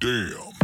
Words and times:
Damn. 0.00 0.54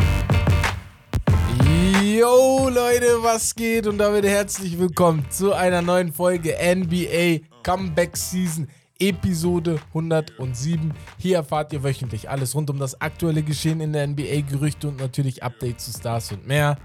Yo 2.05 2.69
Leute, 2.69 3.21
was 3.21 3.53
geht? 3.53 3.89
Und 3.89 3.99
damit 3.99 4.25
herzlich 4.25 4.79
willkommen 4.79 5.27
zu 5.29 5.53
einer 5.53 5.83
neuen 5.83 6.13
Folge 6.13 6.55
NBA 6.57 7.45
Comeback 7.65 8.17
Season 8.17 8.69
Episode 9.01 9.81
107. 9.89 10.95
Hier 11.19 11.39
erfahrt 11.39 11.73
ihr 11.73 11.83
wöchentlich 11.83 12.31
alles 12.31 12.55
rund 12.55 12.71
um 12.71 12.79
das 12.79 13.01
aktuelle 13.01 13.43
Geschehen 13.43 13.81
in 13.81 13.93
der 13.93 14.07
NBA, 14.07 14.43
Gerüchte 14.49 14.87
und 14.87 15.01
natürlich 15.01 15.43
Updates 15.43 15.87
zu 15.87 15.99
Stars 15.99 16.31
und 16.31 16.47
mehr. 16.47 16.77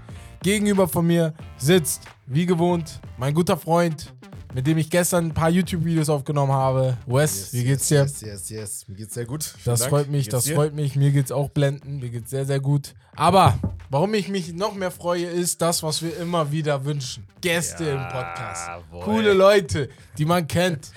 Gegenüber 0.42 0.88
von 0.88 1.06
mir 1.06 1.34
sitzt, 1.56 2.02
wie 2.26 2.46
gewohnt, 2.46 3.00
mein 3.16 3.32
guter 3.32 3.58
Freund, 3.58 4.12
mit 4.52 4.66
dem 4.66 4.78
ich 4.78 4.90
gestern 4.90 5.26
ein 5.26 5.34
paar 5.34 5.50
YouTube-Videos 5.50 6.08
aufgenommen 6.08 6.52
habe. 6.52 6.96
Wes, 7.06 7.52
wie 7.52 7.64
geht's 7.64 7.88
dir? 7.88 8.00
Yes, 8.02 8.20
yes, 8.20 8.48
yes. 8.50 8.88
Mir 8.88 8.96
geht's 8.96 9.14
sehr 9.14 9.26
gut. 9.26 9.44
Vielen 9.44 9.64
Das 9.64 9.80
Dank. 9.80 9.90
freut 9.90 10.08
mich, 10.10 10.28
das 10.28 10.44
dir? 10.44 10.54
freut 10.54 10.74
mich. 10.74 10.96
Mir 10.96 11.10
geht's 11.12 11.32
auch 11.32 11.50
blenden, 11.50 11.98
mir 12.00 12.10
geht's 12.10 12.30
sehr, 12.30 12.44
sehr 12.44 12.60
gut. 12.60 12.94
Aber 13.16 13.58
warum 13.90 14.14
ich 14.14 14.28
mich 14.28 14.52
noch 14.52 14.74
mehr 14.74 14.90
freue, 14.90 15.26
ist 15.26 15.60
das, 15.62 15.82
was 15.82 16.02
wir 16.02 16.16
immer 16.18 16.50
wieder 16.52 16.84
wünschen. 16.84 17.26
Gäste 17.40 17.84
im 17.84 18.02
Podcast. 18.08 18.68
Jawohl. 18.68 19.04
Coole 19.04 19.32
Leute, 19.32 19.88
die 20.18 20.24
man 20.24 20.46
kennt, 20.46 20.90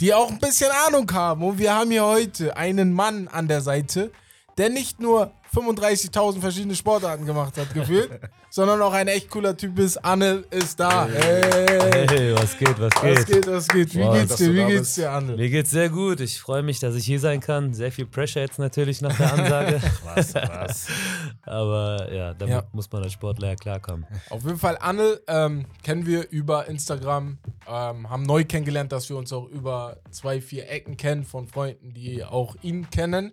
die 0.00 0.14
auch 0.14 0.30
ein 0.30 0.38
bisschen 0.38 0.70
Ahnung 0.86 1.10
haben. 1.12 1.42
Und 1.42 1.58
wir 1.58 1.74
haben 1.74 1.90
hier 1.90 2.04
heute 2.04 2.56
einen 2.56 2.92
Mann 2.92 3.28
an 3.28 3.48
der 3.48 3.60
Seite, 3.60 4.10
der 4.58 4.70
nicht 4.70 5.00
nur 5.00 5.32
35.000 5.54 6.40
verschiedene 6.40 6.74
Sportarten 6.76 7.26
gemacht 7.26 7.56
hat, 7.56 7.72
gefühlt, 7.74 8.10
sondern 8.50 8.80
auch 8.82 8.92
ein 8.92 9.08
echt 9.08 9.28
cooler 9.30 9.56
Typ 9.56 9.78
ist. 9.78 9.96
Anne 10.04 10.44
ist 10.50 10.78
da. 10.78 11.06
Hey. 11.06 12.06
Hey, 12.08 12.34
was 12.34 12.56
geht, 12.56 12.78
was 12.80 12.92
geht? 13.00 13.16
Was 13.18 13.26
geht, 13.26 13.46
was 13.46 13.68
geht? 13.68 13.94
Wie 13.94 14.00
Wow, 14.00 14.14
geht's 14.14 14.36
dir? 14.36 14.54
Wie 14.54 14.64
geht's 14.66 14.94
dir, 14.94 15.10
Anne? 15.10 15.36
Mir 15.36 15.50
geht's 15.50 15.70
sehr 15.70 15.88
gut. 15.88 16.20
Ich 16.20 16.40
freue 16.40 16.62
mich, 16.62 16.78
dass 16.80 16.94
ich 16.94 17.04
hier 17.04 17.18
sein 17.20 17.40
kann. 17.40 17.74
Sehr 17.74 17.90
viel 17.90 18.06
Pressure 18.06 18.42
jetzt 18.42 18.58
natürlich 18.58 19.00
nach 19.02 19.16
der 19.16 19.32
Ansage. 19.32 19.80
Was, 20.04 20.34
was? 20.34 20.86
Aber 21.42 22.12
ja, 22.12 22.34
damit 22.34 22.54
Ja. 22.54 22.62
muss 22.72 22.90
man 22.90 23.02
als 23.02 23.12
Sportler 23.12 23.48
ja 23.48 23.56
klarkommen. 23.56 24.06
Auf 24.28 24.44
jeden 24.44 24.58
Fall, 24.58 24.76
Anne 24.80 25.20
ähm, 25.26 25.66
kennen 25.82 26.06
wir 26.06 26.28
über 26.30 26.66
Instagram, 26.68 27.38
ähm, 27.66 28.08
haben 28.10 28.22
neu 28.22 28.44
kennengelernt, 28.44 28.92
dass 28.92 29.08
wir 29.08 29.16
uns 29.16 29.32
auch 29.32 29.48
über 29.48 29.98
zwei, 30.10 30.40
vier 30.40 30.68
Ecken 30.68 30.96
kennen 30.96 31.24
von 31.24 31.46
Freunden, 31.46 31.92
die 31.94 32.24
auch 32.24 32.56
ihn 32.62 32.88
kennen. 32.90 33.32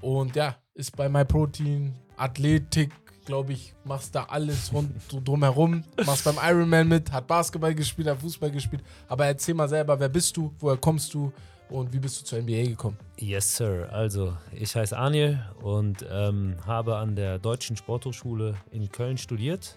Und 0.00 0.36
ja, 0.36 0.56
ist 0.76 0.96
bei 0.96 1.08
MyProtein, 1.08 1.94
Athletik, 2.16 2.92
glaube 3.24 3.52
ich, 3.52 3.74
machst 3.84 4.14
da 4.14 4.24
alles 4.24 4.72
rund 4.72 4.92
drumherum. 5.24 5.82
Machst 6.04 6.24
beim 6.24 6.36
Ironman 6.42 6.88
mit, 6.88 7.10
hat 7.10 7.26
Basketball 7.26 7.74
gespielt, 7.74 8.08
hat 8.08 8.20
Fußball 8.20 8.50
gespielt. 8.50 8.82
Aber 9.08 9.26
erzähl 9.26 9.54
mal 9.54 9.68
selber, 9.68 9.98
wer 9.98 10.08
bist 10.08 10.36
du, 10.36 10.52
woher 10.60 10.76
kommst 10.76 11.12
du 11.12 11.32
und 11.68 11.92
wie 11.92 11.98
bist 11.98 12.20
du 12.20 12.24
zur 12.24 12.40
NBA 12.40 12.68
gekommen? 12.68 12.96
Yes, 13.18 13.56
Sir. 13.56 13.88
Also, 13.90 14.36
ich 14.52 14.74
heiße 14.74 14.96
Aniel 14.96 15.42
und 15.60 16.06
ähm, 16.08 16.56
habe 16.64 16.96
an 16.96 17.16
der 17.16 17.38
Deutschen 17.38 17.76
Sporthochschule 17.76 18.54
in 18.70 18.88
Köln 18.90 19.18
studiert 19.18 19.76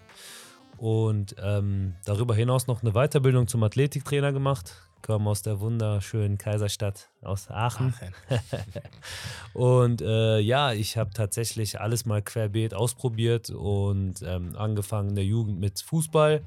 und 0.78 1.36
ähm, 1.42 1.96
darüber 2.06 2.36
hinaus 2.36 2.68
noch 2.68 2.84
eine 2.84 2.92
Weiterbildung 2.92 3.48
zum 3.48 3.64
Athletiktrainer 3.64 4.32
gemacht. 4.32 4.89
Komme 5.02 5.30
aus 5.30 5.42
der 5.42 5.60
wunderschönen 5.60 6.38
Kaiserstadt 6.38 7.10
aus 7.22 7.50
Aachen. 7.50 7.94
Und 9.54 10.02
äh, 10.02 10.40
ja, 10.40 10.74
ich 10.74 10.98
habe 10.98 11.12
tatsächlich 11.12 11.80
alles 11.80 12.06
mal 12.06 12.22
querbeet 12.22 12.74
ausprobiert 12.74 13.50
und 13.50 14.22
ähm, 14.22 14.56
angefangen 14.56 15.10
in 15.10 15.16
der 15.16 15.26
Jugend 15.26 15.60
mit 15.60 15.82
Fußball, 15.82 16.42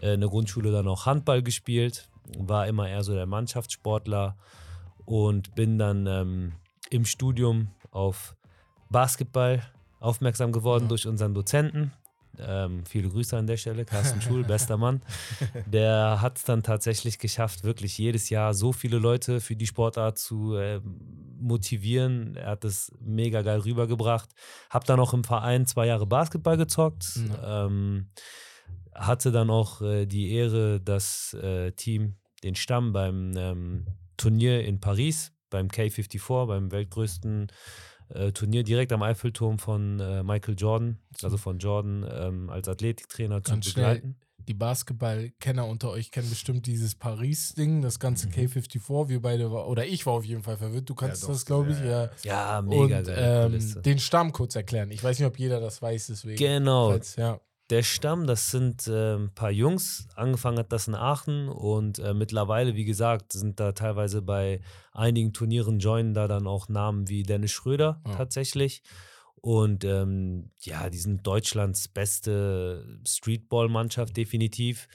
äh, 0.00 0.14
in 0.14 0.20
der 0.20 0.28
Grundschule 0.28 0.72
dann 0.72 0.88
auch 0.88 1.06
Handball 1.06 1.42
gespielt, 1.42 2.08
war 2.38 2.66
immer 2.66 2.88
eher 2.88 3.04
so 3.04 3.14
der 3.14 3.26
Mannschaftssportler 3.26 4.36
und 5.04 5.54
bin 5.54 5.78
dann 5.78 6.06
ähm, 6.06 6.52
im 6.90 7.04
Studium 7.04 7.68
auf 7.90 8.34
Basketball 8.90 9.62
aufmerksam 10.00 10.52
geworden 10.52 10.84
Ja. 10.84 10.88
durch 10.88 11.06
unseren 11.06 11.34
Dozenten. 11.34 11.92
Ähm, 12.38 12.84
viele 12.86 13.08
Grüße 13.08 13.36
an 13.36 13.46
der 13.46 13.56
Stelle, 13.56 13.84
Carsten 13.84 14.20
Schul, 14.20 14.44
bester 14.48 14.76
Mann. 14.76 15.02
Der 15.66 16.20
hat 16.20 16.38
es 16.38 16.44
dann 16.44 16.62
tatsächlich 16.62 17.18
geschafft, 17.18 17.64
wirklich 17.64 17.98
jedes 17.98 18.30
Jahr 18.30 18.54
so 18.54 18.72
viele 18.72 18.98
Leute 18.98 19.40
für 19.40 19.56
die 19.56 19.66
Sportart 19.66 20.18
zu 20.18 20.56
ähm, 20.56 21.00
motivieren. 21.40 22.36
Er 22.36 22.50
hat 22.50 22.64
es 22.64 22.92
mega 23.00 23.42
geil 23.42 23.60
rübergebracht. 23.60 24.30
Hab 24.70 24.84
dann 24.84 25.00
auch 25.00 25.12
im 25.12 25.24
Verein 25.24 25.66
zwei 25.66 25.86
Jahre 25.86 26.06
Basketball 26.06 26.56
gezockt. 26.56 27.20
Ähm, 27.44 28.10
hatte 28.94 29.32
dann 29.32 29.50
auch 29.50 29.80
äh, 29.82 30.06
die 30.06 30.32
Ehre, 30.32 30.80
das 30.80 31.34
äh, 31.34 31.72
Team, 31.72 32.16
den 32.42 32.54
Stamm 32.54 32.92
beim 32.92 33.34
ähm, 33.36 33.86
Turnier 34.16 34.64
in 34.64 34.80
Paris, 34.80 35.32
beim 35.50 35.68
K54, 35.68 36.46
beim 36.46 36.70
weltgrößten 36.72 37.48
äh, 38.14 38.32
Turnier 38.32 38.62
direkt 38.62 38.92
am 38.92 39.02
Eiffelturm 39.02 39.58
von 39.58 40.00
äh, 40.00 40.22
Michael 40.22 40.54
Jordan, 40.56 40.98
also 41.22 41.36
von 41.36 41.58
Jordan 41.58 42.06
ähm, 42.10 42.50
als 42.50 42.68
Athletiktrainer 42.68 43.42
zu 43.42 43.52
Ganz 43.52 43.66
schnell. 43.66 43.84
begleiten. 43.96 44.16
Die 44.48 44.54
Basketballkenner 44.54 45.66
unter 45.66 45.90
euch 45.90 46.10
kennen 46.10 46.28
bestimmt 46.28 46.66
dieses 46.66 46.96
Paris-Ding, 46.96 47.80
das 47.80 48.00
ganze 48.00 48.26
Mhm. 48.26 48.32
K54. 48.32 49.08
Wir 49.08 49.22
beide 49.22 49.52
war, 49.52 49.68
oder 49.68 49.86
ich 49.86 50.04
war 50.04 50.14
auf 50.14 50.24
jeden 50.24 50.42
Fall 50.42 50.56
verwirrt. 50.56 50.90
Du 50.90 50.96
kannst 50.96 51.22
Ja, 51.22 51.28
doch, 51.28 51.34
das, 51.34 51.46
glaube 51.46 51.70
ich, 51.70 51.78
ja, 51.78 52.10
ja. 52.24 52.60
Mega 52.62 52.82
Und 52.82 52.90
geile 53.06 53.46
ähm, 53.46 53.82
den 53.82 53.98
Stamm 54.00 54.32
kurz 54.32 54.56
erklären. 54.56 54.90
Ich 54.90 55.02
weiß 55.02 55.18
nicht, 55.20 55.26
ob 55.28 55.38
jeder 55.38 55.60
das 55.60 55.80
weiß, 55.80 56.08
deswegen. 56.08 56.36
Genau, 56.38 56.90
Falls, 56.90 57.14
ja. 57.16 57.40
Der 57.70 57.82
Stamm, 57.82 58.26
das 58.26 58.50
sind 58.50 58.86
äh, 58.88 59.14
ein 59.16 59.32
paar 59.34 59.50
Jungs. 59.50 60.06
Angefangen 60.14 60.58
hat 60.58 60.72
das 60.72 60.88
in 60.88 60.94
Aachen 60.94 61.48
und 61.48 61.98
äh, 62.00 62.12
mittlerweile, 62.12 62.74
wie 62.74 62.84
gesagt, 62.84 63.32
sind 63.32 63.58
da 63.60 63.72
teilweise 63.72 64.20
bei 64.20 64.60
einigen 64.92 65.32
Turnieren 65.32 65.78
joinen 65.78 66.12
da 66.12 66.28
dann 66.28 66.46
auch 66.46 66.68
Namen 66.68 67.08
wie 67.08 67.22
Dennis 67.22 67.52
Schröder 67.52 68.00
Ja. 68.06 68.14
tatsächlich. 68.16 68.82
Und 69.36 69.84
ähm, 69.84 70.50
ja, 70.60 70.88
die 70.90 70.98
sind 70.98 71.26
Deutschlands 71.26 71.88
beste 71.88 72.84
Streetball-Mannschaft 73.06 74.16
definitiv. 74.16 74.86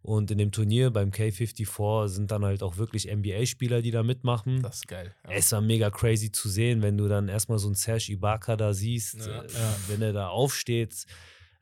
Und 0.00 0.32
in 0.32 0.38
dem 0.38 0.50
Turnier 0.50 0.90
beim 0.90 1.10
K54 1.10 2.08
sind 2.08 2.32
dann 2.32 2.44
halt 2.44 2.64
auch 2.64 2.76
wirklich 2.76 3.06
NBA-Spieler, 3.08 3.82
die 3.82 3.92
da 3.92 4.02
mitmachen. 4.02 4.60
Das 4.60 4.76
ist 4.78 4.88
geil. 4.88 5.14
Ja. 5.24 5.30
Es 5.30 5.52
war 5.52 5.60
mega 5.60 5.90
crazy 5.90 6.32
zu 6.32 6.48
sehen, 6.48 6.82
wenn 6.82 6.96
du 6.98 7.06
dann 7.06 7.28
erstmal 7.28 7.58
so 7.58 7.68
einen 7.68 7.76
Serge 7.76 8.10
Ibaka 8.12 8.56
da 8.56 8.72
siehst, 8.72 9.24
Ja. 9.24 9.42
äh, 9.44 9.48
wenn 9.86 10.02
er 10.02 10.12
da 10.12 10.28
aufsteht. 10.28 11.04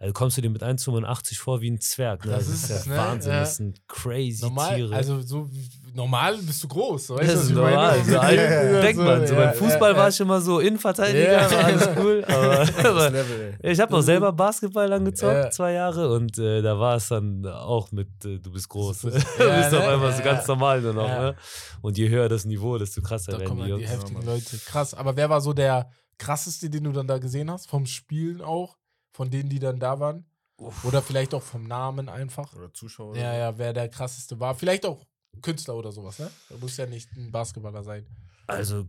Also 0.03 0.15
kommst 0.15 0.39
du 0.39 0.41
dir 0.41 0.49
mit 0.49 0.63
1,85 0.63 1.39
vor 1.39 1.61
wie 1.61 1.71
ein 1.71 1.79
Zwerg. 1.79 2.25
Ne? 2.25 2.33
Das 2.33 2.47
Das, 2.47 2.55
ist 2.55 2.71
ist 2.71 2.87
ja 2.87 2.93
ne? 2.93 2.99
Wahnsinn. 2.99 3.33
Ja. 3.33 3.41
Das 3.41 3.57
sind 3.57 3.87
crazy 3.87 4.43
Normal, 4.43 4.77
Tiere. 4.77 4.95
also 4.97 5.21
so 5.21 5.47
normal 5.95 6.39
bist 6.39 6.65
du 6.65 6.69
groß. 6.69 7.11
Weißt 7.11 7.35
das 7.35 7.43
ist 7.45 7.51
normal. 7.51 8.03
So 8.03 8.19
alt, 8.19 8.37
Ja, 8.39 8.81
denkt 8.81 9.03
man. 9.03 9.27
So 9.27 9.35
beim 9.35 9.53
Fußball 9.53 9.95
war 9.95 10.09
ich 10.09 10.19
immer 10.19 10.41
so 10.41 10.59
Innenverteidiger, 10.61 11.51
war 11.51 11.65
alles 11.65 11.89
cool. 11.99 12.25
Aber, 12.29 12.67
aber 12.89 13.11
Level, 13.11 13.59
ich 13.63 13.79
habe 13.79 13.95
auch 13.95 14.01
selber 14.01 14.33
Basketball 14.33 14.89
dann 14.89 15.05
gezockt, 15.05 15.53
zwei 15.53 15.73
Jahre. 15.73 16.11
Und 16.15 16.39
äh, 16.39 16.63
da 16.63 16.79
war 16.79 16.97
es 16.97 17.09
dann 17.09 17.45
auch 17.47 17.93
mit, 17.93 18.09
äh, 18.25 18.39
du 18.39 18.51
bist 18.53 18.71
groß. 18.71 19.01
Du 19.03 19.09
ist- 19.09 19.15
bist 19.37 19.37
auf 19.75 19.85
ne? 19.85 19.89
einmal 19.89 20.17
so 20.17 20.23
ganz 20.23 20.47
normal 20.49 20.81
nur 20.81 20.95
noch. 20.95 21.09
Ne? 21.09 21.37
Und 21.83 21.99
je 21.99 22.09
höher 22.09 22.31
das 22.31 22.47
Niveau, 22.47 22.79
desto 22.79 23.03
krasser 23.03 23.33
Da 23.33 23.39
werden 23.41 23.49
kommen 23.49 23.67
die 23.67 23.73
halt 23.73 23.83
die 23.83 23.87
heftigen. 23.87 24.23
Leute. 24.25 24.57
Krass. 24.65 24.95
Aber 24.95 25.15
wer 25.17 25.29
war 25.29 25.43
so 25.43 25.53
der 25.53 25.91
krasseste, 26.17 26.71
den 26.71 26.85
du 26.85 26.93
dann 26.93 27.07
da 27.07 27.19
gesehen 27.19 27.51
hast? 27.51 27.69
Vom 27.69 27.85
Spielen 27.85 28.41
auch? 28.41 28.77
Von 29.13 29.31
denen, 29.31 29.49
die 29.49 29.59
dann 29.59 29.81
da 29.81 29.99
waren? 30.01 30.25
Oder 30.85 31.01
vielleicht 31.01 31.35
auch 31.35 31.43
vom 31.43 31.65
Namen 31.65 32.09
einfach? 32.09 32.55
Oder 32.55 32.73
Zuschauer. 32.73 33.17
Ja, 33.17 33.35
ja, 33.35 33.59
wer 33.59 33.73
der 33.73 33.89
krasseste 33.89 34.39
war. 34.39 34.55
Vielleicht 34.55 34.85
auch 34.85 35.07
Künstler 35.43 35.75
oder 35.75 35.91
sowas, 35.91 36.19
ne? 36.19 36.31
Er 36.51 36.59
muss 36.59 36.77
ja 36.77 36.87
nicht 36.87 37.11
ein 37.17 37.31
Basketballer 37.33 37.83
sein. 37.83 38.07
Also 38.47 38.87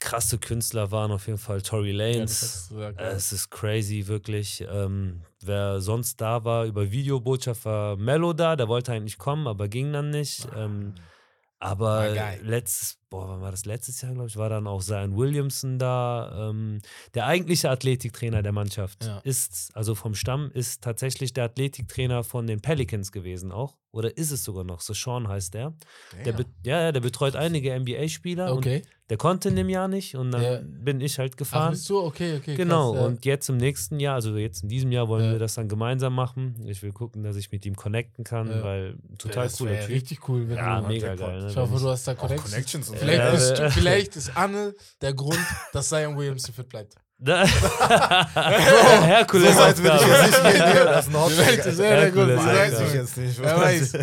krasse 0.00 0.38
Künstler 0.38 0.90
waren 0.90 1.12
auf 1.12 1.26
jeden 1.28 1.38
Fall 1.38 1.62
Tory 1.62 1.92
gesagt, 2.68 3.00
ja. 3.00 3.10
es 3.10 3.32
ist 3.32 3.50
crazy, 3.50 4.08
wirklich. 4.08 4.64
Ähm, 4.68 5.22
wer 5.40 5.80
sonst 5.80 6.20
da 6.20 6.44
war, 6.44 6.64
über 6.64 6.90
Videobotschaft 6.90 7.64
war 7.64 7.96
Mello 7.96 8.32
da, 8.32 8.56
der 8.56 8.66
wollte 8.66 8.92
eigentlich 8.92 9.16
kommen, 9.16 9.46
aber 9.46 9.68
ging 9.68 9.92
dann 9.92 10.10
nicht. 10.10 10.48
Ähm, 10.56 10.94
aber 11.60 12.12
letztes, 12.42 12.98
boah, 13.12 13.28
wann 13.28 13.40
war 13.42 13.50
das 13.50 13.66
letztes 13.66 14.00
Jahr, 14.00 14.12
glaube 14.14 14.28
ich, 14.28 14.36
war 14.36 14.48
dann 14.48 14.66
auch 14.66 14.82
Zion 14.82 15.16
Williamson 15.16 15.78
da. 15.78 16.48
Ähm, 16.50 16.80
der 17.14 17.26
eigentliche 17.26 17.70
Athletiktrainer 17.70 18.42
der 18.42 18.52
Mannschaft 18.52 19.04
Ja. 19.04 19.18
ist, 19.18 19.70
also 19.74 19.94
vom 19.94 20.14
Stamm, 20.14 20.50
ist 20.52 20.82
tatsächlich 20.82 21.32
der 21.34 21.44
Athletiktrainer 21.44 22.24
von 22.24 22.46
den 22.46 22.60
Pelicans 22.60 23.12
gewesen 23.12 23.52
auch. 23.52 23.76
Oder 23.92 24.16
ist 24.16 24.30
es 24.30 24.42
sogar 24.42 24.64
noch? 24.64 24.80
So 24.80 24.94
Sean 24.94 25.28
heißt 25.28 25.52
der. 25.52 25.74
Der 26.24 26.32
be 26.32 26.46
ja, 26.64 26.80
ja, 26.80 26.92
der 26.92 27.00
betreut 27.00 27.36
einige 27.36 27.74
NBA-Spieler. 27.78 28.54
Okay. 28.54 28.76
Und 28.78 28.86
der 29.10 29.18
konnte 29.18 29.50
in 29.50 29.56
dem 29.56 29.68
Jahr 29.68 29.88
nicht 29.88 30.14
und 30.16 30.30
dann 30.30 30.42
Ja. 30.42 30.60
bin 30.62 31.02
ich 31.02 31.18
halt 31.18 31.32
Ach, 31.34 31.36
gefahren. 31.36 31.70
bist 31.72 31.90
du? 31.90 31.98
Okay, 32.00 32.38
okay. 32.38 32.54
Genau, 32.54 32.92
krass, 32.92 33.00
ja. 33.02 33.06
und 33.08 33.24
jetzt 33.26 33.48
im 33.50 33.58
nächsten 33.58 34.00
Jahr, 34.00 34.14
also 34.14 34.34
jetzt 34.38 34.62
in 34.62 34.70
diesem 34.70 34.90
Jahr, 34.92 35.08
wollen 35.08 35.26
Ja. 35.26 35.32
wir 35.32 35.38
das 35.38 35.56
dann 35.56 35.68
gemeinsam 35.68 36.14
machen. 36.14 36.54
Ich 36.66 36.82
will 36.82 36.92
gucken, 36.92 37.22
dass 37.22 37.36
ich 37.36 37.52
mit 37.52 37.66
ihm 37.66 37.76
connecten 37.76 38.24
kann, 38.24 38.48
Ja. 38.50 38.62
weil 38.62 38.96
total 39.18 39.44
das 39.44 39.58
cooler 39.58 39.78
Typ. 39.80 39.88
richtig 39.90 40.26
cool, 40.30 40.48
wenn 40.48 40.56
Ja, 40.56 40.80
du. 40.80 40.88
mega 40.88 41.14
geil. 41.14 41.42
Ne? 41.42 41.48
Ich 41.50 41.56
hoffe, 41.56 41.78
du 41.78 41.88
hast 41.90 42.08
da 42.08 42.12
Auch 42.12 42.16
Connections. 42.16 42.50
Connections 42.50 42.88
und 42.88 42.98
so. 42.98 43.01
Vielleicht, 43.02 43.18
Ja, 43.24 43.30
bist 43.30 43.58
du, 43.58 43.62
äh, 43.62 43.70
vielleicht 43.70 44.16
ist 44.16 44.36
Anne 44.36 44.74
der 45.00 45.14
Grund, 45.14 45.38
dass 45.72 45.88
Zion 45.88 46.16
Williamson 46.16 46.54
fit 46.54 46.68
bleibt. 46.68 46.94
Da, 47.24 47.44
Herkules. 48.36 49.52
So 49.54 49.60
weit 49.60 49.78
will 49.82 49.92
ich 49.94 50.06
jetzt 50.06 50.42
nicht 50.42 50.54
gehen. 50.54 50.66
Digga. 50.66 50.84
Das 50.84 51.06
ist 51.06 51.14
ein 51.14 51.28
Die 51.30 51.38
Welt 51.38 51.66
ist 51.66 51.76
gut. 51.76 51.84
Herkules, 51.86 52.40
die 52.40 52.46
Weiß 52.46 52.72
ich 52.80 52.86
ist- 52.86 52.94
jetzt 52.94 53.16
nicht. 53.16 53.40
Wer 53.42 53.56
weiß. 53.60 53.92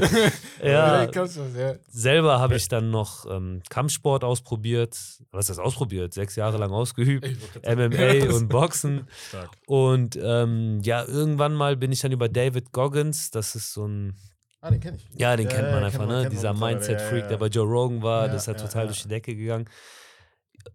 Ja, 0.62 1.08
Vielleicht 1.08 1.80
selber 1.90 2.40
habe 2.40 2.56
ich 2.58 2.68
dann 2.68 2.92
noch 2.92 3.26
ähm, 3.32 3.62
Kampfsport 3.70 4.26
ausprobiert. 4.26 4.98
Was 5.32 5.46
ist 5.50 5.58
das 5.58 5.60
ausprobiert? 5.60 6.14
Sechs 6.14 6.36
Jahre 6.36 6.58
lang 6.58 6.72
ausgeübt. 6.72 7.26
MMA 7.66 8.34
und 8.34 8.50
Boxen. 8.50 9.08
Stark. 9.30 9.50
Und 9.68 10.18
ähm, 10.22 10.82
ja, 10.84 11.06
irgendwann 11.06 11.54
mal 11.56 11.78
bin 11.78 11.94
ich 11.94 12.02
dann 12.02 12.12
über 12.12 12.28
David 12.28 12.74
Goggins, 12.74 13.32
das 13.32 13.56
ist 13.56 13.74
so 13.74 13.86
ein, 13.88 14.16
Ah, 14.62 14.72
den 14.72 14.80
kenne 14.82 14.98
ich. 14.98 15.20
ja, 15.20 15.36
den 15.38 15.48
Ja, 15.48 15.52
kennt 15.56 15.68
ja, 15.68 15.72
man 15.72 15.74
kennt 15.74 15.86
einfach, 15.86 16.00
man, 16.00 16.08
ne? 16.10 16.14
kennt 16.16 16.24
man 16.24 16.32
Dieser 16.32 16.54
mittlerweile, 16.54 16.76
Mindset-Freak, 16.76 17.22
ja, 17.22 17.28
der 17.28 17.32
ja. 17.32 17.38
bei 17.38 17.48
Joe 17.48 17.66
Rogan 17.68 18.02
war, 18.02 18.26
Ja, 18.28 18.34
das 18.34 18.42
ist 18.44 18.48
halt 18.50 18.60
ja, 18.60 18.66
total 18.68 18.82
ja. 18.84 18.88
durch 18.88 19.02
die 19.04 19.08
Decke 19.08 19.36
gegangen. 19.36 19.70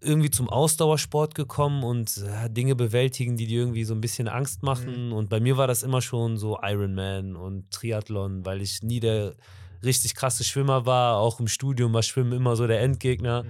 Irgendwie 0.00 0.30
zum 0.30 0.48
Ausdauersport 0.48 1.34
gekommen 1.34 1.84
und 1.84 2.16
äh, 2.16 2.48
Dinge 2.48 2.74
bewältigen, 2.74 3.36
die 3.36 3.46
dir 3.46 3.60
irgendwie 3.60 3.84
so 3.84 3.94
ein 3.94 4.00
bisschen 4.00 4.28
Angst 4.28 4.62
machen. 4.62 5.08
Mhm. 5.08 5.12
Und 5.12 5.28
bei 5.28 5.40
mir 5.40 5.58
war 5.58 5.66
das 5.66 5.82
immer 5.82 6.00
schon 6.00 6.38
so 6.38 6.58
Ironman 6.62 7.36
und 7.36 7.70
Triathlon, 7.70 8.46
weil 8.46 8.62
ich 8.62 8.82
nie 8.82 9.00
der 9.00 9.34
richtig 9.82 10.14
krasse 10.14 10.42
Schwimmer 10.42 10.86
war. 10.86 11.18
Auch 11.18 11.38
im 11.38 11.48
Studium 11.48 11.92
war 11.92 12.02
Schwimmen 12.02 12.32
immer 12.32 12.56
so 12.56 12.66
der 12.66 12.80
Endgegner. 12.80 13.42
Mhm. 13.42 13.48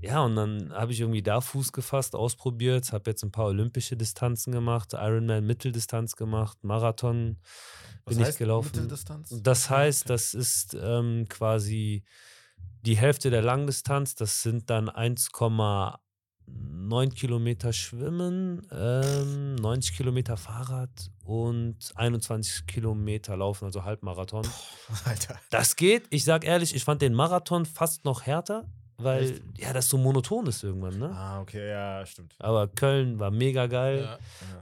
Ja, 0.00 0.22
und 0.22 0.36
dann 0.36 0.72
habe 0.72 0.92
ich 0.92 1.00
irgendwie 1.00 1.22
da 1.22 1.40
Fuß 1.40 1.72
gefasst, 1.72 2.14
ausprobiert, 2.14 2.92
habe 2.92 3.10
jetzt 3.10 3.24
ein 3.24 3.32
paar 3.32 3.46
olympische 3.46 3.96
Distanzen 3.96 4.52
gemacht, 4.52 4.92
Ironman 4.92 5.44
Mitteldistanz 5.46 6.14
gemacht, 6.14 6.58
Marathon 6.62 7.38
Was 8.04 8.14
bin 8.14 8.22
ich 8.22 8.28
heißt 8.28 8.38
gelaufen. 8.38 8.70
Mitteldistanz? 8.72 9.34
Das 9.42 9.68
heißt, 9.70 10.08
das 10.10 10.34
ist 10.34 10.76
ähm, 10.80 11.26
quasi 11.28 12.04
die 12.82 12.96
Hälfte 12.96 13.30
der 13.30 13.42
Langdistanz. 13.42 14.14
Das 14.14 14.42
sind 14.42 14.70
dann 14.70 14.88
1,9 14.90 17.14
Kilometer 17.14 17.72
Schwimmen, 17.72 18.62
ähm, 18.70 19.56
90 19.56 19.96
Kilometer 19.96 20.36
Fahrrad 20.36 21.10
und 21.24 21.92
21 21.94 22.66
Kilometer 22.66 23.36
Laufen, 23.36 23.64
also 23.64 23.84
Halbmarathon. 23.84 24.46
Alter. 25.04 25.40
Das 25.50 25.76
geht. 25.76 26.06
Ich 26.10 26.24
sag 26.24 26.44
ehrlich, 26.44 26.74
ich 26.74 26.84
fand 26.84 27.00
den 27.00 27.14
Marathon 27.14 27.64
fast 27.64 28.04
noch 28.04 28.26
härter, 28.26 28.68
weil 28.96 29.24
Echt? 29.24 29.42
ja 29.58 29.72
das 29.72 29.88
so 29.88 29.98
monoton 29.98 30.46
ist 30.46 30.62
irgendwann, 30.62 30.98
ne? 30.98 31.10
Ah, 31.10 31.40
okay, 31.40 31.68
ja, 31.70 32.04
stimmt. 32.06 32.34
Aber 32.38 32.68
Köln 32.68 33.18
war 33.18 33.30
mega 33.30 33.66
geil. 33.66 34.18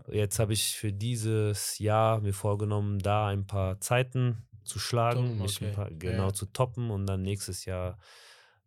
Ja. 0.09 0.15
Jetzt 0.15 0.39
habe 0.39 0.53
ich 0.53 0.77
für 0.77 0.93
dieses 0.93 1.79
Jahr 1.79 2.21
mir 2.21 2.33
vorgenommen, 2.33 2.99
da 2.99 3.29
ein 3.29 3.47
paar 3.47 3.81
Zeiten 3.81 4.47
zu 4.65 4.79
schlagen, 4.79 5.23
Toppen, 5.27 5.43
mich 5.43 5.63
ein 5.63 5.73
paar, 5.73 5.91
genau 5.91 6.27
Ja. 6.29 6.33
zu 6.35 6.47
toppen 6.47 6.91
und 6.91 7.07
dann 7.07 7.23
nächstes 7.23 7.65
Jahr 7.65 7.99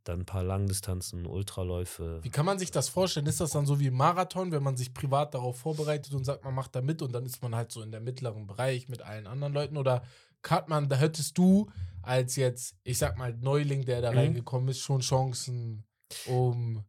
dann 0.04 0.20
ein 0.20 0.26
paar 0.26 0.44
Langdistanzen, 0.44 1.26
Ultraläufe. 1.26 2.20
Wie 2.22 2.30
kann 2.30 2.46
man 2.46 2.60
sich 2.60 2.70
das 2.70 2.90
vorstellen? 2.90 3.26
Ist 3.26 3.42
das 3.42 3.52
dann 3.52 3.66
so 3.66 3.80
wie 3.80 3.88
ein 3.88 3.94
Marathon, 3.96 4.52
wenn 4.52 4.62
man 4.62 4.78
sich 4.78 4.94
privat 4.94 5.34
darauf 5.34 5.58
vorbereitet 5.58 6.14
und 6.14 6.26
sagt, 6.26 6.44
man 6.44 6.54
macht 6.54 6.76
da 6.76 6.82
mit 6.82 7.02
und 7.02 7.12
dann 7.12 7.26
ist 7.26 7.42
man 7.42 7.56
halt 7.56 7.72
so 7.72 7.82
in 7.82 7.92
der 7.92 8.02
mittleren 8.02 8.46
Bereich 8.46 8.88
mit 8.88 9.02
allen 9.02 9.26
anderen 9.26 9.54
Leuten? 9.54 9.78
Oder 9.78 10.04
hat 10.48 10.70
man, 10.70 10.90
da 10.90 10.96
hättest 10.96 11.38
du 11.40 11.72
als 12.06 12.36
jetzt, 12.36 12.76
ich 12.84 12.98
sag 12.98 13.18
mal, 13.18 13.34
Neuling, 13.40 13.84
der 13.86 14.02
da 14.02 14.12
Mhm. 14.12 14.18
reingekommen 14.18 14.70
ist, 14.70 14.80
schon 14.80 15.02
Chancen, 15.02 15.86
um. 16.28 16.84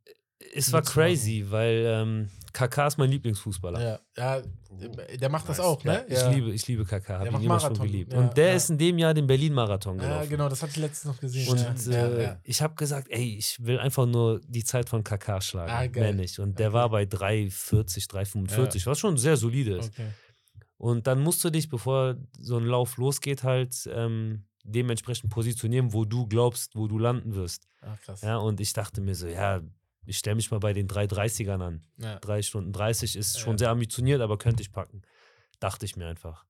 Es 0.55 0.71
war 0.73 0.83
crazy, 0.83 1.45
weil 1.49 1.85
ähm, 1.87 2.29
KK 2.53 2.87
ist 2.87 2.99
mein 2.99 3.11
Lieblingsfußballer. 3.11 3.83
Ja, 3.83 4.01
ja, 4.17 4.43
der 5.19 5.29
macht 5.31 5.49
das 5.49 5.59
auch, 5.59 5.83
ne? 5.83 6.05
Ich, 6.09 6.23
liebe, 6.29 6.53
ich 6.53 6.67
liebe 6.69 6.85
KK, 6.85 7.19
habe 7.19 7.29
ihn 7.29 7.35
immer 7.43 7.59
schon 7.59 7.71
Marathon, 7.73 7.87
geliebt. 7.87 8.13
ja, 8.13 8.19
und 8.19 8.37
der 8.37 8.49
ja. 8.49 8.55
ist 8.55 8.71
in 8.71 8.79
dem 8.79 8.99
Jahr 8.99 9.15
den 9.15 9.27
Berlin-Marathon 9.27 9.99
gelaufen. 9.99 10.23
Ja, 10.25 10.29
genau, 10.29 10.49
das 10.49 10.63
hatte 10.63 10.73
ich 10.73 10.77
letztens 10.79 11.15
noch 11.15 11.21
gesehen. 11.21 11.49
Und 11.49 11.87
ja, 11.87 11.93
äh, 12.07 12.17
ja, 12.17 12.23
ja. 12.23 12.41
ich 12.45 12.61
habe 12.63 12.75
gesagt, 12.75 13.09
ey, 13.11 13.37
ich 13.39 13.65
will 13.65 13.79
einfach 13.79 14.07
nur 14.07 14.41
die 14.47 14.63
Zeit 14.65 14.89
von 14.89 15.03
KK 15.03 15.41
schlagen. 15.41 15.71
Ah, 15.73 15.87
geil. 15.87 16.03
Mehr 16.05 16.13
nicht. 16.15 16.39
Und 16.39 16.59
der 16.59 16.69
Okay. 16.69 16.75
war 16.75 16.91
bei 16.91 17.03
3,40, 17.05 18.09
3,45, 18.09 18.87
was 18.87 18.99
schon 18.99 19.17
sehr 19.17 19.37
solide 19.37 19.79
ist. 19.79 19.91
Okay. 19.95 20.09
Und 20.79 21.07
dann 21.07 21.21
musst 21.21 21.43
du 21.43 21.51
dich, 21.51 21.69
bevor 21.71 22.17
so 22.39 22.59
ein 22.59 22.67
Lauf 22.67 22.99
losgeht, 22.99 23.43
halt 23.43 23.75
ähm, 23.93 24.45
dementsprechend 24.67 25.31
positionieren, 25.31 25.93
wo 25.93 26.05
du 26.05 26.27
glaubst, 26.27 26.75
wo 26.77 26.87
du 26.89 26.99
landen 26.99 27.35
wirst. 27.35 27.69
Ach, 27.83 28.01
krass. 28.03 28.21
Ja, 28.23 28.37
und 28.39 28.61
ich 28.61 28.73
dachte 28.73 29.01
mir 29.01 29.15
so, 29.15 29.27
ja, 29.27 29.61
ich 30.05 30.19
stelle 30.19 30.37
mich 30.37 30.51
mal 30.51 30.61
bei 30.61 30.73
den 30.73 30.89
3,30ern 30.89 31.61
an. 31.63 31.83
Ja. 31.99 32.19
3 32.21 32.43
Stunden 32.43 32.73
30 32.73 33.17
ist 33.17 33.39
schon 33.41 33.55
ja. 33.55 33.59
sehr 33.59 33.71
ambitioniert, 33.71 34.21
aber 34.21 34.39
könnte 34.39 34.63
ich 34.63 34.73
packen. 34.73 35.03
Dachte 35.61 35.85
ich 35.87 35.97
mir 35.97 36.07
einfach. 36.07 36.45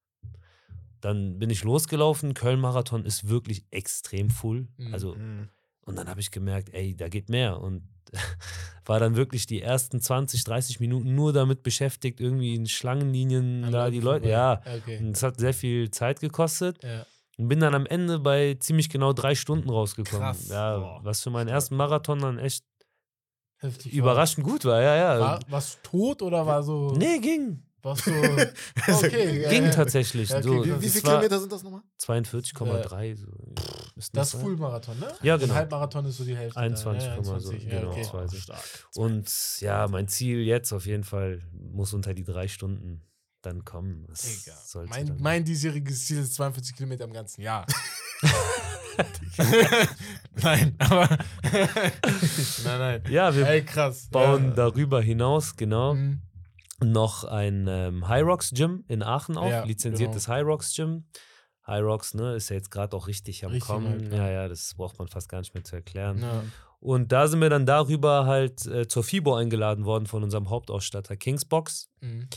Dann 1.01 1.39
bin 1.39 1.51
ich 1.51 1.63
losgelaufen. 1.63 2.35
Köln-Marathon 2.35 3.05
ist 3.05 3.29
wirklich 3.29 3.65
extrem 3.71 4.31
full. 4.31 4.69
Mhm. 4.77 4.93
Also, 4.95 5.15
Mhm. 5.15 5.49
und 5.83 5.97
dann 5.97 6.09
habe 6.09 6.21
ich 6.21 6.31
gemerkt, 6.31 6.71
ey, 6.73 6.97
da 6.97 7.09
geht 7.09 7.29
mehr. 7.29 7.61
Und 7.61 7.83
war 8.87 9.01
dann 9.01 9.17
wirklich 9.17 9.47
die 9.47 9.61
ersten 9.63 10.01
20, 10.01 10.45
30 10.45 10.81
Minuten 10.81 11.15
nur 11.15 11.33
damit 11.33 11.63
beschäftigt, 11.63 12.21
irgendwie 12.21 12.55
in 12.55 12.67
Schlangenlinien 12.67 13.65
An 13.65 13.73
da 13.73 13.91
die 13.91 14.01
Leute. 14.01 14.29
Ja, 14.29 14.63
Okay. 14.79 14.99
und 14.99 15.11
es 15.17 15.23
hat 15.23 15.39
sehr 15.39 15.55
viel 15.55 15.91
Zeit 15.91 16.21
gekostet. 16.21 16.83
Ja. 16.83 17.05
Und 17.39 17.49
bin 17.49 17.61
dann 17.61 17.75
am 17.75 17.87
Ende 17.87 18.19
bei 18.19 18.55
ziemlich 18.61 18.89
genau 18.89 19.13
drei 19.13 19.35
Stunden 19.35 19.69
rausgekommen. 19.69 20.23
Krass. 20.27 20.49
Ja, 20.49 20.79
Boah. 20.79 21.01
was 21.03 21.23
für 21.23 21.31
meinen 21.31 21.49
ersten 21.49 21.77
Marathon 21.77 22.19
dann 22.19 22.39
echt 22.39 22.65
Heftig. 23.59 23.93
überraschend 23.93 24.45
gut 24.47 24.65
war. 24.65 24.81
Ja, 24.81 24.97
ja. 24.97 25.21
War, 25.21 25.41
warst 25.49 25.81
du 25.83 25.89
tot 25.91 26.23
oder 26.23 26.47
war 26.47 26.63
so. 26.63 26.95
Nee, 26.97 27.19
ging. 27.19 27.63
Warst 27.83 28.07
du. 28.07 28.13
Okay. 28.89 29.43
ja, 29.43 29.51
Ging 29.51 29.65
ja. 29.65 29.71
tatsächlich. 29.71 30.31
Ja, 30.31 30.39
okay, 30.39 30.49
so. 30.49 30.65
Wie, 30.65 30.83
wie 30.83 30.89
viele 30.89 31.05
war 31.05 31.13
Kilometer 31.13 31.41
sind 31.41 31.53
das 31.53 31.63
nochmal? 31.63 31.83
42,3. 32.03 33.17
So. 33.17 33.27
Müssten 33.95 34.17
Das 34.17 34.31
sein. 34.31 34.41
Fullmarathon, 34.41 34.99
ne? 34.99 35.13
Ja, 35.23 35.35
Ein 35.35 35.41
genau. 35.41 35.55
Halbmarathon 35.55 36.05
ist 36.07 36.17
so 36.17 36.25
die 36.25 36.37
Hälfte. 36.37 36.59
21, 36.59 37.09
da. 37.09 37.17
Ja, 37.17 37.23
so, 37.23 37.33
21, 37.33 37.65
ja, 37.65 37.81
genau, 37.81 37.91
okay. 37.93 38.59
Und 38.97 39.61
ja, 39.61 39.89
mein 39.89 40.09
Ziel 40.09 40.41
jetzt 40.41 40.73
auf 40.73 40.87
jeden 40.87 41.05
Fall 41.05 41.43
muss 41.53 41.93
unter 41.93 42.13
die 42.15 42.25
drei 42.25 42.49
Stunden 42.49 43.03
dann 43.47 43.65
kommen. 43.65 44.07
Mein, 44.89 45.07
dann- 45.07 45.21
mein 45.21 45.45
diesjähriges 45.45 46.05
Ziel 46.07 46.19
ist 46.19 46.35
42 46.35 46.75
Kilometer 46.77 47.05
im 47.05 47.13
ganzen 47.13 47.41
Jahr. 47.43 47.67
nein, 50.43 50.75
aber. 50.79 51.09
nein, 52.65 52.79
nein. 52.79 53.03
ja, 53.11 53.35
wir 53.35 53.47
Ey, 53.47 53.63
krass. 53.65 54.09
bauen 54.11 54.49
ja. 54.49 54.51
darüber 54.55 55.01
hinaus, 55.03 55.57
genau, 55.57 55.95
Mhm. 55.95 56.23
noch 56.83 57.25
ein 57.25 57.67
ähm, 57.69 58.09
High 58.09 58.25
Rocks 58.25 58.51
Gym 58.55 58.85
in 58.89 59.03
Aachen 59.03 59.37
auf, 59.37 59.51
Ja, 59.51 59.65
lizenziertes 59.65 60.29
High 60.29 60.45
Rocks 60.45 60.75
Gym. 60.75 61.05
High 61.67 61.83
Rocks, 61.83 62.15
ne, 62.15 62.35
ist 62.37 62.49
ja 62.49 62.57
jetzt 62.57 62.71
gerade 62.71 62.97
auch 62.97 63.07
richtig 63.09 63.45
am 63.45 63.51
Richtig 63.51 63.69
Kommen. 63.69 64.05
Hype, 64.05 64.13
ja. 64.13 64.19
ja, 64.19 64.31
ja, 64.43 64.49
das 64.49 64.73
braucht 64.77 64.99
man 64.99 65.09
fast 65.09 65.29
gar 65.29 65.41
nicht 65.41 65.53
mehr 65.53 65.65
zu 65.65 65.75
erklären. 65.77 66.19
Ja. 66.23 66.45
Und 66.79 67.11
da 67.11 67.27
sind 67.27 67.41
wir 67.41 67.51
dann 67.51 67.67
darüber 67.67 68.27
halt 68.27 68.65
äh, 68.67 68.87
zur 68.87 69.03
FIBO 69.03 69.35
eingeladen 69.35 69.85
worden 69.85 70.07
von 70.07 70.23
unserem 70.23 70.49
Hauptausstatter 70.49 71.17
Kingsbox. 71.17 71.89
Mhm. 72.01 72.29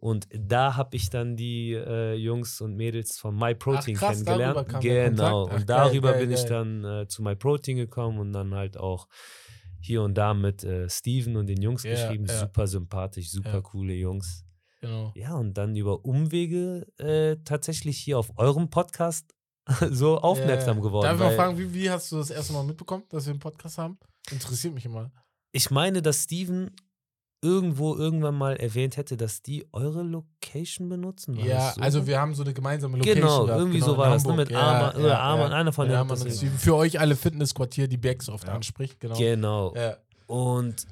Und 0.00 0.26
da 0.32 0.76
habe 0.76 0.96
ich 0.96 1.10
dann 1.10 1.36
die 1.36 1.72
äh, 1.74 2.14
Jungs 2.14 2.60
und 2.62 2.74
Mädels 2.74 3.18
von 3.18 3.36
MyProtein 3.36 3.96
Ach, 3.96 4.00
krass, 4.00 4.24
kennengelernt. 4.24 4.80
genau. 4.80 5.48
Ach, 5.48 5.54
und 5.56 5.68
darüber 5.68 6.12
geil, 6.12 6.20
bin 6.20 6.30
ich 6.32 6.40
geil. 6.46 6.48
dann 6.48 6.84
äh, 7.02 7.06
zu 7.06 7.22
MyProtein 7.22 7.76
gekommen 7.76 8.18
und 8.18 8.32
dann 8.32 8.54
halt 8.54 8.78
auch 8.78 9.06
hier 9.78 10.02
und 10.02 10.14
da 10.14 10.32
mit 10.34 10.64
äh, 10.64 10.88
Steven 10.88 11.36
und 11.36 11.46
den 11.46 11.60
Jungs 11.60 11.82
Ja, 11.84 11.90
geschrieben. 11.90 12.24
ja. 12.26 12.40
Super 12.40 12.66
sympathisch, 12.66 13.30
super 13.30 13.54
Ja. 13.56 13.60
coole 13.60 13.92
Jungs. 13.94 14.44
Genau. 14.80 15.12
Ja, 15.14 15.34
und 15.34 15.52
dann 15.58 15.76
über 15.76 16.02
Umwege 16.04 16.86
äh, 16.98 17.36
tatsächlich 17.44 17.98
hier 17.98 18.18
auf 18.18 18.30
eurem 18.38 18.70
Podcast 18.70 19.34
so 19.90 20.16
aufmerksam 20.18 20.80
geworden. 20.80 21.04
Darf 21.04 21.14
ich 21.16 21.20
mal 21.20 21.34
fragen, 21.36 21.58
wie, 21.58 21.74
wie 21.74 21.90
hast 21.90 22.10
du 22.10 22.16
das 22.16 22.30
erste 22.30 22.54
Mal 22.54 22.64
mitbekommen, 22.64 23.04
dass 23.10 23.26
wir 23.26 23.32
einen 23.32 23.40
Podcast 23.40 23.76
haben? 23.76 23.98
Interessiert 24.30 24.72
mich 24.72 24.86
immer. 24.86 25.12
Ich 25.52 25.70
meine, 25.70 26.00
dass 26.00 26.22
Steven 26.24 26.70
irgendwo 27.42 27.96
irgendwann 27.96 28.34
mal 28.34 28.56
erwähnt 28.56 28.96
hätte, 28.96 29.16
dass 29.16 29.42
die 29.42 29.66
eure 29.72 30.02
Location 30.02 30.88
benutzen. 30.88 31.36
War 31.36 31.44
ja, 31.44 31.72
so? 31.72 31.80
also 31.80 32.06
wir 32.06 32.20
haben 32.20 32.34
so 32.34 32.42
eine 32.42 32.52
gemeinsame 32.52 32.98
Location. 32.98 33.22
Genau, 33.22 33.44
gehabt, 33.46 33.58
irgendwie 33.58 33.78
genau, 33.78 33.92
so 33.92 33.96
war 33.98 34.10
das, 34.10 34.24
ne? 34.24 34.32
Mit 34.34 34.50
oder 34.50 35.20
Arman, 35.20 35.52
einer 35.52 35.72
von 35.72 35.86
ja, 35.86 35.92
denen 35.92 36.00
Arman 36.00 36.18
hat 36.18 36.24
und 36.24 36.30
das 36.30 36.36
Steven. 36.38 36.58
Für 36.58 36.76
euch 36.76 37.00
alle 37.00 37.16
Fitnessquartier, 37.16 37.88
die 37.88 37.96
Becks 37.96 38.28
oft 38.28 38.46
Ja. 38.46 38.54
anspricht, 38.54 39.00
genau. 39.00 39.16
Genau. 39.16 39.74
Ja. 39.74 39.96
Und 40.26 40.86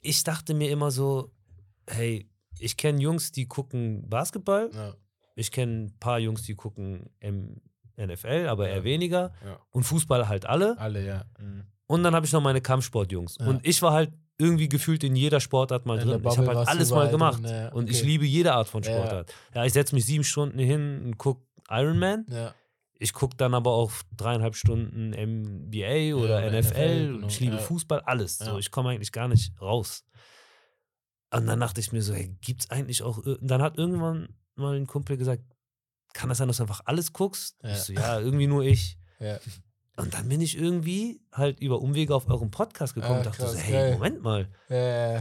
ich 0.00 0.24
dachte 0.24 0.54
mir 0.54 0.70
immer 0.70 0.90
so, 0.90 1.30
hey, 1.86 2.28
ich 2.58 2.76
kenne 2.76 3.00
Jungs, 3.00 3.32
die 3.32 3.46
gucken 3.46 4.08
Basketball. 4.08 4.70
Ja. 4.72 4.94
Ich 5.34 5.52
kenne 5.52 5.84
ein 5.84 5.98
paar 5.98 6.18
Jungs, 6.18 6.42
die 6.42 6.54
gucken 6.54 7.10
NFL, 7.96 8.46
aber 8.48 8.68
Ja. 8.68 8.76
eher 8.76 8.84
weniger. 8.84 9.32
Ja. 9.44 9.58
Und 9.70 9.84
Fußball 9.84 10.28
halt 10.28 10.46
alle. 10.46 10.78
Alle, 10.78 11.04
ja. 11.04 11.24
Mhm. 11.38 11.64
Und 11.86 12.04
dann 12.04 12.14
habe 12.14 12.24
ich 12.24 12.32
noch 12.32 12.40
meine 12.42 12.60
Kampfsportjungs. 12.60 13.36
Ja. 13.38 13.46
Und 13.48 13.66
ich 13.66 13.82
war 13.82 13.92
halt 13.92 14.12
irgendwie 14.40 14.68
gefühlt 14.68 15.04
in 15.04 15.14
jeder 15.14 15.40
Sportart 15.40 15.86
mal 15.86 15.98
In 15.98 16.08
drin. 16.08 16.22
Ich 16.26 16.38
habe 16.38 16.56
halt 16.56 16.68
alles 16.68 16.90
mal 16.90 17.08
gemacht. 17.10 17.42
drin, 17.44 17.50
ja, 17.50 17.68
Und 17.72 17.90
ich 17.90 17.98
okay. 17.98 18.06
liebe 18.06 18.24
jede 18.24 18.52
Art 18.54 18.68
von 18.68 18.82
Ja. 18.82 18.90
Sportart. 18.92 19.34
Ja, 19.54 19.64
ich 19.64 19.72
setze 19.72 19.94
mich 19.94 20.06
sieben 20.06 20.24
Stunden 20.24 20.58
hin 20.58 21.02
und 21.04 21.18
gucke 21.18 21.42
Ironman. 21.68 22.26
Ja. 22.28 22.54
Ich 22.98 23.12
gucke 23.14 23.36
dann 23.36 23.54
aber 23.54 23.72
auch 23.72 23.92
dreieinhalb 24.16 24.54
Stunden 24.56 25.10
NBA 25.10 26.14
oder 26.14 26.38
oder 26.38 26.50
NFL. 26.50 26.58
NFL, 26.60 27.08
und 27.08 27.14
genau, 27.14 27.26
ich 27.28 27.40
liebe 27.40 27.56
ja. 27.56 27.62
Fußball, 27.62 28.00
alles. 28.00 28.38
Ja. 28.40 28.46
So, 28.46 28.58
ich 28.58 28.70
komme 28.70 28.90
eigentlich 28.90 29.12
gar 29.12 29.28
nicht 29.28 29.52
raus. 29.60 30.04
Und 31.32 31.46
dann 31.46 31.60
dachte 31.60 31.80
ich 31.80 31.92
mir 31.92 32.02
so, 32.02 32.12
hey, 32.12 32.36
gibt's 32.40 32.70
eigentlich 32.70 33.02
auch. 33.02 33.22
Dann 33.40 33.62
hat 33.62 33.78
irgendwann 33.78 34.34
mal 34.56 34.76
ein 34.76 34.86
Kumpel 34.86 35.16
gesagt, 35.16 35.44
kann 36.12 36.28
das 36.28 36.38
sein, 36.38 36.48
dass 36.48 36.58
du 36.58 36.64
einfach 36.64 36.82
alles 36.84 37.12
guckst? 37.12 37.56
Ja. 37.62 37.70
Ich 37.70 37.78
so, 37.78 37.92
ja, 37.92 38.20
irgendwie 38.20 38.46
nur 38.48 38.64
ich. 38.64 38.98
Ja. 39.20 39.38
Und 40.00 40.14
dann 40.14 40.28
bin 40.28 40.40
ich 40.40 40.56
irgendwie 40.58 41.20
halt 41.32 41.60
über 41.60 41.80
Umwege 41.80 42.14
auf 42.14 42.28
euren 42.28 42.50
Podcast 42.50 42.94
gekommen 42.94 43.14
Ah, 43.14 43.18
und 43.18 43.26
dachte 43.26 43.42
so, 43.42 43.48
krass, 43.52 43.62
hey, 43.62 43.72
geil. 43.72 43.92
Moment 43.94 44.22
mal, 44.22 44.48
Äh, 44.68 45.20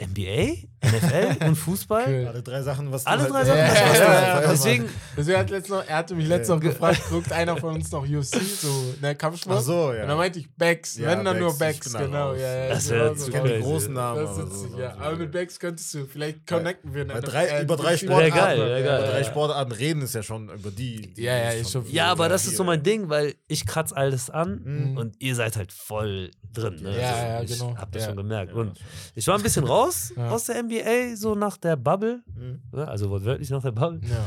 NBA? 0.00 0.66
NFL 0.82 1.44
und 1.46 1.56
Fußball. 1.56 2.04
Cool. 2.06 2.26
Alle 2.28 2.42
drei 2.42 2.62
Sachen, 2.62 2.90
was 2.90 3.04
du 3.04 3.10
Alle 3.10 3.22
halt 3.24 3.32
drei 3.32 3.44
Sachen. 3.44 3.58
Ja, 3.58 3.68
was 3.68 3.74
ja, 3.78 3.84
ja, 3.84 4.40
feierst, 4.40 4.50
Deswegen, 4.64 4.88
Deswegen 5.16 5.38
hat 5.38 5.50
letztens 5.50 5.78
noch, 5.78 5.86
er 5.86 5.96
hatte 5.98 6.14
mich 6.14 6.26
letztens 6.26 6.48
noch 6.48 6.60
gefragt, 6.60 7.02
guckt 7.10 7.32
einer 7.32 7.56
von 7.58 7.74
uns 7.74 7.92
noch 7.92 8.02
UFC, 8.08 8.40
so 8.40 8.94
ne, 9.02 9.14
Kampfsport? 9.14 9.58
Ach 9.58 9.62
so, 9.62 9.92
ja. 9.92 10.02
Und 10.02 10.08
dann 10.08 10.16
meinte 10.16 10.38
ich 10.38 10.50
Becks, 10.56 10.96
Ja, 10.96 11.08
wenn 11.10 11.24
dann 11.24 11.38
nur 11.38 11.56
Becks, 11.58 11.86
ich 11.88 11.92
Becks, 11.92 12.04
genau. 12.06 12.32
Ja, 12.32 12.40
ja, 12.64 12.68
Das 12.70 12.88
genau 12.88 13.14
so. 13.14 13.26
Ich 13.26 13.32
kenne 13.32 13.56
die 13.56 13.62
großen 13.62 13.92
Namen. 13.92 14.22
Das 14.24 14.30
aber 14.38 14.44
ist 14.46 14.60
so- 14.72 14.78
ja. 14.80 14.96
Aber 14.98 15.16
mit 15.16 15.32
Becks 15.32 15.58
könntest 15.60 15.92
du, 15.94 16.06
vielleicht 16.06 16.46
connecten 16.46 16.94
wir. 16.94 17.06
Bei 17.06 17.20
drei, 17.20 17.44
äh, 17.46 17.62
über 17.62 17.76
drei 17.76 17.96
Sportarten, 17.98 18.34
geil, 18.34 18.58
wäre 18.58 18.80
über 18.80 18.88
geil. 18.88 19.10
drei 19.10 19.24
Sportarten 19.24 19.72
reden 19.72 20.00
ist 20.02 20.14
ja 20.14 20.22
schon 20.22 20.48
über 20.48 20.70
die. 20.70 21.12
die 21.12 21.22
Ja, 21.24 21.36
ja, 21.36 21.50
ist 21.50 21.60
ist 21.66 21.72
schon- 21.72 21.84
ja, 21.90 22.06
aber 22.10 22.30
das 22.30 22.46
ist 22.46 22.56
so 22.56 22.64
mein 22.64 22.82
Ding, 22.82 23.10
weil 23.10 23.34
ich 23.48 23.66
kratze 23.66 23.94
alles 23.94 24.30
an 24.30 24.62
Mhm. 24.64 24.96
und 24.96 25.16
ihr 25.20 25.34
seid 25.34 25.56
halt 25.56 25.72
voll 25.72 26.30
drin. 26.54 26.76
Ne? 26.82 26.98
Ja, 26.98 27.08
Also 27.10 27.22
ja, 27.26 27.42
ich 27.42 27.50
genau. 27.58 27.76
hab 27.76 27.92
das 27.92 28.02
Ja. 28.02 28.08
schon 28.08 28.16
gemerkt. 28.16 28.52
Ja, 28.52 28.58
Und 28.58 28.78
ich 29.14 29.26
war 29.26 29.36
ein 29.36 29.42
bisschen 29.42 29.64
raus 29.64 29.89
Ja. 30.16 30.30
aus 30.30 30.44
der 30.44 30.62
NBA, 30.62 31.16
so 31.16 31.34
nach 31.34 31.56
der 31.56 31.76
Bubble. 31.76 32.22
Mhm. 32.34 32.60
ne? 32.72 32.88
Also 32.88 33.10
wortwörtlich 33.10 33.50
nach 33.50 33.62
der 33.62 33.72
Bubble. 33.72 34.00
Ja. 34.08 34.26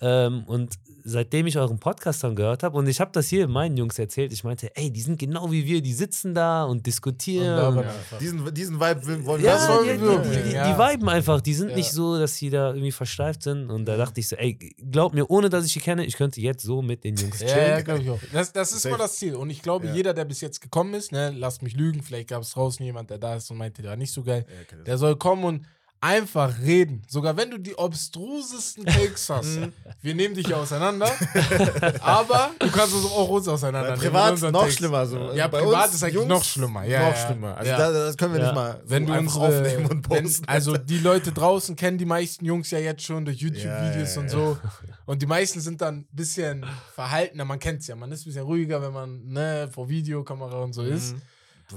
Ähm, 0.00 0.44
und 0.46 0.74
seitdem 1.04 1.46
ich 1.46 1.56
euren 1.56 1.78
Podcast 1.78 2.22
dann 2.22 2.36
gehört 2.36 2.62
habe, 2.62 2.76
und 2.76 2.86
ich 2.86 3.00
habe 3.00 3.10
das 3.12 3.28
hier 3.28 3.48
meinen 3.48 3.76
Jungs 3.76 3.98
erzählt, 3.98 4.32
ich 4.32 4.44
meinte, 4.44 4.70
ey, 4.76 4.90
die 4.90 5.00
sind 5.00 5.18
genau 5.18 5.50
wie 5.50 5.64
wir, 5.64 5.80
die 5.80 5.92
sitzen 5.94 6.34
da 6.34 6.64
und 6.64 6.86
diskutieren. 6.86 7.78
Und. 7.78 7.84
Ja, 7.84 7.94
diesen, 8.20 8.54
diesen 8.54 8.78
Vibe 8.78 9.24
wollen 9.26 9.42
wir 9.42 9.48
ja, 9.48 9.80
wir 9.82 9.96
die, 9.96 10.28
die, 10.28 10.42
die, 10.42 10.50
die 10.50 10.54
viben 10.78 11.08
einfach, 11.08 11.40
die 11.40 11.54
sind 11.54 11.70
Ja. 11.70 11.76
nicht 11.76 11.90
so, 11.92 12.18
dass 12.18 12.36
sie 12.36 12.50
da 12.50 12.68
irgendwie 12.70 12.92
versteift 12.92 13.42
sind. 13.42 13.70
Und 13.70 13.86
da 13.86 13.96
dachte 13.96 14.20
ich 14.20 14.28
so, 14.28 14.36
ey, 14.36 14.54
glaub 14.90 15.14
mir, 15.14 15.28
ohne 15.30 15.48
dass 15.48 15.64
ich 15.64 15.72
die 15.72 15.80
kenne, 15.80 16.04
ich 16.04 16.16
könnte 16.16 16.40
jetzt 16.40 16.62
so 16.62 16.82
mit 16.82 17.04
den 17.04 17.16
Jungs 17.16 17.38
chillen. 17.38 17.56
Ja, 17.56 17.68
ja 17.68 17.80
glaube 17.80 18.02
ich 18.02 18.10
auch. 18.10 18.20
Das, 18.32 18.52
das 18.52 18.72
ist 18.72 18.82
Safe. 18.82 18.92
mal 18.96 18.98
das 18.98 19.16
Ziel. 19.16 19.34
Und 19.34 19.50
ich 19.50 19.62
glaube, 19.62 19.86
Ja. 19.86 19.94
jeder, 19.94 20.14
der 20.14 20.26
bis 20.26 20.40
jetzt 20.42 20.60
gekommen 20.60 20.94
ist, 20.94 21.10
ne, 21.12 21.30
lasst 21.30 21.62
mich 21.62 21.74
lügen, 21.74 22.02
vielleicht 22.02 22.28
gab 22.28 22.42
es 22.42 22.50
draußen 22.50 22.84
jemand, 22.84 23.10
der 23.10 23.18
da 23.18 23.36
ist 23.36 23.50
und 23.50 23.56
meinte, 23.56 23.82
der 23.82 23.92
war 23.92 23.96
nicht 23.96 24.12
so 24.12 24.22
geil. 24.22 24.44
Der 24.86 24.98
soll 24.98 25.16
kommen 25.16 25.44
und 25.44 25.66
einfach 26.00 26.58
reden. 26.60 27.02
Sogar 27.08 27.36
wenn 27.36 27.50
du 27.50 27.58
die 27.58 27.76
obstrusesten 27.76 28.84
Takes 28.86 29.28
hast. 29.30 29.58
wir 30.00 30.14
nehmen 30.14 30.34
dich 30.34 30.46
ja 30.48 30.56
auseinander. 30.56 31.10
aber 32.00 32.50
du 32.58 32.70
kannst 32.70 32.94
uns 32.94 33.04
auch 33.06 33.28
uns 33.28 33.48
auseinander 33.48 33.90
nehmen. 33.90 34.02
privat 34.02 34.40
noch 34.52 34.62
Takes. 34.62 34.74
schlimmer. 34.76 35.06
So. 35.06 35.32
Ja, 35.32 35.48
Bei 35.48 35.60
privat 35.60 35.86
uns 35.86 35.94
ist 35.96 36.02
eigentlich 36.04 36.14
Jungs 36.14 36.28
noch 36.28 36.44
schlimmer. 36.44 36.84
Ja, 36.84 37.08
noch 37.10 37.16
ja. 37.16 37.26
schlimmer. 37.26 37.56
Also 37.56 37.70
Ja. 37.70 37.78
da, 37.78 37.90
das 37.92 38.16
können 38.16 38.34
wir 38.34 38.40
Ja. 38.40 38.46
nicht 38.46 38.54
mal 38.54 38.80
so 38.84 38.90
Wenn 38.90 39.06
du 39.06 39.12
unsere, 39.14 39.40
aufnehmen 39.46 39.86
und 39.86 40.10
wenn, 40.10 40.22
posten. 40.24 40.44
also 40.48 40.76
die 40.76 40.98
Leute 40.98 41.32
draußen 41.32 41.76
kennen 41.76 41.98
die 41.98 42.04
meisten 42.06 42.44
Jungs 42.44 42.70
ja 42.70 42.78
jetzt 42.78 43.02
schon 43.02 43.24
durch 43.24 43.38
YouTube-Videos 43.38 44.14
Ja, 44.14 44.14
ja, 44.14 44.20
und 44.20 44.26
ja. 44.26 44.30
so. 44.30 44.58
Und 45.06 45.22
die 45.22 45.26
meisten 45.26 45.60
sind 45.60 45.80
dann 45.80 45.96
ein 46.00 46.08
bisschen 46.12 46.64
verhaltener. 46.94 47.44
Man 47.44 47.58
kennt 47.58 47.80
es 47.80 47.86
ja. 47.88 47.96
Man 47.96 48.12
ist 48.12 48.22
ein 48.22 48.24
bisschen 48.26 48.44
ruhiger, 48.44 48.82
wenn 48.82 48.92
man 48.92 49.24
ne, 49.26 49.68
vor 49.72 49.88
Videokamera 49.88 50.58
und 50.62 50.74
so 50.74 50.82
ist. 50.82 51.14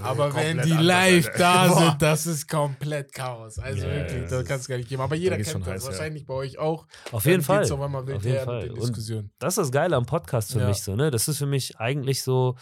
Aber 0.01 0.33
wenn 0.35 0.57
die 0.61 0.71
anders, 0.71 0.85
live 0.85 1.27
Alter. 1.27 1.37
da 1.39 1.67
Boah. 1.67 1.79
sind, 1.89 2.01
das 2.01 2.25
ist 2.27 2.47
komplett 2.49 3.13
Chaos. 3.13 3.59
Also 3.59 3.85
Ja, 3.85 3.93
wirklich, 3.93 4.21
ja, 4.23 4.27
das 4.37 4.45
kannst 4.45 4.65
du 4.65 4.69
gar 4.69 4.77
nicht 4.77 4.87
geben. 4.89 5.01
Aber 5.01 5.15
jeder 5.15 5.35
kennt 5.35 5.49
schon 5.49 5.61
das. 5.63 5.69
heiß, 5.73 5.83
ja. 5.83 5.89
Wahrscheinlich 5.91 6.25
bei 6.25 6.33
euch 6.33 6.57
auch. 6.57 6.87
Auf 7.11 7.25
jeden 7.25 7.41
Fall. 7.43 7.63
auf 7.69 7.71
Auf 7.71 8.23
jeden 8.23 8.45
Fall. 8.45 8.69
Und. 8.71 9.29
Das 9.39 9.53
ist 9.53 9.57
das 9.57 9.71
Geile 9.71 9.95
am 9.97 10.05
Podcast 10.05 10.53
für 10.53 10.59
Ja. 10.59 10.67
mich 10.69 10.81
so, 10.81 10.95
ne? 10.95 11.11
Das 11.11 11.27
ist 11.27 11.37
für 11.37 11.45
mich 11.45 11.77
eigentlich 11.77 12.23
so, 12.23 12.55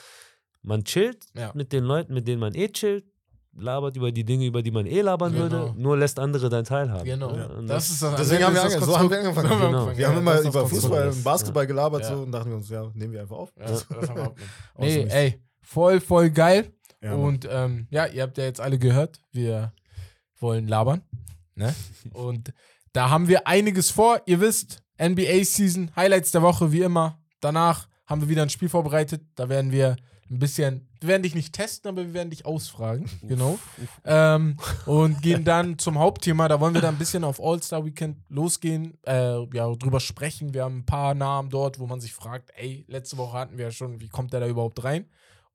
man 0.63 0.83
chillt 0.83 1.25
Ja. 1.36 1.51
mit 1.53 1.71
den 1.71 1.83
Leuten, 1.83 2.13
mit 2.15 2.27
denen 2.27 2.39
man 2.39 2.55
eh 2.55 2.67
chillt, 2.69 3.05
labert 3.55 3.95
über 3.95 4.12
die 4.12 4.24
Dinge, 4.24 4.45
über 4.45 4.62
die 4.63 4.71
man 4.71 4.86
eh 4.86 5.01
labern 5.01 5.31
Genau. 5.33 5.41
würde, 5.43 5.74
nur 5.79 5.98
lässt 5.98 6.17
andere 6.19 6.50
dann 6.50 6.63
teilhaben. 6.63 7.03
Genau. 7.05 7.31
ne? 7.36 7.48
Und 7.50 7.67
Das 7.67 7.89
ist 7.89 8.01
das, 8.01 8.15
Deswegen 8.15 8.43
haben 8.45 8.55
wir 8.55 8.62
das 8.63 8.74
so 8.74 8.98
haben 8.98 9.09
wir 9.09 9.17
angefangen. 9.19 9.48
So 9.50 9.53
haben 9.53 9.59
wir 9.62 9.67
Genau. 9.67 9.77
angefangen, 9.79 9.98
Wir 9.98 10.01
ja, 10.03 10.09
haben 10.09 10.17
immer 10.19 10.33
ist 10.36 10.45
das 10.45 10.55
über. 10.55 10.67
Fußball 10.67 11.07
und 11.09 11.24
Basketball 11.24 11.67
gelabert 11.67 12.01
Ja. 12.03 12.07
so 12.09 12.24
und 12.24 12.31
dachten 12.31 12.50
wir 12.50 12.57
uns, 12.57 12.69
ja, 12.69 12.89
nehmen 12.95 13.13
wir 13.13 13.21
einfach 13.21 13.38
auf. 13.38 13.51
Ja, 13.57 13.65
das 13.67 13.88
haben 13.89 13.95
wir 13.95 14.01
abgenommen. 14.09 14.36
Aus 14.75 14.86
nee, 14.86 15.07
ey, 15.09 15.41
voll, 15.62 16.00
voll 16.00 16.29
geil. 16.31 16.74
Ja, 17.01 17.13
und 17.13 17.47
ähm, 17.49 17.87
ja, 17.91 18.05
ihr 18.07 18.23
habt 18.23 18.37
ja 18.37 18.43
jetzt 18.43 18.59
alle 18.59 18.77
gehört, 18.77 19.21
wir 19.31 19.73
wollen 20.39 20.67
labern. 20.67 21.01
Ne? 21.55 21.73
Und 22.13 22.53
da 22.93 23.09
haben 23.09 23.27
wir 23.27 23.47
einiges 23.47 23.91
vor. 23.91 24.21
Ihr 24.25 24.39
wisst, 24.41 24.81
NBA-Season, 25.01 25.91
Highlights 25.95 26.31
der 26.31 26.41
Woche, 26.41 26.71
wie 26.71 26.81
immer. 26.81 27.21
Danach 27.39 27.87
haben 28.05 28.21
wir 28.21 28.29
wieder 28.29 28.41
ein 28.41 28.49
Spiel 28.49 28.69
vorbereitet. 28.69 29.21
Da 29.35 29.49
werden 29.49 29.71
wir 29.71 29.95
ein 30.29 30.39
bisschen, 30.39 30.87
wir 30.99 31.09
werden 31.09 31.23
dich 31.23 31.35
nicht 31.35 31.53
testen, 31.53 31.89
aber 31.89 32.05
wir 32.05 32.13
werden 32.13 32.29
dich 32.29 32.45
ausfragen. 32.45 33.09
Genau. 33.23 33.57
Ähm, 34.05 34.57
und 34.85 35.21
gehen 35.21 35.43
dann 35.43 35.77
zum 35.77 35.97
Hauptthema. 35.97 36.47
Da 36.47 36.59
wollen 36.59 36.73
wir 36.73 36.81
dann 36.81 36.95
ein 36.95 36.99
bisschen 36.99 37.23
auf 37.23 37.41
All-Star 37.41 37.85
Weekend 37.85 38.17
losgehen, 38.29 38.97
äh, 39.05 39.43
ja, 39.53 39.73
drüber 39.75 39.99
sprechen. 39.99 40.53
Wir 40.53 40.63
haben 40.63 40.79
ein 40.79 40.85
paar 40.85 41.13
Namen 41.13 41.49
dort, 41.49 41.79
wo 41.79 41.87
man 41.87 41.99
sich 41.99 42.13
fragt, 42.13 42.51
ey, 42.55 42.85
letzte 42.87 43.17
Woche 43.17 43.37
hatten 43.37 43.57
wir 43.57 43.65
ja 43.65 43.71
schon, 43.71 43.99
wie 44.01 44.09
kommt 44.09 44.33
der 44.33 44.39
da 44.39 44.47
überhaupt 44.47 44.83
rein? 44.83 45.05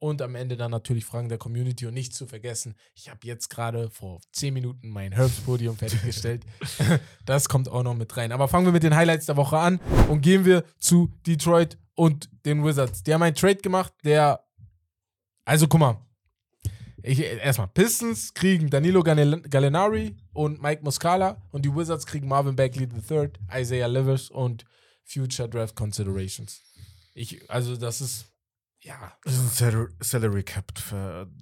Und 0.04 0.20
am 0.20 0.34
Ende 0.34 0.58
dann 0.58 0.70
natürlich 0.70 1.06
Fragen 1.06 1.30
der 1.30 1.38
Community 1.38 1.86
und 1.86 1.94
nicht 1.94 2.14
zu 2.14 2.26
vergessen, 2.26 2.74
ich 2.94 3.08
habe 3.08 3.20
jetzt 3.22 3.48
gerade 3.48 3.88
vor 3.88 4.20
10 4.32 4.52
Minuten 4.52 4.90
mein 4.90 5.12
Herbst-Podium 5.12 5.78
fertiggestellt. 5.78 6.44
das 7.24 7.48
kommt 7.48 7.70
auch 7.70 7.82
noch 7.82 7.94
mit 7.94 8.14
rein. 8.14 8.30
Aber 8.30 8.46
fangen 8.46 8.66
wir 8.66 8.72
mit 8.72 8.82
den 8.82 8.94
Highlights 8.94 9.24
der 9.24 9.38
Woche 9.38 9.56
an 9.56 9.80
und 10.10 10.20
gehen 10.20 10.44
wir 10.44 10.64
zu 10.78 11.10
Detroit 11.26 11.78
und 11.94 12.28
den 12.44 12.62
Wizards. 12.62 13.02
Die 13.02 13.14
haben 13.14 13.22
einen 13.22 13.34
Trade 13.34 13.56
gemacht, 13.56 13.94
der. 14.04 14.44
Also 15.46 15.68
guck 15.68 15.80
mal. 15.80 16.06
Ich, 17.02 17.20
erstmal, 17.20 17.68
Pistons 17.68 18.34
kriegen 18.34 18.68
Danilo 18.68 19.02
Gallinari 19.02 20.16
und 20.34 20.60
Mike 20.62 20.82
Muscala 20.82 21.40
und 21.50 21.64
die 21.64 21.74
Wizards 21.74 22.04
kriegen 22.04 22.28
Marvin 22.28 22.56
Bagley 22.56 22.86
III, 23.08 23.30
Isaiah 23.50 23.88
Livers 23.88 24.28
und 24.28 24.66
Future 25.02 25.48
Draft 25.48 25.74
Considerations. 25.74 26.60
Ich, 27.14 27.50
also 27.50 27.74
das 27.76 28.02
ist, 28.02 28.33
ja, 28.84 29.12
Das 29.24 29.34
ist 29.34 29.62
ein 29.62 29.88
Salary, 30.00 30.42
Cap 30.44 30.72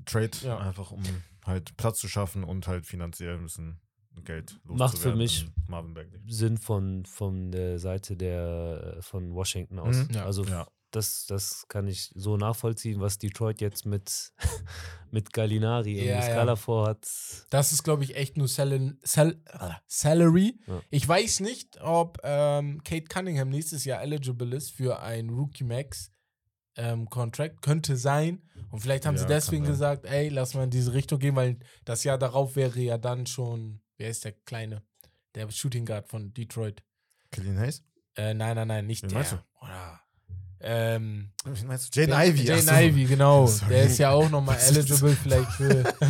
Trade, 0.06 0.30
Ja. 0.42 0.58
einfach 0.58 0.90
um 0.90 1.02
halt 1.44 1.76
Platz 1.76 1.98
zu 1.98 2.08
schaffen 2.08 2.44
und 2.44 2.66
halt 2.68 2.86
finanziell 2.86 3.34
ein 3.36 3.42
bisschen 3.42 3.80
Geld 4.24 4.60
Macht 4.64 4.98
für 4.98 5.10
loszuwerden 5.10 5.18
mich- 5.18 5.46
Bagley. 5.94 6.20
Sinn 6.28 6.58
von, 6.58 7.04
von 7.06 7.50
der 7.50 7.78
Seite 7.78 8.16
der 8.16 8.98
von 9.00 9.34
Washington 9.34 9.78
aus. 9.78 9.96
Mhm. 9.96 10.08
Ja. 10.14 10.24
Also 10.26 10.44
Ja. 10.44 10.68
das, 10.90 11.24
das 11.26 11.66
kann 11.68 11.88
ich 11.88 12.12
so 12.14 12.36
nachvollziehen, 12.36 13.00
was 13.00 13.18
Detroit 13.18 13.60
jetzt 13.62 13.86
mit, 13.86 14.32
mit 15.10 15.32
Gallinari 15.32 15.98
und 15.98 16.06
Ja, 16.06 16.16
Muscala 16.18 16.52
ja. 16.52 16.56
vorhat. 16.56 17.08
Das 17.50 17.72
ist, 17.72 17.82
glaube 17.82 18.04
ich, 18.04 18.14
echt 18.14 18.36
nur 18.36 18.48
Sal 18.48 18.96
Sal 19.02 19.40
äh, 19.46 19.70
Salary. 19.86 20.60
Ich 20.90 21.08
weiß 21.08 21.40
nicht, 21.40 21.80
ob 21.80 22.18
ähm, 22.22 22.82
Kate 22.84 23.04
Cunningham 23.06 23.48
nächstes 23.48 23.84
Jahr 23.86 24.02
eligible 24.02 24.54
ist 24.54 24.70
für 24.72 25.00
ein 25.00 25.30
Rookie 25.30 25.64
Max 25.64 26.11
ähm, 26.76 27.08
Contract. 27.08 27.62
Könnte 27.62 27.96
sein. 27.96 28.42
Und 28.70 28.80
vielleicht 28.80 29.04
haben 29.06 29.16
Ja, 29.16 29.22
sie 29.22 29.26
deswegen 29.28 29.64
gesagt, 29.64 30.06
ey, 30.06 30.28
lass 30.30 30.54
mal 30.54 30.64
in 30.64 30.70
diese 30.70 30.92
Richtung 30.94 31.18
gehen, 31.18 31.36
weil 31.36 31.58
das 31.84 32.04
Jahr 32.04 32.18
darauf 32.18 32.56
wäre 32.56 32.80
ja 32.80 32.96
dann 32.98 33.26
schon, 33.26 33.80
wer 33.98 34.08
ist 34.08 34.24
der 34.24 34.32
Kleine? 34.32 34.82
Der 35.34 35.50
Shooting 35.50 35.84
Guard 35.86 36.08
von 36.08 36.32
Detroit. 36.32 36.82
Killian 37.30 37.58
Hayes? 37.58 37.82
Äh, 38.16 38.34
nein, 38.34 38.56
nein, 38.56 38.68
nein, 38.68 38.86
nicht 38.86 39.02
Wen 39.02 39.08
der. 39.10 39.18
meinst 39.18 39.32
du? 39.32 39.36
Oder, 39.64 40.00
ähm, 40.60 41.32
Wen 41.44 41.66
meinst 41.66 41.94
du? 41.96 42.00
Jane 42.00 42.28
Ivy. 42.28 42.44
Jane. 42.44 42.84
Ivy, 42.86 43.04
genau. 43.04 43.46
Sorry. 43.48 43.70
Der 43.70 43.84
ist 43.84 43.98
ja 43.98 44.10
auch 44.10 44.28
nochmal 44.30 44.58
eligible 44.68 45.16
vielleicht 45.16 45.50
für. 45.52 45.84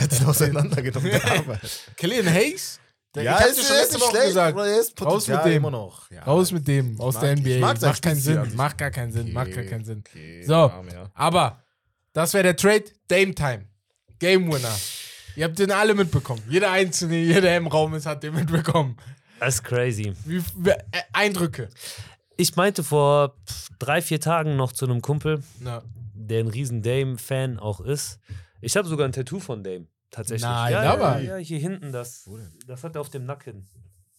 Hat 0.00 0.20
ihn 0.20 0.26
auseinandergenommen. 0.26 1.10
der. 1.10 1.60
Killian 1.96 2.26
Hayes? 2.26 2.80
Der- 3.14 3.24
Ja, 3.24 3.40
ich 3.40 3.46
ist- 3.58 3.66
schon 3.66 3.76
ist 3.76 3.92
nicht 3.92 4.04
schlecht, 4.10 4.26
gesagt. 4.28 4.58
er 4.58 4.80
ist 4.80 5.02
Raus 5.04 5.28
mit 5.28 5.44
dem. 5.44 5.52
immer 5.52 5.70
noch. 5.70 6.10
Ja. 6.10 6.22
Raus 6.22 6.50
mit 6.52 6.66
dem 6.66 6.98
aus 7.00 7.14
mag- 7.14 7.22
der 7.22 7.32
NBA. 7.32 7.60
macht 7.60 8.02
keinen 8.02 8.16
Sinn. 8.20 8.56
Macht 8.56 8.78
gar 8.78 8.90
keinen 8.90 9.12
Sinn. 9.12 9.22
Okay, 9.24 9.32
Macht 9.32 9.52
gar 9.54 9.64
keinen 9.64 9.84
Sinn. 9.84 10.02
okay, 10.08 10.42
So. 10.44 10.54
Arme, 10.54 10.92
ja. 10.92 11.10
Aber 11.14 11.62
das 12.14 12.32
wäre 12.32 12.44
der 12.44 12.56
Trade. 12.56 12.84
Dame 13.08 13.34
Time. 13.34 13.66
Game 14.18 14.50
Winner. 14.52 14.74
Ihr 15.36 15.44
habt 15.44 15.58
den 15.58 15.70
alle 15.72 15.94
mitbekommen. 15.94 16.42
Jeder 16.48 16.70
Einzelne, 16.70 17.16
jeder 17.18 17.40
der 17.42 17.56
im 17.56 17.66
Raum 17.66 17.94
ist, 17.94 18.06
hat 18.06 18.22
den 18.22 18.34
mitbekommen. 18.34 18.96
Das 19.40 19.56
ist 19.56 19.64
crazy. 19.64 20.14
Wie, 20.24 20.42
wie, 20.56 20.70
äh, 20.70 20.76
Eindrücke. 21.12 21.68
Ich 22.36 22.54
meinte 22.56 22.82
vor 22.84 23.36
drei, 23.78 24.00
vier 24.00 24.20
Tagen 24.20 24.56
noch 24.56 24.72
zu 24.72 24.84
einem 24.86 25.02
Kumpel, 25.02 25.42
Na, 25.60 25.82
der 26.14 26.40
ein 26.40 26.48
riesen 26.48 26.82
Dame-Fan 26.82 27.58
auch 27.58 27.80
ist. 27.80 28.18
Ich 28.60 28.76
habe 28.76 28.88
sogar 28.88 29.06
ein 29.08 29.12
Tattoo 29.12 29.40
von 29.40 29.62
Dame. 29.64 29.86
Tatsächlich. 30.12 30.42
Nein, 30.48 30.72
ja, 30.72 30.92
aber- 30.92 31.18
Ja, 31.20 31.36
ja, 31.38 31.44
hier 31.44 31.58
hinten 31.58 31.90
das. 31.90 32.22
Wo 32.26 32.36
denn? 32.36 32.52
Das 32.68 32.84
hat 32.84 32.94
er 32.94 33.00
auf 33.00 33.08
dem 33.10 33.24
Nacken. 33.26 33.66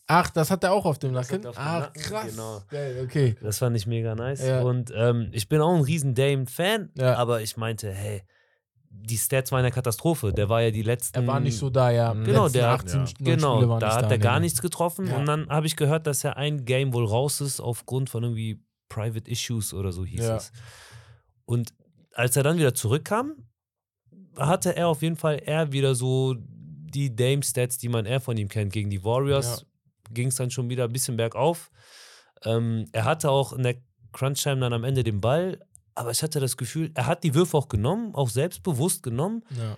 Ach, 0.08 0.30
das 0.30 0.52
hat 0.52 0.64
er 0.66 0.74
auch 0.74 0.86
auf 0.86 1.00
dem 1.00 1.14
Das 1.14 1.30
Nacken? 1.32 1.48
auf 1.48 1.56
Ach, 1.58 1.80
Nacken, 1.80 2.02
krass. 2.02 2.30
genau. 2.32 2.62
Geil, 2.70 3.02
okay. 3.06 3.36
Das 3.42 3.60
fand 3.60 3.78
ich 3.78 3.88
mega 3.88 4.14
nice. 4.16 4.46
Ja. 4.46 4.62
Und 4.64 4.92
ähm, 4.94 5.30
ich 5.32 5.48
bin 5.48 5.62
auch 5.62 5.74
ein 5.74 5.82
riesen 5.82 6.14
Dame-Fan, 6.14 6.90
Ja. 6.96 7.16
aber 7.16 7.42
ich 7.42 7.56
meinte, 7.56 7.90
hey, 7.94 8.22
die 8.90 9.18
Stats 9.18 9.52
waren 9.52 9.60
eine 9.62 9.72
Katastrophe. 9.72 10.34
Der 10.34 10.50
war 10.50 10.62
ja 10.62 10.72
die 10.72 10.82
letzten. 10.84 11.16
Er 11.20 11.26
war 11.28 11.40
nicht 11.40 11.58
so 11.58 11.70
da, 11.70 11.90
ja. 11.90 12.14
Genau, 12.14 12.50
der- 12.50 12.70
18 12.70 12.90
ja. 12.92 12.98
neun 12.98 13.08
Spiele 13.08 13.36
Genau, 13.38 13.70
waren 13.70 13.80
da 13.80 13.96
hat 13.96 14.12
er 14.12 14.18
gar 14.20 14.36
nee. 14.40 14.46
nichts 14.46 14.62
getroffen. 14.62 15.08
Ja. 15.08 15.16
Und 15.18 15.26
dann 15.26 15.48
habe 15.50 15.66
ich 15.68 15.76
gehört, 15.78 16.06
dass 16.06 16.24
er 16.24 16.38
ein 16.38 16.66
Game 16.66 16.94
wohl 16.94 17.06
raus 17.06 17.40
ist 17.42 17.60
aufgrund 17.62 18.10
von 18.10 18.24
irgendwie 18.24 18.62
Private 18.90 19.30
Issues 19.32 19.74
oder 19.74 19.92
so 19.92 20.06
hieß 20.06 20.22
Ja. 20.26 20.36
es. 20.36 20.52
Und 21.46 21.74
als 22.14 22.36
er 22.36 22.44
dann 22.44 22.58
wieder 22.58 22.76
zurückkam, 22.76 23.48
hatte 24.38 24.76
er 24.76 24.88
auf 24.88 25.02
jeden 25.02 25.16
Fall 25.16 25.42
eher 25.46 25.72
wieder 25.72 25.96
so 25.96 26.36
die 26.38 27.16
Dame-Stats, 27.16 27.78
die 27.78 27.90
man 27.90 28.06
eher 28.06 28.20
von 28.22 28.38
ihm 28.38 28.48
kennt. 28.50 28.72
Gegen 28.74 28.90
die 28.90 29.04
Warriors 29.04 29.66
ging 30.12 30.28
es 30.28 30.36
dann 30.36 30.52
schon 30.52 30.70
wieder 30.70 30.84
ein 30.86 30.94
bisschen 30.94 31.18
bergauf. 31.18 31.72
Ähm, 32.46 32.88
er 32.92 33.06
hatte 33.06 33.30
auch 33.32 33.54
in 33.54 33.64
der 33.64 33.76
Crunch-Time 34.12 34.60
dann 34.60 34.74
am 34.74 34.84
Ende 34.84 35.04
den 35.04 35.22
Ball, 35.22 35.60
aber 35.96 36.12
ich 36.12 36.22
hatte 36.22 36.40
das 36.40 36.58
Gefühl, 36.58 36.92
er 36.94 37.08
hat 37.08 37.24
die 37.24 37.34
Würfe 37.34 37.58
auch 37.58 37.68
genommen, 37.68 38.14
auch 38.16 38.30
selbstbewusst 38.30 39.02
genommen, 39.02 39.44
Ja. 39.58 39.78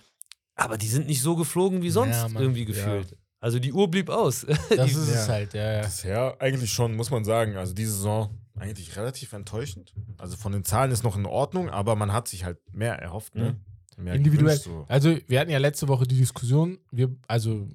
aber 0.56 0.76
die 0.76 0.88
sind 0.88 1.06
nicht 1.06 1.22
so 1.22 1.36
geflogen 1.36 1.82
wie 1.82 1.90
sonst 1.90 2.16
Ja, 2.16 2.28
Mann. 2.28 2.42
irgendwie 2.42 2.60
Ja. 2.62 2.66
gefühlt. 2.66 3.16
Also 3.40 3.58
die 3.58 3.72
Uhr 3.72 3.88
blieb 3.90 4.08
aus. 4.10 4.44
Das 4.70 4.86
die, 4.86 4.92
ist 4.92 4.96
es 4.96 5.26
Ja. 5.26 5.32
halt, 5.32 5.54
ja, 5.54 5.72
ja. 5.74 5.82
Bisher 5.82 6.36
eigentlich 6.40 6.72
schon, 6.72 6.96
muss 6.96 7.10
man 7.10 7.24
sagen. 7.24 7.56
Also 7.56 7.72
diese 7.74 7.92
Saison 7.92 8.36
eigentlich 8.58 8.96
relativ 8.96 9.32
enttäuschend. 9.32 9.94
Also 10.18 10.36
von 10.36 10.52
den 10.52 10.64
Zahlen 10.64 10.90
ist 10.90 11.04
noch 11.04 11.16
in 11.16 11.26
Ordnung, 11.26 11.70
aber 11.70 11.94
man 11.96 12.12
hat 12.12 12.28
sich 12.28 12.44
halt 12.44 12.58
mehr 12.72 12.94
erhofft. 12.98 13.34
Ne? 13.36 13.60
Mehr 13.96 14.14
Individuell. 14.14 14.56
so. 14.58 14.84
Also, 14.88 15.16
wir 15.26 15.40
hatten 15.40 15.50
ja 15.50 15.58
letzte 15.58 15.88
Woche 15.88 16.06
die 16.06 16.16
Diskussion, 16.18 16.78
wir, 16.90 17.14
also 17.28 17.66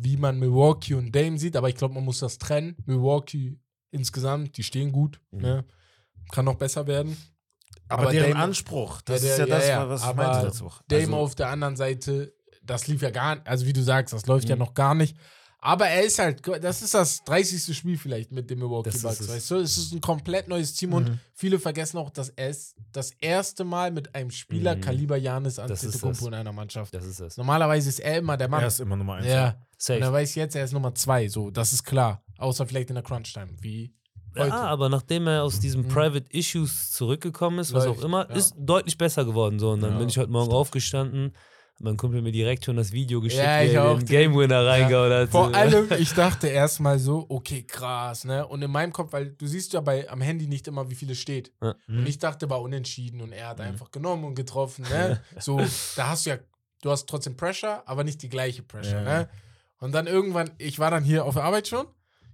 wie 0.00 0.16
man 0.16 0.38
Milwaukee 0.38 0.94
und 0.94 1.14
Dame 1.14 1.38
sieht, 1.38 1.56
aber 1.56 1.68
ich 1.68 1.74
glaube, 1.76 1.94
man 1.94 2.04
muss 2.04 2.18
das 2.20 2.38
trennen. 2.38 2.76
Milwaukee 2.86 3.58
insgesamt, 3.90 4.56
die 4.56 4.62
stehen 4.62 4.92
gut, 4.92 5.20
Mhm. 5.30 5.40
ne? 5.40 5.64
kann 6.30 6.44
noch 6.44 6.56
besser 6.56 6.86
werden. 6.86 7.16
Aber, 7.88 8.02
aber 8.02 8.10
deren 8.12 8.32
Dame- 8.32 8.42
Anspruch, 8.44 9.00
das 9.02 9.22
Ja, 9.22 9.30
ist 9.30 9.38
ja 9.38 9.46
der- 9.46 9.56
das, 9.56 9.66
ja, 9.68 9.72
ja, 9.82 9.88
was 9.88 10.04
ich 10.06 10.14
meinte 10.14 10.46
letzte 10.46 10.64
Woche. 10.64 10.84
Dame 10.88 11.02
Also, 11.04 11.16
auf 11.16 11.34
der 11.34 11.48
anderen 11.48 11.76
Seite, 11.76 12.34
das 12.62 12.86
lief 12.86 13.00
ja 13.00 13.10
gar 13.10 13.36
nicht, 13.36 13.46
also 13.46 13.64
wie 13.64 13.72
du 13.72 13.82
sagst, 13.82 14.12
das 14.12 14.26
läuft 14.26 14.48
ja 14.48 14.56
Mhm. 14.56 14.60
noch 14.60 14.74
gar 14.74 14.94
nicht. 14.94 15.16
Aber 15.60 15.88
er 15.88 16.02
ist 16.04 16.18
halt, 16.20 16.40
das 16.62 16.82
ist 16.82 16.94
das 16.94 17.24
30. 17.24 17.76
Spiel 17.76 17.98
vielleicht 17.98 18.30
mit 18.30 18.48
dem 18.48 18.60
Milwaukee 18.60 18.90
Das 18.90 19.02
Bucks, 19.02 19.20
es. 19.20 19.28
weißt 19.28 19.50
du? 19.50 19.56
Es 19.56 19.76
ist 19.76 19.92
ein 19.92 20.00
komplett 20.00 20.46
neues 20.46 20.72
Team 20.74 20.92
und 20.92 21.08
Mhm. 21.08 21.18
viele 21.34 21.58
vergessen 21.58 21.98
auch, 21.98 22.10
dass 22.10 22.28
er 22.28 22.50
es 22.50 22.76
das 22.92 23.10
erste 23.20 23.64
Mal 23.64 23.90
mit 23.90 24.14
einem 24.14 24.30
Spieler 24.30 24.76
Mhm. 24.76 24.80
Kaliber 24.82 25.16
Janis 25.16 25.58
Antetokounmpo 25.58 26.28
in 26.28 26.34
einer 26.34 26.52
Mannschaft. 26.52 26.94
das 26.94 27.04
ist 27.04 27.18
es. 27.20 27.36
Normalerweise 27.36 27.88
ist 27.88 27.98
er 27.98 28.18
immer 28.18 28.36
der 28.36 28.48
Mann. 28.48 28.60
er 28.60 28.68
ist 28.68 28.78
immer 28.80 28.94
Nummer 28.96 29.14
eins. 29.14 29.26
ja. 29.26 29.46
Und 29.48 29.54
er 29.54 30.00
Safe. 30.00 30.12
weiß 30.12 30.34
jetzt, 30.36 30.54
er 30.56 30.64
ist 30.64 30.72
Nummer 30.72 30.94
zwei, 30.94 31.28
so, 31.28 31.50
das 31.50 31.72
ist 31.72 31.84
klar. 31.84 32.22
Außer 32.38 32.64
vielleicht 32.66 32.90
in 32.90 32.94
der 32.94 33.02
Crunch-Time, 33.04 33.48
wie 33.60 33.92
heute. 34.36 34.48
Ja, 34.50 34.62
aber 34.62 34.88
nachdem 34.88 35.26
er 35.26 35.42
aus 35.42 35.58
diesen 35.58 35.82
Mhm. 35.82 35.88
Private 35.88 36.26
Issues 36.30 36.92
zurückgekommen 36.92 37.58
ist, 37.58 37.72
was 37.72 37.84
Läuft, 37.84 38.00
auch 38.00 38.04
immer, 38.04 38.28
ja. 38.28 38.36
ist 38.36 38.54
deutlich 38.56 38.96
besser 38.96 39.24
geworden. 39.24 39.58
So. 39.58 39.70
Und 39.72 39.80
dann 39.80 39.92
Ja, 39.94 39.98
bin 39.98 40.08
ich 40.08 40.18
heute 40.18 40.30
Morgen 40.30 40.46
stimmt. 40.46 40.56
aufgestanden, 40.56 41.32
mein 41.80 41.96
Kumpel 41.96 42.22
mir 42.22 42.32
direkt 42.32 42.64
schon 42.64 42.76
das 42.76 42.90
Video 42.92 43.20
geschickt, 43.20 43.42
Ja, 43.44 43.60
wie 43.62 43.66
ich 43.66 43.78
auch. 43.78 43.98
den 43.98 44.06
Game 44.06 44.34
Winner 44.36 44.66
reingehauen 44.66 45.12
hat. 45.12 45.30
Vor 45.30 45.54
allem, 45.54 45.88
ich 45.98 46.12
dachte 46.12 46.48
erstmal 46.48 46.98
so, 46.98 47.24
okay, 47.28 47.62
krass, 47.62 48.24
ne? 48.24 48.46
Und 48.46 48.62
in 48.62 48.70
meinem 48.70 48.92
Kopf, 48.92 49.12
weil 49.12 49.30
du 49.30 49.46
siehst 49.46 49.72
ja 49.72 49.80
bei 49.80 50.08
am 50.10 50.20
Handy 50.20 50.46
nicht 50.46 50.66
immer, 50.68 50.90
wie 50.90 50.94
viel 50.94 51.10
es 51.10 51.18
steht. 51.18 51.52
Ja. 51.62 51.74
Und 51.86 52.06
ich 52.06 52.18
dachte, 52.18 52.50
war 52.50 52.60
unentschieden 52.60 53.20
und 53.20 53.32
er 53.32 53.48
hat 53.48 53.58
Mhm. 53.58 53.64
einfach 53.64 53.90
genommen 53.90 54.24
und 54.24 54.34
getroffen, 54.34 54.84
ne? 54.90 55.20
So, 55.38 55.58
da 55.96 56.08
hast 56.08 56.26
du 56.26 56.30
ja, 56.30 56.38
du 56.82 56.90
hast 56.90 57.08
trotzdem 57.08 57.36
Pressure, 57.36 57.82
aber 57.86 58.02
nicht 58.04 58.22
die 58.22 58.28
gleiche 58.28 58.62
Pressure, 58.62 59.02
Ja. 59.02 59.18
ne? 59.20 59.28
Und 59.80 59.92
dann 59.92 60.08
irgendwann, 60.08 60.50
ich 60.58 60.80
war 60.80 60.90
dann 60.90 61.04
hier 61.04 61.24
auf 61.24 61.34
der 61.34 61.44
Arbeit 61.44 61.68
schon, 61.68 61.86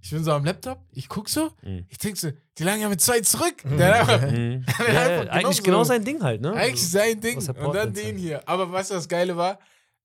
ich 0.05 0.11
bin 0.11 0.23
so 0.23 0.31
am 0.33 0.45
Laptop, 0.45 0.79
ich 0.91 1.09
guck 1.09 1.27
so, 1.29 1.49
Mhm. 1.63 1.85
ich 1.89 1.97
denk 1.97 2.15
so, 2.15 2.29
die 2.57 2.63
lagen 2.63 2.81
ja 2.81 2.89
mit 2.89 3.01
zwei 3.01 3.21
zurück. 3.21 3.55
Der 3.65 3.97
hat 3.99 4.09
einfach, 4.09 4.31
Mhm. 4.31 4.63
hat 4.67 4.87
ja, 4.87 4.99
einfach 5.01 5.25
ja, 5.25 5.31
eigentlich 5.31 5.57
so. 5.57 5.63
genau 5.63 5.83
sein 5.83 6.05
Ding 6.05 6.21
halt, 6.21 6.41
ne? 6.41 6.53
Eigentlich 6.53 6.71
Also, 6.83 6.97
sein 6.99 7.19
Ding. 7.21 7.39
der 7.43 7.67
Und 7.67 7.75
dann 7.75 7.91
den 7.93 8.15
hier. 8.17 8.47
Aber 8.47 8.71
weißt 8.71 8.91
du, 8.91 8.95
was 8.95 9.03
das 9.03 9.09
Geile 9.09 9.35
war? 9.35 9.57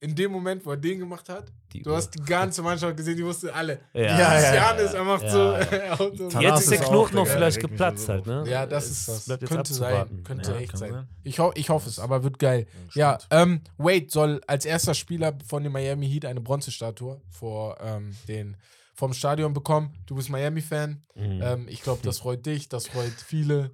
In 0.03 0.15
dem 0.15 0.33
Moment, 0.33 0.65
wo 0.65 0.71
er 0.71 0.79
den 0.79 0.99
gemacht 0.99 1.29
hat, 1.29 1.53
die 1.75 1.83
du 1.83 1.91
Uhr. 1.91 1.97
hast 1.99 2.09
die 2.15 2.23
ganze 2.23 2.63
Mannschaft 2.63 2.97
gesehen, 2.97 3.19
die 3.19 3.25
wussten 3.27 3.51
alle. 3.51 3.81
Ja, 3.93 4.01
Ja, 4.01 4.09
ja, 4.19 4.41
ja, 4.41 4.55
Janis, 4.55 4.93
ja. 4.95 4.99
er 5.01 5.05
macht 5.05 5.23
Ja. 5.25 5.31
so. 5.31 6.17
so. 6.17 6.29
Tanaz 6.31 6.43
Jetzt 6.43 6.61
ist 6.63 6.71
der 6.71 6.81
ist 6.81 6.85
Knoten 6.89 7.19
auch, 7.19 7.25
noch 7.25 7.27
vielleicht 7.29 7.61
geplatzt 7.61 8.09
halt, 8.09 8.27
ne? 8.27 8.45
Ja, 8.49 8.65
das 8.65 8.89
ist 8.91 9.07
das. 9.09 9.25
Bleibt 9.27 9.47
könnte 9.47 9.75
sein. 9.75 10.23
Könnte 10.25 10.53
ja. 10.53 10.57
echt 10.57 10.79
sein. 10.79 10.93
sein. 10.93 11.09
Ich, 11.23 11.39
ho 11.39 11.53
ich 11.55 11.69
hoffe 11.69 11.91
es, 11.91 11.99
aber 11.99 12.23
wird 12.25 12.39
geil. 12.39 12.67
Ja, 12.95 13.19
Ja, 13.31 13.43
ähm, 13.43 13.61
Wade 13.77 14.07
soll 14.09 14.41
als 14.47 14.65
erster 14.65 14.95
Spieler 14.95 15.37
von 15.47 15.63
den 15.65 15.73
Miami 15.73 16.09
Heat 16.09 16.25
eine 16.25 16.41
Bronzestatue 16.41 17.21
vor 17.29 17.77
ähm, 17.83 18.17
den 18.27 18.57
vom 19.01 19.13
Stadion 19.15 19.53
bekommen. 19.55 19.93
Du 20.07 20.15
bist 20.15 20.29
Miami-Fan. 20.31 21.03
Mhm. 21.17 21.41
Ähm, 21.43 21.67
ich 21.69 21.83
glaube, 21.83 22.01
das 22.05 22.19
freut 22.19 22.45
dich, 22.47 22.69
das 22.69 22.87
freut 22.87 23.11
viele. 23.13 23.73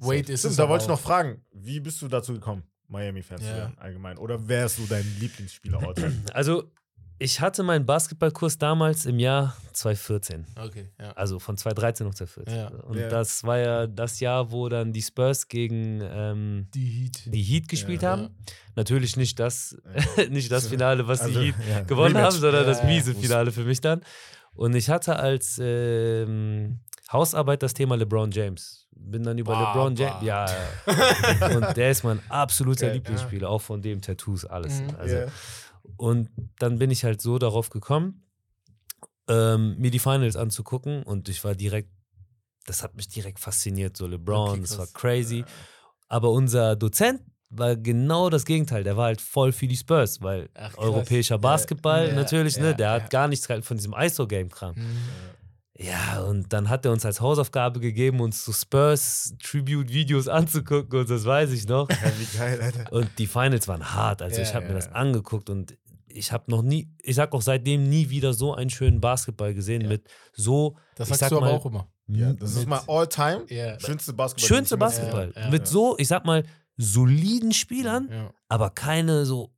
Wade 0.00 0.20
ist 0.20 0.28
es. 0.30 0.40
Stimmt, 0.40 0.58
da 0.58 0.68
wollte 0.68 0.84
ich 0.84 0.88
noch 0.88 1.00
fragen, 1.00 1.42
wie 1.52 1.80
bist 1.80 2.02
du 2.02 2.08
dazu 2.08 2.32
gekommen, 2.34 2.64
Miami-Fan 2.88 3.38
zu 3.38 3.44
Ja. 3.46 3.56
werden 3.56 3.78
allgemein? 3.78 4.18
Oder 4.18 4.48
wer 4.48 4.66
ist 4.66 4.76
so 4.76 4.82
dein 4.88 5.04
Lieblingsspieler 5.20 5.80
heute? 5.80 6.12
Also, 6.34 6.70
ich 7.18 7.40
hatte 7.40 7.62
meinen 7.62 7.86
Basketballkurs 7.86 8.58
damals 8.58 9.06
im 9.06 9.18
Jahr 9.20 9.56
2014. 9.72 10.44
Okay, 10.60 10.90
ja. 11.00 11.12
Also 11.12 11.38
von 11.38 11.56
2013 11.56 12.06
auf 12.08 12.14
2014. 12.16 12.58
Ja. 12.58 12.68
Und 12.84 12.98
Ja. 12.98 13.08
das 13.08 13.44
war 13.44 13.58
ja 13.58 13.86
das 13.86 14.18
Jahr, 14.20 14.50
wo 14.50 14.68
dann 14.68 14.92
die 14.92 15.00
Spurs 15.00 15.46
gegen 15.48 16.00
ähm, 16.02 16.68
Die 16.74 16.84
Heat. 16.84 17.22
die 17.32 17.42
Heat 17.42 17.68
gespielt 17.68 18.02
Ja. 18.02 18.10
haben. 18.10 18.36
Natürlich 18.74 19.16
nicht 19.16 19.38
das, 19.38 19.76
nicht 20.28 20.50
das 20.50 20.66
Finale, 20.66 21.06
was 21.06 21.20
Also, 21.22 21.40
die 21.40 21.46
Heat 21.52 21.54
ja, 21.70 21.80
gewonnen 21.82 22.16
Rematch. 22.16 22.34
haben, 22.34 22.40
sondern 22.40 22.62
Ja, 22.64 22.68
das 22.68 22.80
ja. 22.80 22.86
miese 22.86 23.14
Finale 23.14 23.52
für 23.52 23.64
mich 23.64 23.80
dann. 23.80 24.00
Und 24.54 24.74
ich 24.74 24.88
hatte 24.88 25.16
als 25.16 25.58
ähm, 25.62 26.80
Hausarbeit 27.12 27.62
das 27.62 27.74
Thema 27.74 27.96
LeBron 27.96 28.30
James. 28.30 28.88
Bin 28.92 29.22
dann 29.24 29.36
über 29.38 29.52
Bah, 29.52 29.72
LeBron. 29.74 29.96
James. 29.96 30.22
Ja, 30.22 30.46
ja. 30.86 31.56
und 31.56 31.76
der 31.76 31.90
ist 31.90 32.04
mein 32.04 32.20
absoluter 32.28 32.86
Geil, 32.86 32.94
Lieblingsspieler, 32.96 33.48
auch 33.50 33.60
von 33.62 33.82
dem 33.82 34.00
Tattoos, 34.00 34.44
alles. 34.44 34.80
Mhm. 34.80 34.96
Also, 34.98 35.16
Ja. 35.16 35.26
Und 35.96 36.30
dann 36.58 36.78
bin 36.78 36.90
ich 36.90 37.04
halt 37.04 37.20
so 37.20 37.38
darauf 37.38 37.68
gekommen, 37.70 38.26
ähm, 39.28 39.76
mir 39.78 39.90
die 39.90 39.98
Finals 39.98 40.34
anzugucken 40.36 41.02
und 41.02 41.28
ich 41.28 41.44
war 41.44 41.54
direkt, 41.54 41.90
das 42.66 42.82
hat 42.82 42.94
mich 42.96 43.08
direkt 43.08 43.38
fasziniert, 43.38 43.96
so 43.96 44.06
LeBron, 44.06 44.50
Okay, 44.50 44.60
das 44.62 44.78
war 44.78 44.86
crazy. 44.86 45.44
Aber 46.08 46.30
unser 46.30 46.76
Dozent 46.76 47.20
war 47.56 47.76
genau 47.76 48.30
das 48.30 48.44
Gegenteil, 48.44 48.84
der 48.84 48.96
war 48.96 49.06
halt 49.06 49.20
voll 49.20 49.52
für 49.52 49.66
die 49.66 49.76
Spurs, 49.76 50.22
weil 50.22 50.48
Ach, 50.54 50.76
europäischer 50.78 51.38
Basketball 51.38 52.08
ja, 52.08 52.14
natürlich, 52.14 52.56
ja, 52.56 52.62
ne, 52.62 52.74
der 52.74 52.88
ja. 52.88 52.92
hat 52.94 53.10
gar 53.10 53.28
nichts 53.28 53.46
von 53.46 53.76
diesem 53.76 53.94
ISO-Game-Kram. 53.94 54.74
Mhm. 54.74 54.96
Ja, 55.76 56.22
und 56.22 56.52
dann 56.52 56.68
hat 56.68 56.84
er 56.84 56.92
uns 56.92 57.04
als 57.04 57.20
Hausaufgabe 57.20 57.80
gegeben, 57.80 58.20
uns 58.20 58.44
so 58.44 58.52
Spurs-Tribute-Videos 58.52 60.28
anzugucken 60.28 61.00
und 61.00 61.10
das 61.10 61.24
weiß 61.24 61.50
ich 61.52 61.66
noch. 61.66 61.88
Ja, 62.04 62.12
wie 62.18 62.38
geil, 62.38 62.60
Alter. 62.60 62.92
Und 62.92 63.10
die 63.18 63.26
Finals 63.26 63.66
waren 63.68 63.92
hart. 63.94 64.22
Also 64.22 64.36
Ja, 64.36 64.42
ich 64.42 64.54
habe 64.54 64.66
ja, 64.66 64.70
mir 64.70 64.76
das 64.76 64.86
ja. 64.86 64.92
angeguckt 64.92 65.50
und 65.50 65.76
ich 66.06 66.30
habe 66.30 66.48
noch 66.48 66.62
nie, 66.62 66.88
ich 67.02 67.16
sag 67.16 67.32
auch 67.32 67.42
seitdem 67.42 67.88
nie 67.88 68.08
wieder 68.08 68.34
so 68.34 68.54
einen 68.54 68.70
schönen 68.70 69.00
Basketball 69.00 69.52
gesehen 69.52 69.80
Ja. 69.82 69.88
mit 69.88 70.08
so, 70.32 70.76
Das 70.94 71.08
sagst 71.08 71.20
sag 71.20 71.30
du 71.30 71.38
aber 71.38 71.46
mal, 71.46 71.52
auch 71.54 71.66
immer. 71.66 71.88
Ja, 72.06 72.32
das 72.34 72.54
ist 72.54 72.68
mal 72.68 72.82
all-time 72.86 73.44
Ja. 73.48 73.78
schönste 73.80 74.12
Basketball. 74.12 74.48
schönste 74.48 74.76
Basketball. 74.76 75.32
Ja, 75.34 75.42
ja, 75.42 75.50
mit 75.50 75.62
ja. 75.62 75.66
so, 75.66 75.96
ich 75.98 76.06
sag 76.06 76.24
mal, 76.24 76.44
soliden 76.76 77.52
Spielern, 77.52 78.08
ja. 78.10 78.30
aber 78.48 78.70
keine 78.70 79.24
so 79.26 79.52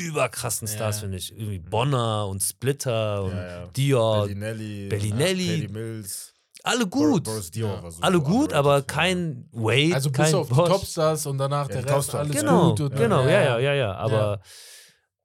überkrassen 0.00 0.66
Ja. 0.68 0.74
Stars, 0.74 1.00
finde 1.00 1.18
ich. 1.18 1.32
Irgendwie 1.32 1.58
Bonner 1.58 2.26
und 2.28 2.42
Splitter 2.42 3.24
und 3.24 3.32
Ja, 3.36 3.46
ja. 3.62 3.66
Dior. 3.68 4.22
Bellinelli, 4.26 4.88
Bellinelli. 4.88 5.60
Paddy 5.62 5.72
Mills, 5.72 6.32
Alle 6.62 6.86
gut. 6.86 7.24
Boris 7.24 7.50
Dior 7.50 7.74
Ja. 7.76 7.82
war 7.82 7.90
so 7.90 8.00
Alle 8.02 8.20
gut, 8.20 8.52
aber 8.54 8.76
ja. 8.76 8.82
kein 8.82 9.48
Wade, 9.52 9.94
Also 9.94 10.10
kein 10.10 10.24
bis 10.26 10.34
auf 10.34 10.48
die 10.48 10.54
Bosch. 10.54 10.68
Topstars 10.68 11.26
und 11.26 11.36
danach 11.38 11.68
Ja, 11.68 11.74
der 11.74 11.84
Rest 11.84 11.94
Topstars. 11.94 12.20
alles 12.28 12.36
Genau, 12.40 12.70
gut. 12.70 12.80
Und, 12.80 12.96
genau, 12.96 13.22
ja, 13.24 13.42
ja, 13.42 13.58
ja, 13.58 13.74
ja. 13.74 13.94
Aber 13.96 14.40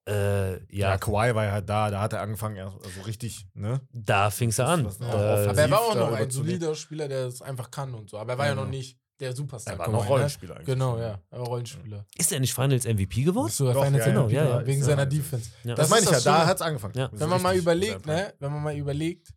äh, 0.08 0.54
Ja, 0.76 0.90
ja, 0.90 0.98
Kawhi 0.98 1.34
war 1.36 1.46
ja 1.46 1.52
halt 1.54 1.70
da, 1.70 1.90
da 1.92 2.02
hat 2.02 2.14
er 2.14 2.22
angefangen, 2.22 2.56
erst- 2.58 2.84
also 2.84 3.02
richtig, 3.02 3.46
ne? 3.54 3.80
da 3.94 4.30
fing 4.32 4.50
es 4.50 4.60
an. 4.60 4.86
was- 4.86 5.00
Ja. 5.00 5.08
Äh, 5.44 5.48
Aber 5.48 5.62
er 5.62 5.72
war 5.72 5.80
auch 5.82 5.96
noch 5.96 6.12
ein 6.14 6.30
solider 6.32 6.76
Spieler, 6.76 7.08
der 7.08 7.28
es 7.28 7.42
einfach 7.42 7.72
kann 7.72 7.94
und 7.94 8.10
so. 8.10 8.18
Aber 8.18 8.34
er 8.34 8.38
war 8.38 8.46
ja, 8.48 8.52
Ja. 8.52 8.56
noch 8.56 8.68
nicht 8.68 8.98
der 9.20 9.36
Superstar. 9.36 9.74
Er 9.74 9.80
war 9.80 9.90
noch 9.90 10.04
ne? 10.04 10.10
Rollenspieler 10.10 10.56
eigentlich. 10.56 10.66
Genau, 10.68 10.98
ja. 10.98 11.20
Er 11.30 11.40
war 11.40 11.48
Rollenspieler. 11.48 12.06
ist 12.18 12.32
er 12.32 12.40
nicht 12.40 12.54
Finals 12.54 12.86
MVP 12.86 13.24
geworden? 13.24 13.52
Der 13.60 13.74
Doch, 13.74 13.86
Finals 13.86 14.06
ja, 14.06 14.14
MVP, 14.24 14.34
ja, 14.36 14.46
ja, 14.60 14.66
wegen 14.66 14.80
ist 14.80 14.86
seiner 14.86 15.02
er. 15.04 15.06
Defense. 15.08 15.50
Ja. 15.64 15.76
Das, 15.76 15.90
Das 15.90 15.90
meine 15.90 16.12
ist 16.12 16.20
ich 16.20 16.26
ja, 16.26 16.32
da 16.40 16.46
hat 16.48 16.56
es 16.58 16.62
angefangen. 16.62 17.10
Wenn 17.12 17.30
man 17.30 17.42
mal 17.42 17.56
überlegt, 17.58 18.06
ne, 18.06 18.34
wenn 18.40 18.52
man 18.52 18.64
mal 18.64 18.76
überlegt, 18.78 19.34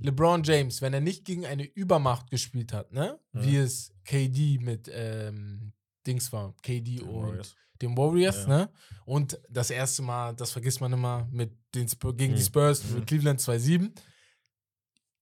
LeBron 0.00 0.42
James, 0.42 0.82
wenn 0.82 0.92
er 0.92 1.00
nicht 1.00 1.24
gegen 1.24 1.46
eine 1.46 1.64
Übermacht 1.64 2.30
gespielt 2.30 2.72
hat, 2.72 2.92
ne, 2.92 3.18
wie 3.32 3.56
es 3.56 3.92
KD 4.04 4.58
mit 4.60 4.90
ähm, 4.92 5.72
Dings 6.06 6.32
war, 6.32 6.54
KD 6.62 6.98
Prime. 6.98 7.10
und 7.10 7.26
Warriors. 7.28 7.54
den 7.80 7.96
Warriors, 7.96 8.42
Ja. 8.42 8.48
ne? 8.48 8.70
Und 9.04 9.38
das 9.48 9.70
erste 9.70 10.02
Mal, 10.02 10.34
das 10.34 10.50
vergisst 10.50 10.80
man 10.80 10.92
immer, 10.92 11.28
mit 11.30 11.52
den 11.74 11.88
Spurs, 11.88 12.14
gegen 12.16 12.34
die 12.34 12.40
Mhm. 12.42 12.46
Spurs 12.46 12.84
Mhm. 12.84 12.94
mit 12.96 13.06
Cleveland 13.06 13.40
2-7. 13.40 13.92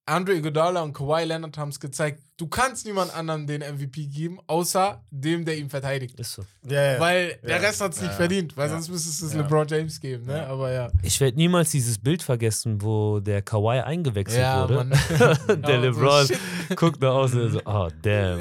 Andre 0.05 0.35
Iguodala 0.35 0.83
und 0.83 0.93
Kawhi 0.95 1.23
Leonard 1.25 1.57
haben 1.59 1.69
es 1.69 1.79
gezeigt, 1.79 2.21
du 2.37 2.49
kannst 2.49 2.85
niemand 2.87 3.15
anderem 3.17 3.47
den 3.47 3.61
MVP 3.62 4.07
geben, 4.07 4.41
außer 4.49 5.01
dem, 5.12 5.45
der 5.45 5.57
ihn 5.59 5.71
verteidigt. 5.71 6.19
Ist 6.19 6.33
so. 6.33 6.43
Ja, 6.69 6.95
ja. 6.95 7.01
Weil 7.01 7.38
der 7.43 7.51
Ja. 7.51 7.57
Rest 7.59 7.81
hat 7.81 7.93
es 7.93 8.01
nicht 8.01 8.11
Ja. 8.11 8.17
verdient, 8.17 8.57
weil 8.57 8.67
Ja. 8.69 8.75
sonst 8.75 8.88
müsstest 8.88 9.23
du 9.23 9.27
es 9.27 9.33
Ja. 9.35 9.43
LeBron 9.43 9.69
James 9.69 10.01
geben, 10.01 10.27
ne? 10.27 10.38
Ja. 10.38 10.47
Aber 10.49 10.73
ja. 10.73 10.91
Ich 11.05 11.21
werde 11.21 11.37
niemals 11.37 11.71
dieses 11.71 11.99
Bild 12.01 12.21
vergessen, 12.21 12.83
wo 12.83 13.21
der 13.21 13.43
Kawhi 13.43 13.79
eingewechselt 13.81 14.41
Ja, 14.43 14.62
wurde. 14.69 14.75
Mann. 14.75 14.91
der 15.21 15.37
so 15.47 15.81
LeBron 15.87 16.27
shit. 16.27 16.38
guckt 16.77 17.01
nach 17.01 17.12
außen 17.15 17.41
und 17.41 17.51
so, 17.53 17.61
oh 17.65 17.88
damn. 18.03 18.41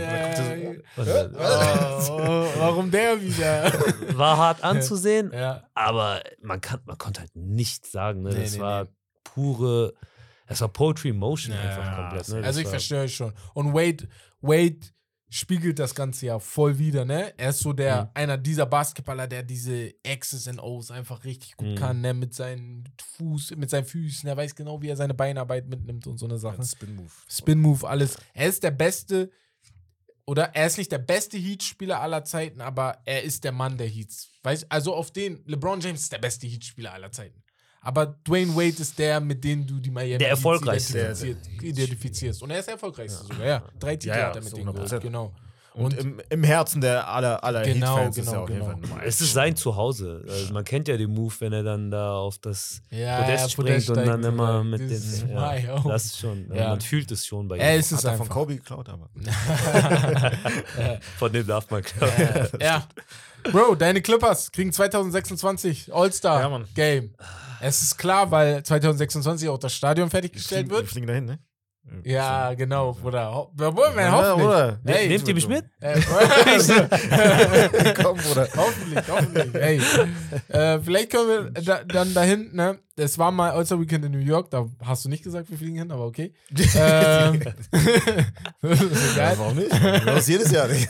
Dann, 0.96 1.36
oh, 1.38 2.12
oh, 2.12 2.48
warum 2.58 2.90
der 2.90 3.22
wieder? 3.22 3.72
war 4.18 4.36
hart 4.38 4.64
anzusehen, 4.64 5.32
ja. 5.32 5.64
aber 5.76 6.22
man, 6.42 6.60
kann, 6.60 6.80
man 6.86 6.98
konnte 6.98 7.22
halt 7.22 7.36
nichts 7.36 7.92
sagen. 7.92 8.24
Ne? 8.24 8.32
Nee, 8.32 8.42
das 8.42 8.54
nee, 8.56 8.60
war 8.62 8.84
nee. 8.86 8.90
pure, 9.24 9.94
das 10.52 10.62
war 10.62 10.70
Poetry 10.70 11.12
Motion 11.14 11.54
Ja, 11.56 11.62
einfach 11.62 11.86
ja, 11.86 11.96
komplett. 12.10 12.28
Ne? 12.30 12.46
Also 12.46 12.60
ich 12.62 12.68
verstehe 12.68 13.02
euch 13.02 13.16
schon. 13.16 13.34
Und 13.54 13.74
Wade, 13.74 14.08
Wade 14.42 14.80
spiegelt 15.34 15.80
das 15.80 15.96
Ganze 15.96 16.26
ja 16.26 16.40
voll 16.40 16.78
wieder, 16.78 17.06
ne? 17.06 17.34
Er 17.38 17.52
ist 17.52 17.60
so 17.60 17.72
der, 17.72 18.04
Mhm. 18.04 18.10
einer 18.16 18.38
dieser 18.38 18.66
Basketballer, 18.66 19.28
der 19.28 19.44
diese 19.44 19.94
X's 20.04 20.48
and 20.50 20.62
O's 20.62 20.92
einfach 20.92 21.24
richtig 21.24 21.56
gut 21.56 21.70
Mhm. 21.70 21.76
kann, 21.76 22.02
ne? 22.02 22.14
Mit 22.14 22.34
seinen 22.34 22.84
Fuß, 23.18 23.56
mit 23.56 23.70
seinen 23.70 23.86
Füßen. 23.86 24.28
Er 24.28 24.36
weiß 24.36 24.56
genau, 24.56 24.82
wie 24.82 24.90
er 24.90 24.98
seine 24.98 25.14
Beinarbeit 25.14 25.68
mitnimmt 25.70 26.06
und 26.06 26.18
so 26.18 26.26
eine 26.26 26.38
Sache. 26.38 26.58
Ein 26.60 26.66
Spin-Move. 26.66 27.10
Spin-Move, 27.30 27.88
alles. 27.88 28.18
Er 28.34 28.48
ist 28.50 28.62
der 28.64 28.72
beste, 28.72 29.32
oder 30.26 30.54
er 30.54 30.68
ist 30.68 30.78
nicht 30.78 30.92
der 30.92 30.98
beste 31.00 31.38
Heat-Spieler 31.38 32.02
aller 32.02 32.24
Zeiten, 32.26 32.60
aber 32.60 33.02
er 33.06 33.24
ist 33.24 33.44
der 33.46 33.54
Mann 33.54 33.78
der 33.78 33.88
Heats. 33.88 34.32
Weißt, 34.44 34.66
also 34.70 34.94
auf 34.96 35.12
den, 35.12 35.44
LeBron 35.46 35.80
James 35.80 36.02
ist 36.02 36.12
der 36.12 36.20
beste 36.20 36.46
Heat-Spieler 36.46 36.92
aller 36.94 37.12
Zeiten. 37.12 37.42
Aber 37.84 38.06
Dwayne 38.28 38.56
Wade 38.56 38.80
ist 38.80 38.98
der, 39.00 39.20
mit 39.20 39.44
dem 39.44 39.66
du 39.66 39.80
die 39.80 39.90
Miami 39.90 40.20
Der 40.20 40.30
erfolgreichste. 40.30 41.00
identifiziert- 41.00 41.64
identifizierst. 41.64 42.44
Und 42.44 42.52
er 42.52 42.60
ist 42.60 42.66
der 42.68 42.76
erfolgreichste 42.76 43.24
sogar, 43.24 43.44
ja. 43.46 43.64
Drei 43.80 43.96
Titel 43.96 44.10
Ja, 44.10 44.20
ja, 44.20 44.26
hat 44.28 44.36
er 44.36 44.44
mit 44.44 44.56
denen 44.56 44.72
geholt, 44.72 44.92
100%. 44.92 45.00
genau. 45.00 45.34
Und, 45.74 45.98
im, 45.98 46.20
im 46.30 46.44
Herzen 46.44 46.82
der 46.82 47.08
aller, 47.08 47.42
aller 47.46 47.62
Genau, 47.64 47.96
Heat-Fans 47.96 48.18
ist 48.18 48.26
genau, 48.26 48.38
er 48.40 48.44
auf 48.44 48.50
jeden 48.50 48.60
genau. 48.62 48.72
Fall 48.74 48.82
Nummer 48.82 48.96
eins. 48.98 49.08
Es 49.16 49.22
ist 49.22 49.32
sein 49.34 49.56
Zuhause. 49.56 50.22
Also 50.28 50.54
man 50.54 50.66
kennt 50.66 50.90
ja 50.90 50.98
den 50.98 51.14
Move, 51.14 51.34
wenn 51.40 51.54
er 51.54 51.64
dann 51.64 51.90
da 51.90 52.16
auf 52.16 52.40
das 52.40 52.82
Ja, 52.90 53.22
Podest 53.22 53.44
ja, 53.44 53.50
springt 53.50 53.68
Podest 53.70 53.90
und 53.92 54.06
dann 54.06 54.24
immer 54.26 54.64
mit 54.66 54.82
ist 54.82 55.26
my 55.28 55.34
Ja, 55.66 55.80
das 55.88 56.06
ist 56.08 56.20
schon. 56.20 56.54
Ja. 56.54 56.72
Man 56.72 56.82
fühlt 56.82 57.10
es 57.12 57.26
schon 57.26 57.48
bei 57.48 57.58
Er 57.58 57.76
ihm. 57.76 57.80
ist 57.80 57.94
es 57.94 58.00
Hat 58.00 58.04
er 58.04 58.12
von 58.18 58.22
einfach. 58.24 58.36
Kobe 58.36 58.56
geklaut, 58.58 58.90
aber. 58.90 59.10
Von 61.18 61.32
dem 61.32 61.48
darf 61.48 61.72
man 61.72 61.82
glauben. 61.82 62.14
Äh, 62.18 62.50
ja. 62.66 62.84
Bro, 63.52 63.76
deine 63.76 64.02
Clippers 64.02 64.52
kriegen 64.52 64.72
2026 64.72 65.94
All-Star 65.94 66.42
Ja, 66.42 66.50
Mann. 66.50 66.68
Game. 66.76 67.14
Es 67.62 67.82
ist 67.84 67.98
klar, 67.98 68.30
weil 68.32 68.64
2026 68.64 69.48
auch 69.50 69.58
das 69.60 69.74
Stadion 69.74 70.10
fertiggestellt 70.10 70.70
Wir 70.70 70.78
wird. 70.78 70.88
fliegen 70.88 71.08
dahin, 71.08 71.26
ne? 71.26 71.40
Ja, 72.04 72.54
genau, 72.54 72.94
Bruder. 72.94 73.34
Ho 73.34 73.52
Obwohl, 73.60 73.90
man 73.96 74.06
Ja, 74.06 74.12
hoffentlich. 74.12 74.48
oder? 74.48 74.80
Hey, 74.86 75.08
Nehmt 75.10 75.28
ihr 75.28 75.34
mich 75.34 75.48
mit? 75.48 75.66
Äh, 75.80 76.00
Komm, 78.02 78.18
Bruder. 78.18 78.48
hoffentlich, 78.56 79.04
hoffentlich. 79.10 79.56
Ey. 79.56 79.82
Äh, 80.50 80.80
vielleicht 80.80 81.10
können 81.12 81.28
wir 81.28 81.62
da, 81.62 81.84
dann 81.84 82.14
dahin, 82.14 82.52
ne? 82.54 82.78
Es 82.96 83.18
war 83.18 83.32
mal 83.32 83.52
All-Star 83.52 83.80
Weekend 83.82 84.06
in 84.06 84.12
New 84.12 84.20
York, 84.20 84.52
da 84.52 84.68
hast 84.86 85.06
du 85.06 85.10
nicht 85.10 85.24
gesagt, 85.24 85.50
wir 85.50 85.58
fliegen 85.58 85.78
hin, 85.78 85.92
aber 85.92 86.06
okay. 86.06 86.34
ähm, 86.76 87.42
das 88.62 88.82
ist 88.82 89.18
Ja, 89.18 89.30
geil. 89.30 89.36
warum 89.40 89.56
nicht? 89.56 89.72
Das 90.06 90.20
ist 90.20 90.28
jedes 90.30 90.52
Jahr 90.52 90.68
nicht. 90.68 90.88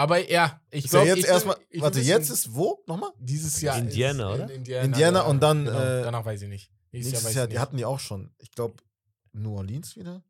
Aber 0.00 0.30
ja, 0.30 0.58
ich 0.70 0.86
Ist 0.86 0.94
ja 0.94 1.02
glaube, 1.02 1.18
jetzt 1.18 1.28
erstmal. 1.28 1.56
Warte, 1.74 2.00
jetzt 2.00 2.30
ist 2.30 2.54
wo? 2.54 2.82
Nochmal? 2.86 3.10
dieses 3.18 3.60
Jahr 3.60 3.76
Indiana, 3.76 4.30
ist 4.30 4.34
oder? 4.34 4.44
In 4.44 4.56
Indiana, 4.60 4.84
Indiana 4.86 5.20
und 5.22 5.40
dann, 5.42 5.66
Genau, 5.66 5.78
äh, 5.78 6.02
danach 6.02 6.24
weiß 6.24 6.40
ich 6.40 6.48
nicht. 6.48 6.72
Nächstes, 6.90 7.12
Nächstes 7.12 7.12
Jahr 7.12 7.28
weiß 7.28 7.36
Jahr, 7.36 7.46
die 7.48 7.58
hatten 7.58 7.76
die 7.76 7.84
auch 7.84 8.00
schon. 8.00 8.30
Ich 8.38 8.50
glaube, 8.50 8.76
New 9.32 9.54
Orleans 9.58 9.96
wieder? 9.96 10.22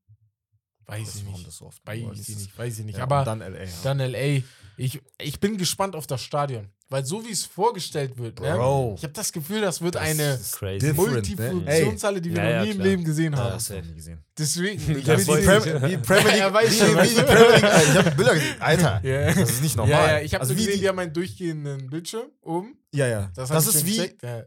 weiß 0.86 1.14
ich 1.14 1.24
warum 1.24 1.34
nicht. 1.34 1.46
das 1.46 1.56
so 1.56 1.66
oft 1.66 1.86
Weiß 1.86 2.28
ich 2.28 2.36
nicht, 2.36 2.58
weiß 2.58 2.78
ich 2.80 2.84
nicht. 2.84 2.98
Ja, 2.98 3.04
aber 3.04 3.24
dann 3.24 3.38
LA. 3.38 3.62
Ja. 3.62 3.68
dann 3.84 3.98
LA. 3.98 4.42
Ich, 4.82 5.00
ich 5.20 5.38
bin 5.40 5.58
gespannt 5.58 5.94
auf 5.94 6.06
das 6.06 6.22
Stadion. 6.22 6.68
Weil 6.88 7.04
so 7.04 7.24
wie 7.24 7.30
es 7.30 7.44
vorgestellt 7.44 8.18
wird, 8.18 8.40
ne? 8.40 8.52
Bro. 8.56 8.94
ich 8.96 9.04
habe 9.04 9.12
das 9.12 9.30
Gefühl, 9.32 9.60
das 9.60 9.80
wird 9.80 9.94
Das 9.94 10.02
eine 10.02 10.36
different, 10.38 10.96
Multifunktionshalle, 10.96 12.20
die 12.20 12.30
wir 12.34 12.38
Ja, 12.42 12.44
noch 12.44 12.50
ja, 12.56 12.62
nie 12.64 12.70
im 12.70 12.74
klar. 12.76 12.86
Leben 12.88 13.04
gesehen 13.04 13.32
Ja, 13.32 13.38
haben. 13.38 13.52
Das 13.52 13.70
hab 13.70 13.76
ich 13.76 13.84
nie 13.84 13.94
gesehen. 13.94 14.24
Deswegen. 14.36 14.80
ich 14.80 14.88
wie, 14.88 14.94
die- 14.94 15.02
Premier 15.02 15.86
League. 15.86 16.08
Weiß 16.54 16.70
wie, 16.70 16.74
schon, 16.78 16.88
wie 16.90 16.96
weißt 16.96 17.18
die? 17.18 17.22
Premier 17.22 17.50
League. 17.50 17.64
Ich 17.90 17.96
habe 17.98 18.10
Bilder 18.12 18.34
gesehen. 18.34 18.56
Alter, 18.60 19.00
Ja. 19.04 19.26
das 19.34 19.50
ist 19.50 19.62
nicht 19.62 19.76
normal. 19.76 19.92
Ja, 19.92 20.10
ja, 20.18 20.20
ich 20.24 20.34
habe 20.34 20.40
also 20.42 20.54
wie 20.54 20.56
gesehen, 20.58 20.72
die, 20.74 20.80
die 20.80 20.88
haben 20.88 20.98
einen 20.98 21.12
durchgehenden 21.12 21.86
Bildschirm 21.90 22.26
oben. 22.42 22.76
ja, 22.92 23.06
ja. 23.06 23.30
Das, 23.36 23.50
Das, 23.50 23.68
ich 23.68 23.74
ist 23.76 23.86
wie. 23.86 23.96
Ja. 24.26 24.44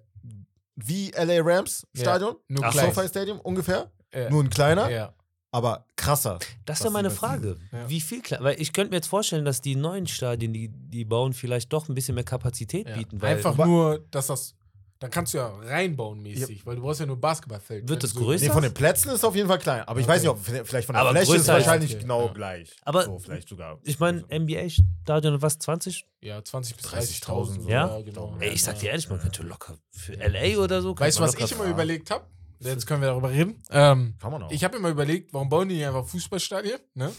wie 0.76 1.12
LA 1.12 1.42
Rams 1.42 1.88
Ja, 1.96 2.02
Stadion. 2.02 2.36
nur 2.50 2.66
Ach. 2.66 2.74
SoFi 2.74 3.08
Stadium 3.08 3.40
ungefähr. 3.40 3.90
Ja. 4.14 4.30
Nur 4.30 4.44
ein 4.44 4.50
kleiner, 4.50 4.90
Ja. 4.90 5.14
Aber 5.54 5.86
krasser. 5.96 6.40
Das 6.66 6.80
Was 6.80 6.84
wäre 6.86 6.94
meine 6.94 7.10
Frage. 7.12 7.58
Ja. 7.72 7.88
Wie 7.90 8.02
viel 8.02 8.22
klar? 8.22 8.44
Weil 8.44 8.60
ich 8.60 8.74
könnte 8.74 8.90
mir 8.90 8.98
jetzt 8.98 9.08
vorstellen, 9.08 9.46
dass 9.46 9.62
die 9.62 9.76
neuen 9.76 10.08
Stadien, 10.08 10.52
die, 10.52 10.70
die 10.70 11.06
bauen, 11.06 11.32
vielleicht 11.34 11.72
doch 11.72 11.88
ein 11.88 11.96
bisschen 11.96 12.16
mehr 12.16 12.24
Kapazität 12.26 12.90
Ja. 12.90 12.98
bieten. 12.98 13.22
Weil 13.22 13.38
Einfach 13.38 13.56
nur, 13.66 14.00
dass 14.12 14.28
das. 14.28 14.56
Dann 15.00 15.12
kannst 15.12 15.34
du 15.34 15.40
ja 15.40 15.48
reinbauen 15.64 16.22
mäßig, 16.22 16.66
weil 16.66 16.78
du 16.78 16.82
brauchst 16.82 17.02
ja 17.02 17.06
nur 17.06 17.20
Basketballfeld. 17.20 17.90
Wird 17.90 18.02
wenn 18.02 18.08
es 18.08 18.14
du 18.14 18.20
so- 18.20 18.26
größer? 18.26 18.46
Nee, 18.46 18.52
von 18.52 18.64
den 18.64 18.74
Plätzen 18.74 19.10
ist 19.12 19.26
auf 19.26 19.36
jeden 19.36 19.50
Fall 19.50 19.60
klein. 19.60 19.82
Aber 19.86 20.00
ich 20.00 20.06
Okay. 20.06 20.14
weiß 20.16 20.22
nicht, 20.22 20.30
ob 20.30 20.40
vielleicht 20.66 20.86
von 20.86 20.94
der 20.94 21.02
Aber 21.02 21.10
Fläche 21.12 21.36
ist 21.36 21.42
es 21.42 21.48
wahrscheinlich 21.50 21.92
okay. 21.92 22.02
genau 22.04 22.28
Ja. 22.28 22.32
gleich. 22.34 22.72
Aber 22.84 23.04
so, 23.04 23.20
vielleicht 23.20 23.50
sogar. 23.50 23.80
ich 23.84 24.00
meine, 24.00 24.24
NBA-Stadion, 24.30 25.42
was, 25.42 25.60
20? 25.60 26.06
Ja, 26.22 26.42
20 26.42 26.78
bis 26.78 26.86
30.000 26.86 27.58
30.000. 27.58 27.62
so. 27.64 27.70
Ja? 27.70 28.00
genau. 28.02 28.38
Ey, 28.40 28.50
ich 28.52 28.64
sag 28.64 28.80
dir 28.80 28.86
Ja. 28.86 28.92
ehrlich, 28.92 29.10
man 29.10 29.20
könnte 29.20 29.44
locker 29.44 29.78
für 29.92 30.14
LA 30.18 30.58
oder 30.58 30.82
so. 30.82 30.98
Weißt 30.98 31.20
du, 31.20 31.24
was 31.24 31.36
ich 31.36 31.52
immer 31.52 31.66
überlegt 31.66 32.10
habe? 32.10 32.26
Jetzt 32.60 32.86
können 32.88 33.02
wir 33.02 33.10
darüber 33.10 33.30
reden. 33.32 33.62
Ähm, 33.70 34.16
Kann 34.20 34.32
man 34.32 34.44
auch. 34.44 34.52
ich 34.52 34.64
habe 34.64 34.78
immer 34.78 34.90
überlegt, 34.90 35.34
warum 35.34 35.50
bauen 35.50 35.70
die 35.70 35.76
nicht 35.76 35.86
einfach 35.86 36.06
Fußballstadien? 36.06 36.80
Ne? 36.94 37.12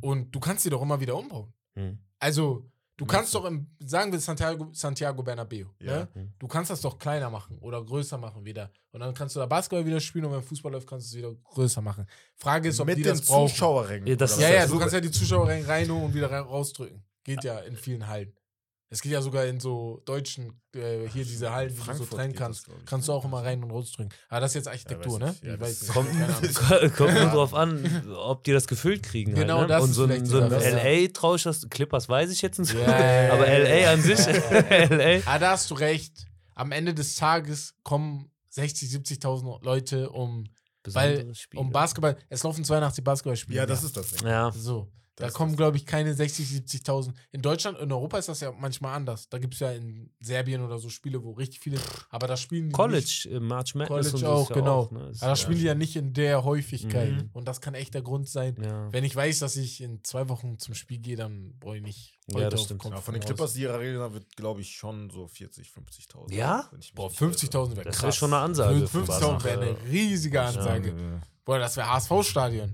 Und 0.00 0.34
du 0.34 0.40
kannst 0.40 0.64
die 0.64 0.70
doch 0.70 0.82
immer 0.82 1.00
wieder 1.00 1.16
umbauen. 1.16 1.52
Hm. 1.74 1.98
Also, 2.18 2.68
du 2.96 3.06
kannst 3.06 3.32
du? 3.34 3.38
doch 3.38 3.46
im, 3.46 3.66
sagen 3.84 4.12
wir 4.12 4.20
Santiago, 4.20 4.68
Santiago 4.72 5.22
Bernabeu. 5.22 5.64
Ja. 5.80 6.08
Ne? 6.14 6.32
Du 6.38 6.46
kannst 6.46 6.70
das 6.70 6.80
doch 6.80 6.98
kleiner 6.98 7.30
machen 7.30 7.58
oder 7.58 7.82
größer 7.82 8.18
machen 8.18 8.44
wieder. 8.44 8.70
Und 8.92 9.00
dann 9.00 9.14
kannst 9.14 9.36
du 9.36 9.40
da 9.40 9.46
Basketball 9.46 9.86
wieder 9.86 10.00
spielen 10.00 10.26
und 10.26 10.32
wenn 10.32 10.42
Fußball 10.42 10.72
läuft, 10.72 10.86
kannst 10.88 11.12
du 11.12 11.16
es 11.16 11.24
wieder 11.24 11.34
größer 11.34 11.80
machen. 11.80 12.06
Frage 12.36 12.68
ist, 12.68 12.80
ob 12.80 12.86
Mit 12.86 12.98
die 12.98 13.02
den 13.02 13.12
das 13.12 13.22
brauchen. 13.22 13.48
Zuschauerrängen. 13.48 14.06
Ja, 14.06 14.16
das 14.16 14.38
Ja, 14.38 14.50
ja, 14.50 14.66
du 14.66 14.78
kannst 14.78 14.94
ja 14.94 15.00
die 15.00 15.10
Zuschauer 15.10 15.48
rein, 15.48 15.64
reinholen 15.64 16.04
und 16.04 16.14
wieder 16.14 16.30
rausdrücken. 16.30 17.02
Geht 17.24 17.42
ja 17.44 17.58
in 17.60 17.76
vielen 17.76 18.06
Hallen. 18.06 18.32
Es 18.90 19.00
geht 19.00 19.12
ja 19.12 19.22
sogar 19.22 19.44
in 19.46 19.58
so 19.58 20.00
deutschen, 20.04 20.60
äh, 20.74 21.08
hier 21.08 21.24
diese 21.24 21.52
Hallen, 21.52 21.74
die 21.74 21.80
du 21.80 21.94
so 21.94 22.04
trennen 22.04 22.32
geht 22.32 22.40
das, 22.40 22.64
kannst. 22.64 22.86
kannst 22.86 23.08
du 23.08 23.12
auch 23.12 23.24
immer 23.24 23.42
rein 23.42 23.64
und 23.64 23.70
rausdrücken. 23.70 24.12
Aber 24.28 24.40
das 24.40 24.50
ist 24.52 24.54
jetzt 24.54 24.68
Architektur, 24.68 25.18
Ja, 25.20 25.26
weiß 25.26 25.42
ne? 25.42 25.48
Ja, 25.50 25.60
weiß 25.60 25.82
nicht. 25.82 25.92
Kommt, 25.92 26.94
kommt 26.96 27.14
nur 27.14 27.26
drauf 27.30 27.54
an, 27.54 28.06
ob 28.16 28.44
die 28.44 28.52
das 28.52 28.68
gefüllt 28.68 29.02
kriegen. 29.02 29.34
Genau, 29.34 29.58
halt, 29.58 29.68
ne? 29.68 29.74
das 29.74 29.82
Und 29.84 29.90
ist 29.90 29.96
so 29.96 30.04
ein, 30.04 30.26
so 30.26 30.40
ein. 30.40 30.50
LA-Trausch, 30.50 31.48
Clippers 31.70 32.08
weiß 32.08 32.30
ich 32.30 32.42
jetzt 32.42 32.58
nicht. 32.60 32.74
ja, 32.74 33.32
aber 33.32 33.46
LA 33.46 33.92
an 33.92 34.00
sich, 34.02 34.18
LA. 34.90 35.20
Ah, 35.26 35.38
da 35.38 35.50
hast 35.52 35.70
du 35.70 35.74
recht. 35.74 36.26
Am 36.54 36.70
Ende 36.70 36.94
des 36.94 37.16
Tages 37.16 37.74
kommen 37.82 38.30
60, 38.50 38.90
70.000 38.90 39.64
Leute 39.64 40.10
um, 40.10 40.44
weil, 40.84 41.32
um 41.56 41.72
Basketball. 41.72 42.16
Es 42.28 42.44
laufen 42.44 42.62
82 42.64 43.02
Basketballspiele. 43.02 43.56
Ja, 43.58 43.66
das 43.66 43.82
ist 43.82 43.96
das 43.96 44.10
Ding. 44.12 44.28
Ja, 44.28 44.52
So. 44.52 44.88
Da 45.16 45.26
Das 45.26 45.34
kommen, 45.34 45.52
ist- 45.52 45.56
glaube 45.58 45.76
ich, 45.76 45.86
keine 45.86 46.12
60, 46.12 46.48
70.000. 46.48 47.14
In 47.30 47.40
Deutschland, 47.40 47.78
in 47.78 47.92
Europa 47.92 48.18
ist 48.18 48.28
das 48.28 48.40
ja 48.40 48.50
manchmal 48.50 48.96
anders. 48.96 49.28
Da 49.28 49.38
gibt 49.38 49.54
es 49.54 49.60
ja 49.60 49.70
in 49.70 50.10
Serbien 50.20 50.60
oder 50.60 50.78
so 50.80 50.88
Spiele, 50.88 51.22
wo 51.22 51.30
richtig 51.32 51.60
viele. 51.60 51.78
Aber 52.10 52.26
da 52.26 52.36
spielen 52.36 52.62
die 52.62 52.66
Nicht, 52.68 52.74
College, 52.76 53.28
äh, 53.30 53.38
March 53.38 53.76
Madness 53.76 54.10
College 54.10 54.28
auch, 54.28 54.50
genau. 54.50 54.78
Auch, 54.80 54.90
ne? 54.90 55.10
Ist 55.10 55.22
aber 55.22 55.30
da 55.30 55.36
spielen 55.36 55.58
die 55.58 55.64
ja 55.64 55.74
nicht 55.76 55.94
in 55.94 56.14
der 56.14 56.42
Häufigkeit. 56.42 57.12
Mhm. 57.12 57.30
Und 57.32 57.46
das 57.46 57.60
kann 57.60 57.74
echt 57.74 57.94
der 57.94 58.02
Grund 58.02 58.28
sein. 58.28 58.56
ja. 58.60 58.92
Wenn 58.92 59.04
ich 59.04 59.14
weiß, 59.14 59.38
dass 59.38 59.54
ich 59.56 59.80
in 59.80 60.02
zwei 60.02 60.28
Wochen 60.28 60.58
zum 60.58 60.74
Spiel 60.74 60.98
gehe, 60.98 61.16
dann 61.16 61.54
brauche 61.60 61.76
ich 61.76 61.82
nicht. 61.82 62.18
Ja, 62.28 62.48
das 62.50 62.64
stimmt. 62.64 62.82
Ja, 62.84 62.96
von 63.00 63.14
den. 63.14 63.22
Clippers, 63.22 63.52
die 63.52 63.68
Arena 63.68 64.12
wird, 64.12 64.34
glaube 64.36 64.62
ich, 64.62 64.74
schon 64.74 65.10
so 65.10 65.28
40, 65.28 65.68
50.000. 65.70 66.32
Ja? 66.34 66.68
Boah, 66.94 67.08
nicht 67.08 67.18
50.000 67.20 67.76
wäre 67.76 67.84
Das 67.84 67.94
krass. 67.96 68.02
wäre 68.02 68.12
schon 68.14 68.32
eine 68.32 68.42
Ansage. 68.42 68.88
für 68.88 68.98
50.000 69.04 69.44
wäre 69.44 69.60
eine 69.60 69.76
riesige. 69.92 70.42
Ansage. 70.42 70.88
Ja, 70.88 71.20
Boah, 71.44 71.58
das 71.58 71.76
wäre 71.76 71.90
HSV-Stadion. 71.92 72.72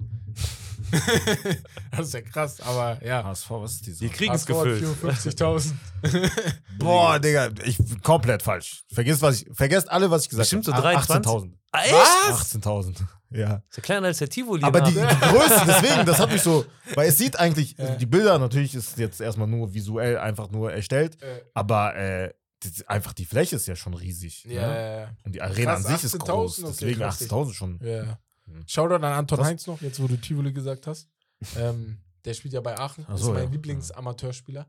das 1.92 2.06
ist 2.08 2.14
ja 2.14 2.20
krass, 2.22 2.60
aber 2.60 3.04
ja. 3.04 3.22
HSV, 3.24 3.50
was 3.50 3.72
ist 3.74 3.86
diese? 3.86 4.04
Die 4.04 4.10
kriegen 4.10 4.34
es 4.34 4.44
gefüllt. 4.46 4.82
54.000. 5.02 5.72
Boah, 6.78 7.18
Digga, 7.18 7.50
ich 7.64 7.78
komplett 8.02 8.42
falsch. 8.42 8.84
Vergiss, 8.92 9.20
was 9.22 9.42
ich, 9.42 9.48
vergesst 9.52 9.90
alle, 9.90 10.10
was 10.10 10.24
ich 10.24 10.30
gesagt 10.30 10.48
so 10.48 10.72
habe. 10.72 10.82
23. 10.82 11.30
18.000. 11.32 11.52
Ah, 11.72 11.82
echt? 11.84 11.92
Was? 11.94 12.54
18.000. 12.62 12.96
Ja. 13.32 13.62
Ist 13.68 13.76
ja 13.76 13.82
kleiner 13.82 14.08
als 14.08 14.18
der 14.18 14.28
Tivoli. 14.28 14.64
Aber 14.64 14.80
die, 14.80 14.92
die 14.92 14.98
Größe, 15.00 15.62
deswegen, 15.66 16.04
das 16.06 16.18
hat 16.18 16.32
mich 16.32 16.42
so, 16.42 16.64
weil 16.94 17.08
es 17.08 17.16
sieht 17.18 17.38
eigentlich, 17.38 17.76
Ja. 17.78 17.94
die 17.94 18.06
Bilder 18.06 18.38
natürlich 18.40 18.74
ist 18.74 18.98
jetzt 18.98 19.20
erstmal 19.20 19.46
nur 19.46 19.72
visuell 19.72 20.18
einfach 20.18 20.50
nur 20.50 20.72
erstellt, 20.72 21.22
Äh, 21.22 21.42
aber 21.54 21.94
äh, 21.94 22.32
das, 22.60 22.82
einfach 22.88 23.12
die 23.12 23.26
Fläche 23.26 23.54
ist 23.56 23.68
ja 23.68 23.76
schon 23.76 23.94
riesig. 23.94 24.44
ja, 24.46 24.66
Ne? 24.66 24.74
ja, 24.74 25.00
ja. 25.02 25.08
Und 25.24 25.34
die 25.36 25.42
Arena 25.42 25.74
Krass, 25.76 25.86
an 25.86 25.94
sich 25.96 26.04
ist 26.04 26.14
18.000, 26.16 26.24
groß. 26.26 26.58
okay, 26.58 26.68
deswegen 26.72 27.00
krass. 27.00 27.20
18.000 27.22 27.52
schon. 27.54 27.78
ja. 27.84 28.18
Mhm. 28.52 28.64
Shoutout 28.66 28.94
an 28.96 29.04
Anton 29.04 29.38
Was? 29.38 29.46
Heinz 29.46 29.66
noch, 29.66 29.80
jetzt 29.80 30.02
wo 30.02 30.06
du 30.06 30.16
Tivoli 30.16 30.52
gesagt 30.52 30.86
hast. 30.86 31.08
Ähm, 31.56 31.98
der 32.24 32.34
spielt 32.34 32.54
ja 32.54 32.60
bei 32.60 32.76
Aachen. 32.78 33.04
Ach 33.06 33.12
Das 33.12 33.20
so, 33.20 33.28
ist 33.28 33.34
mein 33.34 33.44
ja. 33.44 33.50
Lieblingsamateurspieler. 33.50 34.66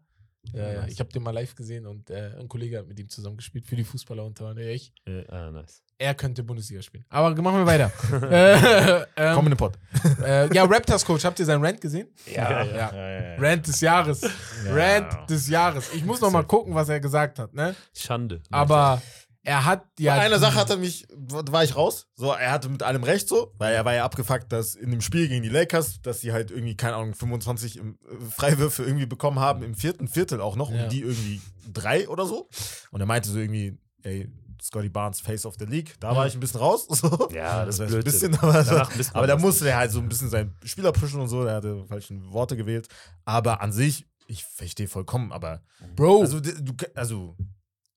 Ja, 0.54 0.74
ja. 0.74 0.88
Ich 0.88 1.00
habe 1.00 1.12
den 1.12 1.22
mal 1.22 1.32
live 1.32 1.54
gesehen 1.56 1.86
und 1.86 2.10
äh, 2.10 2.32
ein 2.40 2.48
Kollege 2.48 2.80
hat 2.80 2.88
mit 2.88 3.00
ihm 3.00 3.08
zusammen 3.10 3.38
gespielt 3.38 3.66
für 3.66 3.76
die 3.76 3.84
Fußballer 3.84 4.26
unter 4.26 4.48
anderem 4.48 4.70
ich. 4.70 4.92
Äh, 5.06 5.26
ah, 5.28 5.52
nice. 5.52 5.84
Er 6.00 6.16
könnte 6.16 6.44
Bundesliga 6.44 6.82
spielen. 6.82 7.06
Aber 7.10 7.30
machen 7.42 7.60
wir 7.60 7.66
weiter. 7.68 7.92
äh, 8.32 9.06
ähm, 9.16 9.36
Komm 9.36 9.46
in 9.46 9.52
den 9.52 9.58
Pott. 9.58 9.78
äh, 10.24 10.52
ja, 10.54 10.64
Raptors 10.66 11.06
Coach, 11.06 11.24
habt 11.26 11.40
ihr 11.40 11.46
seinen 11.46 11.64
Rant 11.64 11.80
gesehen? 11.80 12.08
Ja, 12.26 12.64
ja. 12.64 12.96
ja. 12.96 13.36
Rant 13.38 13.68
des 13.68 13.80
Jahres. 13.82 14.22
Ja. 14.22 14.74
Rant 14.74 15.30
des 15.30 15.48
Jahres. 15.48 15.94
Ich 15.94 16.04
muss 16.04 16.20
noch 16.22 16.32
mal 16.32 16.44
gucken, 16.44 16.74
was 16.74 16.90
er 16.90 17.00
gesagt 17.00 17.38
hat, 17.38 17.54
ne? 17.54 17.76
Schande. 17.94 18.42
Aber 18.50 19.00
er 19.44 19.66
hat 19.66 19.86
ja. 20.00 20.16
Bei 20.16 20.22
einer 20.22 20.40
Sache 20.40 20.56
hat 20.56 20.70
er 20.70 20.78
mich, 20.78 21.08
war 21.10 21.64
ich 21.64 21.76
raus. 21.76 22.08
So, 22.16 22.32
er 22.32 22.52
hatte 22.52 22.70
mit 22.70 22.84
allem 22.84 23.04
recht 23.04 23.28
so, 23.28 23.54
weil 23.58 23.74
er 23.74 23.86
war 23.86 23.94
ja 23.94 24.06
abgefuckt, 24.06 24.52
dass 24.52 24.76
in 24.76 24.92
dem 24.92 25.02
Spiel 25.02 25.28
gegen 25.28 25.42
die 25.44 25.50
Lakers, 25.50 26.02
dass 26.02 26.22
sie 26.22 26.32
halt 26.32 26.52
irgendwie, 26.52 26.76
keine 26.78 26.96
Ahnung, 26.96 27.14
25 27.16 27.78
im, 27.78 27.98
äh, 28.10 28.26
Freiwürfe 28.30 28.84
irgendwie 28.84 29.06
bekommen 29.08 29.40
haben, 29.40 29.64
im 29.64 29.74
vierten 29.76 30.08
Viertel 30.08 30.42
auch 30.42 30.56
noch, 30.56 30.70
Ja. 30.72 30.84
und 30.84 30.92
die 30.92 31.02
irgendwie 31.02 31.42
drei 31.72 32.08
oder 32.08 32.26
so. 32.26 32.50
Und 32.92 33.00
er 33.02 33.08
meinte 33.08 33.30
so 33.30 33.40
irgendwie, 33.40 33.78
ey, 34.04 34.30
Scotty 34.62 34.90
Barnes, 34.90 35.20
Face 35.22 35.48
of 35.48 35.56
the 35.58 35.66
League. 35.66 35.96
Da 36.00 36.16
war 36.16 36.28
ich 36.28 36.36
ein 36.36 36.40
bisschen 36.40 36.60
raus. 36.60 36.86
So. 36.92 37.30
Ja, 37.34 37.66
das 37.66 37.80
ist 37.80 37.90
war 37.92 37.98
ein 37.98 38.04
bisschen, 38.04 38.36
aber, 38.38 38.54
misst 38.96 39.12
man 39.14 39.18
aber 39.18 39.26
da 39.28 39.34
das. 39.34 39.42
musste 39.42 39.68
er 39.68 39.78
halt 39.78 39.92
so 39.92 39.98
ein 40.00 40.08
bisschen 40.08 40.30
seinen 40.30 40.56
Spieler 40.64 40.92
pushen 40.92 41.20
und 41.20 41.30
so, 41.30 41.44
der 41.44 41.56
hatte 41.56 41.84
falsche 41.88 42.14
Worte 42.32 42.56
gewählt. 42.56 42.88
Aber 43.26 43.60
an 43.62 43.72
sich, 43.72 44.06
ich 44.28 44.44
verstehe 44.44 44.88
vollkommen, 44.88 45.32
aber 45.32 45.64
Bro, 45.96 46.22
also, 46.22 46.40
du, 46.40 46.54
also 46.94 47.36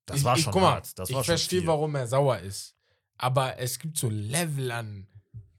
das 0.07 0.19
ich, 0.19 0.25
war 0.25 0.37
ich, 0.37 0.43
schon 0.45 0.53
guck 0.53 0.62
mal, 0.62 0.73
hart. 0.73 0.99
Das 0.99 1.09
ich 1.09 1.14
war 1.14 1.25
schon 1.25 1.33
verstehe, 1.33 1.61
viel. 1.61 1.69
warum 1.69 1.95
er 1.95 2.07
sauer 2.07 2.38
ist. 2.38 2.75
Aber 3.17 3.59
es 3.59 3.79
gibt 3.79 3.97
so 3.97 4.09
Level 4.11 4.71
an 4.73 5.07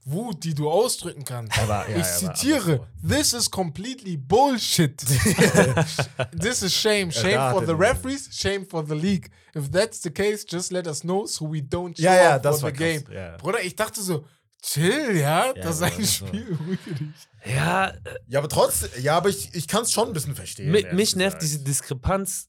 Wut, 0.04 0.44
die 0.44 0.54
du 0.54 0.70
ausdrücken 0.70 1.24
kannst. 1.24 1.58
Aber, 1.58 1.88
ja, 1.90 1.96
ich 1.96 2.22
ja, 2.22 2.32
zitiere, 2.34 2.86
this 3.08 3.32
is 3.32 3.50
completely 3.50 4.16
bullshit. 4.16 4.96
this 6.40 6.62
is 6.62 6.72
shame. 6.72 7.10
Shame 7.10 7.34
da 7.34 7.50
for 7.52 7.64
the 7.66 7.72
er- 7.72 7.78
referees, 7.80 8.28
shame 8.32 8.64
for 8.66 8.84
the 8.86 8.94
league. 8.94 9.30
If 9.54 9.70
that's 9.70 10.00
the 10.02 10.10
case, 10.10 10.44
just 10.48 10.70
let 10.70 10.86
us 10.86 11.00
know 11.00 11.26
so 11.26 11.44
we 11.50 11.58
don't 11.60 11.96
show 11.96 12.04
Ja, 12.04 12.14
ja, 12.14 12.36
up 12.36 12.42
das 12.42 12.56
for 12.60 12.64
war 12.64 12.70
the 12.72 12.76
game. 12.78 13.02
krass. 13.04 13.14
Ja. 13.14 13.36
Bruder, 13.38 13.62
ich 13.62 13.74
dachte 13.74 14.00
so, 14.02 14.24
chill, 14.62 15.16
ja, 15.16 15.52
das 15.54 15.76
ist 15.76 15.82
ein 15.82 15.92
das 15.98 16.14
Spiel, 16.14 16.56
ruhige 16.60 16.94
dich. 17.04 17.28
Ja, 17.56 17.92
Ja, 18.28 18.38
aber 18.38 18.48
trotzdem, 18.48 18.90
ja, 19.02 19.16
aber 19.16 19.28
ich, 19.28 19.54
ich 19.54 19.66
kann 19.66 19.82
es 19.82 19.92
schon 19.92 20.08
ein 20.08 20.12
bisschen 20.12 20.34
verstehen. 20.34 20.70
Mich 20.94 21.16
nervt 21.16 21.40
diese 21.42 21.60
Diskrepanz 21.60 22.48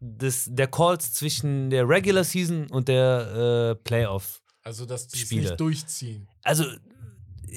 des, 0.00 0.46
der 0.50 0.66
Calls 0.68 1.12
zwischen 1.12 1.70
der 1.70 1.88
Regular 1.88 2.24
Season 2.24 2.66
und 2.70 2.88
der 2.88 3.76
äh, 3.78 3.82
Playoff. 3.82 4.42
Also, 4.62 4.86
dass 4.86 5.08
die 5.08 5.18
Spiele. 5.18 5.42
nicht 5.42 5.60
durchziehen. 5.60 6.28
Also, 6.44 6.64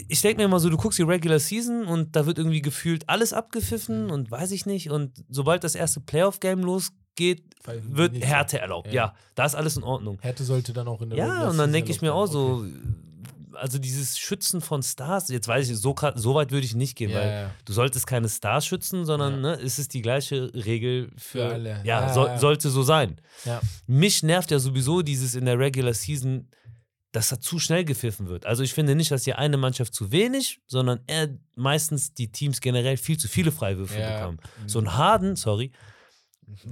ich 0.08 0.22
denke 0.22 0.38
mir 0.38 0.46
immer 0.46 0.60
so, 0.60 0.70
du 0.70 0.78
guckst 0.78 0.98
die 0.98 1.04
Regular 1.04 1.40
Season 1.40 1.86
und 1.86 2.16
da 2.16 2.26
wird 2.26 2.38
irgendwie 2.38 2.62
gefühlt 2.62 3.08
alles 3.10 3.34
abgepfiffen 3.34 4.06
Mhm. 4.06 4.12
und 4.12 4.32
weiß 4.32 4.52
ich 4.52 4.66
nicht. 4.66 4.90
Und 4.90 5.24
sobald 5.30 5.64
das 5.64 5.76
erste 5.76 6.00
Playoff-Game 6.00 6.62
losgeht, 6.62 7.44
die 7.68 7.96
wird. 7.98 8.16
Härte 8.24 8.60
erlaubt. 8.60 8.88
Ja. 8.88 8.94
Ja. 9.08 9.16
da 9.36 9.46
ist 9.46 9.56
alles 9.56 9.76
in 9.78 9.84
Ordnung. 9.84 10.18
Härte 10.22 10.44
sollte 10.46 10.72
dann 10.74 10.88
auch 10.88 11.02
in 11.02 11.10
der 11.10 11.20
Ja, 11.20 11.26
Regular 11.26 11.42
und 11.52 11.58
dann 11.58 11.70
Season 11.70 11.72
denke 11.74 11.92
ich 11.92 12.02
mir 12.02 12.14
auch 12.14 12.28
so, 12.28 12.66
also 13.54 13.78
dieses 13.80 14.18
Schützen 14.18 14.62
von 14.62 14.84
Stars, 14.84 15.30
jetzt 15.30 15.48
weiß 15.48 15.70
ich, 15.70 15.78
so, 15.78 15.96
so 16.16 16.36
weit 16.36 16.52
würde 16.52 16.66
ich 16.66 16.76
nicht 16.76 16.96
gehen, 16.96 17.10
Ja, 17.12 17.20
weil 17.20 17.30
ja. 17.30 17.52
du 17.66 17.74
solltest 17.74 18.08
keine 18.08 18.30
Stars 18.30 18.66
schützen, 18.66 19.06
sondern 19.06 19.36
Ja. 19.44 19.56
ne, 19.58 19.62
es 19.62 19.80
ist 19.80 19.94
die 19.94 20.02
gleiche 20.02 20.52
Regel 20.54 21.10
für, 21.18 21.48
Für 21.48 21.54
alle. 21.54 21.70
Ja, 21.84 22.08
Ja, 22.08 22.14
soll, 22.14 22.28
ja. 22.28 22.38
sollte 22.38 22.70
so 22.70 22.84
sein. 22.84 23.20
Ja. 23.46 23.62
Mich 23.88 24.24
nervt 24.24 24.52
ja 24.52 24.60
sowieso 24.60 25.02
dieses 25.02 25.36
in 25.36 25.46
der 25.46 25.58
Regular 25.60 25.94
Season, 25.94 26.48
dass 27.14 27.28
da 27.30 27.40
zu 27.42 27.60
schnell 27.60 27.84
gepfiffen 27.84 28.30
wird. 28.30 28.46
Also 28.46 28.64
ich 28.64 28.74
finde 28.74 28.96
nicht, 28.96 29.12
dass 29.12 29.26
hier 29.26 29.38
eine 29.38 29.58
Mannschaft 29.58 29.94
zu 29.94 30.12
wenig, 30.14 30.62
sondern 30.68 31.02
eher 31.08 31.30
meistens 31.56 32.14
die 32.14 32.32
Teams 32.32 32.62
generell 32.62 32.96
viel 32.96 33.18
zu 33.18 33.28
viele 33.28 33.52
Freiwürfe 33.52 34.00
Ja. 34.00 34.18
bekommen. 34.20 34.40
So 34.66 34.80
ein 34.80 34.96
Harden, 34.96 35.36
sorry, 35.36 35.72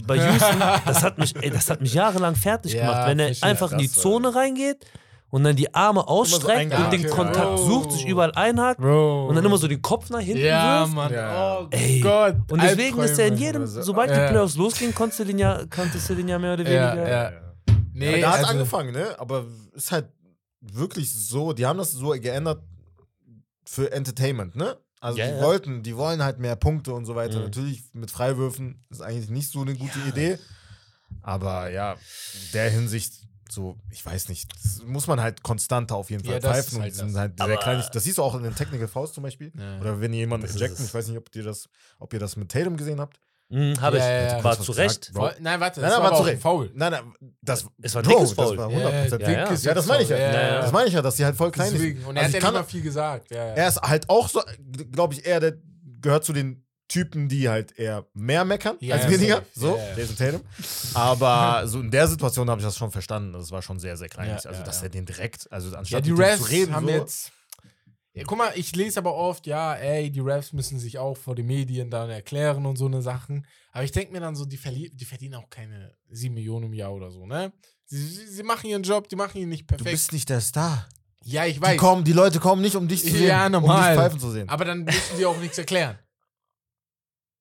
bei 0.05 0.15
Houston, 0.31 0.59
das 0.85 1.03
hat 1.03 1.17
mich, 1.17 1.35
ey, 1.35 1.49
das 1.49 1.69
hat 1.69 1.81
mich 1.81 1.93
jahrelang 1.93 2.35
fertig 2.35 2.73
Ja, 2.73 2.81
gemacht, 2.81 3.07
wenn 3.07 3.19
er 3.19 3.35
einfach 3.41 3.71
in 3.73 3.77
die 3.79 3.89
Zone 3.91 4.33
reingeht 4.35 4.85
und 5.31 5.43
dann 5.43 5.55
die 5.55 5.73
Arme 5.73 6.07
ausstreckt 6.07 6.73
und 6.77 6.91
den 6.91 7.07
Kontakt 7.09 7.37
ja. 7.37 7.57
sucht, 7.57 7.91
sich 7.91 8.07
überall 8.07 8.31
einhakt 8.33 8.79
Bro. 8.79 9.27
und 9.27 9.35
dann 9.35 9.45
immer 9.45 9.57
so 9.57 9.67
den 9.67 9.81
Kopf 9.81 10.09
nach 10.09 10.19
hinten 10.19 10.43
Ja, 10.43 10.81
wirft. 10.81 10.93
Mann. 10.93 11.13
Ja. 11.13 11.59
Oh. 11.61 11.67
Gott. 12.01 12.35
Und 12.51 12.61
deswegen 12.61 12.99
ist 12.99 13.19
er 13.19 13.27
in 13.27 13.37
jedem, 13.37 13.67
sobald 13.67 14.09
ja. 14.09 14.25
die 14.25 14.31
Playoffs 14.31 14.55
losgehen, 14.55 14.93
konntest 14.93 15.19
du 15.19 15.25
den 15.25 15.37
ja, 15.39 15.61
konntest 15.69 16.09
du 16.09 16.15
den 16.15 16.27
ja 16.27 16.39
mehr 16.39 16.53
oder 16.53 16.65
weniger. 16.65 16.95
ja. 16.95 17.07
Ja. 17.23 17.31
Nee, 17.93 18.19
ja, 18.19 18.21
da 18.21 18.31
hat 18.31 18.39
also- 18.39 18.51
angefangen, 18.51 18.93
ne? 18.93 19.19
Aber 19.19 19.45
ist 19.73 19.91
halt 19.91 20.07
wirklich 20.61 21.11
so, 21.13 21.53
die 21.53 21.65
haben 21.65 21.77
das 21.77 21.91
so 21.91 22.09
geändert 22.11 22.61
für 23.65 23.91
Entertainment, 23.91 24.55
ne? 24.55 24.77
Also 25.01 25.17
Ja, 25.17 25.27
die 25.31 25.41
wollten, 25.41 25.83
die 25.83 25.95
wollen 25.95 26.23
halt 26.23 26.39
mehr 26.39 26.55
Punkte 26.55 26.93
und 26.93 27.05
so 27.05 27.15
weiter. 27.15 27.37
Mhm. 27.39 27.45
Natürlich 27.45 27.83
mit 27.93 28.11
Freiwürfen 28.11 28.83
ist 28.89 29.01
eigentlich 29.01 29.29
nicht 29.29 29.51
so 29.51 29.61
eine 29.61 29.75
gute 29.75 29.99
Idee. 30.07 30.37
Aber 31.21 31.69
ja, 31.69 31.93
in 31.93 32.51
der 32.53 32.69
Hinsicht 32.69 33.13
so, 33.51 33.77
ich 33.89 34.05
weiß 34.05 34.29
nicht, 34.29 34.51
muss 34.85 35.07
man 35.07 35.21
halt 35.21 35.43
konstanter 35.43 35.95
auf 35.95 36.09
jeden 36.09 36.23
Fall 36.23 36.35
Ja, 36.35 36.39
pfeifen. 36.39 36.81
halt 36.81 36.93
das. 36.93 37.01
halt 37.15 37.37
sehr 37.37 37.45
Aber- 37.45 37.57
klein. 37.57 37.83
Das 37.91 38.03
siehst 38.03 38.17
du 38.17 38.23
auch 38.23 38.35
in 38.35 38.43
den 38.43 38.55
Technical 38.55 38.87
Fouls 38.87 39.13
zum 39.13 39.23
Beispiel. 39.23 39.51
Ja. 39.57 39.79
Oder 39.79 39.99
wenn 40.01 40.13
jemand 40.13 40.43
ejecten, 40.43 40.73
es. 40.83 40.85
ich 40.89 40.93
weiß 40.93 41.07
nicht, 41.07 41.17
ob 41.17 41.33
ihr 41.35 41.43
das, 41.43 41.67
ob 41.99 42.13
ihr 42.13 42.19
das 42.19 42.35
mit 42.35 42.51
Tatum 42.51 42.77
gesehen 42.77 42.99
habt. 42.99 43.19
Mhm, 43.51 43.81
Habe 43.81 43.97
Ja, 43.97 44.25
ich. 44.27 44.31
ja. 44.33 44.43
War 44.43 44.59
zu 44.59 44.71
Recht. 44.73 45.11
Nein, 45.13 45.23
warte, 45.23 45.41
Nein, 45.41 45.61
das 45.61 45.81
nein, 45.81 45.91
war 45.91 46.11
war 46.11 46.23
zu 46.31 46.37
Foul. 46.37 46.71
Nein, 46.75 46.91
nein, 46.91 47.13
das, 47.41 47.65
Es 47.81 47.95
war 47.95 48.03
ein 48.03 48.07
dickes 48.07 48.33
Foul. 48.33 48.55
Das 48.55 48.65
war 48.65 48.71
Ja, 48.71 48.89
100%. 48.89 49.21
ja, 49.21 49.29
ja. 49.31 49.53
Ja, 49.55 49.73
das 49.73 49.87
meine 49.87 50.03
ich 50.03 50.09
ja. 50.09 50.61
Das 50.61 50.71
meine 50.71 50.87
ich 50.87 50.93
ja, 50.93 51.01
dass 51.01 51.17
sie 51.17 51.25
halt 51.25 51.35
voll 51.35 51.49
klein 51.51 51.71
Deswegen. 51.73 51.99
ist. 52.01 52.05
Und 52.05 52.15
er 52.15 52.23
Also 52.25 52.35
hat 52.37 52.43
ja 52.43 52.51
nicht 52.51 52.59
mal 52.59 52.63
viel 52.65 52.81
gesagt. 52.83 53.31
Er 53.31 53.67
ist 53.67 53.81
halt 53.81 54.07
auch 54.07 54.29
so, 54.29 54.41
glaube 54.91 55.15
ich, 55.15 55.25
eher 55.25 55.39
der 55.39 55.55
gehört 55.99 56.23
zu 56.25 56.33
den 56.33 56.63
Typen, 56.89 57.29
die 57.29 57.47
halt 57.47 57.77
eher 57.79 58.05
mehr 58.13 58.43
meckern 58.43 58.75
Ja, 58.81 58.95
als 58.95 59.05
ja, 59.05 59.11
weniger. 59.11 59.43
So, 59.55 59.77
Ja, 59.77 59.89
ja. 59.91 59.97
Jason 59.97 60.15
Tatum. 60.17 60.41
Aber 60.93 61.63
so 61.67 61.79
in 61.79 61.89
der 61.91 62.07
Situation 62.07 62.49
habe 62.49 62.59
ich 62.59 62.65
das 62.65 62.75
schon 62.77 62.91
verstanden. 62.91 63.31
Das 63.33 63.49
war 63.51 63.61
schon 63.61 63.79
sehr, 63.79 63.95
sehr 63.95 64.09
kleinlich. 64.09 64.43
Ja, 64.43 64.49
also, 64.49 64.59
ja, 64.59 64.65
dass 64.65 64.77
ja. 64.79 64.83
er 64.83 64.89
den 64.89 65.05
direkt, 65.05 65.49
also 65.51 65.71
Ja, 65.71 65.77
anstatt 65.77 66.05
die 66.05 66.09
mit 66.11 66.19
dem 66.19 66.25
Refs 66.25 66.41
zu 66.43 66.49
reden, 66.49 66.75
haben 66.75 66.85
so, 66.87 66.91
jetzt. 66.91 67.31
Ja, 68.13 68.23
guck 68.25 68.37
mal, 68.39 68.51
ich 68.55 68.75
lese 68.75 68.99
aber 68.99 69.13
oft, 69.13 69.45
ja, 69.45 69.75
ey, 69.75 70.09
die 70.09 70.19
Refs 70.19 70.51
müssen 70.51 70.79
sich 70.79 70.97
auch 70.97 71.15
vor 71.15 71.35
den 71.35 71.45
Medien 71.45 71.89
dann 71.91 72.09
erklären 72.09 72.65
und 72.65 72.75
so 72.75 72.87
eine 72.87 73.01
Sachen. 73.03 73.45
Aber 73.71 73.83
ich 73.83 73.91
denke 73.91 74.11
mir 74.11 74.19
dann 74.19 74.35
so, 74.35 74.45
die, 74.45 74.57
die 74.93 75.05
verdienen 75.05 75.35
auch 75.35 75.49
keine 75.49 75.93
7 76.09 76.33
Millionen 76.33 76.65
im 76.65 76.73
Jahr 76.73 76.91
oder 76.93 77.11
so, 77.11 77.25
ne? 77.27 77.53
Sie, 77.85 78.03
sie, 78.03 78.27
sie 78.27 78.43
machen 78.43 78.67
ihren 78.69 78.83
Job, 78.83 79.07
die 79.09 79.15
machen 79.15 79.39
ihn 79.39 79.49
nicht 79.49 79.63
du 79.63 79.75
perfekt. 79.75 79.91
bist 79.91 80.11
nicht 80.11 80.27
der 80.29 80.41
Star. 80.41 80.89
ja, 81.23 81.45
ich 81.45 81.55
Die, 81.57 81.61
weiß. 81.61 81.77
kommen, 81.77 82.03
die 82.03 82.13
Leute 82.13 82.39
kommen 82.39 82.61
nicht, 82.63 82.75
um 82.75 82.87
dich 82.87 83.03
zu 83.03 83.11
sehen, 83.11 83.27
Ja, 83.27 83.45
um 83.45 83.51
normal. 83.53 83.93
dich 83.95 84.01
pfeifen 84.03 84.19
zu 84.19 84.31
sehen. 84.31 84.49
Aber 84.49 84.65
dann 84.65 84.83
müssen 84.85 85.17
die 85.17 85.25
auch 85.25 85.37
nichts 85.37 85.57
erklären. 85.59 85.97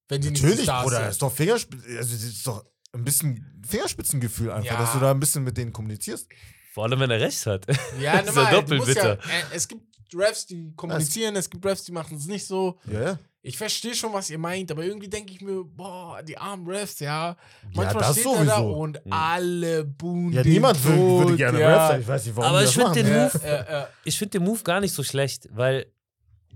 Wenn 0.08 0.20
die 0.20 0.30
nicht 0.30 0.40
Natürlich, 0.42 0.60
die 0.60 0.64
Stars 0.64 0.84
Bruder, 0.84 0.98
sind. 1.00 1.08
ist 1.10 1.22
doch 1.22 1.32
Fingerspitzen, 1.32 1.96
also 1.98 2.14
das 2.14 2.22
ist 2.24 2.46
doch 2.46 2.64
ein 2.92 3.04
bisschen 3.04 3.62
Fingerspitzengefühl 3.66 4.50
einfach, 4.50 4.72
Ja. 4.72 4.78
dass 4.78 4.92
du 4.92 4.98
da 5.00 5.10
ein 5.10 5.20
bisschen 5.20 5.44
mit 5.44 5.56
denen 5.56 5.72
kommunizierst. 5.72 6.28
Vor 6.72 6.84
allem, 6.84 7.00
wenn 7.00 7.10
er 7.10 7.20
recht 7.20 7.44
hat. 7.46 7.66
Ja, 8.00 8.12
Das 8.22 8.28
ist 8.30 8.36
ja 8.36 8.42
normal. 8.42 8.52
doppelt 8.54 8.80
musst 8.80 8.94
ja, 8.96 9.14
bitter. 9.14 9.24
äh, 9.28 9.54
es 9.56 9.68
gibt 9.68 9.82
Refs, 10.14 10.46
die 10.46 10.72
kommunizieren, 10.74 11.36
es 11.36 11.50
gibt 11.50 11.64
Refs, 11.66 11.84
die 11.84 11.92
machen 11.92 12.16
es 12.16 12.26
nicht 12.26 12.46
so. 12.46 12.78
Ja, 12.90 13.00
ja. 13.02 13.18
Ich 13.42 13.56
verstehe 13.58 13.94
schon, 13.94 14.12
was 14.12 14.30
ihr 14.30 14.38
meint, 14.38 14.70
aber 14.70 14.84
irgendwie 14.84 15.08
denke 15.08 15.32
ich 15.32 15.40
mir, 15.42 15.62
boah, 15.64 16.22
die 16.22 16.36
armen 16.36 16.66
Refs, 16.66 16.98
ja. 17.00 17.36
Manchmal 17.74 18.02
das 18.04 18.12
steht 18.18 18.26
er 18.26 18.44
da 18.46 18.56
sowieso. 18.56 18.72
und 18.74 19.04
Mhm. 19.06 19.12
alle 19.12 19.84
buhen 19.84 20.32
Ja, 20.32 20.42
niemand 20.42 20.82
würde, 20.84 20.96
tot, 20.98 21.20
würde 21.24 21.36
gerne 21.36 21.60
ja. 21.60 21.68
Rap 21.68 21.88
sein. 21.92 22.00
Ich 22.00 22.08
weiß 22.08 22.24
nicht, 22.26 22.36
warum 22.36 22.48
Aber 22.50 22.60
ich 22.60 22.66
das 22.66 22.74
find 22.74 22.86
machen. 22.86 22.94
den 22.94 23.06
Ja, 23.06 23.26
Move- 23.28 23.42
äh, 23.44 23.82
äh, 23.82 23.86
Ich 24.04 24.18
finde 24.18 24.38
den 24.38 24.44
Move 24.44 24.62
gar 24.64 24.80
nicht 24.80 24.92
so 24.94 25.02
schlecht, 25.02 25.48
weil 25.52 25.86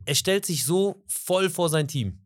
er 0.07 0.15
stellt 0.15 0.47
sich 0.47 0.65
so 0.65 1.03
voll 1.07 1.51
vor 1.51 1.69
sein 1.69 1.87
Team. 1.89 2.19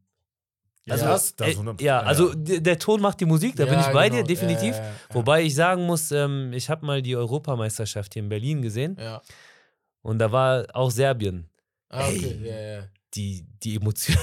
Also, 0.88 1.04
ja, 1.04 1.10
das, 1.10 1.36
das 1.36 1.48
äh, 1.48 1.52
100 1.52 1.80
ja, 1.80 2.00
also 2.00 2.32
der, 2.34 2.78
Ton 2.78 3.00
macht 3.00 3.20
die 3.20 3.24
Musik, 3.24 3.56
da 3.56 3.64
bin 3.64 3.74
ja, 3.74 3.80
ich 3.80 3.92
bei 3.92 4.08
genau. 4.08 4.22
dir, 4.22 4.26
definitiv. 4.28 4.76
Ja. 4.76 4.92
Wobei 5.10 5.42
ich 5.42 5.54
sagen 5.54 5.84
muss, 5.84 6.12
ähm, 6.12 6.52
ich 6.52 6.70
habe 6.70 6.86
mal 6.86 7.02
die 7.02 7.16
Europameisterschaft 7.16 8.14
hier 8.14 8.22
in 8.22 8.28
Berlin 8.28 8.62
gesehen 8.62 8.96
Ja. 9.00 9.20
und 10.02 10.18
da 10.20 10.30
war 10.30 10.64
auch 10.74 10.90
Serbien. 10.90 11.48
Ah, 11.88 12.06
okay, 12.08 12.38
Ey. 12.40 12.48
ja, 12.48 12.60
ja. 12.60 12.82
Die, 13.14 13.46
die 13.62 13.76
Emotion, 13.76 14.16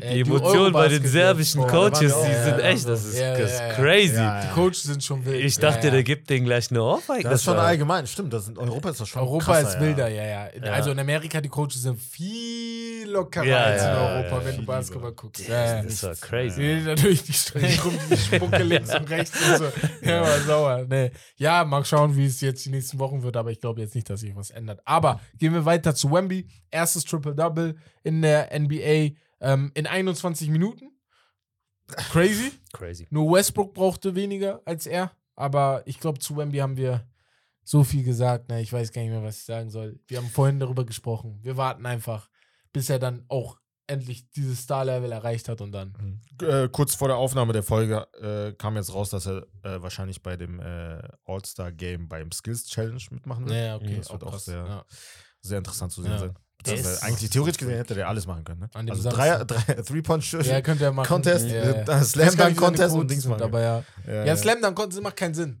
Äh, 0.00 0.14
die 0.14 0.20
Emotion 0.20 0.72
bei 0.72 0.88
den 0.88 1.04
serbischen 1.06 1.62
da 1.62 1.66
Coaches, 1.68 2.00
wir 2.00 2.08
die 2.08 2.12
auch- 2.14 2.22
sind 2.44 2.58
ja, 2.58 2.58
echt, 2.58 2.88
das 2.88 3.04
ist, 3.04 3.18
ja, 3.18 3.36
das 3.38 3.52
ist 3.52 3.58
ja, 3.58 3.66
ja. 3.68 3.74
crazy. 3.74 4.14
Ja, 4.16 4.40
Die 4.40 4.46
ja. 4.48 4.52
Coaches 4.54 4.82
sind 4.82 5.02
schon 5.04 5.24
wild. 5.24 5.44
Ich 5.44 5.58
dachte, 5.58 5.78
ja, 5.80 5.84
ja. 5.86 5.90
der 5.92 6.02
gibt 6.02 6.28
denen 6.30 6.44
gleich 6.46 6.70
eine 6.70 6.82
Ohrfeige. 6.82 7.22
Das 7.24 7.34
ist 7.40 7.44
schon 7.44 7.56
allgemein, 7.58 8.06
stimmt. 8.06 8.32
Das 8.32 8.48
in 8.48 8.58
Europa 8.58 8.90
ist 8.90 9.00
das 9.00 9.08
schon 9.08 9.22
Europa 9.22 9.44
krasser, 9.44 9.68
ist 9.68 9.80
wilder, 9.80 10.08
ja. 10.08 10.22
ja, 10.22 10.28
ja. 10.28 10.48
Ja. 10.66 10.72
Also 10.72 10.90
in 10.90 10.98
Amerika, 10.98 11.40
die 11.40 11.48
Coaches 11.48 11.82
sind 11.82 11.98
viel 12.00 13.08
lockerer 13.10 13.44
Ja, 13.44 13.64
als 13.64 13.82
in 13.82 13.88
ja, 13.88 14.14
Europa, 14.16 14.38
ja, 14.38 14.44
wenn 14.46 14.56
du 14.56 14.66
Basketball 14.66 15.10
lieber. 15.10 15.22
guckst. 15.22 15.48
Ja, 15.48 15.76
ja. 15.76 15.82
Das 15.82 16.02
war 16.02 16.14
crazy. 16.16 16.60
Nee, 16.60 16.80
natürlich 16.80 17.22
die 17.22 17.76
rum, 17.78 17.94
die 18.10 18.16
Spucke 18.16 18.62
links 18.62 18.94
und 18.94 19.08
rechts 19.10 19.36
und 19.48 19.58
so. 19.58 19.64
Ja, 20.02 20.20
war 20.22 20.40
sauer. 20.40 20.84
Nee. 20.88 21.10
Ja, 21.36 21.64
mal 21.64 21.84
schauen, 21.84 22.16
wie 22.16 22.26
es 22.26 22.40
jetzt 22.40 22.64
die 22.66 22.70
nächsten 22.70 22.98
Wochen 22.98 23.22
wird, 23.22 23.36
aber 23.36 23.50
ich 23.50 23.60
glaube 23.60 23.80
jetzt 23.80 23.94
nicht, 23.94 24.08
dass 24.10 24.20
sich 24.20 24.34
was 24.36 24.50
ändert. 24.50 24.80
Aber 24.84 25.20
gehen 25.38 25.52
wir 25.54 25.64
weiter 25.64 25.94
zu 25.94 26.10
Wemby. 26.12 26.46
Erstes 26.70 27.04
Triple-Double 27.04 27.76
in 28.02 28.22
der 28.22 28.50
NBA 28.58 28.65
ähm, 29.40 29.70
in 29.74 29.86
21 29.86 30.48
Minuten. 30.50 30.90
Crazy. 32.10 32.52
Crazy. 32.72 33.06
Nur 33.10 33.32
Westbrook 33.32 33.74
brauchte 33.74 34.14
weniger 34.14 34.60
als 34.64 34.86
er. 34.86 35.12
Aber 35.36 35.82
ich 35.86 36.00
glaube, 36.00 36.18
zu 36.18 36.36
Wemby 36.36 36.58
haben 36.58 36.76
wir 36.76 37.06
so 37.62 37.84
viel 37.84 38.02
gesagt. 38.04 38.46
Na, 38.48 38.58
ich 38.60 38.72
weiß 38.72 38.92
gar 38.92 39.02
nicht 39.02 39.10
mehr, 39.10 39.22
was 39.22 39.38
ich 39.38 39.44
sagen 39.44 39.70
soll. 39.70 40.00
Wir 40.06 40.18
haben 40.18 40.28
vorhin 40.28 40.58
darüber 40.58 40.84
gesprochen. 40.84 41.38
Wir 41.42 41.56
warten 41.56 41.84
einfach, 41.86 42.28
bis 42.72 42.88
er 42.90 42.98
dann 42.98 43.24
auch 43.28 43.58
endlich 43.88 44.28
dieses 44.30 44.62
Star-Level 44.62 45.12
erreicht 45.12 45.48
hat 45.48 45.60
und 45.60 45.70
dann. 45.72 46.20
Äh, 46.42 46.68
kurz 46.70 46.96
vor 46.96 47.06
der 47.06 47.18
Aufnahme 47.18 47.52
der 47.52 47.62
Folge 47.62 48.06
äh, 48.20 48.52
kam 48.54 48.74
jetzt 48.76 48.92
raus, 48.92 49.10
dass 49.10 49.26
er 49.26 49.46
äh, 49.62 49.80
wahrscheinlich 49.80 50.22
bei 50.22 50.36
dem 50.36 50.58
äh, 50.58 51.00
All-Star-Game 51.24 52.08
beim 52.08 52.32
Skills 52.32 52.66
Challenge 52.66 53.00
mitmachen 53.10 53.44
wird. 53.44 53.54
Naja, 53.56 53.76
okay. 53.76 53.96
Das 53.98 54.10
wird 54.10 54.24
auch 54.24 54.30
krass. 54.32 54.44
sehr- 54.46 54.64
Ja. 54.66 54.84
Sehr 55.40 55.58
interessant 55.58 55.92
zu 55.92 56.02
sehen 56.02 56.10
Ja. 56.12 56.18
sein. 56.18 56.34
Ist- 56.74 57.02
eigentlich 57.02 57.30
theoretisch 57.30 57.58
gesehen 57.58 57.76
hätte 57.76 57.94
der 57.94 58.08
alles 58.08 58.26
machen 58.26 58.44
können. 58.44 58.60
Ne? 58.60 58.70
An 58.74 58.86
dem 58.86 58.90
Also 58.92 59.02
Samstag. 59.04 59.46
drei, 59.48 59.74
drei 59.74 59.82
Three-Point 59.82 60.32
Ja, 60.46 60.60
könnt 60.60 60.80
ihr 60.80 60.92
machen. 60.92 61.06
Contest, 61.08 61.46
ja, 61.46 61.54
äh, 61.54 61.84
ja. 61.86 61.98
äh, 62.00 62.04
Slam 62.04 62.36
Dunk 62.36 62.56
Contest 62.56 62.94
und 62.94 63.10
Dings 63.10 63.26
machen. 63.26 63.42
Aber 63.42 63.60
ja. 63.60 63.84
Ja, 64.06 64.24
Ja, 64.24 64.36
Slam 64.36 64.60
Dunk 64.62 64.76
Contest 64.76 65.02
macht 65.02 65.16
keinen 65.16 65.34
Sinn. 65.34 65.60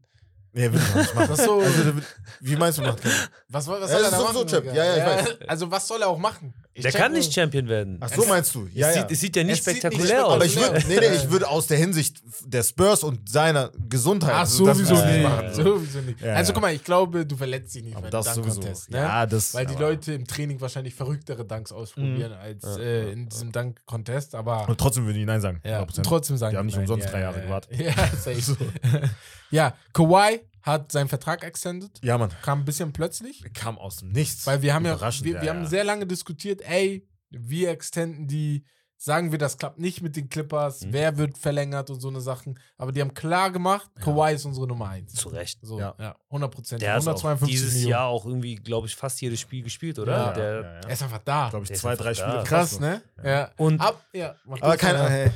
Nee, 0.56 0.72
will 0.72 0.80
ich 0.80 1.14
machen. 1.14 1.28
Das 1.28 1.44
so. 1.44 1.60
Also, 1.60 1.92
wie 2.40 2.56
meinst 2.56 2.78
du, 2.78 2.82
macht 2.82 3.02
keinen 3.02 3.12
Was, 3.50 3.68
was 3.68 3.90
soll 3.90 4.02
er 4.04 4.10
da 4.10 4.20
machen? 4.22 4.34
sowieso 4.34 4.44
Champ. 4.46 4.62
Digga? 4.64 4.74
Ja, 4.74 4.96
ja, 4.96 5.20
ich 5.20 5.50
Also, 5.50 5.70
was 5.70 5.86
soll 5.86 6.00
er 6.00 6.08
auch 6.08 6.18
machen? 6.18 6.54
Ich 6.72 6.82
Der 6.82 6.92
check 6.92 7.00
kann 7.00 7.12
nicht 7.12 7.32
Champion 7.32 7.68
werden. 7.68 7.98
Ach 8.00 8.08
so, 8.08 8.24
meinst 8.26 8.54
du? 8.54 8.66
Ja, 8.72 8.88
es, 8.88 8.96
ja. 8.96 9.02
Sieht, 9.02 9.10
es 9.12 9.20
sieht 9.20 9.36
ja 9.36 9.44
nicht 9.44 9.58
Es 9.58 9.64
sieht 9.64 9.74
nicht 9.74 9.80
spektakulär 9.82 10.26
aus. 10.26 10.32
Aber 10.34 10.44
ich 10.46 10.56
würde, 10.56 10.82
nee, 10.88 10.96
nee, 10.98 11.16
ich 11.16 11.30
würde 11.30 11.48
aus 11.48 11.66
der 11.66 11.76
Hinsicht 11.78 12.22
der 12.44 12.62
Spurs 12.62 13.02
und 13.02 13.28
seiner 13.28 13.70
Gesundheit. 13.88 14.32
Ach, 14.34 14.38
also 14.40 14.64
das 14.66 14.76
sowieso 14.78 14.96
würde 14.96 15.08
ich 15.10 15.14
nicht. 15.16 15.22
machen. 15.28 15.54
So. 15.54 15.62
Sowieso 15.62 15.98
nicht. 16.00 16.20
Ja, 16.22 16.34
also, 16.34 16.50
ja. 16.50 16.54
guck 16.54 16.62
mal, 16.62 16.74
ich 16.74 16.84
glaube, 16.84 17.26
du 17.26 17.36
verletzt 17.36 17.74
dich 17.74 17.82
nicht 17.84 17.94
Aber 17.96 18.08
beim 18.10 18.10
das 18.24 18.34
sowieso. 18.34 18.60
Contest. 18.60 18.90
Ne? 18.90 18.96
Ja, 18.98 19.26
das. 19.26 19.52
Weil 19.54 19.66
die 19.66 19.74
aber- 19.74 19.84
Leute 19.84 20.12
im 20.14 20.26
Training 20.26 20.60
wahrscheinlich 20.60 20.94
verrücktere 20.94 21.44
Dunks 21.44 21.72
ausprobieren 21.72 22.32
als 22.32 22.62
Ja. 22.64 22.78
äh, 22.78 23.12
in 23.12 23.28
diesem 23.28 23.52
Dunk-Contest, 23.52 24.34
aber 24.34 24.68
Und 24.68 24.78
trotzdem 24.80 25.04
würde 25.06 25.18
ich 25.18 25.26
Nein 25.26 25.40
sagen. 25.42 25.60
ja, 25.64 25.82
100%. 25.82 26.02
trotzdem 26.02 26.36
sagen 26.38 26.52
Die 26.52 26.56
haben 26.58 26.66
nicht 26.66 26.76
nein. 26.76 26.82
umsonst 26.84 27.08
drei 27.10 27.18
ja, 27.20 27.24
Jahre 27.24 27.38
ja. 27.40 27.44
gewartet. 27.44 27.70
Ja, 27.78 27.92
safe. 28.16 28.56
ja, 29.50 29.74
Kawhi 29.92 30.40
hat 30.66 30.92
seinen 30.92 31.08
Vertrag 31.08 31.42
extended. 31.44 31.90
Ja, 32.02 32.18
Mann. 32.18 32.30
Kam 32.42 32.60
ein 32.60 32.64
bisschen 32.64 32.92
plötzlich. 32.92 33.42
Kam 33.54 33.78
aus 33.78 33.96
dem 33.98 34.10
Nichts. 34.10 34.46
Weil 34.46 34.60
wir 34.62 34.74
haben 34.74 34.84
ja, 34.84 35.00
wir, 35.00 35.32
ja, 35.32 35.42
wir 35.42 35.50
haben 35.50 35.62
ja. 35.62 35.66
sehr 35.68 35.84
lange 35.84 36.06
diskutiert, 36.06 36.60
ey, 36.68 37.08
wir 37.30 37.70
extenden 37.70 38.26
die, 38.26 38.64
sagen 38.98 39.30
wir, 39.30 39.38
das 39.38 39.58
klappt 39.58 39.78
nicht 39.78 40.00
mit 40.00 40.16
den 40.16 40.28
Clippers, 40.30 40.80
Mhm. 40.86 40.92
wer 40.92 41.18
wird 41.18 41.36
verlängert 41.38 41.90
und 41.90 42.00
so 42.00 42.08
eine 42.08 42.20
Sachen. 42.20 42.58
Aber 42.78 42.92
die 42.92 43.00
haben 43.00 43.12
klar 43.14 43.50
gemacht, 43.52 43.90
Kawhi 44.00 44.32
ist 44.34 44.44
unsere 44.46 44.66
Nummer 44.66 44.88
eins. 44.88 45.12
Zu 45.12 45.28
Recht. 45.28 45.58
So, 45.62 45.78
Ja. 45.78 45.94
ja, 46.00 46.16
100 46.30 46.50
Prozent. 46.50 46.82
Der 46.82 46.94
hat 46.94 47.02
auch 47.02 47.06
152 47.06 47.48
dieses 47.50 47.74
Millionen. 47.74 47.90
Jahr 47.90 48.06
auch 48.06 48.24
irgendwie, 48.26 48.54
glaube 48.56 48.86
ich, 48.86 48.96
fast 48.96 49.20
jedes 49.20 49.38
Spiel 49.38 49.62
gespielt, 49.62 49.98
oder? 49.98 50.12
Ja. 50.16 50.32
Der, 50.32 50.44
ja, 50.54 50.60
ja. 50.62 50.80
Er 50.80 50.90
ist 50.90 51.02
einfach 51.02 51.20
da. 51.24 51.48
glaube 51.50 51.66
ich, 51.70 51.74
zwei, 51.78 51.94
drei 51.94 52.12
da. 52.12 52.14
Spiele. 52.14 52.42
Krass, 52.44 52.80
ne? 52.80 53.02
Ja. 53.22 53.50
Und 53.58 53.80
Ab, 53.80 54.02
ja. 54.12 54.34
Aber 54.60 54.76
keiner, 54.78 55.02
ja. 55.04 55.08
hey. 55.10 55.30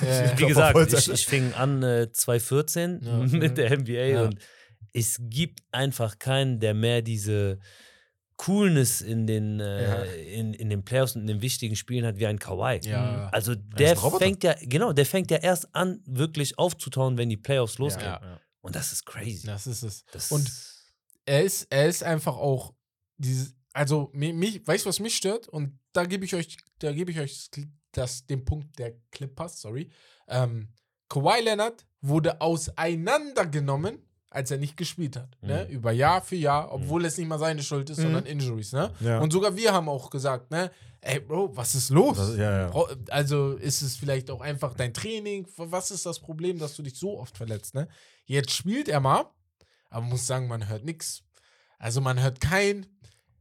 Ja. 0.00 0.32
Wie 0.38 0.46
gesagt, 0.46 0.92
ich, 0.92 1.10
ich 1.10 1.26
fing 1.26 1.52
an 1.54 1.82
äh, 1.82 2.10
2014 2.12 3.00
Ja. 3.02 3.16
mit 3.38 3.58
der 3.58 3.78
NBA 3.78 3.92
Ja. 3.92 4.22
und 4.22 4.38
es 4.92 5.18
gibt 5.20 5.60
einfach 5.72 6.18
keinen, 6.18 6.60
der 6.60 6.74
mehr 6.74 7.02
diese 7.02 7.58
Coolness 8.36 9.00
in 9.00 9.26
den, 9.26 9.60
äh, 9.60 9.82
Ja. 9.82 10.02
in, 10.04 10.54
in 10.54 10.68
den 10.70 10.84
Playoffs 10.84 11.14
und 11.14 11.22
in 11.22 11.26
den 11.28 11.42
wichtigen 11.42 11.76
Spielen 11.76 12.04
hat 12.04 12.18
wie 12.18 12.26
ein 12.26 12.38
Kawhi. 12.38 12.80
Ja. 12.84 13.28
Also 13.28 13.52
ist 13.52 13.60
der 13.78 13.96
fängt 13.96 14.42
ja, 14.42 14.54
genau, 14.62 14.92
der 14.92 15.06
fängt 15.06 15.30
ja 15.30 15.36
erst 15.38 15.74
an, 15.74 16.02
wirklich 16.06 16.58
aufzutauen, 16.58 17.16
wenn 17.18 17.28
die 17.28 17.36
Playoffs 17.36 17.78
losgehen. 17.78 18.06
Ja. 18.06 18.40
Und 18.60 18.74
das 18.74 18.92
ist 18.92 19.04
crazy. 19.06 19.46
Das 19.46 19.66
ist 19.66 19.82
es. 19.82 20.04
Das 20.12 20.32
Und 20.32 20.50
er 21.24 21.42
ist, 21.44 21.66
er 21.70 21.86
ist 21.86 22.02
einfach 22.02 22.36
auch 22.36 22.74
dieses, 23.16 23.54
also 23.72 24.10
mi- 24.12 24.32
mich, 24.32 24.66
weißt 24.66 24.84
du, 24.84 24.88
was 24.88 24.98
mich 24.98 25.16
stört? 25.16 25.48
Und 25.48 25.78
da 25.92 26.04
gebe 26.04 26.24
ich 26.24 26.34
euch, 26.34 26.56
da 26.78 26.92
gebe 26.92 27.10
ich 27.12 27.20
euch 27.20 27.48
das, 27.92 28.26
den 28.26 28.44
Punkt 28.44 28.76
der 28.78 28.94
Clippers, 29.10 29.60
sorry. 29.60 29.90
Ähm, 30.26 30.68
Kawhi 31.08 31.42
Leonard 31.42 31.84
wurde 32.00 32.40
auseinandergenommen, 32.40 33.98
als 34.34 34.50
er 34.50 34.58
nicht 34.58 34.76
gespielt 34.76 35.16
hat. 35.16 35.28
Ne? 35.42 35.66
Mhm. 35.68 35.74
Über 35.74 35.92
Jahr 35.92 36.22
für 36.22 36.36
Jahr, 36.36 36.72
obwohl 36.72 37.04
es 37.04 37.18
nicht 37.18 37.28
mal 37.28 37.38
seine 37.38 37.62
Schuld 37.62 37.90
ist, 37.90 37.98
Mhm. 37.98 38.02
sondern 38.02 38.26
Injuries. 38.26 38.72
Ne? 38.72 38.90
Ja. 39.00 39.20
Und 39.20 39.32
sogar 39.32 39.56
wir 39.56 39.72
haben 39.72 39.88
auch 39.88 40.10
gesagt, 40.10 40.50
ne, 40.50 40.70
ey 41.00 41.20
Bro, 41.20 41.56
was 41.56 41.74
ist 41.74 41.90
los? 41.90 42.16
Das 42.16 42.36
ja, 42.36 42.68
ja. 42.68 42.86
Also 43.10 43.52
ist 43.54 43.82
es 43.82 43.96
vielleicht 43.96 44.30
auch 44.30 44.40
einfach 44.40 44.74
dein 44.74 44.94
Training? 44.94 45.46
Was 45.56 45.90
ist 45.90 46.06
das 46.06 46.18
Problem, 46.20 46.58
dass 46.58 46.74
du 46.76 46.82
dich 46.82 46.98
so 46.98 47.18
oft 47.18 47.36
verletzt? 47.36 47.74
Ne? 47.74 47.88
Jetzt 48.24 48.52
spielt 48.52 48.88
er 48.88 49.00
mal, 49.00 49.26
aber 49.90 50.00
man 50.02 50.10
muss 50.10 50.26
sagen, 50.26 50.48
man 50.48 50.68
hört 50.68 50.84
nichts. 50.84 51.22
Also 51.78 52.00
man 52.00 52.22
hört 52.22 52.40
kein, 52.40 52.86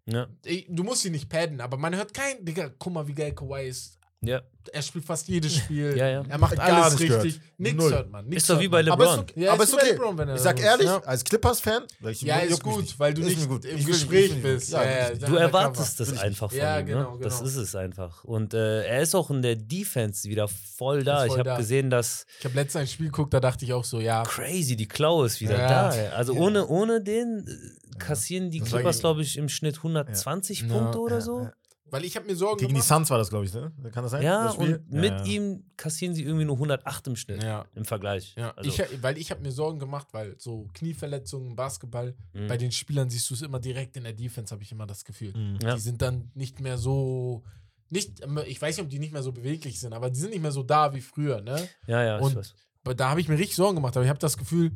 ja, 0.07 0.27
du 0.67 0.83
musst 0.83 1.05
ihn 1.05 1.11
nicht 1.11 1.29
padden, 1.29 1.61
aber 1.61 1.77
man 1.77 1.95
hört 1.95 2.13
kein, 2.13 2.43
Digga, 2.43 2.71
guck 2.79 2.91
mal, 2.93 3.07
wie 3.07 3.13
geil 3.13 3.33
Kawhi 3.33 3.67
ist. 3.67 3.99
Ja. 4.23 4.41
Er 4.71 4.81
spielt 4.83 5.03
fast 5.05 5.27
jedes 5.27 5.55
Spiel. 5.55 5.97
Ja, 5.97 6.07
ja. 6.07 6.23
Er 6.29 6.37
macht 6.37 6.55
Gar 6.55 6.83
alles 6.83 6.99
nicht 6.99 7.07
gehört. 7.07 7.23
richtig. 7.25 7.41
Nichts 7.57 7.77
Null. 7.81 7.91
hört 7.93 8.11
man. 8.11 8.27
Nix 8.27 8.43
Ist 8.43 8.49
doch 8.51 8.59
wie 8.59 8.63
hört 8.69 8.71
bei 8.71 8.83
man. 8.83 8.91
Aber 8.91 9.03
ist 9.05 9.09
LeBron. 9.09 9.23
okay. 9.31 9.43
Ja, 9.43 9.53
aber 9.53 9.63
ist 9.63 9.73
okay. 9.73 9.91
LeBron, 9.93 10.17
wenn 10.19 10.29
er 10.29 10.35
ich 10.35 10.41
sag 10.41 10.59
ehrlich, 10.61 10.85
ja. 10.85 10.99
als 10.99 11.23
Clippers-Fan, 11.23 11.83
Ja, 12.19 12.35
ist 12.41 12.61
gut, 12.61 12.81
nicht. 12.81 12.99
weil 12.99 13.13
du 13.15 13.23
nicht 13.23 13.49
gut. 13.49 13.65
im 13.65 13.83
Gespräch 13.83 14.25
ich 14.25 14.43
will- 14.43 14.53
bist. 14.53 14.75
Richtig. 14.75 15.27
Du 15.27 15.35
erwartest 15.35 15.99
das 15.99 16.15
einfach 16.19 16.49
von 16.51 16.59
Ja, 16.59 16.79
ihm. 16.79 16.85
genau, 16.85 17.15
ne? 17.15 17.23
Das 17.23 17.39
genau. 17.39 17.49
ist 17.49 17.55
es 17.55 17.75
einfach. 17.75 18.23
Und 18.23 18.53
äh, 18.53 18.83
er 18.85 19.01
ist 19.01 19.15
auch 19.15 19.31
in 19.31 19.41
der 19.41 19.55
Defense 19.55 20.29
wieder 20.29 20.47
voll 20.47 21.03
da. 21.03 21.21
Ist 21.21 21.23
ich 21.23 21.29
voll 21.29 21.39
habe 21.39 21.49
da. 21.49 21.57
gesehen, 21.57 21.89
dass 21.89 22.27
Ich 22.37 22.45
habe 22.45 22.53
letztens 22.55 22.81
ein 22.81 22.87
Spiel 22.87 23.07
geguckt, 23.07 23.33
da 23.33 23.39
dachte 23.39 23.65
ich 23.65 23.73
auch 23.73 23.83
so, 23.83 23.99
ja. 23.99 24.21
crazy, 24.21 24.75
die 24.75 24.87
Klaue 24.87 25.25
ist 25.25 25.41
wieder 25.41 25.57
Ja. 25.57 25.89
da. 25.89 26.09
Also 26.15 26.33
ohne, 26.33 26.67
ohne 26.67 27.01
den 27.01 27.47
äh, 27.47 27.97
kassieren 27.97 28.51
die 28.51 28.59
Clippers, 28.61 28.99
glaube 28.99 29.23
ich, 29.23 29.37
im 29.37 29.49
Schnitt 29.49 29.77
120 29.77 30.61
Ja. 30.61 30.67
Punkte 30.67 30.99
oder 30.99 31.15
Ja, 31.15 31.21
so. 31.21 31.49
Weil 31.91 32.05
ich 32.05 32.15
habe 32.15 32.25
mir 32.25 32.35
Sorgen 32.35 32.57
Gegen 32.57 32.69
die 32.69 32.73
gemacht. 32.73 32.87
Suns 32.87 33.09
war 33.09 33.17
das, 33.17 33.29
glaube 33.29 33.45
ich, 33.45 33.53
ne? 33.53 33.71
Kann 33.91 34.01
das 34.03 34.11
sein? 34.11 34.23
Ja, 34.23 34.45
das 34.45 34.55
und 34.55 34.89
mit 34.89 35.11
Ja, 35.11 35.17
ja. 35.17 35.25
ihm 35.25 35.63
kassieren 35.77 36.15
sie 36.15 36.23
irgendwie 36.23 36.45
nur 36.45 36.55
108 36.55 37.05
im 37.07 37.15
Schnitt 37.15 37.43
Ja. 37.43 37.65
im 37.75 37.85
Vergleich. 37.85 38.33
Ja, 38.37 38.51
Also, 38.55 38.69
ich, 38.69 39.03
weil 39.03 39.17
ich 39.17 39.29
habe 39.29 39.41
mir 39.41 39.51
Sorgen 39.51 39.77
gemacht, 39.77 40.07
weil 40.13 40.35
so 40.39 40.67
Knieverletzungen, 40.73 41.55
Basketball, 41.55 42.15
Mhm. 42.33 42.47
bei 42.47 42.57
den 42.57 42.71
Spielern 42.71 43.09
siehst 43.09 43.29
du 43.29 43.33
es 43.33 43.41
immer 43.41 43.59
direkt 43.59 43.97
in 43.97 44.03
der 44.05 44.13
Defense, 44.13 44.53
habe 44.53 44.63
ich 44.63 44.71
immer 44.71 44.87
das 44.87 45.03
Gefühl. 45.05 45.33
Mhm. 45.35 45.59
Ja. 45.61 45.75
Die 45.75 45.81
sind 45.81 46.01
dann 46.01 46.31
nicht 46.33 46.59
mehr 46.61 46.77
so, 46.77 47.43
nicht, 47.89 48.21
ich 48.47 48.61
weiß 48.61 48.77
nicht, 48.77 48.83
ob 48.85 48.89
die 48.89 48.99
nicht 48.99 49.11
mehr 49.11 49.21
so 49.23 49.33
beweglich 49.33 49.79
sind, 49.79 49.91
aber 49.93 50.09
die 50.09 50.19
sind 50.19 50.29
nicht 50.31 50.41
mehr 50.41 50.53
so 50.53 50.63
da 50.63 50.93
wie 50.95 51.01
früher, 51.01 51.41
ne? 51.41 51.67
ja, 51.87 52.01
ja, 52.03 52.17
ich 52.19 52.23
Und- 52.25 52.35
weiß. 52.37 52.55
Aber 52.85 52.95
da 52.95 53.09
habe 53.09 53.19
ich 53.21 53.27
mir 53.27 53.37
richtig 53.37 53.55
Sorgen 53.57 53.75
gemacht, 53.75 53.95
aber 53.97 54.03
ich 54.05 54.09
habe 54.09 54.17
das 54.19 54.37
Gefühl, 54.37 54.71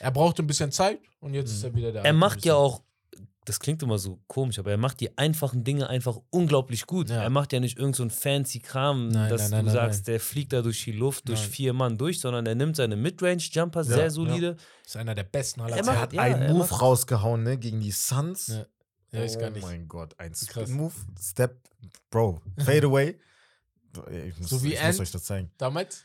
er 0.00 0.10
brauchte 0.10 0.42
ein 0.42 0.46
bisschen 0.46 0.72
Zeit 0.72 0.98
und 1.20 1.32
jetzt 1.32 1.50
ist 1.52 1.62
er 1.64 1.74
wieder 1.74 1.92
da. 1.92 2.02
Er 2.02 2.12
macht 2.12 2.44
ja 2.44 2.54
auch, 2.54 2.82
das 3.44 3.60
klingt 3.60 3.82
immer 3.82 3.98
so 3.98 4.20
komisch, 4.26 4.58
aber 4.58 4.70
er 4.70 4.76
macht 4.76 5.00
die 5.00 5.16
einfachen 5.18 5.64
Dinge 5.64 5.88
einfach 5.88 6.18
unglaublich 6.30 6.86
gut. 6.86 7.10
Ja. 7.10 7.22
Er 7.22 7.30
macht 7.30 7.52
ja 7.52 7.60
nicht 7.60 7.78
irgend 7.78 7.96
so 7.96 8.02
ein 8.02 8.10
fancy 8.10 8.58
Kram, 8.60 9.08
Nein, 9.08 9.28
dass 9.30 9.42
nein, 9.42 9.50
nein, 9.50 9.60
du 9.60 9.66
nein, 9.66 9.74
sagst, 9.74 10.08
der 10.08 10.20
fliegt 10.20 10.52
da 10.52 10.62
durch 10.62 10.82
die 10.84 10.92
Luft, 10.92 11.28
durch 11.28 11.40
Nein. 11.42 11.50
vier 11.50 11.72
Mann 11.72 11.98
durch, 11.98 12.20
sondern 12.20 12.46
er 12.46 12.54
nimmt 12.54 12.76
seine 12.76 12.96
Midrange-Jumper 12.96 13.80
Ja, 13.80 13.84
sehr 13.84 14.10
solide. 14.10 14.56
Ist 14.84 14.96
einer 14.96 15.14
der 15.14 15.24
besten 15.24 15.60
aller 15.60 15.72
Er 15.72 15.78
Er 15.78 15.84
Zeiten. 15.84 16.00
hat 16.00 16.12
Ja, 16.12 16.22
einen 16.22 16.42
er 16.42 16.48
Move 16.52 16.58
macht- 16.70 16.80
rausgehauen, 16.82 17.42
ne? 17.42 17.58
Gegen 17.58 17.80
die 17.80 17.92
Suns. 17.92 18.46
Ja. 18.48 18.66
Ja, 19.12 19.22
ist 19.22 19.38
gar 19.38 19.50
nicht. 19.50 19.62
Oh 19.62 19.66
mein 19.68 19.86
Gott, 19.86 20.14
ein 20.18 20.32
Krass. 20.32 20.48
Spin-Move, 20.64 20.94
Step, 21.20 21.60
Bro, 22.10 22.40
Fadeaway. 22.58 23.16
Ich 24.26 24.38
muss, 24.40 24.50
So 24.50 24.62
wie 24.64 24.72
ich 24.72 24.80
Ant- 24.80 24.88
muss 24.88 25.00
euch 25.00 25.12
das 25.12 25.22
zeigen. 25.24 25.52
Damals, 25.56 26.02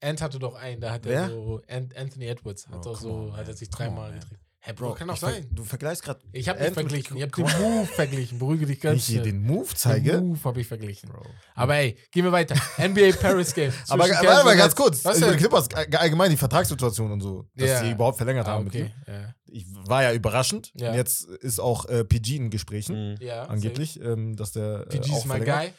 Ant 0.00 0.22
hatte 0.22 0.38
doch 0.38 0.54
einen, 0.54 0.80
da 0.80 0.92
hat 0.92 1.04
er 1.04 1.28
so, 1.28 1.60
Ant, 1.68 1.94
Anthony 1.96 2.26
Edwards 2.26 2.66
hat 2.68 2.76
Oh, 2.76 2.92
doch 2.92 3.00
come 3.00 3.12
so, 3.12 3.18
on, 3.32 3.36
hat 3.36 3.48
er 3.48 3.54
sich 3.54 3.68
dreimal 3.68 4.12
gedreht. 4.14 4.38
Hä, 4.60 4.72
Bro, 4.72 4.94
kann 4.94 5.08
ich 5.10 5.20
ver- 5.20 5.30
sein. 5.30 5.46
Du 5.52 5.62
vergleichst 5.62 6.02
gerade. 6.02 6.20
Ich 6.32 6.48
habe 6.48 6.60
nicht 6.60 6.74
verglichen, 6.74 7.16
ich 7.16 7.22
habe 7.22 7.30
den. 7.32 7.44
Move 7.62 7.86
verglichen. 7.86 8.38
Beruhige 8.40 8.66
dich 8.66 8.82
Wenn 8.82 8.90
ganz 8.90 9.02
ich 9.02 9.06
dir 9.06 9.12
schnell. 9.22 9.32
den 9.32 9.42
Move 9.42 9.68
Den 9.68 9.76
zeige. 9.76 10.20
Move 10.20 10.44
habe 10.44 10.60
ich 10.60 10.66
verglichen. 10.66 11.08
Bro. 11.10 11.24
Aber 11.54 11.76
ey, 11.76 11.96
gehen 12.10 12.24
wir 12.24 12.32
weiter. 12.32 12.56
NBA 12.78 13.12
Paris 13.20 13.54
Game. 13.54 13.72
Aber 13.88 14.04
warte 14.08 14.44
mal 14.44 14.56
ganz 14.56 14.74
kurz. 14.74 15.04
Was 15.04 15.18
über 15.18 15.30
die? 15.32 15.36
Clippers 15.38 15.68
äh, 15.74 15.96
allgemein 15.96 16.30
die 16.30 16.36
Vertragssituation 16.36 17.12
und 17.12 17.20
so, 17.20 17.46
dass 17.54 17.68
Ja. 17.68 17.80
sie 17.84 17.92
überhaupt 17.92 18.16
verlängert 18.16 18.46
Ah, 18.48 18.52
haben 18.52 18.64
mit 18.64 18.74
okay. 18.74 18.92
ihm. 19.06 19.12
Ja. 19.14 19.34
Ich 19.46 19.64
war 19.86 20.02
ja 20.02 20.12
überraschend. 20.12 20.72
Ja. 20.74 20.90
Und 20.90 20.96
jetzt 20.96 21.24
ist 21.26 21.60
auch 21.60 21.84
äh, 21.86 22.04
PG 22.04 22.36
in 22.36 22.50
Gesprächen, 22.50 23.12
Mhm. 23.12 23.16
ja 23.20 23.44
angeblich, 23.44 24.00
ähm, 24.00 24.34
dass 24.36 24.52
der. 24.52 24.80
Äh, 24.82 24.98
PG 24.98 25.12
auch 25.12 25.18
ist 25.18 25.26
mein. 25.26 25.44
Guy. 25.44 25.72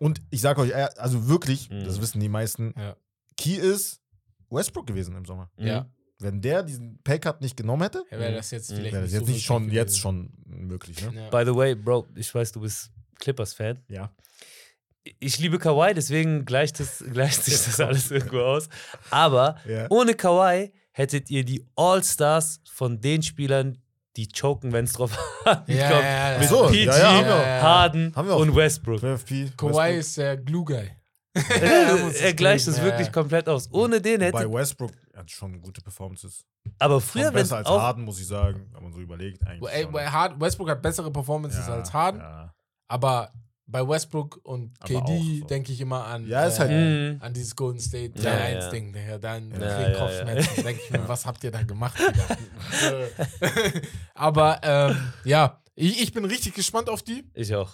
Und 0.00 0.20
ich 0.30 0.42
sag 0.42 0.58
euch, 0.58 0.70
äh, 0.70 0.88
also 0.98 1.28
wirklich, 1.28 1.70
Mhm. 1.70 1.84
das 1.84 2.00
wissen 2.00 2.20
die 2.20 2.28
meisten, 2.28 2.74
Ja. 2.76 2.94
Key 3.38 3.54
ist 3.54 4.00
Westbrook 4.50 4.86
gewesen 4.86 5.16
im 5.16 5.24
Sommer. 5.24 5.50
Ja. 5.56 5.86
Wenn 6.20 6.40
der 6.40 6.62
diesen 6.64 7.00
Paycut 7.04 7.40
nicht 7.40 7.56
genommen 7.56 7.82
hätte, 7.82 8.04
Ja, 8.10 8.18
wäre 8.18 8.34
das 8.34 8.50
jetzt 8.50 8.70
Mhm. 8.70 8.76
vielleicht 8.76 8.94
das 8.96 9.02
nicht 9.04 9.12
jetzt 9.12 9.26
so 9.26 9.32
nicht 9.32 9.44
schon, 9.44 9.62
möglich 9.62 9.76
jetzt 9.76 9.98
schon 10.00 10.30
möglich, 10.46 11.00
ne? 11.02 11.12
Ja. 11.14 11.30
By 11.30 11.44
the 11.48 11.54
way, 11.56 11.74
Bro, 11.76 12.08
ich 12.16 12.34
weiß, 12.34 12.52
du 12.52 12.60
bist 12.60 12.90
Clippers-Fan. 13.20 13.78
Ja. 13.88 14.10
Ich 15.20 15.38
liebe 15.38 15.58
Kawhi, 15.58 15.94
deswegen 15.94 16.44
gleicht, 16.44 16.80
das, 16.80 17.02
gleicht 17.12 17.44
sich 17.44 17.54
das 17.54 17.78
alles 17.80 18.10
irgendwo 18.10 18.40
aus. 18.40 18.68
Aber 19.10 19.56
Ja. 19.66 19.86
ohne 19.90 20.14
Kawhi 20.14 20.72
hättet 20.90 21.30
ihr 21.30 21.44
die 21.44 21.64
All-Stars 21.76 22.60
von 22.70 23.00
den 23.00 23.22
Spielern, 23.22 23.78
die 24.16 24.26
choken, 24.28 24.72
wenn 24.72 24.84
es 24.86 24.94
drauf 24.94 25.16
ankommt. 25.44 25.68
Ja, 25.68 26.00
ja, 26.00 26.32
ja, 26.32 26.38
Mit 26.40 26.48
so, 26.48 26.66
PG, 26.66 26.84
ja. 26.86 27.62
Harden 27.62 28.12
und 28.12 28.56
Westbrook. 28.56 29.00
12P. 29.00 29.56
Kawhi 29.56 29.98
ist 29.98 30.16
der 30.18 30.36
Glue-Guy. 30.36 30.90
er 32.20 32.34
gleicht 32.34 32.66
es 32.66 32.82
wirklich 32.82 33.06
ja. 33.06 33.12
komplett 33.12 33.48
aus. 33.48 33.68
Ohne 33.72 34.00
den 34.00 34.18
Bei 34.18 34.26
hätte. 34.26 34.48
Westbrook 35.18 35.20
hat 35.20 35.30
schon 35.30 35.60
gute 35.60 35.80
Performances. 35.80 36.44
Aber 36.78 37.00
früher, 37.00 37.26
wenn 37.26 37.34
besser 37.34 37.58
als 37.58 37.66
auch. 37.66 37.80
Harden, 37.80 38.04
muss 38.04 38.20
ich 38.20 38.26
sagen, 38.26 38.68
wenn 38.72 38.82
man 38.82 38.92
so 38.92 39.00
überlegt. 39.00 39.46
Eigentlich 39.46 39.72
Ey, 39.72 39.82
schon. 39.84 39.92
bei 39.92 40.06
Hard- 40.08 40.40
Westbrook 40.40 40.70
hat 40.70 40.82
bessere 40.82 41.10
Performances 41.10 41.66
Ja, 41.66 41.74
als 41.74 41.92
Harden, 41.92 42.20
Ja, 42.20 42.54
aber 42.88 43.32
bei 43.70 43.86
Westbrook 43.86 44.40
und 44.44 44.74
Aber 44.80 44.88
KD 45.02 45.40
so. 45.40 45.46
denke 45.46 45.72
ich 45.72 45.80
immer 45.80 46.04
an, 46.06 46.26
Ja, 46.26 46.44
ist 46.46 46.58
halt- 46.58 46.70
äh, 46.70 47.16
an 47.20 47.34
dieses 47.34 47.54
Golden 47.54 47.80
State 47.80 48.20
Ja, 48.22 48.30
3-1 48.32 48.64
ja. 48.64 48.70
Ding. 48.70 48.94
Ja, 48.94 49.18
dann 49.18 49.50
Ja, 49.52 49.88
ja, 49.90 49.98
Kopfschmerzen. 49.98 50.50
ja. 50.56 50.62
denke 50.62 50.82
ich 50.84 50.90
mir, 50.90 51.06
was 51.08 51.26
habt 51.26 51.44
ihr 51.44 51.50
da 51.50 51.62
gemacht? 51.62 51.98
Aber 54.14 54.60
ähm, 54.62 55.12
ja, 55.24 55.60
ich, 55.74 56.02
ich 56.02 56.12
bin 56.12 56.24
richtig 56.24 56.54
gespannt 56.54 56.88
auf 56.88 57.02
die. 57.02 57.24
Ich 57.34 57.54
auch. 57.54 57.70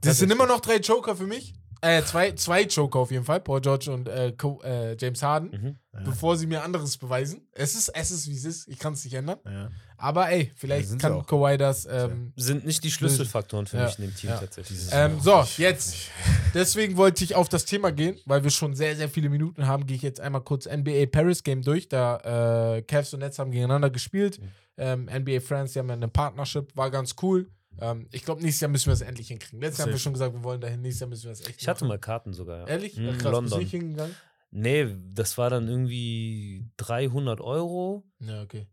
Das 0.00 0.18
sind 0.18 0.30
immer 0.32 0.46
noch 0.46 0.60
drei 0.60 0.76
Joker 0.78 1.16
für 1.16 1.26
mich. 1.26 1.54
Äh, 1.84 2.04
zwei, 2.04 2.30
zwei 2.32 2.62
Joker 2.62 3.00
auf 3.00 3.10
jeden 3.10 3.24
Fall, 3.24 3.40
Paul 3.40 3.60
George 3.60 3.90
und 3.92 4.08
äh, 4.08 4.28
äh, 4.28 4.96
James 4.98 5.20
Harden, 5.22 5.50
Mhm. 5.50 5.76
Ja. 5.92 6.00
bevor 6.04 6.36
sie 6.36 6.46
mir 6.46 6.62
anderes 6.62 6.96
beweisen. 6.96 7.48
Es 7.52 7.74
ist, 7.74 7.88
es 7.88 8.10
ist 8.12 8.28
wie 8.28 8.36
es 8.36 8.44
ist, 8.44 8.68
ich 8.68 8.78
kann 8.78 8.92
es 8.92 9.02
nicht 9.04 9.14
ändern. 9.14 9.38
ja. 9.44 9.68
Aber 9.96 10.28
ey, 10.30 10.50
vielleicht 10.56 10.98
kann. 10.98 11.24
Kawhi 11.26 11.56
das. 11.58 11.86
Ähm, 11.86 12.32
Sind 12.34 12.66
nicht 12.66 12.82
die 12.82 12.90
Schlüsselfaktoren 12.90 13.66
für 13.66 13.76
Ja, 13.76 13.84
mich 13.84 13.98
in 14.00 14.06
dem 14.06 14.16
Team 14.16 14.30
ja. 14.30 14.36
tatsächlich. 14.38 14.76
Dieses- 14.78 14.92
ähm, 14.92 15.20
so, 15.20 15.42
ich- 15.42 15.58
jetzt. 15.58 15.94
Deswegen 16.54 16.96
wollte 16.96 17.22
ich 17.22 17.36
auf 17.36 17.48
das 17.48 17.64
Thema 17.66 17.92
gehen, 17.92 18.16
weil 18.26 18.42
wir 18.42 18.50
schon 18.50 18.74
sehr, 18.74 18.96
sehr 18.96 19.08
viele 19.08 19.28
Minuten 19.28 19.66
haben. 19.68 19.86
Gehe 19.86 19.96
ich 19.96 20.02
jetzt 20.02 20.20
einmal 20.20 20.40
kurz 20.42 20.66
NBA 20.66 21.06
Paris 21.06 21.44
Game 21.44 21.62
durch. 21.62 21.88
Da 21.88 22.74
äh, 22.76 22.82
Cavs 22.82 23.14
und 23.14 23.20
Nets 23.20 23.38
haben 23.38 23.52
gegeneinander 23.52 23.90
gespielt. 23.90 24.40
Mhm. 24.40 24.48
Ähm, 24.76 25.04
NBA 25.08 25.38
France, 25.40 25.74
die 25.74 25.78
haben 25.78 25.88
ja 25.88 25.94
eine 25.94 26.08
Partnership, 26.08 26.74
war 26.76 26.90
ganz 26.90 27.14
cool. 27.22 27.48
Ähm, 27.80 28.06
ich 28.10 28.24
glaube, 28.24 28.42
nächstes 28.42 28.60
Jahr 28.60 28.70
müssen 28.70 28.86
wir 28.86 28.92
es 28.94 29.00
endlich 29.00 29.28
hinkriegen. 29.28 29.60
Letztes 29.60 29.78
Jahr 29.78 29.86
haben 29.86 29.94
wir 29.94 29.98
schon 29.98 30.12
gesagt, 30.12 30.34
wir 30.34 30.42
wollen 30.44 30.60
dahin. 30.60 30.80
Nächstes 30.82 31.00
Jahr 31.00 31.08
müssen 31.08 31.24
wir 31.24 31.32
es 31.32 31.40
echt 31.46 31.60
Ich 31.60 31.68
hatte 31.68 31.84
machen. 31.84 31.88
mal 31.88 31.98
Karten 31.98 32.32
sogar. 32.32 32.60
Ja. 32.60 32.66
Ehrlich? 32.66 32.96
Mhm, 32.96 33.08
Ach, 33.08 33.12
krass, 33.12 33.18
bist 33.18 33.24
du 33.24 33.30
London. 33.30 33.58
nicht 33.60 33.70
hingegangen? 33.70 34.14
Nee, 34.50 34.94
das 35.14 35.38
war 35.38 35.48
dann 35.50 35.66
irgendwie 35.68 36.66
300 36.76 37.40
Euro. 37.40 38.04
Ja, 38.20 38.42
okay. 38.42 38.66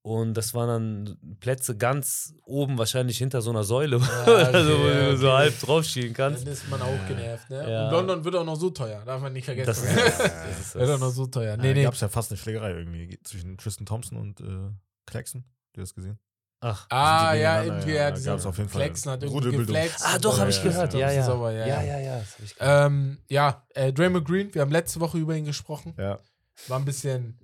Und 0.00 0.32
das 0.34 0.54
waren 0.54 0.68
dann 1.16 1.36
Plätze 1.40 1.76
ganz 1.76 2.34
oben, 2.44 2.78
wahrscheinlich 2.78 3.18
hinter 3.18 3.42
so 3.42 3.50
einer 3.50 3.64
Säule, 3.64 3.98
Ja, 4.00 4.24
so, 4.24 4.30
okay, 4.30 4.82
wo 4.82 4.88
ja, 4.88 5.10
du 5.10 5.16
so 5.18 5.26
okay. 5.26 5.36
halb 5.36 5.60
draufschielen 5.60 6.14
kannst. 6.14 6.46
Dann 6.46 6.52
ist 6.54 6.70
man 6.70 6.80
auch 6.80 7.06
genervt, 7.08 7.50
ne? 7.50 7.70
Ja. 7.70 7.86
Und 7.86 7.92
London 7.92 8.24
wird 8.24 8.36
auch 8.36 8.44
noch 8.44 8.56
so 8.56 8.70
teuer, 8.70 9.02
darf 9.04 9.20
man 9.20 9.34
nicht 9.34 9.44
vergessen. 9.44 9.66
Das 9.66 9.82
ist, 9.84 10.20
das 10.20 10.60
ist 10.60 10.74
wird 10.76 10.88
auch 10.88 10.98
noch 10.98 11.08
das. 11.08 11.14
so 11.14 11.26
teuer. 11.26 11.58
Nee. 11.58 11.74
nee. 11.74 11.82
gab 11.82 11.92
es 11.92 12.00
ja 12.00 12.08
fast 12.08 12.30
eine 12.30 12.38
Schlägerei 12.38 12.70
irgendwie 12.70 13.18
zwischen 13.22 13.58
Tristan 13.58 13.84
Thompson 13.84 14.16
und 14.16 14.40
äh, 14.40 14.70
Claxon, 15.04 15.44
du 15.74 15.82
hast 15.82 15.94
gesehen? 15.94 16.18
Ach. 16.60 16.86
Ah, 16.90 17.34
ja, 17.34 17.62
irgendwie 17.62 17.92
Ja, 17.92 18.10
dieser 18.10 18.34
auf 18.34 18.58
jeden 18.58 18.68
Fall 18.68 18.82
Flexen 18.82 19.12
hat 19.12 19.22
irgendwie 19.22 19.56
geflext. 19.56 20.00
Ah, 20.02 20.18
doch, 20.18 20.40
habe 20.40 20.50
ich 20.50 20.56
Ja, 20.56 20.62
gehört. 20.64 20.92
ja, 20.94 21.00
Ja, 21.00 21.10
ja. 21.12 21.24
Sauber, 21.24 21.52
ja, 21.52 21.66
Ja, 21.66 21.82
ja. 21.82 21.98
ja, 22.00 22.18
ja. 22.18 22.86
Ähm, 22.86 23.18
ja, 23.28 23.64
äh, 23.74 23.92
Draymond 23.92 24.26
Green, 24.26 24.52
wir 24.52 24.62
haben 24.62 24.72
letzte 24.72 24.98
Woche 25.00 25.18
über 25.18 25.36
ihn 25.36 25.44
gesprochen. 25.44 25.94
Ja. 25.96 26.18
War 26.66 26.78
ein 26.80 26.84
bisschen 26.84 27.38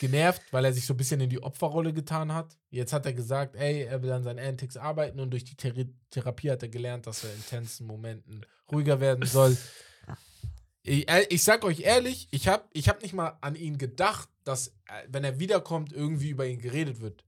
genervt, 0.00 0.40
weil 0.50 0.64
er 0.64 0.72
sich 0.72 0.86
so 0.86 0.94
ein 0.94 0.96
bisschen 0.96 1.20
in 1.20 1.28
die 1.28 1.42
Opferrolle 1.42 1.92
getan 1.92 2.32
hat. 2.32 2.56
Jetzt 2.70 2.94
hat 2.94 3.04
er 3.04 3.12
gesagt, 3.12 3.54
ey, 3.54 3.82
er 3.82 4.02
will 4.02 4.12
an 4.12 4.22
seinen 4.22 4.38
Antics 4.38 4.78
arbeiten 4.78 5.20
und 5.20 5.30
durch 5.30 5.44
die 5.44 5.56
Thera 5.56 5.82
Therapie 6.10 6.50
hat 6.50 6.62
er 6.62 6.70
gelernt, 6.70 7.06
dass 7.06 7.22
er 7.22 7.30
in 7.30 7.36
intensen 7.36 7.86
Momenten 7.86 8.46
ruhiger 8.70 9.00
werden 9.00 9.26
soll. 9.26 9.56
Ich, 10.86 11.08
äh, 11.08 11.24
ich 11.30 11.42
sag 11.42 11.64
euch 11.64 11.80
ehrlich, 11.80 12.28
ich 12.30 12.46
habe 12.46 12.64
ich 12.74 12.90
hab 12.90 13.00
nicht 13.00 13.14
mal 13.14 13.38
an 13.40 13.56
ihn 13.56 13.78
gedacht, 13.78 14.28
dass, 14.44 14.68
äh, 14.68 14.72
wenn 15.08 15.24
er 15.24 15.38
wiederkommt, 15.38 15.94
irgendwie 15.94 16.28
über 16.28 16.46
ihn 16.46 16.60
geredet 16.60 17.00
wird. 17.00 17.24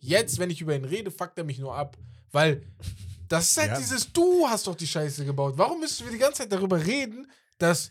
Jetzt, 0.00 0.38
wenn 0.38 0.50
ich 0.50 0.60
über 0.60 0.74
ihn 0.76 0.84
rede, 0.84 1.10
fuckt 1.10 1.38
er 1.38 1.44
mich 1.44 1.58
nur 1.58 1.74
ab. 1.76 1.96
Weil 2.32 2.62
das 3.28 3.50
ist 3.50 3.56
halt 3.58 3.70
Ja. 3.72 3.78
dieses, 3.78 4.12
du 4.12 4.46
hast 4.48 4.66
doch 4.66 4.74
die 4.74 4.86
Scheiße 4.86 5.24
gebaut. 5.24 5.54
Warum 5.56 5.80
müssen 5.80 6.06
wir 6.06 6.12
die 6.12 6.18
ganze 6.18 6.42
Zeit 6.42 6.52
darüber 6.52 6.84
reden, 6.84 7.30
dass 7.58 7.90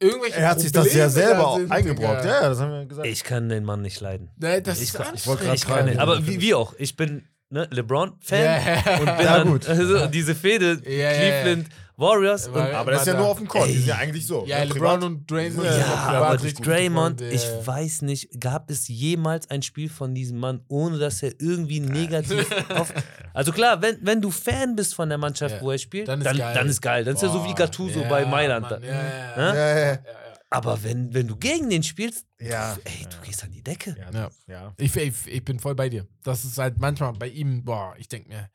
irgendwelche 0.00 0.36
Er 0.36 0.48
hat 0.50 0.60
sich 0.60 0.72
das 0.72 0.92
ja 0.92 1.06
Probleme 1.06 1.10
selber 1.10 1.58
da 1.68 1.74
eingebrockt. 1.74 2.24
Ja, 2.24 2.48
das 2.48 2.58
haben 2.58 2.72
wir 2.72 2.86
gesagt. 2.86 3.06
Ich 3.08 3.22
kann 3.24 3.48
den 3.48 3.64
Mann 3.64 3.82
nicht 3.82 4.00
leiden. 4.00 4.30
Nee, 4.36 4.60
das 4.60 4.78
Ich 4.78 4.84
ist 4.88 4.94
kann- 4.94 5.14
ich 5.14 5.26
wollte 5.26 5.42
grad 5.44 5.52
anstrengend. 5.52 5.56
Ich 5.56 5.66
kann 5.66 5.84
nicht. 5.86 5.94
fragen. 5.96 6.10
Aber 6.10 6.26
wie, 6.26 6.40
wie 6.40 6.54
auch. 6.54 6.74
Ich 6.78 6.96
bin 6.96 7.28
ne, 7.50 7.66
LeBron-Fan 7.70 8.44
Ja. 8.44 8.92
und 8.98 9.04
bin 9.16 9.24
Ja, 9.26 9.38
dann 9.38 9.48
gut. 9.48 9.68
Also, 9.68 10.06
diese 10.06 10.34
Fehde 10.34 10.80
Ja, 10.84 10.90
ja, 10.90 11.12
ja. 11.12 11.42
Cleveland 11.42 11.68
Warriors 11.96 12.48
und 12.48 12.54
Weil- 12.54 12.74
Aber 12.74 12.90
das 12.90 13.02
ist 13.02 13.06
ja 13.06 13.14
nur 13.16 13.28
auf 13.28 13.38
dem 13.38 13.46
Court. 13.46 13.68
Ey. 13.68 13.74
sind 13.74 13.86
ja 13.86 13.94
eigentlich 13.98 14.26
so. 14.26 14.44
Ja, 14.48 14.64
LeBron 14.64 15.00
und 15.04 15.30
Draymond. 15.30 15.64
Ja, 15.64 15.72
sind 15.74 15.80
Ja, 15.86 15.94
aber 15.94 16.36
Draymond, 16.38 17.20
ich 17.20 17.44
ja, 17.44 17.50
ja. 17.60 17.66
weiß 17.68 18.02
nicht, 18.02 18.40
gab 18.40 18.68
es 18.68 18.88
jemals 18.88 19.48
ein 19.48 19.62
Spiel 19.62 19.88
von 19.88 20.12
diesem 20.12 20.38
Mann, 20.40 20.60
ohne 20.66 20.98
dass 20.98 21.22
er 21.22 21.34
irgendwie 21.38 21.78
negativ 21.78 22.46
auf. 22.70 22.92
Also 23.32 23.52
klar, 23.52 23.80
wenn, 23.80 23.98
wenn 24.02 24.20
du 24.20 24.32
Fan 24.32 24.74
bist 24.74 24.92
von 24.96 25.08
der 25.08 25.18
Mannschaft, 25.18 25.54
Ja, 25.56 25.60
wo 25.62 25.70
er 25.70 25.78
spielt, 25.78 26.08
dann 26.08 26.18
dann 26.20 26.34
ist 26.34 26.40
ist, 26.40 26.44
geil. 26.44 26.54
dann 26.54 26.68
ist 26.68 26.80
geil. 26.82 27.04
Dann 27.04 27.14
ist 27.14 27.22
er 27.22 27.28
so 27.28 27.44
wie 27.44 27.54
Gattuso 27.54 28.00
Ja, 28.00 28.08
bei 28.08 28.24
Mailand. 28.26 28.68
Mann, 28.70 28.82
ja, 28.82 28.88
ja, 28.88 29.36
Ne? 29.36 29.56
Ja, 29.56 29.78
ja, 29.78 29.86
ja. 29.92 29.98
Aber 30.50 30.82
wenn, 30.84 31.12
wenn 31.14 31.26
du 31.28 31.36
gegen 31.36 31.70
den 31.70 31.82
spielst, 31.84 32.26
Ja. 32.40 32.76
ey, 32.84 33.03
gehst 33.34 33.44
an 33.44 33.50
die 33.50 33.62
Decke. 33.62 33.96
Ja, 33.98 34.04
Ja. 34.04 34.10
das- 34.28 34.42
ja. 34.46 34.72
Ich, 34.78 34.94
ich, 34.96 35.14
ich 35.26 35.44
bin 35.44 35.58
voll 35.58 35.74
bei 35.74 35.88
dir. 35.88 36.06
Das 36.22 36.44
ist 36.44 36.58
halt 36.58 36.78
manchmal 36.78 37.12
bei 37.14 37.28
ihm, 37.28 37.64
boah, 37.64 37.94
ich 37.98 38.08
denke 38.08 38.28
mir, 38.28 38.48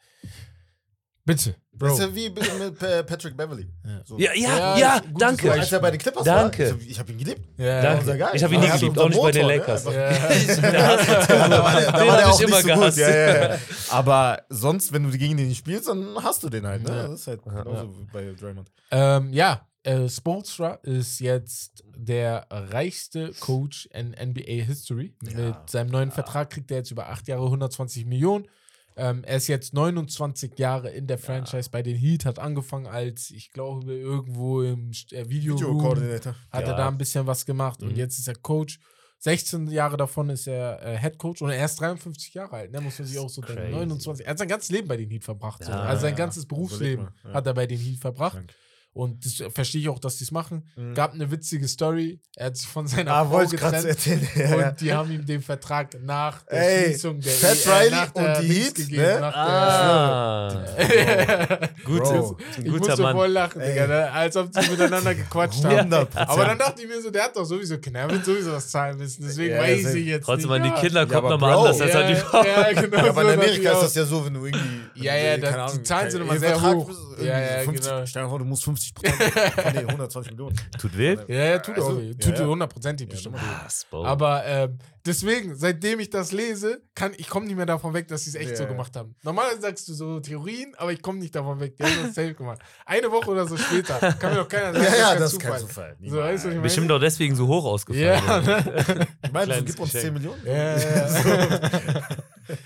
bitte, 1.26 1.56
Das 1.72 1.80
Bro. 1.80 1.94
ist 1.94 2.00
ja 2.00 2.16
wie 2.16 2.30
mit 2.30 2.80
Patrick 2.80 3.38
Beverly. 3.38 3.70
Ja. 3.86 4.02
So. 4.04 4.18
Ja, 4.18 4.32
ja, 4.34 4.78
Ja, 4.78 5.02
danke. 5.18 5.48
Beispiel. 5.48 5.52
Als 5.62 5.72
er 5.72 5.80
bei 5.80 5.92
den 5.92 6.00
Clippers 6.00 6.24
Danke. 6.24 6.72
war, 6.72 6.78
ich, 6.82 6.90
ich 6.90 7.00
habe 7.00 7.12
ihn 7.12 7.18
geliebt. 7.20 7.42
Ja, 7.58 7.82
Danke. 7.82 8.18
Geil. 8.18 8.32
Ich 8.34 8.44
hab 8.44 8.52
ihn 8.52 8.60
nie 8.62 8.68
geliebt, 8.68 8.98
auch 8.98 9.10
nicht 9.10 9.22
bei 9.22 9.32
den 9.32 9.42
Motor, 9.44 9.52
ne? 9.52 9.58
Lakers. 9.58 9.86
Einfach- 9.88 10.74
Ja. 10.74 10.98
Da 11.50 11.64
war 11.64 11.80
der, 11.80 11.92
da 11.92 12.00
Den 12.00 12.08
war 12.08 12.14
hab 12.14 12.18
der 12.18 12.20
ich 12.20 12.26
auch 12.26 12.40
nicht 12.40 12.50
so 12.50 12.56
gut. 12.56 12.66
gehasst. 12.66 12.98
Ja, 12.98 13.10
ja, 13.10 13.50
ja. 13.54 13.58
Aber 13.90 14.42
sonst, 14.50 14.92
wenn 14.92 15.04
du 15.04 15.18
gegen 15.18 15.38
den 15.38 15.54
spielst, 15.54 15.88
dann 15.88 16.16
hast 16.24 16.42
du 16.44 16.50
den 16.50 16.66
halt. 16.66 16.84
Ne? 16.84 16.90
Ja. 16.96 17.08
Das 17.08 17.20
ist 17.22 17.28
halt 17.28 17.44
genauso 17.44 17.96
wie 18.00 18.06
bei 18.12 18.34
Draymond. 18.34 18.72
Ähm, 18.92 19.32
ja, 19.32 19.68
äh, 19.90 20.10
Spoelstra 20.10 20.76
ist 20.84 21.20
jetzt 21.20 21.84
der 21.96 22.46
reichste 22.50 23.32
Coach 23.40 23.88
in 23.94 24.10
NBA 24.12 24.64
History. 24.64 25.14
Ja. 25.24 25.48
Mit 25.48 25.70
seinem 25.70 25.90
neuen 25.90 26.12
Vertrag 26.12 26.50
kriegt 26.50 26.72
er 26.72 26.78
jetzt 26.78 26.92
über 26.92 27.10
acht 27.10 27.28
Jahre 27.28 27.46
120 27.46 28.06
Millionen. 28.06 28.48
Ähm, 28.96 29.24
er 29.24 29.38
ist 29.38 29.48
jetzt 29.48 29.74
29 29.74 30.60
Jahre 30.60 30.90
in 30.90 31.08
der 31.08 31.18
Franchise 31.18 31.70
bei 31.70 31.82
den 31.82 31.96
Heat, 31.98 32.26
hat 32.26 32.38
angefangen 32.38 32.86
als, 32.88 33.32
ich 33.32 33.52
glaube, 33.52 33.94
irgendwo 33.94 34.62
im 34.62 34.92
äh, 35.12 35.30
Video 35.30 35.56
Videokoordinator. 35.56 36.36
hat 36.52 36.64
Ja. 36.66 36.72
er 36.72 36.78
da 36.78 36.88
ein 36.90 36.98
bisschen 36.98 37.26
was 37.26 37.46
gemacht 37.46 37.82
und 37.82 37.92
Mhm. 37.94 37.96
jetzt 37.98 38.20
ist 38.20 38.28
er 38.28 38.36
Coach. 38.36 38.80
16 39.22 39.68
Jahre 39.68 39.98
davon 39.98 40.30
ist 40.30 40.48
er 40.48 40.82
äh, 40.82 40.98
Head 40.98 41.18
Coach 41.18 41.42
und 41.42 41.50
er 41.50 41.66
ist 41.66 41.76
53 41.80 42.34
Jahre 42.34 42.56
alt, 42.58 42.72
ne? 42.72 42.80
muss 42.82 43.00
man 43.00 43.08
sich 43.08 43.20
auch 43.20 43.30
so 43.30 43.42
denken. 43.42 43.64
Crazy. 43.64 43.74
29. 43.76 44.26
Er 44.26 44.32
hat 44.32 44.38
sein 44.40 44.48
ganzes 44.48 44.70
Leben 44.72 44.88
bei 44.88 44.96
den 44.98 45.10
Heat 45.10 45.24
verbracht. 45.26 45.64
so. 45.64 45.72
Ja, 45.72 45.82
also 45.82 46.02
sein 46.04 46.12
ja. 46.12 46.18
ganzes 46.18 46.46
Berufsleben 46.46 47.10
ja. 47.26 47.34
hat 47.34 47.46
er 47.48 47.54
bei 47.54 47.68
den 47.68 47.80
Heat 47.80 48.00
verbracht. 48.00 48.34
Krank. 48.38 48.54
Und 48.92 49.24
das 49.26 49.40
äh, 49.40 49.50
verstehe 49.52 49.82
ich 49.82 49.90
auch, 49.90 50.00
dass 50.00 50.18
die 50.18 50.24
es 50.24 50.32
machen. 50.32 50.68
Mhm. 50.76 50.94
Gab 50.96 51.14
eine 51.14 51.30
witzige 51.32 51.68
Story. 51.68 52.20
Er 52.36 52.48
hat 52.48 52.58
sich 52.58 52.68
von 52.68 52.88
seiner 52.88 53.14
Ah, 53.14 53.26
Frau 53.26 53.46
getrennt. 53.46 53.86
erzählen. 53.86 54.28
Ja, 54.36 54.44
ja. 54.58 54.70
Und 54.70 54.82
die 54.82 54.94
haben 54.94 55.12
ihm 55.12 55.26
den 55.26 55.42
Vertrag 55.42 55.96
nach 56.02 56.42
der 56.44 56.60
Ey, 56.80 56.86
Schließung 56.88 57.22
der 57.22 57.32
Pat 57.32 57.66
äh, 57.66 57.70
Riley 57.70 57.92
nach 57.92 58.12
der 58.12 58.24
und 58.38 58.42
die 58.44 58.48
Dings 58.48 58.66
Heat, 58.66 58.76
gegeben, 58.76 59.02
ne? 59.04 59.36
Ah, 59.36 60.66
der- 60.78 61.70
gut, 61.86 62.00
Bro. 62.04 62.38
ich 62.58 62.66
guter 62.66 62.78
musste 62.88 63.02
Mann. 63.04 63.16
voll 63.16 63.28
lachen, 63.30 63.62
Digga, 63.62 63.88
ne? 63.88 64.12
als 64.12 64.36
ob 64.38 64.50
sie 64.54 64.70
miteinander 64.72 65.16
gequatscht 65.16 65.64
haben. 65.64 65.78
100 65.94 66.18
Aber 66.18 66.46
dann 66.46 66.58
dachte 66.58 66.82
ich 66.82 66.88
mir 66.88 67.02
so, 67.02 67.10
der 67.12 67.24
hat 67.26 67.36
doch 67.36 67.46
sowieso 67.46 67.78
Kinder, 67.78 68.02
er 68.02 68.10
wird 68.12 68.26
sowieso 68.26 68.52
das 68.52 68.70
zahlen 68.70 68.98
müssen. 68.98 69.24
Deswegen 69.24 69.54
Ja, 69.56 69.62
weiß 69.62 69.94
ich 69.94 70.06
jetzt 70.08 70.26
Trotzdem 70.26 70.50
nicht. 70.52 70.62
an 70.62 70.76
die. 70.76 70.82
Kinder 70.82 71.00
Ja, 71.02 71.06
kommt 71.06 71.18
aber 71.18 71.30
nochmal 71.30 71.54
anders 71.58 71.82
als 71.82 71.96
an 71.96 72.08
die 72.08 72.16
Frau. 72.16 72.44
Ja, 72.44 72.74
genau. 72.74 72.98
Ja, 72.98 73.10
aber 73.10 73.22
in 73.22 73.28
so 73.28 73.34
Amerika 73.34 73.64
dachte 73.72 73.86
ist 73.86 73.96
das 73.96 73.96
ja 73.96 74.06
so, 74.06 74.26
wenn 74.26 74.34
du 74.34 74.46
irgendwie. 74.46 74.80
Ja, 74.96 75.16
ja, 75.16 75.38
die 75.38 75.84
Zahlen 75.84 76.12
sind 76.12 76.22
immer 76.22 76.38
sehr 76.40 76.62
hoch. 76.62 76.88
bist, 76.88 77.00
Ja, 77.22 77.40
irgendwie 77.40 77.56
ja, 77.58 77.64
50, 77.64 77.82
genau. 77.90 78.06
Stell 78.06 78.24
dir 78.24 78.30
vor, 78.30 78.40
du 78.40 78.46
musst 78.46 78.64
50 78.80 78.94
Prozent 78.96 79.54
von 79.64 79.74
den 79.74 79.90
120 79.90 80.32
Millionen. 80.32 80.56
Tut 80.80 80.98
weh? 80.98 81.18
auch. 81.18 81.30
Ja, 81.30 81.36
ja, 81.46 81.60
tut 81.60 81.76
Also, 81.76 81.90
auch 81.92 81.98
weh. 81.98 82.08
ja, 82.08 82.14
Tut 82.14 82.40
ja. 82.40 82.46
hundertprozentig 82.46 83.08
Ja, 83.08 83.12
bestimmt 83.12 83.36
normal. 83.36 83.68
weh. 83.92 84.06
Aber 84.08 84.46
ähm, 84.46 84.78
deswegen, 85.06 85.56
seitdem 85.56 86.00
ich 86.00 86.10
das 86.10 86.32
lese, 86.32 86.82
kann 86.96 87.14
ich 87.18 87.28
komme 87.30 87.46
nicht 87.48 87.56
mehr 87.56 87.66
davon 87.66 87.94
weg, 87.94 88.08
dass 88.08 88.24
sie 88.24 88.30
es 88.32 88.36
echt 88.36 88.52
Ja, 88.52 88.56
so 88.56 88.64
ja. 88.64 88.70
gemacht 88.70 88.96
haben. 88.96 89.16
Normalerweise 89.24 89.62
sagst 89.62 89.88
du 89.88 89.94
so 89.94 90.20
Theorien, 90.20 90.74
aber 90.78 90.92
ich 90.92 91.02
komme 91.02 91.20
nicht 91.20 91.36
davon 91.36 91.60
weg. 91.60 91.76
Die 91.78 91.84
haben 91.84 91.94
das 92.04 92.16
safe 92.16 92.34
gemacht. 92.34 92.60
Eine 92.86 93.12
Woche 93.12 93.30
oder 93.32 93.48
so 93.48 93.58
später 93.58 94.00
kann 94.20 94.32
mir 94.34 94.38
doch 94.40 94.48
keiner 94.48 94.74
sagen, 94.74 94.86
Ja, 94.86 94.96
ja, 94.98 95.10
kein 95.12 95.20
das 95.20 95.34
ist 95.34 95.40
kein 95.40 95.60
Zufall. 95.60 95.98
So, 96.06 96.18
weißt 96.18 96.46
du, 96.46 96.62
Bestimmt 96.62 96.88
meine? 96.88 97.00
doch 97.00 97.06
deswegen 97.06 97.36
so 97.36 97.48
hoch 97.48 97.66
ausgefallen. 97.66 98.24
Ja, 98.26 98.42
ne? 98.42 99.08
Ich 99.26 99.32
meine, 99.32 99.56
du 99.58 99.64
gib 99.64 99.80
uns 99.80 99.92
Geschenk. 99.92 100.04
10 100.06 100.14
Millionen. 100.14 100.42
ja, 100.46 100.78
ja, 100.78 101.08
ja. 101.08 101.60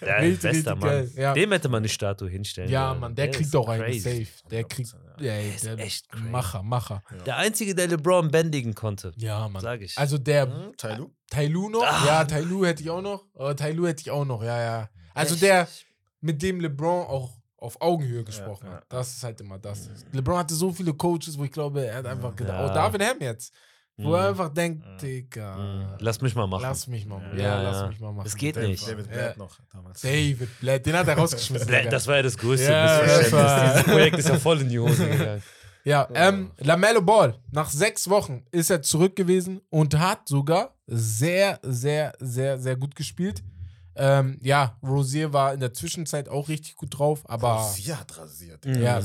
Ja, 0.01 0.15
Richtig, 0.17 0.41
bester 0.51 0.75
Mann. 0.75 0.89
geil, 0.89 1.11
ja. 1.15 1.33
Dem 1.33 1.51
hätte 1.51 1.69
man 1.69 1.79
eine 1.79 1.89
Statue 1.89 2.29
hinstellen 2.29 2.69
ja, 2.69 2.89
sollen. 2.89 2.99
Mann, 2.99 3.15
der, 3.15 3.29
kriegt 3.31 3.45
ist 3.45 3.55
auch 3.55 3.67
einen 3.69 3.99
safe. 3.99 4.27
Der 4.49 4.63
kriegt, 4.63 4.95
ja, 5.19 5.33
ey, 5.33 5.49
ist 5.55 5.65
der 5.65 5.77
echt 5.79 6.09
crazy. 6.09 6.23
Macher, 6.29 6.63
Macher. 6.63 7.03
Der 7.25 7.37
Einzige, 7.37 7.75
der 7.75 7.87
LeBron 7.87 8.29
bändigen 8.31 8.73
konnte, 8.73 9.11
Ja, 9.17 9.47
Mann. 9.49 9.61
sag 9.61 9.81
ich. 9.81 9.97
Also 9.97 10.17
der 10.17 10.43
Hm, 10.45 10.75
Tailu? 10.77 11.09
Tailu 11.29 11.69
noch? 11.69 11.83
Ah. 11.83 12.05
Ja, 12.05 12.25
Tailu 12.25 12.65
hätte 12.65 12.83
ich 12.83 12.89
auch 12.89 13.01
noch. 13.01 13.25
Aber 13.35 13.55
Tailu 13.55 13.87
hätte 13.87 14.01
ich 14.01 14.11
auch 14.11 14.25
noch, 14.25 14.43
ja, 14.43 14.61
ja. 14.61 14.89
Also 15.13 15.33
Echt? 15.35 15.43
der, 15.43 15.67
mit 16.21 16.41
dem 16.41 16.59
LeBron 16.59 17.05
auch 17.07 17.31
auf 17.57 17.79
Augenhöhe 17.81 18.23
gesprochen 18.23 18.67
ja. 18.67 18.73
hat. 18.77 18.85
Das 18.89 19.15
ist 19.15 19.23
halt 19.23 19.39
immer 19.41 19.57
das. 19.57 19.89
LeBron 20.11 20.37
hatte 20.37 20.53
so 20.53 20.71
viele 20.71 20.93
Coaches, 20.93 21.37
wo 21.37 21.43
ich 21.45 21.51
glaube, 21.51 21.85
er 21.85 21.97
hat 21.97 22.05
einfach 22.05 22.35
gedacht, 22.35 22.59
Ja. 22.59 22.69
oh, 22.69 22.73
David 22.73 23.01
Ham 23.03 23.17
jetzt. 23.21 23.53
Wo 23.97 24.09
Mhm. 24.09 24.13
er 24.15 24.29
einfach 24.29 24.49
denkt, 24.49 24.85
Mhm. 24.85 24.97
Digga, 24.97 25.55
Mhm. 25.55 25.85
Lass 25.99 26.19
mich 26.21 26.33
mal 26.35 26.47
machen. 26.47 26.63
lass 26.63 26.87
mich 26.87 27.05
mal. 27.05 27.21
Ja, 27.37 27.43
Ja, 27.43 27.43
ja. 27.43 27.61
lass 27.71 27.89
mich 27.89 27.99
mal 27.99 28.11
machen. 28.11 28.23
Das 28.25 28.35
geht 28.35 28.55
David- 28.55 28.69
nicht. 28.69 28.87
David 28.87 29.05
Ja. 29.07 29.11
Blatt 29.13 29.37
noch 29.37 29.59
damals. 29.71 30.01
David 30.01 30.59
Blatt, 30.59 30.85
den 30.85 30.95
hat 30.95 31.07
er 31.07 31.17
rausgeschmissen. 31.17 31.67
Bla- 31.67 31.77
Digga. 31.79 31.91
Das 31.91 32.07
war 32.07 32.15
ja 32.15 32.21
das 32.23 32.37
größte 32.37 32.71
Ja, 32.71 33.01
Missverständnis. 33.01 33.71
Dieses 33.73 33.83
Projekt 33.83 34.17
ist 34.17 34.29
ja 34.29 34.39
voll 34.39 34.61
in 34.61 34.69
die 34.69 34.79
Hose 34.79 35.07
gegangen. 35.07 35.43
Ja, 35.85 36.07
ähm, 36.13 36.51
Lamello 36.59 37.01
Ball, 37.01 37.37
nach 37.51 37.69
sechs 37.69 38.09
Wochen 38.09 38.45
ist 38.51 38.69
er 38.69 38.81
zurück 38.81 39.17
gewesen 39.17 39.59
und 39.69 39.99
hat 39.99 40.29
sogar 40.29 40.73
sehr, 40.87 41.59
sehr, 41.61 42.13
sehr, 42.21 42.57
sehr 42.57 42.77
gut 42.77 42.95
gespielt. 42.95 43.43
Ähm, 43.95 44.39
ja, 44.41 44.77
Rosier 44.81 45.33
war 45.33 45.53
in 45.53 45.59
der 45.59 45.73
Zwischenzeit 45.73 46.29
auch 46.29 46.47
richtig 46.47 46.77
gut 46.77 46.97
drauf, 46.97 47.23
aber 47.29 47.69
Sie 47.75 47.93
hat 47.93 48.17
rasiert. 48.17 48.65
Mhm. 48.65 48.81
Ja. 48.81 49.01
Der 49.01 49.03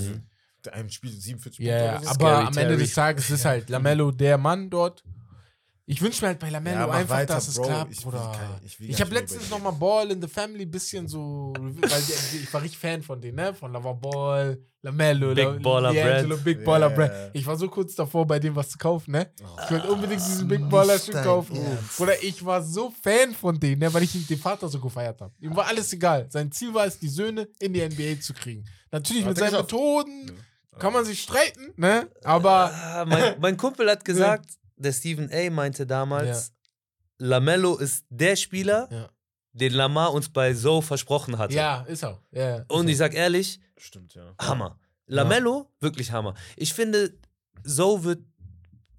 einem 0.72 0.90
Spiel 0.90 1.10
47 1.12 1.64
ja, 1.64 1.76
ja, 1.84 2.00
aber 2.06 2.46
am 2.46 2.56
Ende 2.56 2.76
des 2.76 2.92
Tages 2.94 3.30
ist 3.30 3.44
halt 3.44 3.68
Lamello 3.70 4.10
der 4.10 4.38
Mann 4.38 4.68
dort. 4.70 5.04
Ich 5.90 6.02
wünsche 6.02 6.20
mir 6.20 6.28
halt 6.28 6.38
bei 6.38 6.50
Lamello 6.50 6.80
Ja, 6.80 6.90
einfach, 6.90 7.14
weiter, 7.16 7.34
dass 7.36 7.48
es 7.48 7.54
Bro. 7.54 7.62
klappt, 7.64 7.92
Ich 7.92 7.98
ich 8.80 8.90
Ich 8.90 8.96
gar 8.98 9.06
habe 9.06 9.14
letztens 9.14 9.48
nochmal 9.48 9.72
Ball 9.72 10.10
in 10.10 10.20
the 10.20 10.28
Family 10.28 10.66
bisschen 10.66 11.08
so, 11.08 11.54
weil 11.58 12.02
ich 12.42 12.52
war 12.52 12.60
richtig 12.60 12.78
Fan 12.78 13.02
von 13.02 13.18
denen, 13.18 13.36
ne? 13.36 13.54
Von 13.54 13.72
Lava 13.72 13.94
Ball, 13.94 14.58
Lamello, 14.82 15.34
Big 15.34 15.44
La- 15.46 15.52
Baller 15.52 15.90
D'Angelo, 15.92 16.28
Brand. 16.28 16.44
Big 16.44 16.62
Baller 16.62 16.90
Ja, 16.90 16.94
Brand. 16.94 17.12
ja, 17.14 17.18
ja. 17.24 17.30
Ich 17.32 17.46
war 17.46 17.56
so 17.56 17.68
kurz 17.68 17.94
davor, 17.94 18.26
bei 18.26 18.38
dem 18.38 18.54
was 18.54 18.68
zu 18.68 18.76
kaufen, 18.76 19.12
ne? 19.12 19.30
Oh. 19.42 19.46
Ich 19.64 19.70
wollte 19.70 19.90
unbedingt 19.90 20.20
diesen 20.20 20.46
Big 20.46 20.68
Baller 20.68 20.98
Stück 20.98 21.22
kaufen. 21.22 21.56
Ernst. 21.56 21.98
Oder 22.00 22.22
ich 22.22 22.44
war 22.44 22.62
so 22.62 22.92
Fan 23.02 23.32
von 23.32 23.58
denen, 23.58 23.80
ne, 23.80 23.94
weil 23.94 24.02
ich 24.02 24.26
den 24.26 24.38
Vater 24.38 24.68
so 24.68 24.78
gefeiert 24.80 25.22
habe. 25.22 25.32
Ihm 25.40 25.56
war 25.56 25.68
alles 25.68 25.90
egal. 25.94 26.26
Sein 26.30 26.52
Ziel 26.52 26.74
war 26.74 26.84
es, 26.84 26.98
die 26.98 27.08
Söhne 27.08 27.48
in 27.60 27.72
die 27.72 27.80
NBA 27.80 28.20
zu 28.20 28.34
kriegen. 28.34 28.62
Natürlich 28.92 29.22
Hat 29.24 29.30
mit 29.30 29.38
seinen. 29.38 29.52
Methoden 29.54 30.32
kann 30.78 30.92
man 30.92 31.04
sich 31.04 31.22
streiten, 31.22 31.72
ne? 31.76 32.08
Aber 32.24 32.72
Ah, 32.72 33.04
mein, 33.04 33.40
mein 33.40 33.56
Kumpel 33.56 33.90
hat 33.90 34.04
gesagt, 34.04 34.50
der 34.76 34.92
Stephen 34.92 35.30
A. 35.32 35.50
meinte 35.50 35.86
damals, 35.86 36.52
Lamello 37.18 37.76
ist 37.76 38.04
der 38.10 38.36
Spieler, 38.36 38.88
Ja. 38.90 39.08
den 39.52 39.72
Lamar 39.72 40.12
uns 40.12 40.28
bei 40.28 40.54
Zoe 40.54 40.82
versprochen 40.82 41.38
hatte. 41.38 41.54
ja, 41.54 41.82
ist 41.82 42.04
auch. 42.04 42.20
Ja, 42.30 42.58
ist 42.58 42.70
Und 42.70 42.86
auch. 42.86 42.90
ich 42.90 42.96
sag 42.96 43.14
ehrlich, 43.14 43.60
Stimmt, 43.76 44.14
ja. 44.14 44.34
Hammer. 44.40 44.78
Lamello, 45.06 45.70
wirklich 45.80 46.12
Hammer. 46.12 46.34
Ich 46.56 46.74
finde, 46.74 47.18
Zoe 47.64 48.04
wird 48.04 48.22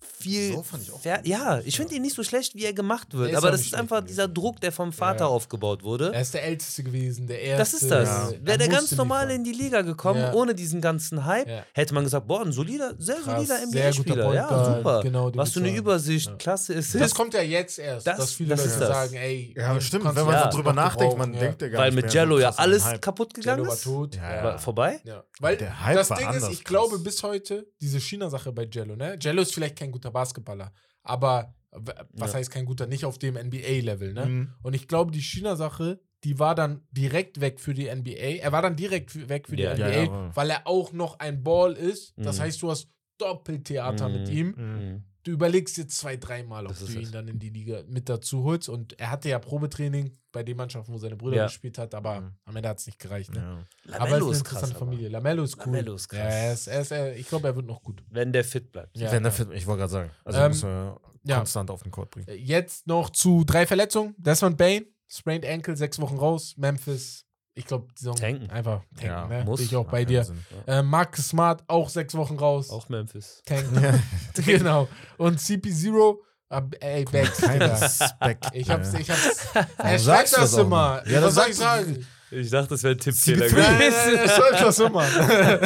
viel. 0.01 0.53
So 0.53 0.63
fand 0.63 0.83
ich 0.83 0.91
auch 0.91 1.01
gut. 1.01 1.27
ja, 1.27 1.59
ich 1.65 1.77
finde 1.77 1.95
ihn 1.95 2.01
nicht 2.01 2.15
so 2.15 2.23
schlecht, 2.23 2.55
wie 2.55 2.65
er 2.65 2.73
gemacht 2.73 3.13
wird. 3.13 3.31
Ist 3.31 3.37
Aber 3.37 3.51
das 3.51 3.61
ist 3.61 3.73
einfach 3.75 4.01
dieser 4.03 4.27
Druck, 4.27 4.59
der 4.61 4.71
vom 4.71 4.91
Vater 4.93 5.25
Ja. 5.25 5.27
aufgebaut 5.27 5.83
wurde. 5.83 6.11
Er 6.13 6.21
ist 6.21 6.33
der 6.33 6.43
Älteste 6.43 6.83
gewesen, 6.83 7.27
der 7.27 7.41
Erste. 7.41 7.57
Das 7.59 7.73
ist 7.81 7.91
das. 7.91 8.07
Ja. 8.09 8.31
Wäre 8.45 8.57
der 8.57 8.67
Er 8.67 8.73
ganz 8.73 8.91
normal 8.95 9.27
liefern. 9.27 9.35
in 9.37 9.43
die 9.43 9.51
Liga 9.53 9.81
gekommen, 9.81 10.19
Ja. 10.21 10.33
ohne 10.33 10.53
diesen 10.55 10.81
ganzen 10.81 11.25
Hype, 11.25 11.47
Ja. 11.47 11.63
hätte 11.73 11.93
man 11.93 12.03
gesagt, 12.03 12.27
boah, 12.27 12.41
ein 12.45 12.51
solider, 12.51 12.93
sehr 12.97 13.15
Krass, 13.15 13.47
solider 13.47 13.61
NBA-Spieler. 13.63 14.33
Ja, 14.33 14.75
super. 14.77 15.01
genau, 15.03 15.31
Was 15.35 15.51
für 15.51 15.59
eine 15.59 15.75
Übersicht, 15.75 16.27
Ja. 16.27 16.35
klasse 16.35 16.73
ist 16.73 16.95
Das 16.95 17.01
es. 17.01 17.15
kommt 17.15 17.33
ja 17.33 17.41
jetzt 17.41 17.79
erst, 17.79 18.05
Das- 18.07 18.17
dass 18.17 18.33
viele 18.33 18.55
das 18.55 18.65
Leute 18.65 18.77
sagen, 18.79 19.15
ey, 19.15 19.53
Ja, 19.57 19.79
stimmt. 19.81 20.05
Wenn 20.15 20.25
man 20.25 20.33
ja 20.33 20.51
so 20.51 20.57
drüber 20.57 20.73
nachdenkt, 20.73 21.17
man 21.17 21.31
denkt 21.33 21.61
ja 21.61 21.67
gar 21.69 21.81
Weil 21.81 21.91
nicht 21.91 21.95
mit 21.95 22.05
mehr 22.05 22.13
Jello 22.13 22.39
ja 22.39 22.49
alles 22.51 22.83
kaputt 23.01 23.33
gegangen 23.33 23.59
Jello 23.59 23.69
war 23.69 23.75
ist. 23.75 23.83
tot. 23.83 24.15
Ja, 24.15 24.35
Ja. 24.35 24.43
War 24.43 24.59
vorbei? 24.59 24.99
Ja. 25.03 25.23
Weil 25.39 25.57
Der 25.57 25.83
Hype 25.85 25.95
das 25.95 26.09
Ding 26.09 26.29
ist, 26.33 26.49
ich 26.49 26.63
glaube 26.63 26.99
bis 26.99 27.23
heute, 27.23 27.67
diese 27.81 27.99
China-Sache 27.99 28.51
bei 28.51 28.63
Jello, 28.71 28.95
ne? 28.95 29.17
Jello 29.19 29.41
ist 29.41 29.53
vielleicht 29.53 29.77
kein 29.77 29.88
guter 29.91 30.11
Basketballer, 30.11 30.71
aber 31.03 31.53
was 31.71 32.31
Ja. 32.33 32.39
heißt 32.39 32.49
kein 32.51 32.65
guter? 32.65 32.87
Nicht 32.87 33.05
auf 33.05 33.19
dem 33.19 33.35
NBA-Level, 33.35 34.13
ne? 34.13 34.25
Mhm. 34.25 34.53
Und 34.63 34.73
ich 34.73 34.87
glaube, 34.87 35.11
die 35.11 35.21
China-Sache, 35.21 35.99
die 36.23 36.39
war 36.39 36.55
dann 36.55 36.81
direkt 36.91 37.41
weg 37.41 37.59
für 37.59 37.73
die 37.75 37.87
NBA. 37.87 38.39
Er 38.41 38.51
war 38.51 38.61
dann 38.63 38.75
direkt 38.75 39.29
weg 39.29 39.47
für 39.47 39.55
die 39.55 39.63
Ja, 39.63 39.73
NBA, 39.75 40.03
ja, 40.05 40.35
weil 40.35 40.49
er 40.49 40.65
auch 40.67 40.91
noch 40.93 41.19
ein 41.19 41.43
Ball 41.43 41.73
ist. 41.73 42.13
Das 42.17 42.37
Mhm. 42.37 42.41
heißt, 42.41 42.61
du 42.63 42.71
hast 42.71 42.89
Doppeltheater 43.19 44.07
Mhm. 44.09 44.13
mit 44.13 44.29
ihm. 44.29 45.03
Du 45.23 45.31
überlegst 45.31 45.77
jetzt 45.77 45.97
zwei, 45.97 46.15
dreimal, 46.17 46.65
ob 46.65 46.71
Das 46.77 46.85
du 46.85 46.93
ihn 46.93 47.03
es. 47.03 47.11
dann 47.11 47.27
in 47.27 47.39
die 47.39 47.49
Liga 47.49 47.83
mit 47.87 48.07
dazu 48.07 48.43
holst. 48.43 48.69
Und 48.69 48.97
er 48.99 49.11
hatte 49.11 49.27
ja 49.29 49.37
Probetraining 49.39 50.17
bei 50.31 50.43
den 50.43 50.55
Mannschaften, 50.55 50.93
wo 50.93 50.97
seine 50.97 51.15
Brüder 51.17 51.35
Ja. 51.37 51.45
gespielt 51.47 51.77
hat, 51.77 51.93
aber 51.93 52.21
Mhm. 52.21 52.31
am 52.45 52.55
Ende 52.55 52.69
hat 52.69 52.79
es 52.79 52.85
nicht 52.85 52.99
gereicht. 52.99 53.33
Ne? 53.33 53.39
Ja. 53.39 53.45
Aber 53.51 53.59
es 53.59 53.65
ist 53.85 53.89
Lamello 53.99 54.25
eine 54.25 54.31
ist 54.33 54.37
interessante 54.39 54.71
krass. 54.73 54.81
aber. 54.81 54.85
Familie. 54.91 55.09
Lamello 55.09 55.43
ist 55.43 55.57
cool. 55.57 55.65
Lamello 55.65 55.95
ist 55.95 56.07
krass. 56.07 56.19
Ja, 56.19 56.25
er 56.25 56.53
ist, 56.53 56.67
er 56.67 56.81
ist, 56.81 56.91
er, 56.91 57.15
ich 57.17 57.27
glaube, 57.27 57.47
er 57.47 57.55
wird 57.55 57.65
noch 57.65 57.83
gut. 57.83 58.03
Wenn 58.09 58.31
der 58.31 58.43
fit 58.43 58.71
bleibt. 58.71 58.95
Ja, 58.97 59.11
Wenn 59.11 59.23
der 59.23 59.31
fit, 59.31 59.49
ich 59.53 59.67
wollte 59.67 59.79
gerade 59.79 59.91
sagen. 59.91 60.11
Also 60.23 60.39
Ähm, 60.39 60.47
muss 60.51 60.63
man 60.63 60.97
ja. 61.25 61.37
konstant 61.37 61.69
auf 61.71 61.83
den 61.83 61.91
Court 61.91 62.11
bringen. 62.11 62.27
Jetzt 62.37 62.87
noch 62.87 63.09
zu 63.09 63.43
drei 63.43 63.65
Verletzungen. 63.67 64.15
Desmond 64.17 64.57
Bain, 64.57 64.85
sprained 65.07 65.45
Ankle, 65.45 65.75
sechs 65.75 65.99
Wochen 65.99 66.17
raus. 66.17 66.53
Memphis, 66.57 67.25
ich 67.59 67.65
glaube, 67.65 67.87
die 67.91 67.99
Saison 67.99 68.15
Tanken. 68.15 68.49
einfach 68.49 68.81
tanken. 68.95 69.05
Ja, 69.05 69.27
ne? 69.27 69.43
muss. 69.43 69.59
Bin 69.59 69.65
ich 69.67 69.75
auch 69.75 69.85
bei 69.85 70.05
dir. 70.05 70.23
Sinn. 70.23 70.39
Äh, 70.65 70.81
Marcus 70.81 71.27
Smart, 71.27 71.61
auch 71.67 71.89
sechs 71.89 72.15
Wochen 72.15 72.37
raus. 72.37 72.69
Auch 72.69 72.87
Memphis. 72.87 73.41
Tanken. 73.45 74.01
genau. 74.45 74.87
Und 75.17 75.39
CP0, 75.39 76.15
ab, 76.47 76.73
ey, 76.79 77.03
Digga. 77.03 77.65
Respekt. 77.65 78.45
Ich 78.53 78.69
hab's, 78.69 78.93
ich 78.93 79.09
hab's. 79.09 79.47
Er 79.77 79.99
schreibt 79.99 80.37
das 80.37 80.53
immer. 80.53 81.03
Ja, 81.05 81.19
das 81.19 81.23
Was 81.23 81.35
soll 81.35 81.51
ich 81.51 81.57
sagen? 81.57 82.07
Ich 82.31 82.49
dachte, 82.49 82.69
das 82.69 82.83
wäre 82.83 82.93
ein 82.93 82.99
Tippfehler 82.99 83.47
CP3. 83.47 83.57
Nein, 83.57 83.77
gewesen. 83.79 84.15
er 84.15 84.29
schreibt 84.29 84.61
das 84.61 84.79
immer. 84.79 85.05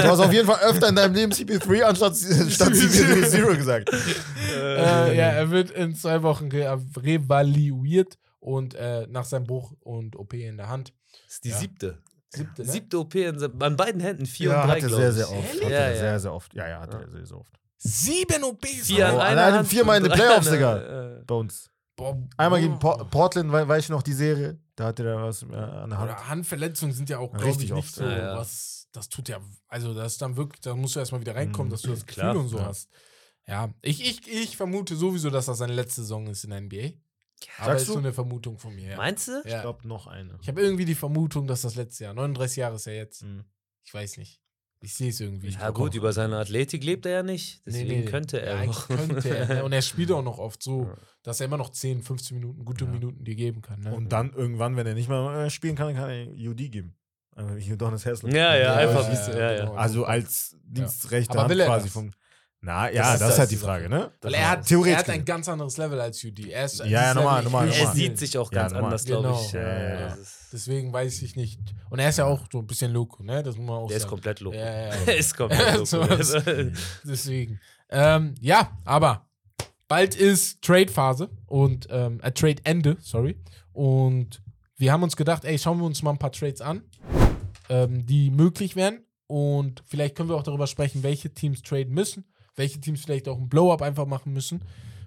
Du 0.02 0.04
hast 0.04 0.20
auf 0.20 0.34
jeden 0.34 0.48
Fall 0.48 0.64
öfter 0.64 0.90
in 0.90 0.96
deinem 0.96 1.14
Leben 1.14 1.32
CP3 1.32 1.82
anstatt 1.84 2.16
statt 2.18 2.70
CP0 2.74 3.56
gesagt. 3.56 3.92
äh, 4.56 5.16
ja, 5.16 5.26
er 5.26 5.52
wird 5.52 5.72
in 5.72 5.94
zwei 5.94 6.24
Wochen 6.24 6.50
re 6.50 6.82
revaluiert 6.98 8.18
und 8.40 8.76
äh, 8.76 9.06
nach 9.10 9.26
seinem 9.26 9.46
Bruch 9.46 9.74
und 9.82 10.16
OP 10.16 10.34
in 10.34 10.58
der 10.58 10.70
Hand. 10.70 10.94
Das 11.34 11.36
ist 11.38 11.44
die 11.46 11.50
Ja. 11.50 11.58
siebte. 11.58 11.98
Siebte, 12.30 12.64
ne? 12.66 12.72
Siebte 12.72 13.00
OP 13.00 13.16
in, 13.16 13.62
an 13.62 13.76
beiden 13.78 14.02
Händen, 14.02 14.26
vier 14.26 14.50
Ja, 14.52 14.62
und 14.64 14.68
drei, 14.68 14.76
hat 14.78 14.84
er 14.84 14.88
glaube 14.88 15.02
sehr, 15.02 15.10
ich. 15.12 15.16
sehr 15.16 15.38
oft. 15.38 15.48
Ehrlich? 15.50 15.64
Hat 15.66 15.72
Ja, 15.72 15.78
er 15.78 15.92
ja. 15.94 15.98
sehr, 16.00 16.20
sehr 16.20 16.34
oft. 16.34 16.54
Ja, 16.56 16.68
ja, 16.68 16.80
hat 16.82 16.94
er 16.94 17.10
sehr, 17.12 17.26
sehr 17.26 17.38
oft. 17.38 17.54
Sieben 17.78 18.44
OPs. 18.44 18.88
Vier 18.88 19.08
an 19.10 19.16
Oh, 19.16 19.20
einer 19.20 19.54
Hand 19.54 19.68
viermal 19.68 19.98
in 19.98 20.04
den 20.04 20.14
Playoffs, 20.14 20.50
Digga. 20.50 21.18
äh, 21.20 21.24
Bei 21.26 21.36
uns. 21.36 21.70
Boah, 21.96 22.18
Einmal 22.38 22.60
gegen. 22.62 22.80
Por 22.80 23.08
Portland, 23.10 23.52
we 23.52 23.68
weiß 23.68 23.84
ich 23.84 23.90
noch, 23.90 24.02
die 24.02 24.14
Serie. 24.14 24.58
Da 24.76 24.86
hatte 24.86 25.04
er 25.08 25.22
was 25.22 25.44
äh, 25.44 25.46
an 25.54 25.90
der 25.92 26.00
Hand. 26.00 26.12
Oder 26.12 26.28
Handverletzungen 26.30 26.94
sind 26.96 27.10
ja 27.10 27.20
auch, 27.20 27.30
glaube 27.32 27.46
Richtig 27.46 27.66
ich, 27.66 27.72
nicht 27.76 27.86
oft, 27.86 27.96
so 27.96 28.04
ja, 28.06 28.36
was. 28.38 28.88
Das 28.94 29.10
tut 29.10 29.28
ja, 29.30 29.40
also 29.68 29.94
das 29.94 30.14
ist 30.14 30.22
dann 30.22 30.36
wirklich, 30.38 30.62
da 30.62 30.76
musst 30.76 30.96
du 30.96 31.00
erstmal 31.00 31.22
wieder 31.22 31.36
reinkommen, 31.36 31.68
Mhm. 31.68 31.72
dass 31.72 31.82
du 31.84 31.90
das 31.92 32.06
Gefühl 32.06 32.22
Klar, 32.24 32.36
und 32.38 32.48
so 32.48 32.58
ja. 32.60 32.66
hast. 32.66 32.90
Ja, 33.48 33.70
ich, 33.82 34.02
ich, 34.08 34.28
ich 34.32 34.56
vermute 34.58 34.96
sowieso, 34.96 35.30
dass 35.30 35.46
das 35.48 35.58
seine 35.60 35.74
letzte 35.74 36.02
Saison 36.02 36.26
ist 36.28 36.44
in 36.46 36.52
der 36.52 36.62
NBA. 36.62 36.92
Aber 37.58 37.68
Sagst 37.68 37.82
ist 37.84 37.88
du? 37.90 37.94
so 37.94 38.00
eine 38.00 38.14
Vermutung 38.14 38.58
von 38.58 38.76
mir. 38.76 38.92
Ja. 38.92 38.98
Meinst 38.98 39.28
du? 39.28 39.42
Ich 39.46 39.52
Ja. 39.52 39.62
glaube, 39.62 39.88
noch 39.88 40.08
eine. 40.08 40.38
Ich 40.42 40.48
habe 40.48 40.62
irgendwie 40.62 40.86
die 40.86 40.96
Vermutung, 40.96 41.48
dass 41.48 41.62
das 41.62 41.76
letzte 41.76 42.06
Jahr, 42.06 42.14
39 42.14 42.58
Jahre 42.58 42.76
ist 42.76 42.88
er 42.88 42.96
jetzt. 42.96 43.24
Mhm. 43.24 43.44
Ich 43.84 43.94
weiß 43.94 44.18
nicht. 44.18 44.40
Ich 44.82 44.96
sehe 44.96 45.10
es 45.12 45.20
irgendwie. 45.22 45.48
Ja 45.50 45.70
gut, 45.70 45.96
über 45.96 46.12
seine 46.12 46.38
Athletik 46.38 46.84
lebt 46.84 47.06
er 47.06 47.12
ja 47.14 47.24
nicht. 47.24 47.62
Deswegen 47.66 48.04
könnte 48.06 48.42
er 48.42 48.58
ja, 48.58 48.66
noch. 48.66 48.88
Könnte 48.88 49.30
er. 49.30 49.48
ne? 49.48 49.64
Und 49.64 49.72
er 49.72 49.82
spielt 49.82 50.12
auch 50.12 50.22
noch 50.24 50.40
oft 50.40 50.62
so, 50.62 50.84
Ja. 50.84 50.98
dass 51.24 51.40
er 51.40 51.46
immer 51.46 51.56
noch 51.58 51.70
10, 51.70 52.02
15 52.04 52.38
Minuten, 52.38 52.66
gute 52.66 52.84
Ja. 52.84 52.92
Minuten 52.92 53.24
dir 53.24 53.36
geben 53.36 53.62
kann. 53.62 53.80
Ne? 53.80 53.96
Und 53.96 54.12
dann 54.12 54.34
irgendwann, 54.34 54.76
wenn 54.76 54.86
er 54.86 54.94
nicht 54.94 55.08
mehr 55.08 55.46
äh, 55.46 55.50
spielen 55.50 55.76
kann, 55.78 55.96
kann 55.96 56.10
er 56.10 56.28
UD 56.28 56.70
geben. 56.70 56.98
Einfach 57.36 57.56
Udonis 57.56 58.06
Haslem. 58.06 58.36
Ja, 58.36 58.56
ja, 58.56 58.62
Ja, 58.62 58.74
einfach. 58.76 59.08
ja, 59.08 59.14
ja, 59.14 59.38
ja, 59.40 59.52
ja. 59.54 59.60
genau. 59.62 59.74
Also 59.76 60.04
als 60.06 60.58
dienstrechte 60.64 61.32
Aber 61.32 61.42
Hand 61.44 61.50
will 61.52 61.60
er 61.62 61.68
quasi 61.68 61.86
das? 61.86 61.94
vom. 61.94 62.12
Na, 62.66 62.90
ja, 62.90 63.02
Das 63.12 63.20
das, 63.20 63.28
ist 63.28 63.34
ist 63.34 63.40
halt 63.40 63.52
die 63.52 63.58
Frage, 63.58 63.90
ne? 63.90 64.10
Weil 64.22 64.34
er 64.36 64.52
hat, 64.52 64.66
Theoretisch 64.66 64.94
er 64.94 65.00
hat 65.00 65.06
ein 65.10 65.12
gesehen. 65.16 65.26
ganz 65.26 65.50
anderes 65.50 65.76
Level 65.78 66.00
als 66.00 66.24
UD. 66.24 66.48
Er 66.50 66.64
ist, 66.64 66.80
Ja, 66.80 66.86
ja, 66.86 67.14
normal, 67.14 67.44
will 67.68 67.74
Er 67.74 67.92
sieht 67.92 68.18
sich 68.18 68.38
auch 68.38 68.50
Ja, 68.54 68.62
ganz 68.62 68.72
normal. 68.72 68.86
anders, 68.88 69.04
glaube 69.06 69.24
Genau. 69.28 69.42
ich. 69.42 69.52
Ja, 69.52 69.62
ja, 69.62 70.00
ja. 70.00 70.08
ist- 70.14 70.38
Deswegen 70.54 70.94
weiß 70.94 71.22
ich 71.24 71.36
nicht. 71.36 71.60
Und 71.90 72.00
er 72.00 72.08
ist 72.10 72.20
ja 72.20 72.26
auch 72.26 72.48
so 72.52 72.60
ein 72.60 72.68
bisschen 72.68 72.94
loco, 72.94 73.22
ne? 73.22 73.44
Das 73.44 73.58
muss 73.58 73.66
man 73.68 73.76
auch 73.76 73.88
Der 73.88 73.98
ist 73.98 74.04
sagen. 74.04 74.12
komplett 74.12 74.40
loco. 74.40 74.56
Ja, 74.56 74.66
ja, 74.66 74.88
ja. 74.88 74.94
Er 75.08 75.18
ist 75.18 75.36
komplett 75.36 75.76
loco. 75.92 76.08
Deswegen. 77.04 77.60
Ähm, 77.90 78.36
ja, 78.40 78.72
aber 78.86 79.28
bald 79.90 80.16
ist 80.16 80.62
Trade-Phase 80.62 81.30
und 81.48 81.88
ähm, 81.90 82.20
äh, 82.24 82.32
Trade-Ende, 82.32 82.98
sorry. 83.02 83.36
Und 83.74 84.42
wir 84.78 84.92
haben 84.94 85.04
uns 85.04 85.16
gedacht, 85.18 85.44
ey, 85.44 85.60
schauen 85.60 85.80
wir 85.80 85.86
uns 85.86 86.02
mal 86.02 86.12
ein 86.12 86.18
paar 86.20 86.32
Trades 86.32 86.62
an, 86.62 86.84
ähm, 87.70 88.06
die 88.06 88.30
möglich 88.30 88.76
wären. 88.76 89.00
Und 89.28 89.84
vielleicht 89.88 90.16
können 90.16 90.30
wir 90.30 90.36
auch 90.36 90.44
darüber 90.44 90.68
sprechen, 90.68 91.02
welche 91.04 91.34
Teams 91.34 91.62
traden 91.62 91.94
müssen, 91.94 92.26
welche 92.56 92.80
Teams 92.80 93.02
vielleicht 93.02 93.28
auch 93.28 93.38
ein 93.38 93.50
Blow-up 93.50 93.82
einfach 93.82 94.06
machen 94.06 94.34
müssen 94.34 94.62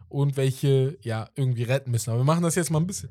und 0.09 0.37
welche 0.37 0.97
ja 1.03 1.29
irgendwie 1.35 1.63
retten 1.65 1.91
müssen. 1.91 2.11
Aber 2.11 2.21
wir 2.21 2.25
machen 2.25 2.43
das 2.43 2.55
jetzt 2.55 2.71
mal 2.71 2.81
ein 2.81 2.87
bisschen 2.87 3.11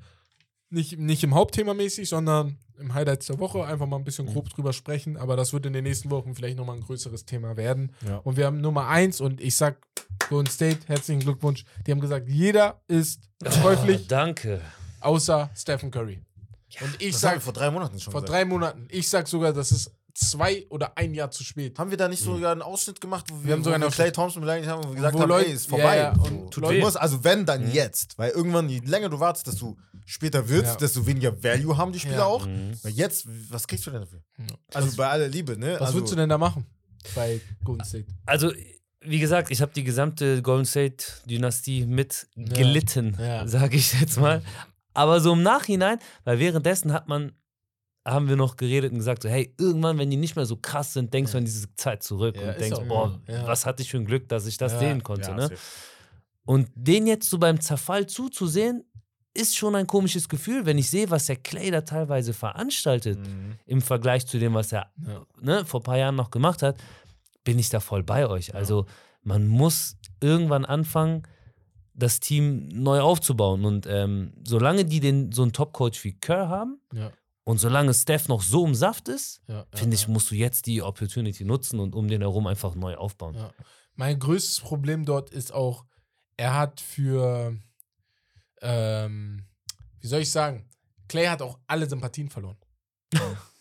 nicht, 0.70 0.98
nicht 0.98 1.24
im 1.24 1.36
Hauptthema 1.36 1.74
mäßig, 1.74 2.10
sondern 2.10 2.58
im 2.80 2.94
Highlights 2.94 3.28
der 3.28 3.40
Woche 3.40 3.64
einfach 3.66 3.86
mal 3.86 3.98
ein 3.98 4.04
bisschen 4.04 4.26
grob 4.26 4.50
drüber 4.50 4.74
sprechen. 4.74 5.16
Aber 5.16 5.36
das 5.38 5.54
wird 5.54 5.66
in 5.66 5.74
den 5.74 5.84
nächsten 5.84 6.10
Wochen 6.10 6.36
vielleicht 6.36 6.58
nochmal 6.58 6.76
ein 6.78 6.82
größeres 6.84 7.26
Thema 7.26 7.56
werden. 7.56 7.92
Ja. 8.06 8.18
Und 8.18 8.36
wir 8.36 8.46
haben 8.48 8.60
Nummer 8.60 8.88
eins 8.88 9.22
und 9.22 9.40
ich 9.40 9.56
sag 9.56 9.78
Golden 10.28 10.50
State, 10.50 10.80
herzlichen 10.88 11.22
Glückwunsch. 11.22 11.64
Die 11.86 11.92
haben 11.92 12.02
gesagt, 12.02 12.28
jeder 12.28 12.82
ist 12.88 13.30
käuflich, 13.62 14.02
Oh, 14.02 14.06
danke. 14.10 14.60
außer 15.02 15.50
Stephen 15.56 15.92
Curry. 15.92 16.20
Und 16.82 17.02
ich 17.02 17.14
Das 17.14 17.24
haben 17.24 17.32
wir 17.36 17.36
sag 17.36 17.42
vor 17.44 17.54
drei 17.54 17.72
Monaten 17.72 18.00
schon 18.00 18.12
vor 18.12 18.22
gesagt. 18.22 18.34
drei 18.34 18.44
Monaten, 18.46 18.88
ich 18.90 19.08
sag 19.08 19.28
sogar, 19.28 19.54
das 19.54 19.72
ist 19.72 19.92
zwei 20.16 20.66
oder 20.70 20.98
ein 20.98 21.14
Jahr 21.14 21.30
zu 21.30 21.44
spät. 21.44 21.78
Haben 21.78 21.92
wir 21.92 21.98
da 21.98 22.08
nicht 22.08 22.24
sogar 22.24 22.54
einen 22.54 22.62
Ausschnitt 22.62 23.02
gemacht, 23.02 23.26
wo 23.30 23.36
wir, 23.40 23.44
Wir 23.48 23.54
haben 23.54 23.64
sogar 23.64 23.80
wo 23.80 23.84
wir 23.86 23.92
Clay 23.92 24.12
Thompson 24.12 24.42
beleidigt 24.42 24.70
haben 24.70 24.80
und 24.84 24.90
wir 24.92 24.96
gesagt 24.96 25.14
Wo 25.14 25.20
haben, 25.20 25.30
Leute- 25.30 25.48
ey, 25.50 25.54
ist 25.54 25.68
vorbei. 25.70 25.98
ja, 25.98 26.14
ja, 26.16 26.22
und 26.22 26.62
weh. 26.70 26.80
musst, 26.80 26.98
also 26.98 27.24
wenn, 27.24 27.46
dann 27.46 27.72
jetzt. 27.72 28.18
Weil 28.18 28.32
irgendwann, 28.32 28.70
je 28.70 28.80
länger 28.80 29.10
du 29.10 29.20
wartest, 29.20 29.46
desto 29.48 29.78
später 30.06 30.48
wird's, 30.50 30.70
Ja. 30.70 30.76
desto 30.78 31.06
weniger 31.06 31.44
Value 31.44 31.78
haben 31.78 31.92
die 31.92 32.00
Spieler 32.00 32.18
Ja. 32.18 32.26
auch. 32.26 32.46
Mhm. 32.48 32.72
Weil 32.82 32.94
jetzt, 32.94 33.28
was 33.52 33.68
kriegst 33.68 33.86
du 33.86 33.92
denn 33.92 34.02
dafür? 34.02 34.22
Ja. 34.40 34.46
Also 34.74 34.96
bei 34.96 35.08
aller 35.08 35.28
Liebe, 35.28 35.58
ne? 35.60 35.74
Was 35.74 35.82
also, 35.90 35.94
würdest 35.96 36.14
du 36.14 36.16
denn 36.18 36.30
da 36.30 36.38
machen 36.38 36.66
bei 37.14 37.42
Golden 37.64 37.84
State? 37.84 38.06
Also, 38.26 38.52
wie 39.02 39.20
gesagt, 39.20 39.52
ich 39.52 39.62
habe 39.62 39.72
die 39.76 39.84
gesamte 39.84 40.42
Golden 40.42 40.66
State-Dynastie 40.66 41.86
mitgelitten, 41.86 43.18
Ja. 43.20 43.48
sage 43.48 43.76
ich 43.78 44.00
jetzt 44.00 44.18
mal. 44.20 44.42
Aber 44.94 45.20
so 45.20 45.34
im 45.34 45.44
Nachhinein, 45.44 46.00
weil 46.24 46.40
währenddessen 46.40 46.94
hat 46.94 47.08
man, 47.08 47.34
haben 48.06 48.30
wir 48.30 48.36
noch 48.36 48.56
geredet 48.56 48.92
und 48.92 49.00
gesagt, 49.00 49.24
so, 49.24 49.30
hey, 49.30 49.54
irgendwann, 49.60 49.98
wenn 49.98 50.10
die 50.12 50.18
nicht 50.18 50.36
mehr 50.36 50.46
so 50.46 50.58
krass 50.58 50.94
sind, 50.94 51.14
denkst 51.14 51.32
du 51.32 51.40
an 51.40 51.46
diese 51.46 51.74
Zeit 51.76 52.04
zurück 52.04 52.36
Ja, 52.40 52.52
und 52.52 52.60
denkst, 52.60 52.80
boah, 52.88 53.20
ja. 53.28 53.48
was 53.48 53.66
hatte 53.66 53.82
ich 53.82 53.90
für 53.90 53.98
ein 53.98 54.06
Glück, 54.06 54.30
dass 54.30 54.46
ich 54.46 54.58
das 54.58 54.74
Ja. 54.74 54.80
sehen 54.80 55.02
konnte. 55.04 55.34
Ne? 55.34 55.50
Und 56.46 56.70
den 56.76 57.08
jetzt 57.08 57.30
so 57.30 57.40
beim 57.40 57.60
Zerfall 57.60 58.06
zuzusehen, 58.06 58.84
ist 59.34 59.58
schon 59.58 59.76
ein 59.76 59.88
komisches 59.88 60.30
Gefühl, 60.30 60.66
wenn 60.66 60.78
ich 60.78 60.90
sehe, 60.90 61.10
was 61.10 61.26
der 61.26 61.36
Clay 61.38 61.70
da 61.72 61.82
teilweise 61.82 62.32
veranstaltet 62.34 63.18
Mhm. 63.20 63.56
im 63.66 63.82
Vergleich 63.82 64.26
zu 64.28 64.38
dem, 64.40 64.54
was 64.54 64.72
er 64.72 64.92
ne, 65.42 65.66
vor 65.66 65.80
ein 65.82 65.84
paar 65.84 65.98
Jahren 65.98 66.16
noch 66.16 66.30
gemacht 66.32 66.62
hat, 66.62 66.78
bin 67.44 67.60
ich 67.60 67.70
da 67.70 67.80
voll 67.80 68.04
bei 68.04 68.28
euch. 68.28 68.56
Also 68.56 68.86
man 69.24 69.48
muss 69.48 69.98
irgendwann 70.22 70.64
anfangen, 70.64 71.24
das 71.94 72.20
Team 72.20 72.68
neu 72.70 73.00
aufzubauen. 73.02 73.66
Und 73.66 73.88
ähm, 73.90 74.34
solange 74.46 74.86
die 74.86 75.00
den, 75.00 75.32
so 75.32 75.42
einen 75.42 75.52
Top-Coach 75.54 76.04
wie 76.04 76.14
Kerr 76.14 76.48
haben 76.50 76.80
Ja, 76.94 77.12
und 77.46 77.60
solange 77.60 77.94
Steph 77.94 78.28
noch 78.28 78.42
so 78.42 78.66
im 78.66 78.74
Saft 78.74 79.08
ist, 79.08 79.42
ja, 79.48 79.66
finde 79.74 79.96
ja, 79.96 80.02
ich, 80.02 80.08
musst 80.08 80.32
du 80.32 80.36
jetzt 80.36 80.66
die 80.66 80.82
Opportunity 80.82 81.46
nutzen 81.46 81.80
und 81.80 81.94
um 81.94 82.08
den 82.08 82.22
herum 82.22 82.48
einfach 82.48 82.74
neu 82.74 82.96
aufbauen. 82.96 83.36
Ja. 83.36 83.54
Mein 83.94 84.20
größtes 84.20 84.62
Problem 84.62 85.06
dort 85.06 85.30
ist 85.30 85.54
auch, 85.54 85.86
er 86.38 86.56
hat 86.56 86.82
für, 86.82 87.56
ähm, 88.62 89.46
wie 90.02 90.08
soll 90.08 90.22
ich 90.22 90.32
sagen, 90.32 90.68
Clay 91.08 91.28
hat 91.28 91.44
auch 91.44 91.60
alle 91.68 91.88
Sympathien 91.88 92.30
verloren. 92.30 92.58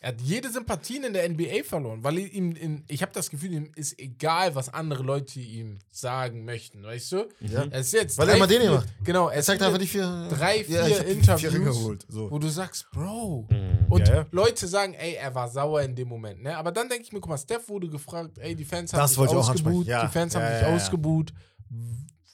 Er 0.01 0.09
hat 0.09 0.21
jede 0.21 0.51
Sympathien 0.51 1.05
in 1.05 1.13
der 1.13 1.29
NBA 1.29 1.63
verloren, 1.65 2.03
weil 2.05 2.19
ihm, 2.19 2.53
in, 2.57 2.85
ich 2.89 3.03
habe 3.03 3.13
das 3.13 3.31
Gefühl, 3.31 3.53
ihm 3.53 3.73
ist 3.77 3.99
egal, 3.99 4.55
was 4.55 4.73
andere 4.73 5.03
Leute 5.03 5.41
ihm 5.41 5.79
sagen 5.91 6.45
möchten, 6.45 6.83
weißt 6.83 7.13
du? 7.13 7.29
Ja. 7.41 7.65
Er 7.71 7.81
ist 7.81 7.93
jetzt 7.93 8.19
Weil 8.19 8.27
er 8.29 8.33
drei, 8.33 8.37
immer 8.39 8.47
den 8.47 8.61
hier 8.63 8.71
macht. 8.73 8.89
Genau, 9.05 9.29
er 9.29 9.37
Er 9.37 9.43
zeigt 9.43 9.63
einfach 9.63 9.79
die 9.79 9.87
vier. 9.87 10.29
drei, 10.31 10.59
Ja, 10.69 10.85
vier 10.87 11.01
die 11.05 11.11
Interviews, 11.13 11.53
vier 11.53 11.61
geholt. 11.65 12.07
So. 12.09 12.31
wo 12.31 12.39
du 12.39 12.49
sagst, 12.49 12.91
Bro. 12.91 13.47
Mhm. 13.51 13.87
Und 13.91 14.09
Ja, 14.09 14.15
ja. 14.17 14.27
Leute 14.31 14.67
sagen, 14.67 14.95
ey, 14.95 15.15
er 15.15 15.35
war 15.35 15.49
sauer 15.49 15.83
in 15.83 15.95
dem 15.95 16.09
Moment. 16.09 16.43
Ne? 16.43 16.57
Aber 16.57 16.73
dann 16.73 16.89
denke 16.89 17.05
ich 17.05 17.13
mir, 17.13 17.21
guck 17.21 17.31
mal, 17.31 17.39
Steph 17.39 17.69
wurde 17.69 17.89
gefragt, 17.89 18.39
ey, 18.39 18.55
die 18.55 18.65
Fans 18.65 18.93
haben 18.93 19.01
Das 19.01 19.13
dich 19.13 19.19
wollte 19.19 19.35
ich 19.35 19.39
auch 19.39 19.51
ausgebuht. 19.51 19.87
Ja, 19.87 20.07
die 20.07 20.13
Fans 20.13 20.35
haben 20.35 20.43
ja, 20.43 20.51
dich 20.53 20.63
ja, 20.63 20.69
ja. 20.69 20.77
ausgebuht. 20.77 21.33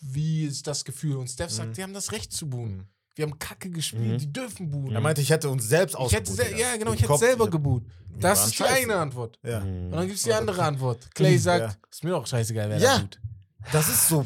wie 0.01 0.45
ist 0.45 0.67
das 0.67 0.85
Gefühl? 0.85 1.17
Und 1.17 1.29
Steph 1.29 1.51
sagt, 1.51 1.71
Mhm. 1.71 1.75
die 1.75 1.83
haben 1.83 1.95
das 1.95 2.13
Recht 2.13 2.33
zu 2.33 2.49
buhen. 2.49 2.89
Wir 3.21 3.27
haben 3.27 3.39
Kacke 3.39 3.68
gespielt, 3.68 4.03
Mhm. 4.12 4.18
die 4.18 4.33
dürfen 4.33 4.71
buhen. 4.71 4.95
Er 4.95 5.01
meinte, 5.03 5.21
ich 5.21 5.29
hätte 5.29 5.51
uns 5.51 5.68
selbst 5.68 5.95
Digga. 6.55 6.57
ja, 6.71 6.77
genau, 6.79 6.93
ich 6.95 7.01
hätte 7.01 7.09
Kopf, 7.09 7.21
selber 7.21 7.51
wir 7.51 7.51
Das 8.18 8.47
ist 8.47 8.59
die 8.59 8.64
eine 8.64 8.97
Antwort. 8.97 9.39
Ja. 9.43 9.59
Und 9.61 9.91
dann 9.91 10.07
gibt 10.07 10.16
es 10.16 10.23
die 10.23 10.33
andere 10.33 10.62
Antwort. 10.62 11.14
Clay 11.14 11.37
sagt, 11.37 11.61
Ja. 11.61 11.89
ist 11.91 12.03
mir 12.03 12.11
doch 12.11 12.27
scheißegal, 12.27 12.71
wer 12.71 12.79
Ja. 12.79 12.95
da 12.95 13.01
tut. 13.03 13.21
Das 13.73 13.89
ist 13.91 14.09
so, 14.09 14.25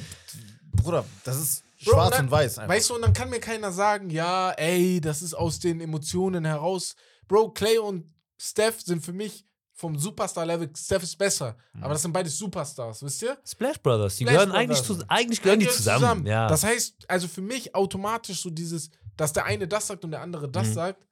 Bruder, 0.73 1.05
das 1.25 1.41
ist 1.41 1.65
Bro, 1.85 1.91
schwarz 1.91 2.07
und 2.07 2.13
dann- 2.15 2.25
und 2.27 2.31
weiß 2.31 2.59
einfach. 2.61 2.73
Weißt 2.73 2.91
du, 2.91 2.95
und 2.95 3.03
dann 3.03 3.13
kann 3.13 3.31
mir 3.31 3.41
keiner 3.41 3.73
sagen, 3.73 4.11
ja, 4.11 4.53
ey, 4.53 5.01
das 5.01 5.23
ist 5.23 5.35
aus 5.35 5.59
den 5.59 5.81
Emotionen 5.81 6.45
heraus. 6.45 6.95
Bro, 7.27 7.51
Clay 7.51 7.79
und 7.79 8.07
Steph 8.39 8.81
sind 8.81 9.05
für 9.05 9.13
mich 9.13 9.45
vom 9.77 9.99
Superstar-Level, 9.99 10.71
Steph 10.77 11.03
ist 11.03 11.17
besser. 11.19 11.57
Mhm. 11.73 11.83
Aber 11.83 11.93
das 11.95 12.03
sind 12.03 12.13
beide 12.13 12.31
Superstars, 12.31 13.03
wisst 13.03 13.23
ihr? 13.23 13.37
Splash 13.45 13.79
Brothers, 13.83 14.17
die 14.17 14.25
Splash 14.25 14.35
gehören 14.35 14.51
Brothers. 14.51 14.63
eigentlich, 14.63 14.83
zu, 14.85 15.05
eigentlich 15.09 15.43
gehören 15.43 15.59
die 15.59 15.67
Gehören 15.67 15.77
zusammen. 15.83 16.27
Ja. 16.27 16.47
Das 16.49 16.63
heißt, 16.63 16.95
also 17.09 17.27
für 17.29 17.43
mich 17.43 17.75
automatisch 17.75 18.41
so 18.41 18.51
dieses, 18.51 18.91
dass 19.17 19.33
der 19.33 19.45
eine 19.47 19.67
das 19.67 19.89
sagt 19.89 20.05
und 20.05 20.13
der 20.13 20.21
andere 20.21 20.49
das 20.49 20.69
Mhm. 20.69 20.73
sagt, 20.75 21.07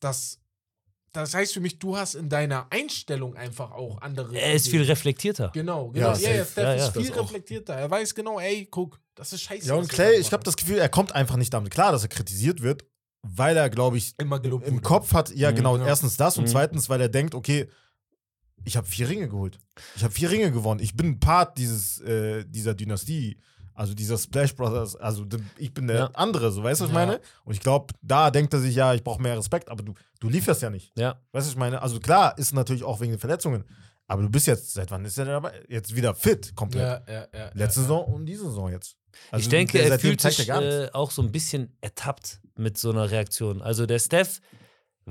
das, 0.00 0.38
das 1.12 1.34
heißt 1.34 1.52
für 1.54 1.60
mich, 1.60 1.78
du 1.78 1.96
hast 1.96 2.14
in 2.14 2.28
deiner 2.28 2.66
Einstellung 2.70 3.36
einfach 3.36 3.70
auch 3.72 4.00
andere. 4.00 4.36
er 4.36 4.54
ist 4.54 4.66
viel 4.66 4.80
Ideen. 4.80 4.90
reflektierter. 4.90 5.50
Genau, 5.54 5.90
genau. 5.90 6.12
Ja, 6.12 6.18
Ja, 6.18 6.30
ja. 6.36 6.44
Steph 6.44 6.56
Ja, 6.56 6.74
ja. 6.74 6.86
ist 6.86 6.96
viel 6.96 7.12
reflektierter. 7.12 7.74
Er 7.74 7.90
weiß 7.90 8.14
genau, 8.14 8.38
ey, 8.40 8.66
guck, 8.70 9.00
das 9.14 9.32
ist 9.32 9.42
scheiße. 9.42 9.68
ja, 9.68 9.74
und 9.74 9.88
Clay, 9.88 10.16
ich 10.16 10.32
habe 10.32 10.42
das 10.44 10.56
Gefühl, 10.56 10.78
er 10.78 10.88
kommt 10.88 11.12
einfach 11.14 11.36
nicht 11.36 11.52
damit 11.52 11.70
klar, 11.72 11.92
dass 11.92 12.02
er 12.02 12.08
kritisiert 12.08 12.60
wird, 12.62 12.84
weil 13.22 13.56
er, 13.56 13.68
glaube 13.70 13.98
ich, 13.98 14.14
im 14.18 14.30
wurde. 14.30 14.80
Kopf 14.80 15.12
hat, 15.12 15.30
ja 15.34 15.50
Mhm, 15.52 15.56
genau, 15.56 15.76
ja. 15.76 15.86
erstens 15.86 16.16
das 16.16 16.38
und 16.38 16.44
Mhm. 16.44 16.48
zweitens, 16.48 16.88
weil 16.88 17.00
er 17.00 17.08
denkt, 17.08 17.34
okay, 17.34 17.68
ich 18.64 18.76
habe 18.76 18.86
vier 18.86 19.08
Ringe 19.08 19.28
geholt. 19.28 19.58
Ich 19.96 20.04
habe 20.04 20.12
vier 20.12 20.30
Ringe 20.30 20.52
gewonnen. 20.52 20.80
Ich 20.80 20.94
bin 20.96 21.18
Part 21.20 21.58
dieses, 21.58 22.00
äh, 22.00 22.44
dieser 22.46 22.74
Dynastie, 22.74 23.38
also 23.74 23.94
dieser 23.94 24.18
Splash 24.18 24.54
Brothers, 24.54 24.96
also 24.96 25.24
ich 25.56 25.72
bin 25.72 25.86
der 25.86 25.96
Ja. 25.96 26.10
andere, 26.14 26.52
so 26.52 26.62
weißt 26.62 26.80
du, 26.80 26.84
was 26.84 26.90
ich 26.90 26.94
Ja. 26.96 27.06
meine? 27.06 27.20
Und 27.44 27.54
ich 27.54 27.60
glaube, 27.60 27.94
da 28.02 28.30
denkt 28.30 28.52
er 28.52 28.60
sich, 28.60 28.74
ja, 28.74 28.92
ich 28.94 29.02
brauche 29.02 29.22
mehr 29.22 29.38
Respekt, 29.38 29.70
aber 29.70 29.82
du, 29.82 29.94
du 30.18 30.28
lieferst 30.28 30.60
ja 30.62 30.68
nicht. 30.70 30.92
Ja. 30.98 31.12
Weißt 31.12 31.20
du, 31.32 31.36
was 31.38 31.46
ich 31.48 31.56
meine? 31.56 31.80
Also 31.80 31.98
klar, 32.00 32.36
ist 32.36 32.52
natürlich 32.52 32.84
auch 32.84 33.00
wegen 33.00 33.12
den 33.12 33.18
Verletzungen, 33.20 33.64
aber 34.06 34.22
du 34.22 34.28
bist 34.28 34.46
jetzt, 34.46 34.72
seit 34.74 34.90
wann 34.90 35.04
ist 35.04 35.16
er 35.18 35.24
dabei? 35.24 35.62
Jetzt 35.68 35.94
wieder 35.94 36.14
fit, 36.14 36.54
komplett. 36.54 36.82
Ja, 37.08 37.14
ja, 37.14 37.26
ja. 37.32 37.44
Letzte 37.54 37.58
ja, 37.58 37.64
ja. 37.64 37.70
Saison 37.70 38.04
und 38.04 38.26
diese 38.26 38.44
Saison 38.44 38.70
jetzt. 38.70 38.96
Also 39.30 39.44
ich 39.44 39.48
denke, 39.48 39.78
er 39.80 39.98
fühlt 39.98 40.20
sich 40.20 40.48
äh, 40.48 40.88
auch 40.92 41.10
so 41.10 41.22
ein 41.22 41.32
bisschen 41.32 41.76
ertappt 41.80 42.40
mit 42.56 42.76
so 42.76 42.90
einer 42.90 43.10
Reaktion. 43.10 43.62
Also 43.62 43.86
der 43.86 43.98
Steph 43.98 44.40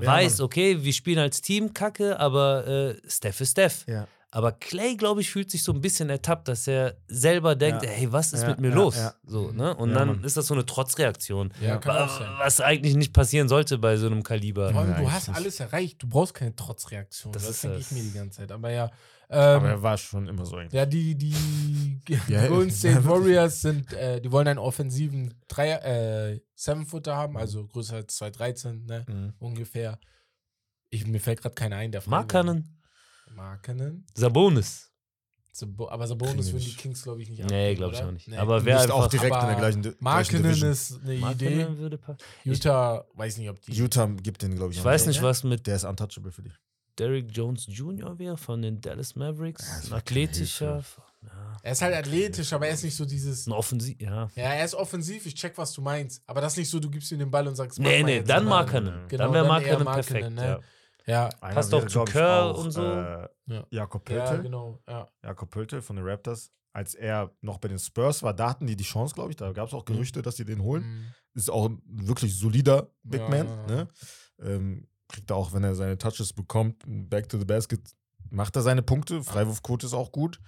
Ja, 0.02 0.08
weiß, 0.12 0.38
Mann. 0.38 0.44
okay, 0.46 0.82
wir 0.84 0.92
spielen 0.92 1.18
als 1.18 1.40
Team 1.40 1.72
Kacke, 1.74 2.18
aber 2.18 2.66
äh, 2.66 2.96
Steph 3.08 3.40
ist 3.40 3.52
Steph. 3.52 3.84
Ja. 3.86 4.06
Aber 4.32 4.52
Clay, 4.52 4.94
glaube 4.96 5.22
ich, 5.22 5.30
fühlt 5.30 5.50
sich 5.50 5.64
so 5.64 5.72
ein 5.72 5.80
bisschen 5.80 6.08
ertappt, 6.08 6.46
dass 6.46 6.68
er 6.68 6.94
selber 7.08 7.56
denkt, 7.56 7.82
Ja. 7.82 7.90
hey, 7.90 8.12
was 8.12 8.32
ist 8.32 8.42
Ja, 8.42 8.50
mit 8.50 8.60
mir 8.60 8.68
ja, 8.68 8.74
los? 8.76 8.96
ja. 8.96 9.12
So, 9.26 9.50
ne? 9.50 9.74
Und 9.74 9.90
Ja, 9.90 9.98
dann 9.98 10.08
Mann. 10.08 10.24
ist 10.24 10.36
das 10.36 10.46
so 10.46 10.54
eine 10.54 10.64
Trotzreaktion. 10.64 11.52
Ja, 11.60 11.78
kann 11.78 11.96
Wa- 11.96 12.04
auch 12.04 12.18
sein. 12.20 12.28
Was 12.38 12.60
eigentlich 12.60 12.94
nicht 12.94 13.12
passieren 13.12 13.48
sollte 13.48 13.76
bei 13.78 13.96
so 13.96 14.06
einem 14.06 14.22
Kaliber. 14.22 14.70
Du 14.72 15.10
hast 15.10 15.30
alles 15.30 15.58
erreicht. 15.58 16.00
Du 16.00 16.06
brauchst 16.08 16.34
keine 16.34 16.54
Trotzreaktion. 16.54 17.32
Das, 17.32 17.44
Das 17.46 17.60
denke 17.62 17.78
ich 17.78 17.90
mir 17.90 18.02
die 18.04 18.12
ganze 18.12 18.38
Zeit. 18.38 18.52
Aber 18.52 18.70
ja. 18.70 18.90
Ähm, 19.32 19.38
Aber 19.60 19.68
er 19.68 19.82
war 19.82 19.96
schon 19.96 20.26
immer 20.26 20.44
so 20.44 20.56
eigentlich. 20.56 20.72
ja, 20.72 20.84
die, 20.86 21.14
die 21.16 22.18
Ja, 22.28 22.48
Golden 22.48 22.70
State. 22.72 23.04
Warriors 23.08 23.60
sind, 23.60 23.92
äh, 23.92 24.20
die 24.20 24.30
wollen 24.32 24.48
einen 24.48 24.58
offensiven 24.58 25.32
Dreier, 25.48 25.84
äh, 25.84 26.40
Seven-Footer 26.56 27.16
haben, 27.16 27.36
also 27.36 27.66
größer 27.66 27.96
als 27.96 28.16
213, 28.16 28.84
ne? 28.86 29.04
Mhm. 29.08 29.32
Ungefähr. 29.38 29.98
Ich, 30.90 31.06
mir 31.06 31.20
fällt 31.20 31.40
gerade 31.42 31.54
keiner 31.54 31.76
ein, 31.76 31.92
der. 31.92 32.02
Markanen, 32.06 32.80
Markanen. 33.34 34.04
Sabonis. 34.14 34.88
Sabo 35.52 35.88
aber 35.88 36.06
Sabonis 36.06 36.52
würden 36.52 36.64
die. 36.64 36.74
Kings, 36.74 37.02
glaube 37.02 37.22
ich, 37.22 37.28
nicht 37.28 37.38
Nee, 37.40 37.44
abgeben, 37.72 37.76
glaube 37.76 37.94
ich 37.94 38.02
auch 38.02 38.10
nicht. 38.12 38.28
Nee. 38.28 38.36
Aber 38.36 38.64
wer 38.64 38.76
Nicht 38.80 38.90
auch 38.90 39.04
einfach. 39.04 39.10
direkt 39.10 39.34
in 39.36 39.46
der 39.48 39.56
gleichen, 39.56 39.82
gleichen 39.82 39.96
Markanen 40.00 40.42
Division. 40.44 40.70
ist 40.70 41.00
eine 41.02 41.14
Idee. 41.14 41.66
Würde 41.76 41.98
passen. 41.98 42.18
Utah, 42.44 43.04
weiß 43.14 43.36
nicht, 43.38 43.50
ob 43.50 43.60
die. 43.62 43.72
Utah 43.72 44.06
gibt 44.06 44.42
den, 44.42 44.54
glaube 44.54 44.72
ich, 44.72 44.78
Ich 44.78 44.84
weiß 44.84 45.06
nicht. 45.06 45.16
nicht, 45.16 45.22
was 45.24 45.42
mit 45.44 45.66
Der 45.66 45.76
ist 45.76 45.84
untouchable 45.84 46.30
für 46.30 46.42
dich. 46.42 46.52
Derrick 47.00 47.26
Jones 47.32 47.66
Jr. 47.68 48.18
wäre 48.18 48.36
von 48.36 48.62
den 48.62 48.80
Dallas 48.80 49.16
Mavericks. 49.16 49.66
Ja, 49.84 49.88
ein 49.88 49.98
athletischer. 49.98 50.84
Ja, 51.22 51.56
Er 51.62 51.72
ist 51.72 51.82
halt 51.82 51.94
athletisch, 51.94 52.52
aber 52.52 52.68
er 52.68 52.74
ist 52.74 52.84
nicht 52.84 52.96
so 52.96 53.04
dieses. 53.04 53.46
ein 53.46 53.52
Offensiv. 53.52 54.00
Ja. 54.00 54.28
Ja, 54.36 54.44
er 54.54 54.64
ist 54.64 54.74
offensiv, 54.74 55.26
ich 55.26 55.34
check, 55.34 55.58
was 55.58 55.72
du 55.72 55.82
meinst. 55.82 56.22
Aber 56.26 56.40
das 56.40 56.52
ist 56.52 56.58
nicht 56.58 56.70
so, 56.70 56.78
du 56.78 56.88
gibst 56.90 57.10
ihm 57.12 57.18
den 57.18 57.30
Ball 57.30 57.46
und 57.48 57.56
sagst, 57.56 57.78
mach 57.78 57.86
Nee, 57.86 58.00
mal 58.02 58.06
nee, 58.06 58.16
jetzt, 58.16 58.30
dann 58.30 58.44
Markanen. 58.44 59.08
Genau, 59.08 59.24
dann 59.24 59.32
wäre 59.34 59.46
Markanen 59.48 59.84
perfekt. 59.86 60.30
ne? 60.30 60.44
Ja. 60.44 60.60
Ja, 61.06 61.28
Passt 61.40 61.74
auch 61.74 61.84
zu 61.86 62.00
auch, 62.02 62.64
und 62.64 62.70
so. 62.70 62.82
Äh, 62.84 63.28
Ja. 63.46 63.66
Jakob 63.70 64.08
ja, 64.10 64.24
Pöltl. 64.26 64.42
genau. 64.44 64.78
Ja. 64.88 65.08
Jakob 65.24 65.50
Pöltl 65.50 65.82
von 65.82 65.96
den 65.96 66.06
Raptors. 66.06 66.52
Als 66.72 66.94
er 66.94 67.32
noch 67.40 67.58
bei 67.58 67.66
den 67.66 67.80
Spurs 67.80 68.22
war, 68.22 68.32
da 68.32 68.50
hatten 68.50 68.64
die 68.68 68.76
die 68.76 68.84
Chance, 68.84 69.14
glaube 69.14 69.30
ich. 69.30 69.36
Da 69.36 69.50
gab 69.52 69.66
es 69.66 69.74
auch 69.74 69.84
Gerüchte, 69.84 70.22
dass 70.22 70.36
sie 70.36 70.44
den 70.44 70.62
holen. 70.62 70.84
Mhm. 70.84 71.04
Ist 71.34 71.50
auch 71.50 71.68
ein 71.68 71.82
wirklich 71.84 72.38
solider 72.38 72.90
Big 73.02 73.20
Ja, 73.22 73.28
Man. 73.28 73.46
ja, 73.48 73.54
ja. 73.56 73.66
Ne? 73.66 73.88
Ähm, 74.40 74.86
kriegt 75.10 75.30
er 75.30 75.36
auch, 75.36 75.52
wenn 75.52 75.64
er 75.64 75.74
seine 75.74 75.98
Touches 75.98 76.32
bekommt, 76.32 76.82
Back 76.86 77.28
to 77.28 77.38
the 77.38 77.44
Basket, 77.44 77.80
macht 78.30 78.56
er 78.56 78.62
seine 78.62 78.82
Punkte. 78.82 79.22
Freiwurfquote 79.22 79.86
ist 79.86 79.94
auch 79.94 80.12
gut. 80.12 80.40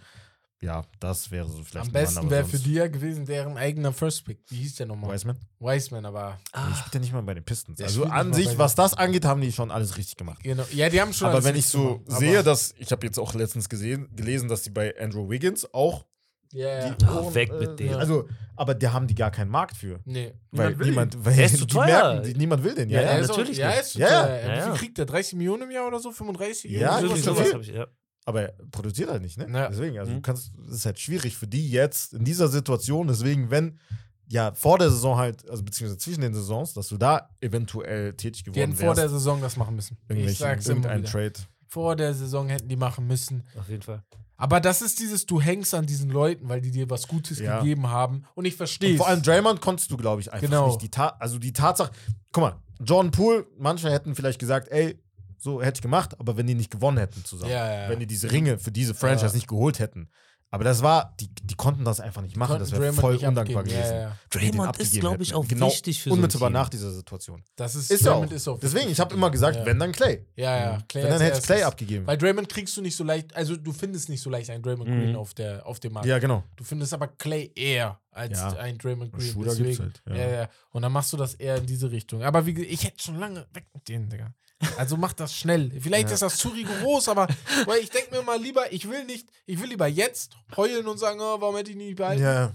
Ja, 0.63 0.85
das 1.01 1.29
wäre 1.33 1.49
so 1.49 1.65
vielleicht 1.65 1.87
Am 1.87 1.93
besten 1.93 2.31
wäre 2.31 2.45
für 2.45 2.59
die 2.59 2.75
ja 2.75 2.87
gewesen, 2.87 3.27
deren 3.27 3.57
eigener 3.57 3.93
First 3.93 4.25
Pick. 4.25 4.39
Wie 4.49 4.59
hieß 4.59 4.77
der 4.77 4.87
nochmal? 4.87 5.13
Wiseman. 5.13 5.37
Wiseman, 5.59 6.07
aber. 6.07 6.39
Ich 6.71 6.77
spiele 6.77 6.95
ja 6.95 7.01
nicht 7.01 7.13
mal 7.13 7.23
bei 7.23 7.35
den 7.35 7.45
Pistons. 7.45 7.81
Also 7.81 8.05
an 8.05 8.33
sich, 8.33 8.57
was 8.59 8.77
das 8.77 8.95
angeht, 8.95 9.25
haben 9.25 9.41
die 9.41 9.51
schon 9.51 9.73
alles 9.73 9.97
richtig 9.97 10.17
gemacht. 10.17 10.41
Genau. 10.45 10.65
Ja, 10.73 10.89
die 10.89 11.01
haben 11.01 11.13
schon. 11.13 11.27
Aber 11.29 11.43
wenn 11.43 11.57
ich 11.57 11.67
so 11.67 11.99
gemacht, 11.99 12.21
sehe, 12.21 12.45
dass, 12.45 12.77
ich 12.79 12.93
habe 12.93 13.05
jetzt 13.05 13.19
auch 13.19 13.35
letztens 13.35 13.69
gesehen, 13.69 14.09
gelesen, 14.15 14.49
dass 14.49 14.63
die 14.63 14.71
bei 14.71 14.97
Andrew 15.01 15.29
Wiggins 15.29 15.67
auch 15.75 16.07
Ja, 16.53 16.86
ja. 16.88 16.94
die 16.94 17.05
Ah, 17.07 17.34
weg 17.34 17.53
mit 17.59 17.78
denen. 17.80 17.94
Also, 17.94 18.28
aber 18.57 18.74
da 18.74 18.92
haben 18.92 19.07
die 19.07 19.14
gar 19.14 19.30
keinen 19.30 19.50
Markt 19.50 19.76
für. 19.76 20.00
Nee. 20.05 20.32
Weil 20.50 20.72
ihn. 20.72 20.78
niemand, 20.90 21.24
weil 21.24 21.34
Der 21.36 21.46
ist 21.46 21.59
zu 21.59 21.66
die 21.66 21.74
teuer. 21.74 21.86
merken, 21.86 22.22
die, 22.24 22.34
niemand 22.34 22.62
will 22.64 22.74
den. 22.74 22.88
Ja, 22.90 23.00
Ja, 23.00 23.07
er 23.09 23.14
ja. 23.14 23.20
ist 23.20 23.28
natürlich 23.28 23.59
Auch, 23.59 23.62
ja, 23.62 23.66
nicht. 23.68 23.76
er 23.76 23.82
ist 23.82 23.92
zu 23.92 23.98
Ja, 24.00 24.09
ja. 24.09 24.22
teuer. 24.26 24.36
Ja, 24.36 24.42
Wie 24.57 24.61
viel 24.62 24.70
ja. 24.72 24.76
kriegt 24.76 24.98
der? 24.98 25.07
30 25.07 25.34
Millionen 25.34 25.62
im 25.62 25.70
Jahr 25.70 25.86
oder 25.86 25.98
so? 25.98 26.12
35? 26.12 26.70
Ja, 26.70 26.98
irgendwie 27.00 27.20
sowas. 27.20 27.38
sowas. 27.38 27.55
hab 27.55 27.61
ich, 27.62 27.68
ja. 27.68 27.86
Aber 28.24 28.42
er 28.42 28.53
produziert 28.70 29.11
halt 29.11 29.22
nicht, 29.22 29.36
ne? 29.38 29.48
Ja. 29.53 29.68
Deswegen, 29.68 29.98
also 29.98 30.12
Mhm. 30.12 30.16
du 30.16 30.22
kannst, 30.22 30.53
es 30.68 30.74
ist 30.76 30.86
halt 30.86 30.98
schwierig 31.00 31.36
für 31.36 31.46
die 31.48 31.70
jetzt 31.70 32.12
in 32.14 32.24
dieser 32.24 32.46
Situation. 32.48 33.09
Deswegen, 33.09 33.50
wenn 33.50 33.80
ja 34.28 34.53
vor 34.55 34.78
der 34.78 34.90
Saison 34.90 35.16
halt, 35.18 35.48
also 35.50 35.62
beziehungsweise 35.64 35.98
zwischen 35.98 36.20
den 36.20 36.32
Saisons, 36.32 36.72
dass 36.74 36.88
du 36.88 36.96
da 36.98 37.28
eventuell 37.40 38.14
tätig 38.14 38.44
Die 38.44 38.50
geworden 38.53 38.70
hätten 38.70 38.76
vor 38.84 38.94
der 38.94 39.05
wärst, 39.05 39.14
Saison 39.14 39.40
das 39.40 39.57
machen 39.57 39.74
müssen. 39.74 39.96
Ich 40.09 40.38
sag's 40.38 40.68
wieder. 40.68 41.03
Trade. 41.03 41.32
Vor 41.73 41.97
der 41.97 42.12
Saison 42.12 42.51
hätten 42.51 42.68
die 42.68 42.77
machen 42.77 43.07
müssen. 43.07 43.45
Auf 43.59 43.66
jeden 43.70 43.81
Fall. 43.81 44.03
Aber 44.37 44.61
das 44.61 44.83
ist 44.83 45.01
dieses, 45.01 45.25
du 45.25 45.41
hängst 45.41 45.73
an 45.73 45.87
diesen 45.87 46.11
Leuten, 46.11 46.47
weil 46.51 46.61
die 46.61 46.70
dir 46.70 46.91
was 46.91 47.09
Gutes 47.09 47.39
Ja. 47.39 47.61
gegeben 47.61 47.89
haben. 47.89 48.25
Und 48.35 48.45
ich 48.45 48.57
verstehe 48.57 48.95
vor 48.99 49.09
allem 49.09 49.23
Draymond 49.23 49.62
konntest 49.62 49.91
du, 49.91 49.97
glaube 49.97 50.20
ich, 50.20 50.31
einfach 50.31 50.47
Genau. 50.47 50.66
nicht. 50.66 50.83
Die 50.83 50.91
Ta 50.91 51.16
also 51.18 51.39
die 51.39 51.55
Tatsache, 51.55 51.91
guck 52.31 52.43
mal, 52.43 52.57
Jordan 52.85 53.11
Poole, 53.11 53.47
manche 53.59 53.91
hätten 53.91 54.14
vielleicht 54.14 54.39
gesagt, 54.39 54.68
ey, 54.70 55.01
so 55.39 55.62
hätte 55.62 55.79
ich 55.79 55.83
gemacht, 55.83 56.14
aber 56.20 56.37
wenn 56.37 56.47
die 56.47 56.55
nicht 56.55 56.70
gewonnen 56.70 56.99
hätten 56.99 57.25
zusammen, 57.25 57.53
Ja, 57.53 57.85
ja, 57.85 57.89
wenn 57.89 58.01
die 58.01 58.07
diese 58.07 58.31
Ringe 58.31 58.59
für 58.59 58.70
diese 58.70 58.93
Franchise 58.93 59.35
nicht 59.35 59.49
geholt 59.49 59.79
hätten. 59.79 60.11
Aber 60.55 60.64
das 60.64 60.82
war, 60.82 61.14
die, 61.18 61.28
die 61.42 61.55
konnten 61.55 61.82
das 61.84 61.98
einfach 61.98 62.20
nicht 62.20 62.36
machen. 62.36 62.59
Das 62.59 62.70
wäre 62.72 62.82
Draymond 62.82 63.00
voll 63.00 63.16
undankbar 63.16 63.62
abgeben. 63.62 63.64
gewesen. 63.78 63.94
Ja, 63.94 64.00
ja. 64.00 64.16
Draymond 64.30 64.76
ist, 64.78 64.92
glaube 65.00 65.22
ich, 65.22 65.32
auch 65.34 65.48
genau 65.48 65.66
wichtig 65.68 66.03
für 66.03 66.11
so 66.11 66.14
Unmittelbar 66.14 66.50
Team. 66.50 66.53
nach 66.53 66.68
dieser 66.68 66.90
Situation. 66.92 67.42
Das 67.57 67.74
ist, 67.74 67.90
Ist 67.90 68.05
ja 68.05 68.11
auch. 68.12 68.16
Draymond 68.16 68.32
ist 68.32 68.46
auch 68.48 68.61
Deswegen, 68.61 68.90
ich 68.90 69.00
habe 69.00 69.14
immer 69.14 69.30
gesagt, 69.30 69.57
ja. 69.57 69.64
wenn 69.66 69.78
dann 69.78 69.92
Clay. 69.92 70.26
Ja, 70.36 70.57
ja. 70.59 70.78
Clay 70.88 71.05
wenn 71.05 71.11
dann 71.11 71.20
hätte 71.22 71.38
ich 71.38 71.44
Clay 71.44 71.62
abgegeben. 71.62 72.05
Bei 72.05 72.16
Draymond 72.18 72.50
kriegst 72.50 72.76
du 72.76 72.82
nicht 72.82 72.94
so 72.94 73.03
leicht, 73.03 73.34
also 73.34 73.57
du 73.57 73.72
findest 73.72 74.11
nicht 74.11 74.20
so 74.20 74.28
leicht 74.28 74.50
einen 74.50 74.62
Draymond 74.62 74.90
Mhm. 74.90 75.00
Green 75.00 75.16
auf, 75.16 75.32
der, 75.32 75.66
auf 75.66 75.80
dem 75.80 75.94
Markt. 75.94 76.07
Ja, 76.07 76.18
genau. 76.18 76.44
Du 76.57 76.64
findest 76.64 76.92
aber 76.92 77.09
Clay 77.09 77.50
eher 77.55 77.98
als 78.11 78.38
Ja. 78.38 78.50
ein 78.59 78.76
Draymond 78.76 79.11
Green. 79.11 79.32
Shooter 79.32 79.50
deswegen. 79.57 79.68
gibt's 79.68 79.80
halt, 79.80 80.03
ja. 80.07 80.14
ja. 80.16 80.32
ja, 80.42 80.48
Und 80.70 80.82
dann 80.82 80.92
machst 80.92 81.12
du 81.14 81.16
das 81.16 81.32
eher 81.32 81.57
in 81.57 81.64
diese 81.66 81.90
Richtung. 81.90 82.22
Aber 82.22 82.44
wie, 82.44 82.62
ich 82.62 82.84
hätte 82.84 83.03
schon 83.03 83.18
lange 83.18 83.46
weg 83.55 83.64
mit 83.72 83.88
denen, 83.88 84.11
Digga. 84.11 84.34
Also 84.77 84.97
mach 84.97 85.13
das 85.13 85.35
schnell. 85.35 85.71
Vielleicht 85.81 86.09
Ja. 86.09 86.15
ist 86.15 86.23
das 86.23 86.37
zu 86.37 86.49
rigoros, 86.49 87.09
aber 87.09 87.27
weil 87.67 87.81
ich 87.81 87.91
denke 87.91 88.15
mir 88.15 88.23
mal 88.23 88.41
lieber, 88.41 88.73
ich 88.73 88.89
will 88.89 89.05
nicht, 89.05 89.29
ich 89.47 89.61
will 89.61 89.69
lieber 89.69 89.87
jetzt 89.87 90.37
heulen 90.57 90.87
und 90.87 90.99
sagen, 90.99 91.19
oh, 91.21 91.41
warum 91.41 91.57
hätte 91.57 91.71
ich 91.71 91.77
die 91.77 91.85
nicht 91.85 91.97
behalten? 91.97 92.23
Ja. 92.23 92.55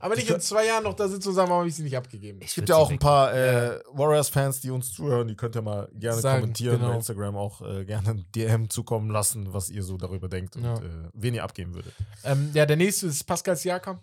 Aber 0.00 0.16
nicht 0.16 0.28
in 0.28 0.40
zwei 0.40 0.66
Jahren 0.66 0.84
noch 0.84 0.92
da 0.94 1.08
sitzen 1.08 1.28
und 1.28 1.34
sagen, 1.34 1.48
warum 1.48 1.60
habe 1.60 1.68
ich 1.70 1.76
sie 1.76 1.82
nicht 1.82 1.96
abgegeben. 1.96 2.40
Es 2.42 2.54
gibt 2.54 2.68
ja 2.68 2.76
auch 2.76 2.90
ein 2.90 2.98
paar 2.98 3.32
äh, 3.32 3.80
Warriors-Fans, 3.92 4.60
die 4.60 4.70
uns 4.70 4.92
zuhören. 4.92 5.28
Die 5.28 5.34
könnt 5.34 5.56
ihr 5.56 5.62
mal 5.62 5.88
gerne 5.94 6.20
Sagen, 6.20 6.40
kommentieren 6.40 6.76
genau. 6.76 6.90
bei 6.90 6.96
Instagram 6.96 7.36
auch 7.36 7.62
äh, 7.62 7.84
gerne 7.86 8.10
ein 8.10 8.26
DM 8.34 8.68
zukommen 8.68 9.08
lassen, 9.10 9.54
was 9.54 9.70
ihr 9.70 9.82
so 9.82 9.96
darüber 9.96 10.28
denkt 10.28 10.56
und 10.56 10.64
Ja. 10.64 10.74
äh, 10.74 10.80
wen 11.14 11.32
ihr 11.34 11.42
abgeben 11.44 11.74
würdet. 11.74 11.94
Ähm, 12.24 12.50
ja, 12.52 12.66
der 12.66 12.76
nächste 12.76 13.06
ist 13.06 13.24
Pascal 13.24 13.56
Siakam. 13.56 14.00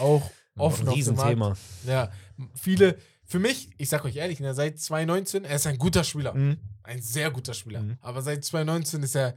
Auch 0.00 0.28
offen 0.56 0.88
Ein. 0.88 0.94
Riesenthema. 0.94 1.56
Ja, 1.86 2.10
viele, 2.54 2.98
für 3.28 3.38
mich, 3.38 3.70
ich 3.78 3.88
sag 3.88 4.04
euch 4.04 4.16
ehrlich, 4.16 4.40
ne, 4.40 4.54
seit 4.54 4.80
2019, 4.80 5.44
er 5.44 5.56
ist 5.56 5.66
ein 5.66 5.78
guter 5.78 6.02
Spieler. 6.02 6.34
Ein 6.34 7.02
sehr 7.02 7.30
guter 7.30 7.54
Spieler. 7.54 7.82
Mhm. 7.82 7.98
Aber 8.00 8.22
seit 8.22 8.44
2019 8.44 9.02
ist 9.02 9.14
er 9.14 9.34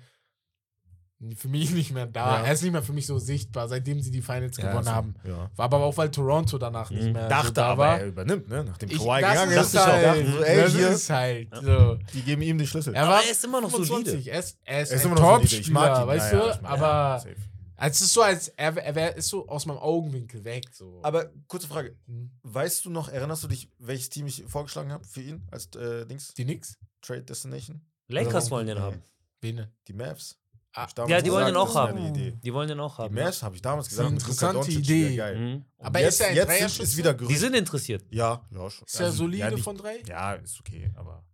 für 1.35 1.49
mich 1.49 1.69
nicht 1.69 1.91
mehr 1.93 2.07
da. 2.07 2.39
Ja. 2.39 2.45
Er 2.47 2.53
ist 2.53 2.63
nicht 2.63 2.71
mehr 2.71 2.81
für 2.81 2.93
mich 2.93 3.05
so 3.05 3.19
sichtbar, 3.19 3.67
seitdem 3.67 4.01
sie 4.01 4.09
die 4.09 4.23
Finals 4.23 4.57
Ja, 4.57 4.63
gewonnen 4.63 4.79
also, 4.87 4.91
haben. 4.91 5.15
Ja. 5.23 5.51
War 5.55 5.65
aber 5.65 5.77
auch, 5.83 5.95
weil 5.97 6.09
Toronto 6.09 6.57
danach 6.57 6.89
nicht 6.89 7.03
Mhm. 7.03 7.11
mehr 7.11 7.23
so 7.23 7.29
Dachte 7.29 7.53
da 7.53 7.65
aber, 7.67 7.83
war. 7.83 7.99
er 7.99 8.07
übernimmt, 8.07 8.47
ne? 8.49 8.63
Nachdem 8.63 8.89
Ich, 8.89 8.97
Kawhi 8.97 9.21
das 9.21 9.31
gegangen 9.33 9.51
ist 9.59 9.77
auch, 9.77 9.85
halt, 9.85 10.27
so, 10.27 10.41
ey, 10.43 10.61
das 10.61 10.71
hier, 10.73 10.89
ist 10.89 11.09
halt 11.11 11.47
so. 11.61 11.99
die 12.13 12.21
geben 12.23 12.41
ihm 12.41 12.57
die 12.57 12.65
Schlüssel. 12.65 12.95
Er 12.95 13.03
Aber 13.03 13.11
war 13.11 13.23
er 13.23 13.29
ist 13.31 13.43
immer 13.45 13.61
noch 13.61 13.69
25. 13.69 14.11
solide. 14.13 14.29
Er 14.31 14.39
ist, 14.39 14.57
er 14.63 14.81
ist, 14.81 14.89
Er 14.89 14.95
ist 14.95 15.05
ein 15.05 15.11
immer 15.11 15.21
noch 15.21 15.37
Top-Spieler, 15.41 16.01
ihn. 16.01 16.07
weißt 16.07 16.33
ja, 16.33 16.39
du? 16.39 16.45
ja, 16.47 16.53
ich 16.55 16.61
mag- 16.61 16.71
aber 16.71 16.87
ja, 16.87 17.19
safe. 17.19 17.35
Also 17.81 17.95
es 17.95 18.01
ist 18.01 18.13
so, 18.13 18.21
als 18.21 18.47
er, 18.49 18.77
er 18.77 18.95
wär, 18.95 19.15
ist 19.15 19.29
so 19.29 19.47
aus 19.47 19.65
meinem 19.65 19.79
Augenwinkel 19.79 20.43
weg. 20.43 20.65
So. 20.71 20.99
Aber 21.03 21.31
kurze 21.47 21.67
Frage. 21.67 21.97
Hm. 22.05 22.29
Weißt 22.43 22.85
du 22.85 22.89
noch, 22.89 23.09
erinnerst 23.09 23.43
du 23.43 23.47
dich, 23.47 23.69
welches 23.79 24.09
Team 24.09 24.27
ich 24.27 24.43
vorgeschlagen 24.47 24.91
habe 24.91 25.03
für 25.05 25.21
ihn 25.21 25.47
als 25.49 25.65
äh, 25.75 26.05
Dings? 26.05 26.33
Die 26.35 26.45
nix? 26.45 26.77
Trade 27.01 27.23
Destination? 27.23 27.81
Lakers 28.07 28.51
wollen 28.51 28.67
den 28.67 28.77
nee, 28.77 28.83
haben. 28.83 29.03
Wen? 29.41 29.67
Die 29.87 29.93
Mavs. 29.93 30.37
Ah, 30.73 30.87
Ja, 31.07 31.21
die 31.21 31.31
wollen 31.31 31.47
den 31.47 31.53
gesagt, 31.55 31.57
auch 31.57 31.65
das 31.65 31.75
wär 31.75 31.81
haben. 31.81 31.97
eine 31.97 32.09
Idee. 32.09 32.37
Die 32.43 32.53
wollen 32.53 32.67
den 32.67 32.79
auch 32.79 32.95
Die 32.97 33.01
haben. 33.01 33.15
Mavs 33.15 33.43
habe 33.43 33.55
ich 33.55 33.61
damals 33.61 33.89
gesagt. 33.89 34.11
interessante 34.11 34.71
Idee. 34.71 35.15
Geil. 35.15 35.35
Ja. 35.35 35.39
Mhm. 35.39 35.65
Aber 35.79 35.99
jetzt, 35.99 36.13
ist 36.13 36.19
er 36.21 36.27
ein 36.29 36.35
jetzt 36.61 36.79
ist 36.79 36.95
wieder 36.97 37.13
Die 37.13 37.19
Gerücht. 37.19 37.39
sind 37.39 37.55
interessiert. 37.55 38.05
Ja, 38.11 38.45
ja, 38.51 38.69
schon. 38.69 38.85
Ist 38.85 38.99
er 38.99 39.07
Also, 39.07 39.17
solide 39.17 39.39
ja, 39.39 39.51
nicht- 39.51 39.63
von 39.63 39.75
drei? 39.75 40.01
Ja, 40.07 40.33
ist 40.33 40.59
okay, 40.59 40.91
aber. 40.95 41.25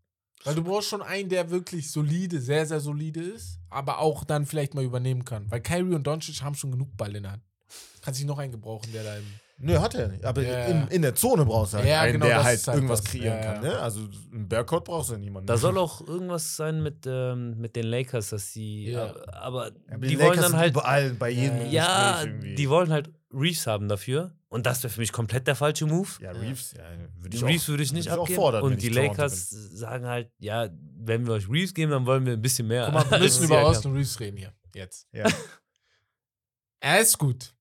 Weil 0.44 0.56
du 0.56 0.64
brauchst 0.64 0.90
schon 0.90 1.02
einen, 1.02 1.30
der 1.30 1.50
wirklich 1.50 1.92
solide, 1.92 2.40
sehr, 2.40 2.66
sehr 2.66 2.80
solide 2.80 3.22
ist, 3.22 3.60
aber 3.70 4.00
auch 4.00 4.24
dann 4.24 4.46
vielleicht 4.46 4.74
mal 4.76 4.84
übernehmen 4.84 5.26
kann. 5.26 5.50
Weil 5.52 5.62
Kyrie 5.62 5.96
und 5.96 6.06
Doncic 6.08 6.42
haben 6.42 6.56
schon 6.56 6.72
genug 6.72 6.96
Ball 6.96 7.16
in 7.16 7.24
der 7.24 7.34
Hand. 7.34 7.44
Kannst 8.02 8.20
dich 8.20 8.28
noch 8.28 8.38
einen 8.38 8.52
gebrauchen, 8.52 8.92
der 8.94 9.04
da 9.04 9.18
im. 9.18 9.26
Nö, 9.60 9.80
hat 9.80 9.96
er 9.96 10.08
nicht. 10.08 10.24
Aber 10.24 10.42
Ja, 10.44 10.66
in, 10.66 10.78
ja. 10.82 10.88
in 10.88 11.02
der 11.02 11.16
Zone 11.16 11.44
brauchst 11.44 11.74
du 11.74 11.78
halt 11.80 11.88
Ja, 11.90 12.02
einen, 12.02 12.14
genau, 12.14 12.28
der 12.28 12.36
das 12.38 12.46
halt 12.46 12.68
halt 12.68 12.76
irgendwas 12.78 13.02
das. 13.02 13.12
kreieren 13.12 13.38
Ja, 13.40 13.54
kann. 13.56 13.64
ja. 13.66 13.70
Ne? 13.72 13.80
Also 13.80 14.02
im 14.32 14.48
Backcourt 14.48 14.86
brauchst 14.86 15.10
du 15.10 15.18
niemanden. 15.18 15.48
Da 15.48 15.58
soll 15.58 15.78
auch 15.80 16.00
irgendwas 16.08 16.56
sein 16.56 16.84
mit, 16.84 17.06
ähm, 17.08 17.58
mit 17.58 17.76
den 17.76 17.88
Lakers, 17.88 18.30
dass 18.30 18.54
sie. 18.54 18.92
Ja. 18.92 19.08
Aber, 19.08 19.18
aber 19.32 19.66
Ja, 19.66 19.96
aber 19.96 20.06
die 20.08 20.20
wollen 20.20 20.36
dann 20.40 20.52
sind 20.52 20.58
halt. 20.60 20.72
überall 20.74 21.10
bei 21.16 21.32
jedem 21.32 21.72
Ja, 21.72 22.24
die 22.26 22.70
wollen 22.70 22.92
halt 22.92 23.10
Reeves 23.34 23.66
haben 23.66 23.88
dafür. 23.90 24.32
Und 24.50 24.66
das 24.66 24.82
wäre 24.84 24.94
für 24.94 25.02
mich 25.02 25.12
komplett 25.12 25.46
der 25.46 25.56
falsche 25.56 25.86
Move. 25.86 26.08
Ja, 26.22 26.32
Reeves, 26.32 26.74
ja, 26.74 26.84
würde 27.20 27.36
ich 27.36 27.44
Reeves 27.44 27.64
auch, 27.64 27.68
würde 27.70 27.84
ich 27.84 27.92
nicht 27.92 28.10
auch 28.12 28.22
abgeben. 28.22 28.36
fordern, 28.36 28.64
und 28.64 28.74
ich 28.74 28.80
die 28.80 28.90
Lakers 28.90 29.50
sagen 29.50 30.06
halt, 30.08 30.32
ja, 30.40 30.70
wenn 31.00 31.28
wir 31.28 31.34
euch 31.34 31.50
Reeves 31.50 31.74
geben, 31.74 31.92
dann 31.92 32.06
wollen 32.06 32.26
wir 32.26 32.34
ein 32.34 32.42
bisschen 32.42 32.68
mehr. 32.68 32.86
Guck 32.86 32.94
mal, 32.94 33.12
wir 33.12 33.20
müssen 33.26 33.44
über 33.44 33.62
Austin 33.64 33.92
Reeves 33.94 34.18
reden 34.22 34.38
hier. 34.38 34.54
Jetzt. 34.74 35.08
Ja. 35.12 35.26
Er 36.80 37.00
ist 37.00 37.18
gut. 37.18 37.54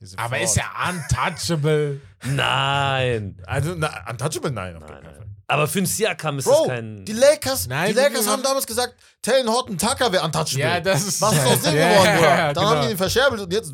Diese 0.00 0.18
Aber 0.18 0.40
ist 0.40 0.56
er 0.56 0.64
untouchable? 0.88 2.00
Nein. 2.24 3.40
Also, 3.46 3.74
na, 3.76 4.04
untouchable? 4.10 4.50
Nein, 4.50 4.74
auf 4.76 4.80
Nein, 4.82 4.90
keinen 4.90 5.04
Fall. 5.04 5.20
nein. 5.20 5.36
Aber 5.46 5.68
für 5.68 5.78
einen 5.78 5.86
Siakam 5.86 6.38
ist 6.38 6.44
Bro, 6.46 6.58
das 6.66 6.66
kein. 6.66 7.04
die 7.04 7.12
Lakers, 7.12 7.68
Nein, 7.68 7.88
die 7.90 7.94
Lakers 7.94 8.26
haben 8.26 8.42
damals 8.42 8.66
gesagt, 8.66 8.96
Talon 9.22 9.48
Horton 9.48 9.78
Tucker 9.78 10.10
wäre 10.12 10.24
untouchable. 10.24 10.60
Ja, 10.60 10.80
das 10.80 11.06
ist. 11.06 11.20
Was 11.20 11.34
ist 11.34 11.46
aus 11.46 11.62
dem 11.62 11.76
Ja, 11.76 11.88
geworden, 11.92 12.14
Bruder? 12.16 12.36
ja, 12.36 12.52
Dann 12.52 12.64
haben 12.64 12.74
die 12.74 12.80
genau. 12.80 12.90
ihn 12.90 12.96
verscherbelt 12.96 13.42
und 13.42 13.52
jetzt 13.52 13.72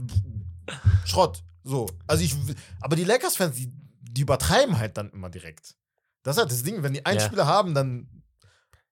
Schrott. 1.07 1.43
So. 1.69 1.87
Also 2.07 2.25
ich, 2.25 2.35
aber 2.81 2.97
die 2.97 3.05
Lakers-Fans, 3.05 3.55
die, 3.57 3.71
die 4.01 4.23
übertreiben 4.23 4.79
halt 4.79 4.97
dann 4.97 5.11
immer 5.11 5.29
direkt. 5.31 5.75
Das 6.23 6.37
ist 6.37 6.41
halt 6.43 6.51
das 6.51 6.63
Ding, 6.63 6.83
wenn 6.83 6.95
die 6.95 7.05
einen 7.05 7.19
Ja. 7.21 7.27
Spieler 7.27 7.47
haben, 7.47 7.75
dann 7.75 8.09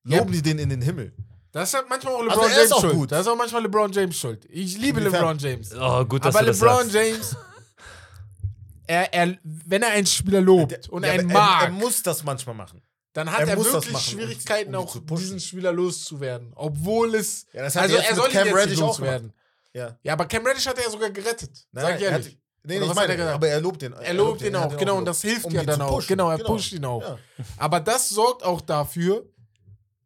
Ja. 0.05 0.19
loben 0.19 0.33
die 0.33 0.43
den 0.43 0.59
in 0.59 0.69
den 0.69 0.83
Himmel. 0.83 1.13
Das 1.53 1.71
ist 1.71 1.75
halt 1.75 1.87
manchmal 1.89 2.13
auch 2.15 2.19
Also 2.21 2.31
LeBron 2.33 2.45
er 2.45 2.51
ist 2.51 2.57
James 2.59 2.73
auch 2.73 2.81
schuld. 2.83 2.95
gut. 2.95 3.13
Das 3.13 3.21
ist 3.23 3.29
auch 3.29 3.37
manchmal 3.37 3.63
LeBron 3.63 3.93
James 3.93 4.17
schuld. 4.19 4.45
Ich 4.51 4.77
liebe 4.77 5.01
Inwiefern? 5.01 5.21
LeBron 5.23 5.39
James. 5.39 5.75
Oh, 5.75 6.05
gut, 6.05 6.23
dass 6.25 6.35
Aber 6.35 6.45
du 6.45 6.51
das 6.51 6.61
LeBron 6.61 6.91
sagst. 6.91 6.95
James, 6.95 7.37
er, 8.87 9.13
er, 9.15 9.37
wenn 9.43 9.83
er 9.83 9.91
einen 9.91 10.07
Spieler 10.07 10.41
lobt 10.41 10.89
und 10.89 11.05
Ja, 11.05 11.13
einen 11.13 11.31
aber 11.31 11.39
mag, 11.41 11.63
Er, 11.63 11.67
er 11.69 11.73
muss 11.73 12.03
das 12.03 12.23
manchmal 12.25 12.55
machen. 12.55 12.83
dann 13.15 13.31
hat 13.31 13.41
er 13.41 13.49
er, 13.49 13.57
muss 13.57 13.67
das 13.67 13.75
wirklich 13.75 13.93
machen, 13.95 14.15
um 14.15 14.21
Schwierigkeiten, 14.21 14.71
die- 14.73 14.77
um 14.77 14.83
die 14.83 14.89
auch 14.89 14.93
zu 14.93 15.01
pushen. 15.01 15.23
diesen 15.25 15.41
Spieler 15.41 15.73
loszuwerden. 15.73 16.53
Obwohl 16.55 17.15
es. 17.15 17.47
Ja, 17.53 17.63
das 17.63 17.75
hat 17.75 17.85
Also 17.85 17.97
er 17.97 18.01
jetzt 18.03 18.11
er 18.11 18.15
mit 18.17 18.23
soll 18.23 18.31
ihn 18.31 18.37
Cam 18.37 18.47
jetzt 18.47 18.57
Reddish 18.57 18.71
nicht 18.73 18.83
auch 18.83 18.97
gemacht. 18.97 19.13
loswerden. 19.13 19.33
Ja. 19.73 19.99
Ja, 20.03 20.13
aber 20.13 20.27
Cam 20.27 20.47
Reddish 20.47 20.67
hat 20.67 20.79
er 20.79 20.85
ja 20.85 20.91
sogar 20.91 21.11
gerettet. 21.11 21.67
Nein, 21.73 21.85
sag 21.85 21.97
ich 21.97 22.03
er 22.03 22.11
ehrlich. 22.13 22.39
Nee, 22.67 22.77
Oder 22.77 22.81
nee, 22.81 22.85
ich 22.85 22.89
er 22.91 22.95
meine, 22.95 23.17
gesagt? 23.17 23.35
aber 23.35 23.49
er 23.49 23.61
lobt 23.61 23.83
den. 23.83 23.93
Er 23.95 24.15
lobt 24.15 24.43
ihn 24.43 24.55
er 24.55 24.61
hat 24.61 24.73
auch, 24.75 24.77
genau, 24.77 24.93
und 24.99 25.05
gelobt, 25.05 25.09
das 25.09 25.23
hilft 25.23 25.45
um 25.47 25.53
ja 25.55 25.65
dann 25.65 25.81
auch. 25.83 26.07
Genau, 26.07 26.31
er 26.31 26.39
pusht 26.39 26.73
ihn 26.73 26.85
auch. 26.85 27.03
Ja. 27.03 27.19
Aber 27.59 27.81
das 27.81 28.09
sorgt 28.11 28.43
auch 28.45 28.61
dafür, 28.61 29.25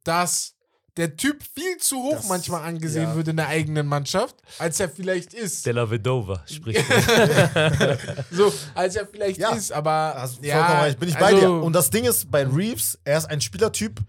dass 0.04 0.54
der 0.96 1.16
Typ 1.16 1.42
viel 1.54 1.76
zu 1.78 1.96
hoch 2.02 2.16
Das- 2.16 2.28
manchmal 2.28 2.62
angesehen 2.62 3.04
ja. 3.10 3.14
wird 3.14 3.28
in 3.28 3.36
der 3.36 3.46
eigenen 3.48 3.86
Mannschaft, 3.86 4.36
als 4.58 4.80
er 4.80 4.88
vielleicht 4.88 5.32
ist. 5.34 5.64
Della 5.64 5.88
Vedova 5.90 6.42
spricht. 6.46 6.84
So, 8.30 8.52
als 8.74 8.96
er 8.96 9.06
vielleicht 9.06 9.38
Ja. 9.38 9.52
ist, 9.54 9.72
aber. 9.72 10.28
Du 10.40 10.46
ja, 10.46 10.56
vollkommen 10.58 10.80
recht, 10.82 10.98
bin 11.00 11.08
ich 11.08 11.16
bei 11.16 11.26
also- 11.26 11.40
dir. 11.40 11.50
Und 11.64 11.72
das 11.72 11.90
Ding 11.90 12.04
ist, 12.04 12.30
bei 12.30 12.44
Reeves, 12.46 12.98
er 13.04 13.18
ist 13.18 13.26
ein 13.26 13.40
Spielertyp, 13.40 14.00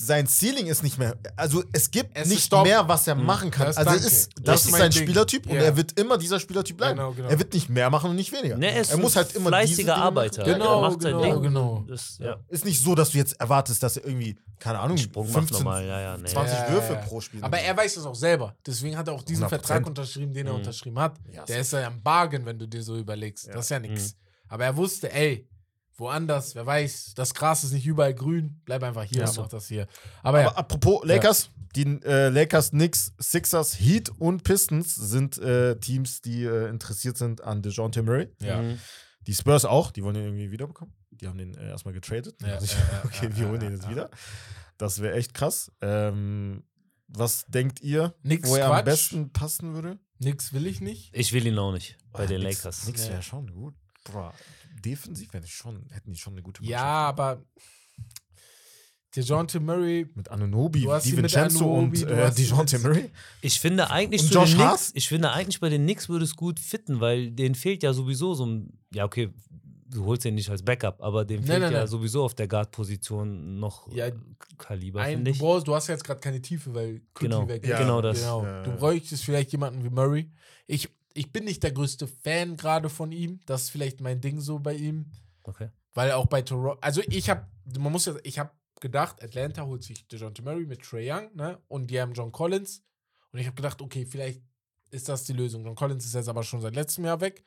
sein 0.00 0.26
Ceiling 0.26 0.66
ist 0.66 0.82
nicht 0.82 0.98
mehr, 0.98 1.16
also 1.36 1.62
es 1.72 1.90
gibt 1.90 2.10
Es 2.16 2.28
nicht 2.28 2.44
Stopp. 2.44 2.64
mehr, 2.66 2.88
was 2.88 3.06
er 3.06 3.14
machen 3.14 3.50
kann. 3.50 3.66
Das- 3.66 3.76
also 3.76 3.90
danke. 3.90 4.06
ist, 4.06 4.30
Das 4.36 4.44
das 4.44 4.64
ist 4.66 4.70
sein 4.76 4.90
Ding. 4.90 5.02
Spielertyp 5.02 5.46
und 5.46 5.54
Ja. 5.56 5.62
er 5.62 5.76
wird 5.76 5.98
immer 6.00 6.18
dieser 6.18 6.40
Spielertyp 6.40 6.76
bleiben. 6.76 6.96
Genau, 6.96 7.12
genau. 7.12 7.28
Er 7.28 7.38
wird 7.38 7.52
nicht 7.54 7.68
mehr 7.68 7.88
machen 7.90 8.10
und 8.10 8.16
nicht 8.16 8.32
weniger. 8.32 8.56
Ne, 8.56 8.72
er 8.72 8.80
ist 8.80 8.90
er 8.90 8.98
muss 8.98 9.14
halt 9.16 9.34
immer 9.36 9.48
fleißiger 9.50 9.94
Arbeiter. 9.96 10.42
Machen. 10.42 10.52
Genau, 10.54 10.82
er 10.82 10.90
macht 10.90 11.02
sein 11.02 11.12
genau, 11.12 11.32
Ding. 11.34 11.42
genau. 11.42 11.84
Das, 11.88 12.18
ja. 12.18 12.36
Ist 12.48 12.64
nicht 12.64 12.82
so, 12.82 12.94
dass 12.94 13.10
du 13.10 13.18
jetzt 13.18 13.40
erwartest, 13.40 13.82
dass 13.82 13.96
er 13.96 14.04
irgendwie, 14.04 14.36
keine 14.58 14.80
Ahnung, 14.80 14.96
Sprung 14.96 15.26
macht 15.26 15.34
15, 15.48 15.58
normal, 15.58 15.86
ja, 15.86 16.00
ja. 16.00 16.16
Nee. 16.16 16.26
20 16.28 16.58
Ja, 16.58 16.70
Würfe 16.72 16.92
ja. 16.94 16.98
pro 17.00 17.20
Spiel. 17.20 17.42
Aber 17.44 17.58
er 17.58 17.76
weiß 17.76 17.94
das 17.94 18.04
auch 18.06 18.14
selber. 18.14 18.56
Deswegen 18.66 18.96
hat 18.96 19.06
er 19.08 19.14
auch 19.14 19.22
diesen 19.22 19.44
100%. 19.44 19.48
Vertrag 19.48 19.86
unterschrieben, 19.86 20.32
den 20.34 20.46
er 20.46 20.52
Mhm. 20.54 20.58
unterschrieben 20.60 20.98
hat. 20.98 21.16
Der 21.48 21.60
ist 21.60 21.72
ja 21.72 21.86
am 21.86 22.02
Bargain, 22.02 22.44
wenn 22.46 22.58
du 22.58 22.66
dir 22.66 22.82
so 22.82 22.96
überlegst. 22.96 23.46
Ja. 23.46 23.54
Das 23.54 23.66
ist 23.66 23.70
ja 23.70 23.78
nichts. 23.78 24.16
Aber 24.48 24.64
er 24.64 24.76
wusste, 24.76 25.12
ey, 25.12 25.46
woanders, 25.98 26.54
wer 26.54 26.64
weiß, 26.64 27.12
das 27.14 27.34
Gras 27.34 27.64
ist 27.64 27.72
nicht 27.72 27.86
überall 27.86 28.14
grün, 28.14 28.60
bleib 28.64 28.82
einfach 28.82 29.04
hier 29.04 29.22
Ja. 29.24 29.32
mach 29.36 29.48
das 29.48 29.66
hier. 29.68 29.86
Aber, 30.22 30.40
ja, 30.40 30.48
Aber 30.48 30.58
apropos 30.58 31.04
Lakers, 31.04 31.50
die 31.76 31.82
äh, 32.04 32.28
Lakers, 32.30 32.70
Knicks, 32.70 33.12
Sixers, 33.18 33.78
Heat 33.78 34.08
und 34.18 34.42
Pistons 34.44 34.94
sind 34.94 35.36
äh, 35.38 35.76
Teams, 35.78 36.20
die 36.22 36.44
äh, 36.44 36.68
interessiert 36.68 37.18
sind 37.18 37.42
an 37.42 37.60
DeJounte 37.62 38.02
Murray. 38.02 38.28
ja. 38.40 38.62
Mhm. 38.62 38.78
Die 39.26 39.34
Spurs 39.34 39.66
auch, 39.66 39.90
die 39.90 40.02
wollen 40.02 40.16
ihn 40.16 40.22
irgendwie 40.24 40.50
wiederbekommen. 40.50 40.94
Die 41.10 41.26
haben 41.28 41.36
den 41.36 41.54
äh, 41.54 41.68
erstmal 41.68 41.92
getradet. 41.92 42.40
Ja, 42.40 42.54
Also 42.54 42.64
ich- 42.64 42.72
ja, 42.72 42.78
ja, 42.78 43.00
okay, 43.04 43.26
ja, 43.28 43.36
wir 43.36 43.42
ja, 43.44 43.48
holen 43.50 43.60
ja, 43.60 43.66
den 43.68 43.72
jetzt 43.74 43.84
ja. 43.84 43.90
wieder. 43.90 44.10
Das 44.78 45.02
wäre 45.02 45.16
echt 45.16 45.34
krass. 45.34 45.70
Ähm, 45.82 46.62
was 47.08 47.44
denkt 47.48 47.80
ihr, 47.82 48.14
Nix 48.22 48.48
wo 48.48 48.56
er 48.56 48.68
Quatsch. 48.68 48.78
am 48.78 48.84
besten 48.86 49.30
passen 49.32 49.74
würde? 49.74 49.98
Nix 50.18 50.54
will 50.54 50.66
ich 50.66 50.80
nicht. 50.80 51.10
Ich 51.14 51.32
will 51.34 51.46
ihn 51.46 51.58
auch 51.58 51.72
nicht 51.72 51.98
bei 52.12 52.22
Ah, 52.22 52.26
den 52.26 52.40
nix- 52.42 52.62
Lakers. 52.64 52.86
Nix 52.86 53.04
Ja. 53.06 53.12
wäre 53.12 53.22
schon 53.22 53.52
gut. 53.52 53.74
Boah, 54.10 54.32
defensiv 54.80 55.32
wäre 55.32 55.44
ich 55.44 55.52
schon, 55.54 55.86
hätten 55.90 56.12
die 56.12 56.18
schon 56.18 56.34
eine 56.34 56.42
gute 56.42 56.62
Ja, 56.64 56.82
aber 57.08 57.42
DeJounte 59.16 59.58
Murray, 59.60 60.06
Mit 60.14 60.30
Anunobi, 60.30 60.80
DiVincenzo 61.02 61.64
und 61.66 62.02
äh, 62.02 62.30
DeJounte 62.30 62.78
Murray. 62.80 63.10
Ich 63.40 63.58
finde 63.58 63.90
eigentlich 63.90 64.20
Und 64.22 64.28
zu 64.28 64.34
Josh 64.34 64.54
den? 64.54 64.66
Knicks, 64.66 64.92
ich 64.94 65.08
finde 65.08 65.30
eigentlich 65.32 65.60
bei 65.60 65.70
den 65.70 65.82
Knicks 65.84 66.08
würde 66.10 66.24
es 66.26 66.36
gut 66.36 66.60
fitten, 66.60 67.00
weil 67.00 67.30
denen 67.30 67.54
fehlt 67.54 67.82
ja 67.82 67.92
sowieso 67.94 68.34
so 68.34 68.44
ein, 68.44 68.78
ja 68.92 69.06
okay, 69.06 69.30
du 69.90 70.04
holst 70.04 70.26
den 70.26 70.34
nicht 70.34 70.50
als 70.50 70.62
Backup, 70.62 71.00
aber 71.02 71.24
dem 71.24 71.38
Nein, 71.40 71.46
fehlt 71.46 71.60
nein, 71.62 71.72
ja 71.72 71.78
nein. 71.78 71.86
sowieso 71.88 72.22
auf 72.22 72.34
der 72.34 72.48
Guard-Position 72.48 73.58
noch 73.58 73.90
Ja, 73.94 74.08
äh, 74.08 74.12
Kaliber, 74.58 75.00
ein, 75.00 75.16
finde 75.16 75.30
du, 75.30 75.34
ich. 75.34 75.38
brauchst, 75.40 75.66
du 75.66 75.74
hast 75.74 75.86
ja 75.88 75.94
jetzt 75.94 76.04
gerade 76.04 76.20
keine 76.20 76.42
Tiefe, 76.42 76.74
weil 76.74 77.00
Quickly 77.14 77.28
Genau, 77.30 77.48
weg 77.48 77.66
Ja, 77.66 77.76
ist. 77.76 77.80
genau 77.84 78.02
das. 78.02 78.18
Genau. 78.20 78.44
Ja, 78.44 78.62
Du 78.62 78.70
ja. 78.70 78.76
bräuchtest 78.76 79.24
vielleicht 79.24 79.52
jemanden 79.52 79.82
wie 79.84 79.88
Murray. 79.90 80.30
Ich, 80.66 80.90
ich 81.18 81.32
bin 81.32 81.44
nicht 81.44 81.62
der 81.64 81.72
größte 81.72 82.06
Fan 82.06 82.56
gerade 82.56 82.88
von 82.88 83.10
ihm. 83.10 83.40
Das 83.44 83.64
ist 83.64 83.70
vielleicht 83.70 84.00
mein 84.00 84.20
Ding 84.20 84.40
so 84.40 84.60
bei 84.60 84.74
ihm. 84.74 85.06
Okay. 85.42 85.70
Weil 85.92 86.12
auch 86.12 86.26
bei 86.26 86.42
Toronto, 86.42 86.78
also 86.80 87.02
ich 87.08 87.28
habe, 87.28 87.46
man 87.76 87.90
muss 87.90 88.06
ja, 88.06 88.14
ich 88.22 88.38
habe 88.38 88.50
gedacht, 88.80 89.22
Atlanta 89.22 89.64
holt 89.66 89.82
sich 89.82 90.06
DeJounte 90.06 90.42
Murray 90.42 90.64
mit 90.64 90.82
Trey 90.82 91.10
Young, 91.10 91.34
ne? 91.34 91.58
Und 91.66 91.88
die 91.88 92.00
haben 92.00 92.12
John 92.12 92.30
Collins. 92.30 92.84
Und 93.32 93.40
ich 93.40 93.46
habe 93.46 93.56
gedacht, 93.56 93.82
okay, 93.82 94.06
vielleicht 94.06 94.40
ist 94.90 95.08
das 95.08 95.24
die 95.24 95.32
Lösung. 95.32 95.64
John 95.64 95.74
Collins 95.74 96.04
ist 96.04 96.14
jetzt 96.14 96.28
aber 96.28 96.44
schon 96.44 96.60
seit 96.60 96.76
letztem 96.76 97.04
Jahr 97.04 97.20
weg. 97.20 97.42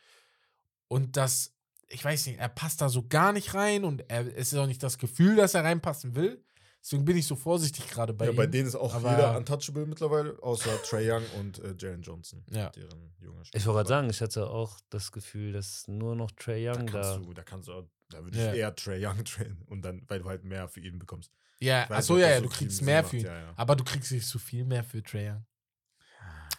Und 0.90 1.16
das, 1.16 1.54
ich 1.88 2.04
weiß 2.04 2.26
nicht, 2.26 2.40
er 2.40 2.50
passt 2.50 2.82
da 2.82 2.90
so 2.90 3.08
gar 3.08 3.32
nicht 3.32 3.54
rein 3.54 3.86
und 3.86 4.04
er, 4.10 4.28
es 4.36 4.52
ist 4.52 4.60
auch 4.60 4.68
nicht 4.68 4.84
das 4.84 4.98
Gefühl, 4.98 5.38
dass 5.38 5.54
er 5.54 5.64
reinpassen 5.64 6.16
will. 6.16 6.44
Deswegen 6.84 7.06
bin 7.06 7.16
ich 7.16 7.28
so 7.28 7.36
vorsichtig 7.36 7.88
gerade 7.88 8.12
bei 8.14 8.26
ja, 8.26 8.32
ihm. 8.32 8.36
bei 8.38 8.48
denen 8.48 8.68
ist 8.68 8.76
auch 8.76 8.94
Aber- 8.96 9.12
jeder 9.12 9.38
untouchable 9.38 9.86
mittlerweile, 9.86 10.42
außer 10.42 10.82
Trey 10.84 11.12
Young 11.12 11.24
und 11.40 11.60
äh, 11.60 11.76
Jalen 11.78 12.02
Johnson. 12.02 12.44
Ja. 12.50 12.70
Deren 12.72 13.14
junger 13.20 13.42
Ich 13.54 13.66
wollte 13.66 13.78
gerade 13.78 13.90
sagen, 13.90 14.10
ich 14.10 14.20
hatte 14.22 14.50
auch 14.50 14.80
das 14.90 15.12
Gefühl, 15.12 15.54
dass 15.54 15.88
nur 15.88 16.16
noch 16.16 16.32
Trey 16.32 16.66
Da 16.66 16.72
Young 16.74 16.86
kannst 16.88 17.10
da. 17.12 17.18
du, 17.18 17.34
da 17.34 17.44
kannst 17.44 17.68
du, 17.68 17.88
da 18.10 18.24
würde 18.24 18.38
Ja. 18.38 18.52
ich 18.52 18.60
eher 18.60 18.76
Trey 18.76 19.06
Young 19.06 19.24
trainen 19.26 19.62
und 19.68 19.84
dann, 19.84 20.02
weil 20.08 20.20
du 20.20 20.26
halt 20.30 20.44
mehr 20.44 20.68
für 20.68 20.80
ihn 20.80 20.98
bekommst. 20.98 21.32
Ja, 21.60 21.88
achso, 21.92 22.18
ja, 22.18 22.32
ja, 22.32 22.42
du 22.42 22.50
kriegst 22.50 22.82
mehr 22.82 23.02
macht, 23.04 23.12
für 23.12 23.18
ihn. 23.18 23.26
ja, 23.26 23.38
ja. 23.40 23.54
Aber 23.56 23.76
du 23.76 23.84
kriegst 23.84 24.12
nicht 24.12 24.26
so 24.26 24.40
viel 24.40 24.66
mehr 24.66 24.84
für 24.84 25.04
Trey 25.04 25.30
Young. 25.30 25.46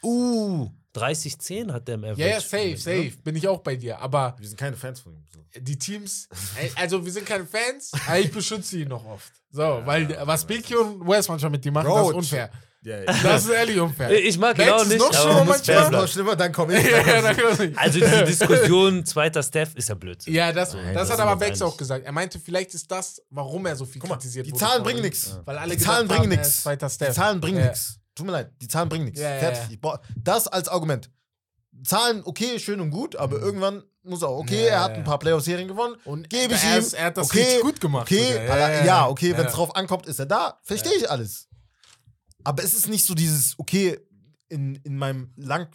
Uh, 0.04 0.68
30-10 0.94 1.72
hat 1.72 1.88
der 1.88 1.94
im 1.94 2.04
Average. 2.04 2.20
Ja, 2.20 2.26
ja, 2.28 2.40
safe, 2.40 2.70
ne? 2.70 2.76
safe. 2.76 3.12
Bin 3.24 3.36
ich 3.36 3.48
auch 3.48 3.60
bei 3.60 3.76
dir. 3.76 3.98
Aber 3.98 4.34
Wir 4.38 4.46
sind 4.48 4.58
keine 4.58 4.76
Fans 4.76 5.00
von 5.00 5.12
ihm. 5.14 5.24
So. 5.32 5.40
die 5.60 5.78
Teams, 5.78 6.28
also 6.76 7.04
wir 7.04 7.12
sind 7.12 7.26
keine 7.26 7.46
Fans, 7.46 7.92
aber 8.06 8.18
ich 8.18 8.30
beschütze 8.30 8.78
ihn 8.78 8.88
noch 8.88 9.04
oft. 9.04 9.32
So, 9.50 9.82
weil 9.84 10.10
ja, 10.10 10.26
was 10.26 10.42
ja, 10.42 10.48
Biggie 10.48 10.76
und 10.76 11.06
Wes 11.06 11.28
manchmal 11.28 11.50
mit 11.50 11.64
ihm 11.64 11.74
machen, 11.74 11.86
Bro, 11.86 11.96
das 11.98 12.08
ist 12.08 12.14
unfair. 12.14 12.50
Ja, 12.84 12.98
ja. 12.98 13.04
Das 13.22 13.44
ist 13.44 13.50
ehrlich 13.50 13.78
unfair. 13.78 14.10
Ich 14.10 14.36
mag 14.38 14.58
ist 14.58 14.88
nicht, 14.88 14.98
noch 14.98 15.12
schlimmer 15.14 15.44
manchmal. 15.44 15.90
noch 15.90 16.08
schlimmer, 16.08 16.34
dann 16.34 16.52
komm 16.52 16.70
ich. 16.70 16.82
ja, 16.90 17.20
ja, 17.22 17.34
Also 17.76 18.00
diese 18.00 18.24
Diskussion, 18.24 19.06
zweiter 19.06 19.42
Steph, 19.42 19.76
ist 19.76 19.88
ja 19.88 19.94
Blödsinn. 19.94 20.34
ja, 20.34 20.52
das, 20.52 20.74
Nein, 20.74 20.92
das 20.92 21.08
das 21.08 21.18
hat 21.18 21.24
aber 21.24 21.36
Bex 21.36 21.62
auch 21.62 21.76
gesagt. 21.76 22.04
Er 22.04 22.10
meinte, 22.12 22.40
vielleicht 22.40 22.74
ist 22.74 22.90
das, 22.90 23.22
warum 23.30 23.66
er 23.66 23.76
so 23.76 23.84
viel 23.84 24.00
Guck 24.00 24.10
mal, 24.10 24.16
kritisiert 24.16 24.46
die 24.46 24.52
wurde 24.52 24.64
Zahlen 24.64 24.82
bringen 24.82 25.02
nichts. 25.02 25.38
Weil 25.44 25.58
alle 25.58 25.76
Die 25.76 25.82
Zahlen 25.82 26.08
bringen 26.08 26.28
nichts. 26.30 26.62
Zweiter 26.62 26.88
Die 26.88 26.94
Steph. 26.94 27.14
Zahlen 27.14 27.40
bringen 27.40 27.58
Ja. 27.58 27.66
nichts. 27.66 28.00
Tut 28.14 28.26
mir 28.26 28.32
leid, 28.32 28.52
die 28.60 28.68
Zahlen 28.68 28.88
bringen 28.88 29.04
nichts. 29.06 29.20
Ja, 29.20 29.38
Fertig. 29.38 29.78
ja. 29.82 30.00
Das 30.16 30.46
als 30.48 30.68
Argument. 30.68 31.10
Zahlen, 31.84 32.22
okay, 32.24 32.58
schön 32.58 32.80
und 32.80 32.90
gut, 32.90 33.16
aber 33.16 33.38
irgendwann 33.40 33.82
muss 34.02 34.22
er, 34.22 34.30
okay, 34.30 34.62
Mhm. 34.64 34.68
Er 34.68 34.80
hat 34.80 34.92
ein 34.92 35.04
paar 35.04 35.18
Playoff-Serien 35.18 35.66
gewonnen. 35.68 35.96
Und 36.04 36.28
Gebe 36.28 36.54
ich 36.54 36.62
er, 36.64 36.78
ihm. 36.78 36.84
er 36.94 37.04
hat 37.06 37.16
das 37.16 37.26
okay, 37.30 37.38
richtig 37.42 37.60
gut 37.62 37.80
gemacht. 37.80 38.02
Okay, 38.06 38.32
sogar. 38.32 38.84
ja, 38.84 39.08
okay, 39.08 39.36
wenn 39.36 39.46
es 39.46 39.52
drauf 39.52 39.74
ankommt, 39.74 40.06
ist 40.06 40.18
er 40.18 40.26
da. 40.26 40.58
Verstehe 40.62 40.94
ich 40.94 41.10
alles. 41.10 41.48
Aber 42.44 42.62
es 42.62 42.74
ist 42.74 42.88
nicht 42.88 43.06
so 43.06 43.14
dieses, 43.14 43.58
okay, 43.58 43.98
in, 44.48 44.74
in 44.84 44.96
meinem 44.98 45.32
Lang 45.36 45.68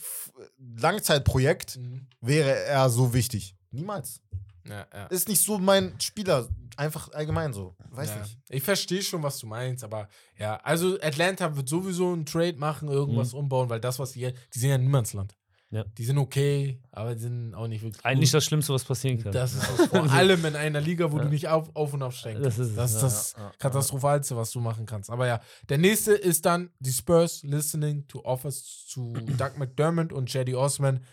Langzeitprojekt 0.76 1.78
Mhm. 1.78 2.08
wäre 2.22 2.54
er 2.66 2.90
so 2.90 3.14
wichtig. 3.14 3.56
Niemals. 3.72 4.22
Ja, 4.68 4.86
ja. 4.94 5.06
Ist 5.08 5.28
nicht 5.30 5.44
so 5.44 5.58
mein 5.58 6.00
Spieler, 6.00 6.48
einfach 6.78 7.12
allgemein 7.14 7.54
so. 7.54 7.76
Weiß 7.90 8.10
ja. 8.10 8.20
nicht. 8.22 8.38
Ich 8.50 8.64
verstehe 8.64 9.02
schon, 9.02 9.24
was 9.24 9.40
du 9.40 9.48
meinst, 9.48 9.84
aber 9.84 10.08
ja, 10.38 10.58
also 10.58 10.98
Atlanta 11.02 11.56
wird 11.56 11.68
sowieso 11.68 12.14
einen 12.14 12.26
Trade 12.26 12.58
machen, 12.58 12.90
irgendwas 12.90 13.34
umbauen, 13.34 13.70
weil 13.70 13.80
das, 13.80 14.00
was 14.00 14.12
die, 14.14 14.32
die 14.54 14.60
sind 14.60 14.70
ja 14.70 14.78
Niemandsland. 14.78 15.36
Ja. 15.70 15.84
Die 15.98 16.06
sind 16.06 16.18
okay, 16.18 16.80
aber 16.92 17.14
die 17.14 17.20
sind 17.24 17.54
auch 17.54 17.68
nicht 17.68 17.82
wirklich 17.84 18.06
Eigentlich 18.06 18.30
gut. 18.30 18.36
das 18.36 18.46
Schlimmste, 18.46 18.74
was 18.74 18.86
passieren 18.86 19.22
kann. 19.22 19.34
Das 19.34 19.54
ist 19.54 19.66
vor 19.90 20.10
allem 20.14 20.46
in 20.46 20.56
einer 20.56 20.80
Liga, 20.80 21.12
wo 21.12 21.18
Ja. 21.18 21.24
du 21.24 21.30
nicht 21.30 21.50
auf, 21.50 21.76
auf 21.76 21.94
und 21.94 22.04
aufsteigen 22.04 22.42
Das 22.42 22.56
kannst. 22.56 22.60
ist 22.60 22.70
es, 22.70 22.76
das 22.78 22.94
ist 22.94 23.04
das 23.04 23.34
ja, 23.38 23.44
ja. 23.44 23.52
Katastrophalste, 23.60 24.38
was 24.38 24.52
du 24.52 24.62
machen 24.62 24.86
kannst. 24.86 25.10
Aber 25.10 25.28
ja, 25.28 25.42
der 25.68 25.78
nächste 25.78 26.14
ist 26.14 26.46
dann 26.46 26.70
die 26.80 26.94
Spurs 26.94 27.44
listening 27.44 28.08
to 28.08 28.24
offers 28.24 28.86
zu 28.88 29.12
Doug 29.12 29.58
McDermott 29.58 30.14
und 30.14 30.34
Jedi 30.34 30.56
Osman, 30.56 31.04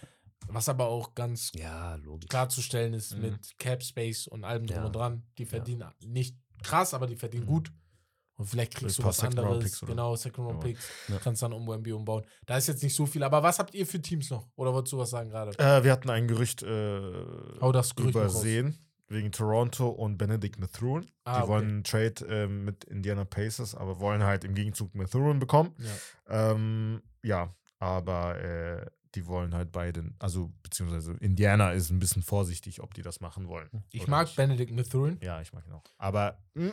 was 0.48 0.68
aber 0.68 0.86
auch 0.88 1.14
ganz 1.14 1.50
ja, 1.54 1.98
klarzustellen 2.28 2.94
ist 2.94 3.14
Mhm. 3.16 3.22
mit 3.22 3.58
Cap 3.58 3.82
Space 3.82 4.26
und 4.26 4.44
allem 4.44 4.66
drum 4.66 4.76
Ja. 4.78 4.84
und 4.86 4.96
dran. 4.96 5.22
Die 5.38 5.46
verdienen 5.46 5.84
nicht 6.00 6.36
krass, 6.62 6.94
aber 6.94 7.06
die 7.06 7.16
verdienen 7.16 7.46
gut. 7.46 7.72
Und 8.36 8.46
vielleicht 8.46 8.74
kriegst 8.74 8.98
du 8.98 9.04
was 9.04 9.20
anderes. 9.22 9.80
Genau, 9.80 10.16
Second 10.16 10.48
Round 10.48 10.62
Ja. 10.64 10.68
Picks. 10.68 10.88
Ja. 11.08 11.18
Kannst 11.18 11.42
dann 11.42 11.52
um 11.52 11.68
Wemby 11.68 11.92
umbauen. 11.92 12.24
Da 12.46 12.56
ist 12.56 12.66
jetzt 12.66 12.82
nicht 12.82 12.94
so 12.96 13.06
viel. 13.06 13.22
Aber 13.22 13.42
was 13.44 13.60
habt 13.60 13.74
ihr 13.74 13.86
für 13.86 14.02
Teams 14.02 14.28
noch? 14.30 14.48
Oder 14.56 14.72
wolltest 14.74 14.92
du 14.92 14.98
was 14.98 15.10
sagen 15.10 15.30
gerade? 15.30 15.56
Äh, 15.58 15.84
wir 15.84 15.92
hatten 15.92 16.10
ein 16.10 16.26
Gerücht, 16.26 16.62
äh, 16.64 17.12
das 17.72 17.94
Gerücht 17.94 18.14
übersehen. 18.16 18.76
Wegen 19.06 19.30
Toronto 19.30 19.88
und 19.88 20.16
Benedict 20.16 20.58
Mathurin. 20.58 21.06
Ah, 21.24 21.36
die 21.36 21.42
okay. 21.42 21.48
wollen 21.52 21.68
einen 21.68 21.84
Trade 21.84 22.14
ähm, 22.28 22.64
mit 22.64 22.84
Indiana 22.84 23.24
Pacers, 23.24 23.74
aber 23.74 24.00
wollen 24.00 24.24
halt 24.24 24.44
im 24.44 24.54
Gegenzug 24.54 24.94
Mathurin 24.94 25.38
bekommen. 25.38 25.74
Ja. 25.78 26.50
Ähm, 26.52 27.02
ja, 27.22 27.54
aber 27.78 28.40
äh, 28.40 28.86
die 29.14 29.26
wollen 29.26 29.54
halt 29.54 29.70
beide, 29.72 30.04
also 30.18 30.52
beziehungsweise 30.62 31.12
Indiana 31.20 31.72
ist 31.72 31.90
ein 31.90 31.98
bisschen 31.98 32.22
vorsichtig, 32.22 32.82
ob 32.82 32.94
die 32.94 33.02
das 33.02 33.20
machen 33.20 33.48
wollen. 33.48 33.68
Ich 33.90 34.06
mag 34.06 34.26
nicht. 34.26 34.36
Benedict 34.36 34.72
Mathurin. 34.72 35.18
Ja, 35.22 35.40
ich 35.40 35.52
mag 35.52 35.64
ihn 35.66 35.72
auch. 35.72 35.84
Aber 35.98 36.38
mh, 36.54 36.72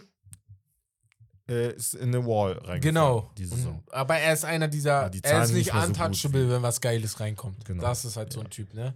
äh, 1.50 1.74
ist 1.76 1.94
in 1.96 2.10
eine 2.16 2.26
Wall 2.26 2.54
reingefallen. 2.54 2.82
Genau. 2.82 3.32
Die 3.38 3.46
Saison. 3.46 3.80
Und, 3.80 3.94
aber 3.94 4.18
er 4.18 4.34
ist 4.34 4.46
einer 4.46 4.68
dieser, 4.68 5.04
Ja, 5.04 5.10
die 5.10 5.24
er 5.24 5.44
ist 5.44 5.50
nicht 5.52 5.72
nicht 5.74 5.82
so 5.82 5.88
untouchable, 5.88 6.46
wie- 6.48 6.52
wenn 6.52 6.62
was 6.62 6.82
Geiles 6.82 7.20
reinkommt. 7.20 7.66
Genau. 7.66 7.82
Das 7.82 8.06
ist 8.06 8.16
halt 8.18 8.32
so 8.32 8.40
ein 8.40 8.46
Ja. 8.46 8.50
Typ, 8.50 8.74
ne? 8.74 8.96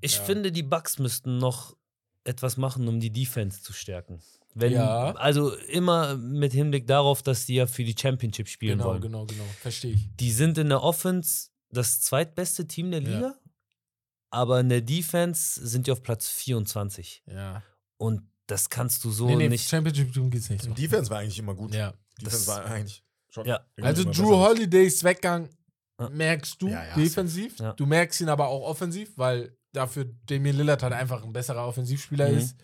Ich 0.00 0.16
Ja. 0.16 0.22
finde, 0.24 0.50
die 0.50 0.62
Bucks 0.64 0.98
müssten 0.98 1.38
noch 1.38 1.76
etwas 2.24 2.56
machen, 2.56 2.88
um 2.88 2.98
die 3.00 3.10
Defense 3.12 3.62
zu 3.62 3.72
stärken. 3.72 4.20
Wenn, 4.54 4.72
Ja. 4.72 5.12
Also 5.14 5.54
immer 5.56 6.16
mit 6.16 6.52
Hinblick 6.52 6.86
darauf, 6.86 7.22
dass 7.22 7.46
die 7.46 7.54
ja 7.54 7.66
für 7.66 7.84
die 7.84 7.94
Championship 7.98 8.48
spielen 8.48 8.78
Genau, 8.78 8.90
wollen. 8.90 9.00
genau, 9.00 9.26
genau. 9.26 9.44
Verstehe 9.60 9.92
ich. 9.94 10.08
Die 10.16 10.30
sind 10.32 10.58
in 10.58 10.68
der 10.68 10.82
Offense 10.82 11.48
das 11.72 12.00
zweitbeste 12.00 12.66
Team 12.68 12.90
der 12.90 13.02
Ja. 13.02 13.08
Liga, 13.08 13.34
aber 14.30 14.60
in 14.60 14.68
der 14.68 14.80
Defense 14.80 15.66
sind 15.66 15.86
die 15.86 15.92
auf 15.92 16.02
Platz 16.02 16.28
24. 16.28 17.22
Ja. 17.26 17.62
Und 17.98 18.22
das 18.46 18.68
kannst 18.70 19.04
du 19.04 19.10
so 19.10 19.26
nee, 19.26 19.36
nee, 19.36 19.48
nicht. 19.48 19.68
Championship 19.68 20.12
Team 20.12 20.30
geht's 20.30 20.50
nicht 20.50 20.62
so. 20.64 20.72
Defense 20.74 21.10
war 21.10 21.18
eigentlich 21.18 21.38
immer 21.38 21.54
gut. 21.54 21.74
Ja. 21.74 21.92
Defense 22.20 22.36
Das- 22.38 22.46
war 22.48 22.64
eigentlich 22.66 23.04
schon. 23.30 23.46
Ja. 23.46 23.64
Also 23.80 24.04
Drew 24.04 24.10
besser. 24.10 24.24
Holidays 24.38 25.04
Weggang 25.04 25.48
Ja. 26.00 26.08
merkst 26.10 26.60
du 26.60 26.68
Ja, 26.68 26.84
ja, 26.86 26.94
defensiv. 26.94 27.58
Ja. 27.58 27.72
Du 27.74 27.86
merkst 27.86 28.20
ihn 28.20 28.28
aber 28.28 28.48
auch 28.48 28.62
offensiv, 28.68 29.16
weil 29.16 29.56
dafür 29.72 30.06
Damian 30.26 30.56
Lillard 30.56 30.82
halt 30.82 30.92
einfach 30.92 31.22
ein 31.24 31.32
besserer 31.32 31.66
Offensivspieler 31.66 32.28
Mhm. 32.30 32.38
ist. 32.38 32.56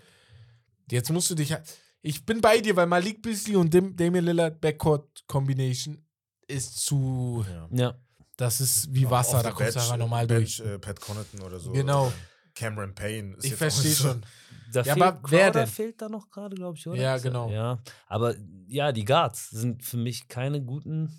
Jetzt 0.91 1.11
musst 1.11 1.31
du 1.31 1.35
dich 1.35 1.53
halt. 1.53 1.67
Ich 2.03 2.25
bin 2.25 2.41
bei 2.41 2.61
dir, 2.61 2.77
weil 2.77 2.87
Malik 2.87 3.23
Beasley 3.23 3.57
und 3.57 3.73
Damian 3.75 4.25
Lillard 4.25 4.61
Backcourt 4.61 5.25
Combination 5.27 6.05
ist 6.47 6.79
zu. 6.85 7.45
Ja. 7.73 7.99
Das 8.39 8.61
ist 8.63 8.95
wie 8.95 9.11
Wasser, 9.11 9.37
auf 9.39 9.43
da 9.43 9.51
kommst 9.51 9.75
du 9.77 9.81
einfach 9.81 9.95
äh, 9.95 9.99
normal 9.99 10.27
Bench, 10.27 10.57
durch. 10.59 10.71
Äh, 10.75 10.79
Pat 10.79 10.99
Connaughton 11.01 11.43
oder 11.43 11.59
so. 11.61 11.73
Genau. 11.73 12.07
Äh, 12.09 12.13
Cameron 12.55 12.95
Payne. 12.95 13.37
Ist 13.37 13.45
Ich 13.45 13.55
verstehe 13.55 13.91
so- 13.93 14.09
schon. 14.09 14.25
Da 14.73 14.83
Ja, 14.83 14.95
fehlt 14.95 15.03
aber 15.07 15.31
wer 15.31 15.47
Crowder 15.47 15.61
denn? 15.61 15.69
fehlt 15.69 16.01
da 16.03 16.09
noch 16.09 16.31
gerade, 16.31 16.55
glaube 16.57 16.77
ich, 16.79 16.87
oder? 16.87 17.01
Ja, 17.01 17.19
genau. 17.19 17.51
Ja, 17.51 17.83
aber 18.07 18.35
ja, 18.69 18.93
die 18.93 19.05
Guards 19.05 19.51
sind 19.51 19.83
für 19.85 19.97
mich 19.97 20.29
keine 20.29 20.63
guten. 20.63 21.11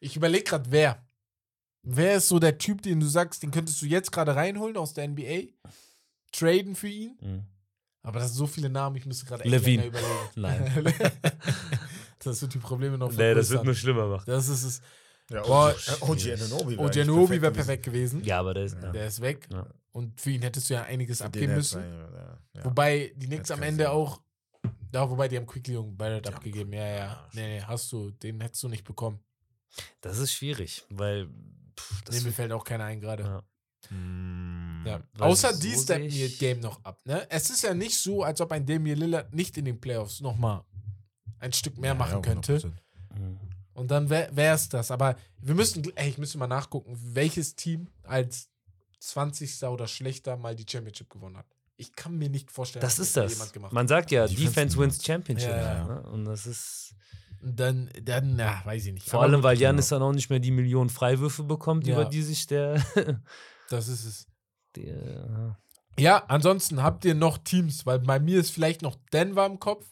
Ich 0.00 0.16
überlege 0.16 0.44
gerade, 0.44 0.70
wer. 0.70 1.06
Wer 1.82 2.16
ist 2.16 2.28
so 2.28 2.38
der 2.38 2.58
Typ, 2.58 2.82
den 2.82 3.00
du 3.00 3.06
sagst, 3.06 3.42
den 3.42 3.50
könntest 3.50 3.80
du 3.82 3.86
jetzt 3.86 4.10
gerade 4.12 4.34
reinholen 4.36 4.76
aus 4.76 4.92
der 4.94 5.06
NBA? 5.08 5.48
Traden 6.32 6.74
für 6.74 6.88
ihn? 6.88 7.16
Hm. 7.20 7.44
Aber 8.02 8.18
das 8.20 8.28
sind 8.30 8.38
so 8.38 8.46
viele 8.46 8.68
Namen, 8.68 8.96
ich 8.96 9.06
müsste 9.06 9.24
gerade 9.24 9.44
echt 9.44 9.50
Levine. 9.50 9.86
überlegen. 9.86 10.08
Nein. 10.36 10.92
das 12.24 12.42
wird 12.42 12.54
die 12.54 12.58
Probleme 12.58 12.98
noch 12.98 13.12
Nee, 13.12 13.34
das 13.34 13.50
wird 13.50 13.64
nur 13.64 13.74
schlimmer 13.74 14.06
machen. 14.08 14.24
Das 14.26 14.48
ist 14.48 14.62
es. 14.64 14.80
Ja, 15.30 15.42
Boah, 15.42 15.74
OG, 16.00 16.10
OG 16.10 16.32
Ananobi 16.32 16.76
Oh, 16.78 17.42
wäre 17.42 17.50
perfekt 17.52 17.84
gewesen. 17.84 18.22
Ja, 18.24 18.40
aber 18.40 18.54
der 18.54 18.64
ist. 18.64 18.76
Ja. 18.80 18.92
Der 18.92 19.06
ist 19.06 19.20
weg. 19.20 19.48
Ja. 19.50 19.66
Und 19.92 20.20
für 20.20 20.30
ihn 20.30 20.42
hättest 20.42 20.68
du 20.68 20.74
ja 20.74 20.82
einiges 20.82 21.18
Den 21.18 21.26
abgeben 21.28 21.54
müssen. 21.54 21.82
ja, 21.82 22.38
ja. 22.54 22.64
Wobei 22.64 23.12
die 23.16 23.26
Knicks 23.26 23.50
am 23.50 23.62
Ende 23.62 23.84
Sinn. 23.84 23.92
auch. 23.92 24.20
Ja, 24.92 25.08
wobei 25.08 25.28
die 25.28 25.36
haben 25.36 25.46
Quickly 25.46 25.76
und 25.76 25.96
Barrett 25.96 26.28
abgegeben. 26.28 26.72
Ja, 26.72 26.86
ja. 26.86 26.96
ja, 26.96 27.28
Nee, 27.32 27.56
nee, 27.58 27.62
hast 27.62 27.90
du. 27.92 28.10
Den 28.10 28.40
hättest 28.40 28.62
du 28.62 28.68
nicht 28.68 28.84
bekommen. 28.84 29.18
Das 30.00 30.18
ist 30.18 30.32
schwierig, 30.32 30.84
weil. 30.90 31.28
Pff, 31.78 32.02
Nee, 32.10 32.20
mir 32.20 32.32
fällt 32.32 32.52
auch 32.52 32.64
keiner 32.64 32.84
ein 32.84 33.00
gerade. 33.00 33.22
ja. 33.24 33.42
Mm, 33.90 34.84
Ja. 34.86 35.00
Außer 35.18 35.52
so 35.54 35.60
die 35.60 35.72
steppen 35.72 36.08
ihr 36.10 36.28
Game 36.36 36.60
noch 36.60 36.82
ab. 36.84 37.00
Ne? 37.04 37.26
Es 37.30 37.50
ist 37.50 37.62
ja 37.62 37.74
nicht 37.74 37.98
so, 37.98 38.22
als 38.22 38.40
ob 38.40 38.52
ein 38.52 38.64
Damian 38.66 38.98
Lillard 38.98 39.34
nicht 39.34 39.56
in 39.58 39.64
den 39.64 39.80
Playoffs 39.80 40.20
nochmal 40.20 40.62
ein 41.38 41.52
Stück 41.52 41.76
mehr 41.78 41.92
ja, 41.92 41.94
machen 41.94 42.14
ja, 42.14 42.20
könnte. 42.20 42.56
100%. 42.58 42.72
Und 43.74 43.90
dann 43.90 44.08
wäre 44.08 44.30
es 44.54 44.68
das. 44.68 44.90
Aber 44.90 45.16
wir 45.40 45.54
müssen, 45.54 45.84
ey, 45.96 46.08
ich 46.10 46.18
müsste 46.18 46.38
mal 46.38 46.46
nachgucken, 46.46 46.96
welches 47.02 47.54
Team 47.56 47.88
als 48.04 48.48
20. 49.00 49.64
oder 49.64 49.86
schlechter 49.86 50.36
mal 50.36 50.54
die 50.54 50.64
Championship 50.68 51.10
gewonnen 51.10 51.36
hat. 51.36 51.46
Ich 51.76 51.92
kann 51.94 52.16
mir 52.16 52.30
nicht 52.30 52.52
vorstellen, 52.52 52.82
Das 52.82 52.96
dass 52.96 53.08
ist 53.08 53.16
das. 53.16 53.32
jemand 53.32 53.52
gemacht 53.52 53.72
Man 53.72 53.88
sagt 53.88 54.12
ja, 54.12 54.26
Defense 54.28 54.44
Defense 54.46 54.78
wins 54.78 55.04
Championship. 55.04 55.48
Ja, 55.50 55.56
ja. 55.78 55.84
Ne? 55.84 56.02
Und 56.10 56.24
das 56.24 56.46
ist. 56.46 56.94
Und 57.42 57.58
dann, 57.60 57.90
dann, 58.00 58.38
ja, 58.38 58.62
weiß 58.64 58.86
ich 58.86 58.92
nicht. 58.94 59.10
Vor 59.10 59.20
Aber 59.22 59.30
allem, 59.32 59.42
weil 59.42 59.58
Janis 59.60 59.88
dann 59.88 60.00
auch 60.00 60.12
nicht 60.12 60.30
mehr 60.30 60.38
die 60.38 60.52
Millionen 60.52 60.88
Freiwürfe 60.88 61.42
bekommt, 61.42 61.86
Ja. 61.86 61.94
über 61.94 62.04
die 62.08 62.22
sich 62.22 62.46
der. 62.46 62.82
Das 63.70 63.88
ist 63.88 64.04
es. 64.04 64.26
der 64.76 65.58
Ja, 65.98 66.24
ansonsten 66.28 66.82
habt 66.82 67.04
ihr 67.04 67.14
noch 67.14 67.38
Teams, 67.38 67.84
weil 67.86 67.98
bei 67.98 68.20
mir 68.20 68.38
ist 68.40 68.50
vielleicht 68.50 68.82
noch 68.82 68.96
Denver 69.12 69.44
im 69.46 69.58
Kopf. 69.58 69.84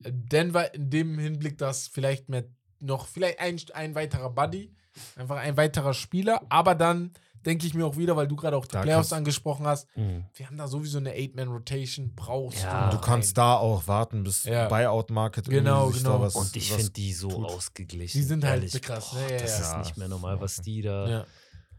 Denver 0.00 0.72
in 0.74 0.90
dem 0.90 1.18
Hinblick, 1.18 1.58
dass 1.58 1.88
vielleicht 1.88 2.28
mehr 2.28 2.44
noch, 2.80 3.06
vielleicht 3.06 3.38
ein, 3.40 3.60
ein 3.74 3.94
weiterer 3.94 4.30
Buddy, 4.30 4.74
einfach 5.16 5.36
ein 5.36 5.56
weiterer 5.56 5.92
Spieler, 5.94 6.40
aber 6.48 6.74
dann 6.74 7.12
denke 7.46 7.66
ich 7.66 7.72
mir 7.74 7.86
auch 7.86 7.96
wieder, 7.96 8.16
weil 8.16 8.28
du 8.28 8.36
gerade 8.36 8.56
auch 8.56 8.66
die 8.66 8.72
Da 8.72 8.82
Playoffs 8.82 9.08
kannst- 9.10 9.12
angesprochen 9.14 9.66
hast, 9.66 9.86
Mhm. 9.96 10.26
wir 10.34 10.46
haben 10.46 10.58
da 10.58 10.66
sowieso 10.68 10.98
eine 10.98 11.12
Eight-Man-Rotation, 11.12 12.14
brauchst 12.14 12.62
Ja. 12.62 12.90
du. 12.90 12.96
Du 12.96 13.02
kannst 13.02 13.36
da 13.38 13.56
auch 13.56 13.86
warten, 13.88 14.24
bis 14.24 14.44
Ja. 14.44 14.68
Buyout-Market 14.68 15.48
Genau, 15.48 15.88
genau. 15.90 16.18
da 16.18 16.20
was 16.20 16.34
Und 16.36 16.54
ich 16.56 16.70
finde 16.72 16.90
die 16.90 17.12
so 17.14 17.28
tut. 17.28 17.44
ausgeglichen. 17.46 18.18
Die 18.18 18.24
sind 18.24 18.44
halt 18.44 18.62
Ehrlich, 18.64 18.82
krass, 18.82 19.10
boah, 19.12 19.20
ne? 19.20 19.32
Ja, 19.32 19.38
Das 19.38 19.58
ja. 19.58 19.70
ist 19.80 19.86
nicht 19.86 19.96
mehr 19.96 20.08
normal, 20.08 20.38
was 20.40 20.56
die 20.60 20.82
da. 20.82 21.08
Ja. 21.08 21.26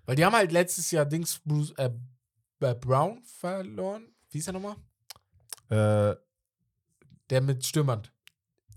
Weil 0.05 0.15
die 0.15 0.25
haben 0.25 0.35
halt 0.35 0.51
letztes 0.51 0.89
Jahr 0.89 1.05
Dings 1.05 1.39
Bruce, 1.45 1.73
äh, 1.77 1.91
äh, 2.61 2.73
Brown 2.75 3.21
verloren. 3.23 4.07
Wie 4.31 4.39
ist 4.39 4.47
er 4.47 4.53
nochmal? 4.53 4.75
Äh, 5.69 6.15
Der 7.31 7.41
mit 7.41 7.65
Stürmern. 7.65 8.03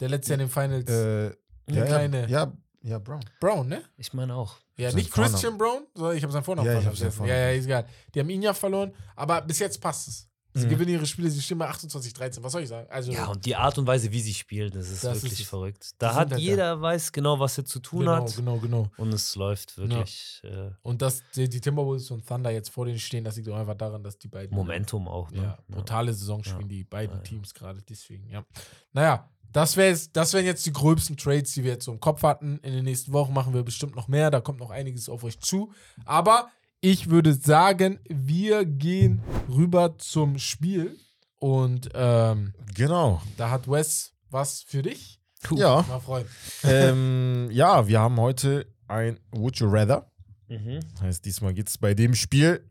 Der 0.01 0.09
letztes 0.09 0.31
Jahr 0.31 0.41
in 0.41 0.47
den 0.47 0.51
Finals. 0.51 0.91
äh, 0.91 1.35
Der 1.69 1.75
ja, 1.75 1.85
kleine. 1.85 2.29
Ja, 2.29 2.53
ja, 2.83 2.99
Brown. 2.99 3.21
Brown, 3.41 3.69
ne? 3.69 3.83
Ich 3.97 4.13
meine 4.15 4.35
auch. 4.35 4.57
Ja, 4.77 4.91
Sein 4.91 4.99
nicht 4.99 5.11
Vorname. 5.11 5.33
Christian 5.33 5.59
Brown, 5.59 5.87
sondern 5.95 6.17
ich 6.17 6.23
habe 6.23 6.33
seinen 6.33 6.43
Vornamen 6.45 6.67
Ja, 6.69 6.81
vergessen. 6.81 7.05
Ja, 7.05 7.11
Vornamen. 7.11 7.39
ja, 7.39 7.51
ist 7.51 7.65
egal. 7.67 7.87
Die 8.15 8.21
haben 8.21 8.31
ihn 8.31 8.43
ja 8.43 8.55
verloren, 8.55 8.95
aber 9.17 9.41
bis 9.43 9.59
jetzt 9.59 9.81
passt 9.81 10.09
es. 10.09 10.29
Sie 10.57 10.67
Mhm. 10.67 10.71
gewinnen 10.71 10.93
ihre 10.93 11.07
Spiele, 11.07 11.29
sie 11.31 11.43
stehen 11.43 11.59
bei 11.59 11.67
28, 11.69 12.13
13. 12.13 12.45
Was 12.45 12.53
soll 12.53 12.63
ich 12.63 12.69
sagen? 12.69 12.89
Also, 12.89 13.11
Ja, 13.11 13.27
und 13.27 13.45
die 13.45 13.57
Art 13.57 13.77
und 13.77 13.89
Weise, 13.89 14.13
wie 14.13 14.21
sie 14.21 14.33
spielen, 14.35 14.71
das 14.71 14.89
ist 14.89 15.03
Das 15.03 15.17
ist 15.17 15.23
wirklich 15.25 15.41
es. 15.41 15.49
verrückt. 15.49 15.91
Da 15.99 16.15
hat 16.15 16.31
halt 16.31 16.41
jeder 16.41 16.81
weiß 16.81 17.11
genau, 17.11 17.41
was 17.41 17.59
er 17.59 17.65
zu 17.65 17.81
tun 17.81 18.01
genau, 18.01 18.23
hat. 18.25 18.37
genau, 18.37 18.59
genau. 18.59 18.89
Und 18.97 19.13
es 19.13 19.35
läuft 19.35 19.77
wirklich 19.77 20.41
äh, 20.45 20.71
Und 20.83 21.03
dass 21.03 21.23
die, 21.35 21.49
die 21.49 21.61
Timberwolves 21.61 22.09
und 22.13 22.25
Thunder 22.25 22.51
jetzt 22.51 22.71
vor 22.71 22.87
denen 22.87 23.01
stehen, 23.01 23.25
das 23.25 23.35
liegt 23.35 23.49
doch 23.49 23.57
einfach 23.57 23.75
daran, 23.75 24.05
dass 24.05 24.17
die 24.17 24.29
beiden. 24.29 24.55
Momentum 24.57 25.09
auch. 25.09 25.29
Ne? 25.33 25.43
Ja, 25.43 25.59
brutale 25.69 26.13
Saison 26.15 26.41
Ja. 26.45 26.53
spielen 26.53 26.69
die 26.69 26.85
beiden 26.85 27.17
Ja, 27.17 27.23
ja. 27.23 27.23
Teams 27.25 27.53
gerade, 27.53 27.83
deswegen, 27.83 28.29
ja. 28.31 28.45
Naja, 28.93 29.29
das, 29.53 29.75
jetzt, 29.75 30.17
das 30.17 30.33
wären 30.35 30.45
jetzt 30.47 30.65
die 30.67 30.73
gröbsten 30.73 31.17
Trades, 31.17 31.53
die 31.55 31.65
wir 31.65 31.73
jetzt 31.73 31.85
so 31.85 31.93
im 31.93 31.99
Kopf 32.01 32.23
hatten. 32.23 32.59
In 32.63 32.73
den 32.75 32.85
nächsten 32.85 33.13
Wochen 33.13 33.33
machen 33.33 33.55
wir 33.55 33.65
bestimmt 33.65 33.97
noch 33.97 34.07
mehr, 34.09 34.31
da 34.31 34.41
kommt 34.41 34.61
noch 34.61 34.71
einiges 34.71 35.09
auf 35.09 35.25
euch 35.25 35.39
zu. 35.41 35.73
Aber 36.05 36.49
ich 36.85 37.09
würde 37.09 37.33
sagen, 37.33 37.99
wir 38.09 38.67
gehen 38.67 39.23
rüber 39.49 39.97
zum 39.99 40.39
Spiel. 40.39 40.99
Und 41.39 41.89
ähm, 41.95 42.53
Genau. 42.75 43.23
da 43.39 43.51
hat 43.51 43.69
Wes 43.71 44.13
was 44.31 44.63
für 44.63 44.83
dich. 44.83 45.19
Ja. 45.55 45.83
Mal 45.89 46.01
freuen. 46.01 46.27
ähm, 46.63 47.49
ja, 47.51 47.87
wir 47.87 48.01
haben 48.01 48.19
heute 48.19 48.67
ein 48.89 49.19
Would 49.31 49.57
You 49.59 49.69
Rather. 49.69 50.11
Mhm. 50.49 50.81
Heißt, 51.01 51.25
diesmal 51.25 51.55
geht 51.55 51.69
es 51.69 51.79
bei 51.79 51.95
dem 51.95 52.15
Spiel 52.15 52.67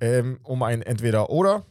ähm, 0.00 0.38
um 0.42 0.62
ein 0.62 0.80
Entweder-Oder. 0.82 1.64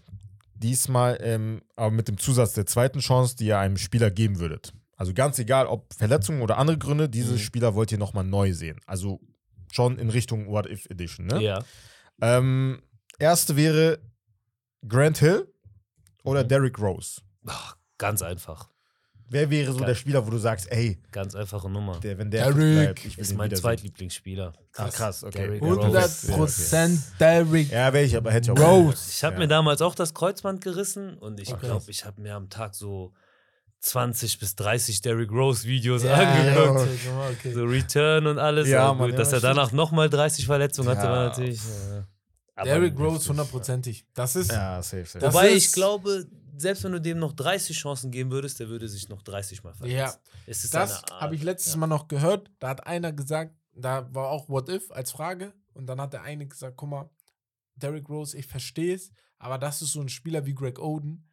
Diesmal 0.55 1.17
ähm, 1.21 1.61
aber 1.75 1.91
mit 1.91 2.07
dem 2.07 2.17
Zusatz 2.19 2.53
der 2.53 2.65
zweiten 2.67 2.99
Chance, 2.99 3.35
die 3.35 3.45
ihr 3.47 3.57
einem 3.59 3.77
Spieler 3.77 4.11
geben 4.11 4.39
würdet. 4.39 4.73
Also 4.97 5.13
ganz 5.15 5.39
egal, 5.39 5.65
ob 5.65 5.91
Verletzungen 5.95 6.43
oder 6.43 6.59
andere 6.59 6.77
Gründe, 6.77 7.09
diese 7.09 7.33
Mhm. 7.33 7.37
Spieler 7.39 7.73
wollt 7.73 7.91
ihr 7.91 7.97
nochmal 7.97 8.23
neu 8.23 8.53
sehen. 8.53 8.79
Also 8.85 9.19
schon 9.71 9.97
in 9.97 10.09
Richtung 10.09 10.47
What 10.47 10.65
If 10.67 10.85
Edition. 10.89 11.27
Ne? 11.27 11.41
Ja. 11.41 11.63
Ähm, 12.21 12.81
erste 13.19 13.55
wäre 13.55 13.99
Grant 14.87 15.17
Hill 15.19 15.47
oder 16.23 16.43
Mhm. 16.43 16.47
Derrick 16.49 16.79
Rose. 16.79 17.21
Ach, 17.47 17.75
ganz 17.97 18.21
einfach. 18.21 18.69
Wer 19.33 19.49
wäre 19.49 19.71
so 19.71 19.77
Geil. 19.79 19.87
der 19.87 19.95
Spieler, 19.95 20.27
wo 20.27 20.29
du 20.29 20.37
sagst, 20.37 20.69
ey, 20.73 21.01
Ganz 21.13 21.35
einfache 21.35 21.69
Nummer. 21.69 21.97
der, 22.01 22.17
wenn 22.17 22.29
der 22.29 22.51
Derrick 22.51 22.95
bleibt, 22.97 23.17
ist 23.17 23.33
mein. 23.37 23.49
Zweitlieblingsspieler. 23.55 24.51
Ah, 24.75 24.89
krass, 24.89 25.23
okay. 25.23 25.37
Derrick 25.47 25.61
Ja, 25.61 25.67
Rose. 25.69 25.81
100 25.87 26.27
Prozent 26.37 27.01
Derrick 27.17 27.71
Ja, 27.71 27.93
wäre 27.93 28.03
ich, 28.03 28.17
aber 28.17 28.29
hätte 28.31 28.51
ich 28.51 28.59
auch. 28.59 28.61
Rose. 28.67 29.09
Ich 29.09 29.23
habe 29.23 29.35
Ja. 29.35 29.39
mir 29.39 29.47
damals 29.47 29.81
auch 29.81 29.95
das 29.95 30.13
Kreuzband 30.13 30.61
gerissen 30.61 31.17
und 31.17 31.39
ich 31.39 31.53
Okay. 31.53 31.65
glaube, 31.65 31.89
ich 31.89 32.03
habe 32.05 32.21
mir 32.21 32.35
am 32.35 32.49
Tag 32.49 32.75
so 32.75 33.13
20 33.81 34.39
bis 34.39 34.55
30 34.55 35.01
Derrick 35.01 35.31
Rose 35.31 35.67
Videos 35.67 36.03
Ja, 36.03 36.13
angeguckt. 36.13 37.05
mal, 37.13 37.31
okay. 37.31 37.51
So 37.53 37.63
Return 37.63 38.27
und 38.27 38.37
alles. 38.37 38.67
Ja, 38.69 38.85
aber 38.85 38.99
Mann, 38.99 39.07
gut, 39.09 39.13
ja, 39.13 39.17
dass 39.17 39.33
er 39.33 39.39
stimmt. 39.39 39.57
danach 39.57 39.71
nochmal 39.71 40.09
30 40.09 40.45
Verletzungen 40.45 40.89
hatte, 40.89 41.01
Ja. 41.07 41.11
war 41.11 41.23
natürlich. 41.29 41.59
äh, 42.57 42.63
Derrick 42.63 42.97
Rose 42.99 43.27
hundertprozentig. 43.29 44.05
Das 44.13 44.35
ist, 44.35 44.51
Ja, 44.51 44.81
safe, 44.83 45.05
safe. 45.05 45.19
Das 45.19 45.33
Wobei 45.33 45.49
ist- 45.49 45.65
ich 45.67 45.71
glaube, 45.73 46.27
selbst 46.57 46.83
wenn 46.83 46.91
du 46.91 47.01
dem 47.01 47.17
noch 47.17 47.33
30 47.33 47.75
Chancen 47.75 48.11
geben 48.11 48.29
würdest, 48.29 48.59
der 48.59 48.69
würde 48.69 48.87
sich 48.87 49.09
noch 49.09 49.23
30 49.23 49.63
Mal 49.63 49.73
verletzen. 49.73 49.97
Ja. 49.97 50.13
Es 50.45 50.63
ist 50.63 50.73
das 50.75 51.01
habe 51.19 51.33
ich 51.35 51.41
letztes 51.43 51.73
ja. 51.73 51.79
Mal 51.79 51.87
noch 51.87 52.07
gehört. 52.07 52.51
Da 52.59 52.69
hat 52.69 52.85
einer 52.85 53.11
gesagt, 53.11 53.55
da 53.73 54.07
war 54.13 54.27
auch 54.29 54.47
What 54.47 54.69
If 54.69 54.91
als 54.91 55.11
Frage. 55.11 55.53
Und 55.73 55.87
dann 55.87 55.99
hat 55.99 56.13
der 56.13 56.21
eine 56.21 56.45
gesagt, 56.45 56.77
guck 56.77 56.89
mal, 56.89 57.09
Derrick 57.75 58.07
Rose, 58.09 58.37
ich 58.37 58.45
verstehe 58.45 58.93
es, 58.95 59.09
aber 59.39 59.57
das 59.57 59.81
ist 59.81 59.93
so 59.93 60.01
ein 60.01 60.09
Spieler 60.09 60.45
wie 60.45 60.53
Greg 60.53 60.77
Oden. 60.77 61.30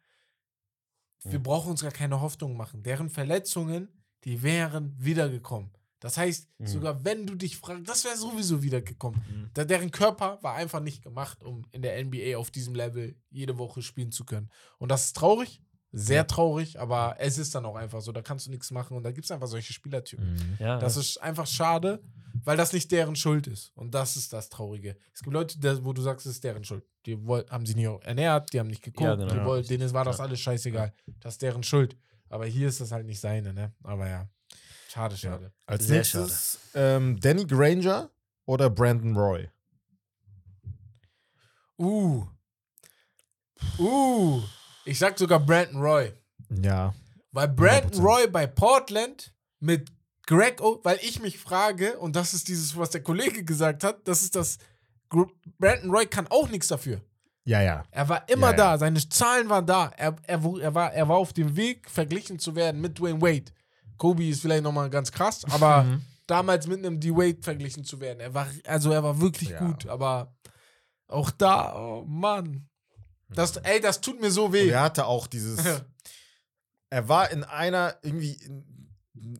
Wir 1.23 1.39
brauchen 1.39 1.71
uns 1.71 1.81
gar 1.81 1.91
keine 1.91 2.21
Hoffnung 2.21 2.55
machen. 2.55 2.81
Deren 2.83 3.09
Verletzungen, 3.09 3.89
die 4.23 4.41
wären 4.41 4.95
wiedergekommen. 4.97 5.71
Das 5.99 6.17
heißt, 6.17 6.47
Mhm. 6.59 6.67
sogar 6.67 7.03
wenn 7.03 7.27
du 7.27 7.35
dich 7.35 7.57
fragst, 7.57 7.89
das 7.89 8.05
wäre 8.05 8.15
sowieso 8.15 8.63
wiedergekommen. 8.63 9.19
Mhm. 9.29 9.49
Da, 9.53 9.65
deren 9.65 9.91
Körper 9.91 10.39
war 10.41 10.55
einfach 10.55 10.79
nicht 10.79 11.03
gemacht, 11.03 11.43
um 11.43 11.65
in 11.71 11.81
der 11.81 11.97
NBA 12.05 12.37
auf 12.37 12.51
diesem 12.51 12.73
Level 12.73 13.15
jede 13.29 13.57
Woche 13.57 13.81
spielen 13.81 14.11
zu 14.13 14.23
können. 14.23 14.49
Und 14.77 14.89
das 14.89 15.05
ist 15.07 15.17
traurig, 15.17 15.61
sehr 15.91 16.25
traurig, 16.27 16.79
aber 16.79 17.15
es 17.19 17.37
ist 17.37 17.53
dann 17.55 17.65
auch 17.65 17.75
einfach 17.75 17.99
so. 18.01 18.11
Da 18.13 18.21
kannst 18.21 18.45
du 18.45 18.51
nichts 18.51 18.71
machen 18.71 18.95
und 18.95 19.03
da 19.03 19.11
gibt 19.11 19.25
es 19.25 19.31
einfach 19.31 19.47
solche 19.47 19.73
Spielertypen. 19.73 20.33
Mhm. 20.35 20.57
Ja, 20.59 20.77
Das 20.79 20.95
ist 20.95 21.17
einfach 21.17 21.47
schade, 21.47 22.01
weil 22.43 22.57
das 22.57 22.73
nicht 22.73 22.91
deren 22.91 23.15
Schuld 23.15 23.47
ist. 23.47 23.71
Und 23.75 23.93
das 23.93 24.15
ist 24.17 24.33
das 24.33 24.49
Traurige. 24.49 24.97
Es 25.13 25.21
gibt 25.21 25.33
Leute, 25.33 25.59
der- 25.59 25.83
wo 25.83 25.93
du 25.93 26.01
sagst, 26.01 26.25
es 26.25 26.33
ist 26.33 26.43
deren 26.43 26.63
Schuld. 26.63 26.83
Die 27.05 27.17
haben 27.49 27.65
sich 27.65 27.75
nicht 27.75 27.89
ernährt, 28.03 28.51
die 28.53 28.59
haben 28.59 28.67
nicht 28.67 28.83
geguckt, 28.83 29.03
Ja, 29.07 29.15
genau. 29.15 29.29
die 29.31 29.37
Ja. 29.37 29.45
woll- 29.45 29.63
denen 29.63 29.91
war 29.93 30.05
das 30.05 30.19
alles 30.19 30.39
scheißegal. 30.39 30.93
Das 31.19 31.35
ist 31.35 31.41
deren 31.41 31.63
Schuld. 31.63 31.97
Aber 32.29 32.45
hier 32.45 32.67
ist 32.67 32.79
das 32.81 32.91
halt 32.91 33.05
nicht 33.05 33.19
seine, 33.19 33.53
ne? 33.53 33.73
Aber 33.83 34.07
ja. 34.07 34.27
Schade, 34.89 35.15
schade. 35.17 35.51
Als 35.65 35.85
Sehr 35.87 35.97
nächstes 35.97 36.59
ähm, 36.73 37.19
Danny 37.19 37.45
Granger 37.45 38.09
oder 38.45 38.69
Brandon 38.69 39.15
Roy. 39.15 39.49
Uh. 41.77 42.25
Uh. 43.77 44.41
Ich 44.85 44.97
sag 44.99 45.17
sogar 45.17 45.39
Brandon 45.39 45.81
Roy. 45.81 46.13
Ja. 46.49 46.93
Weil 47.31 47.47
Brandon 47.49 48.01
100%. 48.01 48.03
Roy 48.03 48.27
bei 48.27 48.47
Portland 48.47 49.33
mit 49.59 49.89
Greg, 50.29 50.61
o 50.61 50.79
weil 50.83 50.99
ich 51.01 51.19
mich 51.21 51.39
frage, 51.39 51.97
und 51.99 52.15
das 52.15 52.33
ist 52.35 52.47
dieses, 52.47 52.77
was 52.77 52.91
der 52.91 53.01
Kollege 53.01 53.43
gesagt 53.43 53.83
hat, 53.83 54.07
das 54.07 54.21
ist 54.21 54.35
das, 54.35 54.59
Brandon 55.57 55.89
Roy 55.89 56.05
kann 56.05 56.27
auch 56.29 56.47
nichts 56.49 56.67
dafür. 56.67 57.01
Ja, 57.45 57.61
ja. 57.63 57.83
Er 57.89 58.07
war 58.07 58.29
immer 58.29 58.51
Ja, 58.51 58.51
ja. 58.51 58.57
da, 58.57 58.77
seine 58.77 59.09
Zahlen 59.09 59.49
waren 59.49 59.65
da. 59.65 59.91
Er, 59.97 60.15
er, 60.27 60.39
er, 60.61 60.75
war, 60.75 60.93
er 60.93 61.07
war 61.09 61.17
auf 61.17 61.33
dem 61.33 61.55
Weg, 61.55 61.89
verglichen 61.89 62.37
zu 62.37 62.53
werden 62.55 62.79
mit 62.79 62.99
Dwayne 62.99 63.19
Wade. 63.21 63.51
Kobe 63.97 64.23
ist 64.27 64.41
vielleicht 64.41 64.63
nochmal 64.63 64.89
ganz 64.91 65.11
krass, 65.11 65.43
aber 65.49 65.83
Mhm. 65.83 66.01
damals 66.27 66.67
mit 66.67 66.77
einem 66.85 66.99
D-Wade 66.99 67.39
verglichen 67.41 67.83
zu 67.83 67.99
werden. 67.99 68.19
Er 68.19 68.33
war, 68.35 68.47
also 68.67 68.91
er 68.91 69.03
war 69.03 69.19
wirklich 69.19 69.49
Ja. 69.49 69.59
gut, 69.65 69.87
aber 69.87 70.35
auch 71.07 71.31
da, 71.31 71.75
oh 71.75 72.03
Mann. 72.05 72.69
Das, 73.29 73.57
ey, 73.57 73.81
das 73.81 73.99
tut 73.99 74.21
mir 74.21 74.29
so 74.31 74.45
Und 74.45 74.53
weh. 74.53 74.69
er 74.69 74.81
hatte 74.83 75.05
auch 75.07 75.25
dieses. 75.25 75.59
er 76.91 77.09
war 77.09 77.31
in 77.31 77.43
einer, 77.43 77.95
irgendwie, 78.03 78.33
in 78.33 78.78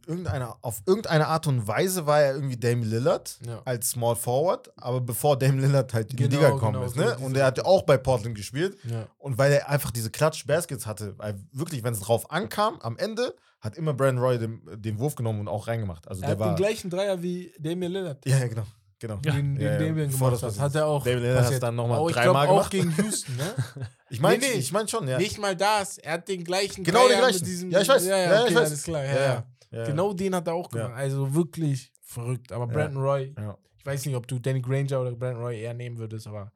irgendeiner, 0.07 0.57
auf 0.61 0.81
irgendeine 0.85 1.27
Art 1.27 1.47
und 1.47 1.67
Weise 1.67 2.05
war 2.05 2.21
er 2.21 2.33
irgendwie 2.35 2.57
Dame 2.57 2.85
Lillard 2.85 3.39
Ja. 3.45 3.61
als 3.65 3.91
Small 3.91 4.15
Forward, 4.15 4.71
aber 4.77 5.01
bevor 5.01 5.37
Dame 5.37 5.61
Lillard 5.61 5.93
halt 5.93 6.11
in 6.11 6.17
die 6.17 6.23
Genau, 6.23 6.35
Liga 6.37 6.49
gekommen 6.51 6.73
genau, 6.73 6.85
ist, 6.85 6.95
ne? 6.95 7.17
Und 7.19 7.35
er 7.37 7.45
hatte 7.45 7.65
auch 7.65 7.83
bei 7.83 7.97
Portland 7.97 8.35
gespielt. 8.35 8.77
Ja. 8.89 9.07
Und 9.17 9.37
weil 9.37 9.51
er 9.53 9.69
einfach 9.69 9.91
diese 9.91 10.09
Klatsch-Baskets 10.09 10.85
hatte, 10.85 11.13
weil 11.17 11.35
wirklich, 11.51 11.83
wenn 11.83 11.93
es 11.93 11.99
drauf 12.01 12.31
ankam, 12.31 12.79
am 12.81 12.97
Ende 12.97 13.35
hat 13.61 13.75
immer 13.77 13.93
Brandon 13.93 14.23
Roy 14.23 14.37
den, 14.39 14.61
den 14.75 14.99
Wurf 14.99 15.15
genommen 15.15 15.41
und 15.41 15.47
auch 15.47 15.67
reingemacht. 15.67 16.07
Also 16.07 16.21
Er 16.21 16.27
der 16.27 16.31
hat 16.31 16.39
war. 16.39 16.47
den 16.53 16.55
gleichen 16.55 16.89
Dreier 16.89 17.21
wie 17.21 17.51
Damian 17.59 17.91
Lillard. 17.91 18.25
Ja, 18.25 18.37
ja, 18.37 18.47
genau. 18.47 18.63
genau. 18.99 19.15
Den, 19.17 19.55
den 19.55 19.65
Ja, 19.65 19.73
ja. 19.73 19.79
Damian 19.79 20.09
gemacht 20.09 20.33
das 20.41 20.43
hat. 20.43 20.59
Hat 20.59 20.75
er 20.75 20.85
auch. 20.87 21.03
Damian 21.03 21.23
Lillard 21.23 21.45
hat 21.45 21.53
es 21.53 21.59
dann 21.59 21.75
nochmal 21.75 21.99
Oh, 21.99 22.09
dreimal 22.09 22.47
glaub, 22.47 22.59
auch 22.61 22.69
gemacht. 22.69 22.95
gegen 22.95 23.05
Houston, 23.05 23.35
ne? 23.35 23.53
Ich 24.11 24.19
meine, 24.21 24.39
Nee, 24.39 24.47
nee. 24.53 24.59
ich 24.59 24.71
mein 24.71 24.87
schon, 24.87 25.07
ja. 25.07 25.17
Nicht 25.19 25.37
mal 25.39 25.55
das. 25.55 25.97
Er 25.99 26.13
hat 26.13 26.27
den 26.29 26.43
gleichen 26.43 26.83
Genau 26.83 27.01
den 27.01 27.09
Dreier 27.09 27.19
gleichen. 27.19 27.39
mit 27.39 27.47
diesem. 27.47 27.69
Ja, 27.69 27.81
ich 27.81 27.87
weiß. 27.89 28.05
Ja, 28.07 28.17
ja, 28.17 28.23
Ja, 28.23 28.31
ja, 28.33 28.39
okay, 28.41 28.49
ich 28.49 28.55
weiß. 28.55 28.67
alles 28.69 28.83
klar. 28.83 29.03
Ja, 29.03 29.13
Ja, 29.21 29.43
ja. 29.71 29.85
Genau 29.85 30.13
den 30.13 30.35
hat 30.35 30.47
er 30.47 30.53
auch 30.53 30.71
Ja. 30.73 30.83
gemacht. 30.87 30.97
Also 30.99 31.33
wirklich 31.33 31.93
verrückt. 32.01 32.51
Aber 32.51 32.65
Ja. 32.67 32.73
Brandon 32.73 33.01
Roy, 33.03 33.33
Ja. 33.37 33.57
ich 33.77 33.85
weiß 33.85 34.05
nicht, 34.05 34.15
ob 34.15 34.27
du 34.27 34.39
Danny 34.39 34.61
Granger 34.61 35.01
oder 35.01 35.15
Brandon 35.15 35.43
Roy 35.43 35.59
eher 35.61 35.73
nehmen 35.73 35.97
würdest, 35.97 36.27
aber 36.27 36.51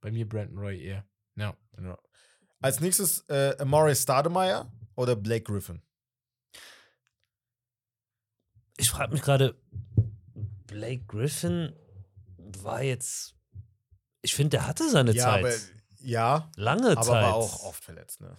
bei 0.00 0.10
mir 0.10 0.28
Brandon 0.28 0.58
Roy 0.58 0.80
eher. 0.82 1.04
Ja. 1.36 1.56
Ja. 1.80 1.98
Als 2.60 2.80
nächstes 2.80 3.24
äh, 3.28 3.56
Amore 3.58 3.94
Stademeyer 3.94 4.70
oder 4.94 5.16
Blake 5.16 5.44
Griffin. 5.44 5.80
Ich 8.76 8.90
frage 8.90 9.12
mich 9.12 9.22
gerade, 9.22 9.60
Blake 10.66 11.04
Griffin 11.06 11.74
war 12.62 12.82
jetzt. 12.82 13.34
Ich 14.22 14.34
finde, 14.34 14.50
der 14.50 14.66
hatte 14.66 14.88
seine 14.90 15.12
ja, 15.12 15.24
Zeit. 15.24 15.72
Aber, 16.00 16.08
ja, 16.08 16.50
Lange 16.56 16.90
aber 16.92 17.02
Zeit. 17.02 17.22
war 17.24 17.34
auch 17.34 17.62
oft 17.64 17.82
verletzt. 17.84 18.20
Ne? 18.20 18.34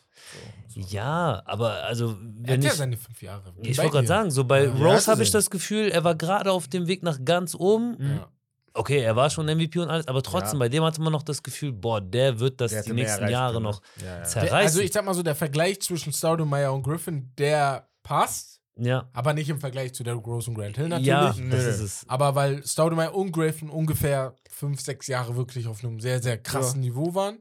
So, 0.68 0.82
so. 0.82 0.88
Ja, 0.89 1.41
aber 1.45 1.84
also, 1.84 2.09
Er 2.12 2.18
wenn 2.20 2.53
hat 2.59 2.64
ja 2.64 2.70
ich. 2.72 2.76
seine 2.78 2.97
fünf 2.97 3.22
Jahre. 3.22 3.53
Ich 3.62 3.78
wollte 3.78 3.91
gerade 3.91 4.07
sagen, 4.07 4.32
so 4.32 4.43
bei 4.43 4.66
Ja. 4.66 4.74
Ja, 4.76 4.86
Rose 4.86 5.09
habe 5.12 5.24
ich 5.24 5.32
das 5.32 5.49
Gefühl, 5.49 5.89
er 5.89 6.03
war 6.03 6.16
gerade 6.16 6.51
auf 6.51 6.68
dem 6.68 6.88
Weg 6.88 7.03
nach 7.03 7.20
ganz 7.24 7.55
oben. 7.55 7.97
Ja. 7.99 8.28
Okay, 8.74 8.99
er 9.01 9.18
war 9.18 9.30
schon 9.30 9.47
MVP 9.47 9.80
und 9.80 9.89
alles, 9.89 10.07
aber 10.07 10.24
trotzdem, 10.24 10.59
Ja. 10.59 10.66
bei 10.66 10.70
dem 10.70 10.84
hatte 10.84 11.01
man 11.01 11.12
noch 11.12 11.24
das 11.24 11.43
Gefühl, 11.43 11.74
boah, 11.74 11.99
der 11.99 12.39
wird 12.39 12.62
das 12.62 12.72
Der 12.72 12.84
die 12.84 12.93
nächsten 12.93 13.28
Jahre 13.28 13.55
können, 13.55 13.66
ne? 13.66 13.72
noch 13.72 13.82
Ja, 13.99 14.05
ja. 14.05 14.16
Der, 14.20 14.24
zerreißen. 14.26 14.55
also 14.55 14.80
ich 14.80 14.93
sag 14.93 15.03
mal 15.03 15.14
so, 15.14 15.24
der 15.24 15.36
Vergleich 15.36 15.82
zwischen 15.82 16.14
Staudemeyer 16.14 16.74
und 16.74 16.84
Griffin, 16.84 17.34
der 17.38 17.89
passt, 18.01 18.62
ja, 18.78 19.09
aber 19.12 19.34
nicht 19.34 19.49
im 19.49 19.59
Vergleich 19.59 19.93
zu 19.93 20.03
Derrick 20.03 20.26
Rose 20.26 20.49
und 20.49 20.55
Grant 20.55 20.78
Hill 20.78 20.88
natürlich. 20.88 21.05
ja, 21.07 21.34
Nö, 21.38 21.49
das 21.49 21.66
ist 21.66 21.80
es. 21.82 22.05
Aber 22.07 22.34
weil 22.36 22.66
Staudemeyer 22.66 23.14
und 23.14 23.34
Griffin 23.34 23.70
ungefähr 23.70 24.36
fünf, 24.49 24.80
sechs 24.80 25.07
Jahre 25.07 25.36
wirklich 25.36 25.68
auf 25.68 25.84
einem 25.84 25.99
sehr, 25.99 26.22
sehr 26.24 26.38
krassen 26.38 26.80
Niveau 26.80 27.14
waren. 27.14 27.39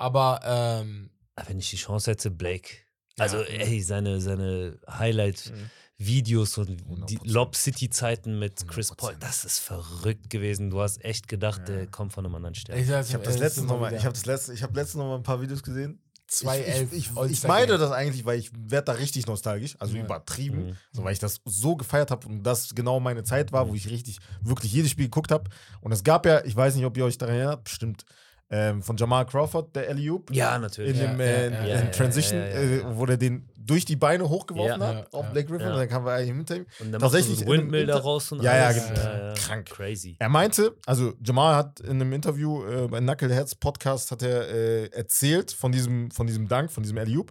Aber 0.00 0.40
ähm, 0.44 1.10
Aber 1.36 1.48
wenn 1.48 1.58
ich 1.58 1.70
die 1.70 1.76
Chance 1.76 2.10
hätte, 2.10 2.30
Blake. 2.30 2.70
Also, 3.18 3.38
Ja. 3.38 3.44
ey, 3.44 3.80
seine, 3.82 4.20
seine 4.20 4.78
Mhm. 4.86 4.98
Highlight-Videos 4.98 6.58
und 6.58 6.78
die 7.10 7.18
100%. 7.18 7.26
Lob 7.32 7.54
City-Zeiten 7.56 8.38
mit 8.38 8.66
Chris 8.68 8.90
100%. 8.90 8.96
Paul, 8.96 9.16
das 9.20 9.44
ist 9.44 9.58
verrückt 9.58 10.30
gewesen. 10.30 10.70
Du 10.70 10.80
hast 10.80 11.04
echt 11.04 11.28
gedacht, 11.28 11.60
Ja. 11.68 11.76
der 11.76 11.86
kommt 11.86 12.12
von 12.12 12.24
einem 12.24 12.34
anderen 12.34 12.54
Stern. 12.54 12.78
ich, 12.78 12.86
sag's 12.86 13.08
Ich 13.08 13.14
habe 13.14 13.24
dir, 13.24 13.30
das 13.30 13.38
letzte 13.38 13.62
noch 13.62 13.78
mal, 13.78 13.92
ich 13.92 14.04
habe 14.04 14.14
das 14.14 14.26
letzte, 14.26 14.52
ich 14.54 14.62
habe 14.62 14.74
letztens 14.74 15.00
noch 15.00 15.06
mal 15.08 15.16
ein 15.16 15.22
paar 15.22 15.40
Videos 15.40 15.62
gesehen. 15.62 16.02
Ich, 16.32 16.36
2-11 16.46 16.92
ich, 16.92 17.10
ich, 17.10 17.30
ich 17.32 17.42
meine 17.42 17.66
Game. 17.72 17.80
das 17.80 17.90
eigentlich, 17.90 18.24
weil 18.24 18.38
ich 18.38 18.50
werde 18.54 18.84
da 18.84 18.92
richtig 18.92 19.26
nostalgisch, 19.26 19.74
also 19.80 19.96
Ja. 19.96 20.04
übertrieben, 20.04 20.66
Mhm. 20.68 20.76
so, 20.92 21.02
weil 21.04 21.12
ich 21.12 21.18
das 21.18 21.40
so 21.44 21.74
gefeiert 21.76 22.10
habe 22.12 22.26
und 22.28 22.44
das 22.44 22.72
genau 22.74 23.00
meine 23.00 23.24
Zeit 23.24 23.50
war, 23.52 23.68
wo 23.68 23.74
ich 23.74 23.88
richtig, 23.90 24.18
wirklich 24.40 24.72
jedes 24.72 24.92
Spiel 24.92 25.06
geguckt 25.06 25.32
habe. 25.32 25.50
Und 25.80 25.90
es 25.92 26.04
gab 26.04 26.24
ja, 26.26 26.44
ich 26.44 26.54
weiß 26.54 26.76
nicht, 26.76 26.84
ob 26.84 26.96
ihr 26.96 27.04
euch 27.04 27.18
daran 27.18 27.34
erinnert, 27.34 27.64
bestimmt, 27.64 28.04
ähm, 28.52 28.82
von 28.82 28.96
Jamal 28.96 29.26
Crawford, 29.26 29.74
der 29.76 29.88
Alley-Oop. 29.88 30.32
Ja, 30.34 30.56
In 30.56 30.62
natürlich. 30.62 30.98
Ja, 30.98 31.06
dem 31.06 31.20
ja, 31.20 31.26
äh, 31.26 31.40
ja, 31.40 31.46
in 31.46 31.52
ja, 31.68 31.74
ja, 31.84 31.90
Transition, 31.90 32.40
ja, 32.40 32.46
ja, 32.48 32.54
ja. 32.60 32.60
Äh, 32.90 32.96
wo 32.98 33.06
der 33.06 33.16
den 33.16 33.48
durch 33.56 33.84
die 33.84 33.94
Beine 33.94 34.28
hochgeworfen 34.28 34.80
Ja. 34.80 34.86
hat 34.88 34.94
Ja, 35.12 35.18
auf 35.18 35.26
ja, 35.26 35.30
Blake 35.30 35.48
Griffin 35.48 35.66
ja. 35.68 35.72
und 35.74 35.78
dann 35.78 35.88
kam 35.88 36.06
er 36.08 36.18
hinter 36.18 36.56
ihm. 36.56 36.66
Und 36.80 36.90
dann 36.90 37.00
Tatsächlich 37.00 37.38
macht 37.38 37.42
in 37.42 37.46
so 37.46 37.52
Windmill 37.52 37.80
Inter- 37.82 37.92
daraus 37.94 38.32
und 38.32 38.42
Ja, 38.42 38.56
ja, 38.56 38.66
alles. 38.66 38.88
genau. 38.88 39.34
Krank. 39.36 39.66
Crazy. 39.70 40.16
Er 40.18 40.28
meinte, 40.28 40.74
also 40.86 41.12
Jamal 41.24 41.54
hat 41.54 41.78
in 41.80 41.90
einem 41.90 42.12
Interview 42.12 42.64
äh, 42.64 42.88
bei 42.88 42.98
Knuckleheads 42.98 43.54
Podcast 43.54 44.10
hat 44.10 44.22
er 44.22 44.48
äh, 44.48 44.86
erzählt 44.88 45.52
von 45.52 45.70
diesem, 45.70 46.10
von 46.10 46.26
diesem 46.26 46.48
Dank, 46.48 46.72
von 46.72 46.82
diesem 46.82 46.98
Alley-Oop, 46.98 47.30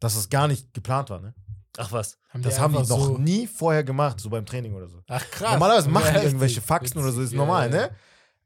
dass 0.00 0.16
es 0.16 0.28
gar 0.28 0.48
nicht 0.48 0.74
geplant 0.74 1.10
war. 1.10 1.20
Ne? 1.20 1.34
Ach 1.78 1.92
was. 1.92 2.18
Haben 2.30 2.42
Das 2.42 2.58
haben 2.58 2.72
die 2.72 2.78
noch 2.80 2.86
so- 3.00 3.18
nie 3.18 3.46
vorher 3.46 3.84
gemacht, 3.84 4.18
so 4.18 4.28
beim 4.30 4.44
Training 4.44 4.74
oder 4.74 4.88
so. 4.88 5.02
Ach 5.08 5.24
krass. 5.30 5.52
Normalerweise 5.52 5.86
Ja, 5.86 5.92
machen 5.92 6.04
die 6.06 6.10
heftig. 6.14 6.28
irgendwelche 6.30 6.60
Faxen 6.60 6.98
oder 7.00 7.12
so, 7.12 7.20
ist 7.22 7.32
normal, 7.34 7.70
ja, 7.70 7.76
ja. 7.76 7.86
ne? 7.86 7.90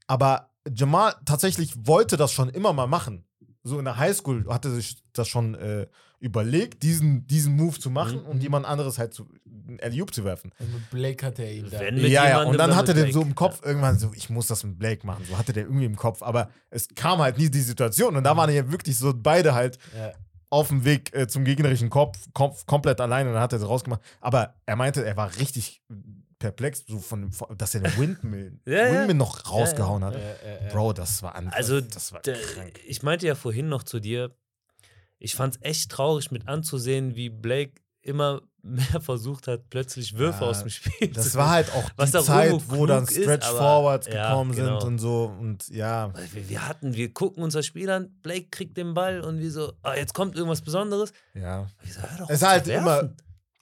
Aber 0.07 0.51
Jamal 0.75 1.15
tatsächlich 1.25 1.75
wollte 1.87 2.17
das 2.17 2.33
schon 2.33 2.49
immer 2.49 2.73
mal 2.73 2.87
machen. 2.87 3.25
So 3.63 3.79
in 3.79 3.85
der 3.85 3.97
Highschool 3.97 4.47
hatte 4.49 4.71
sich 4.71 4.97
das 5.13 5.27
schon 5.29 5.55
äh, 5.57 5.87
überlegt, 6.21 6.83
diesen, 6.83 7.27
diesen 7.27 7.57
Move 7.57 7.79
zu 7.79 7.91
machen 7.91 8.21
Mhm. 8.23 8.27
und 8.27 8.43
jemand 8.43 8.65
anderes 8.67 8.99
halt 8.99 9.13
zu 9.13 9.29
Alley-Oop 9.83 10.15
zu 10.15 10.25
werfen. 10.25 10.53
Und 10.59 10.73
mit 10.73 10.91
Blake 10.91 11.27
hat 11.27 11.39
er 11.41 11.53
ihn 11.53 11.69
da. 11.71 11.83
Ja, 11.83 12.29
ja, 12.29 12.43
und 12.45 12.57
dann 12.59 12.75
hatte 12.77 12.95
mit 12.95 13.07
der 13.07 13.13
so 13.13 13.23
im 13.23 13.35
Kopf 13.35 13.61
irgendwann 13.65 13.99
so, 13.99 14.13
ich 14.15 14.31
muss 14.31 14.47
das 14.47 14.63
mit 14.65 14.79
Blake 14.79 15.05
machen. 15.07 15.25
So 15.29 15.37
hatte 15.37 15.53
der 15.53 15.65
irgendwie 15.65 15.85
im 15.85 15.97
Kopf, 15.97 16.23
aber 16.23 16.49
es 16.71 16.89
kam 16.95 17.19
halt 17.19 17.39
nie 17.39 17.51
die 17.51 17.61
Situation 17.61 18.17
und 18.17 18.25
da 18.25 18.37
waren 18.37 18.51
ja 18.55 18.71
wirklich 18.71 18.97
so 18.97 19.13
beide 19.15 19.55
halt 19.55 19.79
Ja. 19.99 20.13
auf 20.49 20.69
dem 20.69 20.85
Weg 20.85 21.13
äh, 21.15 21.27
zum 21.27 21.45
gegnerischen 21.45 21.91
Kopf, 21.91 22.19
Kopf 22.33 22.65
komplett 22.67 23.01
alleine 23.01 23.29
und 23.31 23.35
dann 23.35 23.43
hat 23.43 23.53
er 23.53 23.59
es 23.59 23.69
rausgemacht. 23.69 24.01
Aber 24.21 24.55
er 24.65 24.77
meinte, 24.77 25.05
er 25.05 25.17
war 25.17 25.37
richtig 25.39 25.83
perplex, 26.39 26.85
so 26.87 26.99
von, 26.99 27.31
dass 27.57 27.75
er 27.75 27.85
eine 27.85 27.97
Windmill, 27.99 28.59
Ja, 28.67 28.73
ja. 28.87 28.93
Windmill 28.93 29.17
noch 29.17 29.51
rausgehauen 29.51 30.05
hat. 30.05 30.15
Äh, 30.15 30.69
äh. 30.69 30.71
Bro, 30.73 30.93
das 30.93 31.23
war 31.23 31.35
anders. 31.35 31.55
Also, 31.55 31.81
das 31.81 32.13
war 32.13 32.21
krank. 32.21 32.81
ich 32.87 33.03
meinte 33.03 33.27
ja 33.27 33.35
vorhin 33.35 33.69
noch 33.69 33.83
zu 33.83 34.01
dir, 34.01 34.35
ich 35.19 35.35
fand 35.35 35.57
es 35.57 35.63
echt 35.63 35.91
traurig 35.91 36.31
mit 36.31 36.47
anzusehen, 36.49 37.17
wie 37.17 37.31
Blake 37.31 37.73
immer 38.03 38.43
mehr 38.63 39.01
versucht 39.01 39.49
hat, 39.49 39.71
plötzlich 39.71 40.17
Würfe 40.19 40.45
Ja, 40.45 40.51
aus 40.51 40.61
dem 40.61 40.69
Spiel 40.71 41.09
Das 41.09 41.31
zu 41.33 41.39
war 41.39 41.51
halt 41.51 41.71
auch 41.73 41.89
Was 41.97 42.11
die 42.13 42.21
Zeit, 42.23 42.53
wo 42.69 42.85
dann 42.87 43.05
ist, 43.05 43.13
Stretch 43.15 43.47
aber- 43.47 43.59
Forwards 43.59 44.07
ja, 44.09 44.29
gekommen 44.29 44.53
genau. 44.55 44.79
sind 44.81 44.87
und 44.89 44.99
so. 44.99 45.25
Und 45.41 45.69
ja, 45.69 46.13
wir, 46.33 46.49
wir 46.49 46.69
hatten, 46.69 46.95
wir 46.95 47.13
gucken 47.15 47.43
uns 47.43 47.55
das 47.55 47.65
Spiel 47.65 47.89
an, 47.91 48.11
Blake 48.23 48.49
kriegt 48.51 48.77
den 48.77 48.93
Ball 48.95 49.21
und 49.23 49.39
wir 49.41 49.51
so, 49.51 49.73
ah, 49.83 49.95
jetzt 49.95 50.15
kommt 50.15 50.37
irgendwas 50.37 50.63
Besonderes. 50.63 51.13
ja. 51.35 51.67
So, 51.89 52.01
hör 52.03 52.19
doch 52.19 52.31
Es 52.31 52.43
auf 52.43 52.49
halt 52.51 52.65
zu 52.67 52.73
immer, 52.73 52.87
werfen. 53.03 53.17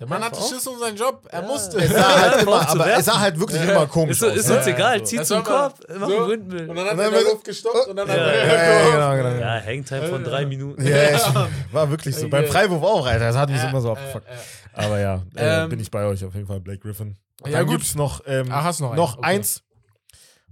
Der 0.05 0.19
Mann 0.19 0.25
hatte 0.25 0.41
Schiss 0.43 0.67
um 0.67 0.79
seinen 0.79 0.97
Job. 0.97 1.27
Er 1.31 1.43
Ja. 1.43 1.47
musste. 1.49 1.79
es 1.79 1.91
sah 1.93 2.21
halt 2.21 2.35
Ja, 2.37 2.41
immer, 2.43 2.69
aber 2.69 2.97
es 2.99 3.05
sah 3.05 3.21
halt 3.21 3.39
wirklich 3.41 3.61
Ja. 3.63 3.71
immer 3.73 3.87
komisch 3.87 4.17
Ist, 4.17 4.25
aus. 4.25 4.37
ist 4.37 4.51
uns 4.51 4.67
egal, 4.67 4.99
So. 5.01 5.05
zieh 5.05 5.23
zum 5.23 5.43
Korb, 5.45 5.75
mach 5.99 6.09
so. 6.09 6.17
einen 6.19 6.29
Windmill. 6.31 6.71
Und 6.71 6.77
dann 6.77 6.87
hat 6.87 6.99
er 6.99 7.13
wird- 7.13 7.25
Luft 7.25 7.45
gestoppt 7.45 7.89
und 7.89 7.97
dann 7.97 8.09
hat 8.09 8.17
Ja, 8.17 8.23
er 8.25 8.47
ja, 8.47 8.55
ja, 8.89 9.15
genau, 9.17 9.31
genau. 9.31 9.41
Ja, 9.41 9.63
Hangtime 9.65 10.09
von 10.09 10.25
drei 10.25 10.47
Minuten. 10.47 10.87
Ja, 10.87 11.49
war 11.73 11.91
wirklich 11.91 12.15
so. 12.17 12.29
Beim 12.29 12.47
Freiwurf 12.47 12.83
auch, 12.83 13.07
Alter. 13.07 13.27
Das 13.27 13.37
hat 13.37 13.49
mich 13.51 13.59
Ja, 13.63 13.71
immer 13.71 13.81
so 13.81 13.89
äh, 13.89 13.93
abgefuckt. 13.93 14.27
äh. 14.29 14.33
Aber 14.75 14.99
ja, 15.01 15.23
äh, 15.37 15.63
Ähm, 15.65 15.69
bin 15.71 15.81
ich 15.81 15.91
bei 15.91 16.05
euch 16.05 16.25
auf 16.25 16.35
jeden 16.35 16.47
Fall, 16.47 16.61
Blake 16.61 16.81
Griffin. 16.81 17.17
Ja, 17.47 17.53
Dann 17.59 17.67
gut. 17.67 17.77
gibt's 17.77 17.95
noch, 17.95 18.21
ähm, 18.27 18.49
Ach, 18.51 18.65
hast 18.65 18.81
noch 18.81 18.95
noch 18.95 19.19
okay. 19.19 19.27
eins. 19.27 19.63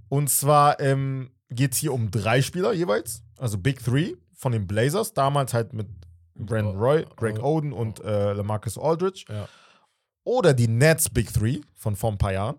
Und 0.09 0.29
zwar 0.31 0.79
ähm, 0.81 1.31
geht 1.51 1.73
es 1.73 1.79
hier 1.79 1.93
um 1.93 2.11
drei 2.11 2.43
Spieler 2.43 2.73
jeweils. 2.73 3.23
Also 3.39 3.59
Big 3.59 3.83
Three 3.85 4.15
von 4.37 4.53
den 4.53 4.67
Blazers. 4.67 5.15
Damals 5.15 5.55
halt 5.55 5.73
mit 5.73 5.87
Brandon 6.35 6.77
Roy, 6.77 7.05
Greg 7.17 7.39
Oh. 7.41 7.57
Oden 7.59 7.73
und 7.73 8.01
äh, 8.01 8.33
Lamarcus 8.33 8.79
Aldridge. 8.79 9.25
Ja. 9.29 9.49
Oder 10.25 10.55
die 10.55 10.69
Nets 10.69 11.11
Big 11.11 11.33
Three 11.33 11.61
von 11.75 11.97
vor 11.97 12.13
ein 12.13 12.19
paar 12.19 12.33
Jahren. 12.33 12.57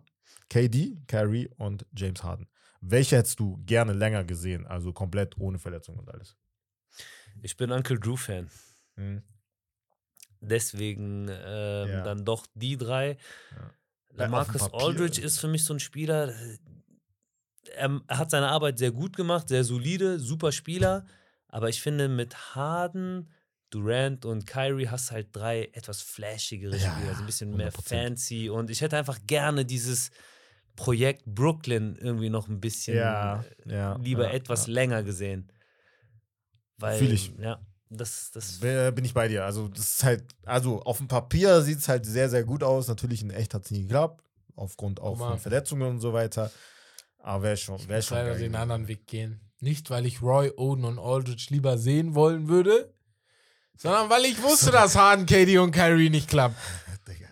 KD, 0.49 0.97
Kyrie 1.07 1.49
und 1.57 1.85
James 1.95 2.23
Harden. 2.23 2.47
Welche 2.81 3.15
hättest 3.17 3.39
du 3.39 3.57
gerne 3.65 3.93
länger 3.93 4.23
gesehen? 4.25 4.67
Also 4.67 4.91
komplett 4.93 5.37
ohne 5.39 5.57
Verletzung 5.57 5.97
und 5.97 6.09
alles. 6.13 6.35
Ich 7.41 7.55
bin 7.57 7.71
Uncle 7.71 7.97
Drew-Fan. 7.99 8.49
Mhm. 8.97 9.23
Deswegen 10.41 11.29
ähm, 11.29 11.89
Ja. 11.89 12.03
dann 12.03 12.25
doch 12.25 12.45
die 12.53 12.77
drei. 12.77 13.17
Ja. 13.51 13.71
Ja, 14.17 14.25
auf 14.25 14.31
Marcus 14.31 14.61
dem 14.61 14.71
Papier. 14.71 14.85
Aldridge 14.85 15.21
ist 15.21 15.39
für 15.39 15.47
mich 15.47 15.63
so 15.65 15.73
ein 15.73 15.79
Spieler. 15.79 16.29
äh, 16.29 16.57
Er, 17.75 18.01
er 18.07 18.17
hat 18.19 18.29
seine 18.29 18.49
Arbeit 18.49 18.77
sehr 18.77 18.91
gut 18.91 19.15
gemacht, 19.15 19.47
sehr 19.47 19.63
solide, 19.63 20.19
super 20.19 20.51
Spieler. 20.51 21.05
Aber 21.47 21.69
ich 21.69 21.81
finde, 21.81 22.09
mit 22.09 22.55
Harden, 22.55 23.31
Durant 23.73 24.25
und 24.25 24.45
Kyrie 24.45 24.87
hast 24.87 25.11
halt 25.11 25.27
drei 25.35 25.69
etwas 25.73 26.01
flashigere 26.01 26.75
Ja, 26.77 26.91
Spieler, 26.95 27.15
so 27.15 27.19
ein 27.21 27.25
bisschen 27.25 27.55
mehr 27.55 27.71
100%. 27.71 27.81
fancy. 27.87 28.49
Und 28.49 28.69
ich 28.69 28.81
hätte 28.81 28.97
einfach 28.97 29.19
gerne 29.25 29.65
dieses 29.65 30.11
Projekt 30.75 31.23
Brooklyn 31.25 31.95
irgendwie 31.95 32.29
noch 32.29 32.47
ein 32.47 32.59
bisschen 32.59 32.97
Ja, 32.97 33.43
äh, 33.67 33.73
ja, 33.75 33.95
lieber 33.97 34.25
ja, 34.25 34.31
etwas 34.33 34.67
ja. 34.67 34.73
länger 34.73 35.03
gesehen. 35.03 35.51
Weil, 36.77 36.97
Fühl 36.97 37.11
ich. 37.13 37.31
ja, 37.39 37.59
das, 37.89 38.31
das 38.31 38.59
Bin 38.59 39.05
ich 39.05 39.13
bei 39.13 39.27
dir. 39.27 39.45
Also, 39.45 39.67
das 39.67 39.93
ist 39.97 40.03
halt, 40.03 40.23
also 40.45 40.81
auf 40.81 40.97
dem 40.97 41.07
Papier 41.07 41.61
sieht 41.61 41.77
es 41.79 41.87
halt 41.87 42.05
sehr, 42.05 42.29
sehr 42.29 42.43
gut 42.43 42.63
aus. 42.63 42.87
Natürlich 42.87 43.21
in 43.21 43.29
echt 43.29 43.53
hat 43.53 43.65
es 43.65 43.71
nie 43.71 43.83
geklappt. 43.83 44.23
Aufgrund 44.55 44.99
auch 44.99 45.17
von 45.17 45.39
Verletzungen 45.39 45.87
und 45.89 45.99
so 45.99 46.13
weiter. 46.13 46.51
Aber 47.19 47.43
wäre 47.43 47.57
schon, 47.57 47.79
wäre 47.87 47.99
Ich 47.99 48.05
schon. 48.05 48.17
leider 48.17 48.31
geil 48.31 48.39
den 48.39 48.55
anderen 48.55 48.87
Weg 48.87 49.07
gehen. 49.07 49.39
Nicht, 49.61 49.89
weil 49.89 50.05
ich 50.05 50.21
Roy, 50.21 50.51
Oden 50.57 50.83
und 50.85 50.99
Aldridge 50.99 51.47
lieber 51.49 51.77
sehen 51.77 52.15
wollen 52.15 52.49
würde, 52.49 52.93
sondern 53.77 54.09
weil 54.09 54.25
ich 54.25 54.41
wusste, 54.41 54.71
dass 54.71 54.95
Harden, 54.95 55.25
KD 55.25 55.57
und 55.57 55.71
Kyrie 55.71 56.09
nicht 56.09 56.29
klappt. 56.29 56.55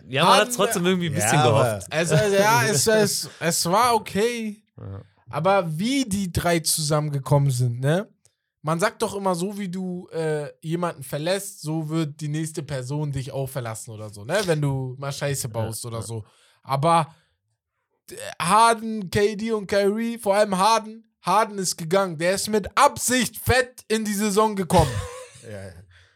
ja, 0.08 0.24
man 0.24 0.40
hat 0.40 0.54
trotzdem 0.54 0.84
irgendwie 0.86 1.06
ein 1.08 1.14
Ja, 1.14 1.20
bisschen 1.20 1.38
aber- 1.38 1.64
gehofft. 1.64 1.92
Also, 1.92 2.14
ja, 2.14 2.64
es, 2.64 2.86
es, 2.86 3.28
es 3.40 3.66
war 3.66 3.94
okay. 3.94 4.62
Ja. 4.78 5.00
Aber 5.30 5.78
wie 5.78 6.04
die 6.04 6.30
drei 6.32 6.60
zusammengekommen 6.60 7.50
sind, 7.50 7.80
ne? 7.80 8.08
Man 8.64 8.78
sagt 8.78 9.02
doch 9.02 9.14
immer, 9.16 9.34
so 9.34 9.58
wie 9.58 9.68
du 9.68 10.08
äh, 10.10 10.48
jemanden 10.60 11.02
verlässt, 11.02 11.62
so 11.62 11.88
wird 11.88 12.20
die 12.20 12.28
nächste 12.28 12.62
Person 12.62 13.10
dich 13.10 13.32
auch 13.32 13.48
verlassen 13.48 13.90
oder 13.90 14.10
so, 14.10 14.24
ne? 14.24 14.38
Wenn 14.44 14.60
du 14.60 14.94
mal 14.98 15.10
Scheiße 15.10 15.48
baust 15.48 15.84
oder 15.86 16.02
so. 16.02 16.24
Aber 16.62 17.12
Harden, 18.40 19.10
KD 19.10 19.52
und 19.52 19.66
Kyrie, 19.66 20.18
vor 20.18 20.34
allem 20.36 20.56
Harden, 20.58 21.04
Harden 21.22 21.58
ist 21.58 21.76
gegangen. 21.76 22.18
Der 22.18 22.34
ist 22.34 22.48
mit 22.48 22.68
Absicht 22.76 23.36
fett 23.38 23.84
in 23.88 24.04
die 24.04 24.14
Saison 24.14 24.54
gekommen. 24.56 24.90
Ja, 25.44 25.60
ja. 25.60 25.72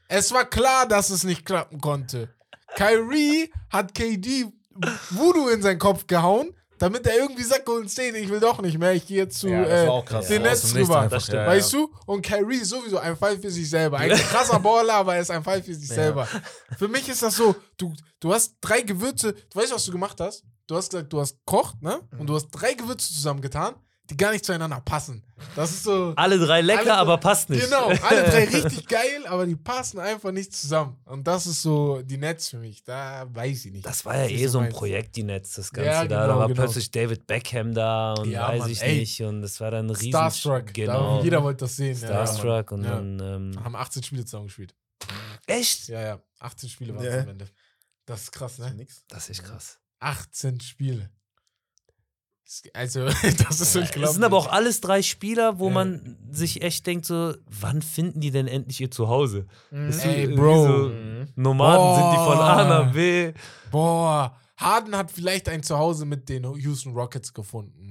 Es 0.08 0.32
war 0.32 0.44
klar, 0.44 0.86
dass 0.86 1.10
es 1.10 1.24
nicht 1.24 1.44
klappen 1.44 1.80
konnte. 1.80 2.28
Kyrie 2.76 3.50
hat 3.70 3.94
KD 3.94 4.46
Voodoo 5.10 5.48
in 5.48 5.62
seinen 5.62 5.78
Kopf 5.78 6.06
gehauen, 6.06 6.52
damit 6.78 7.06
er 7.06 7.16
irgendwie 7.16 7.42
sagt, 7.42 7.64
Golden 7.64 7.88
State, 7.88 8.16
ich 8.18 8.28
will 8.28 8.40
doch 8.40 8.60
nicht 8.60 8.78
mehr, 8.78 8.92
ich 8.92 9.06
gehe 9.06 9.16
jetzt 9.18 9.38
zu 9.38 9.48
Ja, 9.48 9.62
äh, 9.62 10.02
krass. 10.04 10.28
den 10.28 10.42
Aus 10.46 10.62
Netz 10.64 10.74
rüber. 10.74 11.08
ja, 11.10 11.46
Weißt 11.46 11.72
ja. 11.72 11.78
du? 11.78 11.90
Und 12.04 12.20
Kyrie 12.22 12.58
ist 12.58 12.68
sowieso 12.68 12.98
ein 12.98 13.16
Fall 13.16 13.38
für 13.38 13.50
sich 13.50 13.68
selber. 13.70 13.96
Ein 13.98 14.10
krasser 14.10 14.60
Baller, 14.60 14.94
aber 14.94 15.14
er 15.14 15.22
ist 15.22 15.30
ein 15.30 15.42
Fall 15.42 15.62
für 15.62 15.74
sich 15.74 15.88
selber. 15.88 16.28
Für 16.78 16.88
mich 16.88 17.08
ist 17.08 17.22
das 17.22 17.36
so, 17.36 17.56
du, 17.78 17.94
du 18.20 18.34
hast 18.34 18.56
drei 18.60 18.82
Gewürze, 18.82 19.32
du 19.32 19.58
weißt, 19.58 19.72
was 19.74 19.84
du 19.86 19.92
gemacht 19.92 20.20
hast? 20.20 20.44
Du 20.66 20.76
hast 20.76 20.90
gesagt, 20.90 21.10
du 21.12 21.20
hast 21.20 21.38
gekocht, 21.46 21.80
ne? 21.80 22.00
Und 22.18 22.26
du 22.26 22.34
hast 22.34 22.48
drei 22.50 22.74
Gewürze 22.74 23.10
zusammengetan, 23.14 23.74
die 24.10 24.16
gar 24.16 24.32
nicht 24.32 24.44
zueinander 24.44 24.80
passen. 24.80 25.22
Das 25.54 25.70
ist 25.70 25.82
so. 25.82 26.12
Alle 26.16 26.38
drei 26.38 26.60
lecker, 26.62 26.80
Alle- 26.82 26.94
aber 26.96 27.18
passt 27.18 27.50
nicht. 27.50 27.64
Genau, 27.64 27.88
alle 27.88 28.22
drei 28.24 28.44
richtig 28.64 28.86
geil, 28.86 29.26
aber 29.26 29.44
die 29.46 29.56
passen 29.56 29.98
einfach 29.98 30.32
nicht 30.32 30.54
zusammen. 30.54 30.96
Und 31.04 31.26
das 31.26 31.46
ist 31.46 31.60
so 31.62 32.00
die 32.02 32.16
Netz 32.16 32.48
für 32.48 32.58
mich. 32.58 32.82
Da 32.84 33.26
weiß 33.28 33.66
ich 33.66 33.72
nicht. 33.72 33.84
Das 33.84 34.04
war 34.04 34.16
ja 34.16 34.22
Das 34.24 34.32
eh 34.32 34.46
so 34.46 34.60
ein. 34.60 34.70
Projekt, 34.70 35.16
die 35.16 35.22
Netz, 35.24 35.54
das 35.54 35.70
Ganze 35.72 35.90
Ja, 35.90 36.04
da. 36.04 36.08
Da 36.20 36.26
genau, 36.26 36.38
war 36.38 36.48
genau. 36.48 36.62
plötzlich 36.62 36.90
David 36.90 37.26
Beckham 37.26 37.74
da 37.74 38.14
und 38.14 38.30
Ja, 38.30 38.48
weiß 38.48 38.60
Mann, 38.60 38.70
ich 38.70 38.82
ey. 38.82 38.98
nicht. 39.00 39.20
Und 39.22 39.42
das 39.42 39.60
war 39.60 39.70
dann 39.70 39.86
ein 39.86 39.90
riesen... 39.90 40.08
Starstruck. 40.10 40.72
Genau. 40.72 41.18
Da, 41.18 41.24
jeder 41.24 41.42
wollte 41.42 41.64
das 41.64 41.76
sehen. 41.76 41.96
Starstruck 41.96 42.72
und 42.72 42.84
Ja. 42.84 42.90
dann... 42.96 43.20
Ähm, 43.20 43.64
Haben 43.64 43.76
18 43.76 44.02
Spiele 44.04 44.24
zusammen 44.24 44.46
gespielt. 44.46 44.74
echt? 45.46 45.88
Ja, 45.88 46.00
ja. 46.00 46.20
18 46.40 46.68
Spiele 46.68 46.94
waren 46.94 47.04
es 47.04 47.14
Ja. 47.14 47.20
am 47.22 47.28
Ende. 47.28 47.46
Das 48.06 48.22
ist 48.22 48.32
krass, 48.32 48.58
ne? 48.58 48.72
Nix. 48.74 49.04
Das 49.08 49.24
ist 49.24 49.30
echt 49.40 49.44
krass. 49.44 49.78
18 50.00 50.60
Spiele. 50.60 51.10
Also, 52.74 53.04
das 53.48 53.60
ist 53.60 53.74
unglaublich. 53.76 54.04
Es 54.04 54.12
sind 54.14 54.24
aber 54.24 54.36
auch 54.36 54.46
alles 54.52 54.80
drei 54.80 55.02
Spieler, 55.02 55.58
wo 55.58 55.66
Ja. 55.68 55.74
man 55.74 56.16
sich 56.30 56.62
echt 56.62 56.86
denkt 56.86 57.04
so, 57.06 57.34
wann 57.50 57.82
finden 57.82 58.20
die 58.20 58.30
denn 58.30 58.46
endlich 58.46 58.80
ihr 58.80 58.90
Zuhause? 58.90 59.46
So 59.70 60.08
Ey, 60.08 60.28
Bro. 60.28 60.66
So, 60.66 60.90
Nomaden 61.34 61.94
sind 61.96 62.10
die 62.12 62.24
von 62.24 62.38
A 62.38 62.64
nach 62.64 62.84
Boah. 62.86 62.92
B. 62.92 63.32
Boah, 63.70 64.36
Harden 64.56 64.96
hat 64.96 65.10
vielleicht 65.10 65.48
ein 65.48 65.62
Zuhause 65.62 66.06
mit 66.06 66.28
den 66.28 66.44
Houston 66.44 66.94
Rockets 66.94 67.34
gefunden. 67.34 67.85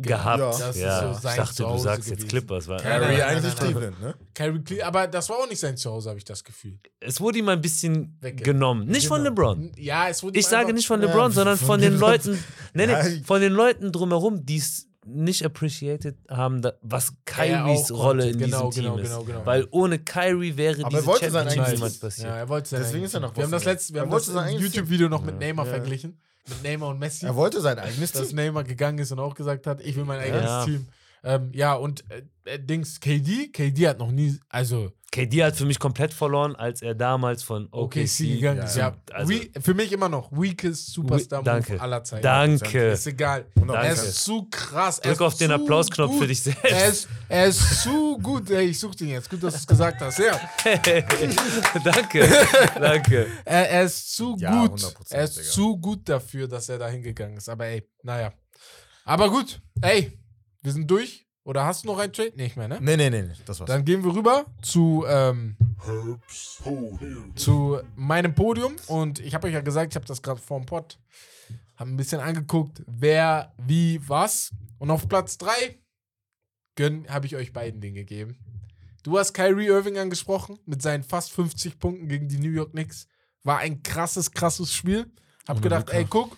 Gehabt. 0.00 0.38
Ja. 0.38 0.44
Ja, 0.76 1.00
Das 1.02 1.16
ist 1.16 1.22
so 1.22 1.28
ich 1.28 1.34
dachte, 1.34 1.48
du 1.48 1.54
Zuhause 1.64 1.82
sagst 1.84 2.04
gewesen. 2.06 2.20
jetzt 2.20 2.28
Clippers. 2.30 2.68
Weil, 2.68 2.76
Nein, 2.84 3.00
nein, 3.00 3.20
eigentlich 3.22 3.54
nein. 3.56 3.66
Cleveland, 3.72 4.00
ne? 4.00 4.14
Kyrie 4.32 4.60
Cle 4.62 4.86
aber 4.86 5.06
das 5.08 5.28
war 5.28 5.38
auch 5.38 5.48
nicht 5.48 5.58
sein 5.58 5.76
Zuhause, 5.76 6.08
habe 6.10 6.18
ich 6.18 6.24
das 6.24 6.44
Gefühl. 6.44 6.78
Es 7.00 7.20
wurde 7.20 7.38
ihm 7.40 7.48
ein 7.48 7.60
bisschen 7.60 8.16
Wegge- 8.22 8.44
genommen. 8.44 8.86
Nicht 8.86 9.08
von 9.08 9.18
Genau. 9.24 9.30
LeBron. 9.30 9.72
Ja, 9.76 10.08
es 10.08 10.22
wurde 10.22 10.38
Ich 10.38 10.46
sage 10.46 10.72
nicht 10.72 10.86
von 10.86 11.00
Ja, 11.02 11.08
LeBron, 11.08 11.32
sondern 11.32 11.56
von 11.58 11.66
von 11.66 11.80
den. 11.80 11.98
Leuten, 11.98 12.38
nee, 12.74 12.86
nee, 12.86 12.92
Ja. 12.92 13.04
von 13.24 13.40
den 13.40 13.52
Leuten 13.52 13.90
drumherum, 13.90 14.46
die 14.46 14.58
es 14.58 14.86
nicht 15.04 15.44
appreciated 15.44 16.16
haben, 16.30 16.60
was 16.82 17.14
Kyries 17.24 17.90
Rolle 17.90 18.28
in 18.28 18.38
Genau, 18.38 18.68
diesem 18.68 18.82
genau, 18.84 18.94
Team 18.96 19.04
ist. 19.04 19.10
genau, 19.10 19.24
genau. 19.24 19.46
Weil 19.46 19.66
ohne 19.70 19.98
Kyrie 19.98 20.56
wäre 20.56 20.84
Aber 20.84 20.96
er 20.98 21.02
diese 21.02 21.30
Championship 21.30 21.72
niemals 21.74 21.98
passiert. 21.98 22.28
Ja, 22.28 22.36
er 22.36 22.48
wollte 22.48 22.68
sein 22.68 22.80
Deswegen 22.80 22.96
eigenes 22.98 23.10
ist 23.10 23.14
er 23.14 23.20
nach 23.20 23.28
Team. 23.30 23.36
Wir 23.38 23.44
haben 23.44 23.50
das 23.52 23.64
letzte, 23.64 23.94
wir 23.94 24.00
haben 24.02 24.10
das 24.10 24.26
YouTube-Video 24.60 25.08
noch 25.08 25.22
mit 25.22 25.34
Ja. 25.34 25.40
Neymar 25.40 25.64
Ja. 25.66 25.72
verglichen. 25.72 26.20
Mit 26.48 26.62
Neymar 26.62 26.88
und 26.90 26.98
Messi. 26.98 27.26
Er 27.26 27.36
wollte 27.36 27.60
sein 27.60 27.78
eigenes 27.78 28.12
dass 28.12 28.28
Team. 28.28 28.36
Neymar 28.36 28.64
gegangen 28.64 28.98
ist 28.98 29.12
und 29.12 29.18
auch 29.18 29.34
gesagt 29.34 29.66
hat, 29.66 29.80
ich 29.80 29.96
will 29.96 30.04
mein 30.04 30.20
eigenes 30.20 30.42
Ja. 30.44 30.64
Team. 30.64 30.86
Ähm, 31.24 31.50
ja, 31.54 31.74
und 31.74 32.04
äh, 32.10 32.22
äh, 32.44 32.58
Dings, 32.58 33.00
KD, 33.00 33.48
KD 33.52 33.88
hat 33.88 33.98
noch 33.98 34.10
nie, 34.12 34.38
also 34.48 34.90
KD 35.10 35.42
hat 35.42 35.56
für 35.56 35.64
mich 35.64 35.78
komplett 35.78 36.12
verloren, 36.12 36.54
als 36.54 36.82
er 36.82 36.94
damals 36.94 37.42
von 37.42 37.66
OKC 37.72 37.96
OKC, 38.02 38.18
gegangen 38.18 38.62
ist. 38.62 38.76
ja. 38.76 38.88
Ja, 39.08 39.14
Also- 39.14 39.32
We, 39.32 39.48
für 39.60 39.72
mich 39.74 39.90
immer 39.90 40.08
noch 40.10 40.30
weakest 40.30 40.92
Superstar 40.92 41.42
danke. 41.42 41.80
aller 41.80 42.04
Zeiten. 42.04 42.22
Danke. 42.22 42.90
Ist 42.90 43.06
egal. 43.06 43.46
Danke. 43.54 43.72
Er 43.74 43.92
ist 43.92 44.22
zu 44.22 44.46
krass. 44.50 44.98
Er 44.98 45.10
Drück 45.12 45.22
auf 45.22 45.36
den 45.36 45.50
Applausknopf 45.50 46.10
gut. 46.12 46.20
für 46.20 46.26
dich 46.28 46.42
selbst. 46.42 46.62
Er 46.64 46.88
ist, 46.88 47.08
er 47.28 47.46
ist 47.46 47.82
zu 47.82 48.18
gut. 48.18 48.50
Ey, 48.50 48.66
ich 48.66 48.78
such 48.78 48.94
den 48.96 49.08
jetzt. 49.08 49.30
Gut, 49.30 49.42
dass 49.42 49.54
du 49.54 49.58
es 49.60 49.66
gesagt 49.66 50.00
hast. 50.02 50.18
Ja. 50.18 50.38
danke, 51.84 52.28
danke. 52.78 53.26
Er, 53.44 53.70
er 53.70 53.82
ist 53.84 54.14
zu 54.14 54.36
Ja, 54.38 54.66
gut. 54.66 54.80
100%, 54.80 54.94
Er 55.14 55.24
ist 55.24 55.36
Digga. 55.38 55.48
zu 55.50 55.78
gut 55.78 56.08
dafür, 56.08 56.48
dass 56.48 56.68
er 56.68 56.78
da 56.78 56.88
hingegangen 56.88 57.38
ist. 57.38 57.48
Aber 57.48 57.66
ey, 57.66 57.82
naja. 58.02 58.32
Aber 59.04 59.30
gut. 59.30 59.60
Ey, 59.80 60.12
wir 60.62 60.72
sind 60.72 60.90
durch. 60.90 61.26
Oder 61.44 61.64
hast 61.64 61.84
du 61.84 61.88
noch 61.88 61.98
einen 61.98 62.12
Trade? 62.12 62.32
Nicht 62.36 62.58
mehr, 62.58 62.68
ne? 62.68 62.78
Nee, 62.80 62.96
nee, 62.98 63.08
nee, 63.08 63.22
nee, 63.22 63.32
das 63.46 63.58
war's. 63.58 63.68
Dann 63.68 63.82
gehen 63.84 64.04
wir 64.04 64.14
rüber 64.14 64.44
zu, 64.60 65.06
ähm, 65.08 65.56
zu 67.36 67.80
meinem 67.96 68.34
Podium. 68.34 68.76
Und 68.86 69.18
ich 69.20 69.34
habe 69.34 69.46
euch 69.46 69.54
ja 69.54 69.62
gesagt, 69.62 69.92
ich 69.92 69.96
habe 69.96 70.04
das 70.04 70.20
gerade 70.20 70.40
vor 70.40 70.60
dem 70.60 70.66
Pod, 70.66 70.98
habe 71.76 71.90
ein 71.90 71.96
bisschen 71.96 72.20
angeguckt, 72.20 72.82
wer, 72.86 73.54
wie, 73.56 73.98
was. 74.06 74.50
Und 74.78 74.90
auf 74.90 75.08
Platz 75.08 75.38
3 75.38 75.78
habe 77.08 77.26
ich 77.26 77.34
euch 77.34 77.52
beiden 77.52 77.80
den 77.80 77.94
gegeben. 77.94 78.36
Du 79.02 79.18
hast 79.18 79.32
Kyrie 79.32 79.68
Irving 79.68 79.96
angesprochen 79.96 80.58
mit 80.66 80.82
seinen 80.82 81.02
fast 81.02 81.32
50 81.32 81.78
Punkten 81.78 82.08
gegen 82.08 82.28
die 82.28 82.38
New 82.38 82.50
York 82.50 82.72
Knicks. 82.72 83.08
War 83.42 83.58
ein 83.58 83.82
krasses, 83.82 84.30
krasses 84.30 84.74
Spiel. 84.74 85.10
Hab 85.46 85.56
Ohne 85.56 85.62
gedacht, 85.62 85.90
ey, 85.90 86.04
guck, 86.04 86.36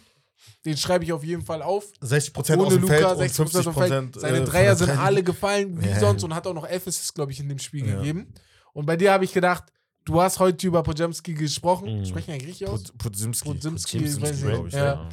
Den 0.65 0.77
schreibe 0.77 1.05
ich 1.05 1.13
auf 1.13 1.25
jeden 1.25 1.43
Fall 1.43 1.63
auf. 1.63 1.87
60% 2.03 2.39
aus 2.39 2.51
Ohne 2.51 2.79
dem 2.79 2.87
Feld 2.87 3.01
Luca, 3.03 3.13
und 3.15 3.21
60% 3.23 3.43
auf 3.43 3.51
dem 3.53 3.73
50% 3.73 3.89
Feld. 3.89 4.21
Seine 4.21 4.39
äh, 4.39 4.45
Dreier 4.45 4.77
sind 4.77 4.91
alle 4.91 5.23
gefallen, 5.23 5.81
wie 5.83 5.89
Ja. 5.89 5.99
sonst, 6.01 6.23
und 6.25 6.35
hat 6.35 6.47
auch 6.47 6.55
noch 6.55 6.67
elf 6.67 6.87
Assists, 6.87 7.15
glaube 7.15 7.33
ich, 7.33 7.41
in 7.41 7.49
dem 7.49 7.59
Spiel 7.59 7.87
Ja. 7.89 7.97
gegeben. 7.97 8.33
Und 8.73 8.87
bei 8.87 8.97
dir 8.97 9.13
habe 9.13 9.25
ich 9.25 9.33
gedacht, 9.33 9.65
du 10.05 10.21
hast 10.21 10.39
heute 10.39 10.67
über 10.67 10.83
Pojemski 10.83 11.35
gesprochen. 11.35 11.99
Mhm. 12.01 12.05
Sprechen 12.05 12.31
eigentlich 12.33 12.49
richtig 12.51 12.69
aus? 12.69 12.85
Pod- 12.85 12.99
Podzimski. 12.99 13.49
Podzimski, 13.49 13.99
Podzimski, 13.99 14.23
weiß 14.23 14.67
ich 14.67 14.73
Ja. 14.73 15.09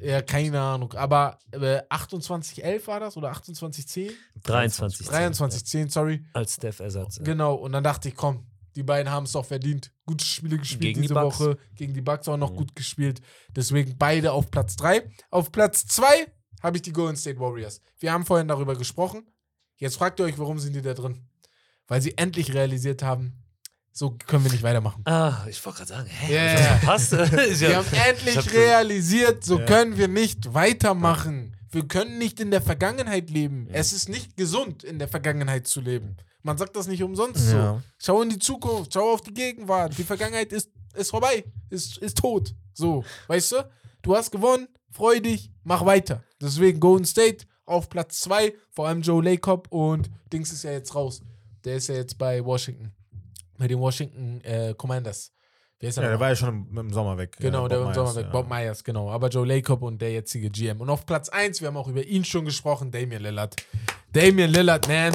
ja. 0.00 0.08
ja, 0.08 0.22
keine 0.22 0.60
Ahnung. 0.60 0.92
Aber 0.94 1.38
äh, 1.52 1.80
28-11 1.90 2.86
war 2.86 3.00
das 3.00 3.16
oder 3.16 3.32
28-10? 3.32 4.10
23. 4.42 5.06
23-10, 5.06 5.90
sorry. 5.90 6.24
Als 6.32 6.54
Steph-Ersatz. 6.54 7.20
Genau. 7.22 7.54
Und 7.54 7.72
dann 7.72 7.84
dachte 7.84 8.08
ich, 8.08 8.14
komm, 8.16 8.46
die 8.76 8.82
beiden 8.82 9.10
haben 9.12 9.24
es 9.24 9.32
doch 9.32 9.44
verdient. 9.44 9.92
Gute 10.06 10.24
Spiele 10.24 10.58
gespielt 10.58 10.82
Gegen 10.82 10.94
die 10.96 11.08
diese 11.08 11.14
Bucks. 11.14 11.40
Woche. 11.40 11.58
Gegen 11.76 11.94
die 11.94 12.00
Bucks 12.00 12.28
auch 12.28 12.36
noch 12.36 12.50
Mhm. 12.52 12.56
gut 12.56 12.76
gespielt. 12.76 13.20
Deswegen 13.54 13.96
beide 13.98 14.32
auf 14.32 14.50
Platz 14.50 14.76
3. 14.76 15.08
Auf 15.30 15.52
Platz 15.52 15.86
2 15.86 16.04
habe 16.62 16.76
ich 16.78 16.82
die 16.82 16.92
Golden 16.92 17.16
State 17.16 17.38
Warriors. 17.38 17.80
Wir 17.98 18.12
haben 18.12 18.24
vorhin 18.26 18.48
darüber 18.48 18.74
gesprochen. 18.76 19.26
Jetzt 19.76 19.96
fragt 19.96 20.18
ihr 20.20 20.24
euch, 20.26 20.38
warum 20.38 20.58
sind 20.58 20.74
die 20.74 20.82
da 20.82 20.94
drin? 20.94 21.28
Weil 21.86 22.00
sie 22.00 22.16
endlich 22.16 22.54
realisiert 22.54 23.02
haben, 23.02 23.44
so 23.92 24.12
können 24.26 24.44
wir 24.44 24.50
nicht 24.50 24.62
weitermachen. 24.62 25.02
Ah, 25.06 25.44
ich 25.48 25.64
wollte 25.64 25.78
gerade 25.78 25.88
sagen, 25.88 26.08
hä? 26.08 26.34
Ja, 26.34 26.44
ja, 26.44 26.54
ich 26.54 26.60
ja. 26.60 26.66
verpasst? 26.78 27.12
Wir 27.12 27.76
hab- 27.76 27.86
haben 27.92 27.96
endlich 28.10 28.52
realisiert, 28.54 29.44
so 29.44 29.58
Ja. 29.60 29.66
können 29.66 29.96
wir 29.96 30.08
nicht 30.08 30.52
weitermachen. 30.54 31.56
Wir 31.70 31.86
können 31.86 32.18
nicht 32.18 32.40
in 32.40 32.50
der 32.50 32.62
Vergangenheit 32.62 33.30
leben. 33.30 33.68
Es 33.72 33.92
ist 33.92 34.08
nicht 34.08 34.36
gesund, 34.36 34.84
in 34.84 34.98
der 34.98 35.08
Vergangenheit 35.08 35.66
zu 35.66 35.80
leben. 35.80 36.16
Man 36.44 36.56
sagt 36.58 36.76
das 36.76 36.86
nicht 36.86 37.02
umsonst 37.02 37.48
so. 37.50 37.56
Ja. 37.56 37.82
Schau 37.98 38.22
in 38.22 38.28
die 38.28 38.38
Zukunft, 38.38 38.92
schau 38.92 39.12
auf 39.14 39.22
die 39.22 39.32
Gegenwart. 39.34 39.96
Die 39.98 40.04
Vergangenheit 40.04 40.52
ist, 40.52 40.70
ist 40.94 41.10
vorbei, 41.10 41.42
ist, 41.70 41.98
ist 41.98 42.18
tot. 42.18 42.54
So, 42.74 43.02
weißt 43.28 43.52
du? 43.52 43.56
Du 44.02 44.14
hast 44.14 44.30
gewonnen, 44.30 44.68
freu 44.90 45.18
dich, 45.20 45.50
mach 45.64 45.84
weiter. 45.86 46.22
Deswegen 46.40 46.78
Golden 46.80 47.06
State 47.06 47.46
auf 47.64 47.88
Platz 47.88 48.20
2, 48.20 48.52
vor 48.70 48.86
allem 48.88 49.00
Joe 49.00 49.22
Lacob 49.24 49.68
und 49.70 50.10
Dings 50.32 50.52
ist 50.52 50.64
ja 50.64 50.72
jetzt 50.72 50.94
raus. 50.94 51.22
Der 51.64 51.76
ist 51.76 51.88
ja 51.88 51.94
jetzt 51.94 52.18
bei 52.18 52.44
Washington. 52.44 52.92
Bei 53.56 53.66
den 53.66 53.78
Washington 53.80 54.42
äh, 54.42 54.74
Commanders. 54.76 55.32
Wer 55.80 55.88
ist 55.88 55.96
Ja, 55.96 56.02
noch? 56.02 56.10
der 56.10 56.20
war 56.20 56.28
ja 56.28 56.36
schon 56.36 56.66
im, 56.70 56.76
im 56.78 56.92
Sommer 56.92 57.16
weg. 57.16 57.36
Genau, 57.38 57.62
Ja, 57.62 57.68
der 57.68 57.76
Bob 57.76 57.84
war 57.86 57.90
im 57.90 57.94
Sommer 57.94 58.14
weg. 58.16 58.24
ja. 58.26 58.30
Bob 58.32 58.48
Myers, 58.50 58.84
genau. 58.84 59.10
Aber 59.10 59.28
Joe 59.28 59.46
Lacob 59.46 59.80
und 59.82 60.02
der 60.02 60.12
jetzige 60.12 60.50
GM. 60.50 60.82
Und 60.82 60.90
auf 60.90 61.06
Platz 61.06 61.30
1, 61.30 61.62
wir 61.62 61.68
haben 61.68 61.76
auch 61.78 61.88
über 61.88 62.04
ihn 62.04 62.24
schon 62.24 62.44
gesprochen, 62.44 62.90
Damian 62.90 63.22
Lillard. 63.22 63.56
Damian 64.12 64.50
Lillard, 64.50 64.86
man. 64.88 65.14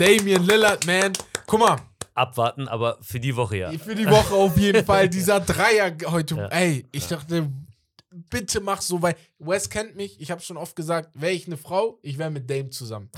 Damian 0.00 0.46
Lillard, 0.46 0.86
man. 0.86 1.12
Guck 1.46 1.60
mal, 1.60 1.76
Abwarten, 2.14 2.68
aber 2.68 2.96
für 3.02 3.20
die 3.20 3.36
Woche 3.36 3.58
ja. 3.58 3.70
für 3.72 3.94
die 3.94 4.08
Woche 4.08 4.34
auf 4.34 4.56
jeden 4.56 4.84
Fall. 4.84 5.08
Dieser 5.10 5.40
Dreier 5.40 5.94
heute. 6.06 6.36
Ja. 6.36 6.46
Ey, 6.46 6.86
ich 6.90 7.06
dachte, 7.06 7.50
bitte 8.10 8.60
mach 8.62 8.80
so, 8.80 9.02
weil 9.02 9.14
Wes 9.38 9.68
kennt 9.68 9.96
mich. 9.96 10.18
Ich 10.18 10.30
habe 10.30 10.40
schon 10.40 10.56
oft 10.56 10.74
gesagt, 10.74 11.10
wäre 11.12 11.32
ich 11.32 11.46
eine 11.46 11.58
Frau, 11.58 11.98
ich 12.00 12.16
wäre 12.16 12.30
mit 12.30 12.48
Dame 12.48 12.70
zusammen. 12.70 13.10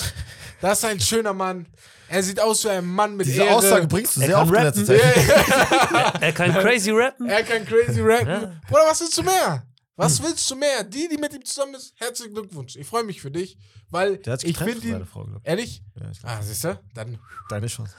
Das 0.60 0.78
ist 0.78 0.84
ein 0.84 0.98
schöner 0.98 1.32
Mann. 1.32 1.66
Er 2.09 2.22
sieht 2.22 2.40
aus 2.40 2.64
wie 2.64 2.70
ein 2.70 2.84
Mann 2.84 3.16
mit 3.16 3.26
Diese 3.26 3.44
Ehre. 3.44 3.56
Aussage 3.56 3.86
bringst 3.86 4.16
du 4.16 4.20
Er 4.20 4.26
sehr 4.26 4.36
kann 4.36 4.48
oft 4.48 4.56
in 4.56 4.86
letzter 4.86 4.94
rappen. 4.94 5.92
Zeit. 5.92 6.22
Er 6.22 6.32
kann 6.32 6.52
crazy 6.52 6.90
rappen. 6.90 7.28
Er 7.28 7.42
kann 7.44 7.64
crazy 7.64 8.00
rappen. 8.00 8.28
Ja. 8.28 8.52
Bruder, 8.68 8.82
was 8.88 9.00
willst 9.00 9.16
du 9.18 9.22
mehr? 9.22 9.64
Was 10.03 10.23
willst 10.23 10.51
du 10.51 10.57
mehr? 10.57 10.85
Die, 10.85 11.09
die 11.09 11.16
mit 11.16 11.33
ihm 11.33 11.45
zusammen 11.45 11.74
ist, 11.74 11.95
herzlichen 11.97 12.35
Glückwunsch. 12.35 12.77
Ich 12.77 12.87
freue 12.87 13.05
mich 13.05 13.20
für 13.20 13.31
dich, 13.31 13.57
weil 13.91 14.19
Der 14.19 14.35
hat 14.35 14.41
sich 14.41 14.51
ich 14.51 14.59
finde 14.59 14.87
ihn. 14.87 15.07
Frau, 15.07 15.24
glaub 15.24 15.41
Ehrlich? 15.45 15.83
ich. 15.95 16.01
Ja, 16.03 16.11
ich 16.11 16.19
Ah, 16.24 16.43
siehst 16.43 16.65
du? 16.65 16.81
Dann 16.95 17.19
Deine 17.49 17.66
Chance. 17.66 17.95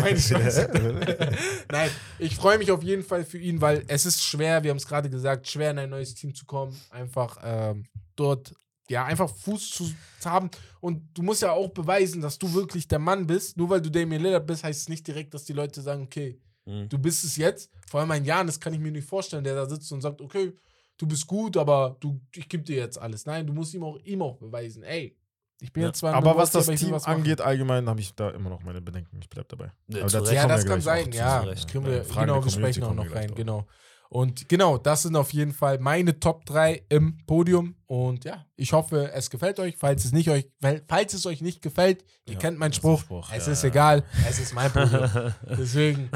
meine 0.00 0.18
Chance. 0.18 0.70
Nein, 1.70 1.90
ich 2.18 2.36
freue 2.36 2.58
mich 2.58 2.70
auf 2.70 2.82
jeden 2.82 3.02
Fall 3.02 3.24
für 3.24 3.38
ihn, 3.38 3.60
weil 3.60 3.84
es 3.88 4.06
ist 4.06 4.22
schwer, 4.22 4.62
wir 4.62 4.70
haben 4.70 4.78
es 4.78 4.86
gerade 4.86 5.10
gesagt, 5.10 5.48
schwer 5.48 5.70
in 5.72 5.78
ein 5.78 5.90
neues 5.90 6.14
Team 6.14 6.34
zu 6.34 6.44
kommen, 6.46 6.78
einfach 6.90 7.38
ähm, 7.42 7.86
dort, 8.16 8.54
ja, 8.88 9.04
einfach 9.04 9.28
Fuß 9.34 9.70
zu, 9.70 9.90
haben. 10.24 10.50
Und 10.80 11.02
du 11.14 11.22
musst 11.22 11.42
ja 11.42 11.52
auch 11.52 11.68
beweisen, 11.70 12.20
dass 12.20 12.38
du 12.38 12.52
wirklich 12.52 12.86
der 12.88 12.98
Mann 12.98 13.26
bist. 13.26 13.56
Nur 13.56 13.70
weil 13.70 13.80
du 13.80 13.90
Damian 13.90 14.22
Lillard 14.22 14.46
bist, 14.46 14.64
heißt 14.64 14.82
es 14.82 14.88
nicht 14.88 15.06
direkt, 15.06 15.34
dass 15.34 15.44
die 15.44 15.52
Leute 15.52 15.80
sagen, 15.82 16.02
okay, 16.04 16.38
Mhm. 16.64 16.88
du 16.88 16.96
bist 16.96 17.24
es 17.24 17.34
jetzt. 17.34 17.68
Vor 17.90 17.98
allem 17.98 18.10
ein 18.12 18.24
Janis 18.24 18.60
kann 18.60 18.72
ich 18.72 18.78
mir 18.78 18.92
nicht 18.92 19.08
vorstellen, 19.08 19.42
der 19.42 19.56
da 19.56 19.68
sitzt 19.68 19.90
und 19.90 20.00
sagt, 20.00 20.20
okay, 20.20 20.52
du 20.98 21.06
bist 21.06 21.26
gut, 21.26 21.56
aber 21.56 21.96
du, 22.00 22.20
ich 22.34 22.48
gebe 22.48 22.62
dir 22.62 22.76
jetzt 22.76 23.00
alles. 23.00 23.26
Nein, 23.26 23.46
du 23.46 23.52
musst 23.52 23.74
ihm 23.74 23.82
auch, 23.82 23.98
ihm 24.04 24.22
auch 24.22 24.36
beweisen, 24.38 24.82
ey, 24.82 25.16
ich 25.60 25.72
bin 25.72 25.82
Ja. 25.82 25.88
jetzt 25.90 25.98
zwar 25.98 26.14
Aber 26.14 26.36
was 26.36 26.50
das 26.50 26.66
Team 26.66 26.90
was 26.90 27.04
angeht, 27.04 27.40
allgemein 27.40 27.88
habe 27.88 28.00
ich 28.00 28.14
da 28.14 28.30
immer 28.30 28.50
noch 28.50 28.64
meine 28.64 28.80
Bedenken. 28.80 29.20
Ich 29.22 29.30
bleib 29.30 29.48
dabei. 29.48 29.72
Ja, 29.86 30.04
Recht. 30.06 30.32
Ja, 30.32 30.48
das 30.48 30.66
kann 30.66 30.80
sein, 30.80 31.12
ja. 31.12 31.44
Kriegen 31.70 31.86
wir, 31.86 31.98
Ja, 31.98 32.04
Fragen 32.04 32.26
genau, 32.26 32.44
wir 32.44 32.50
sprechen 32.50 32.82
auch 32.82 32.94
noch 32.94 33.14
rein, 33.14 33.32
genau. 33.34 33.66
Und 34.12 34.46
genau, 34.46 34.76
das 34.76 35.04
sind 35.04 35.16
auf 35.16 35.32
jeden 35.32 35.54
Fall 35.54 35.78
meine 35.78 36.20
Top 36.20 36.44
3 36.44 36.82
im 36.90 37.16
Podium. 37.24 37.76
Und 37.86 38.26
ja, 38.26 38.44
ich 38.56 38.74
hoffe, 38.74 39.10
es 39.14 39.30
gefällt 39.30 39.58
euch. 39.58 39.76
Falls 39.78 40.04
es, 40.04 40.12
nicht 40.12 40.28
euch, 40.28 40.50
falls 40.86 41.14
es 41.14 41.24
euch 41.24 41.40
nicht 41.40 41.62
gefällt, 41.62 42.04
ihr 42.26 42.34
Ja, 42.34 42.38
kennt 42.38 42.58
meinen 42.58 42.74
Spruch, 42.74 43.00
Spruch, 43.00 43.30
es 43.32 43.46
ja, 43.46 43.52
ist 43.54 43.62
ja. 43.62 43.70
egal, 43.70 44.04
es 44.28 44.38
ist 44.38 44.54
mein 44.54 44.70
Podium. 44.70 45.08
Deswegen 45.58 46.10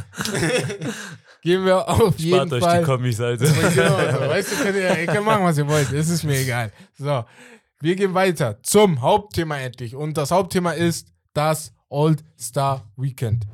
gehen 1.42 1.64
wir 1.64 1.88
auf 1.88 2.18
jeden 2.18 2.36
Spart 2.36 2.52
euch 2.52 2.62
Fall. 2.62 2.78
die 2.80 2.84
Kommis-Seite. 2.84 3.44
genau, 3.46 3.72
so. 3.72 4.20
weißt 4.28 4.52
du, 4.52 4.56
könnt 4.56 4.76
ihr, 4.76 5.00
ihr 5.00 5.06
könnt 5.06 5.24
machen, 5.24 5.44
was 5.44 5.56
ihr 5.56 5.66
wollt. 5.66 5.90
Es 5.90 6.10
ist 6.10 6.22
mir 6.22 6.38
egal. 6.38 6.72
So, 6.98 7.24
wir 7.80 7.96
gehen 7.96 8.12
weiter 8.12 8.62
zum 8.62 9.00
Hauptthema 9.00 9.56
endlich. 9.56 9.96
Und 9.96 10.18
das 10.18 10.32
Hauptthema 10.32 10.72
ist 10.72 11.08
das 11.32 11.72
All-Star 11.88 12.92
Weekend. 12.98 13.46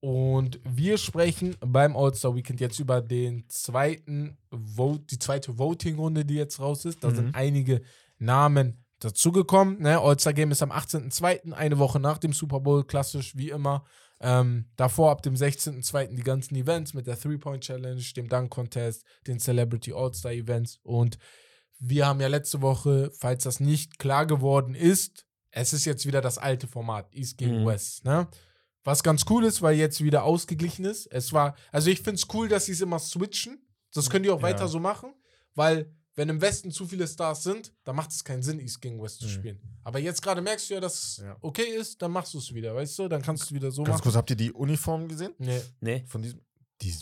Und 0.00 0.60
wir 0.64 0.96
sprechen 0.96 1.56
beim 1.60 1.96
All-Star 1.96 2.34
Weekend 2.34 2.60
jetzt 2.60 2.78
über 2.78 3.02
den 3.02 3.48
zweiten 3.48 4.38
Vote, 4.50 5.04
die 5.10 5.18
zweite 5.18 5.58
Voting-Runde, 5.58 6.24
die 6.24 6.34
jetzt 6.34 6.60
raus 6.60 6.84
ist. 6.84 7.02
Da 7.02 7.10
sind 7.10 7.34
einige 7.34 7.82
Namen 8.18 8.84
dazugekommen. 9.00 9.80
Ne? 9.80 9.98
All-Star 10.00 10.32
Game 10.32 10.52
ist 10.52 10.62
am 10.62 10.70
18.02., 10.70 11.52
eine 11.52 11.78
Woche 11.78 11.98
nach 11.98 12.18
dem 12.18 12.32
Super 12.32 12.60
Bowl, 12.60 12.84
klassisch 12.84 13.36
wie 13.36 13.50
immer. 13.50 13.84
Ähm, 14.20 14.66
davor 14.76 15.10
ab 15.10 15.22
dem 15.22 15.34
16.02. 15.34 16.14
die 16.14 16.22
ganzen 16.22 16.54
Events 16.56 16.94
mit 16.94 17.06
der 17.06 17.18
Three-Point-Challenge, 17.18 18.02
dem 18.16 18.28
Dunk-Contest, 18.28 19.04
den 19.26 19.38
Celebrity 19.40 19.92
All-Star-Events. 19.92 20.80
Und 20.82 21.18
wir 21.80 22.06
haben 22.06 22.20
ja 22.20 22.26
letzte 22.28 22.60
Woche, 22.60 23.10
falls 23.18 23.44
das 23.44 23.60
nicht 23.60 23.98
klar 23.98 24.26
geworden 24.26 24.74
ist, 24.74 25.24
es 25.50 25.72
ist 25.72 25.84
jetzt 25.84 26.06
wieder 26.06 26.20
das 26.20 26.38
alte 26.38 26.66
Format, 26.66 27.12
East 27.12 27.38
gegen 27.38 27.62
Mhm. 27.62 27.66
West. 27.66 28.04
Ne? 28.04 28.28
Was 28.88 29.02
ganz 29.02 29.26
cool 29.28 29.44
ist, 29.44 29.60
weil 29.60 29.76
jetzt 29.76 30.02
wieder 30.02 30.24
ausgeglichen 30.24 30.86
ist. 30.86 31.06
Es 31.12 31.34
war, 31.34 31.54
also 31.72 31.90
ich 31.90 31.98
finde 31.98 32.14
es 32.14 32.26
cool, 32.32 32.48
dass 32.48 32.64
sie 32.64 32.72
es 32.72 32.80
immer 32.80 32.98
switchen. 32.98 33.58
Das 33.92 34.08
könnt 34.08 34.24
ihr 34.24 34.32
auch 34.32 34.38
Ja. 34.38 34.44
weiter 34.44 34.66
so 34.66 34.80
machen, 34.80 35.12
weil 35.54 35.94
wenn 36.14 36.30
im 36.30 36.40
Westen 36.40 36.70
zu 36.70 36.86
viele 36.86 37.06
Stars 37.06 37.42
sind, 37.42 37.74
dann 37.84 37.94
macht 37.96 38.10
es 38.12 38.24
keinen 38.24 38.42
Sinn, 38.42 38.58
East 38.60 38.80
gegen 38.80 38.98
West 39.02 39.20
zu 39.20 39.26
Mhm. 39.26 39.30
spielen. 39.30 39.78
Aber 39.84 39.98
jetzt 39.98 40.22
gerade 40.22 40.40
merkst 40.40 40.70
du 40.70 40.74
ja, 40.74 40.80
dass 40.80 40.94
es 41.02 41.16
Ja. 41.18 41.36
okay 41.42 41.64
ist, 41.66 42.00
dann 42.00 42.12
machst 42.12 42.32
du 42.32 42.38
es 42.38 42.54
wieder, 42.54 42.74
weißt 42.74 42.98
du? 43.00 43.08
Dann 43.08 43.20
kannst 43.20 43.42
du 43.42 43.46
es 43.48 43.52
wieder 43.52 43.70
so 43.70 43.82
Ganz 43.84 43.96
machen. 43.96 44.02
kurz, 44.04 44.14
habt 44.16 44.30
ihr 44.30 44.36
die 44.36 44.52
Uniform 44.52 45.06
gesehen? 45.06 45.34
Nee. 45.38 45.60
Nee, 45.80 46.04
Von 46.06 46.22
diesem. 46.22 46.40
Die, 46.80 46.94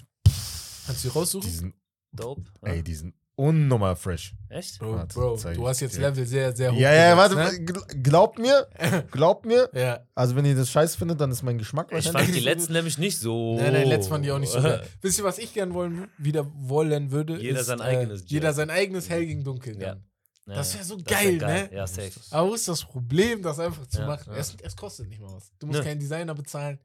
Kannst 0.86 1.04
du 1.04 1.08
die 1.08 1.14
raussuchen? 1.14 1.48
die 1.48 1.56
sind, 1.56 1.74
dope. 2.12 2.42
Ey, 2.62 2.82
die 2.82 2.94
sind 2.96 3.14
unnormal 3.36 3.94
fresh. 3.96 4.34
Echt? 4.48 4.78
Bro, 4.78 4.92
Warte, 4.96 5.14
Bro 5.14 5.36
du 5.36 5.50
ich 5.50 5.58
hast 5.68 5.80
jetzt 5.80 5.96
dir. 5.96 6.00
Level 6.00 6.26
sehr, 6.26 6.56
sehr 6.56 6.72
hoch. 6.72 6.78
Ja, 6.78 6.92
ja, 6.92 7.16
warte, 7.16 7.34
ne? 7.36 7.44
gl- 7.64 8.02
glaubt 8.02 8.38
mir, 8.38 8.66
glaubt 9.10 9.44
mir. 9.46 9.68
Ja. 9.74 10.00
Also, 10.14 10.34
wenn 10.36 10.44
ihr 10.44 10.54
das 10.56 10.70
scheiße 10.70 10.96
findet, 10.98 11.20
dann 11.20 11.30
ist 11.30 11.42
mein 11.42 11.58
Geschmack 11.58 11.88
Ich 11.90 11.94
wahrscheinlich. 11.94 12.24
fand 12.24 12.34
die 12.36 12.40
letzten 12.40 12.72
nämlich 12.72 12.98
nicht 12.98 13.18
so. 13.18 13.56
Nein, 13.56 13.72
nein, 13.74 13.88
letztes 13.88 14.08
fand 14.08 14.24
ich 14.24 14.32
auch 14.32 14.38
nicht 14.38 14.52
so 14.52 14.60
geil. 14.62 14.82
Wisst 15.02 15.18
ihr, 15.18 15.24
was 15.24 15.38
ich 15.38 15.52
gern 15.54 15.74
wollen, 15.74 16.08
wieder 16.18 16.46
wollen 16.54 17.10
würde? 17.10 17.38
Jeder 17.40 17.60
ist, 17.60 17.66
sein 17.66 17.80
äh, 17.80 17.84
eigenes 17.84 18.24
Jeder 18.26 18.48
Jazz. 18.48 18.56
sein 18.56 18.70
eigenes 18.70 19.08
Hell 19.10 19.26
gegen 19.26 19.44
Dunkel. 19.44 19.74
Ja. 19.80 19.88
dann. 19.94 20.04
Ja, 20.48 20.54
Das 20.54 20.74
wär 20.76 20.84
so 20.84 20.96
wär 20.96 21.02
geil, 21.04 21.36
ne? 21.38 21.68
Ja, 21.72 21.86
safe. 21.88 22.12
Aber 22.30 22.50
wo 22.50 22.54
ist 22.54 22.68
das 22.68 22.84
Problem, 22.84 23.42
das 23.42 23.58
einfach 23.58 23.86
zu 23.88 23.98
Ja, 24.00 24.06
machen? 24.06 24.32
ja. 24.32 24.38
Es, 24.38 24.56
es 24.62 24.76
kostet 24.76 25.08
nicht 25.08 25.20
mal 25.20 25.32
was. 25.32 25.50
Du 25.58 25.66
musst 25.66 25.80
Nö. 25.80 25.84
keinen 25.84 25.98
Designer 25.98 26.34
bezahlen. 26.34 26.78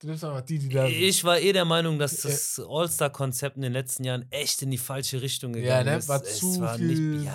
Du 0.00 0.06
nimmst 0.06 0.22
einfach 0.24 0.42
die, 0.42 0.58
die 0.60 0.68
da 0.68 0.86
sind. 0.86 0.94
Ich 0.96 1.24
war 1.24 1.38
eh 1.40 1.52
der 1.52 1.64
Meinung, 1.64 1.98
dass 1.98 2.20
das 2.20 2.60
All-Star-Konzept 2.68 3.56
in 3.56 3.62
den 3.62 3.72
letzten 3.72 4.04
Jahren 4.04 4.26
echt 4.30 4.62
in 4.62 4.70
die 4.70 4.78
falsche 4.78 5.20
Richtung 5.20 5.52
gegangen 5.52 5.86
Ja, 5.86 5.92
ne? 5.92 5.98
ist. 5.98 6.08
War 6.08 6.22
es 6.22 6.38
zu 6.38 6.60
war 6.60 6.76
viel. 6.76 6.86
Nicht, 6.86 7.24
ja, 7.26 7.32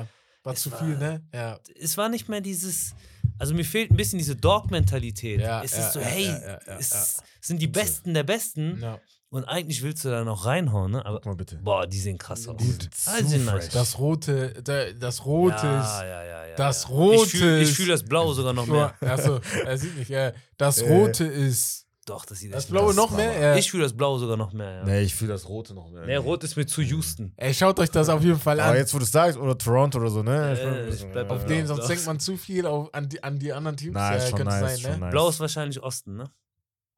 ja. 0.00 0.06
War 0.42 0.54
Es 0.54 0.62
zu 0.62 0.70
war- 0.72 0.78
viel, 0.78 0.96
ne? 0.96 1.22
Ja. 1.34 1.60
es 1.78 1.96
war 1.98 2.08
nicht 2.08 2.28
mehr 2.28 2.40
dieses. 2.40 2.94
Also 3.38 3.54
mir 3.54 3.64
fehlt 3.64 3.90
ein 3.90 3.96
bisschen 3.96 4.18
diese 4.18 4.36
Dog-Mentalität. 4.36 5.40
Ja, 5.40 5.62
es 5.62 5.72
ja, 5.72 5.86
ist 5.86 5.92
so, 5.94 6.00
ja, 6.00 6.06
hey, 6.06 6.24
ja, 6.26 6.40
ja, 6.40 6.58
ja, 6.66 6.76
es 6.78 6.90
ja. 6.90 7.24
sind 7.40 7.60
die 7.60 7.66
Besten 7.66 8.14
der 8.14 8.22
Besten 8.22 8.78
ja. 8.80 8.98
und 9.30 9.44
eigentlich 9.44 9.82
willst 9.82 10.04
du 10.04 10.08
da 10.10 10.24
noch 10.24 10.44
reinhauen, 10.46 10.92
ne? 10.92 11.04
Aber 11.04 11.16
Guck 11.18 11.26
mal 11.26 11.34
bitte. 11.36 11.56
boah, 11.56 11.86
die 11.86 11.98
sehen 11.98 12.16
krass 12.18 12.48
aus. 12.48 12.56
Die 12.58 12.64
sind 12.66 12.90
Ah, 13.06 13.22
sind 13.22 13.44
nice. 13.44 13.68
Das 13.70 13.98
rote, 13.98 14.54
da- 14.62 14.92
das 14.92 15.24
rote 15.26 15.54
ja, 15.66 15.80
ist. 15.80 16.00
ja, 16.02 16.24
ja, 16.24 16.46
ja, 16.48 16.56
das 16.56 16.82
ja. 16.84 16.88
Rote 16.90 17.24
Ich 17.24 17.30
fühle 17.32 17.60
ist- 17.62 17.76
fühl 17.76 17.88
das 17.88 18.02
Blau 18.02 18.32
sogar 18.32 18.52
noch 18.54 18.66
mehr. 18.66 18.94
Achso, 19.02 19.40
er 19.64 19.76
sieht 19.78 19.96
nicht. 19.96 20.08
Ja. 20.10 20.32
Das 20.56 20.78
Äh. 20.78 20.88
rote 20.92 21.24
ist. 21.24 21.86
Doch, 22.10 22.24
das 22.24 22.40
sieht 22.40 22.52
Das 22.52 22.64
echt 22.64 22.72
blaue 22.72 22.92
noch 22.92 23.12
mehr? 23.12 23.40
Ja. 23.40 23.54
Ich 23.54 23.70
fühle 23.70 23.84
das 23.84 23.92
Blau 23.96 24.18
sogar 24.18 24.36
noch 24.36 24.52
mehr. 24.52 24.78
Ja. 24.78 24.84
Nee, 24.84 24.90
Nee, 24.90 25.00
ich 25.02 25.14
fühle 25.14 25.32
das 25.32 25.48
Rote 25.48 25.74
noch 25.74 25.88
mehr. 25.90 26.18
Rot 26.18 26.42
ist 26.42 26.56
mir 26.56 26.66
zu 26.66 26.82
Houston. 26.82 27.32
Ey, 27.36 27.54
schaut 27.54 27.78
euch 27.78 27.90
das 27.90 28.08
auf 28.08 28.22
jeden 28.24 28.38
Fall 28.40 28.58
an. 28.58 28.70
Aber 28.70 28.78
jetzt, 28.78 28.92
wo 28.92 28.98
du 28.98 29.04
es 29.04 29.12
sagst, 29.12 29.38
oder 29.38 29.56
Toronto 29.56 29.98
oder 30.00 30.10
so, 30.10 30.22
ne? 30.24 30.58
Äh, 30.58 30.88
ich 30.88 31.04
bleib 31.06 31.30
auf 31.30 31.42
Ja, 31.42 31.46
den, 31.48 31.58
ja. 31.60 31.66
sonst 31.66 31.86
denkt 31.86 32.04
man 32.06 32.18
zu 32.18 32.36
viel 32.36 32.66
auf, 32.66 32.92
an, 32.92 33.08
die, 33.08 33.22
an 33.22 33.38
die 33.38 33.52
anderen 33.52 33.76
Teams. 33.76 33.94
Nein, 33.94 34.18
ist 34.18 34.28
schon 34.30 34.38
könnte 34.38 34.52
nice, 34.54 34.70
sein, 34.72 34.78
schon 34.80 34.90
ne? 34.92 34.98
nice. 34.98 35.10
Blau 35.12 35.28
ist 35.28 35.38
wahrscheinlich 35.40 35.80
Osten, 35.82 36.16
ne? 36.16 36.30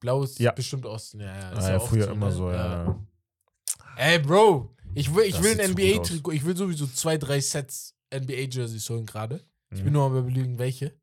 Blau 0.01 0.23
ist 0.23 0.39
Ja. 0.41 0.53
bestimmt 0.53 0.87
Osten, 0.87 1.21
ja, 1.21 1.27
ja. 1.27 1.51
Ist 1.53 1.65
Ah, 1.65 1.71
ja, 1.73 1.79
früher 1.81 2.11
immer 2.11 2.27
ne? 2.27 2.33
so, 2.33 2.51
ja. 2.51 2.99
Ey, 3.97 4.19
Bro, 4.19 4.75
Ich 4.95 5.15
will, 5.15 5.25
ich 5.25 5.35
Das 5.35 5.43
will 5.43 5.51
sieht 5.53 5.61
ein 5.61 5.69
zu 5.69 5.75
gut 5.75 5.85
aus. 5.85 5.91
NBA-Trikot, 6.11 6.33
ich 6.33 6.45
will 6.45 6.57
sowieso 6.57 6.87
zwei, 6.87 7.17
drei 7.19 7.41
Sets 7.41 7.95
NBA-Jerseys 8.15 8.89
holen 8.91 9.05
gerade. 9.07 9.41
Ich 9.71 9.81
Mhm. 9.81 9.85
bin 9.85 9.93
nur 9.93 10.05
am 10.07 10.17
überlegen, 10.17 10.59
welche. 10.59 10.95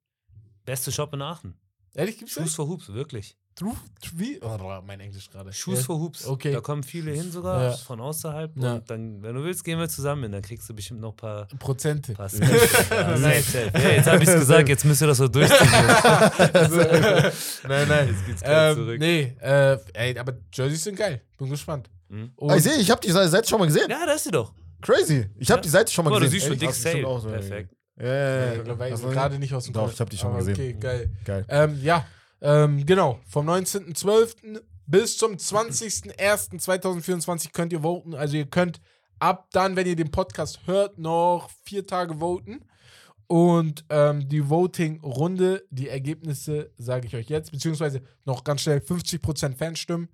Beste 0.66 0.92
Shop 0.92 1.14
in 1.14 1.22
Aachen. 1.22 1.54
Ehrlich, 1.96 2.18
gibt's 2.20 2.34
Shoes 2.36 2.46
das? 2.46 2.56
for 2.56 2.68
Hoops, 2.68 2.94
wirklich. 2.94 3.36
Oh, 3.62 4.82
mein 4.86 5.00
Englisch 5.00 5.30
gerade. 5.30 5.52
Shoes 5.54 5.80
Ja. 5.80 5.84
for 5.86 6.00
Hoops. 6.00 6.26
Okay. 6.26 6.52
Da 6.54 6.62
kommen 6.62 6.84
viele 6.84 7.12
hin 7.12 7.32
sogar 7.32 7.64
Ja. 7.64 7.72
von 7.78 8.00
außerhalb. 8.00 8.52
Ja. 8.58 8.76
Und 8.76 8.90
dann, 8.90 9.22
wenn 9.22 9.36
du 9.36 9.44
willst, 9.44 9.64
gehen 9.64 9.78
wir 9.80 9.90
zusammen 9.90 10.24
hin. 10.24 10.32
Dann 10.32 10.42
kriegst 10.42 10.68
du 10.70 10.74
bestimmt 10.74 11.02
noch 11.02 11.12
ein 11.14 11.18
paar, 11.18 11.48
Prozente. 11.60 12.14
paar 12.14 12.30
ja, 12.32 12.38
safe. 13.18 13.72
Ja, 13.74 13.90
jetzt 13.90 14.08
habe 14.08 14.24
ich 14.24 14.30
es 14.30 14.36
gesagt, 14.40 14.70
jetzt 14.70 14.86
müsst 14.86 15.02
ihr 15.02 15.08
das 15.08 15.18
so 15.18 15.28
durchziehen. 15.28 15.58
nein, 17.68 17.88
nein. 17.88 18.08
Jetzt 18.10 18.26
geht's 18.26 18.42
gleich 18.42 18.72
Ähm, 18.72 18.76
zurück. 18.78 19.00
nee, 19.00 19.36
äh, 19.42 19.78
ey, 19.94 20.18
aber 20.18 20.34
Jerseys 20.54 20.84
sind 20.84 20.96
geil. 20.96 21.22
Bin 21.38 21.50
gespannt. 21.50 21.90
Mhm. 22.10 22.32
Ah, 22.42 22.56
ich 22.56 22.64
sehe, 22.64 22.78
ich 22.78 22.90
habe 22.90 23.02
die 23.02 23.12
Seite 23.12 23.48
schon 23.48 23.60
mal 23.60 23.66
gesehen. 23.66 23.90
Ja, 23.90 24.06
da 24.06 24.14
ist 24.14 24.24
sie 24.24 24.32
doch. 24.32 24.54
Crazy. 24.82 25.30
Ich 25.38 25.50
habe 25.52 25.60
Ja. 25.60 25.64
die 25.64 25.70
Seite 25.70 25.92
schon 25.92 26.06
mal 26.06 26.12
Guck 26.12 26.20
mal, 26.22 26.26
du 26.26 26.32
gesehen. 26.32 26.50
siehst 26.52 26.60
schon? 26.60 26.60
Dick 26.60 26.74
Sale. 26.94 27.08
auch 27.08 27.20
so. 27.22 27.30
Perfekt. 27.30 27.74
Ja, 28.00 28.06
ja, 28.08 28.54
ja. 28.54 28.64
du- 28.64 29.10
gerade 29.10 29.38
nicht 29.40 29.54
aus 29.54 29.66
dem 29.66 29.74
Doch, 29.74 29.82
Kopf. 29.84 29.94
ich 29.94 30.00
habe 30.00 30.10
die 30.10 30.18
schon 30.18 30.32
mal 30.32 30.38
Aber 30.38 30.46
gesehen. 30.46 30.78
Okay, 30.78 30.80
geil. 30.80 31.10
Geil. 31.26 31.46
Ähm, 31.50 31.80
ja, 31.84 32.06
ähm, 32.42 32.86
genau. 32.86 33.20
Vom 33.28 33.50
19.12. 33.50 34.62
bis 34.86 35.18
zum 35.18 35.34
20.01.2024 35.34 37.52
könnt 37.52 37.74
ihr 37.74 37.84
voten. 37.84 38.16
Also 38.16 38.38
ihr 38.38 38.46
könnt 38.46 38.80
ab 39.20 39.50
dann, 39.52 39.76
wenn 39.76 39.88
ihr 39.88 39.96
den 39.96 40.12
Podcast 40.12 40.62
hört, 40.66 40.98
noch 40.98 41.50
vier 41.64 41.86
Tage 41.86 42.20
voten. 42.20 42.66
Und 43.28 43.86
ähm, 43.90 44.28
die 44.28 44.50
Voting-Runde, 44.50 45.64
die 45.70 45.88
Ergebnisse 45.88 46.72
sage 46.78 47.06
ich 47.06 47.16
euch 47.16 47.30
jetzt, 47.30 47.52
beziehungsweise 47.52 48.02
noch 48.26 48.44
ganz 48.44 48.62
schnell 48.62 48.80
50% 48.80 49.56
Fanstimmen, 49.56 50.10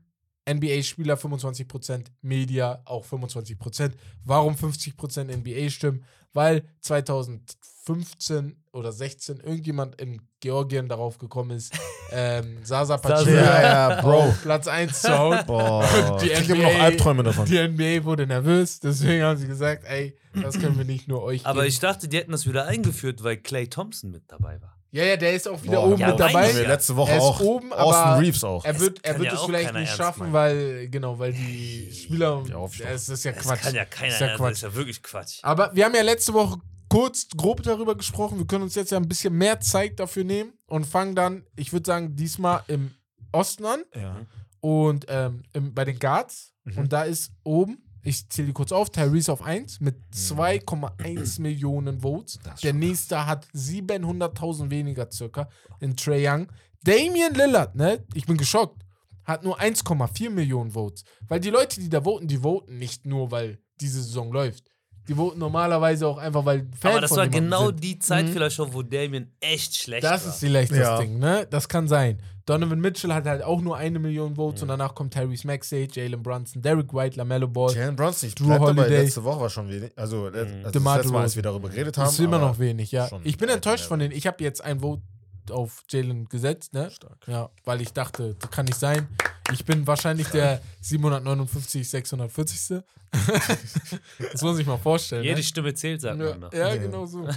NBA-Spieler 0.48 1.16
25%, 1.16 2.06
Media 2.22 2.82
auch 2.86 3.06
25%. 3.06 3.92
Warum 4.24 4.54
50% 4.56 5.36
NBA-Stimmen? 5.36 6.04
Weil 6.34 6.64
2015 6.82 8.56
oder 8.74 8.92
16 8.92 9.40
irgendjemand 9.40 10.00
in 10.02 10.22
Georgien 10.42 10.88
darauf 10.90 11.18
gekommen 11.18 11.52
ist, 11.52 11.74
ähm, 12.12 12.58
Sasa 12.64 12.98
Pacheco 12.98 13.30
Ja, 13.32 13.62
ja, 13.62 14.02
Bro. 14.02 14.20
auf 14.24 14.42
Platz 14.42 14.68
1 14.68 15.02
zu 15.02 15.18
hauen. 15.18 15.40
Boah, 15.48 16.18
Die 16.22 16.30
ich 16.32 16.48
NBA 16.50 16.56
noch 16.62 16.80
Albträume 16.82 17.24
davon. 17.24 17.46
Die 17.46 17.58
NBA 17.68 18.04
wurde 18.04 18.28
nervös, 18.28 18.80
deswegen 18.80 19.24
haben 19.24 19.38
sie 19.38 19.48
gesagt, 19.48 19.84
ey, 19.86 20.18
das 20.34 20.60
können 20.60 20.78
wir 20.78 20.86
nicht 20.86 21.08
nur 21.08 21.24
euch 21.24 21.46
Aber 21.46 21.62
geben. 21.62 21.70
ich 21.70 21.80
dachte, 21.80 22.08
die 22.08 22.18
hätten 22.18 22.32
das 22.34 22.46
wieder 22.46 22.66
eingeführt, 22.66 23.24
weil 23.24 23.38
Clay 23.38 23.68
Thompson 23.68 24.12
mit 24.12 24.24
dabei 24.28 24.62
war. 24.62 24.75
Ja, 24.96 25.04
ja, 25.04 25.18
der 25.18 25.34
ist 25.34 25.48
auch 25.48 25.62
wieder 25.62 25.82
Boah, 25.82 25.88
oben 25.92 25.98
ja, 26.00 26.08
mit 26.12 26.20
dabei. 26.20 26.48
Haben 26.48 26.56
wir 26.58 26.68
letzte 26.68 26.96
Woche 26.96 27.12
Er 27.12 27.18
ist 27.18 27.24
auch. 27.24 27.40
oben, 27.42 27.74
Austin 27.74 28.02
aber 28.04 28.22
Reeves 28.22 28.44
auch. 28.46 28.64
Er 28.64 28.80
wird, 28.80 29.00
er 29.04 29.20
wird 29.20 29.28
ja 29.28 29.34
es 29.36 29.44
vielleicht 29.44 29.74
nicht 29.74 29.92
schaffen, 29.94 30.32
meinen. 30.32 30.34
weil, 30.34 30.90
genau, 30.90 31.20
weil 31.20 31.34
die 31.34 31.92
Spieler, 31.94 32.44
Aufstieg. 32.56 32.88
das 32.88 33.10
ist 33.10 33.26
ja 33.26 33.34
Das 33.34 33.44
Quatsch. 33.44 33.62
kann 33.62 33.76
ja 33.76 33.84
keiner. 33.86 34.14
ist 34.14 34.20
ja 34.22 34.28
ernst- 34.28 34.38
Quatsch. 34.40 34.52
Das 34.52 34.58
ist 34.58 34.62
ja 34.64 34.76
wirklich 34.76 35.04
Quatsch. 35.04 35.40
Aber 35.42 35.76
wir 35.76 35.84
haben 35.86 35.96
ja 35.96 36.02
letzte 36.02 36.34
Woche 36.34 36.60
kurz, 36.90 37.28
grob 37.36 37.62
darüber 37.64 37.96
gesprochen. 37.96 38.38
Wir 38.38 38.48
können 38.48 38.64
uns 38.64 38.76
jetzt 38.76 38.92
ja 38.92 38.98
ein 38.98 39.08
bisschen 39.10 39.34
mehr 39.38 39.60
Zeit 39.60 40.00
dafür 40.00 40.24
nehmen 40.24 40.54
und 40.68 40.86
fangen 40.86 41.14
dann, 41.14 41.46
ich 41.58 41.74
würde 41.74 41.86
sagen, 41.86 42.16
diesmal 42.16 42.62
im 42.68 42.94
Osten 43.34 43.66
an 43.66 43.84
Ja. 43.94 44.16
und 44.62 45.06
ähm, 45.10 45.44
im, 45.54 45.74
bei 45.74 45.84
den 45.84 46.00
Guards. 46.00 46.54
Mhm. 46.64 46.78
Und 46.78 46.94
da 46.94 47.04
ist 47.04 47.32
oben, 47.44 47.85
ich 48.06 48.30
zähle 48.30 48.48
die 48.48 48.54
kurz 48.54 48.72
auf, 48.72 48.90
Tyrese 48.92 49.34
auf 49.34 49.42
1 49.42 49.82
mit 49.82 49.96
2,1 50.14 51.42
Millionen 51.42 52.00
Votes. 52.02 52.40
Das 52.44 52.62
Der 52.62 52.74
nächste 52.74 53.26
hat 53.26 53.46
700.000 53.54 54.70
weniger 54.70 55.10
circa 55.12 55.50
in 55.80 55.96
Trae 55.98 56.28
Young. 56.30 56.48
Damian 56.84 57.34
Lillard, 57.34 57.76
ne, 57.76 58.04
ich 58.14 58.26
bin 58.26 58.38
geschockt, 58.38 58.84
hat 59.24 59.44
nur 59.44 59.60
1,4 59.60 60.30
Millionen 60.30 60.72
Votes. 60.72 61.04
Weil 61.28 61.40
die 61.40 61.50
Leute, 61.50 61.80
die 61.82 61.90
da 61.90 62.02
voten, 62.04 62.28
die 62.28 62.38
voten 62.44 62.78
nicht 62.78 63.06
nur, 63.06 63.32
weil 63.32 63.60
diese 63.82 64.02
Saison 64.04 64.32
läuft. 64.32 64.66
Die 65.08 65.16
voten 65.16 65.38
normalerweise 65.40 66.08
auch 66.08 66.18
einfach, 66.18 66.46
weil 66.46 66.68
Fan 66.80 66.92
Aber 66.94 67.02
das 67.02 67.10
von 67.10 67.18
war 67.20 67.28
genau 67.28 67.68
sind. 67.68 67.84
die 67.84 68.00
Zeit 68.00 68.28
vielleicht 68.30 68.56
schon, 68.56 68.74
wo 68.74 68.82
Damien 68.82 69.36
echt 69.40 69.76
schlecht 69.76 70.04
Das 70.04 70.24
war. 70.26 70.34
ist 70.34 70.40
vielleicht 70.40 70.72
das 70.72 70.78
Ja. 70.80 70.98
Ding, 71.00 71.20
ne? 71.20 71.46
Das 71.50 71.68
kann 71.70 71.88
sein. 71.88 72.22
Donovan 72.46 72.80
Mitchell 72.80 73.12
hat 73.12 73.26
halt 73.26 73.42
auch 73.44 73.60
nur 73.62 73.76
eine 73.76 73.98
Million 73.98 74.36
Votes 74.36 74.62
und 74.62 74.68
danach 74.68 74.94
kommt 74.94 75.14
Tyrese 75.14 75.48
Maxey, 75.48 75.88
Jalen 75.92 76.22
Brunson, 76.22 76.62
Derek 76.62 76.94
White, 76.94 77.18
LaMelo 77.18 77.48
Ball. 77.48 77.74
Jalen 77.74 77.96
Brunson, 77.96 78.30
ich 78.30 78.36
Drew 78.36 78.46
bleib 78.46 78.60
dabei, 78.62 78.82
Holiday. 78.84 79.02
letzte 79.04 79.24
Woche 79.24 79.40
war 79.42 79.50
schon 79.50 79.68
wenig. 79.70 79.92
Also, 79.96 80.26
also 80.26 80.46
das 80.46 80.74
letzte 80.74 81.12
Mal, 81.12 81.22
als 81.24 81.36
wir 81.36 81.42
darüber 81.44 81.70
geredet 81.70 81.98
haben. 81.98 82.06
Das 82.06 82.14
ist 82.14 82.20
immer 82.20 82.38
noch 82.40 82.60
wenig, 82.60 82.92
ja. 82.92 83.10
Ich 83.24 83.38
bin 83.38 83.50
enttäuscht 83.50 83.86
von 83.86 84.00
denen. 84.00 84.14
Ich 84.14 84.28
habe 84.28 84.44
jetzt 84.44 84.64
ein 84.64 84.80
Vote 84.82 85.02
auf 85.50 85.84
Jalen 85.90 86.26
gesetzt, 86.30 86.74
ne? 86.74 86.92
Stark. 86.92 87.18
Ja, 87.28 87.50
weil 87.64 87.82
ich 87.82 87.94
dachte, 87.94 88.36
das 88.40 88.52
kann 88.52 88.66
nicht 88.66 88.80
sein. 88.80 89.08
Ich 89.52 89.66
bin 89.66 89.86
wahrscheinlich 89.88 90.28
der 90.30 90.62
759, 90.82 91.88
640. 91.90 92.84
das 94.32 94.42
muss 94.42 94.60
ich 94.60 94.66
mal 94.68 94.78
vorstellen. 94.78 95.24
Jede 95.24 95.38
ne? 95.38 95.44
Stimme 95.44 95.74
zählt, 95.74 96.02
sagt 96.02 96.18
man 96.18 96.28
Ja, 96.28 96.38
noch. 96.38 96.54
ja, 96.54 96.70
Ja. 96.70 96.76
genau 96.78 97.06
so. 97.06 97.28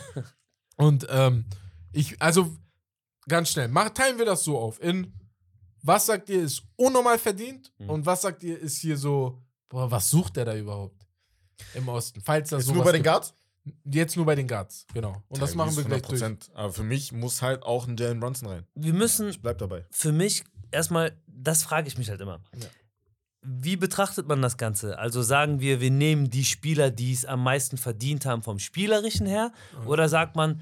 Und 0.76 1.06
ähm, 1.10 1.44
ich, 1.92 2.20
also 2.20 2.50
ganz 3.28 3.50
schnell, 3.50 3.68
mach, 3.68 3.90
teilen 3.90 4.18
wir 4.18 4.24
das 4.24 4.42
so 4.44 4.58
auf. 4.58 4.82
In 4.82 5.12
was 5.82 6.06
sagt 6.06 6.28
ihr 6.28 6.42
ist 6.42 6.62
unnormal 6.76 7.18
verdient 7.18 7.72
Mhm. 7.78 7.90
und 7.90 8.06
was 8.06 8.22
sagt 8.22 8.42
ihr 8.42 8.58
ist 8.58 8.78
hier 8.78 8.96
so, 8.96 9.40
boah, 9.68 9.90
was 9.90 10.10
sucht 10.10 10.36
der 10.36 10.44
da 10.44 10.56
überhaupt 10.56 11.06
im 11.74 11.88
Osten? 11.88 12.20
Falls 12.20 12.50
das 12.50 12.60
Ist 12.62 12.66
so 12.68 12.74
nur 12.74 12.84
bei 12.84 12.92
den 12.92 13.02
Guards? 13.02 13.34
Jetzt 13.84 14.16
nur 14.16 14.24
bei 14.24 14.34
den 14.34 14.48
Guards, 14.48 14.86
genau. 14.94 15.22
Und 15.28 15.42
das 15.42 15.54
machen 15.54 15.76
wir 15.76 15.84
gleich 15.84 16.02
durch. 16.02 16.20
100%. 16.22 16.50
Aber 16.54 16.72
für 16.72 16.82
mich 16.82 17.12
muss 17.12 17.42
halt 17.42 17.62
auch 17.64 17.86
ein 17.86 17.96
Jalen 17.96 18.18
Brunson 18.18 18.48
rein. 18.48 18.66
Wir 18.74 18.94
müssen 18.94 19.28
Ich 19.28 19.42
bleib 19.42 19.58
dabei. 19.58 19.84
für 19.90 20.10
mich 20.12 20.42
erstmal, 20.70 21.16
das 21.26 21.62
frage 21.64 21.86
ich 21.86 21.98
mich 21.98 22.08
halt 22.10 22.20
immer. 22.22 22.40
Ja. 22.56 22.66
Wie 23.42 23.76
betrachtet 23.76 24.26
man 24.26 24.42
das 24.42 24.56
Ganze? 24.56 24.98
Also 24.98 25.22
sagen 25.22 25.60
wir, 25.60 25.80
wir 25.80 25.90
nehmen 25.90 26.28
die 26.30 26.44
Spieler, 26.44 26.90
die 26.90 27.12
es 27.12 27.24
am 27.24 27.42
meisten 27.42 27.76
verdient 27.78 28.26
haben 28.26 28.42
vom 28.42 28.58
Spielerischen 28.58 29.26
her? 29.26 29.52
Oder 29.86 30.08
sagt 30.08 30.34
man, 30.34 30.60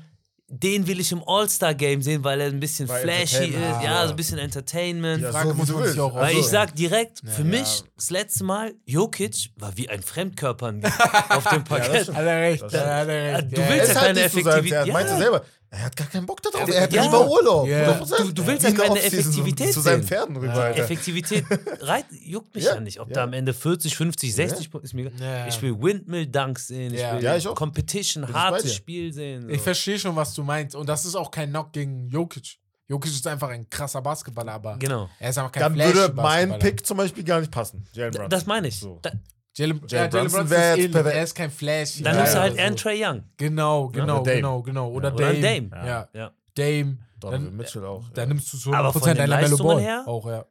den 0.48 0.86
will 0.86 1.01
ich 1.01 1.10
im 1.10 1.23
All-Star-Game 1.27 2.02
sehen, 2.02 2.23
weil 2.23 2.40
er 2.40 2.47
ein 2.47 2.60
bisschen 2.60 2.89
Weil 2.89 3.02
flashy 3.02 3.24
ist, 3.24 3.55
Entertainment, 3.55 3.82
ja, 3.82 3.90
ja. 4.01 4.05
so 4.06 4.10
ein 4.12 4.16
bisschen 4.16 4.39
Entertainment. 4.39 5.23
Ja, 5.23 5.32
Frage 5.32 5.48
so, 5.48 5.55
wie 5.55 5.59
muss 5.59 5.66
du 5.68 5.73
man 5.74 5.82
sich 5.82 5.97
willst. 5.97 6.01
auch 6.01 6.14
Weil 6.14 6.24
Also, 6.24 6.39
ich 6.39 6.47
sag 6.47 6.74
direkt, 6.77 7.20
für 7.24 7.43
Ja. 7.43 7.48
mich, 7.48 7.82
das 7.97 8.10
letzte 8.10 8.44
Mal, 8.44 8.74
Jokic 8.85 9.51
war 9.56 9.77
wie 9.77 9.89
ein 9.89 10.02
Fremdkörper 10.02 10.74
auf 11.31 11.44
dem 11.48 11.64
Parkett. 11.64 12.02
stimmt. 12.02 12.16
Hat 12.18 12.24
er 12.27 12.40
recht, 12.43 12.62
Das 12.62 12.73
da 12.73 12.78
hat 12.97 13.09
er 13.09 13.27
Ja, 13.31 13.36
recht. 13.39 13.56
du 13.56 13.60
ja, 13.60 13.68
willst 13.68 13.89
ja. 13.89 13.94
ja 13.94 14.01
keine 14.01 14.28
so 14.28 14.40
sein. 14.40 14.52
Effektivität. 14.60 14.93
Meinte 14.93 15.12
Ja. 15.12 15.18
selber, 15.18 15.43
er 15.77 15.85
hat 15.85 15.97
gar 15.97 16.07
keinen 16.09 16.27
Bock 16.27 16.43
darauf. 16.43 16.69
Er 16.69 16.82
hat 16.82 16.93
Ja. 16.93 17.05
lieber 17.05 17.28
Urlaub. 17.28 17.66
100%. 17.69 18.19
Du- 18.28 18.32
du 18.32 18.47
willst 18.47 18.62
ja 18.62 18.70
eine 18.70 18.78
keine 18.78 19.03
Effektivität 19.03 19.73
Zu 19.73 19.81
seinen 19.81 20.01
sehen. 20.03 20.09
Pferden 20.09 20.36
rüber. 20.36 20.53
Alter. 20.55 20.82
Effektivität 20.82 21.44
reit, 21.81 22.07
juckt 22.11 22.55
mich 22.55 22.65
ja, 22.65 22.74
Ja, 22.74 22.81
nicht. 22.81 23.01
Ob 23.01 23.09
ja. 23.09 23.15
da 23.15 23.24
am 23.24 23.32
Ende 23.32 23.53
40, 23.55 23.97
50, 23.97 24.35
60 24.35 24.70
ist 24.82 24.94
mir. 24.94 25.12
Ich 25.48 25.61
will 25.62 25.74
Windmill-Dunks 25.81 26.69
sehen, 26.69 26.94
ich 26.94 27.01
Ja. 27.01 27.16
will 27.16 27.23
Ja, 27.24 27.36
ich 27.36 27.47
auch. 27.47 27.55
Competition, 27.55 28.32
hartes. 28.32 28.74
Spiel 28.74 29.12
sehen. 29.12 29.43
So. 29.43 29.48
Ich 29.48 29.61
verstehe 29.61 29.98
schon, 29.98 30.16
was 30.16 30.35
du 30.35 30.43
meinst. 30.43 30.74
Und 30.74 30.89
das 30.89 31.05
ist 31.05 31.15
auch 31.15 31.31
kein 31.31 31.51
Knock 31.51 31.73
gegen 31.73 32.09
Jokic. 32.09 32.59
Jokic 32.89 33.11
ist 33.12 33.27
einfach 33.27 33.48
ein 33.48 33.69
krasser 33.69 34.01
Basketballer, 34.01 34.53
aber 34.53 34.77
genau. 34.78 35.09
er 35.19 35.31
ist 35.31 35.39
einfach 35.39 35.51
kein 35.51 35.62
Dann 35.62 35.77
würde 35.94 36.12
mein. 36.15 36.57
Pick 36.61 36.86
zum 36.86 36.97
Beispiel 36.98 37.24
gar 37.24 37.40
nicht 37.40 37.51
passen. 37.51 37.85
Jalen 37.93 38.12
Brunson. 38.12 38.31
Das 38.31 38.47
meine 38.47 38.69
ich. 38.69 38.78
So. 38.78 39.01
Da, 39.03 39.11
Jalen, 39.57 39.81
ja, 39.89 39.99
Jalen 39.99 40.11
Brunson 40.11 40.31
Brunson 40.41 40.51
wär 40.51 40.74
ist 40.74 40.78
jetzt 40.83 40.93
perfekt. 40.93 41.16
Er 41.16 41.23
ist 41.24 41.35
kein 41.35 41.51
flashy. 41.51 42.03
dann 42.03 42.15
Ja, 42.15 42.20
nimmst 42.20 42.35
du 42.35 42.37
ja, 42.37 42.43
halt 42.43 42.55
so. 42.57 42.61
Aaron 42.62 42.77
Trey 42.77 43.05
Young. 43.07 43.23
Genau, 43.37 43.89
genau, 43.89 44.15
Oder 44.20 44.23
Dame. 44.24 44.37
genau, 44.37 44.62
genau. 44.62 44.91
Oder 44.91 45.15
Oder 45.15 45.33
Dame. 45.33 45.41
Dame. 45.70 45.87
Ja. 45.87 46.09
Ja. 46.12 46.33
Dame. 46.55 46.99
Donovan 47.19 47.45
Dann, 47.47 47.57
Mitchell 47.57 47.85
auch. 47.85 48.09
dann 48.11 48.28
nimmst 48.28 48.53
du 48.53 48.59
zu 48.59 48.73
Aber 48.74 48.91
100% 48.91 48.93
von 48.93 49.03
den 49.09 49.20
ein 49.20 49.28
Lamello 49.31 49.49
Leistungen 49.51 49.69
Ball. 49.77 49.83
her? 49.83 50.05
Auch, 50.07 50.28
ja. 50.28 50.45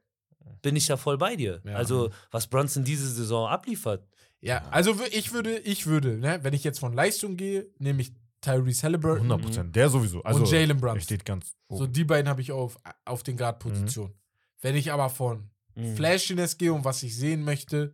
Bin 0.64 0.76
ich 0.76 0.88
ja 0.88 0.98
voll 0.98 1.18
bei 1.18 1.36
dir. 1.36 1.61
Ja. 1.64 1.76
Also, 1.76 2.10
was 2.32 2.48
Brunson 2.48 2.84
diese 2.84 3.07
Saison 3.07 3.48
abliefert. 3.48 4.07
Ja, 4.41 4.64
also 4.72 4.95
ich 5.11 5.32
würde, 5.34 5.57
ich 5.60 5.86
würde, 5.86 6.18
ne, 6.18 6.40
wenn 6.41 6.53
ich 6.53 6.64
jetzt 6.64 6.80
von 6.80 6.94
Leistung 6.94 7.38
gehe, 7.38 7.68
nehme 7.77 8.02
ich 8.02 8.14
Tyrese 8.41 8.84
Halliburton 8.84 9.27
100 9.32 9.41
Prozent. 9.41 9.76
Der 9.76 9.90
sowieso. 9.90 10.22
Also, 10.23 10.40
und 10.41 10.52
Jalen 10.52 10.77
Brunson. 10.80 11.02
steht 11.02 11.26
ganz 11.26 11.56
So, 11.69 11.84
oben. 11.84 11.94
die 11.94 12.03
beiden 12.03 12.27
habe 12.30 12.41
ich 12.41 12.52
auf, 12.52 12.77
auf 13.06 13.22
den 13.23 13.38
Guard-Positionen. 13.38 14.14
Wenn 14.61 14.76
ich 14.76 14.91
aber 14.91 15.10
von 15.10 15.49
Mhm. 15.76 15.95
Flashiness 15.95 16.57
gehe 16.57 16.72
und 16.73 16.84
was 16.86 17.03
ich 17.03 17.15
sehen 17.18 17.44
möchte, 17.44 17.94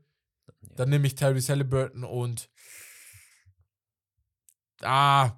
dann 0.75 0.89
nehme 0.89 1.07
ich 1.07 1.15
Tyrese 1.15 1.53
Halliburton 1.53 2.03
und 2.03 2.49
Ah, 4.83 5.31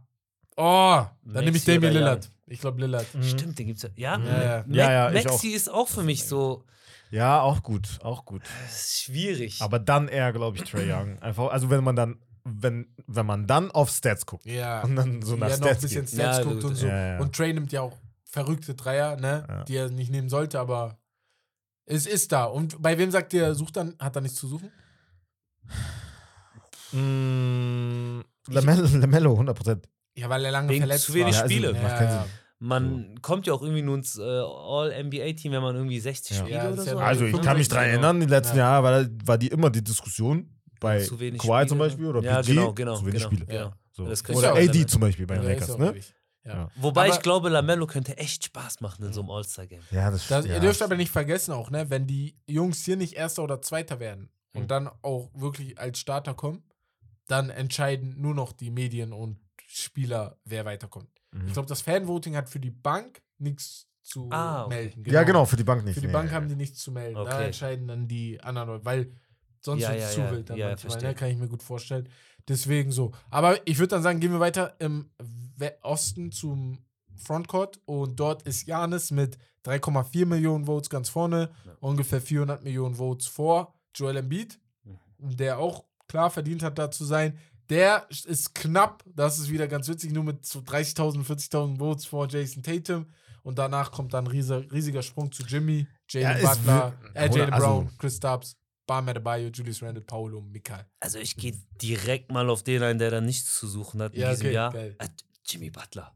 oh, 0.55 1.05
dann 1.23 1.45
nehme 1.45 1.57
ich 1.57 1.65
Damian 1.65 1.93
Lillard. 1.93 2.29
Ich 2.47 2.59
glaube 2.61 2.79
Lillard. 2.81 3.05
Stimmt, 3.21 3.57
den 3.59 3.67
gibt's 3.67 3.83
ja. 3.83 3.89
Ja, 3.95 4.17
Ja, 4.19 4.43
ja. 4.43 4.63
Ma- 4.67 4.75
Ja, 4.75 4.91
ja, 4.91 5.11
Maxi 5.23 5.49
ist 5.49 5.69
auch 5.69 5.87
für 5.87 6.03
mich 6.03 6.25
so 6.25 6.63
Ja, 7.11 7.41
auch 7.41 7.61
gut. 7.63 7.99
Auch 8.03 8.25
gut. 8.25 8.41
das 8.65 8.75
ist 8.85 9.01
schwierig. 9.01 9.61
Aber 9.61 9.79
dann 9.79 10.07
eher, 10.07 10.31
glaube 10.33 10.57
ich, 10.57 10.63
Trey 10.63 10.91
Young. 10.91 11.19
Einfach, 11.19 11.49
also 11.51 11.69
wenn 11.69 11.83
man 11.83 11.95
dann, 11.95 12.19
wenn, 12.43 12.87
wenn 13.07 13.25
man 13.25 13.47
dann 13.47 13.71
auf 13.71 13.89
Stats 13.89 14.25
guckt 14.25 14.45
Ja. 14.45 14.81
und 14.83 14.95
dann 14.95 15.21
so 15.21 15.35
nach 15.35 15.49
ja, 15.49 15.57
noch 15.57 15.61
ein 15.65 15.69
Stats 15.71 15.81
bisschen 15.81 16.05
geht. 16.05 16.13
Stats 16.13 16.37
Ja, 16.39 16.43
guckt 16.43 16.55
gut. 16.61 16.65
und 16.71 16.75
so. 16.75 16.87
Ja, 16.87 17.07
ja. 17.15 17.19
Und 17.19 17.35
Trey 17.35 17.53
nimmt 17.53 17.71
ja 17.71 17.81
auch 17.81 17.97
verrückte 18.25 18.75
Dreier, 18.75 19.15
ne? 19.17 19.45
Ja. 19.47 19.63
Die 19.65 19.75
er 19.75 19.89
nicht 19.89 20.09
nehmen 20.11 20.29
sollte, 20.29 20.59
aber 20.59 20.97
es 21.85 22.05
ist 22.07 22.31
da. 22.31 22.45
Und 22.45 22.81
bei 22.81 22.97
wem 22.97 23.11
sagt 23.11 23.33
ihr, 23.33 23.53
sucht 23.55 23.75
dann, 23.77 23.95
hat 23.99 24.15
er 24.15 24.21
nichts 24.21 24.37
zu 24.39 24.47
suchen? 24.47 24.71
Mm, 26.91 28.21
Lamello, 28.49 28.85
Lamello, 28.97 29.31
100 29.33 29.55
Prozent. 29.57 29.89
Ja, 30.15 30.29
weil 30.29 30.45
er 30.45 30.51
lange 30.51 30.69
Wegen 30.69 30.81
verletzt 30.81 31.05
zu 31.05 31.13
wenig 31.13 31.33
war. 31.33 31.33
Ja, 31.33 31.41
also, 31.41 31.53
Spiele. 31.53 31.73
macht 31.73 31.97
keinen 31.97 32.07
Ja, 32.09 32.21
Sinn. 32.23 32.31
Man 32.59 33.21
kommt 33.21 33.45
ja 33.47 33.53
auch 33.53 33.61
irgendwie 33.61 33.81
nur 33.81 33.95
ins 33.95 34.17
äh, 34.17 34.21
All-NBA-Team, 34.21 35.51
wenn 35.51 35.61
man 35.61 35.75
irgendwie 35.75 35.99
60 35.99 36.37
Ja. 36.37 36.43
Spiele 36.43 36.57
Ja, 36.57 36.69
oder 36.69 36.83
ja 36.85 36.91
so. 36.93 36.99
Ja, 36.99 37.05
Also 37.05 37.25
ich 37.25 37.31
kann 37.33 37.41
65 37.43 37.57
mich 37.57 37.67
dran 37.67 37.79
genau. 37.83 37.91
erinnern, 37.93 38.19
die 38.21 38.25
letzten 38.27 38.57
Ja. 38.57 38.63
Jahre 38.81 38.83
war, 38.83 39.05
war 39.25 39.37
die 39.37 39.47
immer 39.47 39.69
die 39.69 39.83
Diskussion, 39.83 40.49
bei 40.79 40.99
Zu 41.01 41.19
wenig 41.19 41.41
Kawhi 41.41 41.55
Spiele, 41.61 41.67
zum? 41.67 41.77
Beispiel 41.79 42.05
oder 42.05 42.21
Ja, 42.21 42.37
PG, 42.41 42.47
genau, 42.53 42.73
genau, 42.73 42.95
zu 42.95 43.05
wenig 43.05 43.15
genau, 43.23 43.27
Spiele. 43.27 43.45
genau. 43.45 43.73
So. 43.91 44.03
Oder 44.37 44.59
ja 44.59 44.69
AD 44.69 44.85
zum 44.87 45.01
Beispiel 45.01 45.25
bei 45.27 45.35
den 45.35 45.43
Ja, 45.43 45.49
Lakers, 45.49 45.77
ne? 45.77 45.95
Ja. 46.45 46.53
Ja. 46.53 46.69
Wobei 46.75 47.05
Aber- 47.05 47.13
ich 47.15 47.21
glaube, 47.21 47.49
Lamello 47.49 47.87
könnte 47.87 48.17
echt 48.17 48.43
Spaß 48.45 48.81
machen 48.81 49.05
in 49.05 49.13
so 49.13 49.21
einem 49.21 49.29
All-Star-Game. 49.31 49.81
Ja, 49.91 50.11
das 50.11 50.27
Das, 50.27 50.45
ja. 50.45 50.55
Ihr 50.55 50.59
dürft 50.59 50.81
aber 50.81 50.95
nicht 50.95 51.11
vergessen 51.11 51.53
auch, 51.53 51.69
ne, 51.69 51.89
wenn 51.89 52.05
die 52.05 52.37
Jungs 52.47 52.83
hier 52.83 52.97
nicht 52.97 53.13
Erster 53.13 53.43
oder 53.43 53.61
Zweiter 53.61 53.99
werden 53.99 54.29
und 54.53 54.63
Mhm. 54.63 54.67
dann 54.67 54.89
auch 55.01 55.29
wirklich 55.33 55.79
als 55.79 55.99
Starter 55.99 56.33
kommen, 56.33 56.63
dann 57.27 57.49
entscheiden 57.49 58.19
nur 58.21 58.33
noch 58.35 58.51
die 58.53 58.69
Medien 58.71 59.13
und 59.13 59.39
Spieler, 59.65 60.37
wer 60.45 60.65
weiterkommt. 60.65 61.09
Mhm. 61.31 61.47
Ich 61.47 61.53
glaube, 61.53 61.67
das 61.67 61.81
Fanvoting 61.81 62.35
hat 62.35 62.49
für 62.49 62.59
die 62.59 62.69
Bank 62.71 63.21
nichts 63.37 63.87
zu 64.01 64.29
Ah, 64.31 64.65
okay. 64.65 64.75
melden. 64.75 65.03
Ja, 65.07 65.23
genau, 65.23 65.45
für 65.45 65.55
die 65.55 65.63
Bank 65.63 65.83
nicht. 65.85 65.95
Für 65.95 66.01
die 66.01 66.07
Nee, 66.07 66.13
Bank 66.13 66.31
haben 66.31 66.47
die 66.49 66.55
nichts 66.55 66.79
zu 66.79 66.91
melden. 66.91 67.15
Da 67.15 67.21
Okay. 67.21 67.45
entscheiden 67.45 67.87
dann 67.87 68.07
die 68.07 68.39
anderen 68.41 68.67
Leute, 68.69 68.85
weil 68.85 69.11
sonst 69.61 69.81
Ja, 69.83 69.89
wird 69.89 69.99
es 69.99 70.03
ja, 70.09 70.11
zu 70.15 70.19
ja. 70.21 70.31
wild 70.31 70.49
dann 70.49 70.57
Ja, 70.57 70.67
manchmal, 70.69 70.91
verstehe. 70.91 71.09
ne? 71.09 71.15
kann 71.15 71.29
ich 71.29 71.37
mir 71.37 71.47
gut 71.47 71.63
vorstellen. 71.63 72.09
Deswegen 72.49 72.91
so. 72.91 73.13
Aber 73.29 73.65
ich 73.65 73.79
würde 73.79 73.89
dann 73.91 74.03
sagen, 74.03 74.19
gehen 74.19 74.33
wir 74.33 74.41
weiter 74.41 74.75
im 74.79 75.09
Osten 75.81 76.31
zum 76.33 76.79
Frontcourt 77.15 77.79
und 77.85 78.19
dort 78.19 78.41
ist 78.43 78.67
Janis 78.67 79.11
mit 79.11 79.37
3,4 79.63 80.25
Millionen 80.25 80.65
Votes 80.65 80.89
ganz 80.89 81.07
vorne, 81.07 81.51
Ja. 81.65 81.77
ungefähr 81.79 82.19
400 82.21 82.63
Millionen 82.63 82.95
Votes 82.95 83.27
vor 83.27 83.73
Joel 83.95 84.17
Embiid, 84.17 84.59
Mhm. 84.83 85.37
der 85.37 85.57
auch 85.59 85.83
klar 86.07 86.29
verdient 86.29 86.63
hat, 86.63 86.77
da 86.77 86.91
zu 86.91 87.05
sein. 87.05 87.37
Der 87.69 88.05
ist 88.09 88.53
knapp, 88.53 89.03
das 89.05 89.39
ist 89.39 89.49
wieder 89.49 89.67
ganz 89.67 89.87
witzig, 89.87 90.11
nur 90.11 90.23
mit 90.23 90.45
so 90.45 90.59
30.000, 90.61 91.23
40.000 91.25 91.77
Votes 91.79 92.05
vor 92.05 92.27
Jason 92.27 92.61
Tatum. 92.61 93.07
Und 93.41 93.57
danach 93.57 93.91
kommt 93.91 94.13
dann 94.13 94.25
ein 94.25 94.31
riesiger, 94.31 94.69
riesiger 94.71 95.01
Sprung 95.01 95.31
zu 95.31 95.43
Jimmy, 95.43 95.87
Jalen 96.09 96.41
Ja, 96.43 96.53
Butler, 96.53 96.93
äh, 97.13 97.29
Jalen 97.29 97.53
also- 97.53 97.65
Brown, 97.65 97.97
Chris 97.97 98.17
Stubbs, 98.17 98.55
Bam 98.85 99.07
Adebayo, 99.07 99.47
Julius 99.49 99.81
Randle, 99.81 100.03
Paolo, 100.03 100.41
Mikael. 100.41 100.85
Also 100.99 101.17
ich 101.19 101.35
gehe 101.37 101.53
direkt 101.81 102.31
mal 102.31 102.49
auf 102.49 102.63
den 102.63 102.83
ein, 102.83 102.97
der 102.99 103.11
da 103.11 103.21
nichts 103.21 103.57
zu 103.57 103.67
suchen 103.67 104.01
hat 104.01 104.13
in 104.13 104.21
Ja, 104.21 104.29
diesem 104.31 104.45
okay, 104.47 104.53
Jahr. 104.53 104.73
geil. 104.73 104.95
Äh, 104.99 105.07
Jimmy 105.45 105.69
Butler. 105.69 106.13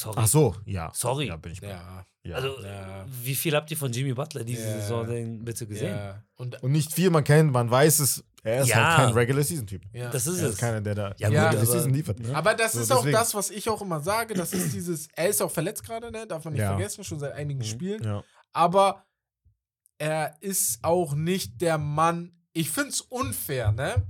Sorry. 0.00 0.16
Ach 0.20 0.26
so, 0.28 0.54
ja. 0.64 0.92
Sorry. 0.94 1.26
Ja, 1.26 1.36
bin 1.36 1.50
ich 1.52 1.60
bei. 1.60 1.68
Ja, 1.68 2.04
Ja. 2.22 2.36
Also, 2.36 2.60
Ja. 2.62 3.04
wie 3.22 3.34
viel 3.34 3.54
habt 3.56 3.68
ihr 3.70 3.76
von 3.76 3.90
Jimmy 3.90 4.12
Butler 4.12 4.44
diese 4.44 4.62
Ja. 4.62 4.80
Saison 4.80 5.06
denn 5.08 5.44
bitte 5.44 5.66
gesehen? 5.66 5.96
ja. 5.96 6.22
Und 6.36 6.62
Und 6.62 6.70
nicht 6.72 6.92
viel, 6.92 7.10
man 7.10 7.24
kennt, 7.24 7.50
man 7.52 7.68
weiß 7.70 7.98
es. 8.00 8.22
Er 8.44 8.62
ist 8.62 8.68
Ja. 8.68 8.76
halt 8.96 9.06
kein 9.08 9.14
Regular 9.14 9.42
Season 9.42 9.66
Typ. 9.66 9.82
ja. 9.92 10.08
Das 10.10 10.26
ist 10.28 10.38
Er 10.38 10.46
es. 10.48 10.54
ist 10.54 10.60
keiner, 10.60 10.80
der 10.80 10.94
da 10.94 11.14
Ja, 11.18 11.28
gut, 11.28 11.36
Regular 11.38 11.48
aber- 11.48 11.66
Season 11.66 11.92
liefert. 11.92 12.20
ne? 12.20 12.32
Aber 12.36 12.54
das 12.54 12.72
So, 12.74 12.80
ist 12.80 12.92
auch 12.92 12.98
deswegen. 12.98 13.16
das, 13.16 13.34
was 13.34 13.50
ich 13.50 13.68
auch 13.68 13.82
immer 13.82 13.98
sage. 14.00 14.34
Das 14.34 14.52
ist 14.52 14.72
dieses, 14.72 15.08
er 15.16 15.28
ist 15.30 15.42
auch 15.42 15.50
verletzt 15.50 15.84
gerade, 15.84 16.12
ne? 16.12 16.26
Darf 16.28 16.44
man 16.44 16.52
nicht 16.52 16.62
Ja. 16.62 16.68
vergessen, 16.76 17.02
schon 17.02 17.18
seit 17.18 17.32
einigen 17.32 17.58
Mhm. 17.60 17.64
Spielen. 17.64 18.04
Ja. 18.04 18.22
Aber 18.52 19.04
er 19.98 20.36
ist 20.40 20.78
auch 20.82 21.14
nicht 21.14 21.60
der 21.60 21.78
Mann. 21.78 22.32
Ich 22.52 22.70
finde 22.70 22.90
es 22.90 23.00
unfair, 23.00 23.72
ne? 23.72 24.06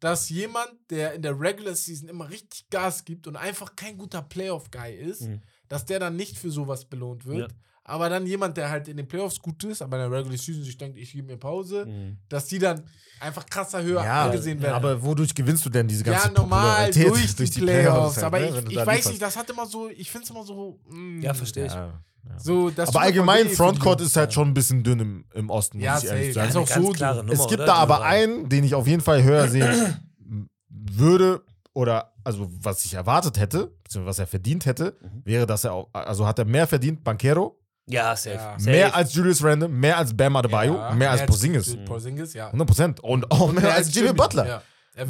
Dass 0.00 0.28
jemand, 0.28 0.70
der 0.90 1.14
in 1.14 1.22
der 1.22 1.38
Regular 1.38 1.74
Season 1.74 2.08
immer 2.08 2.28
richtig 2.30 2.68
Gas 2.70 3.04
gibt 3.04 3.26
und 3.26 3.36
einfach 3.36 3.74
kein 3.76 3.98
guter 3.98 4.22
Playoff-Guy 4.22 4.94
ist, 4.94 5.22
Mhm. 5.22 5.40
dass 5.68 5.84
der 5.86 5.98
dann 5.98 6.16
nicht 6.16 6.38
für 6.38 6.50
sowas 6.50 6.84
belohnt 6.84 7.26
wird. 7.26 7.52
Ja. 7.52 7.58
Aber 7.88 8.08
dann 8.10 8.26
jemand, 8.26 8.56
der 8.56 8.68
halt 8.70 8.86
in 8.88 8.96
den 8.98 9.08
Playoffs 9.08 9.40
gut 9.40 9.64
ist, 9.64 9.80
aber 9.82 9.96
in 9.96 10.10
der 10.10 10.18
Regular 10.18 10.36
Season 10.36 10.62
sich 10.62 10.76
denkt, 10.76 10.98
ich 10.98 11.10
gebe 11.12 11.26
mir 11.26 11.38
Pause, 11.38 11.86
Mhm. 11.86 12.18
dass 12.28 12.46
die 12.46 12.58
dann 12.58 12.82
einfach 13.18 13.46
krasser 13.46 13.82
höher 13.82 14.04
Ja, 14.04 14.26
angesehen 14.26 14.60
werden. 14.60 14.74
aber 14.74 15.02
wodurch 15.02 15.34
gewinnst 15.34 15.64
du 15.64 15.70
denn 15.70 15.88
diese 15.88 16.04
ganze 16.04 16.28
ja, 16.28 16.32
normal 16.34 16.90
Popularität? 16.90 17.38
durch 17.38 17.50
die, 17.50 17.60
Playoffs. 17.62 18.16
halt, 18.16 18.24
aber 18.26 18.38
ne, 18.40 18.48
ich, 18.48 18.54
wenn 18.54 18.64
du 18.66 18.70
ich 18.70 18.76
da 18.76 18.86
weiß 18.86 18.94
lieferst. 18.96 19.08
nicht, 19.10 19.22
das 19.22 19.36
hat 19.36 19.48
immer 19.50 19.64
so, 19.66 19.88
ich 19.88 20.10
finde 20.10 20.24
es 20.24 20.30
immer 20.30 20.44
so. 20.44 20.78
mm, 20.90 21.22
Ja, 21.22 21.32
verstehe 21.34 21.66
ich. 21.66 21.72
Ja, 21.72 21.86
ja. 22.28 22.38
So, 22.38 22.70
Aber 22.76 23.00
allgemein, 23.00 23.48
Frontcourt 23.48 24.02
ist 24.02 24.14
halt 24.16 24.34
schon 24.34 24.48
ein 24.48 24.54
bisschen 24.54 24.84
dünn 24.84 25.00
im, 25.00 25.24
im 25.32 25.48
Osten, 25.48 25.78
muss 25.78 25.84
Ja, 25.86 25.98
ich 25.98 26.04
ehrlich 26.04 26.34
sagen. 26.34 26.52
Das 26.52 26.54
ist 26.70 26.78
auch 26.78 26.82
so. 26.82 26.92
Nummer, 26.92 27.32
Es 27.32 27.40
gibt 27.48 27.54
oder? 27.54 27.64
da 27.66 27.74
aber 27.74 28.02
einen, 28.04 28.50
den 28.50 28.64
ich 28.64 28.74
auf 28.74 28.86
jeden 28.86 29.00
Fall 29.02 29.22
höher 29.22 29.48
sehen 29.48 29.96
würde 30.68 31.42
oder 31.72 32.12
also 32.24 32.48
was 32.60 32.84
ich 32.84 32.94
erwartet 32.94 33.38
hätte, 33.38 33.72
beziehungsweise 33.82 34.08
was 34.10 34.18
er 34.18 34.26
verdient 34.26 34.66
hätte, 34.66 34.96
Mhm. 35.00 35.22
wäre, 35.24 35.46
dass 35.46 35.64
er 35.64 35.72
auch, 35.72 35.88
also 35.92 36.26
hat 36.26 36.38
er 36.38 36.44
mehr 36.44 36.66
verdient, 36.66 37.02
Banquero, 37.04 37.58
Ja, 37.88 38.14
safe. 38.16 38.36
Ja. 38.36 38.58
safe. 38.58 38.70
mehr 38.70 38.94
als 38.94 39.14
Julius 39.14 39.42
Randle, 39.42 39.68
mehr 39.68 39.96
als 39.98 40.16
Bam 40.16 40.36
Adebayo, 40.36 40.74
Ja, 40.74 40.92
mehr 40.94 41.10
als 41.10 41.24
Porzingis. 41.26 41.76
Porzingis, 41.84 42.34
ja. 42.34 42.46
100 42.46 42.66
Prozent. 42.68 43.00
Und 43.00 43.30
auch 43.30 43.52
mehr 43.52 43.74
als 43.74 43.94
Jimmy 43.94 44.12
Butler. 44.12 44.46
Ja. 44.46 44.62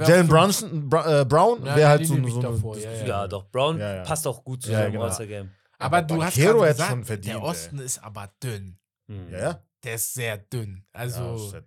Jalen 0.06 0.28
Brunson, 0.28 0.88
Bra 0.88 1.20
äh, 1.20 1.24
Brown 1.24 1.60
Ja, 1.60 1.66
wäre 1.70 1.80
ja, 1.80 1.88
halt 1.88 2.06
so, 2.06 2.28
so 2.28 2.42
davor, 2.42 2.76
ja, 2.76 2.90
Ja, 3.06 3.26
doch. 3.26 3.50
Brown 3.50 3.78
Ja, 3.78 3.96
ja. 3.96 4.02
passt 4.02 4.26
auch 4.26 4.44
gut 4.44 4.62
zu 4.62 4.70
Ja, 4.70 4.78
so 4.78 4.82
einem 4.84 4.92
genau. 4.92 5.04
All-Star-Game. 5.04 5.50
Aber 5.78 5.96
Aber 5.98 6.06
du 6.06 6.22
hast 6.22 6.36
hätte 6.36 6.54
gesagt, 6.58 6.90
schon 6.90 7.04
verdient, 7.04 7.34
der 7.34 7.42
ey. 7.42 7.48
Osten 7.48 7.78
ist 7.78 7.98
aber 8.04 8.30
dünn. 8.42 8.78
Mhm. 9.06 9.28
Ja, 9.32 9.38
ja. 9.38 9.62
Der 9.84 9.94
ist 9.94 10.12
sehr 10.12 10.36
dünn. 10.36 10.84
Also, 10.92 11.50
Ja. 11.52 11.60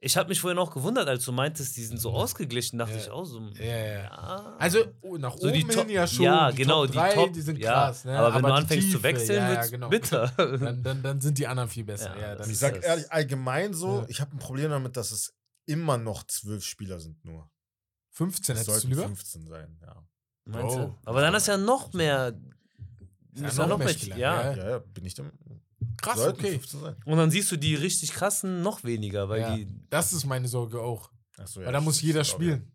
Ich 0.00 0.16
habe 0.16 0.28
mich 0.28 0.40
vorhin 0.40 0.58
auch 0.60 0.72
gewundert, 0.72 1.08
als 1.08 1.24
du 1.24 1.32
meintest, 1.32 1.76
die 1.76 1.84
sind 1.84 2.00
so 2.00 2.12
ausgeglichen, 2.12 2.78
dachte 2.78 2.92
Ja. 2.94 2.98
ich 3.00 3.10
auch 3.10 3.24
so. 3.24 3.40
ja, 3.58 3.64
ja. 3.64 4.02
Ja. 4.04 4.56
Also 4.58 4.84
oh, 5.00 5.16
nach 5.16 5.36
So 5.36 5.50
die 5.50 5.64
oben 5.64 5.72
Top- 5.74 5.86
hin 5.86 5.94
ja 5.94 6.06
schon. 6.06 6.24
Ja, 6.24 6.50
die 6.52 6.56
genau, 6.58 6.84
Top 6.84 6.92
die 6.92 6.98
3, 6.98 7.14
Top, 7.14 7.32
die 7.32 7.40
sind 7.40 7.60
krass. 7.60 8.04
Ne? 8.04 8.16
Aber 8.16 8.32
wenn 8.34 8.42
du 8.42 8.48
die 8.48 8.52
anfängst 8.54 8.86
zu 8.86 8.92
Tiefe, 8.98 9.02
wechseln, 9.02 9.36
ja, 9.42 9.50
wird's 9.50 9.70
genau. 9.72 9.88
bitter. 9.88 10.28
Dann, 10.36 10.82
dann, 10.84 11.02
dann 11.02 11.20
sind 11.20 11.36
die 11.38 11.46
anderen 11.48 11.68
viel 11.68 11.84
besser. 11.84 12.14
Ich 12.46 12.58
sag 12.58 12.74
das. 12.76 12.84
ehrlich, 12.84 13.10
allgemein 13.12 13.74
so, 13.74 14.04
ich 14.08 14.20
habe 14.20 14.36
ein 14.36 14.38
Problem 14.38 14.70
damit, 14.70 14.96
dass 14.96 15.10
es 15.10 15.34
immer 15.66 15.98
noch 15.98 16.22
zwölf 16.28 16.64
Spieler 16.64 17.00
sind 17.00 17.24
nur. 17.24 17.50
15 18.12 18.54
Es 18.54 18.60
hättest 18.62 18.68
du 18.68 18.72
sollten 18.72 18.88
lieber? 18.90 19.02
15 19.02 19.46
sein, 19.48 19.78
ja. 19.82 19.96
Meinst 20.44 20.76
Oh. 20.76 20.78
du? 20.80 20.98
Aber 21.06 21.20
dann 21.22 21.34
ist 21.34 21.48
ja 21.48 21.56
noch 21.56 21.92
mehr. 21.92 22.34
Ja, 23.34 23.48
ist 23.48 23.58
ja 23.58 23.66
noch 23.66 23.78
mehr. 23.78 23.88
Spieler, 23.88 24.16
ja. 24.16 24.52
ja. 24.54 24.78
Bin 24.78 25.04
ich 25.04 25.14
dem. 25.14 25.32
Krass, 26.02 26.16
sollten 26.18 26.40
okay. 26.40 26.52
15 26.52 26.80
sein. 26.80 26.96
Und 27.04 27.18
dann 27.18 27.30
siehst 27.30 27.50
du 27.52 27.56
die 27.56 27.74
richtig 27.74 28.12
krassen 28.12 28.62
noch 28.62 28.84
weniger, 28.84 29.28
weil 29.28 29.40
Ja. 29.40 29.56
die. 29.56 29.66
Das 29.90 30.12
ist 30.12 30.24
meine 30.26 30.48
Sorge 30.48 30.80
auch. 30.80 31.10
Achso, 31.36 31.60
Weil 31.64 31.72
da 31.72 31.80
muss 31.80 32.00
jeder 32.00 32.24
spielen. 32.24 32.72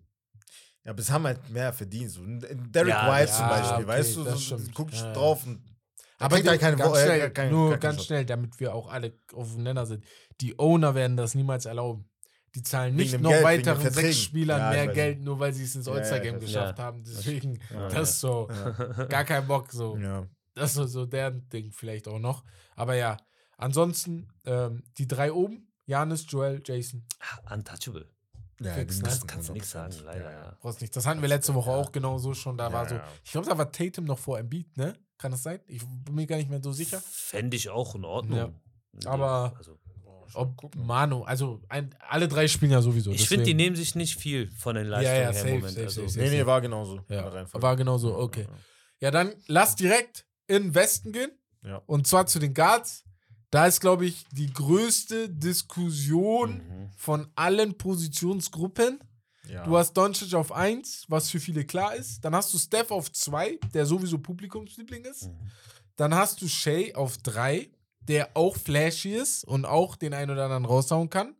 Ja, 0.85 0.91
aber 0.91 0.99
es 0.99 1.09
haben 1.09 1.23
halt 1.25 1.49
mehr 1.49 1.71
verdient. 1.73 2.11
So. 2.11 2.21
Derek 2.25 2.89
Ja, 2.89 3.11
White 3.13 3.31
ja, 3.31 3.37
zum 3.37 3.47
Beispiel, 3.47 3.75
okay, 3.75 3.87
weißt 3.87 4.15
du, 4.17 4.23
das 4.23 4.33
so, 4.33 4.57
stimmt. 4.57 4.73
guck 4.75 4.91
ich 4.93 4.99
Ja, 4.99 5.07
ja. 5.07 5.13
drauf 5.13 5.45
und. 5.45 5.61
Aber 6.19 6.37
er 6.37 6.53
die- 6.53 6.57
keine 6.57 6.77
ganz 6.77 6.91
Wo- 6.91 6.95
äh, 6.95 7.03
schnell, 7.05 7.29
keine- 7.31 7.51
nur 7.51 7.77
ganz 7.77 7.95
Shot. 7.97 8.05
schnell, 8.05 8.25
damit 8.25 8.59
wir 8.59 8.73
auch 8.73 8.87
alle 8.89 9.17
auf 9.33 9.53
dem 9.53 9.63
Nenner 9.63 9.85
sind. 9.85 10.03
Die 10.41 10.57
Owner 10.59 10.95
werden 10.95 11.17
das 11.17 11.35
niemals 11.35 11.65
erlauben. 11.65 12.09
Die 12.55 12.61
zahlen 12.61 12.95
nicht 12.95 13.19
noch 13.19 13.31
Geld, 13.31 13.43
weiteren 13.43 13.91
sechs 13.91 14.19
Spielern 14.21 14.59
Ja, 14.59 14.69
mehr. 14.69 14.87
Geld, 14.93 15.21
nur 15.21 15.39
weil 15.39 15.53
sie 15.53 15.63
es 15.63 15.75
ins 15.75 15.87
Ja, 15.87 15.93
ja, 15.93 15.99
All-Star-Game 15.99 16.39
geschafft 16.39 16.77
Ja. 16.77 16.83
haben. 16.83 17.03
Deswegen, 17.03 17.59
Ja, 17.73 17.87
das 17.89 18.19
so, 18.19 18.47
gar 19.09 19.23
kein 19.25 19.47
Bock 19.47 19.71
so. 19.71 19.97
Ja. 19.97 20.27
Das 20.55 20.75
ist 20.77 20.91
so, 20.91 21.05
deren 21.05 21.47
Ding 21.49 21.71
vielleicht 21.71 22.07
auch 22.07 22.19
noch. 22.19 22.43
Aber 22.75 22.95
ja, 22.95 23.17
ansonsten 23.57 24.27
ähm, 24.45 24.83
die 24.97 25.07
drei 25.07 25.31
oben, 25.33 25.67
Janis, 25.85 26.25
Joel, 26.29 26.61
Jason. 26.65 27.05
Untouchable. 27.51 28.09
Ja, 28.59 28.73
Fix, 28.73 28.99
ne? 28.99 29.09
müssen 29.09 29.27
Kannst 29.27 29.49
du 29.49 29.53
nichts 29.53 29.69
100%. 29.69 29.71
sagen, 29.73 29.95
leider. 30.05 30.23
Ja, 30.25 30.31
Ja. 30.31 30.45
ja. 30.45 30.57
Brauchst 30.61 30.81
nicht. 30.81 30.95
Das 30.95 31.05
hatten 31.05 31.21
wir 31.21 31.27
letzte 31.29 31.53
Woche 31.53 31.71
auch 31.71 31.91
genauso 31.91 32.33
schon. 32.33 32.57
Da 32.57 32.67
Ja, 32.67 32.73
war 32.73 32.87
so, 32.87 32.95
ja. 32.95 33.07
ich 33.23 33.31
glaube, 33.31 33.47
da 33.49 33.57
war 33.57 33.71
Tatum 33.71 34.05
noch 34.05 34.19
vor 34.19 34.37
Embiid, 34.39 34.77
ne? 34.77 34.95
Kann 35.17 35.31
das 35.31 35.43
sein? 35.43 35.59
Ich 35.67 35.83
bin 35.85 36.15
mir 36.15 36.27
gar 36.27 36.37
nicht 36.37 36.49
mehr 36.49 36.61
so 36.61 36.71
sicher. 36.71 37.01
Fände 37.01 37.57
ich 37.57 37.69
auch 37.69 37.95
in 37.95 38.05
Ordnung. 38.05 38.37
Ja. 39.03 39.09
Aber- 39.11 39.55
Also, 39.57 39.79
Ob 40.35 40.55
gucken. 40.57 40.85
Manu, 40.85 41.23
also 41.23 41.61
ein, 41.69 41.93
alle 42.09 42.27
drei 42.27 42.47
spielen 42.47 42.71
ja 42.71 42.81
sowieso. 42.81 43.11
ich 43.11 43.27
finde, 43.27 43.45
die 43.45 43.53
nehmen 43.53 43.75
sich 43.75 43.93
nicht 43.95 44.17
viel 44.19 44.49
von 44.51 44.75
den 44.75 44.87
Leistungen 44.87 45.15
ja, 45.17 45.21
her 45.25 45.33
safe, 45.33 45.47
im 45.49 45.55
Moment. 45.55 45.73
safe, 45.73 45.85
also, 45.85 46.07
safe, 46.07 46.19
Nee, 46.19 46.29
nee, 46.37 46.45
war 46.45 46.61
genauso. 46.61 47.01
Ja, 47.09 47.47
war 47.53 47.75
genauso, 47.75 48.17
okay. 48.17 48.41
Ja, 48.43 48.47
ja. 48.47 48.57
Ja, 48.99 49.11
dann 49.11 49.33
lass 49.47 49.75
direkt 49.75 50.25
in 50.47 50.63
den 50.63 50.75
Westen 50.75 51.11
gehen. 51.11 51.31
Ja. 51.63 51.81
Und 51.85 52.07
zwar 52.07 52.25
zu 52.27 52.39
den 52.39 52.53
Guards. 52.53 53.03
Da 53.51 53.67
ist, 53.67 53.81
glaube 53.81 54.05
ich, 54.05 54.25
die 54.31 54.51
größte 54.51 55.29
Diskussion 55.29 56.57
Mhm. 56.57 56.89
von 56.97 57.27
allen 57.35 57.77
Positionsgruppen. 57.77 58.99
Ja. 59.47 59.63
Du 59.63 59.77
hast 59.77 59.93
Doncic 59.93 60.33
auf 60.33 60.51
1, 60.51 61.05
was 61.09 61.29
für 61.29 61.39
viele 61.39 61.65
klar 61.65 61.95
ist. 61.95 62.21
Dann 62.23 62.33
hast 62.35 62.53
du 62.53 62.57
Steph 62.57 62.91
auf 62.91 63.11
2, 63.11 63.59
der 63.73 63.85
sowieso 63.85 64.17
Publikumsliebling 64.17 65.03
ist. 65.05 65.23
Mhm. 65.27 65.51
Dann 65.97 66.15
hast 66.15 66.41
du 66.41 66.47
Shay 66.47 66.93
auf 66.95 67.17
3, 67.17 67.69
der 67.99 68.35
auch 68.35 68.55
flashy 68.57 69.13
ist 69.15 69.43
und 69.43 69.65
auch 69.65 69.95
den 69.95 70.13
einen 70.13 70.31
oder 70.31 70.45
anderen 70.45 70.65
raushauen 70.65 71.09
kann. 71.09 71.35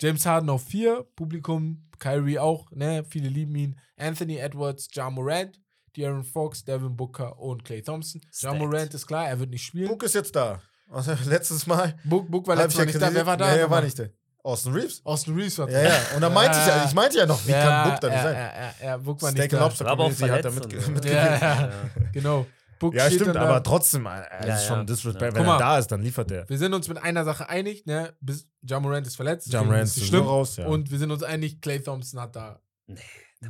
James 0.00 0.26
Harden 0.26 0.50
auf 0.50 0.64
4, 0.64 1.04
Publikum, 1.16 1.88
Kyrie 2.00 2.38
auch, 2.40 2.70
ne? 2.72 3.04
Viele 3.08 3.28
lieben 3.28 3.54
ihn. 3.54 3.80
Anthony 3.96 4.36
Edwards, 4.36 4.88
Ja 4.92 5.08
Morant, 5.08 5.60
De'Aaron 5.96 6.24
Fox, 6.24 6.64
Devin 6.64 6.96
Booker 6.96 7.38
und 7.38 7.64
Clay 7.64 7.82
Thompson. 7.82 8.20
Stacked. 8.32 8.58
Morant 8.58 8.92
ist 8.94 9.06
klar, 9.06 9.28
er 9.28 9.38
wird 9.38 9.50
nicht 9.50 9.64
spielen. 9.64 9.88
Book 9.88 10.02
ist 10.02 10.14
jetzt 10.14 10.34
da. 10.36 10.60
Also, 10.90 11.12
letztes 11.26 11.66
Mal. 11.66 11.94
Book, 12.04 12.30
Book 12.30 12.46
war 12.46 12.56
letztes 12.56 12.78
Mal 12.78 12.86
nicht 12.86 13.00
da. 13.00 13.12
Wer 13.12 13.26
war 13.26 13.36
da? 13.36 13.52
Nee, 13.52 13.58
er 13.60 13.70
war 13.70 13.80
nicht 13.82 13.98
da. 13.98 14.04
Austin 14.42 14.74
Reeves. 14.74 15.00
Austin 15.04 15.34
Reeves 15.34 15.58
war 15.58 15.70
Ja, 15.70 15.82
ja. 15.82 15.96
Und 16.14 16.20
dann 16.20 16.34
meinte 16.34 16.58
ich 16.58 16.66
ja, 16.66 16.84
ich 16.84 16.92
meinte 16.94 17.16
ja 17.16 17.24
noch, 17.24 17.46
wie 17.46 17.52
kann 17.52 17.90
Book 17.90 18.00
da 18.00 18.08
nicht 18.08 18.16
ja, 18.16 18.22
sein? 18.22 18.34
Ja, 18.34 18.40
ja, 18.62 18.74
ja, 18.84 18.96
Book 18.98 19.22
war 19.22 19.30
Steak 19.30 19.42
nicht 19.44 19.52
da. 19.54 19.60
Lobster 19.64 19.86
aber 19.86 20.04
auch 20.04 20.10
Community 20.14 20.28
hat 20.28 20.44
da 20.44 20.50
verletzt 20.50 20.76
mit, 20.76 20.86
und- 20.88 20.94
mit 20.96 21.04
Ja, 21.06 21.12
ja, 21.12 21.36
Ja. 21.40 21.70
genau. 22.12 22.46
Book 22.78 22.94
Ja, 22.94 23.06
steht 23.06 23.20
stimmt, 23.22 23.36
aber 23.38 23.54
da. 23.54 23.60
trotzdem, 23.60 24.04
äh, 24.04 24.20
es 24.40 24.46
Ja, 24.46 24.54
ist 24.56 24.66
schon 24.66 24.78
ja. 24.80 24.84
Disrespect. 24.84 25.22
Ja. 25.22 25.28
Wenn 25.28 25.44
Guck 25.44 25.54
er 25.54 25.58
mal. 25.58 25.58
da 25.58 25.78
ist, 25.78 25.86
dann 25.92 26.02
liefert 26.02 26.30
er. 26.30 26.46
Wir 26.46 26.58
sind 26.58 26.74
uns 26.74 26.88
mit 26.88 26.98
einer 27.02 27.24
Sache 27.24 27.48
einig, 27.48 27.86
ne? 27.86 28.12
Bis 28.20 28.46
Ja 28.62 28.78
Morant 28.80 29.06
ist 29.06 29.16
verletzt. 29.16 29.46
Deswegen 29.50 29.66
Morant 29.70 29.84
ist 29.84 30.04
schlimm. 30.04 30.24
raus, 30.26 30.56
ja. 30.56 30.66
Und 30.66 30.90
wir 30.90 30.98
sind 30.98 31.10
uns 31.10 31.22
einig, 31.22 31.62
Clay 31.62 31.80
Thompson 31.80 32.20
hat 32.20 32.36
da 32.36 32.60
Nee, 32.86 32.98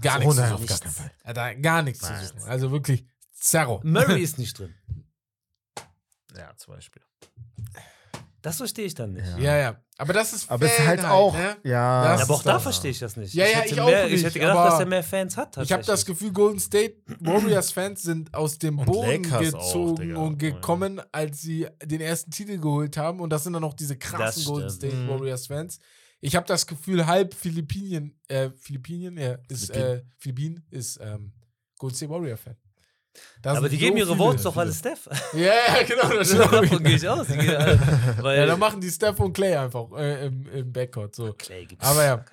gar 0.00 0.16
Oh 0.16 0.18
nichts 0.20 0.36
nein, 0.36 0.48
zu 0.48 0.54
auf 0.54 0.60
suchen. 0.60 0.66
gar 0.68 0.78
keinen 0.78 0.92
Fall. 0.92 1.10
Er 1.22 1.28
hat 1.30 1.36
da 1.36 1.54
gar 1.54 1.82
nichts 1.82 2.02
Nein. 2.02 2.20
zu 2.22 2.26
suchen. 2.34 2.48
Also 2.48 2.70
wirklich 2.72 3.04
Zerro. 3.32 3.80
Murray 3.84 4.22
ist 4.22 4.38
nicht 4.38 4.58
drin. 4.58 4.74
Ja, 6.36 6.54
zum 6.56 6.74
Beispiel. 6.74 7.02
Das 8.42 8.58
verstehe 8.58 8.84
ich 8.84 8.94
dann 8.94 9.14
nicht. 9.14 9.26
Ja. 9.26 9.38
Ja, 9.38 9.56
ja. 9.56 9.80
Aber 9.96 10.12
das 10.12 10.32
ist 10.34 10.50
Aber 10.50 10.66
es 10.66 10.72
ist 10.78 10.86
halt 10.86 11.02
auch. 11.04 11.32
ne? 11.32 11.56
Ja. 11.62 12.04
Das 12.08 12.18
Ja, 12.20 12.24
aber 12.26 12.34
auch 12.34 12.42
da 12.42 12.58
verstehe 12.58 12.90
ich 12.90 12.98
das 12.98 13.16
nicht. 13.16 13.32
Ja, 13.32 13.46
ich 13.46 13.52
ja, 13.52 13.58
hätte 13.60 13.74
ich 13.74 13.80
auch 13.80 13.86
mehr, 13.86 14.04
nicht, 14.04 14.14
Ich 14.16 14.24
hätte 14.24 14.38
gedacht, 14.40 14.72
dass 14.72 14.80
er 14.80 14.86
mehr 14.86 15.02
Fans 15.04 15.36
hat. 15.38 15.56
Ich 15.58 15.72
habe 15.72 15.82
das. 15.82 16.04
Gefühl, 16.04 16.30
Golden 16.32 16.58
State 16.60 16.96
Warriors-Fans 17.20 18.02
sind 18.02 18.34
aus 18.34 18.58
dem 18.58 18.80
Und 18.80 18.84
Boden 18.86 19.22
Lakers 19.22 19.54
auch, 19.54 19.60
gezogen 19.66 19.96
Digga. 19.96 20.18
und 20.18 20.38
gekommen, 20.38 21.00
als 21.12 21.40
sie 21.40 21.68
den 21.82 22.02
ersten 22.02 22.32
Titel 22.32 22.58
geholt 22.58 22.96
haben. 22.98 23.20
Und 23.20 23.30
das 23.30 23.44
sind 23.44 23.54
dann 23.54 23.62
noch 23.62 23.72
diese 23.74 23.96
krassen 23.96 24.44
Golden. 24.44 24.68
State 24.68 24.94
Mhm. 24.94 25.08
Ich 26.26 26.34
habe 26.36 26.46
das 26.46 26.66
Gefühl, 26.66 27.06
halb 27.06 27.34
Philippinien, 27.34 28.18
äh, 28.28 28.48
Philippinien, 28.58 29.18
ja, 29.18 29.34
ist, 29.48 29.66
Philippinen. 29.66 29.98
äh, 29.98 30.02
Philippinen 30.18 30.66
ist 30.70 30.98
ähm, 31.02 31.32
Golden 31.78 31.96
State 31.96 32.10
Warrior-Fan. 32.10 32.56
Da 33.42 33.50
Aber 33.50 33.60
sind 33.60 33.72
die 33.72 33.76
so 33.76 33.84
geben 33.84 33.96
ihre 33.98 34.06
viele- 34.06 34.18
Votes 34.18 34.42
doch 34.42 34.56
alle 34.56 34.72
Steph. 34.72 35.06
Ja, 35.34 35.52
ja, 35.52 35.82
genau. 35.86 36.08
Das. 36.16 36.30
Davon 36.36 36.82
gehe 36.82 36.96
ich 36.96 37.06
aus. 37.08 37.26
Gehen 37.28 37.40
alle, 37.56 37.78
weil 38.22 38.38
ja, 38.38 38.46
dann 38.46 38.58
machen 38.58 38.80
die 38.80 38.90
Steph 38.90 39.20
und 39.20 39.34
Clay 39.34 39.54
einfach 39.54 39.92
äh, 39.92 40.26
im, 40.26 40.46
im 40.48 40.72
Backcourt. 40.72 41.14
So. 41.14 41.32
Clay 41.34 41.66
gibt's 41.66 41.84
Aber 41.86 42.02
ja. 42.04 42.24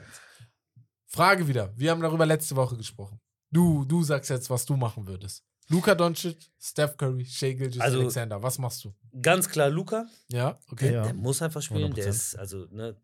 Frage 1.07 1.45
wieder. 1.47 1.73
Wir 1.77 1.91
haben 1.91 2.01
darüber 2.01 2.25
letzte 2.25 2.55
Woche 2.55 2.77
gesprochen. 2.77 3.19
Du, 3.51 3.83
du 3.83 4.01
sagst 4.03 4.29
jetzt, 4.29 4.49
was 4.49 4.65
du 4.65 4.77
machen 4.77 5.05
würdest. 5.05 5.43
Luka 5.71 5.95
Doncic, 5.95 6.37
Steph 6.59 6.97
Curry, 6.97 7.25
Shea 7.25 7.53
Gilgis 7.53 7.79
Also- 7.79 8.01
Alexander. 8.01 8.43
Was 8.43 8.57
machst 8.59 8.83
du? 8.83 8.93
Ganz 9.21 9.47
klar, 9.49 9.69
Luca. 9.69 10.05
Ja, 10.29 10.59
okay. 10.69 10.93
Ja. 10.93 11.03
Der 11.03 11.13
muss 11.13 11.41
einfach 11.41 11.61
spielen. 11.61 11.93
Der 11.93 12.05
100%. 12.05 12.09
ist, 12.09 12.35
also, 12.35 12.65
ne, 12.71 12.95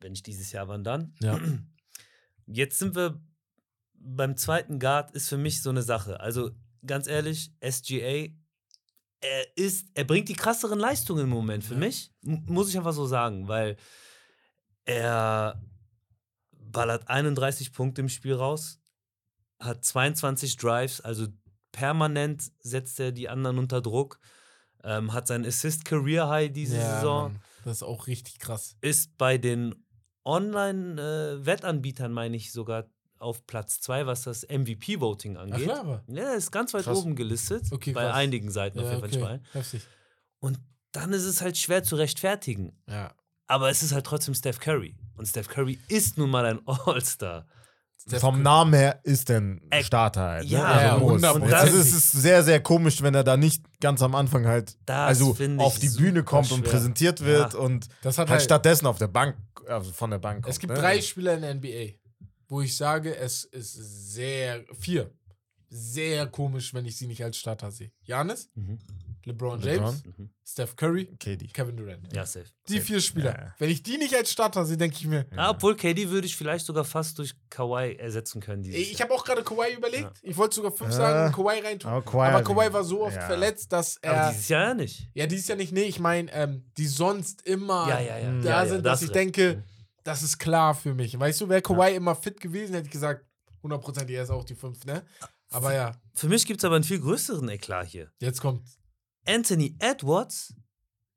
wenn 0.00 0.12
ich 0.12 0.22
dieses 0.22 0.50
Jahr, 0.52 0.66
wann 0.68 0.82
dann? 0.84 1.14
Ja. 1.20 1.38
Jetzt 2.46 2.78
sind 2.78 2.94
wir 2.94 3.20
beim 3.94 4.36
zweiten 4.36 4.78
Guard, 4.78 5.12
ist 5.12 5.28
für 5.28 5.38
mich 5.38 5.62
so 5.62 5.70
eine 5.70 5.82
Sache. 5.82 6.20
Also, 6.20 6.50
ganz 6.84 7.06
ehrlich, 7.06 7.52
SGA, 7.60 8.28
er 9.20 9.56
ist, 9.56 9.86
er 9.94 10.04
bringt 10.04 10.28
die 10.28 10.34
krasseren 10.34 10.78
Leistungen 10.78 11.24
im 11.24 11.30
Moment 11.30 11.64
für 11.64 11.74
Ja. 11.74 11.80
mich. 11.80 12.12
M 12.24 12.44
muss 12.46 12.68
ich 12.68 12.76
einfach 12.76 12.92
so 12.92 13.06
sagen, 13.06 13.48
weil 13.48 13.76
er 14.84 15.60
ballert 16.52 17.08
31 17.08 17.72
Punkte 17.72 18.00
im 18.02 18.08
Spiel 18.08 18.34
raus, 18.34 18.78
hat 19.58 19.84
22 19.84 20.56
Drives, 20.56 21.00
also 21.00 21.26
permanent 21.76 22.50
setzt 22.60 22.98
er 23.00 23.12
die 23.12 23.28
anderen 23.28 23.58
unter 23.58 23.82
Druck, 23.82 24.18
ähm, 24.82 25.12
hat 25.12 25.26
sein 25.26 25.44
Assist-Career-High 25.44 26.50
diese 26.52 26.76
Ja, 26.78 26.96
Saison 26.96 27.32
Mann, 27.32 27.40
das 27.64 27.78
ist 27.78 27.82
auch 27.82 28.06
richtig 28.06 28.38
krass. 28.38 28.76
ist 28.80 29.16
bei 29.18 29.36
den 29.36 29.74
Online-Wettanbietern, 30.24 32.12
meine 32.12 32.36
ich, 32.36 32.52
sogar 32.52 32.86
auf 33.18 33.46
Platz 33.46 33.80
2, 33.80 34.06
was 34.06 34.22
das 34.22 34.44
MVP-Voting 34.48 35.36
Ach 35.36 35.42
angeht. 35.42 35.64
klar, 35.64 35.80
aber. 35.80 36.04
Ja, 36.08 36.32
ist 36.34 36.50
ganz 36.50 36.74
weit 36.74 36.84
Krass. 36.84 36.98
oben 36.98 37.16
gelistet. 37.16 37.64
Okay, 37.70 37.92
bei 37.92 38.02
krass. 38.04 38.14
einigen 38.16 38.50
Seiten 38.50 38.78
auf 38.78 38.84
Ja, 38.86 38.90
jeden 38.92 39.00
Fall 39.00 39.10
nicht 39.10 39.20
bei 39.20 39.34
okay. 39.36 39.42
Heftig. 39.52 39.82
Und 40.40 40.58
dann 40.92 41.12
ist 41.12 41.24
es 41.24 41.40
halt 41.40 41.56
schwer 41.56 41.82
zu 41.82 41.96
rechtfertigen. 41.96 42.72
Ja. 42.88 43.14
Aber 43.46 43.70
es 43.70 43.82
ist 43.82 43.92
halt 43.92 44.04
trotzdem 44.06 44.34
Steph 44.34 44.58
Curry. 44.60 44.96
Und 45.16 45.26
Steph 45.26 45.48
Curry 45.48 45.78
ist 45.88 46.18
nun 46.18 46.30
mal 46.30 46.44
ein 46.44 46.60
All-Star. 46.66 47.46
Steph 48.08 48.20
Vom 48.20 48.40
Namen 48.42 48.72
her 48.72 49.00
ist 49.02 49.30
er 49.30 49.38
ein 49.40 49.60
Äh, 49.70 49.82
Starter 49.82 50.20
halt. 50.22 50.44
ne? 50.44 50.50
ja, 50.52 50.64
also. 50.94 51.06
100%. 51.16 51.52
Also 51.52 51.76
es 51.78 51.92
ist 51.92 52.12
sehr, 52.12 52.44
sehr 52.44 52.60
komisch, 52.62 53.02
wenn 53.02 53.14
er 53.16 53.24
da 53.24 53.36
nicht 53.36 53.64
ganz 53.80 54.00
am 54.00 54.14
Anfang 54.14 54.46
halt 54.46 54.76
Das 54.86 54.96
also 55.20 55.36
auf 55.58 55.78
die 55.80 55.88
Bühne 55.88 56.22
kommt 56.22 56.52
und 56.52 56.60
schwer. 56.60 56.70
präsentiert 56.70 57.20
wird 57.24 57.54
Ja. 57.54 57.58
und 57.58 57.88
Das 58.02 58.16
hat 58.18 58.28
halt 58.28 58.38
halt, 58.38 58.42
stattdessen 58.42 58.86
auf 58.86 58.98
der 58.98 59.08
Bank, 59.08 59.36
also 59.66 59.90
von 59.92 60.10
der 60.10 60.18
Bank 60.18 60.44
kommt. 60.44 60.52
es 60.52 60.60
gibt 60.60 60.72
ne? 60.72 60.78
drei 60.78 61.00
Spieler 61.00 61.34
in 61.34 61.40
der 61.42 61.54
NBA, 61.54 61.94
wo 62.48 62.60
ich 62.60 62.76
sage, 62.76 63.16
es 63.16 63.42
ist 63.42 63.72
sehr, 64.12 64.64
vier, 64.78 65.10
sehr 65.68 66.28
komisch, 66.28 66.72
wenn 66.74 66.86
ich 66.86 66.96
sie 66.96 67.08
nicht 67.08 67.24
als 67.24 67.36
Starter 67.36 67.72
sehe. 67.72 67.90
Janis, 68.04 68.48
Mhm. 68.54 68.78
LeBron 69.26 69.60
LeBron. 69.60 69.84
James, 69.86 70.04
Mhm. 70.18 70.30
Steph 70.46 70.76
Curry, 70.76 71.06
KD. 71.18 71.48
Kevin 71.48 71.76
Durant. 71.76 72.12
Ja, 72.14 72.24
safe. 72.24 72.46
Die 72.68 72.74
Safe. 72.74 72.84
vier 72.84 73.00
Spieler. 73.00 73.34
Ja, 73.36 73.44
ja. 73.46 73.54
Wenn 73.58 73.70
ich 73.70 73.82
die 73.82 73.98
nicht 73.98 74.14
als 74.14 74.30
Starter 74.30 74.64
sehe, 74.64 74.76
denke 74.76 74.96
ich 74.96 75.06
mir, 75.06 75.26
Ah, 75.36 75.50
obwohl 75.50 75.74
KD 75.76 76.08
würde 76.10 76.26
ich 76.28 76.36
vielleicht 76.36 76.64
sogar 76.64 76.84
fast 76.84 77.18
durch 77.18 77.34
Kawhi 77.50 77.96
ersetzen 77.96 78.40
können. 78.40 78.62
Dieses 78.62 78.80
Ich 78.80 78.92
Jahr. 78.98 79.08
habe 79.08 79.14
auch 79.18 79.24
gerade 79.24 79.42
Kawhi 79.42 79.74
überlegt. 79.76 80.12
Ich 80.22 80.36
wollte 80.36 80.54
sogar 80.54 80.70
fünf 80.70 80.90
Ja. 80.92 80.96
sagen, 80.96 81.34
Kawhi 81.34 81.58
reintun. 81.60 81.90
Aber 81.90 82.02
Kawhi 82.02 82.26
aber 82.28 82.42
Kawhi 82.44 82.72
war 82.72 82.84
so 82.84 83.02
oft 83.04 83.16
ja. 83.16 83.26
verletzt, 83.26 83.72
dass 83.72 84.00
Aber 84.02 84.12
er. 84.14 84.30
dieses 84.30 84.48
Jahr 84.48 84.68
ja 84.68 84.74
nicht. 84.74 85.08
Ja, 85.14 85.26
dies 85.26 85.48
ja 85.48 85.56
nicht. 85.56 85.72
Nee, 85.72 85.82
ich 85.82 85.98
meine, 85.98 86.32
ähm, 86.32 86.70
die 86.78 86.86
sonst 86.86 87.42
immer 87.46 87.88
Ja, 87.88 87.98
ja, 88.00 88.18
ja. 88.18 88.30
da 88.30 88.48
ja, 88.48 88.62
ja, 88.62 88.66
sind, 88.68 88.78
da 88.86 88.90
dass 88.90 89.00
hast 89.00 89.06
ich 89.08 89.12
denke, 89.12 89.64
das 90.04 90.22
ist 90.22 90.38
klar 90.38 90.74
für 90.76 90.94
mich. 90.94 91.18
Weißt 91.18 91.40
du, 91.40 91.48
wäre 91.48 91.62
Kawhi 91.62 91.96
immer 91.96 92.14
fit 92.14 92.40
gewesen, 92.40 92.74
hätte 92.74 92.86
ich 92.86 92.92
gesagt, 92.92 93.24
100% 93.62 94.08
er 94.08 94.22
ist 94.22 94.30
auch 94.30 94.44
die 94.44 94.54
5, 94.54 94.84
ne? 94.84 95.02
Aber 95.50 95.74
ja, 95.74 95.92
Für 96.14 96.28
mich 96.28 96.46
gibt 96.46 96.60
es 96.60 96.64
aber 96.64 96.76
einen 96.76 96.84
viel 96.84 97.00
größeren 97.00 97.48
Eklat 97.48 97.88
hier. 97.88 98.10
jetzt 98.20 98.40
kommt. 98.40 98.62
Anthony 99.28 99.76
Edwards 99.78 100.54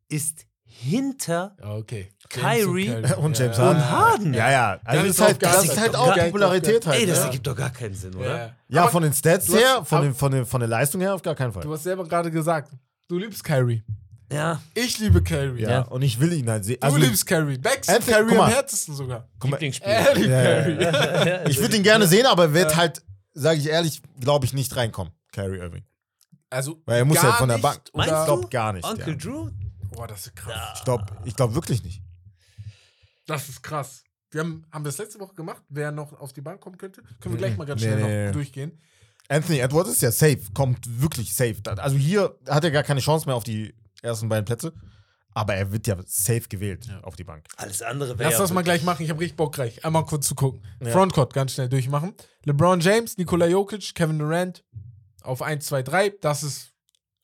ist 0.10 0.46
hinter 0.64 1.56
Ja, 1.60 1.74
okay. 1.76 2.10
Kyrie 2.30 2.90
und 3.18 3.38
James 3.40 3.58
ja. 3.58 3.64
Harden. 3.64 3.76
und 3.78 3.90
Harden. 3.92 4.34
Ja, 4.34 4.52
ja. 4.52 4.80
Also 4.84 5.02
das 5.08 5.10
ist 5.16 5.22
halt, 5.22 5.44
das 5.44 5.64
ist 5.66 5.80
halt 5.80 5.96
auch 5.96 6.16
Popularität 6.16 6.86
halt. 6.86 7.00
Ey, 7.02 7.06
das 7.08 7.20
ne? 7.20 7.26
ergibt 7.26 7.48
doch 7.48 7.56
gar 7.56 7.72
keinen 7.72 7.96
Sinn, 7.96 8.16
oder? 8.16 8.38
Ja. 8.38 8.56
Ja, 8.84 8.88
von 8.88 9.02
den 9.04 9.14
Stats 9.14 9.48
du 9.48 9.54
hast- 9.56 9.62
her, 9.62 9.84
von, 9.86 10.02
den, 10.04 10.14
von, 10.14 10.32
den, 10.32 10.46
von 10.46 10.60
der 10.60 10.70
Leistung 10.70 11.02
her 11.02 11.16
auf 11.16 11.22
gar 11.24 11.36
keinen 11.36 11.52
Fall. 11.52 11.64
Du 11.64 11.74
hast 11.74 11.84
selber 11.84 12.08
gerade 12.08 12.30
gesagt, 12.32 12.72
du 13.08 13.18
liebst 13.18 13.44
Kyrie. 13.44 13.84
Ja. 14.32 14.62
Ich 14.76 15.00
liebe 15.00 15.24
Kyrie. 15.24 15.64
ja. 15.64 15.70
Ja. 15.70 15.82
und 15.82 16.04
ich 16.04 16.20
will 16.20 16.32
ihn 16.34 16.48
halt 16.50 16.64
sehen. 16.64 16.78
Du 16.80 16.86
Also, 16.86 16.98
liebst 16.98 17.26
Kyrie. 17.26 17.58
Backst 17.58 17.90
Anthony- 17.90 18.14
Kyrie 18.18 18.36
mal. 18.38 18.46
am 18.46 18.52
härtesten 18.52 18.94
sogar. 18.96 19.28
guck 19.40 19.50
mal, 19.50 19.56
Lieblingsspiel. 19.58 19.88
Er 19.92 20.14
liebt 20.16 20.28
Ja, 20.30 20.42
ja, 20.44 20.64
Kyrie. 21.40 21.52
ich 21.52 21.60
würde 21.60 21.78
ihn 21.78 21.84
gerne 21.84 22.06
sehen, 22.06 22.28
aber 22.28 22.44
er 22.44 22.54
wird 22.54 22.76
halt, 22.76 23.02
sage 23.34 23.60
ich 23.60 23.68
ehrlich, 23.68 24.02
glaube 24.20 24.46
ich, 24.46 24.54
nicht 24.54 24.76
reinkommen, 24.76 25.12
Kyrie 25.32 25.58
Irving. 25.58 25.84
Also, 26.50 26.82
Weil 26.86 27.00
er 27.00 27.06
muss 27.06 27.18
gar 27.18 27.26
ja 27.32 27.32
von 27.34 27.48
der 27.48 27.58
nicht, 27.58 27.64
Bank. 27.64 27.82
Oder? 27.94 28.04
Ich 28.06 28.26
glaube 28.26 28.48
gar 28.50 28.74
nicht. 28.74 28.84
Onkel 28.86 29.10
Ja. 29.10 29.16
Drew? 29.16 29.50
Boah, 29.92 30.08
das 30.08 30.28
ist 30.28 30.36
krass. 30.36 30.78
Ich 30.80 30.84
glaube 30.84 31.06
ich 31.26 31.36
glaub 31.36 31.54
wirklich 31.54 31.84
nicht. 31.84 32.02
Das 33.28 33.50
ist 33.50 33.62
krass. 33.62 34.04
Wir 34.32 34.42
haben, 34.42 34.66
haben 34.72 34.84
das 34.84 34.98
letzte 34.98 35.20
Woche 35.20 35.34
gemacht, 35.36 35.64
wer 35.70 35.92
noch 35.92 36.14
auf 36.20 36.34
die 36.34 36.42
Bank 36.42 36.62
kommen 36.62 36.78
könnte? 36.78 37.02
Können 37.02 37.18
wir 37.24 37.32
Mhm. 37.34 37.38
gleich 37.38 37.58
mal 37.58 37.66
ganz 37.66 37.82
Nee, 37.82 37.88
schnell 37.88 38.04
nee. 38.04 38.26
noch 38.28 38.34
durchgehen. 38.34 38.82
Anthony 39.28 39.60
Edwards 39.60 39.90
ist 39.92 40.02
ja 40.02 40.12
safe, 40.12 40.40
kommt 40.54 41.02
wirklich 41.02 41.34
safe. 41.36 41.56
Also 41.78 41.98
hier 41.98 42.36
hat 42.48 42.64
er 42.64 42.72
gar 42.72 42.84
keine 42.84 43.00
Chance 43.00 43.28
mehr 43.28 43.36
auf 43.36 43.44
die 43.44 43.76
ersten 44.02 44.28
beiden 44.30 44.46
Plätze. 44.46 44.74
Aber 45.32 45.54
er 45.54 45.72
wird 45.72 45.86
ja 45.86 45.96
safe 46.08 46.48
gewählt 46.50 46.90
auf 47.04 47.16
die 47.16 47.24
Bank. 47.24 47.46
Alles 47.58 47.84
andere 47.84 48.18
wäre. 48.18 48.24
Lass 48.30 48.34
ja 48.34 48.40
das 48.40 48.52
mal 48.52 48.64
gleich 48.64 48.82
machen. 48.84 49.04
Ich 49.04 49.12
habe 49.12 49.20
richtig 49.20 49.38
Bock 49.38 49.54
gleich. 49.54 49.86
Einmal 49.86 50.04
kurz 50.06 50.28
zu 50.28 50.34
gucken. 50.34 50.64
Ja. 50.82 50.90
Frontcourt 50.92 51.34
ganz 51.34 51.54
schnell 51.54 51.70
durchmachen. 51.70 52.14
LeBron 52.46 52.80
James, 52.80 53.16
Nikola 53.18 53.46
Jokic, 53.46 53.94
Kevin 53.94 54.18
Durant 54.18 54.64
auf 55.24 55.42
1, 55.42 55.66
2, 55.66 55.84
3. 55.84 56.14
Das 56.22 56.44
ist 56.44 56.72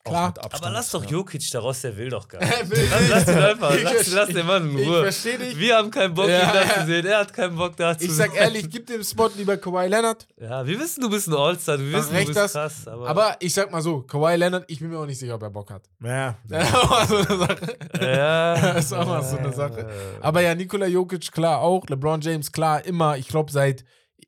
klar. 0.04 0.28
Abstand, 0.28 0.54
Aber 0.64 0.70
lass 0.72 0.92
doch 0.92 1.04
ja. 1.04 1.10
Jokic 1.10 1.50
daraus, 1.52 1.82
der 1.82 1.98
will 1.98 2.10
doch 2.10 2.28
gar 2.28 2.40
Er 2.44 2.64
nicht. 2.64 2.92
Lass, 2.92 3.02
nicht. 3.02 3.10
lass 3.10 3.28
ihn 3.28 3.38
einfach, 3.44 3.76
Ich 3.76 3.84
lass, 3.84 4.12
lass 4.14 4.30
den 4.30 4.46
Mann 4.46 4.70
in 4.70 4.78
Ich 4.78 4.88
Ruhe. 4.88 5.02
verstehe 5.02 5.40
dich. 5.40 5.58
Wir 5.58 5.78
haben 5.78 5.90
keinen 5.90 6.14
Bock, 6.14 6.28
Ja, 6.30 6.42
ihn 6.44 6.54
da 6.54 6.62
ja. 6.64 6.74
zu 6.82 6.86
sehen. 6.86 7.06
Er 7.08 7.18
hat 7.22 7.34
keinen 7.34 7.56
Bock, 7.56 7.76
da 7.76 7.98
zu 7.98 8.06
Ich 8.06 8.12
sag 8.12 8.36
ehrlich, 8.36 8.70
gib 8.70 8.86
dem 8.86 9.04
Spot 9.04 9.32
lieber 9.36 9.58
Kawhi 9.58 9.88
Leonard. 9.88 10.28
Ja, 10.40 10.64
wir 10.68 10.80
wissen, 10.80 11.02
du 11.02 11.10
bist 11.10 11.28
ein 11.28 11.34
All-Star, 11.34 11.80
wir 11.80 11.92
wissen, 11.92 12.10
du 12.12 12.16
recht 12.18 12.28
bist 12.28 12.38
das. 12.38 12.52
krass. 12.54 12.88
Aber, 12.88 13.10
Aber 13.10 13.38
ich 13.40 13.52
sag 13.52 13.72
mal 13.72 13.82
so, 13.82 14.04
Kawhi 14.04 14.36
Leonard, 14.36 14.66
ich 14.68 14.80
bin 14.80 14.90
mir 14.92 15.00
auch 15.00 15.08
nicht 15.08 15.18
sicher, 15.18 15.34
ob 15.36 15.42
er 15.42 15.50
Bock 15.50 15.72
hat. 15.72 15.82
Ja. 16.04 16.38
Das 16.48 16.68
ist 16.70 16.76
auch 16.76 16.90
mal 16.92 17.08
so 17.08 17.16
eine 17.18 17.38
Sache. 17.40 17.78
ja, 18.02 18.74
Das 18.74 18.86
ist 18.86 18.94
auch 18.94 19.08
mal 19.08 19.24
so 19.24 19.38
eine 19.38 19.54
Sache. 19.54 19.90
Aber 20.22 20.42
ja, 20.42 20.54
Nikola 20.54 20.86
Jokic 20.86 21.32
klar 21.32 21.62
auch, 21.62 21.84
LeBron 21.90 22.22
James 22.22 22.52
klar 22.52 22.86
immer. 22.86 23.18
Ich 23.18 23.28
glaube 23.28 23.52
seit, 23.52 23.84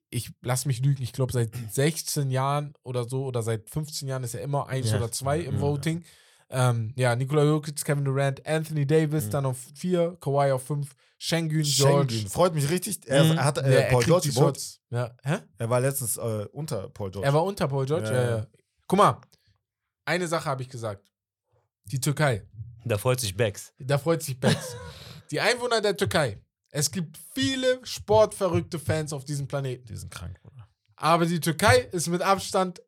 ich 0.09 0.31
lass 0.41 0.65
mich 0.65 0.79
lügen, 0.81 1.03
ich 1.03 1.13
glaube 1.13 1.33
seit 1.33 1.51
16 1.71 2.31
Jahren 2.31 2.73
oder 2.83 3.03
so 3.07 3.25
oder 3.25 3.43
seit 3.43 3.69
15 3.69 4.07
Jahren 4.07 4.23
ist 4.23 4.33
er 4.35 4.41
immer 4.41 4.67
eins 4.67 4.91
Ja. 4.91 4.97
oder 4.97 5.11
zwei 5.11 5.39
im 5.39 5.55
Ja. 5.55 5.61
Voting. 5.61 6.03
Ähm, 6.49 6.93
ja, 6.95 7.13
Nikola 7.15 7.43
Jokic, 7.43 7.83
Kevin 7.83 8.05
Durant, 8.05 8.45
Anthony 8.47 8.85
Davis 8.87 9.25
Mhm. 9.25 9.31
dann 9.31 9.45
auf 9.47 9.57
vier, 9.75 10.15
Kawhi 10.21 10.51
auf 10.53 10.63
fünf, 10.63 10.95
Schengen, 11.17 11.49
George. 11.61 12.13
Schengen. 12.13 12.29
Freut 12.29 12.53
mich 12.53 12.69
richtig. 12.69 12.99
Er, 13.05 13.23
Mhm. 13.25 13.43
hat 13.43 13.57
Ja, 13.57 13.63
äh, 13.63 13.83
er 13.83 13.89
Paul 13.91 14.03
George. 14.05 14.31
Shots. 14.31 14.79
Ja. 14.89 15.13
Hä? 15.23 15.39
Er 15.57 15.69
war 15.69 15.81
letztens 15.81 16.15
äh, 16.15 16.45
unter 16.53 16.87
Paul 16.89 17.11
George. 17.11 17.27
Er 17.27 17.33
war 17.33 17.43
unter 17.43 17.67
Paul 17.67 17.85
George? 17.85 18.05
Ja, 18.07 18.13
Ja, 18.13 18.21
ja. 18.29 18.37
ja. 18.37 18.47
Guck 18.87 18.97
mal, 18.99 19.19
eine 20.05 20.27
Sache 20.27 20.45
habe 20.49 20.61
ich 20.61 20.69
gesagt. 20.69 21.05
Die 21.85 21.99
Türkei. 21.99 22.43
Da 22.85 22.97
freut 22.97 23.19
sich 23.19 23.35
Bex. 23.35 23.73
Da 23.79 23.97
freut 23.97 24.23
sich 24.23 24.39
Bex. 24.39 24.55
die 25.31 25.41
Einwohner 25.41 25.81
der 25.81 25.97
Türkei. 25.97 26.39
Es 26.71 26.91
gibt 26.91 27.17
viele 27.33 27.79
sportverrückte 27.83 28.79
Fans 28.79 29.13
auf 29.13 29.25
diesem 29.25 29.47
Planeten. 29.47 29.85
Die 29.85 29.95
sind 29.95 30.11
krank, 30.11 30.39
Bruder. 30.41 30.67
Aber 30.95 31.25
die 31.25 31.39
Türkei 31.39 31.77
ist 31.91 32.07
mit 32.07 32.21
Abstand 32.21 32.81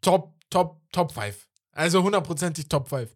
Top, 0.00 0.34
Top, 0.50 0.80
Top 0.92 1.12
5. 1.12 1.36
Also 1.72 2.02
hundertprozentig 2.02 2.68
Top 2.68 2.88
5. 2.88 3.10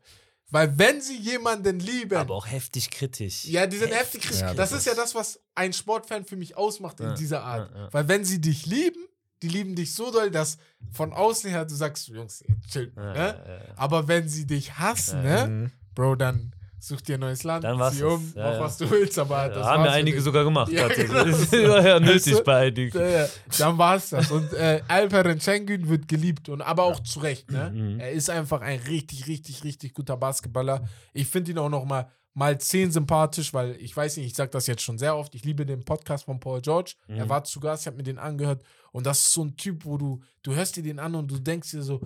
Weil 0.50 0.78
wenn 0.78 1.00
sie 1.00 1.16
jemanden 1.18 1.78
lieben, 1.78 2.16
Aber 2.16 2.34
auch 2.34 2.46
heftig 2.46 2.90
kritisch. 2.90 3.44
ja, 3.44 3.66
die 3.66 3.76
sind 3.76 3.92
heftig 3.92 4.22
kritisch. 4.22 4.40
Ja, 4.40 4.54
das 4.54 4.70
das 4.70 4.80
ist 4.80 4.86
ja 4.86 4.94
das, 4.94 5.14
was 5.14 5.40
ein 5.54 5.72
Sportfan 5.72 6.24
für 6.24 6.36
mich 6.36 6.56
ausmacht 6.56 7.00
in 7.00 7.06
Ja, 7.08 7.14
dieser 7.14 7.42
Art. 7.44 7.70
ja. 7.74 7.92
Weil 7.92 8.08
wenn 8.08 8.24
sie 8.24 8.40
dich 8.40 8.64
lieben, 8.66 8.98
die 9.42 9.48
lieben 9.48 9.76
dich 9.76 9.94
so 9.94 10.10
doll, 10.10 10.30
dass 10.30 10.56
von 10.90 11.12
außen 11.12 11.50
her 11.50 11.64
du 11.66 11.74
sagst, 11.74 12.08
Jungs, 12.08 12.42
chill. 12.68 12.92
Ne? 12.96 13.72
Aber 13.76 14.08
wenn 14.08 14.28
sie 14.28 14.46
dich 14.46 14.78
hassen, 14.78 15.22
ne? 15.22 15.70
Bro, 15.94 16.16
dann 16.16 16.54
such 16.80 17.00
dir 17.02 17.14
ein 17.14 17.20
neues 17.20 17.42
Land, 17.44 17.64
Dann 17.64 17.92
zieh 17.92 18.02
um, 18.04 18.32
Ja, 18.36 18.42
mach 18.44 18.52
ja. 18.54 18.60
was 18.60 18.76
du 18.78 18.90
willst, 18.90 19.18
aber 19.18 19.36
Ja, 19.36 19.48
das 19.48 19.66
haben 19.66 19.84
ja 19.84 19.90
einige 19.92 20.20
sogar 20.20 20.44
gemacht. 20.44 20.70
Ja, 20.72 20.88
genau. 20.88 21.24
Das 21.24 21.52
war 21.52 21.86
ja 21.86 22.00
nötig 22.00 22.42
bei 22.44 22.56
einigen. 22.66 22.98
Ja, 22.98 23.06
ja. 23.06 23.28
Dann 23.58 23.76
war's 23.78 24.10
das. 24.10 24.30
Und 24.30 24.52
äh, 24.52 24.80
Alperen 24.88 25.40
Schengen 25.40 25.88
wird 25.88 26.08
geliebt 26.08 26.48
und 26.48 26.62
aber 26.62 26.84
auch 26.84 27.00
zu 27.00 27.20
Recht. 27.20 27.50
Ne? 27.50 27.70
Mhm. 27.74 28.00
Er 28.00 28.12
ist 28.12 28.30
einfach 28.30 28.60
ein 28.60 28.78
richtig, 28.80 29.26
richtig, 29.26 29.64
richtig 29.64 29.92
guter 29.94 30.16
Basketballer. 30.16 30.88
Ich 31.12 31.26
finde 31.28 31.50
ihn 31.52 31.58
auch 31.58 31.68
noch 31.68 31.84
mal 31.84 32.10
mal 32.34 32.56
10 32.56 32.92
sympathisch, 32.92 33.52
weil 33.52 33.74
ich 33.80 33.96
weiß 33.96 34.16
nicht, 34.18 34.26
ich 34.26 34.34
sage 34.36 34.50
das 34.52 34.68
jetzt 34.68 34.82
schon 34.82 34.96
sehr 34.96 35.16
oft. 35.16 35.34
Ich 35.34 35.44
liebe 35.44 35.66
den 35.66 35.84
Podcast 35.84 36.26
von 36.26 36.38
Paul 36.38 36.60
George. 36.60 36.92
Er 37.08 37.24
Mhm. 37.24 37.28
war 37.28 37.42
zu 37.42 37.58
Gast, 37.58 37.82
ich 37.82 37.86
habe 37.88 37.96
mir 37.96 38.04
den 38.04 38.18
angehört 38.18 38.62
und 38.92 39.06
das 39.06 39.18
ist 39.18 39.32
so 39.32 39.42
ein 39.42 39.56
Typ, 39.56 39.84
wo 39.84 39.98
du 39.98 40.20
du 40.44 40.54
hörst 40.54 40.76
dir 40.76 40.84
den 40.84 41.00
an 41.00 41.16
und 41.16 41.28
du 41.28 41.40
denkst 41.40 41.72
dir 41.72 41.82
so, 41.82 42.00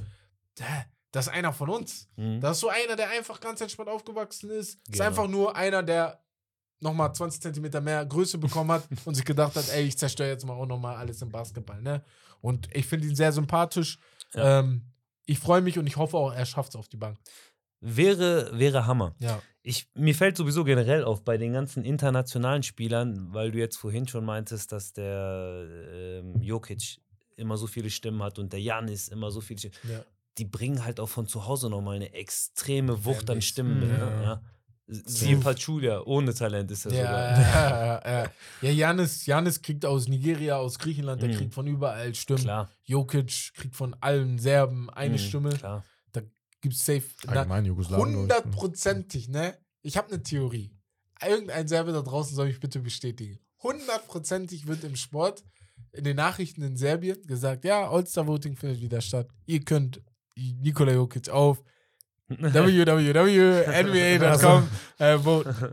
"Hä, 0.58 0.84
das 1.12 1.26
ist 1.28 1.32
einer 1.32 1.52
von 1.52 1.68
uns. 1.70 2.08
Mhm. 2.16 2.40
Das 2.40 2.56
ist 2.56 2.60
so 2.60 2.68
einer, 2.68 2.96
der 2.96 3.10
einfach 3.10 3.38
ganz 3.40 3.60
entspannt 3.60 3.88
aufgewachsen 3.88 4.50
ist. 4.50 4.74
Ist 4.74 4.92
Genau. 4.92 5.04
einfach 5.04 5.28
nur 5.28 5.54
einer, 5.56 5.82
der 5.82 6.18
nochmal 6.80 7.14
20 7.14 7.40
Zentimeter 7.40 7.80
mehr 7.80 8.04
Größe 8.04 8.38
bekommen 8.38 8.72
hat 8.72 8.82
und 9.04 9.14
sich 9.14 9.24
gedacht 9.24 9.54
hat, 9.54 9.68
ey, 9.70 9.84
ich 9.84 9.96
zerstöre 9.96 10.30
jetzt 10.30 10.44
mal 10.44 10.54
auch 10.54 10.66
nochmal 10.66 10.96
alles 10.96 11.22
im 11.22 11.28
Basketball. 11.30 11.80
Ne? 11.80 12.02
Und 12.40 12.68
ich 12.74 12.86
finde 12.86 13.06
ihn 13.06 13.14
sehr 13.14 13.30
sympathisch. 13.32 13.98
Ja. 14.34 14.58
Ähm, 14.60 14.82
ich 15.26 15.38
freue 15.38 15.60
mich 15.60 15.78
und 15.78 15.86
ich 15.86 15.96
hoffe 15.96 16.16
auch, 16.16 16.32
er 16.32 16.44
schafft 16.46 16.70
es 16.70 16.76
auf 16.76 16.88
die 16.88 16.96
Bank. 16.96 17.18
Wäre, 17.80 18.58
wäre 18.58 18.86
Hammer. 18.86 19.14
Ja. 19.18 19.40
Ich, 19.62 19.88
mir 19.94 20.14
fällt 20.14 20.36
sowieso 20.36 20.64
generell 20.64 21.04
auf 21.04 21.22
bei 21.24 21.36
den 21.36 21.52
ganzen 21.52 21.84
internationalen 21.84 22.62
Spielern, 22.62 23.32
weil 23.32 23.52
du 23.52 23.58
jetzt 23.58 23.76
vorhin 23.76 24.08
schon 24.08 24.24
meintest, 24.24 24.72
dass 24.72 24.92
der 24.92 25.66
ähm, 25.92 26.40
Jokic 26.40 26.98
immer 27.36 27.56
so 27.56 27.66
viele 27.66 27.90
Stimmen 27.90 28.22
hat 28.22 28.38
und 28.38 28.52
der 28.52 28.60
Janis 28.60 29.08
immer 29.08 29.30
so 29.30 29.40
viele 29.40 29.58
Stimmen. 29.58 29.74
ja. 29.84 30.04
Die 30.38 30.44
bringen 30.44 30.84
halt 30.84 30.98
auch 31.00 31.08
von 31.08 31.26
zu 31.26 31.46
Hause 31.46 31.68
nochmal 31.68 31.96
eine 31.96 32.12
extreme 32.14 33.04
Wucht 33.04 33.28
an. 33.30 33.42
Stimmen 33.42 33.80
mit. 33.80 33.88
Mhm. 33.90 33.96
Ne? 33.96 34.22
Ja. 34.24 34.42
Siehe 34.88 35.36
Pachulia, 35.38 36.02
ohne 36.04 36.34
Talent 36.34 36.70
ist 36.70 36.86
er 36.86 36.92
Ja, 36.92 36.98
sogar. 37.36 37.38
ja, 38.04 38.22
ja, 38.22 38.30
ja. 38.62 38.70
Janis, 38.70 39.24
Janis 39.26 39.62
kriegt 39.62 39.86
aus 39.86 40.08
Nigeria, 40.08 40.56
aus 40.56 40.78
Griechenland, 40.78 41.22
der 41.22 41.30
Mhm. 41.30 41.34
kriegt 41.36 41.54
von 41.54 41.66
überall 41.66 42.14
Stimmen. 42.14 42.42
Klar. 42.42 42.70
Jokic 42.84 43.52
kriegt 43.54 43.74
von 43.76 43.94
allen 44.00 44.38
Serben 44.38 44.90
eine 44.90 45.14
Mhm, 45.14 45.18
Stimme. 45.18 45.50
Klar. 45.50 45.84
Gibt's 46.60 46.86
safe. 46.86 47.02
Na, 47.26 47.32
Allgemein 47.32 47.64
Jugoslawien. 47.64 48.08
ich. 48.08 48.16
Hundertprozentig, 48.18 49.28
ne? 49.28 49.58
Ich 49.82 49.96
habe 49.96 50.12
eine 50.12 50.22
Theorie. 50.22 50.70
Irgendein 51.20 51.66
Serbe 51.66 51.90
da 51.90 52.02
draußen 52.02 52.36
soll 52.36 52.46
mich 52.46 52.60
bitte 52.60 52.78
bestätigen. 52.78 53.40
Hundertprozentig 53.64 54.68
wird 54.68 54.84
im 54.84 54.94
Sport, 54.94 55.42
in 55.90 56.04
den 56.04 56.14
Nachrichten 56.16 56.62
in 56.62 56.76
Serbien 56.76 57.20
gesagt, 57.26 57.64
ja, 57.64 57.90
All-Star-Voting 57.90 58.54
findet 58.54 58.80
wieder 58.80 59.00
statt. 59.00 59.28
Ihr 59.46 59.64
könnt 59.64 60.02
Nikola 60.36 60.92
Jokic 60.92 61.28
auf 61.28 61.62
www.nba.com 63.32 64.68
äh. 64.98 65.18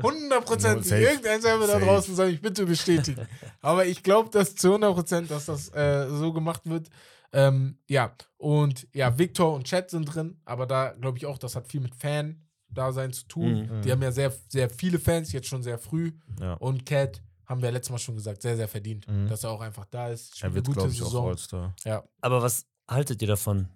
Hundertprozentig. 0.03 0.91
Irgendein 0.91 1.41
Serbe 1.41 1.67
da 1.67 1.79
draußen 1.79 2.15
soll 2.15 2.31
mich 2.31 2.41
bitte 2.41 2.65
bestätigen. 2.65 3.27
Aber 3.61 3.85
ich 3.85 4.03
glaube, 4.03 4.29
dass 4.29 4.55
zu 4.55 4.73
100%, 4.75 5.27
dass 5.27 5.45
das 5.45 5.69
äh, 5.73 6.07
so 6.09 6.33
gemacht 6.33 6.61
wird. 6.65 6.89
Ähm, 7.31 7.77
ja, 7.87 8.13
und 8.37 8.87
ja, 8.93 9.17
Victor 9.17 9.53
und 9.53 9.65
Chad 9.65 9.89
sind 9.91 10.05
drin, 10.05 10.41
aber 10.45 10.65
da 10.65 10.93
glaube 10.99 11.17
ich 11.19 11.25
auch, 11.27 11.37
das 11.37 11.55
hat 11.55 11.67
viel 11.67 11.79
mit 11.79 11.93
Fan-Dasein 11.95 13.13
zu 13.13 13.27
tun. 13.27 13.67
Mhm. 13.71 13.81
Die 13.83 13.91
haben 13.91 14.01
ja 14.01 14.11
sehr, 14.11 14.33
sehr 14.47 14.67
viele 14.69 14.97
Fans, 14.99 15.31
jetzt 15.31 15.47
schon 15.47 15.61
sehr 15.61 15.77
früh. 15.77 16.11
Ja. 16.41 16.53
Und 16.55 16.85
Cat, 16.87 17.21
haben 17.45 17.61
wir 17.61 17.71
letztes 17.71 17.91
Mal 17.91 17.99
schon 17.99 18.15
gesagt, 18.15 18.41
sehr, 18.41 18.55
sehr 18.57 18.67
verdient, 18.67 19.07
Mhm. 19.07 19.27
dass 19.27 19.43
er 19.43 19.51
auch 19.51 19.61
einfach 19.61 19.85
da 19.85 20.09
ist. 20.09 20.39
Er 20.41 20.45
eine 20.45 20.55
wird, 20.55 20.65
gute 20.67 20.79
glaube 20.79 20.91
ich, 20.91 21.01
auch 21.01 21.05
Saison. 21.05 21.27
All-Star. 21.29 21.75
Ja. 21.85 22.03
Aber 22.21 22.41
was 22.41 22.65
haltet 22.87 23.21
ihr 23.21 23.27
davon, 23.27 23.67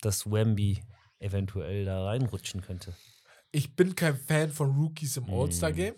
dass 0.00 0.30
Wemby 0.30 0.82
eventuell 1.18 1.84
da 1.84 2.04
reinrutschen 2.04 2.60
könnte? 2.62 2.94
Ich 3.52 3.74
bin 3.74 3.94
kein 3.94 4.16
Fan 4.16 4.50
von 4.50 4.70
Rookies 4.76 5.16
im 5.16 5.24
Mhm. 5.24 5.34
All-Star-Game. 5.34 5.96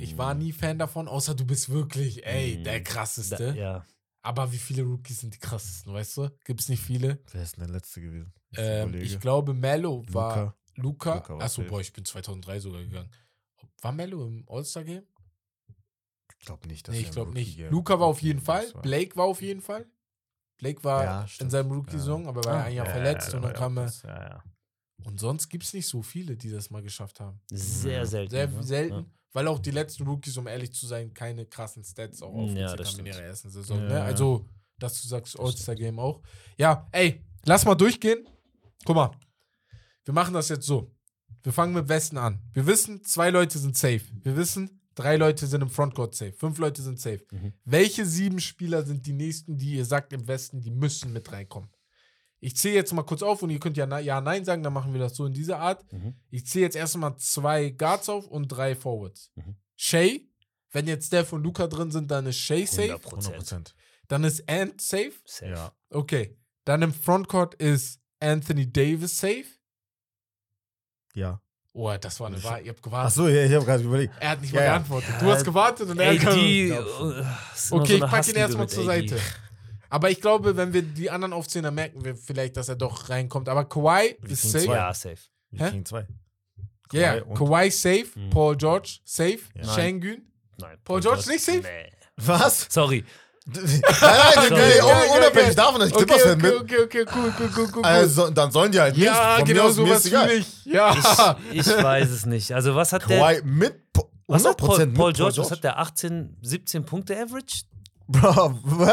Ich 0.00 0.18
war 0.18 0.34
nie 0.34 0.52
Fan 0.52 0.78
davon, 0.78 1.06
außer 1.06 1.34
du 1.36 1.44
bist 1.46 1.68
wirklich, 1.68 2.26
ey, 2.26 2.58
Mhm. 2.58 2.64
der 2.64 2.80
Da, 2.80 2.84
krasseste. 2.84 3.54
ja. 3.56 3.86
Aber 4.22 4.50
wie 4.52 4.58
viele 4.58 4.82
Rookies 4.82 5.20
sind 5.20 5.32
die 5.34 5.38
krassesten, 5.38 5.92
weißt 5.94 6.16
du? 6.16 6.30
Gibt 6.44 6.60
es 6.60 6.68
nicht 6.68 6.82
viele. 6.82 7.22
Wer 7.30 7.42
ist 7.44 7.56
denn 7.56 7.64
der 7.64 7.72
Letzte 7.74 8.00
gewesen? 8.00 8.32
Ich 8.50 8.58
Ähm, 8.58 8.94
ich 8.94 9.20
glaube, 9.20 9.54
Mello 9.54 10.04
war. 10.08 10.56
Luca. 10.74 11.12
Luka 11.14 11.28
war 11.38 11.42
Achso, 11.42 11.62
boah, 11.62 11.80
ich 11.80 11.92
bin 11.92 12.04
2003 12.04 12.58
sogar 12.60 12.82
gegangen. 12.82 13.10
War 13.80 13.92
Mello 13.92 14.26
im 14.26 14.44
All-Star-Game? 14.48 15.06
Ich 16.40 16.46
glaube 16.46 16.66
nicht, 16.68 16.86
dass 16.88 16.94
Nee, 16.94 17.02
er 17.02 17.06
ich 17.06 17.10
glaube 17.12 17.32
nicht. 17.32 17.58
Luca 17.70 17.98
war 18.00 18.06
auf 18.08 18.20
jeden 18.22 18.40
Fall. 18.40 18.72
war. 18.74 18.82
Blake 18.82 19.16
war 19.16 19.24
auf 19.26 19.40
jeden 19.42 19.60
Fall. 19.60 19.86
Blake 20.58 20.84
war 20.84 21.04
Ja, 21.04 21.26
in 21.40 21.50
seinem 21.50 21.70
Rookie-Saison, 21.72 22.26
aber 22.26 22.44
war 22.44 22.54
ja 22.54 22.60
Ah, 22.60 22.64
ein 22.64 22.74
Jahr 22.74 22.86
ja, 22.86 22.92
verletzt 22.92 23.32
ja, 23.32 23.38
und 23.38 23.44
ja, 23.44 23.48
dann 23.48 23.54
ja, 23.54 23.58
kam 23.58 23.78
er. 23.78 23.92
Ja, 24.04 24.28
ja. 24.28 24.44
Und 25.04 25.20
sonst 25.20 25.48
gibt 25.48 25.64
es 25.64 25.72
nicht 25.72 25.86
so 25.86 26.02
viele, 26.02 26.36
die 26.36 26.50
das 26.50 26.70
mal 26.70 26.82
geschafft 26.82 27.20
haben. 27.20 27.40
Sehr 27.50 28.04
selten. 28.04 28.30
Sehr 28.30 28.48
ne? 28.48 28.62
selten. 28.62 29.12
Weil 29.32 29.46
auch 29.46 29.58
die 29.58 29.70
letzten 29.70 30.04
Rookies, 30.04 30.36
um 30.36 30.46
ehrlich 30.46 30.72
zu 30.72 30.86
sein, 30.86 31.14
keine 31.14 31.46
krassen 31.46 31.84
Stats 31.84 32.22
auch 32.22 32.34
Ja, 32.34 32.42
aufgezeigt 32.42 32.80
das 32.80 32.92
haben 32.92 33.00
in 33.00 33.06
ihrer 33.06 33.22
ersten 33.22 33.50
Saison. 33.50 33.78
Ja, 33.78 33.88
ne? 33.88 33.94
ja. 33.94 34.04
Also, 34.04 34.48
dass 34.78 35.00
du 35.00 35.08
sagst, 35.08 35.38
All-Star-Game 35.38 35.98
auch. 35.98 36.22
Ja, 36.56 36.88
ey, 36.92 37.24
lass 37.44 37.64
mal 37.64 37.74
durchgehen. 37.74 38.28
Guck 38.84 38.96
mal, 38.96 39.10
wir 40.04 40.14
machen 40.14 40.34
das 40.34 40.48
jetzt 40.48 40.66
so. 40.66 40.90
Wir 41.42 41.52
fangen 41.52 41.74
mit 41.74 41.88
Westen 41.88 42.18
an. 42.18 42.40
Wir 42.52 42.66
wissen, 42.66 43.04
zwei 43.04 43.30
Leute 43.30 43.58
sind 43.58 43.76
safe. 43.76 44.02
Wir 44.22 44.36
wissen, 44.36 44.77
drei 44.98 45.16
Leute 45.16 45.46
sind 45.46 45.62
im 45.62 45.70
Frontcourt 45.70 46.14
safe. 46.14 46.32
Fünf 46.32 46.58
Leute 46.58 46.82
sind 46.82 47.00
safe. 47.00 47.24
Mhm. 47.30 47.52
Welche 47.64 48.04
sieben 48.04 48.40
Spieler 48.40 48.84
sind 48.84 49.06
die 49.06 49.12
nächsten, 49.12 49.56
die 49.56 49.76
ihr 49.76 49.84
sagt 49.84 50.12
im 50.12 50.26
Westen, 50.26 50.60
die 50.60 50.72
müssen 50.72 51.12
mit 51.12 51.30
reinkommen? 51.30 51.70
Ich 52.40 52.56
zähle 52.56 52.74
jetzt 52.74 52.92
mal 52.92 53.04
kurz 53.04 53.22
auf 53.22 53.42
und 53.42 53.50
ihr 53.50 53.60
könnt 53.60 53.76
ja 53.76 53.98
ja, 53.98 54.20
nein 54.20 54.44
sagen, 54.44 54.62
dann 54.62 54.72
machen 54.72 54.92
wir 54.92 55.00
das 55.00 55.16
so 55.16 55.26
in 55.26 55.32
dieser 55.32 55.58
Art. 55.58 55.90
Mhm. 55.92 56.14
Ich 56.30 56.46
zähle 56.46 56.64
jetzt 56.64 56.76
erstmal 56.76 57.16
zwei 57.16 57.70
Guards 57.70 58.08
auf 58.08 58.26
und 58.26 58.48
drei 58.48 58.74
Forwards. 58.74 59.30
Mhm. 59.36 59.56
Shay, 59.76 60.28
wenn 60.72 60.86
jetzt 60.86 61.06
Steph 61.06 61.32
und 61.32 61.42
Luca 61.42 61.66
drin 61.68 61.90
sind, 61.90 62.10
dann 62.10 62.26
ist 62.26 62.38
Shay 62.38 62.66
safe. 62.66 62.94
100 62.94 63.02
Prozent. 63.02 63.36
100%. 63.36 63.74
Dann 64.08 64.24
ist 64.24 64.48
Ant 64.48 64.80
safe. 64.80 65.12
Safe. 65.24 65.50
Ja. 65.50 65.72
Okay. 65.90 66.36
Dann 66.64 66.82
im 66.82 66.92
Frontcourt 66.92 67.54
ist 67.54 68.00
Anthony 68.20 68.70
Davis 68.70 69.18
safe. 69.18 69.46
Ja. 71.14 71.40
Oh, 71.80 71.96
das 71.96 72.18
war 72.18 72.26
eine 72.26 72.42
Wahl. 72.42 72.60
Ihr 72.62 72.70
habt 72.70 72.82
gewartet. 72.82 73.06
Achso, 73.06 73.28
ja, 73.28 73.44
ich 73.44 73.54
habe 73.54 73.64
gerade 73.64 73.84
überlegt. 73.84 74.12
Er 74.18 74.30
hat 74.30 74.40
nicht 74.40 74.52
Ja, 74.52 74.58
mal 74.60 74.64
ja. 74.66 74.72
geantwortet. 74.72 75.14
Du 75.20 75.30
hast 75.30 75.44
gewartet 75.44 75.88
und 75.88 75.98
er 76.00 76.12
die. 76.14 76.68
Ja. 76.68 76.80
äh, 76.80 76.82
Okay, 76.82 77.24
so 77.54 77.82
ich 77.82 78.02
eine 78.02 78.06
pack 78.10 78.28
ihn 78.28 78.34
erstmal 78.34 78.68
zur 78.68 78.82
AD. 78.90 79.08
Seite. 79.08 79.20
Aber 79.88 80.10
ich 80.10 80.20
glaube, 80.20 80.56
wenn 80.56 80.72
wir 80.72 80.82
die 80.82 81.08
anderen 81.08 81.32
aufzählen, 81.32 81.62
dann 81.64 81.74
merken 81.76 82.04
wir 82.04 82.16
vielleicht, 82.16 82.56
dass 82.56 82.68
er 82.68 82.74
doch 82.76 83.08
reinkommt. 83.08 83.48
Aber 83.48 83.64
Kawhi 83.64 84.16
Wir 84.20 84.30
ist 84.30 84.40
kriegen 84.42 84.52
safe. 84.52 84.64
zwei. 84.66 84.74
Ja, 84.74 84.92
safe. 84.94 85.18
Wir 85.50 85.64
Hä? 85.64 85.70
kriegen 85.70 85.84
zwei. 85.86 86.06
Ja, 86.92 87.00
ja. 87.00 87.20
Kawhi 87.20 87.22
und- 87.30 87.34
Kawhi 87.38 87.70
safe. 87.70 88.06
Mhm. 88.16 88.30
Paul 88.30 88.56
George 88.56 88.98
safe. 89.04 89.38
Ja. 89.54 89.74
Schengen. 89.74 90.32
Nein. 90.58 90.78
Paul 90.84 91.00
George 91.00 91.22
nicht 91.28 91.44
safe? 91.44 91.60
Nee. 91.60 91.92
Was? 92.16 92.66
Sorry. 92.68 93.04
Nein, 93.54 93.80
nein, 94.00 94.52
Ja, 94.58 94.76
ja, 94.76 95.12
unabhängig 95.16 95.48
ja. 95.48 95.54
davon, 95.54 95.80
dass 95.80 95.88
ich 95.88 95.94
Okay, 95.94 96.04
Clippers-Fan 96.04 96.38
okay, 96.38 96.50
bin. 96.50 96.62
okay, 96.62 96.82
okay, 96.82 97.04
cool, 97.14 97.32
cool, 97.38 97.50
cool, 97.56 97.68
cool. 97.76 97.84
Also, 97.84 98.30
dann 98.30 98.50
sollen 98.50 98.72
die 98.72 98.80
halt 98.80 98.96
nicht. 98.96 99.04
ja, 99.06 99.36
Von 99.38 99.48
mir 99.48 99.54
genau 99.54 99.68
ist 99.68 100.06
egal. 100.06 100.28
fühle 100.28 100.38
ich. 100.40 100.64
Ja. 100.66 101.36
Ich, 101.52 101.66
ich 101.66 101.82
weiß 101.82 102.10
es 102.10 102.26
nicht. 102.26 102.52
Also, 102.52 102.74
was 102.74 102.92
hat 102.92 103.08
der. 103.08 103.42
Mit 103.44 103.92
Po- 103.92 104.02
100% 104.02 104.08
Was 104.28 104.44
hat 104.44 104.56
Paul, 104.58 104.78
mit 104.78 104.94
Paul 104.94 105.12
George, 105.12 105.38
was 105.38 105.50
hat 105.50 105.64
der 105.64 105.78
18, 105.78 106.36
17 106.42 106.84
Punkte 106.84 107.16
Average? 107.18 107.62
Bro, 108.06 108.54
hä? 108.86 108.92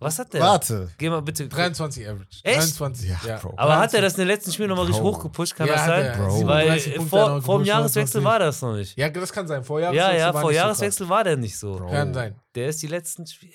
Was 0.00 0.18
hat 0.18 0.32
der? 0.34 0.40
Warte. 0.40 0.90
Geh 0.98 1.08
mal 1.08 1.22
bitte. 1.22 1.46
23 1.46 2.04
Average. 2.08 2.40
Echt? 2.42 2.58
23, 2.80 3.08
ja. 3.08 3.20
Ja, 3.24 3.36
Bro. 3.38 3.54
Aber 3.56 3.78
hat 3.78 3.94
er 3.94 4.02
das 4.02 4.14
in 4.14 4.18
den 4.22 4.26
letzten 4.26 4.50
Spielen 4.52 4.68
nochmal 4.70 4.86
richtig 4.86 5.04
hochgepusht? 5.04 5.54
Kann 5.54 5.68
Ja, 5.68 5.74
das 5.74 5.86
sein? 5.86 6.16
Bro. 6.16 6.46
Weil 6.48 6.62
37 6.80 6.94
Punkte 6.96 7.08
vor, 7.10 7.42
vor 7.42 7.58
dem 7.60 7.66
Jahreswechsel 7.66 8.20
29. 8.20 8.24
war 8.24 8.38
das 8.40 8.62
noch 8.62 8.74
nicht. 8.74 8.98
Ja, 8.98 9.08
das 9.10 9.32
kann 9.32 9.46
sein. 9.46 9.62
Vor 9.62 9.78
Ja, 9.78 9.92
Jahreswechsel 9.92 10.18
ja, 10.18 10.34
war 10.34 10.40
vor 10.40 10.50
nicht 10.50 10.58
so 10.58 10.62
Jahreswechsel 10.64 11.08
war 11.08 11.22
der 11.24 11.36
nicht 11.36 11.56
so. 11.56 11.76
Bro. 11.76 11.86
Kann 11.90 12.12
sein. 12.14 12.34
Der 12.56 12.66
ist 12.68 12.82
die 12.82 12.88
letzten 12.88 13.24
Spiele. 13.28 13.52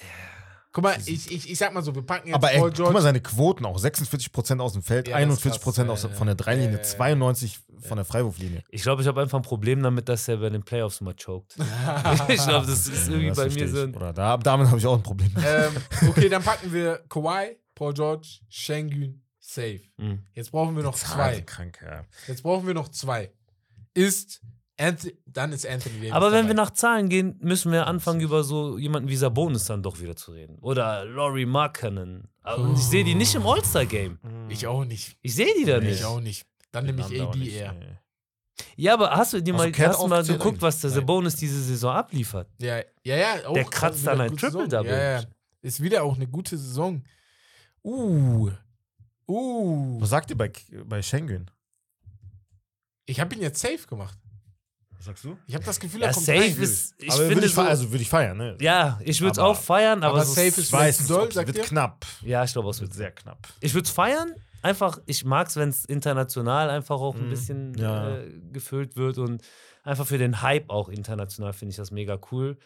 Guck 0.77 0.83
mal, 0.83 0.95
ich, 1.07 1.31
ich, 1.31 1.49
ich 1.49 1.57
sag 1.57 1.73
mal 1.73 1.81
so, 1.81 1.95
wir 1.95 2.03
packen 2.03 2.27
jetzt 2.27 2.35
Aber 2.35 2.51
ey, 2.51 2.59
Paul 2.59 2.69
guck 2.69 2.75
George. 2.75 2.93
mal 2.93 3.01
seine 3.01 3.19
Quoten 3.19 3.65
auch. 3.65 3.79
46% 3.79 4.59
aus 4.59 4.73
dem 4.73 4.83
Feld, 4.83 5.07
Ja, 5.07 5.19
das 5.25 5.43
ist 5.43 5.45
41% 5.47 5.59
krass. 5.59 5.89
aus, 5.89 6.03
Ja, 6.03 6.09
ja. 6.09 6.15
von 6.15 6.27
der 6.27 6.35
Dreilinie, 6.35 6.67
Ja, 6.67 6.77
ja, 6.77 6.83
ja. 6.83 6.83
92 6.83 7.59
von 7.79 7.95
der 7.95 8.05
Freiwurflinie. 8.05 8.63
Ich 8.69 8.83
glaube, 8.83 9.01
ich 9.01 9.07
habe 9.07 9.19
einfach 9.19 9.39
ein 9.39 9.41
Problem 9.43 9.81
damit, 9.81 10.07
dass 10.07 10.27
er 10.27 10.37
bei 10.37 10.51
den 10.51 10.61
Playoffs 10.61 11.01
immer 11.01 11.15
choked. 11.15 11.55
ich 12.27 12.43
glaube, 12.45 12.67
das 12.67 12.85
ist 12.87 13.07
irgendwie 13.07 13.29
Das 13.29 13.37
bei 13.37 13.43
versteh 13.45 13.61
mir 13.65 13.69
so 13.71 13.81
ein. 13.81 13.95
Oder 13.95 14.13
da, 14.13 14.37
damit 14.37 14.67
habe 14.67 14.77
ich 14.77 14.85
auch 14.85 14.97
ein 14.97 15.01
Problem. 15.01 15.31
ähm, 15.43 15.73
okay, 16.09 16.29
dann 16.29 16.43
packen 16.43 16.71
wir 16.71 17.03
Kawhi, 17.09 17.57
Paul 17.73 17.95
George, 17.95 18.27
Schengen, 18.47 19.23
safe. 19.39 19.81
Mhm. 19.97 20.19
Jetzt 20.35 20.51
brauchen 20.51 20.75
wir 20.75 20.83
noch 20.83 20.93
zwei. 20.93 21.41
Krank, 21.41 21.79
ja. 21.83 22.05
Jetzt 22.27 22.43
brauchen 22.43 22.67
wir 22.67 22.75
noch 22.75 22.89
zwei. 22.89 23.31
Ist 23.95 24.41
Anthony, 24.79 25.15
dann 25.25 25.51
ist 25.53 25.65
Anthony 25.67 25.95
Davis 25.95 26.11
Aber 26.11 26.31
wenn 26.31 26.47
wir 26.47 26.53
nach 26.53 26.69
Zahlen 26.71 27.09
gehen, 27.09 27.37
müssen 27.41 27.71
wir 27.71 27.87
anfangen, 27.87 28.21
über 28.21 28.43
so 28.43 28.77
jemanden 28.77 29.09
wie 29.09 29.15
Sabonis 29.15 29.65
dann 29.65 29.81
doch 29.81 29.99
wieder 29.99 30.15
zu 30.15 30.31
reden. 30.31 30.59
Oder 30.59 31.03
Laurie 31.05 31.45
Markkanen. 31.47 32.27
Aber 32.43 32.71
ich 32.73 32.83
sehe 32.83 33.03
die 33.03 33.15
nicht 33.15 33.33
im 33.35 33.45
All-Star-Game. 33.45 34.19
Ich 34.49 34.67
auch 34.67 34.85
nicht. 34.85 35.17
Ich 35.21 35.33
sehe 35.35 35.53
die 35.59 35.65
da 35.65 35.79
nicht. 35.79 35.99
Ich 35.99 36.05
auch 36.05 36.19
nicht. 36.21 36.45
Dann 36.71 36.85
nehme 36.85 37.01
ich 37.09 37.21
AD 37.21 37.37
nicht, 37.37 37.55
eher. 37.55 37.73
nee. 37.73 37.97
Ja, 38.75 38.93
aber 38.93 39.11
hast 39.11 39.33
du 39.33 39.41
dir 39.41 39.53
Also 39.53 39.69
mal, 39.69 39.87
hast 39.87 40.01
du 40.01 40.07
mal 40.07 40.23
geguckt, 40.23 40.61
was 40.61 40.81
der? 40.81 40.89
Sabonis 40.89 41.35
diese 41.35 41.61
Saison 41.61 41.93
abliefert? 41.93 42.47
Ja, 42.59 42.77
ja, 43.03 43.15
ja. 43.15 43.47
Auch 43.47 43.53
Der 43.53 43.65
kratzt 43.65 44.05
dann 44.05 44.21
ein. 44.21 44.35
Triple-Double. 44.35 44.91
Ja, 44.91 45.19
ja. 45.19 45.23
Ist 45.61 45.81
wieder 45.81 46.03
auch 46.03 46.15
eine 46.15 46.27
gute 46.27 46.57
Saison. 46.57 47.03
Uh. 47.83 48.51
Uh. 49.27 49.99
Was 50.01 50.09
sagt 50.09 50.29
ihr 50.29 50.37
bei, 50.37 50.51
bei 50.85 51.01
Schengen? 51.01 51.49
Ich 53.05 53.19
habe 53.19 53.35
ihn 53.35 53.41
jetzt 53.41 53.59
safe 53.59 53.85
gemacht. 53.87 54.17
Was 54.97 55.05
sagst 55.05 55.23
du? 55.23 55.37
Ich 55.47 55.53
habe 55.55 55.63
das 55.65 55.79
Gefühl, 55.79 56.01
Ja, 56.01 56.07
er 56.07 56.13
kommt 56.13 56.25
safe 56.25 56.39
rein. 56.39 56.57
ist, 56.57 56.95
ich 56.97 57.11
aber 57.11 57.27
finde 57.27 57.45
ich, 57.45 57.53
so, 57.53 57.61
also 57.61 57.91
würde 57.91 58.01
ich 58.01 58.09
feiern, 58.09 58.37
ne? 58.37 58.57
ja, 58.59 58.99
ich 59.03 59.21
würde 59.21 59.31
es 59.33 59.39
auch 59.39 59.55
feiern, 59.59 60.03
aber, 60.03 60.15
aber 60.15 60.25
so, 60.25 60.33
safe 60.33 60.59
ist 60.61 60.71
weiß 60.71 61.07
doll, 61.07 61.27
es 61.27 61.35
sagt 61.35 61.47
wird 61.47 61.57
ihr? 61.57 61.63
knapp. 61.63 62.05
ja, 62.21 62.43
ich 62.43 62.51
glaube, 62.53 62.69
es 62.69 62.81
Wird 62.81 62.93
sehr 62.93 63.11
knapp. 63.11 63.47
Ich 63.59 63.73
würde 63.73 63.85
es 63.85 63.91
feiern. 63.91 64.33
Einfach, 64.63 64.99
ich 65.05 65.23
mag 65.23 65.47
es, 65.47 65.55
wenn 65.55 65.69
es 65.69 65.85
international 65.85 66.69
einfach 66.71 66.99
auch 66.99 67.15
ein 67.15 67.27
Mhm. 67.27 67.29
bisschen 67.29 67.77
Ja. 67.77 68.17
äh, 68.17 68.31
gefüllt 68.51 68.95
wird 68.95 69.19
und 69.19 69.41
einfach 69.83 70.07
für 70.07 70.17
den 70.17 70.41
Hype 70.41 70.69
auch 70.71 70.89
international 70.89 71.53
finde 71.53 71.71
ich 71.71 71.77
das 71.77 71.91
mega 71.91 72.19
cool. 72.31 72.57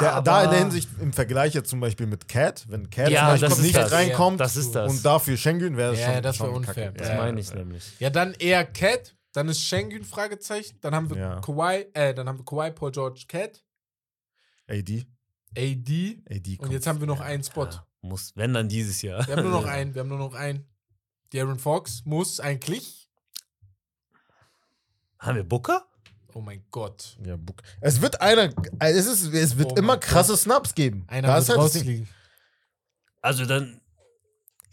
Der, 0.00 0.20
da 0.22 0.44
in 0.44 0.50
der 0.50 0.58
Hinsicht 0.60 0.88
im 1.00 1.12
Vergleich 1.12 1.54
jetzt 1.54 1.68
zum 1.68 1.80
Beispiel 1.80 2.06
mit 2.06 2.28
Cat, 2.28 2.66
wenn 2.68 2.88
Cat 2.88 3.10
Ja, 3.10 3.20
zum 3.20 3.28
Beispiel 3.30 3.48
das 3.48 3.58
nicht 3.58 3.76
das. 3.76 3.92
reinkommt 3.92 4.38
Das 4.40 4.56
ist 4.56 4.72
das. 4.76 4.88
und 4.90 5.04
dafür 5.04 5.36
Schengen 5.36 5.76
wäre 5.76 5.96
Ja, 5.96 6.12
schon, 6.14 6.22
das 6.22 6.38
wär 6.38 6.46
schon 6.46 6.54
unfair. 6.56 6.86
kacke. 6.86 6.98
Das 6.98 7.08
Ja, 7.08 7.16
meine 7.16 7.40
ich 7.40 7.48
ja. 7.48 7.54
nämlich. 7.56 7.84
Ja, 7.98 8.10
dann 8.10 8.34
eher 8.34 8.64
Cat, 8.64 9.14
dann 9.32 9.48
ist 9.48 9.60
Schengen 9.62 10.04
Fragezeichen, 10.04 10.78
dann 10.80 10.94
haben 10.94 11.10
wir 11.10 11.16
Ja. 11.16 11.40
Kawhi, 11.40 11.86
äh, 11.94 12.14
dann 12.14 12.28
haben 12.28 12.38
wir 12.38 12.44
Kawhi, 12.44 12.70
Paul 12.70 12.90
George, 12.92 13.24
Cat, 13.28 13.62
AD. 14.68 15.06
AD 15.56 16.22
AD 16.30 16.58
und 16.60 16.70
jetzt 16.72 16.86
haben 16.86 17.00
wir 17.00 17.06
noch 17.06 17.20
Ja. 17.20 17.26
einen 17.26 17.42
Spot. 17.44 17.66
Ja, 17.66 17.86
muss, 18.00 18.32
wenn 18.36 18.54
dann 18.54 18.68
dieses 18.68 19.02
Jahr. 19.02 19.26
Wir 19.26 19.36
haben 19.36 19.42
nur 19.42 19.52
noch 19.52 19.66
einen, 19.66 19.94
wir 19.94 20.00
haben 20.00 20.08
nur 20.08 20.18
noch 20.18 20.34
einen. 20.34 20.66
Darren 21.32 21.58
Fox 21.58 22.04
muss 22.04 22.40
eigentlich. 22.40 23.08
Haben 25.18 25.36
wir 25.36 25.44
Booker? 25.44 25.86
Oh 26.34 26.40
mein 26.40 26.64
Gott. 26.70 27.18
Ja, 27.26 27.36
Book. 27.36 27.62
Es 27.82 28.00
wird 28.00 28.20
einer, 28.22 28.50
es, 28.78 29.06
ist, 29.06 29.32
es 29.34 29.58
wird 29.58 29.72
Oh 29.72 29.76
immer 29.76 29.98
krasse 29.98 30.36
Snaps 30.36 30.74
geben. 30.74 31.04
Einer 31.08 31.28
Da 31.28 31.34
wird 31.34 31.42
ist 31.42 31.84
halt. 31.84 32.08
Also 33.20 33.44
dann, 33.44 33.80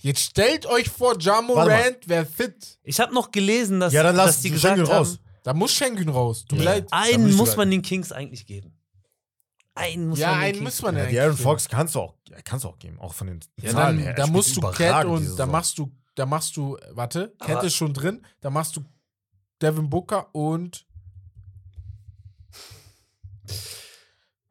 Jetzt 0.02 0.22
stellt 0.22 0.66
euch 0.66 0.90
vor, 0.90 1.18
Ja 1.20 1.34
Warte 1.36 1.48
mal. 1.48 1.66
Morant 1.68 2.08
wäre 2.08 2.26
fit. 2.26 2.80
ich 2.84 3.00
habe 3.00 3.14
noch 3.14 3.32
gelesen, 3.32 3.80
dass, 3.80 3.92
Ja, 3.94 4.04
dann 4.04 4.16
dass 4.16 4.26
lass 4.28 4.36
die 4.38 4.44
die 4.50 4.52
gesagt 4.52 4.76
Schengen 4.78 4.88
haben, 4.90 4.98
raus. 4.98 5.20
Da 5.44 5.54
muss 5.54 5.74
Schengen 5.74 6.10
raus. 6.10 6.46
Tut 6.46 6.58
mir 6.60 6.64
Ja. 6.66 6.72
leid. 6.72 6.88
Einen 6.92 7.34
muss 7.36 7.56
man 7.58 7.70
den 7.72 7.82
Kings 7.82 8.12
eigentlich 8.12 8.46
geben. 8.46 8.76
Einen 9.76 10.10
muss 10.10 10.20
Ja, 10.20 10.28
man 10.32 10.40
den 10.40 10.44
einen 10.46 10.54
Kings 10.60 10.64
muss 10.66 10.82
man 10.84 10.96
Ja, 10.96 11.04
ja 11.04 11.10
die 11.10 11.20
Aaron 11.20 11.32
eigentlich 11.32 11.44
Fox 11.44 11.68
kannst 11.70 11.96
du 11.96 12.00
auch, 12.00 12.16
ja, 12.30 12.38
kannst 12.44 12.66
du 12.66 12.70
auch 12.70 12.80
geben, 12.80 13.00
auch 13.00 13.14
von 13.14 13.28
den 13.28 13.40
Ja, 13.62 13.72
Zahlen 13.72 13.96
dann, 13.96 13.98
her. 14.00 14.08
Er 14.12 14.16
da 14.16 14.24
spielt 14.24 14.36
musst 14.36 14.56
du 14.58 14.62
Cat 14.62 14.74
überragend 14.76 15.12
und 15.14 15.24
da 15.26 15.30
Saison. 15.32 15.52
machst 15.52 15.78
du, 15.78 15.92
da 16.16 16.26
machst 16.26 16.58
du, 16.58 16.78
warte, 16.92 17.34
Cat 17.40 17.58
Aber- 17.58 17.64
ist 17.68 17.76
schon 17.76 17.94
drin, 17.94 18.26
da 18.42 18.50
machst 18.50 18.76
du 18.78 18.84
Devin 19.62 19.90
Booker 19.90 20.34
und. 20.34 20.86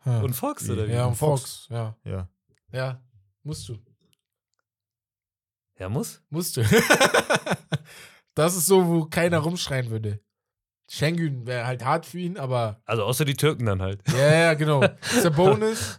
Und 0.05 0.33
Fox, 0.35 0.69
oder 0.71 0.89
wie? 0.89 0.93
ja, 0.93 1.05
und 1.07 1.17
Fox. 1.17 1.41
Fox. 1.43 1.67
Ja, 1.71 1.97
Ja. 2.05 2.29
ja, 2.73 3.03
musst 3.43 3.69
du, 3.69 3.77
Ja, 5.79 5.89
muss. 5.89 6.21
musst 6.31 6.57
du. 6.57 6.63
das 8.35 8.57
ist 8.57 8.67
so, 8.67 8.87
wo 8.87 9.05
keiner 9.07 9.39
rumschreien 9.39 9.91
würde. 9.91 10.21
Schengen 10.91 11.47
wäre 11.47 11.67
halt 11.67 11.85
hart 11.85 12.07
für 12.07 12.19
ihn, 12.19 12.39
aber 12.39 12.81
Also 12.87 13.05
außer 13.05 13.25
die 13.25 13.35
Türken 13.35 13.67
dann 13.67 13.83
halt. 13.83 14.01
ja, 14.09 14.33
ja, 14.35 14.55
genau. 14.55 14.83
Sabonis, 15.23 15.99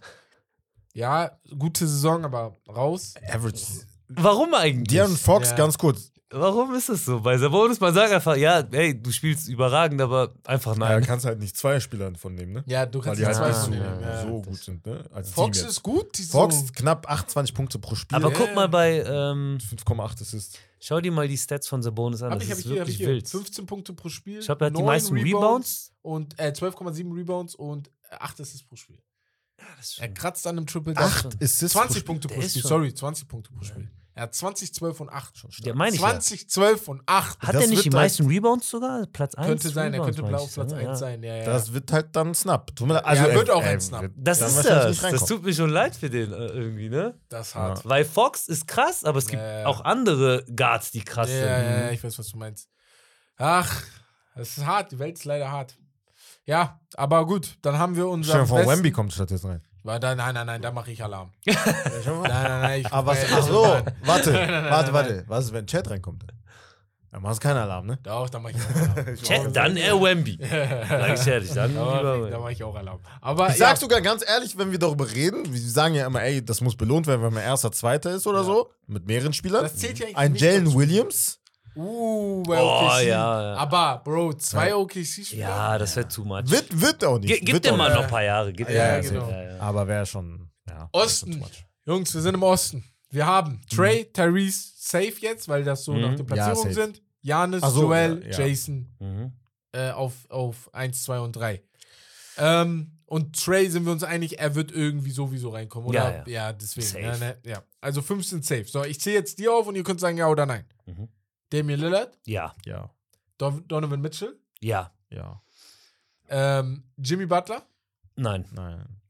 ja, 0.94 1.40
gute 1.58 1.86
Saison, 1.88 2.26
aber 2.26 2.58
raus. 2.68 3.14
Average. 3.30 3.62
Warum 4.08 4.54
eigentlich? 4.56 5.00
De'Aaron 5.00 5.16
Fox, 5.18 5.52
Ja. 5.52 5.56
ganz 5.56 5.78
kurz. 5.78 6.12
Warum 6.32 6.76
ist 6.76 6.90
es 6.90 7.06
so? 7.06 7.22
Bei 7.22 7.38
Sabonis, 7.40 7.80
man 7.80 7.92
sagt 7.92 8.14
einfach, 8.14 8.36
ja, 8.36 8.64
hey, 8.72 9.02
du 9.02 9.12
spielst 9.12 9.50
überragend, 9.50 10.00
aber 10.00 10.32
einfach 10.44 10.76
nein. 10.76 11.04
kannst 11.04 11.26
halt 11.26 11.40
nicht 11.40 11.58
zwei 11.58 11.80
Spieler 11.80 12.14
von 12.16 12.36
nehmen, 12.36 12.54
ne? 12.54 12.64
Ja, 12.68 12.86
du 12.86 13.00
Weil 13.00 13.06
kannst 13.06 13.18
die 13.20 13.22
die 13.24 13.26
halt 13.26 13.36
zwei 13.38 13.48
nicht 13.48 13.58
von 13.60 13.74
so. 13.74 14.04
Ja. 14.06 14.22
so 14.22 14.42
gut 14.44 14.64
sind, 14.64 14.86
ne? 14.86 15.10
Als 15.12 15.32
Fox 15.32 15.62
ist 15.64 15.82
gut. 15.82 16.16
Die 16.20 16.24
Fox 16.24 16.60
so, 16.60 16.66
knapp 16.74 17.10
28 17.10 17.56
Punkte 17.56 17.80
pro 17.80 17.96
Spiel. 17.96 18.16
aber 18.16 18.32
Ja. 18.32 18.38
guck 18.38 18.54
mal 18.54 18.70
bei, 18.70 19.00
ähm, 19.04 19.58
5,8 19.60 20.22
Assists. 20.22 20.60
schau 20.80 21.02
dir 21.02 21.12
mal 21.12 21.28
die 21.28 21.38
Stats 21.38 21.68
von 21.68 21.82
Sabonis 21.82 22.22
an. 22.22 22.30
Hab 22.32 22.38
Das 22.40 22.48
ich, 22.48 22.52
ist 22.54 22.60
ich 22.60 22.70
wirklich 22.70 22.90
ich 22.90 22.98
hier. 22.98 23.08
wild. 23.08 23.28
15 23.28 23.66
Punkte 23.66 23.94
pro 23.94 24.10
Spiel. 24.10 24.38
Ich 24.40 24.48
er 24.50 24.56
hat 24.60 24.78
die 24.78 24.84
meisten 24.84 25.18
Rebounds. 25.18 25.94
Und 26.04 26.40
äh, 26.40 26.54
12,7 26.56 27.12
Rebounds 27.12 27.56
und 27.56 27.90
8 28.12 28.40
Assists 28.40 28.64
pro 28.64 28.76
Spiel. 28.76 29.00
Das 29.78 29.90
ist 29.90 30.00
Er 30.00 30.06
schon- 30.06 30.14
kratzt 30.14 30.46
an 30.46 30.58
einem 30.58 30.68
Triple 30.68 30.96
Acht 30.96 31.24
schon. 31.24 31.32
Assists 31.42 31.70
20 31.74 32.06
pro 32.06 32.14
Punkte 32.14 32.28
pro 32.28 32.40
Spiel. 32.42 32.62
Sorry, 32.62 32.94
20 32.94 33.28
Punkte 33.28 33.52
pro 33.52 33.64
Spiel. 33.64 33.90
Er 34.20 34.24
hat 34.24 34.36
20, 34.36 34.74
12 34.74 35.00
und 35.00 35.10
8. 35.10 35.38
Schon 35.38 35.50
Der 35.50 35.56
stark. 35.56 35.76
meine 35.78 35.96
ich 35.96 36.02
ja. 36.02 36.10
20, 36.10 36.50
12 36.50 36.88
und 36.90 37.02
8. 37.06 37.40
Hat 37.40 37.56
er 37.56 37.62
nicht 37.68 37.72
die 37.72 37.78
halt- 37.90 37.94
meisten 37.94 38.28
Rebounds 38.28 38.70
sogar? 38.70 39.06
Platz 39.06 39.34
1? 39.36 39.48
Könnte 39.48 39.70
sein, 39.70 39.94
er 39.94 40.00
Rebounds, 40.02 40.18
könnte 40.18 40.30
blau 40.30 40.38
ich 40.40 40.44
auf 40.44 40.54
Platz 40.54 40.70
so, 40.72 40.76
1 40.76 40.84
ja. 40.86 40.96
sein. 40.96 41.24
Ja, 41.24 41.36
ja. 41.38 41.46
Das 41.46 41.72
wird 41.74 41.92
halt 41.94 42.14
dann 42.18 42.36
Snap. 42.36 42.72
Leid. 42.82 43.04
er 43.06 43.34
wird 43.34 43.50
auch 43.50 43.64
er 43.64 43.70
ein 43.70 43.80
Snap. 43.82 44.12
Das 44.18 44.42
ist 44.42 44.66
das. 44.66 45.00
Das 45.00 45.26
tut 45.26 45.44
mir 45.44 45.54
schon 45.54 45.70
leid 45.70 45.96
für 45.96 46.10
den 46.10 46.34
äh, 46.34 46.48
irgendwie, 46.48 46.90
ne? 46.90 47.18
das 47.30 47.48
ist 47.50 47.56
hart. 47.56 47.86
Weil 47.88 48.04
Fox 48.04 48.50
ist 48.50 48.68
krass, 48.68 49.06
aber 49.06 49.20
es 49.20 49.28
gibt 49.28 49.42
Ja, 49.42 49.60
ja. 49.62 49.66
auch 49.68 49.80
andere 49.86 50.44
Guards, 50.54 50.92
die 50.92 51.02
krass 51.02 51.30
Ja, 51.30 51.36
sind. 51.36 51.46
ja, 51.46 51.80
ja, 51.86 51.90
ich 51.92 52.04
weiß, 52.04 52.20
was 52.20 52.28
du 52.30 52.38
meinst. 52.38 52.68
Ach, 53.38 53.84
es 54.36 54.58
ist 54.58 54.66
hart. 54.66 54.92
Die 54.92 55.00
Welt 55.00 55.18
ist 55.18 55.24
leider 55.24 55.50
hart. 55.50 55.78
Ja, 56.46 56.80
aber 56.96 57.26
gut, 57.26 57.58
dann 57.62 57.78
haben 57.78 57.96
wir 57.96 58.08
unser. 58.10 58.46
Vor, 58.46 58.58
besten- 58.58 58.74
Wemby 58.74 58.92
kommt 58.92 59.14
stattdessen 59.14 59.50
rein. 59.50 59.62
Nein, 59.84 60.00
nein, 60.02 60.18
nein, 60.18 60.46
nein, 60.46 60.62
da 60.62 60.72
mache 60.72 60.92
ich 60.92 61.04
Alarm. 61.04 61.32
nein, 61.46 61.56
nein, 62.24 62.62
nein. 62.62 62.82
Ich, 62.82 62.92
Aber 62.94 63.12
was, 63.12 63.24
äh, 63.24 63.28
ach 63.34 63.44
so, 63.44 63.64
warte, 64.04 64.32
Nein, 64.32 64.52
nein, 64.52 64.64
nein, 64.64 64.72
warte, 64.72 64.92
nein, 64.92 64.94
warte. 64.94 65.24
Was 65.28 65.46
ist, 65.46 65.54
wenn 65.54 65.66
Chat 65.68 65.90
reinkommt? 65.90 66.24
Dann 67.12 67.24
machst 67.24 67.42
du 67.44 67.48
keinen 67.48 67.58
Alarm, 67.58 67.88
ne? 67.88 67.98
Doch, 68.04 68.30
da 68.30 68.38
mache 68.38 68.52
ich 68.54 68.58
auch 68.62 68.96
Alarm. 68.98 69.16
Chat, 69.16 69.56
dann 69.56 69.78
er 69.78 70.00
Wemby. 70.00 70.38
Sag 70.90 71.20
ich 71.20 71.28
ehrlich, 71.28 71.52
dann 71.54 71.74
Da 71.74 71.84
mache 71.84 71.96
ich, 71.98 72.02
da 72.04 72.16
lieber. 72.26 72.40
mach 72.40 72.50
ich 72.52 72.64
auch 72.64 72.76
Alarm. 72.76 73.00
Aber 73.22 73.46
Ich 73.50 73.58
ja, 73.58 73.68
sag 73.70 73.78
sogar 73.78 74.02
ganz 74.02 74.24
ehrlich, 74.28 74.56
wenn 74.58 74.72
wir 74.72 74.78
darüber 74.78 75.10
reden, 75.10 75.52
wir 75.52 75.60
sagen 75.60 75.96
ja 75.96 76.06
immer, 76.06 76.22
ey, 76.22 76.46
das 76.46 76.62
muss 76.62 76.76
belohnt 76.76 77.08
werden, 77.08 77.24
wenn 77.24 77.34
man 77.34 77.42
erster, 77.42 77.72
zweiter 77.72 78.12
ist 78.12 78.28
oder 78.28 78.40
Ja. 78.40 78.44
so, 78.44 78.70
mit 78.86 79.08
mehreren 79.08 79.34
Spielern. 79.34 79.64
das 79.64 79.76
zählt 79.78 79.98
ja 79.98 80.06
eigentlich 80.06 80.18
Ein 80.18 80.32
nicht 80.34 80.42
Jalen. 80.42 80.74
Williams, 80.76 81.39
Uh, 81.80 82.44
bei 82.44 82.60
Oh, 82.62 82.86
OKC. 82.88 83.08
ja, 83.08 83.42
ja. 83.42 83.54
Aber, 83.56 84.02
Bro, 84.04 84.34
zwei 84.34 84.76
OKC-Spieler. 84.76 85.40
Ja, 85.48 85.78
das 85.78 85.96
wird 85.96 86.12
too 86.12 86.24
much. 86.26 86.44
wird, 86.50 86.82
wird 86.82 87.04
auch 87.06 87.20
nicht. 87.20 87.30
Ge 87.30 87.40
gib 87.40 87.62
dir 87.64 87.74
mal 87.76 87.94
noch 87.94 88.04
ein 88.04 88.10
paar 88.10 88.24
Jahre. 88.24 88.52
Gib 88.54 88.70
Ja, 88.70 88.76
ja, 88.76 88.92
mal- 88.94 89.02
genau. 89.02 89.30
Ja, 89.30 89.44
ja. 89.44 89.60
Aber 89.60 89.88
wäre 89.88 90.06
schon, 90.06 90.50
ja. 90.68 90.90
Osten. 90.92 91.28
bisschen 91.32 91.42
too 91.42 91.48
much. 91.48 91.66
Jungs, 91.86 92.14
wir 92.14 92.22
sind 92.22 92.34
im 92.36 92.44
Osten. 92.44 92.84
Wir 93.10 93.26
haben 93.26 93.62
Trey, 93.74 94.06
Tyrese 94.12 94.72
safe 94.78 95.14
jetzt, 95.22 95.48
weil 95.48 95.64
das 95.64 95.84
so 95.84 95.94
Mhm. 95.94 96.02
nach 96.02 96.10
den 96.16 96.20
Ja, 96.20 96.24
Platzierungen 96.26 96.74
safe. 96.74 96.86
sind. 96.88 97.02
Janis, 97.22 97.62
so, 97.64 97.82
Joel, 97.84 98.24
ja, 98.30 98.38
ja. 98.40 98.46
Jason 98.48 98.96
Mhm. 99.00 99.34
äh, 99.72 99.92
auf, 99.92 100.14
auf 100.30 100.74
1, 100.74 101.04
2 101.04 101.20
und 101.20 101.34
3. 101.36 101.62
Ähm, 102.38 102.92
und 103.06 103.36
Trey 103.44 103.70
sind 103.70 103.86
wir 103.86 103.92
uns 103.92 104.04
einig, 104.04 104.40
er 104.40 104.56
wird 104.56 104.72
irgendwie 104.72 105.12
sowieso 105.12 105.50
reinkommen, 105.50 105.90
oder? 105.90 106.24
Ja, 106.28 106.48
Ja, 106.48 106.54
deswegen. 106.54 106.88
Safe. 106.88 107.02
Ja, 107.04 107.18
ne, 107.18 107.38
ja. 107.46 107.64
Also 107.82 108.02
5 108.02 108.26
sind 108.26 108.46
safe. 108.46 108.66
So, 108.66 108.84
ich 108.84 109.00
zähle 109.02 109.16
jetzt 109.18 109.40
die 109.40 109.48
auf 109.50 109.68
und 109.68 109.76
ihr 109.76 109.84
könnt 109.84 110.00
sagen 110.00 110.18
ja 110.18 110.28
oder 110.28 110.46
nein. 110.46 110.66
Mhm. 110.86 111.08
Damian 111.50 111.80
Lillard, 111.80 112.18
Ja, 112.26 112.56
Ja, 112.66 112.90
Don 113.38 113.68
Donovan 113.68 114.02
Mitchell, 114.02 114.40
ja, 114.60 114.94
ja, 115.10 115.42
ähm, 116.30 116.84
Jimmy 116.98 117.26
Butler, 117.26 117.66
nein, 118.16 118.46
nein, 118.52 119.02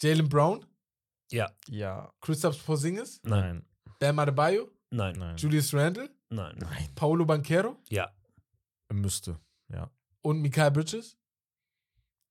Jalen 0.00 0.28
Brown, 0.28 0.64
ja, 1.30 1.50
ja, 1.68 2.12
Christoph 2.20 2.64
Porzingis, 2.64 3.20
nein, 3.24 3.64
Bam 3.98 4.18
Adebayo, 4.18 4.70
nein, 4.90 5.16
nein. 5.18 5.36
Julius 5.36 5.72
Randle, 5.74 6.10
nein, 6.30 6.58
Paolo 6.94 7.24
Banquero 7.24 7.76
ja. 7.88 8.10
Müsste, 8.92 9.38
ja. 9.68 9.90
und 10.22 10.40
Mikael 10.40 10.70
Bridges. 10.70 11.16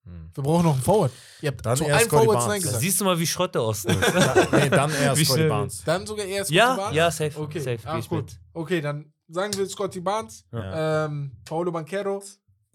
Hm. 0.05 0.29
Wir 0.35 0.43
brauchen 0.43 0.65
noch 0.65 0.73
einen 0.73 0.83
Forward. 0.83 1.11
Ihr 1.41 1.49
habt 1.49 1.65
Dann 1.65 1.75
zu 1.75 1.83
eher 1.83 1.95
allen 1.95 2.05
Scotty 2.05 2.25
Forwards 2.25 2.45
Barnes. 2.45 2.47
Nein 2.47 2.61
gesagt. 2.61 2.81
siehst 2.81 3.01
du 3.01 3.05
mal, 3.05 3.19
wie 3.19 3.25
Schrott 3.25 3.55
der 3.55 3.63
Osten 3.63 3.89
ist. 3.89 4.13
Nee, 4.51 4.69
dann 4.69 4.91
eher 4.91 5.15
Scotty 5.15 5.47
Barnes. 5.47 5.83
Dann 5.83 6.05
sogar 6.05 6.25
eher 6.25 6.45
Scotty 6.45 6.57
ja, 6.57 6.75
Barnes? 6.75 6.95
ja, 6.95 7.11
safe. 7.11 7.39
Okay, 7.39 7.59
safe 7.59 7.79
Ach, 7.85 8.07
gut. 8.07 8.39
Okay, 8.53 8.81
dann 8.81 9.11
sagen 9.27 9.55
wir 9.57 9.67
Scotty 9.67 9.99
Barnes, 10.01 10.45
Ja. 10.51 11.05
ähm, 11.05 11.31
Paolo 11.45 11.71
Banquero 11.71 12.21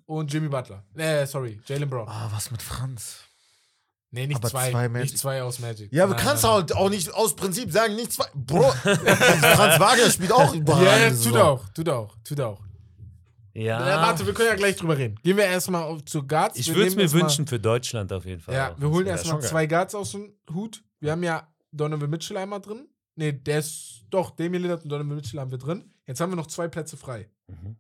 und 0.07 0.33
Jimmy 0.33 0.49
Butler. 0.49 0.85
Äh, 0.97 1.27
sorry, 1.27 1.61
Jalen 1.67 1.89
Brown. 1.89 2.09
Ah, 2.09 2.29
was 2.33 2.51
mit 2.51 2.63
Franz? 2.63 3.25
nee, 4.13 4.27
nicht 4.27 4.37
aber 4.39 4.49
zwei. 4.49 4.71
zwei 4.73 4.89
nicht 4.89 5.17
zwei 5.19 5.43
aus 5.43 5.61
Magic. 5.61 5.93
Ja, 5.93 6.03
aber 6.05 6.15
Nein, 6.15 6.25
kannst 6.25 6.43
nein, 6.43 6.53
halt 6.53 6.75
auch 6.75 6.91
nicht 6.91 7.15
aus 7.15 7.37
Prinzip 7.37 7.71
sagen, 7.71 7.95
nicht 7.95 8.13
zwei. 8.13 8.27
Bro, 8.35 8.63
Franz 8.73 9.79
Wagner 9.81 10.11
spielt 10.11 10.33
auch 10.33 10.51
nein. 10.53 10.63
überall. 10.63 10.85
Ja, 10.85 10.99
ja, 11.09 11.11
tut 11.11 11.37
auch, 11.37 11.69
tut 11.71 11.89
auch, 11.89 12.17
tut 12.25 12.41
auch. 12.41 12.61
Ja. 13.55 13.81
Äh, 13.81 14.01
warte, 14.03 14.27
wir 14.27 14.33
können 14.35 14.49
ja 14.49 14.55
gleich 14.57 14.77
drüber 14.77 14.97
reden. 14.97 15.17
Gehen 15.23 15.37
wir 15.37 15.45
erstmal 15.45 15.83
auf- 15.83 16.05
zu 16.05 16.25
Guards. 16.27 16.57
ich 16.59 16.73
würde 16.75 16.87
es 16.87 16.97
mir 16.97 17.11
wünschen 17.13 17.47
für 17.47 17.59
Deutschland 17.59 18.13
auf 18.13 18.25
jeden 18.25 18.41
Fall. 18.41 18.55
Ja, 18.55 18.73
auch. 18.73 18.81
wir 18.81 18.89
holen 18.91 19.07
erstmal 19.07 19.41
zwei 19.43 19.67
Guards 19.67 19.95
aus 19.95 20.13
dem 20.13 20.33
Hut. 20.53 20.83
Wir 21.01 21.13
haben 21.13 21.23
ja 21.23 21.47
Donovan 21.73 22.11
Mitchell 22.11 22.37
einmal 22.37 22.61
drin. 22.61 22.89
Nee, 23.17 23.33
der 23.33 23.59
ist 23.59 24.05
doch, 24.11 24.31
Damian 24.31 24.63
Lillard 24.63 24.83
und 24.85 24.89
Donovan 24.91 25.17
Mitchell 25.17 25.41
haben 25.41 25.51
wir 25.51 25.59
drin. 25.59 25.93
Jetzt 26.11 26.21
haben 26.21 26.33
wir 26.33 26.37
noch 26.37 26.49
zwei 26.49 26.67
Plätze 26.67 26.97
frei. 26.97 27.31
Mhm. 27.47 27.77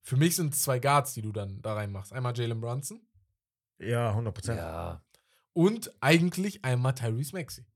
Für 0.00 0.16
mich 0.16 0.36
sind 0.36 0.54
es 0.54 0.62
zwei 0.62 0.78
Guards, 0.78 1.12
die 1.12 1.22
du 1.22 1.32
dann 1.32 1.60
da 1.60 1.74
reinmachst. 1.74 2.12
Einmal 2.12 2.36
Jalen 2.38 2.60
Brunson 2.60 3.00
Ja, 3.80 4.10
100 4.10 4.32
Prozent. 4.32 4.58
Ja, 4.58 5.02
und 5.52 5.90
eigentlich 6.00 6.64
einmal 6.64 6.94
Tyrese 6.94 7.34
Maxey. 7.34 7.66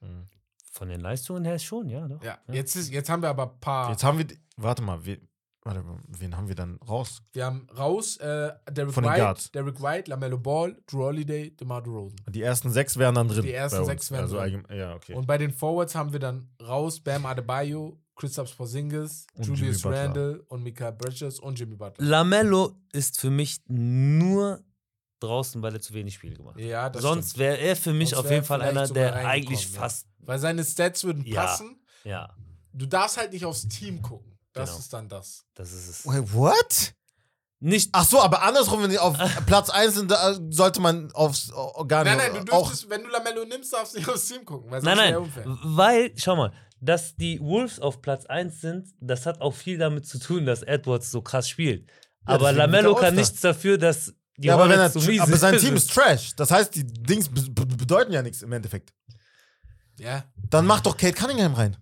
Mhm. 0.00 0.26
von 0.72 0.88
den 0.88 1.00
Leistungen 1.00 1.44
her 1.44 1.60
schon, 1.60 1.88
ja. 1.88 2.08
Doch. 2.08 2.20
Ja, 2.24 2.36
Jetzt, 2.50 2.74
ist, 2.74 2.90
jetzt 2.90 3.08
haben 3.08 3.22
wir 3.22 3.28
aber 3.28 3.44
ein 3.52 3.60
paar. 3.60 3.90
Jetzt 3.90 4.02
haben 4.02 4.18
wir, 4.18 4.26
warte 4.56 4.82
mal, 4.82 5.06
we, 5.06 5.20
warte, 5.62 5.84
wen 6.08 6.36
haben 6.36 6.48
wir 6.48 6.56
dann 6.56 6.78
raus? 6.88 7.22
wir 7.32 7.44
haben 7.46 7.68
raus 7.78 8.16
äh, 8.16 8.52
Derrick 8.72 8.92
Von 8.92 9.04
den 9.04 9.12
White, 9.12 9.20
Guards. 9.22 9.52
Derrick 9.52 9.80
White, 9.80 10.10
LaMelo 10.10 10.38
Ball, 10.38 10.76
Drew 10.88 11.04
Holiday, 11.04 11.50
DeMar 11.54 11.82
DeRozan. 11.82 12.16
Die 12.30 12.42
ersten 12.42 12.70
sechs 12.72 12.96
wären 12.96 13.14
dann 13.14 13.28
drin. 13.28 13.42
Die 13.42 13.52
ersten 13.52 13.76
bei 13.76 13.80
uns. 13.82 13.86
sechs 13.86 14.10
wären 14.10 14.22
also 14.22 14.38
drin. 14.38 14.66
Ja, 14.74 14.96
okay. 14.96 15.14
Und 15.14 15.28
bei 15.28 15.38
den 15.38 15.52
Forwards 15.52 15.94
haben 15.94 16.12
wir 16.12 16.18
dann 16.20 16.48
raus 16.60 16.98
Bam 16.98 17.24
Adebayo, 17.26 18.01
Kristaps 18.22 18.52
Porzingis, 18.52 19.26
Und 19.34 19.46
Julius. 19.48 19.84
Randle 19.84 20.44
und 20.48 20.62
Michael 20.62 20.92
Bridges 20.92 21.40
und 21.40 21.58
Jimmy 21.58 21.74
Butler. 21.74 22.06
Lamello 22.06 22.76
ist 22.92 23.18
für 23.18 23.30
mich 23.30 23.58
nur 23.66 24.62
draußen, 25.18 25.60
weil 25.60 25.74
er 25.74 25.80
zu 25.80 25.92
wenig 25.92 26.14
Spiele 26.14 26.36
gemacht 26.36 26.54
hat. 26.54 26.62
Ja, 26.62 26.88
das 26.88 27.02
Sonst 27.02 27.36
wäre 27.36 27.58
er 27.58 27.74
für 27.74 27.92
mich 27.92 28.10
Sonst 28.10 28.24
auf 28.24 28.30
jeden 28.30 28.44
Fall 28.44 28.62
einer, 28.62 28.86
der 28.86 29.16
eigentlich 29.26 29.72
ja. 29.72 29.80
fast, 29.80 30.06
Weil 30.20 30.38
seine 30.38 30.64
Stats 30.64 31.02
würden 31.02 31.24
Ja. 31.26 31.42
passen. 31.46 31.80
ja, 32.04 32.32
Du 32.72 32.86
darfst 32.86 33.16
halt 33.16 33.32
nicht 33.32 33.44
aufs 33.44 33.66
Team 33.66 34.00
gucken. 34.00 34.38
Das 34.52 34.70
Genau. 34.70 34.78
ist 34.78 34.92
dann 34.92 35.08
das. 35.08 35.44
das 35.54 35.72
ist 35.72 35.88
es. 35.88 36.06
Wait, 36.06 36.32
what? 36.32 36.94
Nicht, 37.58 37.90
Ach 37.92 38.04
so, 38.04 38.20
aber 38.20 38.42
andersrum, 38.42 38.82
wenn 38.84 38.90
die 38.90 38.98
auf 39.00 39.16
Platz 39.46 39.68
1 39.68 39.94
sind, 39.94 40.10
da 40.12 40.38
sollte 40.50 40.80
man 40.80 41.10
aufs 41.12 41.52
oh, 41.52 41.84
gar 41.86 42.04
nicht. 42.04 42.16
Nein, 42.16 42.32
nein, 42.34 42.46
du 42.46 42.52
auch, 42.52 42.68
dürftest, 42.68 42.88
wenn 42.88 43.02
du 43.02 43.08
Lamello 43.08 43.44
nimmst, 43.44 43.72
darfst 43.72 43.94
du 43.94 43.98
nicht 43.98 44.08
aufs 44.08 44.28
Team 44.28 44.44
gucken. 44.44 44.70
Weil 44.70 44.80
nein, 44.82 44.96
nein, 44.96 45.58
weil, 45.64 46.12
schau 46.16 46.36
mal, 46.36 46.52
dass 46.82 47.14
die 47.16 47.40
Wolves 47.40 47.78
auf 47.78 48.02
Platz 48.02 48.26
1 48.26 48.60
sind, 48.60 48.88
das 49.00 49.24
hat 49.24 49.40
auch 49.40 49.54
viel 49.54 49.78
damit 49.78 50.04
zu 50.04 50.18
tun, 50.18 50.44
dass 50.44 50.62
Edwards 50.62 51.10
so 51.10 51.22
krass 51.22 51.48
spielt. 51.48 51.90
aber 52.24 52.38
deswegen 52.38 52.56
wird 52.56 52.56
Lamello 52.56 52.94
kann 52.96 53.14
nichts 53.14 53.40
dafür, 53.40 53.78
dass 53.78 54.12
die 54.36 54.48
ja, 54.48 54.54
aber, 54.54 54.68
wenn 54.68 54.80
er, 54.80 54.90
so 54.90 55.00
mies 55.00 55.20
aber 55.20 55.36
sein 55.36 55.58
sind. 55.58 55.68
Team 55.68 55.76
ist 55.76 55.92
Trash. 55.92 56.34
Das 56.36 56.50
heißt, 56.50 56.74
die 56.74 56.84
Dings 56.84 57.28
be 57.28 57.42
be 57.42 57.66
bedeuten 57.66 58.12
ja 58.12 58.22
nichts 58.22 58.42
im 58.42 58.50
Endeffekt. 58.50 58.92
Ja. 59.98 60.24
Dann 60.50 60.66
mach 60.66 60.80
doch 60.80 60.96
Kate 60.96 61.14
Cunningham 61.14 61.54
rein. 61.54 61.76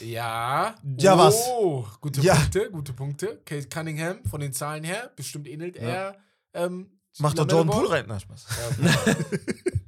Ja. 0.00 0.74
Ja, 0.98 1.18
was? 1.18 1.34
Oh, 1.48 1.86
gute 2.00 2.20
Ja. 2.20 2.34
Punkte, 2.36 2.70
gute 2.70 2.92
Punkte. 2.92 3.42
Case 3.44 3.68
Cunningham, 3.68 4.24
von 4.24 4.40
den 4.40 4.52
Zahlen 4.52 4.84
her, 4.84 5.10
bestimmt 5.16 5.48
ähnelt 5.48 5.76
er. 5.76 6.16
Ähm, 6.54 7.00
Mach 7.18 7.34
doch 7.34 7.48
Jordan. 7.50 7.74
Poole 7.74 7.90
rein. 7.90 8.04
Na, 8.06 8.20
Spaß. 8.20 8.46
Ja, 8.78 9.14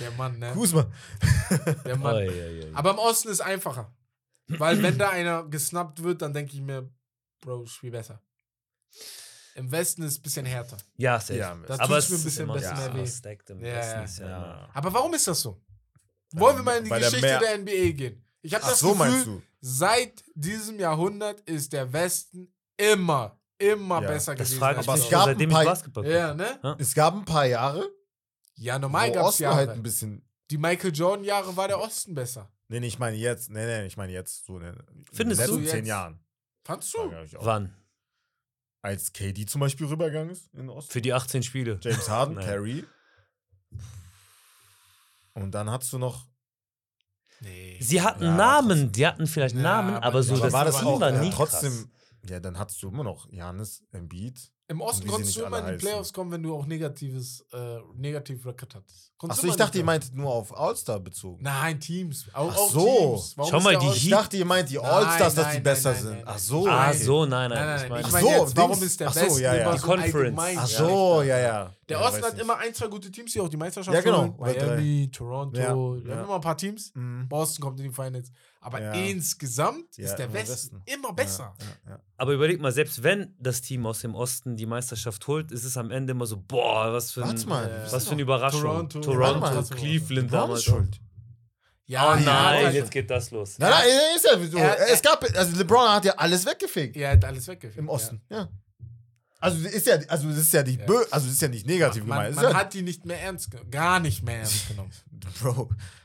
der 0.00 0.10
Mann, 0.12 0.38
ne? 0.38 0.52
Kuzma. 0.52 0.90
Der 1.84 1.96
Mann. 1.96 2.14
Oi, 2.16 2.28
oi, 2.28 2.64
oi. 2.64 2.70
Aber 2.74 2.90
im 2.92 2.98
Osten 2.98 3.28
ist 3.28 3.40
einfacher. 3.40 3.92
Weil 4.48 4.82
wenn 4.82 4.98
da 4.98 5.10
einer 5.10 5.44
gesnappt 5.44 6.02
wird, 6.02 6.20
dann 6.22 6.32
denke 6.34 6.52
ich 6.54 6.60
mir, 6.60 6.90
Bro, 7.40 7.66
spiel 7.66 7.90
besser. 7.90 8.20
Im 9.54 9.70
Westen 9.70 10.02
ist 10.02 10.12
es 10.12 10.18
ein 10.18 10.22
bisschen 10.22 10.46
härter. 10.46 10.76
Ja, 10.96 11.20
safe. 11.20 11.36
Ja, 11.38 11.54
Da 11.66 11.78
aber 11.78 11.98
es 11.98 12.08
mir 12.08 12.16
ein 12.16 12.18
ist 12.18 12.24
bisschen 12.24 12.42
immer 12.44 12.54
besser 12.54 12.76
so 12.76 12.82
mehr 12.92 12.94
weh. 12.94 13.06
stacked 13.06 13.50
im 13.50 13.60
Ja, 13.64 13.74
Westen 13.76 14.22
ja. 14.22 14.28
ja 14.28 14.38
Ja. 14.46 14.68
Aber 14.74 14.92
warum 14.92 15.14
ist 15.14 15.26
das 15.28 15.40
so? 15.40 15.62
Wollen 16.32 16.56
wir 16.56 16.62
mal 16.64 16.78
in 16.78 16.84
die 16.84 16.90
der 16.90 16.98
Geschichte 16.98 17.20
mehr- 17.26 17.38
der 17.38 17.58
NBA 17.58 17.92
gehen? 17.92 18.24
Ich 18.42 18.52
habe 18.52 18.64
das 18.64 18.80
so, 18.80 18.92
Gefühl, 18.94 19.08
meinst 19.10 19.26
du? 19.26 19.42
seit 19.60 20.24
diesem 20.34 20.78
Jahrhundert 20.80 21.40
ist 21.42 21.72
der 21.72 21.90
Westen 21.92 22.52
immer, 22.76 23.40
immer 23.58 24.02
Ja, 24.02 24.08
besser 24.08 24.34
Das 24.34 24.48
gewesen. 24.48 24.58
frage 24.58 24.78
als 24.78 24.84
ich 24.86 24.88
Aber 24.90 24.96
mich 24.96 25.04
es 25.04 25.08
der 25.08 25.18
gab 25.18 25.22
schon, 25.22 25.30
ein 25.30 25.34
seitdem 25.34 25.48
ich 25.50 25.54
paar- 25.54 25.64
Basketball. 25.64 26.06
Ja, 26.06 26.34
ne? 26.34 26.76
Es 26.78 26.94
gab 26.94 27.14
ein 27.14 27.24
paar 27.24 27.46
Jahre, 27.46 27.88
Ja, 28.56 28.78
normal 28.78 29.10
gab 29.12 29.28
es 29.28 29.38
Jahre. 29.38 29.56
halt 29.56 29.70
ein 29.70 29.82
bisschen. 29.82 30.28
die 30.50 30.58
Michael 30.58 30.94
Jordan-Jahre 30.94 31.56
war 31.56 31.68
der 31.68 31.80
Osten 31.80 32.14
besser. 32.14 32.50
Nee, 32.68 32.80
nee, 32.80 32.86
ich 32.86 32.98
meine 32.98 33.16
jetzt. 33.16 33.50
Nee, 33.50 33.64
nee, 33.66 33.86
ich 33.86 33.96
meine 33.96 34.12
jetzt. 34.12 34.44
So 34.46 34.56
in 34.58 34.64
den 34.64 34.82
Findest 35.12 35.40
letzten 35.40 35.58
du 35.62 35.66
zehn 35.68 35.76
jetzt? 35.78 35.88
Jahren. 35.88 36.20
Fandst 36.64 36.94
du? 36.94 37.10
ich 37.24 37.36
auch. 37.36 37.44
Wann? 37.44 37.74
Als 38.82 39.12
KD 39.12 39.46
zum 39.46 39.60
Beispiel 39.60 39.86
rübergegangen 39.86 40.30
ist 40.30 40.52
in 40.52 40.60
den 40.60 40.68
Osten. 40.70 40.92
Für 40.92 41.00
die 41.02 41.12
18 41.12 41.42
Spiele. 41.42 41.78
James 41.82 42.08
Harden. 42.08 42.36
Curry. 42.40 42.84
Und 45.34 45.52
dann 45.52 45.70
hattest 45.70 45.92
du 45.92 45.98
noch. 45.98 46.26
Nee. 47.40 47.78
Sie 47.80 48.00
hatten 48.00 48.22
Ja, 48.24 48.36
Namen, 48.36 48.68
trotzdem. 48.68 48.92
die 48.92 49.06
hatten 49.06 49.26
vielleicht 49.26 49.56
Ja, 49.56 49.62
Namen, 49.62 49.94
aber- 49.96 50.06
aber 50.06 50.22
so 50.22 50.34
aber 50.34 50.44
das 50.44 50.52
war 50.52 50.64
das 50.64 50.78
Team 50.78 50.86
auch, 50.88 51.00
war 51.00 51.12
ja, 51.12 51.30
trotzdem. 51.30 51.72
krass. 51.72 51.88
Ja, 52.30 52.40
dann 52.40 52.58
hattest 52.58 52.82
du 52.82 52.88
immer 52.88 53.04
noch 53.04 53.30
Janis, 53.30 53.82
Embiid. 53.92 54.50
Im 54.66 54.80
Osten 54.80 55.06
konntest 55.06 55.36
du 55.36 55.44
immer 55.44 55.58
in 55.58 55.72
die 55.74 55.78
Playoffs 55.78 56.00
heißen. 56.08 56.14
kommen, 56.14 56.30
wenn 56.32 56.42
du 56.42 56.54
auch 56.56 56.64
negatives, 56.64 57.44
äh, 57.52 57.76
negativ 57.96 58.46
Record 58.46 58.74
hattest. 58.76 59.12
Achso, 59.28 59.46
ich 59.46 59.56
dachte, 59.56 59.78
ihr 59.78 59.84
meint 59.84 60.14
nur 60.14 60.30
auf 60.32 60.54
All-Star 60.58 61.00
bezogen. 61.00 61.42
Nein, 61.42 61.78
Teams. 61.80 62.26
Auch, 62.32 62.50
Ach 62.50 62.56
auch 62.58 62.70
so. 62.70 62.84
Teams. 62.86 63.32
Warum 63.36 63.50
Schau 63.50 63.60
mal, 63.60 63.70
die 63.70 63.76
Osten- 63.86 63.96
Ich 63.96 64.04
Heat- 64.04 64.12
dachte, 64.12 64.36
ihr 64.38 64.44
meint 64.44 64.68
die 64.70 64.78
All-Stars, 64.78 65.34
dass 65.34 65.46
die 65.48 65.54
nein, 65.54 65.62
besser 65.62 65.92
nein, 65.92 66.02
sind. 66.02 66.10
nein, 66.12 66.22
Ach 66.26 66.30
nein. 66.32 66.38
so. 66.40 66.66
Ah, 66.68 66.92
so, 66.92 67.24
nein, 67.26 67.50
nein. 67.50 67.58
Nein, 67.58 67.66
nein, 67.66 67.84
ich 67.84 67.90
meine, 67.90 68.04
Ach 68.06 68.20
so, 68.20 68.28
jetzt, 68.44 68.56
warum 68.56 68.82
ist 68.82 69.00
der 69.00 69.08
Ach 69.08 69.12
so, 69.14 69.38
ja, 69.38 69.54
ja. 69.54 69.62
immer 69.62 69.72
Die 69.72 69.78
so 69.78 69.86
Conference. 69.86 70.14
allgemein? 70.14 70.58
Ach 70.58 70.68
Ja, 70.70 70.78
so, 70.78 71.22
ja, 71.22 71.38
ja. 71.38 71.74
Der 71.88 71.98
ja, 72.00 72.06
Osten 72.06 72.22
hat 72.22 72.32
nicht. 72.32 72.42
immer 72.42 72.56
ein, 72.58 72.74
zwei 72.74 72.86
gute 72.88 73.10
Teams, 73.10 73.32
die 73.32 73.40
auch 73.40 73.48
die 73.48 73.56
Meisterschaft 73.58 73.94
Ja, 73.94 74.00
genau. 74.02 74.34
Miami, 74.38 75.10
Toronto. 75.12 75.58
Wir 75.58 75.68
haben 76.16 76.24
immer 76.24 76.34
ein 76.36 76.40
paar 76.40 76.56
Teams. 76.56 76.90
Mhm. 76.94 77.28
Boston 77.28 77.62
kommt 77.62 77.80
in 77.80 77.88
die 77.90 77.94
Finals. 77.94 78.30
Aber 78.64 78.80
Ja. 78.80 78.92
insgesamt 78.92 79.96
Ja, 79.98 80.06
ist 80.06 80.16
der 80.16 80.24
immer 80.24 80.34
Westen, 80.36 80.52
Westen. 80.54 80.82
immer 80.86 81.12
besser. 81.12 81.54
Ja, 81.86 81.90
ja, 81.90 82.00
Aber 82.16 82.32
überleg 82.32 82.60
mal, 82.62 82.72
selbst 82.72 83.02
wenn 83.02 83.34
das 83.38 83.60
Team 83.60 83.84
aus 83.84 83.98
dem 84.00 84.14
Osten 84.14 84.56
die 84.56 84.64
Meisterschaft 84.64 85.26
holt, 85.26 85.52
ist 85.52 85.64
es 85.64 85.76
am 85.76 85.90
Ende 85.90 86.12
immer 86.12 86.24
so, 86.24 86.38
boah, 86.38 86.90
was 86.92 87.12
für, 87.12 87.24
ein, 87.26 87.38
mal, 87.46 87.86
was 87.90 88.06
für 88.06 88.12
eine 88.12 88.22
Überraschung. 88.22 88.62
Toronto. 88.62 89.00
Toronto, 89.00 89.40
mal. 89.40 89.62
Cleveland 89.64 90.32
ja. 90.32 90.40
damals. 90.40 90.64
schuld. 90.64 90.98
Ja, 91.86 92.12
Oh 92.12 92.16
ja, 92.16 92.20
nein, 92.20 92.64
halt- 92.64 92.74
jetzt 92.74 92.90
geht 92.90 93.10
das 93.10 93.30
los. 93.30 93.58
Nein, 93.58 93.70
nein, 93.70 93.86
ist 94.16 94.24
ja 94.24 94.38
so. 94.38 94.58
Es 94.90 95.02
gab, 95.02 95.22
also 95.36 95.56
LeBron 95.58 95.86
hat 95.92 96.06
ja 96.06 96.14
alles 96.16 96.46
weggefegt 96.46 96.96
Er 96.96 97.10
hat 97.10 97.24
alles 97.26 97.46
weggefegt. 97.46 97.76
im 97.78 97.90
Osten. 97.90 98.22
Ja. 98.30 98.48
Also 99.40 99.66
ist 99.68 99.86
ja, 99.86 99.96
also 100.08 100.28
das 100.28 100.38
ist 100.38 100.52
ja 100.54 100.62
nicht 100.62 100.80
Ja. 100.80 100.86
bö, 100.86 101.04
also 101.10 101.28
ist 101.28 101.42
ja 101.42 101.48
nicht 101.48 101.66
negativ 101.66 102.04
Man, 102.04 102.18
gemeint. 102.30 102.36
man 102.36 102.44
ist 102.46 102.54
hat 102.54 102.72
die 102.74 102.82
nicht 102.82 103.04
mehr 103.04 103.20
ernst 103.20 103.50
genommen. 103.50 103.70
Gar 103.70 104.00
nicht 104.00 104.22
mehr 104.22 104.38
ernst 104.38 104.68
genommen. 104.68 104.90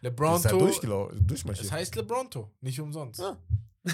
ja, 0.02 0.10
Bro, 0.10 0.34
das 0.34 0.40
ist 0.40 0.46
ja 0.46 0.50
LeBronto, 0.52 0.58
durchgelaufen, 0.60 1.18
es 1.20 1.28
durchmarschiert. 1.28 1.72
heißt 1.72 1.96
LeBronto, 1.96 2.52
nicht 2.62 2.80
umsonst. 2.82 3.20
Ja. 3.22 3.38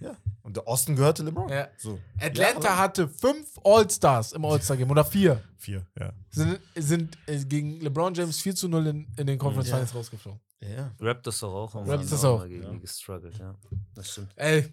ja. 0.00 0.16
Und 0.42 0.56
der 0.56 0.66
Osten 0.66 0.96
gehörte 0.96 1.22
LeBron. 1.22 1.48
Ja. 1.50 1.68
So. 1.78 1.98
Atlanta 2.18 2.68
Ja, 2.68 2.78
hatte 2.78 3.06
fünf 3.08 3.58
All-Stars 3.62 4.32
im 4.32 4.44
All-Star-Game 4.44 4.90
oder 4.90 5.04
vier. 5.04 5.42
Vier, 5.58 5.86
ja. 5.98 6.12
Sind, 6.30 6.58
sind 6.74 7.18
äh, 7.26 7.44
gegen 7.44 7.80
LeBron 7.80 8.14
James 8.14 8.40
4 8.40 8.54
zu 8.54 8.68
0 8.68 8.86
in, 8.86 9.06
in 9.18 9.26
den 9.26 9.38
Conference 9.38 9.68
Ja. 9.68 9.76
Finals 9.76 9.94
rausgeflogen. 9.94 10.40
Ja. 10.62 10.90
Raptors 10.98 11.40
doch 11.40 11.52
auch. 11.54 11.74
Raptors 11.74 12.22
wir 12.22 12.28
auch. 12.30 12.38
mal 12.40 12.48
gegen 12.48 12.62
Ja. 12.62 12.70
die 12.70 12.80
gestruggelt, 12.80 13.38
ja. 13.38 13.54
Das 13.94 14.10
stimmt. 14.10 14.32
Ey, 14.36 14.72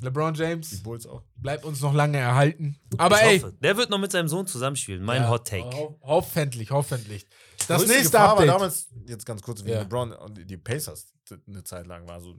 LeBron 0.00 0.34
Die 0.34 0.40
James 0.40 0.82
Bulls 0.82 1.06
auch. 1.06 1.22
bleibt 1.36 1.64
uns 1.64 1.80
noch 1.80 1.92
lange 1.94 2.18
erhalten. 2.18 2.78
Aber 2.98 3.16
ich 3.16 3.22
ey, 3.22 3.40
hoffe, 3.40 3.52
der 3.60 3.76
wird 3.76 3.90
noch 3.90 3.98
mit 3.98 4.12
seinem 4.12 4.28
Sohn 4.28 4.46
zusammenspielen. 4.46 5.02
Mein 5.02 5.22
ja, 5.22 5.28
Hot 5.30 5.46
Take. 5.48 5.76
ho 5.76 5.98
hoffentlich, 6.02 6.70
hoffentlich. 6.70 7.26
Das 7.66 7.86
nächste 7.86 8.12
Gefahr 8.12 8.32
Update. 8.32 8.48
damals, 8.48 8.88
jetzt 9.06 9.26
ganz 9.26 9.42
kurz, 9.42 9.64
wie 9.64 9.70
Ja. 9.70 9.80
LeBron 9.80 10.12
und 10.12 10.48
die 10.48 10.56
Pacers 10.56 11.12
eine 11.46 11.64
Zeit 11.64 11.86
lang 11.86 12.06
war 12.08 12.20
so. 12.20 12.34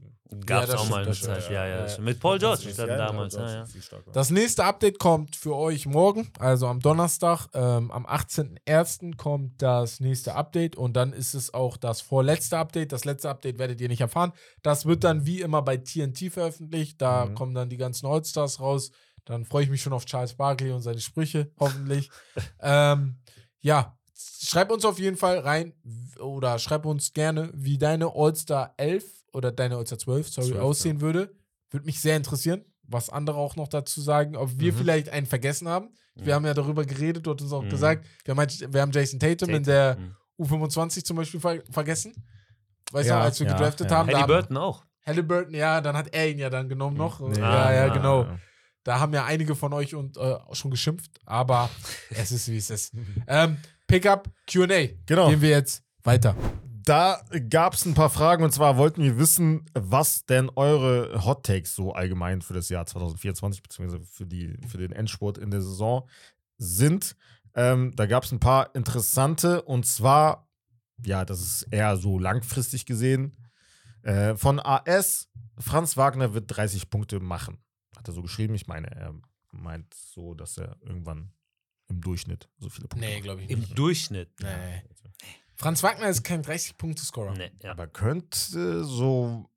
Gab 0.45 0.64
es 0.64 0.70
das 0.72 0.80
auch 0.82 0.90
mal 0.90 0.98
eine 0.98 1.07
das 1.07 1.22
Zeit. 1.22 1.44
ja. 1.49 1.52
Ja, 1.52 1.66
ja. 1.66 1.70
Ja. 1.76 1.82
das 1.84 1.94
stimmt. 1.94 2.06
Mit 2.06 2.20
Paul 2.20 2.40
George 2.40 2.64
Ja, 2.70 2.74
dann 2.76 2.90
ja, 2.90 2.98
damals. 2.98 3.34
Ja, 3.36 3.49
ja. 3.53 3.66
stärker. 3.82 4.11
Das 4.11 4.30
nächste 4.30 4.64
Update 4.66 4.99
kommt 4.99 5.36
für 5.36 5.56
euch 5.56 5.86
morgen, 5.86 6.32
also 6.40 6.68
am 6.68 6.80
Donnerstag. 6.80 7.48
Ähm, 7.53 7.91
am 7.91 8.06
18.01. 8.06 9.16
kommt 9.18 9.61
das 9.61 9.99
nächste 9.99 10.36
Update 10.36 10.76
und 10.76 10.94
dann 10.94 11.14
ist 11.14 11.34
es 11.34 11.53
auch 11.53 11.78
das 11.78 12.02
vorletzte 12.02 12.57
Update. 12.57 12.91
Das 12.91 13.06
letzte 13.06 13.30
Update 13.30 13.60
werdet 13.60 13.82
ihr 13.82 13.88
nicht 13.90 14.02
erfahren. 14.02 14.34
Das 14.64 14.86
wird 14.86 15.03
dann 15.03 15.26
wie 15.26 15.41
immer 15.41 15.61
bei 15.61 15.78
TNT 15.78 16.30
veröffentlicht. 16.32 17.02
Da 17.02 17.26
Mhm. 17.26 17.36
kommen 17.36 17.53
dann 17.53 17.70
die 17.70 17.78
ganzen 17.78 18.06
Allstars 18.07 18.60
raus. 18.60 18.91
Dann 19.26 19.45
freue 19.45 19.64
ich 19.64 19.70
mich 19.70 19.82
schon 19.82 19.94
auf 19.94 20.06
Charles 20.06 20.34
Barkley 20.34 20.72
und 20.72 20.82
seine 20.82 20.99
Sprüche, 21.02 21.52
hoffentlich. 21.60 22.10
ähm, 22.61 23.18
ja, 23.60 23.95
schreib 24.41 24.71
uns 24.71 24.85
auf 24.85 24.99
jeden 24.99 25.17
Fall 25.17 25.39
rein 25.39 25.73
oder 26.19 26.59
schreib 26.59 26.85
uns 26.85 27.13
gerne, 27.13 27.49
wie 27.53 27.77
deine 27.77 28.11
All-Star 28.15 28.73
11 28.77 29.03
oder 29.33 29.51
deine 29.51 29.77
All-Star 29.77 29.97
12, 29.99 30.29
sorry, 30.29 30.49
12, 30.49 30.61
aussehen 30.61 31.01
würde. 31.01 31.31
Würde 31.71 31.85
mich 31.85 32.01
sehr 32.01 32.17
interessieren, 32.17 32.65
was 32.83 33.09
andere 33.09 33.37
auch 33.37 33.55
noch 33.55 33.67
dazu 33.67 34.01
sagen, 34.01 34.35
ob 34.35 34.59
wir 34.59 34.73
Mhm. 34.73 34.77
vielleicht 34.77 35.09
einen 35.09 35.25
vergessen 35.27 35.67
haben. 35.67 35.89
Wir 36.15 36.25
Mhm. 36.25 36.31
haben 36.35 36.45
ja 36.47 36.53
darüber 36.53 36.83
geredet, 36.85 37.25
du 37.25 37.31
hast 37.33 37.41
uns 37.41 37.53
auch 37.53 37.63
Mhm. 37.63 37.69
gesagt, 37.69 38.05
wir 38.25 38.31
haben, 38.31 38.39
halt- 38.39 38.73
wir 38.73 38.81
haben 38.81 38.91
Jason 38.91 39.19
Tatum, 39.19 39.49
in 39.49 39.63
Tatum, 39.63 39.65
der 39.65 39.97
mhm. 39.97 40.15
U25 40.37 41.03
zum 41.05 41.17
Beispiel 41.17 41.39
ver 41.39 41.61
vergessen. 41.69 42.13
Weißt 42.91 43.07
Ja, 43.09 43.19
du, 43.19 43.23
als 43.25 43.39
wir 43.39 43.47
ja, 43.47 43.53
gedraftet 43.53 43.91
ja. 43.91 43.97
haben. 43.97 44.09
da 44.09 44.13
haben- 44.19 44.21
Halliburton 44.31 44.57
auch. 44.57 44.83
Halliburton, 45.05 45.53
ja, 45.53 45.79
dann 45.81 45.95
hat 45.95 46.13
er 46.13 46.29
ihn 46.29 46.39
ja 46.39 46.49
dann 46.49 46.67
genommen 46.67 46.97
noch. 46.97 47.19
Nee. 47.19 47.39
Ja, 47.39 47.71
ja, 47.71 47.93
genau. 47.93 48.25
Da 48.83 48.99
haben 48.99 49.13
ja 49.13 49.25
einige 49.25 49.55
von 49.55 49.73
euch 49.73 49.93
und, 49.93 50.17
äh, 50.17 50.37
schon 50.53 50.71
geschimpft, 50.71 51.11
aber 51.25 51.69
es 52.09 52.31
ist 52.31 52.47
wie 52.47 52.57
es 52.57 52.69
ist. 52.71 52.93
Ähm, 53.27 53.57
Pickup 53.90 54.30
QA. 54.45 54.90
Genau. 55.07 55.30
Gehen 55.30 55.41
wir 55.41 55.49
jetzt 55.49 55.84
weiter. 56.03 56.36
Da 56.86 57.22
gab 57.49 57.74
es 57.74 57.86
ein 57.86 57.95
paar 57.95 58.11
Fragen 58.11 58.44
und 58.44 58.52
zwar 58.52 58.78
wollten 58.78 59.03
wir 59.03 59.18
wissen, 59.18 59.66
was 59.74 60.26
denn 60.26 60.49
eure 60.56 61.26
Hot 61.26 61.44
Takes 61.44 61.76
so 61.76 61.94
allgemein 61.94 62.41
für 62.41 62.53
das 62.53 62.70
Jahr 62.70 62.86
2024 62.86 63.64
beziehungsweise 63.64 64.03
für, 64.06 64.26
die, 64.28 64.57
für 64.68 64.78
den 64.78 64.91
Endspurt 64.91 65.40
in 65.40 65.49
der 65.49 65.61
Saison 65.61 66.07
sind. 66.57 67.16
Ähm, 67.56 67.91
da 67.95 68.06
gab 68.06 68.24
es 68.24 68.32
ein 68.32 68.40
paar 68.40 68.76
interessante 68.76 69.64
und 69.64 69.88
zwar, 69.88 70.48
ja, 71.03 71.26
das 71.26 71.41
ist 71.41 71.64
eher 71.72 71.98
so 71.98 72.20
langfristig 72.20 72.86
gesehen, 72.86 73.36
äh, 74.03 74.36
von 74.36 74.60
AS, 74.60 75.30
Franz 75.57 75.98
Wagner 75.98 76.34
wird 76.36 76.45
30 76.48 76.91
Punkte 76.91 77.20
machen. 77.20 77.57
Hat 77.98 78.07
er 78.07 78.14
so 78.14 78.22
geschrieben. 78.22 78.53
Ich 78.53 78.68
meine, 78.68 78.90
er 78.91 79.16
meint 79.52 79.94
so, 79.94 80.36
dass 80.36 80.57
er 80.57 80.78
irgendwann 80.82 81.32
im 81.90 82.02
Durchschnitt 82.02 82.48
so 82.60 82.70
viele 82.70 82.88
Punkte 82.88 83.07
Nee, 83.07 83.22
glaube 83.22 83.41
ich 83.41 83.49
Im 83.49 83.60
nicht. 83.60 83.78
Durchschnitt. 83.78 84.30
Nee. 84.41 84.84
Franz 85.56 85.84
Wagner 85.84 86.07
ist 86.07 86.24
kein 86.24 86.44
30-Punkte-Scorer. 86.44 87.34
Nee, 87.34 87.52
ja. 87.61 87.72
Aber 87.72 87.88
könnte 87.88 88.84
so 88.86 89.49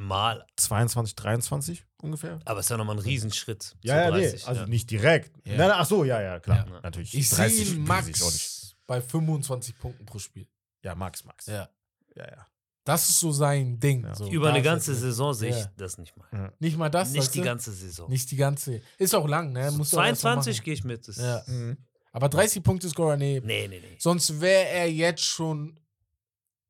Mal. 0.00 0.46
22, 0.56 1.14
23 1.14 1.84
ungefähr. 2.00 2.40
Aber 2.46 2.60
es 2.60 2.66
ist 2.66 2.70
ja 2.70 2.78
nochmal 2.78 2.96
ein 2.96 3.02
Riesenschritt. 3.02 3.76
Ja, 3.82 3.94
zu 3.94 4.00
ja, 4.00 4.10
30, 4.10 4.32
nee, 4.32 4.48
also 4.48 4.60
ja. 4.62 4.66
nicht 4.66 4.90
direkt. 4.90 5.36
Ja. 5.46 5.56
Nein, 5.56 5.68
nein, 5.68 5.76
ach 5.78 5.86
so, 5.86 6.04
ja, 6.04 6.22
ja, 6.22 6.40
klar. 6.40 6.66
Ja. 6.66 6.80
Natürlich. 6.80 7.14
Ich 7.14 7.28
sehe 7.28 7.46
30 7.46 7.74
ihn 7.74 7.84
bringt 7.84 8.04
sich 8.06 8.22
auch 8.22 8.32
nicht. 8.32 8.38
Max 8.38 8.76
bei 8.86 9.00
25 9.00 9.78
Punkten 9.78 10.06
pro 10.06 10.18
Spiel. 10.18 10.48
Ja, 10.82 10.94
Max, 10.94 11.24
Max. 11.24 11.46
Ja. 11.46 11.68
ja. 12.16 12.26
ja. 12.26 12.46
Das 12.84 13.08
ist 13.10 13.20
so 13.20 13.30
sein 13.30 13.78
Ding. 13.78 14.04
Ja. 14.04 14.14
So, 14.14 14.28
Über 14.30 14.50
eine 14.50 14.62
ganze 14.62 14.92
er. 14.92 14.96
Saison 14.96 15.34
sehe 15.34 15.50
ich 15.50 15.56
Ja. 15.56 15.70
das 15.76 15.98
nicht 15.98 16.16
mal. 16.16 16.52
Nicht 16.58 16.78
mal 16.78 16.88
das, 16.88 17.10
nicht 17.12 17.34
die 17.34 17.38
du? 17.40 17.44
ganze 17.44 17.72
Saison. 17.72 18.08
Nicht 18.08 18.30
die 18.30 18.36
ganze. 18.36 18.80
Ist 18.98 19.14
auch 19.14 19.28
lang, 19.28 19.52
ne? 19.52 19.70
So 19.70 19.76
Musst 19.78 19.92
du 19.92 19.98
auch 19.98 20.04
erst 20.04 20.24
mal 20.24 20.34
22 20.42 20.56
machen. 20.58 20.64
gehe 20.64 20.74
ich 20.74 20.84
mit. 20.84 21.06
Das 21.08 21.16
Ja. 21.16 21.42
Mhm. 21.46 21.76
Aber 22.12 22.28
30 22.28 22.62
Punkte 22.62 22.88
Scorer, 22.88 23.16
nee. 23.16 23.40
Nee, 23.44 23.68
nee, 23.68 23.80
nee. 23.80 23.96
Sonst 23.98 24.40
wäre 24.40 24.66
er 24.68 24.90
jetzt 24.90 25.22
schon 25.24 25.78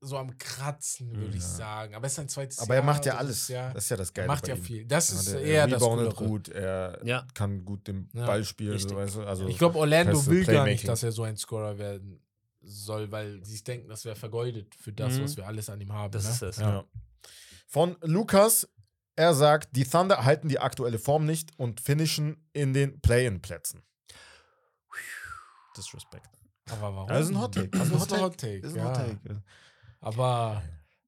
so 0.03 0.17
am 0.17 0.37
Kratzen, 0.39 1.15
würde 1.15 1.37
ich 1.37 1.43
Ja. 1.43 1.49
sagen. 1.49 1.95
Aber 1.95 2.07
es 2.07 2.13
ist 2.13 2.17
sein 2.17 2.29
zweites 2.29 2.59
Aber 2.59 2.75
Jahr. 2.75 2.83
er 2.83 2.87
macht 2.87 3.07
ja 3.07 3.17
alles. 3.17 3.49
Jahr. 3.49 3.73
Das 3.73 3.85
ist 3.85 3.91
ja 3.91 3.97
das 3.99 4.09
Er 4.11 4.15
Geile. 4.15 4.29
macht 4.29 4.43
bei 4.43 4.49
ja 4.49 4.55
ihm. 4.57 4.63
viel. 4.63 4.85
Das 4.87 5.11
Ja, 5.11 5.17
ist 5.17 5.33
der 5.33 5.43
eher 5.43 5.67
das 5.69 5.83
Coolere. 5.83 6.15
gut, 6.15 6.49
er 6.49 7.01
Ja. 7.05 7.27
kann 7.35 7.65
gut 7.65 7.87
den 7.87 8.09
Ja, 8.15 8.27
Ball 8.27 8.43
spielen. 8.45 8.79
So, 8.79 8.97
weißt 8.97 9.17
du? 9.17 9.23
also, 9.23 9.47
Ich 9.47 9.59
glaube, 9.59 9.79
Orlando 9.79 10.27
will 10.27 10.45
gar 10.45 10.65
nicht, 10.67 10.89
dass 10.89 11.03
er 11.03 11.13
so 11.13 11.23
ein 11.23 11.37
Scorer 11.37 11.79
werden 11.79 12.21
soll, 12.63 13.11
weil 13.11 13.45
sie 13.45 13.63
denken, 13.63 13.89
das 13.89 14.05
wäre 14.05 14.17
vergeudet 14.17 14.75
für 14.75 14.93
das, 14.93 15.15
Mhm. 15.15 15.23
was 15.23 15.37
wir 15.37 15.47
alles 15.47 15.69
an 15.71 15.81
ihm 15.81 15.93
haben. 15.93 16.11
Das 16.13 16.25
ne? 16.25 16.31
ist 16.31 16.43
es. 16.43 16.57
Ja. 16.59 16.85
Von 17.67 17.97
Lukas, 18.03 18.69
er 19.17 19.35
sagt, 19.35 19.75
die 19.77 19.85
Thunder 19.85 20.25
halten 20.25 20.49
die 20.49 20.59
aktuelle 20.59 20.99
Form 20.99 21.25
nicht 21.27 21.59
und 21.59 21.81
finishen 21.81 22.49
in 22.53 22.73
den 22.75 23.01
Play-In-Plätzen. 23.01 23.83
Disrespect. 25.77 26.27
Aber 26.71 26.95
warum? 26.95 27.09
Das 27.09 27.25
ist 27.25 27.31
ein 27.31 27.41
Hot 27.41 27.55
Take. 27.55 27.69
Das 27.71 27.89
ist 27.89 28.13
ein 28.13 28.21
Hot 28.21 28.39
Take. 28.39 28.61
Das 28.61 28.73
ist 28.73 28.77
ein 28.79 28.85
ja. 28.85 28.89
Hot 28.91 28.95
Take. 28.97 29.43
Aber, 30.01 30.63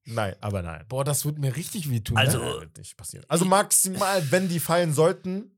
Nein, 0.04 0.34
aber 0.40 0.62
nein. 0.62 0.84
boah, 0.88 1.04
das 1.04 1.24
wird 1.24 1.38
mir 1.38 1.54
richtig 1.56 1.88
wehtun. 1.90 2.16
Also- 2.16 2.38
ne? 2.38 2.60
Wird 2.60 2.78
nicht 2.78 2.96
passieren. 2.96 3.24
Also 3.28 3.44
maximal, 3.44 4.30
wenn 4.30 4.48
die 4.48 4.60
fallen 4.60 4.92
sollten, 4.92 5.56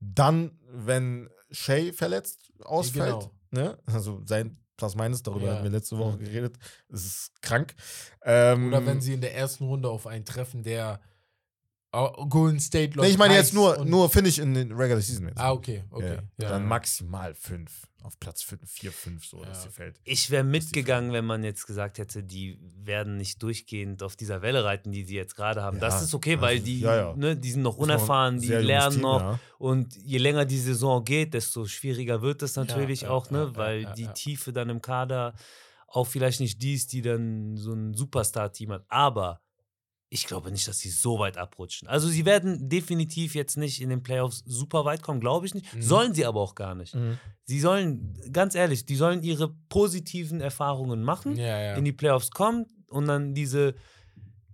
dann, 0.00 0.58
wenn 0.70 1.30
Shay 1.50 1.92
verletzt 1.92 2.52
ausfällt. 2.60 3.30
Genau. 3.50 3.64
Ne? 3.68 3.78
Also 3.86 4.22
sein 4.26 4.58
Plus 4.76 4.94
Minus, 4.94 5.22
darüber 5.22 5.46
Ja. 5.46 5.52
hatten 5.54 5.64
wir 5.64 5.70
letzte 5.70 5.96
Woche 5.98 6.18
geredet. 6.18 6.56
Das 6.88 7.04
ist 7.04 7.42
krank. 7.42 7.74
Ähm, 8.24 8.68
Oder 8.68 8.84
wenn 8.86 9.00
sie 9.00 9.14
in 9.14 9.20
der 9.20 9.34
ersten 9.34 9.64
Runde 9.64 9.88
auf 9.88 10.06
einen 10.06 10.24
treffen, 10.24 10.62
der 10.62 11.00
oh, 11.92 12.26
Golden 12.26 12.60
State 12.60 12.98
Nee, 12.98 13.08
ich 13.08 13.18
meine 13.18 13.34
jetzt 13.34 13.54
nur, 13.54 13.84
nur 13.84 14.08
Finish 14.08 14.38
in 14.38 14.54
den 14.54 14.72
Regular 14.72 15.00
Season. 15.00 15.28
Jetzt. 15.28 15.38
Ah, 15.38 15.52
okay, 15.52 15.84
okay. 15.90 16.16
Ja. 16.38 16.44
Ja. 16.44 16.48
Dann 16.50 16.66
maximal 16.66 17.34
fünf. 17.34 17.86
Auf 18.02 18.20
Platz 18.20 18.42
fünf, 18.42 18.70
vier, 18.70 18.92
fünf, 18.92 19.26
so, 19.26 19.40
Ja. 19.40 19.46
dass 19.46 19.64
sie 19.64 19.68
fällt. 19.68 20.00
Ich 20.04 20.30
wäre 20.30 20.44
mitgegangen, 20.44 21.12
wenn 21.12 21.24
man 21.24 21.42
jetzt 21.42 21.66
gesagt 21.66 21.98
hätte, 21.98 22.22
die 22.22 22.56
werden 22.76 23.16
nicht 23.16 23.42
durchgehend 23.42 24.00
auf 24.04 24.14
dieser 24.14 24.42
Welle 24.42 24.62
reiten, 24.64 24.92
die 24.92 25.02
sie 25.02 25.16
jetzt 25.16 25.34
gerade 25.34 25.60
haben. 25.62 25.78
Ja, 25.78 25.80
das 25.80 26.02
ist 26.02 26.14
okay, 26.14 26.40
weil 26.40 26.54
also, 26.54 26.64
die, 26.64 26.80
ja, 26.80 26.96
ja. 26.96 27.16
Ne, 27.16 27.36
die 27.36 27.50
sind 27.50 27.62
noch 27.62 27.76
unerfahren, 27.76 28.40
die 28.40 28.46
lernen 28.48 28.92
Team, 28.92 29.02
noch. 29.02 29.20
ja. 29.20 29.40
Und 29.58 29.96
je 29.96 30.18
länger 30.18 30.44
die 30.44 30.58
Saison 30.58 31.04
geht, 31.04 31.34
desto 31.34 31.66
schwieriger 31.66 32.22
wird 32.22 32.42
es 32.42 32.54
natürlich 32.54 33.02
ja, 33.02 33.10
auch, 33.10 33.30
ne? 33.30 33.38
ja, 33.38 33.44
ja, 33.46 33.56
weil 33.56 33.82
ja, 33.82 33.94
die 33.94 34.04
ja. 34.04 34.12
Tiefe 34.12 34.52
dann 34.52 34.70
im 34.70 34.80
Kader 34.80 35.34
auch 35.88 36.06
vielleicht 36.06 36.40
nicht 36.40 36.62
die 36.62 36.74
ist, 36.74 36.92
die 36.92 37.02
dann 37.02 37.56
so 37.56 37.72
ein 37.72 37.94
Superstar-Team 37.94 38.72
hat. 38.72 38.84
Aber 38.88 39.40
ich 40.08 40.26
glaube 40.26 40.50
nicht, 40.52 40.68
dass 40.68 40.78
sie 40.78 40.90
so 40.90 41.18
weit 41.18 41.36
abrutschen. 41.36 41.88
Also 41.88 42.08
sie 42.08 42.24
werden 42.24 42.68
definitiv 42.68 43.34
jetzt 43.34 43.56
nicht 43.56 43.80
in 43.80 43.88
den 43.88 44.02
Playoffs 44.02 44.42
super 44.46 44.84
weit 44.84 45.02
kommen, 45.02 45.20
glaube 45.20 45.46
ich 45.46 45.54
nicht. 45.54 45.74
Mhm. 45.74 45.82
Sollen 45.82 46.14
sie 46.14 46.24
aber 46.24 46.40
auch 46.40 46.54
gar 46.54 46.74
nicht. 46.74 46.94
Mhm. 46.94 47.18
Sie 47.44 47.58
sollen, 47.60 48.16
ganz 48.32 48.54
ehrlich, 48.54 48.84
die 48.86 48.96
sollen 48.96 49.22
ihre 49.22 49.52
positiven 49.68 50.40
Erfahrungen 50.40 51.02
machen, 51.02 51.36
Ja, 51.36 51.60
ja. 51.60 51.74
in 51.74 51.84
die 51.84 51.92
Playoffs 51.92 52.30
kommen 52.30 52.66
und 52.88 53.06
dann 53.08 53.34
diese, 53.34 53.74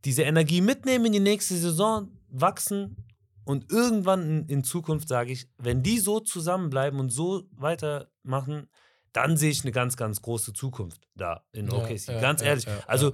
diese 0.04 0.22
Energie 0.22 0.60
mitnehmen 0.62 1.06
in 1.06 1.12
die 1.12 1.20
nächste 1.20 1.56
Saison, 1.56 2.08
wachsen 2.28 2.96
und 3.44 3.70
irgendwann 3.70 4.22
in, 4.22 4.46
in 4.46 4.64
Zukunft 4.64 5.06
sage 5.08 5.32
ich, 5.32 5.48
wenn 5.58 5.82
die 5.82 5.98
so 5.98 6.20
zusammenbleiben 6.20 6.98
und 6.98 7.10
so 7.10 7.42
weitermachen, 7.52 8.68
dann 9.12 9.36
sehe 9.36 9.50
ich 9.50 9.62
eine 9.62 9.72
ganz, 9.72 9.96
ganz 9.98 10.22
große 10.22 10.54
Zukunft 10.54 11.02
da 11.14 11.44
in 11.52 11.70
OKC. 11.70 12.06
ja, 12.08 12.20
ganz 12.20 12.40
ehrlich. 12.40 12.66
also 12.86 13.12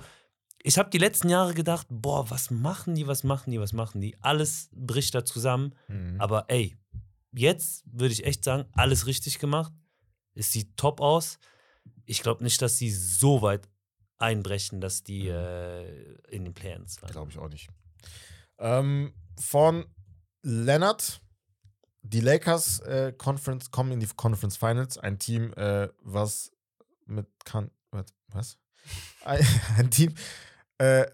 ich 0.63 0.79
habe 0.79 0.91
die 0.91 0.99
letzten 0.99 1.29
Jahre 1.29 1.55
gedacht, 1.55 1.87
boah, 1.89 2.31
was 2.31 2.51
machen 2.51 2.95
die, 2.95 3.07
was 3.07 3.23
machen 3.23 3.51
die, 3.51 3.61
was 3.61 3.73
machen 3.73 4.01
die? 4.01 4.17
Alles 4.23 4.69
bricht 4.73 5.15
da 5.15 5.25
zusammen. 5.25 5.75
Mhm. 5.89 6.21
Aber 6.21 6.47
ey, 6.49 6.77
jetzt 7.33 7.85
würde 7.87 8.13
ich 8.13 8.25
echt 8.25 8.45
sagen, 8.45 8.67
alles 8.73 9.07
richtig 9.07 9.39
gemacht. 9.39 9.73
Es 10.35 10.53
sieht 10.53 10.77
top 10.77 11.01
aus. 11.01 11.39
Ich 12.05 12.23
glaube 12.23 12.43
nicht, 12.43 12.61
dass 12.61 12.77
sie 12.77 12.91
so 12.91 13.43
weit 13.43 13.69
einbrechen, 14.19 14.81
dass 14.81 15.05
die 15.05 15.29
äh, 15.29 16.17
in 16.29 16.45
den 16.45 16.55
Plans 16.55 17.01
waren. 17.03 17.13
Glaube 17.13 17.31
ich 17.31 17.39
auch 17.39 17.49
nicht. 17.49 17.69
Ähm, 18.59 19.15
von 19.39 19.87
Leonard. 20.43 21.21
Die 22.03 22.21
Lakers 22.21 22.81
äh, 22.81 23.13
Conference 23.13 23.71
kommen 23.71 23.93
in 23.93 24.01
die 24.01 24.07
Conference 24.07 24.57
Finals. 24.57 24.97
Ein 24.99 25.19
Team, 25.19 25.53
äh, 25.55 25.89
was 26.01 26.51
mit 27.07 27.27
kann. 27.45 27.71
Was? 28.29 28.59
Ein, 29.25 29.47
ein 29.77 29.91
Team. 29.91 30.15
Äh, 30.79 31.07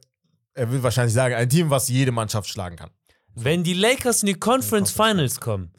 er 0.55 0.71
will 0.71 0.83
wahrscheinlich 0.83 1.15
sagen, 1.15 1.35
ein 1.35 1.49
Team, 1.49 1.71
was 1.71 1.89
jede 1.89 2.13
Mannschaft 2.13 2.49
schlagen 2.49 2.77
kann. 2.77 2.91
Wenn 3.35 3.65
die 3.65 3.75
Lakers 3.75 4.23
in 4.23 4.29
die 4.29 4.35
Conference 4.35 4.93
Finals 4.93 5.41
kommen, 5.41 5.73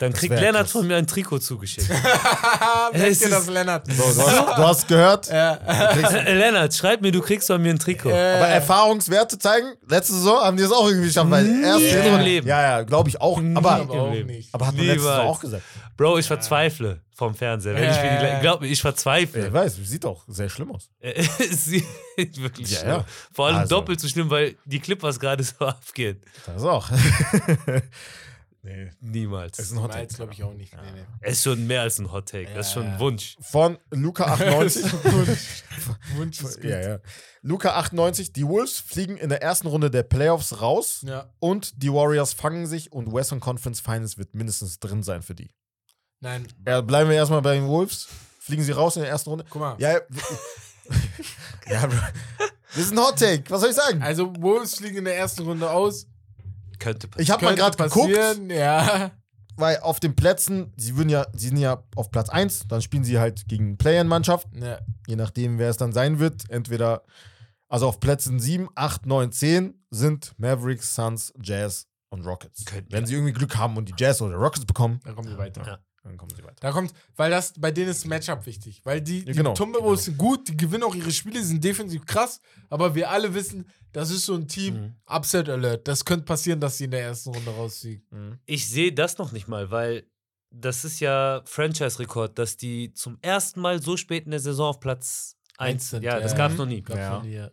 dann 0.00 0.10
Das 0.12 0.20
kriegt 0.20 0.34
Lennart 0.34 0.62
krass. 0.62 0.72
von 0.72 0.86
mir 0.86 0.96
ein 0.96 1.06
Trikot 1.06 1.38
zugeschickt. 1.40 1.88
Merkt 2.92 3.20
ihr 3.20 3.28
das, 3.28 3.46
Lennart? 3.46 3.86
So, 3.86 4.02
du, 4.02 4.26
hast, 4.26 4.58
du 4.58 4.62
hast 4.66 4.88
gehört. 4.88 5.28
Ja. 5.28 5.58
Lennart, 6.24 6.74
schreib 6.74 7.00
mir, 7.02 7.12
du 7.12 7.20
kriegst 7.20 7.46
von 7.46 7.60
mir 7.62 7.70
ein 7.70 7.78
Trikot. 7.78 8.08
Äh, 8.10 8.34
Aber 8.36 8.48
Erfahrungswerte 8.48 9.38
zeigen, 9.38 9.74
letzte 9.88 10.14
Saison 10.14 10.40
haben 10.40 10.56
die 10.56 10.62
es 10.62 10.72
auch 10.72 10.86
irgendwie 10.88 11.06
geschafft. 11.08 11.30
Weil 11.30 11.44
Nie 11.44 11.62
erst 11.62 12.06
im 12.06 12.18
Leben. 12.20 12.48
Ja, 12.48 12.62
ja, 12.62 12.82
glaube 12.82 13.08
ich 13.10 13.20
auch. 13.20 13.40
Nie 13.40 13.54
Aber, 13.56 13.72
aber 13.72 13.92
auch 13.94 14.10
Leben. 14.12 14.28
nicht. 14.28 14.48
aber 14.54 14.66
hat 14.66 14.74
man 14.76 14.86
letzte 14.86 15.02
Saison 15.02 15.18
Niemals. 15.18 15.36
auch 15.36 15.40
gesagt. 15.40 15.62
Bro, 15.96 16.18
ich 16.18 16.26
verzweifle 16.26 17.00
vom 17.14 17.34
Fernseher. 17.34 17.74
Wenn 17.74 17.84
Ja, 17.84 17.90
ich 17.90 18.36
die, 18.36 18.40
glaub 18.40 18.60
mir, 18.62 18.66
ich 18.68 18.72
Ich 18.72 18.80
verzweifle. 18.80 19.52
weiß, 19.52 19.76
sieht 19.84 20.06
auch 20.06 20.22
sehr 20.28 20.48
schlimm 20.48 20.72
aus. 20.74 20.88
es 21.00 21.66
sieht 21.66 21.84
wirklich 22.16 22.70
Ja, 22.70 22.78
schlimm. 22.78 22.90
ja. 22.90 23.04
Vor 23.34 23.48
allem 23.48 23.56
Also. 23.58 23.76
doppelt 23.76 24.00
so 24.00 24.08
schlimm, 24.08 24.30
weil 24.30 24.54
die 24.64 24.80
Clippers 24.80 25.20
gerade 25.20 25.42
so 25.44 25.66
abgehen. 25.66 26.22
Das 26.46 26.64
auch. 26.64 26.88
Nee. 28.62 28.90
Niemals. 29.00 29.58
Es 29.58 29.66
ist 29.66 29.72
ein 29.72 29.82
Hot 29.82 29.92
Take. 29.92 30.14
glaube 30.14 30.32
ich 30.32 30.42
auch 30.42 30.52
nicht. 30.52 30.74
Nee, 30.74 30.92
nee. 30.94 31.04
Es 31.20 31.38
ist 31.38 31.44
schon 31.44 31.66
mehr 31.66 31.82
als 31.82 31.98
ein 31.98 32.10
Hot 32.12 32.28
Take. 32.28 32.48
Das 32.54 32.68
ist 32.68 32.72
schon 32.74 32.84
Ja. 32.84 32.92
ein 32.94 33.00
Wunsch. 33.00 33.36
Von 33.40 33.78
Luca 33.90 34.24
98. 34.34 34.84
Wunsch 36.16 36.40
ist 36.42 36.56
gut. 36.60 36.64
ja, 36.70 36.80
ja. 36.80 36.98
Luca 37.42 37.74
98, 37.76 38.32
die 38.32 38.46
Wolves 38.46 38.78
fliegen 38.78 39.16
in 39.16 39.28
der 39.30 39.42
ersten 39.42 39.66
Runde 39.66 39.90
der 39.90 40.02
Playoffs 40.02 40.60
raus 40.60 41.02
Ja. 41.06 41.32
und 41.38 41.82
die 41.82 41.92
Warriors 41.92 42.32
fangen 42.34 42.66
sich 42.66 42.92
und 42.92 43.12
Western 43.12 43.40
Conference 43.40 43.80
Finals 43.80 44.18
wird 44.18 44.34
mindestens 44.34 44.78
drin 44.78 45.02
sein 45.02 45.22
für 45.22 45.34
die. 45.34 45.50
Nein, 46.20 46.46
Ja, 46.66 46.82
bleiben 46.82 47.08
wir 47.08 47.16
erstmal 47.16 47.40
bei 47.42 47.54
den 47.54 47.66
Wolves. 47.66 48.08
Fliegen 48.40 48.62
sie 48.62 48.72
raus 48.72 48.96
in 48.96 49.02
der 49.02 49.10
ersten 49.10 49.30
Runde? 49.30 49.44
guck 49.48 49.60
mal. 49.60 49.76
Ja, 49.78 50.00
ja, 51.70 51.86
Bro. 51.86 51.96
Das 52.74 52.84
ist 52.84 52.92
ein 52.92 52.98
Hot 52.98 53.18
Take. 53.18 53.44
Was 53.48 53.60
soll 53.62 53.70
ich 53.70 53.76
sagen? 53.76 54.02
Also 54.02 54.32
Wolves 54.36 54.76
fliegen 54.76 54.98
in 54.98 55.04
der 55.04 55.16
ersten 55.16 55.42
Runde 55.44 55.70
aus. 55.70 56.06
Könnte 56.80 57.06
passieren. 57.06 57.22
Ich 57.22 57.30
habe 57.30 57.44
mal 57.44 57.54
Könnte 57.54 57.76
gerade 57.76 57.88
geguckt, 57.94 58.50
Ja. 58.50 59.12
weil 59.56 59.78
auf 59.80 60.00
den 60.00 60.16
Plätzen, 60.16 60.72
sie 60.76 60.96
würden 60.96 61.08
ja, 61.10 61.26
sie 61.34 61.48
sind 61.48 61.58
ja 61.58 61.84
auf 61.94 62.10
Platz 62.10 62.28
1, 62.28 62.66
dann 62.68 62.82
spielen 62.82 63.04
sie 63.04 63.20
halt 63.20 63.46
gegen 63.46 63.76
Play-In-Mannschaft, 63.78 64.48
ja. 64.54 64.78
je 65.06 65.14
nachdem, 65.16 65.58
wer 65.58 65.70
es 65.70 65.76
dann 65.76 65.92
sein 65.92 66.18
wird. 66.18 66.50
Entweder, 66.50 67.02
also 67.68 67.86
auf 67.86 68.00
Plätzen 68.00 68.40
7, 68.40 68.68
8, 68.74 69.06
9, 69.06 69.30
10 69.30 69.74
sind 69.90 70.34
Mavericks, 70.38 70.94
Suns, 70.94 71.32
Jazz 71.42 71.86
und 72.08 72.26
Rockets. 72.26 72.64
Könnten- 72.64 72.90
Wenn 72.92 73.06
sie 73.06 73.14
irgendwie 73.14 73.32
Glück 73.32 73.56
haben 73.56 73.76
und 73.76 73.88
die 73.88 73.94
Jazz 73.96 74.20
oder 74.22 74.34
Rockets 74.36 74.64
bekommen, 74.66 74.98
Da 75.04 75.12
kommen 75.12 75.28
wir 75.28 75.38
weiter. 75.38 75.62
Ja. 75.64 75.78
Dann 76.02 76.16
kommen 76.16 76.30
sie 76.34 76.42
weiter. 76.42 76.56
Da 76.60 76.72
kommt, 76.72 76.92
weil 77.16 77.30
das 77.30 77.52
bei 77.58 77.70
denen 77.70 77.90
ist 77.90 78.04
Matchup 78.06 78.46
wichtig. 78.46 78.80
Weil 78.84 79.00
die, 79.00 79.24
die 79.24 79.32
genau, 79.32 79.52
Timberwolves 79.54 80.04
sind 80.06 80.16
gut, 80.18 80.48
die 80.48 80.56
gewinnen 80.56 80.82
auch 80.84 80.94
ihre 80.94 81.10
Spiele, 81.10 81.42
sind 81.44 81.62
defensiv 81.62 82.04
krass, 82.06 82.40
aber 82.68 82.94
wir 82.94 83.10
alle 83.10 83.32
wissen, 83.34 83.66
das 83.92 84.10
ist 84.10 84.24
so 84.26 84.34
ein 84.34 84.46
Team, 84.48 84.74
Mhm. 84.74 84.94
Upset 85.06 85.48
Alert. 85.48 85.86
Das 85.88 86.04
könnte 86.04 86.24
passieren, 86.24 86.60
dass 86.60 86.78
sie 86.78 86.84
in 86.84 86.90
der 86.92 87.02
ersten 87.02 87.30
Runde 87.34 87.50
rausfliegen. 87.50 88.38
Ich 88.46 88.68
sehe 88.68 88.92
das 88.92 89.18
noch 89.18 89.32
nicht 89.32 89.48
mal, 89.48 89.70
weil 89.70 90.04
das 90.52 90.84
ist 90.84 91.00
ja 91.00 91.42
Franchise-Rekord, 91.44 92.38
dass 92.38 92.56
die 92.56 92.92
zum 92.94 93.18
ersten 93.22 93.60
Mal 93.60 93.80
so 93.82 93.96
spät 93.96 94.24
in 94.24 94.30
der 94.32 94.40
Saison 94.40 94.68
auf 94.70 94.80
Platz 94.80 95.36
1 95.58 95.90
sind. 95.90 96.02
Ja, 96.02 96.18
das 96.18 96.32
ja. 96.32 96.38
gab 96.38 96.52
es 96.52 96.58
noch 96.58 96.66
nie. 96.66 96.82
Gab's 96.82 96.98
Ja. 97.00 97.10
noch 97.16 97.22
nie, 97.22 97.34
ja. 97.34 97.50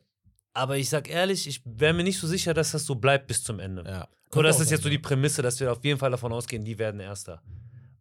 Aber 0.54 0.78
ich 0.78 0.90
sag 0.90 1.08
ehrlich, 1.10 1.48
ich 1.48 1.62
wäre 1.66 1.94
mir 1.94 2.04
nicht 2.04 2.18
so 2.20 2.26
sicher, 2.26 2.54
dass 2.56 2.72
das 2.72 2.86
so 2.86 2.96
bleibt 2.96 3.28
bis 3.28 3.44
zum 3.44 3.60
Ende. 3.60 3.84
ja. 3.86 4.08
Oder 4.36 4.50
ist 4.50 4.60
das 4.60 4.70
jetzt 4.70 4.84
so 4.84 4.90
die 4.90 4.98
Prämisse, 5.00 5.42
dass 5.42 5.60
wir 5.60 5.72
auf 5.72 5.84
jeden 5.86 5.98
Fall 6.00 6.12
davon 6.12 6.34
ausgehen, 6.34 6.66
die 6.66 6.78
werden 6.78 7.00
Erster? 7.00 7.42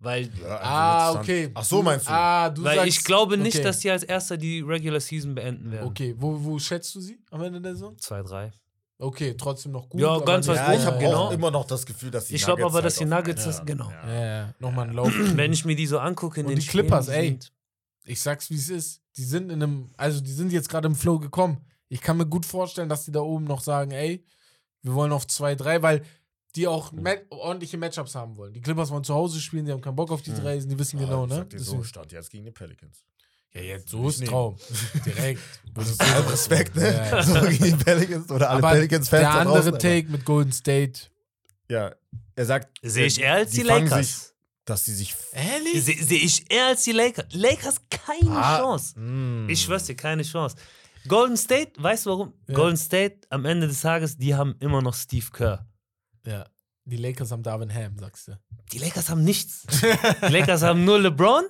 Weil, 0.07 0.31
Ja, 0.41 0.57
Ah, 0.63 1.07
also 1.09 1.19
wird's 1.19 1.29
okay. 1.29 1.51
Ach 1.55 1.65
so, 1.65 1.83
meinst 1.83 2.07
du? 2.07 2.11
Ah, 2.13 2.49
du 2.51 2.63
weil 2.65 2.77
sagst, 2.77 2.89
ich 2.89 3.05
glaube 3.05 3.37
nicht, 3.37 3.57
okay. 3.57 3.65
dass 3.65 3.81
die 3.81 3.91
als 3.91 4.05
Erster 4.05 4.37
die 4.37 4.61
Regular 4.61 5.01
Season 5.01 5.35
beenden 5.35 5.71
werden. 5.73 5.87
Okay, 5.89 6.15
wo, 6.17 6.43
wo 6.43 6.59
schätzt 6.59 6.95
du 6.95 7.01
sie 7.01 7.19
am 7.31 7.43
Ende 7.43 7.61
der 7.61 7.73
Saison? 7.75 7.99
2, 7.99 8.23
3. 8.23 8.53
Okay, 8.99 9.35
trotzdem 9.37 9.73
noch 9.73 9.89
gut. 9.91 10.01
Ja, 10.01 10.09
aber 10.13 10.25
ganz 10.25 10.47
was 10.49 10.57
ja, 10.57 10.73
ich 10.73 10.87
habe 10.87 10.99
genau. 10.99 11.25
auch 11.27 11.31
immer 11.33 11.51
noch 11.51 11.67
das 11.67 11.85
Gefühl, 11.85 12.11
dass 12.11 12.27
die 12.29 12.37
Ich 12.37 12.45
glaube 12.45 12.63
Nuggets 12.63 12.75
aber, 12.75 12.83
dass 12.83 12.95
die 12.95 13.05
halt 13.05 13.13
auf- 13.13 13.19
Nuggets 13.19 13.45
das, 13.45 13.59
Ja, 13.59 13.65
genau. 13.65 13.91
ja. 13.91 14.09
Ja, 14.15 14.25
ja, 14.39 14.55
nochmal 14.59 14.89
ein 14.89 14.95
Lauf. 14.95 15.13
Wenn 15.35 15.53
ich 15.53 15.65
mir 15.67 15.77
die 15.77 15.87
so 15.87 15.99
angucke 15.99 16.41
in 16.41 16.47
Und 16.47 16.53
den 16.53 16.61
die 16.61 16.67
Clippers, 16.67 17.07
Spielen, 17.07 17.21
ey. 17.21 17.29
sind- 17.29 17.53
Ich 18.05 18.21
sag's, 18.23 18.49
wie 18.49 18.55
es 18.57 18.71
ist. 18.71 19.03
Die 19.17 19.25
sind 19.25 19.51
in 19.53 19.63
einem, 19.63 19.91
also 19.97 20.21
die 20.21 20.31
sind 20.33 20.53
jetzt 20.53 20.69
gerade 20.69 20.87
im 20.87 20.95
Flow 20.95 21.19
gekommen. 21.19 21.59
Ich 21.89 22.01
kann 22.01 22.17
mir 22.17 22.27
gut 22.27 22.47
vorstellen, 22.47 22.89
dass 22.89 23.05
die 23.05 23.13
da 23.13 23.21
oben 23.21 23.45
noch 23.45 23.61
sagen, 23.61 23.91
ey, 23.91 24.25
wir 24.83 24.95
wollen 24.95 25.13
auf 25.13 25.27
2, 25.27 25.55
3, 25.57 25.83
weil 25.83 26.03
die 26.57 26.67
auch 26.67 26.93
Mhm. 26.93 27.03
ma 27.03 27.11
ordentliche 27.31 27.77
Matchups 27.79 28.15
haben 28.15 28.37
wollen. 28.37 28.53
Die 28.53 28.61
Clippers 28.61 28.91
wollen 28.91 29.05
zu 29.05 29.15
Hause 29.15 29.41
spielen, 29.41 29.67
die 29.67 29.73
haben 29.73 29.81
keinen 29.81 29.97
Bock 29.97 30.11
auf 30.11 30.23
die 30.23 30.31
Mhm. 30.31 30.37
Dreisen, 30.41 30.69
die 30.71 30.79
wissen 30.79 30.99
genau, 30.99 31.23
Ah, 31.23 31.25
ich 31.25 31.31
ne? 31.31 31.37
sag 31.37 31.51
dir 31.51 31.59
so, 31.61 31.83
stand 31.83 32.13
jetzt 32.13 32.31
gegen 32.31 32.45
die 32.45 32.51
Pelicans. 32.51 33.05
Ja, 33.55 33.63
jetzt 33.63 33.89
so 33.89 34.09
ist. 34.09 34.25
Traum. 34.27 34.57
Direkt. 35.07 35.41
Würdest 35.75 36.01
du 36.01 36.05
Allen 36.07 36.25
so- 36.25 36.31
Respekt, 36.31 36.77
ne? 36.77 36.93
Ja. 36.93 37.23
So 37.23 37.41
gegen 37.41 37.65
die 37.65 37.85
Pelicans 37.85 38.31
oder 38.31 38.51
alle 38.51 38.61
Pelicans-Fans. 38.61 39.21
der 39.23 39.33
da 39.33 39.39
andere 39.41 39.57
draußen, 39.63 39.79
Take 39.79 40.09
mit 40.11 40.25
Golden 40.25 40.53
State. 40.53 41.01
Ja, 41.71 41.95
er 42.35 42.45
sagt. 42.47 42.77
Sehe 42.83 43.07
ich 43.07 43.19
äh, 43.19 43.23
eher 43.25 43.35
als 43.35 43.51
die, 43.53 43.63
fangen 43.65 43.89
Lakers. 43.89 44.07
Sich, 44.21 44.33
dass 44.67 44.85
sie 44.85 44.95
sich. 44.95 45.15
Ehrlich? 45.33 45.85
Sehe 45.85 46.03
seh 46.03 46.17
ich 46.17 46.51
eher 46.53 46.67
als 46.67 46.85
die 46.85 46.93
Lakers. 46.93 47.27
Lakers 47.33 47.77
keine 47.89 48.31
Ah, 48.31 48.59
Chance. 48.59 48.99
mm. 49.01 49.49
Ich 49.49 49.63
schwör's 49.63 49.85
dir, 49.85 49.95
keine 49.97 50.23
Chance. 50.23 50.57
Golden 51.09 51.37
State, 51.37 51.73
weißt 51.79 52.07
du 52.07 52.11
warum? 52.11 52.33
Ja. 52.49 52.55
Golden 52.57 52.77
State 52.77 53.21
am 53.31 53.45
Ende 53.45 53.69
des 53.69 53.81
Tages, 53.81 54.17
die 54.19 54.35
haben 54.35 54.57
immer 54.61 54.83
noch 54.83 54.95
Steve 54.95 55.27
Kerr. 55.33 55.67
Ja. 56.27 56.47
Die 56.85 56.97
Lakers 56.97 57.31
haben 57.33 57.43
Darvin 57.43 57.73
Ham, 57.75 57.99
sagst 57.99 58.29
du. 58.29 58.39
Die 58.73 58.79
Lakers 58.79 59.09
haben 59.11 59.25
nichts. 59.25 59.67
Die 60.23 60.33
Lakers 60.33 60.63
haben 60.63 60.85
nur 60.85 60.99
LeBron. 61.01 61.45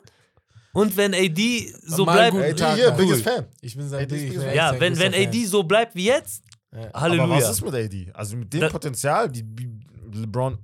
Und 0.72 0.96
wenn 0.96 1.14
AD 1.14 1.74
so 1.86 2.04
Mal 2.04 2.30
bleibt. 2.30 2.58
Tag, 2.58 2.76
hier, 2.76 2.90
cool. 2.90 2.96
biggest 2.98 3.22
Fan. 3.22 3.46
Ich 3.60 3.74
bin 3.76 3.86
ist 3.86 3.90
bin 4.08 4.32
so- 4.40 4.46
echt 4.46 4.56
ja, 4.56 4.78
wenn, 4.78 4.98
wenn 4.98 5.14
AD 5.14 5.32
Fan. 5.40 5.46
so 5.50 5.62
bleibt 5.62 5.94
wie 5.94 6.04
jetzt, 6.04 6.44
Ja. 6.72 6.92
Halleluja. 6.92 7.24
Aber 7.24 7.36
was 7.36 7.50
ist 7.50 7.62
mit 7.62 7.74
AD? 7.74 8.10
Also 8.12 8.36
mit 8.36 8.52
dem 8.52 8.60
Da- 8.60 8.68
Potenzial, 8.68 9.30
die, 9.30 9.42
die 9.42 9.70
LeBron, 10.12 10.58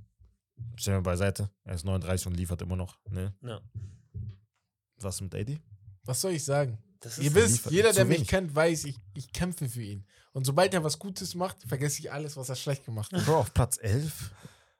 stellen 0.76 0.98
wir 0.98 1.02
beiseite, 1.02 1.50
er 1.64 1.74
ist 1.74 1.84
39 1.84 2.26
und 2.26 2.34
liefert 2.34 2.60
immer 2.62 2.76
noch. 2.76 2.98
Ne? 3.10 3.34
Ja. 3.42 3.60
Was 5.00 5.16
ist 5.16 5.20
mit 5.22 5.34
AD? 5.34 5.58
Was 6.04 6.20
soll 6.20 6.32
ich 6.32 6.44
sagen? 6.44 6.78
Das 7.00 7.18
Ihr 7.18 7.34
wisst, 7.34 7.70
jeder, 7.70 7.92
der 7.92 8.04
mich 8.04 8.18
wenig. 8.18 8.28
kennt, 8.28 8.54
weiß, 8.54 8.84
ich, 8.84 8.96
ich 9.14 9.32
kämpfe 9.32 9.68
für 9.68 9.82
ihn. 9.82 10.06
Und 10.32 10.44
sobald 10.46 10.72
er 10.74 10.82
was 10.84 10.98
Gutes 10.98 11.34
macht, 11.34 11.58
vergesse 11.66 12.00
ich 12.00 12.10
alles, 12.12 12.36
was 12.36 12.48
er 12.48 12.56
schlecht 12.56 12.84
gemacht 12.86 13.12
hat. 13.12 13.24
Bro, 13.26 13.36
auf 13.38 13.52
Platz 13.54 13.78
11? 13.80 14.30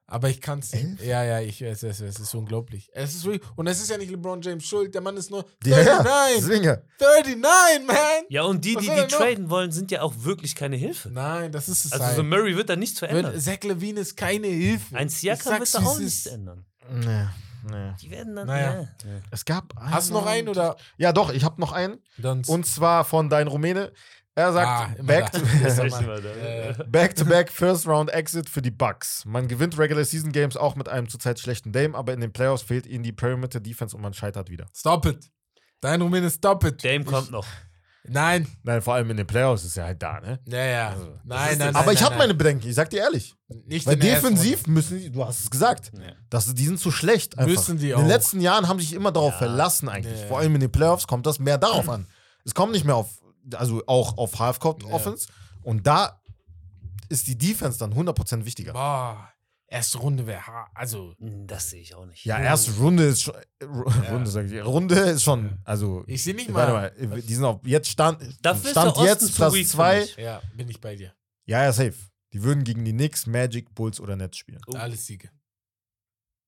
Aber 0.07 0.29
ich 0.29 0.41
kann 0.43 0.59
es 0.59 0.73
nicht. 0.75 1.01
Ja, 1.03 1.25
ja, 1.25 1.41
ich, 1.41 1.63
es, 1.63 1.83
es, 1.83 2.01
es 2.01 2.19
ist 2.19 2.35
unglaublich. 2.35 2.91
Es 2.93 3.15
ist 3.15 3.25
wirklich, 3.25 3.43
und 3.57 3.67
es 3.67 3.81
ist 3.81 3.89
ja 3.89 3.97
nicht 3.97 4.11
LeBron 4.11 4.43
James 4.43 4.65
schuld. 4.67 4.95
Der 4.95 5.01
Mann 5.01 5.17
ist 5.17 5.31
nur 5.31 5.45
Ja, 5.65 5.81
ja, 5.81 6.03
39. 6.03 6.37
deswegen 6.41 6.65
ja. 6.65 6.79
39, 7.01 7.87
man! 7.87 7.97
ja, 8.29 8.43
und 8.43 8.63
die, 8.65 8.75
Was 8.77 8.83
die 8.85 8.91
die 8.91 8.97
noch? 8.97 9.07
traden 9.09 9.49
wollen, 9.49 9.73
sind 9.73 9.91
ja 9.91 10.03
auch 10.03 10.13
wirklich 10.19 10.55
keine 10.55 10.77
Hilfe. 10.77 11.09
Nein, 11.09 11.51
das 11.53 11.69
ist 11.71 11.87
es 11.87 11.93
Also 11.93 12.05
halt. 12.05 12.17
so 12.17 12.23
Murray 12.25 12.57
wird 12.57 12.69
da 12.69 12.77
nichts 12.77 12.99
verändern. 12.99 13.41
Zach 13.41 13.63
Levine 13.63 14.01
ist 14.01 14.17
keine 14.17 14.49
Hilfe. 14.49 14.95
Ein 14.97 15.09
Siakam 15.09 15.61
wird 15.61 15.75
da 15.75 15.79
auch 15.79 15.95
es 15.95 15.99
nichts 16.01 16.27
ändern. 16.27 16.67
Nee, 16.91 17.27
nee. 17.71 17.93
Die 18.03 18.11
werden 18.11 18.37
dann. 18.37 18.49
Naja. 18.49 18.89
Nee. 19.05 19.21
Es 19.31 19.47
gab 19.47 19.73
Hast 19.81 20.11
du 20.11 20.15
noch 20.15 20.27
einen 20.27 20.49
oder? 20.49 20.77
Ja, 20.99 21.13
doch, 21.13 21.31
ich 21.33 21.45
habe 21.45 21.59
noch 21.59 21.73
einen. 21.73 21.99
Sonst 22.21 22.49
Und 22.51 22.67
zwar 22.67 23.05
von 23.07 23.31
dein 23.31 23.47
Rumäne. 23.49 23.93
Er 24.35 24.53
sagt, 24.53 24.67
Ah, 24.99 25.03
back, 25.03 25.31
to. 25.33 25.39
Äh, 25.63 26.75
back 26.89 27.15
to 27.17 27.25
back 27.27 27.51
First 27.51 27.87
Round 27.87 28.11
Exit 28.11 28.49
für 28.49 28.63
die 28.63 28.71
Bucks. 28.71 29.25
Man 29.27 29.47
gewinnt 29.47 29.79
Regular 29.79 30.05
Season 30.05 30.33
Games 30.33 30.57
auch 30.57 30.75
mit 30.75 30.89
einem 30.89 31.09
zurzeit 31.09 31.39
schlechten 31.39 31.73
Dame, 31.73 31.95
aber 31.97 32.15
in 32.15 32.21
den 32.21 32.33
Playoffs 32.33 32.63
fehlt 32.63 32.87
ihnen 32.87 33.05
die 33.05 33.13
Perimeter 33.13 33.61
Defense 33.61 33.95
und 33.95 34.01
man 34.03 34.15
scheitert 34.15 34.49
wieder. 34.49 34.67
Stop 34.75 35.05
it. 35.07 35.31
Dein 35.81 36.01
Rumäne, 36.01 36.31
stop 36.31 36.65
it. 36.65 36.83
Dame 36.83 37.05
kommt 37.05 37.31
noch. 37.31 37.47
Nein. 38.05 38.49
Nein, 38.65 38.83
vor 38.83 38.95
allem 38.95 39.11
in 39.11 39.17
den 39.19 39.27
Playoffs 39.27 39.65
ist 39.65 39.77
er 39.77 39.85
halt 39.85 40.03
da, 40.03 40.19
ne? 40.21 40.41
Ja, 40.49 40.65
ja. 40.65 40.89
Also, 40.89 41.05
nein, 41.05 41.19
nein, 41.27 41.59
nein. 41.59 41.77
aber 41.77 41.93
ich 41.93 42.01
nein, 42.01 42.09
habe 42.09 42.19
meine 42.19 42.35
Bedenken, 42.35 42.67
ich 42.69 42.75
sag 42.75 42.91
dir 42.91 43.01
ehrlich. 43.01 43.35
Nicht 43.67 43.87
Weil 43.87 43.97
defensiv 43.97 44.67
müssen 44.67 44.99
die, 44.99 45.13
du 45.13 45.25
hast 45.25 45.41
es 45.41 45.51
gesagt, 45.51 45.93
Ja. 45.95 46.13
dass 46.31 46.53
die 46.53 46.65
sind 46.65 46.81
zu 46.81 46.91
schlecht. 46.91 47.39
Einfach. 47.39 47.51
Müssen 47.53 47.79
die 47.79 47.91
in 47.91 47.97
den 47.99 48.05
auch. 48.07 48.09
letzten 48.09 48.41
Jahren 48.41 48.67
haben 48.67 48.81
sie 48.81 48.87
sich 48.87 48.95
immer 48.95 49.13
darauf 49.13 49.33
Ja. 49.35 49.39
verlassen 49.39 49.89
eigentlich. 49.89 50.21
Ja. 50.21 50.27
Vor 50.27 50.39
allem 50.41 50.55
in 50.55 50.61
den 50.63 50.73
Playoffs 50.73 51.07
kommt 51.07 51.27
das 51.27 51.39
mehr 51.39 51.59
darauf 51.59 51.89
an. 51.89 52.09
Es 52.45 52.55
kommt 52.55 52.73
nicht 52.73 52.85
mehr 52.85 52.97
auf, 52.97 53.09
also 53.55 53.83
auch 53.87 54.19
auf 54.19 54.39
Halfcourt 54.39 54.83
Ja. 54.83 54.91
Offense. 54.91 55.29
Und 55.63 55.87
da 55.87 56.21
ist 57.09 57.27
die 57.27 57.37
Defense 57.39 57.79
dann 57.79 57.93
100% 57.95 58.45
wichtiger. 58.45 58.73
Boah. 58.73 59.29
Erste 59.69 59.99
Runde 59.99 60.27
wäre 60.27 60.47
hart. 60.47 60.71
Also, 60.75 61.15
Hm, 61.19 61.47
Das 61.47 61.71
sehe 61.71 61.81
ich 61.81 61.95
auch 61.95 62.05
nicht. 62.05 62.25
Ja, 62.27 62.39
erste 62.39 62.73
Runde 62.73 63.05
ist 63.05 63.23
schon, 63.23 63.35
äh, 63.59 63.65
Ru- 63.65 64.11
Runde, 64.11 64.29
sag 64.31 64.45
ich, 64.45 64.63
Runde 64.65 64.95
ist 64.97 65.23
schon, 65.23 65.59
also, 65.65 66.05
ich 66.07 66.23
sehe 66.23 66.35
nicht 66.35 66.53
warte 66.53 66.73
mal. 66.73 66.93
mal, 67.09 67.23
die 67.23 67.35
sind 67.35 67.45
auf, 67.45 67.61
jetzt 67.65 67.89
Stand, 67.89 68.21
Dafür 68.43 68.65
ist 68.65 68.71
Stand 68.73 68.97
jetzt 68.99 69.27
zu 69.29 69.33
Platz 69.35 69.55
weak 69.55 69.67
für 69.67 69.73
2. 69.73 70.01
mich. 70.01 70.17
Ja, 70.17 70.43
bin 70.55 70.69
ich 70.69 70.79
bei 70.81 70.95
dir. 70.97 71.15
Ja, 71.47 71.63
ja, 71.65 71.73
safe. 71.73 71.95
Die 72.35 72.43
würden 72.43 72.65
gegen 72.65 72.85
die 72.85 72.93
Knicks, 72.93 73.27
Magic, 73.27 73.75
Bulls 73.75 73.99
oder 73.99 74.15
Nets 74.15 74.37
spielen. 74.37 74.61
Oh. 74.67 74.77
Alles 74.77 75.07
Siege. 75.07 75.31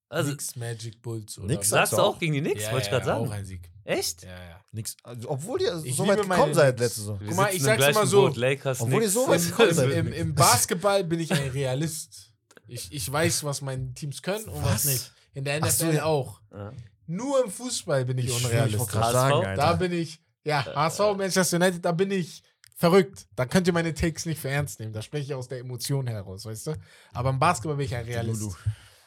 Also, 0.09 0.31
Nix, 0.31 0.55
Magic, 0.57 1.03
Bulls 1.03 1.39
oder 1.39 1.47
Nix, 1.49 1.69
sagst 1.71 1.93
du 1.95 1.97
auch 1.99 2.19
gegen 2.19 2.35
die 2.35 2.41
Knicks? 2.41 2.63
Ja, 2.63 2.73
Wollte 2.73 2.87
ich 2.87 2.93
ja, 2.93 2.99
gerade 2.99 3.15
auch 3.17 3.27
sagen. 3.27 3.33
ein 3.41 3.45
Sieg. 3.47 3.71
Echt? 3.85 4.23
Ja, 4.23 4.29
ja. 4.31 4.61
Nix, 4.73 4.97
also, 5.03 5.31
obwohl 5.31 5.61
ihr 5.63 5.81
Ich 5.85 5.97
so 5.97 6.03
weit 6.07 6.17
liebe 6.17 6.29
gekommen 6.29 6.39
meine 6.41 6.55
seid 6.55 6.77
Knicks. 6.77 6.81
letzte 6.81 7.01
Saison. 7.01 7.21
Guck 7.27 7.37
mal, 7.37 7.55
ich 7.55 7.63
sag's 7.63 7.95
mal 7.95 8.07
so. 8.07 8.23
Boot, 8.29 8.37
Lakers, 8.37 8.81
Obwohl 8.81 8.95
ihr 8.95 8.99
Knicks. 9.01 9.13
so 9.15 9.29
weit 9.29 9.41
Im, 9.41 9.47
gekommen 9.49 9.69
im, 9.69 9.75
seid. 9.75 9.91
im, 9.93 10.13
Im 10.13 10.35
Basketball 10.35 11.05
bin 11.05 11.21
ich 11.21 11.33
ein 11.33 11.49
Realist. 11.51 12.33
Ich, 12.67 12.93
ich 12.93 13.11
weiß, 13.13 13.45
was 13.45 13.61
meine 13.61 13.93
Teams 13.95 14.23
können 14.23 14.49
und 14.49 14.63
was, 14.65 14.73
Was? 14.73 14.85
nicht. 14.87 15.13
In 15.35 15.45
der 15.45 15.59
Ach 15.63 15.67
NFL 15.67 15.71
so, 15.87 15.91
ja. 15.91 16.05
auch. 16.05 16.41
Ja. 16.53 16.73
Nur 17.07 17.45
im 17.45 17.51
Fußball 17.51 18.05
bin 18.05 18.17
ich, 18.19 18.27
Ich 18.27 18.31
schwör, 18.39 18.39
ich 18.41 18.47
unrealistisch. 18.47 18.81
wollte 18.81 18.93
gerade 18.93 19.07
HSV? 19.19 19.31
sagen, 19.35 19.47
Alter. 19.47 19.63
Da 19.63 19.73
bin 19.75 19.93
ich, 19.93 20.21
ja, 20.45 20.65
HSV, 20.65 21.01
Manchester 21.17 21.57
United, 21.57 21.85
da 21.85 21.93
bin 21.93 22.11
ich 22.11 22.43
verrückt. 22.77 23.27
Da 23.37 23.45
könnt 23.47 23.67
ihr 23.67 23.73
meine 23.75 23.93
Takes 23.93 24.25
nicht 24.27 24.41
für 24.41 24.49
ernst 24.49 24.81
nehmen. 24.81 24.93
Da 24.93 25.03
spreche 25.03 25.25
ich 25.25 25.35
aus 25.35 25.49
der 25.49 25.59
Emotion 25.59 26.07
heraus, 26.07 26.47
weißt 26.47 26.69
du? 26.69 26.75
Aber 27.13 27.31
im 27.31 27.39
Basketball 27.39 27.77
bin 27.77 27.85
ich 27.87 27.95
ein 27.95 28.05
Realist. 28.07 28.41
Delulu. 28.41 28.55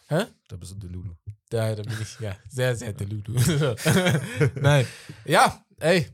Hä? 0.07 0.25
Da 0.47 0.55
bist 0.55 0.71
du 0.71 0.75
Delulu. 0.75 1.11
Da, 1.49 1.73
da 1.75 1.81
bin 1.84 1.93
ich, 2.01 2.19
ja, 2.19 2.35
sehr, 2.49 2.75
sehr 2.75 2.91
delulu. 2.93 3.39
Nein. 4.55 4.85
Ja, 5.25 5.61
ey. 5.79 6.07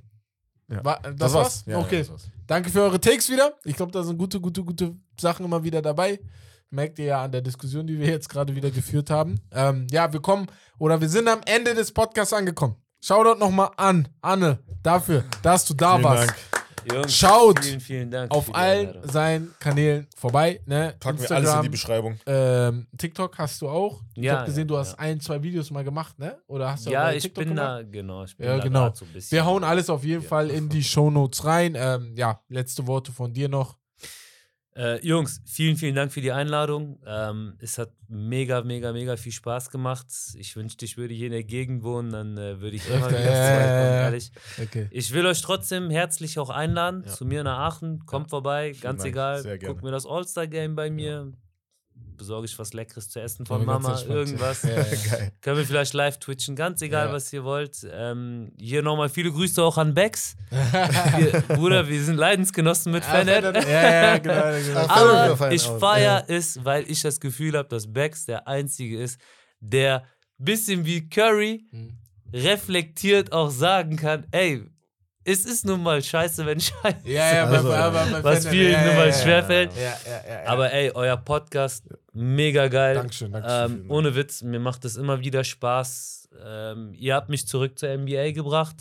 Ja. 0.67 0.83
Wa- 0.85 0.99
das, 1.15 1.33
war's? 1.33 1.63
Ja, 1.65 1.79
okay. 1.79 1.95
Ja, 1.97 2.01
das 2.01 2.09
war's. 2.11 2.29
Danke 2.45 2.69
für 2.69 2.81
eure 2.81 3.01
Takes 3.01 3.29
wieder. 3.29 3.53
Ich 3.63 3.75
glaube, 3.75 3.91
da 3.91 4.03
sind 4.03 4.17
gute, 4.17 4.39
gute, 4.39 4.63
gute 4.63 4.95
Sachen 5.19 5.45
immer 5.45 5.63
wieder 5.63 5.81
dabei. 5.81 6.19
Merkt 6.69 6.99
ihr 6.99 7.05
ja 7.05 7.23
an 7.23 7.31
der 7.31 7.41
Diskussion, 7.41 7.85
die 7.87 7.97
wir 7.99 8.07
jetzt 8.07 8.29
gerade 8.29 8.55
wieder 8.55 8.69
geführt 8.71 9.09
haben. 9.09 9.39
Ähm, 9.51 9.87
ja, 9.91 10.11
wir 10.13 10.21
kommen 10.21 10.47
oder 10.77 10.99
wir 11.01 11.09
sind 11.09 11.27
am 11.27 11.41
Ende 11.45 11.73
des 11.73 11.91
Podcasts 11.91 12.33
angekommen. 12.33 12.75
Shoutout 13.01 13.39
nochmal 13.39 13.71
an 13.77 14.07
Anne 14.21 14.59
dafür, 14.81 15.23
dass 15.41 15.65
du 15.65 15.73
da 15.73 15.93
Vielen 15.93 16.03
warst. 16.03 16.29
Dank. 16.29 16.52
Jungs, 16.91 17.15
Schaut 17.15 17.63
vielen, 17.63 17.79
vielen 17.79 18.11
Dank 18.11 18.31
Auf 18.31 18.53
allen 18.55 18.95
seinen 19.03 19.53
Kanälen 19.59 20.07
vorbei. 20.15 20.61
Ne? 20.65 20.95
Packen 20.99 21.19
wir 21.21 21.31
alles 21.31 21.53
in 21.55 21.61
die 21.63 21.69
Beschreibung. 21.69 22.17
ähm, 22.25 22.87
TikTok 22.97 23.37
hast 23.37 23.61
du 23.61 23.69
auch. 23.69 24.01
Ich 24.15 24.23
Ja, 24.23 24.37
habe 24.37 24.45
gesehen, 24.45 24.61
ja, 24.61 24.65
du 24.67 24.77
hast 24.77 24.91
ja. 24.93 24.99
ein, 24.99 25.19
zwei 25.19 25.41
Videos 25.41 25.71
mal 25.71 25.83
gemacht, 25.83 26.17
ne? 26.19 26.37
Oder 26.47 26.71
hast 26.71 26.85
du 26.85 26.89
auch 26.89 26.93
Ja, 26.93 27.11
ich 27.11 27.23
TikTok 27.23 27.43
bin 27.45 27.55
gemacht? 27.55 27.67
da, 27.67 27.81
genau. 27.83 28.23
Ich 28.23 28.35
bin 28.37 28.47
Ja, 28.47 28.57
da 28.57 28.63
genau. 28.63 28.79
grad 28.81 28.97
so 28.97 29.05
ein 29.05 29.13
bisschen. 29.13 29.35
Wir 29.35 29.45
hauen 29.45 29.63
alles 29.63 29.89
auf 29.89 30.03
jeden 30.03 30.23
Ja. 30.23 30.27
Fall 30.29 30.49
in 30.49 30.69
die 30.69 30.83
Shownotes 30.83 31.45
rein. 31.45 31.75
Ähm, 31.77 32.13
ja, 32.15 32.41
letzte 32.49 32.87
Worte 32.87 33.11
von 33.11 33.33
dir 33.33 33.49
noch. 33.49 33.77
Äh, 34.75 35.05
Jungs, 35.05 35.41
vielen, 35.45 35.77
vielen 35.77 35.93
Dank 35.93 36.11
für 36.11 36.21
die 36.21 36.31
Einladung. 36.31 36.99
Ähm, 37.05 37.53
es 37.59 37.77
hat 37.77 37.91
mega, 38.07 38.63
mega, 38.63 38.91
mega 38.91 39.17
viel 39.17 39.31
Spaß 39.31 39.69
gemacht. 39.69 40.07
Ich 40.35 40.55
wünschte, 40.55 40.85
ich 40.85 40.97
würde 40.97 41.13
hier 41.13 41.27
in 41.27 41.31
der 41.33 41.43
Gegend 41.43 41.83
wohnen, 41.83 42.09
dann 42.11 42.37
äh, 42.37 42.59
würde 42.59 42.77
ich 42.77 42.87
immer 42.89 43.05
Öfter, 43.05 43.19
wieder 43.19 43.31
ja, 43.31 43.53
ja, 43.53 44.01
ehrlich. 44.05 44.31
Okay. 44.61 44.87
Ich 44.89 45.13
will 45.13 45.25
euch 45.27 45.41
trotzdem 45.41 45.91
herzlich 45.91 46.39
auch 46.39 46.49
einladen 46.49 47.03
Ja. 47.05 47.11
zu 47.11 47.25
mir 47.25 47.43
nach 47.43 47.59
Aachen. 47.59 48.05
Kommt 48.05 48.31
vorbei, 48.31 48.73
ganz 48.81 49.03
Dank, 49.03 49.13
egal. 49.13 49.59
Guckt 49.59 49.83
mir 49.83 49.91
das 49.91 50.07
All-Star-Game 50.07 50.75
bei 50.75 50.89
mir. 50.89 51.31
Besorge 52.17 52.45
ich 52.45 52.57
was 52.59 52.73
Leckeres 52.73 53.09
zu 53.09 53.19
essen 53.19 53.45
von 53.45 53.65
Mama, 53.65 53.99
irgendwas. 54.07 54.63
Ja, 54.63 54.75
ja. 54.81 55.29
Können 55.41 55.57
wir 55.57 55.65
vielleicht 55.65 55.93
live 55.93 56.19
twitchen, 56.19 56.55
ganz 56.55 56.81
egal, 56.81 57.07
Ja. 57.07 57.13
was 57.13 57.33
ihr 57.33 57.43
wollt. 57.43 57.85
Ähm, 57.91 58.51
hier 58.59 58.81
nochmal 58.83 59.09
viele 59.09 59.31
Grüße 59.31 59.61
auch 59.63 59.77
an 59.77 59.93
Bex. 59.93 60.35
Bruder, 61.47 61.87
wir 61.87 62.03
sind 62.03 62.15
Leidensgenossen 62.17 62.91
mit 62.91 63.03
Fanet. 63.03 63.43
Ja, 63.67 64.17
genau. 64.19 64.43
genau. 64.67 64.87
Aber 64.87 65.51
ich 65.51 65.63
feiere 65.63 66.25
es, 66.27 66.63
weil 66.63 66.89
ich 66.89 67.01
das 67.01 67.19
Gefühl 67.19 67.57
habe, 67.57 67.67
dass 67.69 67.91
Bex 67.91 68.25
der 68.25 68.47
Einzige 68.47 69.01
ist, 69.01 69.19
der 69.59 70.03
bisschen 70.37 70.85
wie 70.85 71.09
Curry 71.09 71.65
Mhm. 71.71 71.97
reflektiert 72.33 73.31
auch 73.31 73.49
sagen 73.49 73.95
kann, 73.95 74.25
ey, 74.31 74.63
es 75.25 75.45
ist 75.45 75.65
nun 75.65 75.81
mal 75.81 76.01
scheiße, 76.03 76.45
wenn 76.45 76.59
scheiße. 76.59 76.97
Ja, 77.05 77.33
ja, 77.35 77.45
Also, 77.47 77.69
bei, 77.69 77.77
aber 77.77 78.05
bei 78.05 78.23
Was 78.23 78.47
vielen 78.47 78.71
ja, 78.73 78.85
nun 78.85 78.95
mal 78.95 79.07
ja, 79.07 79.13
schwerfällt. 79.13 79.71
Ja, 79.75 79.81
ja, 79.81 79.89
ja, 80.05 80.43
ja. 80.43 80.47
Aber 80.47 80.71
ey, 80.71 80.91
euer 80.91 81.17
Podcast, 81.17 81.85
mega 82.13 82.67
geil. 82.67 82.95
Dankeschön, 82.95 83.31
Dankeschön. 83.31 83.83
Ähm, 83.83 83.91
ohne 83.91 84.15
Witz, 84.15 84.41
mir 84.41 84.59
macht 84.59 84.85
es 84.85 84.97
immer 84.97 85.19
wieder 85.21 85.43
Spaß. 85.43 86.29
Ähm, 86.43 86.93
ihr 86.93 87.15
habt 87.15 87.29
mich 87.29 87.47
zurück 87.47 87.77
zur 87.79 87.95
NBA 87.95 88.31
gebracht. 88.31 88.75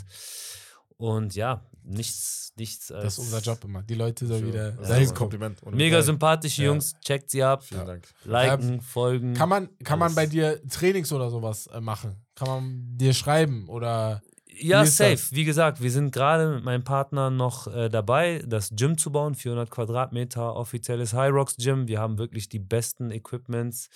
Und 0.97 1.35
ja, 1.35 1.63
nichts, 1.85 2.53
nichts 2.57 2.91
als. 2.91 3.05
das 3.05 3.19
ist 3.19 3.25
unser 3.25 3.41
Job 3.41 3.63
immer. 3.65 3.83
Die 3.83 3.95
Leute 3.95 4.27
so 4.27 4.45
wieder 4.45 4.73
Das 4.73 4.89
dahin 4.89 5.05
ist 5.05 5.11
ein 5.11 5.15
kommen. 5.15 5.31
Kompliment. 5.31 5.75
Mega 5.75 5.99
Witz. 5.99 6.07
sympathische. 6.07 6.65
Jungs, 6.65 6.95
checkt 7.05 7.31
sie 7.31 7.43
ab. 7.43 7.63
Vielen 7.65 7.87
Dank. 7.87 8.09
Liken, 8.25 8.81
folgen. 8.81 9.35
Kann 9.35 9.49
man, 9.49 9.69
kann 9.85 9.99
man 9.99 10.15
bei 10.15 10.27
dir 10.27 10.61
Trainings 10.69 11.13
oder 11.13 11.31
sowas 11.31 11.67
äh, 11.69 11.81
machen? 11.81 12.17
Kann 12.35 12.49
man 12.49 12.99
dir 12.99 13.13
schreiben 13.15 13.69
oder 13.69 14.23
Ja, 14.59 14.85
safe. 14.85 15.13
das? 15.13 15.33
Wie 15.33 15.45
gesagt, 15.45 15.83
wir 15.83 15.91
sind 15.91 16.13
gerade 16.13 16.55
mit 16.55 16.65
meinem 16.65 16.85
Partner 16.85 17.31
noch 17.31 17.67
äh, 17.67 17.89
dabei, 17.89 18.43
das 18.47 18.71
Gym 18.75 18.99
zu 18.99 19.11
bauen. 19.11 19.35
400 19.35 19.71
Quadratmeter, 19.71 20.57
offizielles 20.57 21.15
High 21.15 21.33
Rocks 21.33 21.57
Gym. 21.57 21.89
Wir 21.89 22.01
haben 22.01 22.19
wirklich 22.19 22.49
die 22.49 22.59
besten 22.59 23.11
Equipments. 23.11 23.89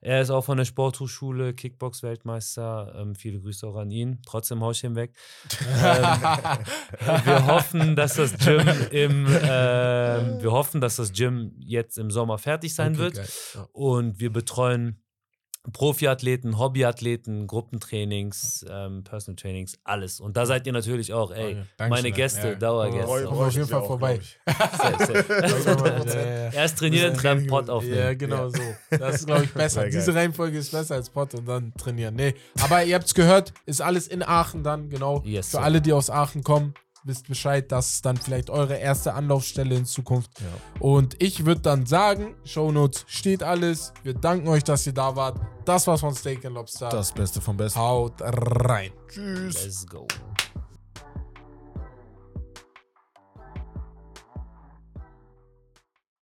Er 0.00 0.20
ist 0.20 0.30
auch 0.30 0.44
von 0.44 0.58
der 0.58 0.66
Sporthochschule, 0.66 1.54
Kickbox-Weltmeister. 1.54 2.94
Ähm, 2.98 3.14
viele 3.14 3.40
Grüße 3.40 3.66
auch 3.66 3.76
an 3.76 3.90
ihn. 3.90 4.20
Trotzdem 4.26 4.60
hau 4.60 4.70
ich 4.70 4.84
ihn 4.84 4.96
weg. 4.96 5.14
ähm, 5.82 6.02
wir 7.24 7.46
hoffen, 7.46 7.96
dass 7.96 8.14
das 8.16 8.36
Gym 8.36 8.68
im, 8.90 9.26
ähm, 9.26 10.42
wir 10.42 10.52
hoffen, 10.52 10.82
dass 10.82 10.96
das 10.96 11.12
Gym 11.12 11.52
jetzt 11.58 11.96
im 11.96 12.10
Sommer 12.10 12.36
fertig 12.36 12.74
sein 12.74 12.92
Okay, 12.92 13.02
wird. 13.02 13.16
Ja. 13.54 13.68
Und 13.72 14.20
wir 14.20 14.30
betreuen 14.30 15.03
Profiathleten, 15.72 16.58
Hobbyathleten, 16.58 17.46
Gruppentrainings, 17.46 18.66
ähm, 18.68 19.02
Personal 19.02 19.36
Trainings, 19.36 19.78
alles. 19.82 20.20
Und 20.20 20.36
da 20.36 20.44
seid 20.44 20.66
ihr 20.66 20.72
natürlich 20.72 21.12
auch, 21.14 21.30
ey, 21.30 21.56
Dankeschön, 21.76 21.88
meine 21.88 22.12
Gäste, 22.12 22.48
ja. 22.48 22.54
Dauergäste. 22.54 23.06
Brauche 23.06 23.22
ich 23.22 23.48
auf 23.48 23.54
jeden 23.54 23.68
Fall 23.68 23.84
vorbei. 23.84 24.20
Safe, 24.46 24.98
safe. 24.98 25.24
Ja, 26.04 26.20
ja, 26.20 26.44
ja. 26.44 26.50
Erst 26.52 26.78
trainieren, 26.78 27.18
dann 27.22 27.46
Pod 27.46 27.70
aufnehmen. 27.70 27.96
Ja, 27.96 28.14
genau 28.14 28.48
so. 28.50 28.60
Das 28.90 29.16
ist, 29.16 29.26
glaube 29.26 29.44
ich, 29.44 29.52
besser. 29.52 29.86
Diese 29.88 30.14
Reihenfolge 30.14 30.58
ist 30.58 30.70
besser 30.70 30.96
als 30.96 31.08
Pod 31.08 31.34
und 31.34 31.46
dann 31.46 31.72
trainieren. 31.74 32.14
Nee, 32.14 32.34
aber 32.60 32.84
ihr 32.84 32.94
habt 32.94 33.06
es 33.06 33.14
gehört, 33.14 33.52
ist 33.66 33.80
alles 33.80 34.06
in 34.06 34.22
Aachen 34.22 34.62
dann, 34.62 34.90
genau. 34.90 35.22
Yes, 35.24 35.46
Für 35.46 35.56
sir. 35.58 35.62
alle, 35.62 35.80
die 35.80 35.92
aus 35.92 36.10
Aachen 36.10 36.44
kommen, 36.44 36.74
wisst 37.04 37.28
Bescheid, 37.28 37.70
das 37.70 37.94
ist 37.94 38.06
dann 38.06 38.16
vielleicht 38.16 38.50
eure 38.50 38.76
erste 38.76 39.14
Anlaufstelle 39.14 39.74
in 39.74 39.84
Zukunft. 39.84 40.30
Ja. 40.40 40.46
Und 40.80 41.22
ich 41.22 41.46
würde 41.46 41.60
dann 41.60 41.86
sagen, 41.86 42.34
Shownotes 42.44 43.04
steht 43.06 43.42
alles. 43.42 43.92
Wir 44.02 44.14
danken 44.14 44.48
euch, 44.48 44.64
dass 44.64 44.86
ihr 44.86 44.94
da 44.94 45.14
wart. 45.14 45.38
Das 45.64 45.86
war's 45.86 46.00
von 46.00 46.14
Steak 46.14 46.44
and 46.44 46.54
Lobster. 46.54 46.88
Das 46.88 47.12
Beste 47.12 47.40
vom 47.40 47.56
Besten. 47.56 47.78
Haut 47.78 48.14
rein. 48.20 48.90
Tschüss. 49.08 49.64
Let's 49.64 49.86
go. 49.86 50.06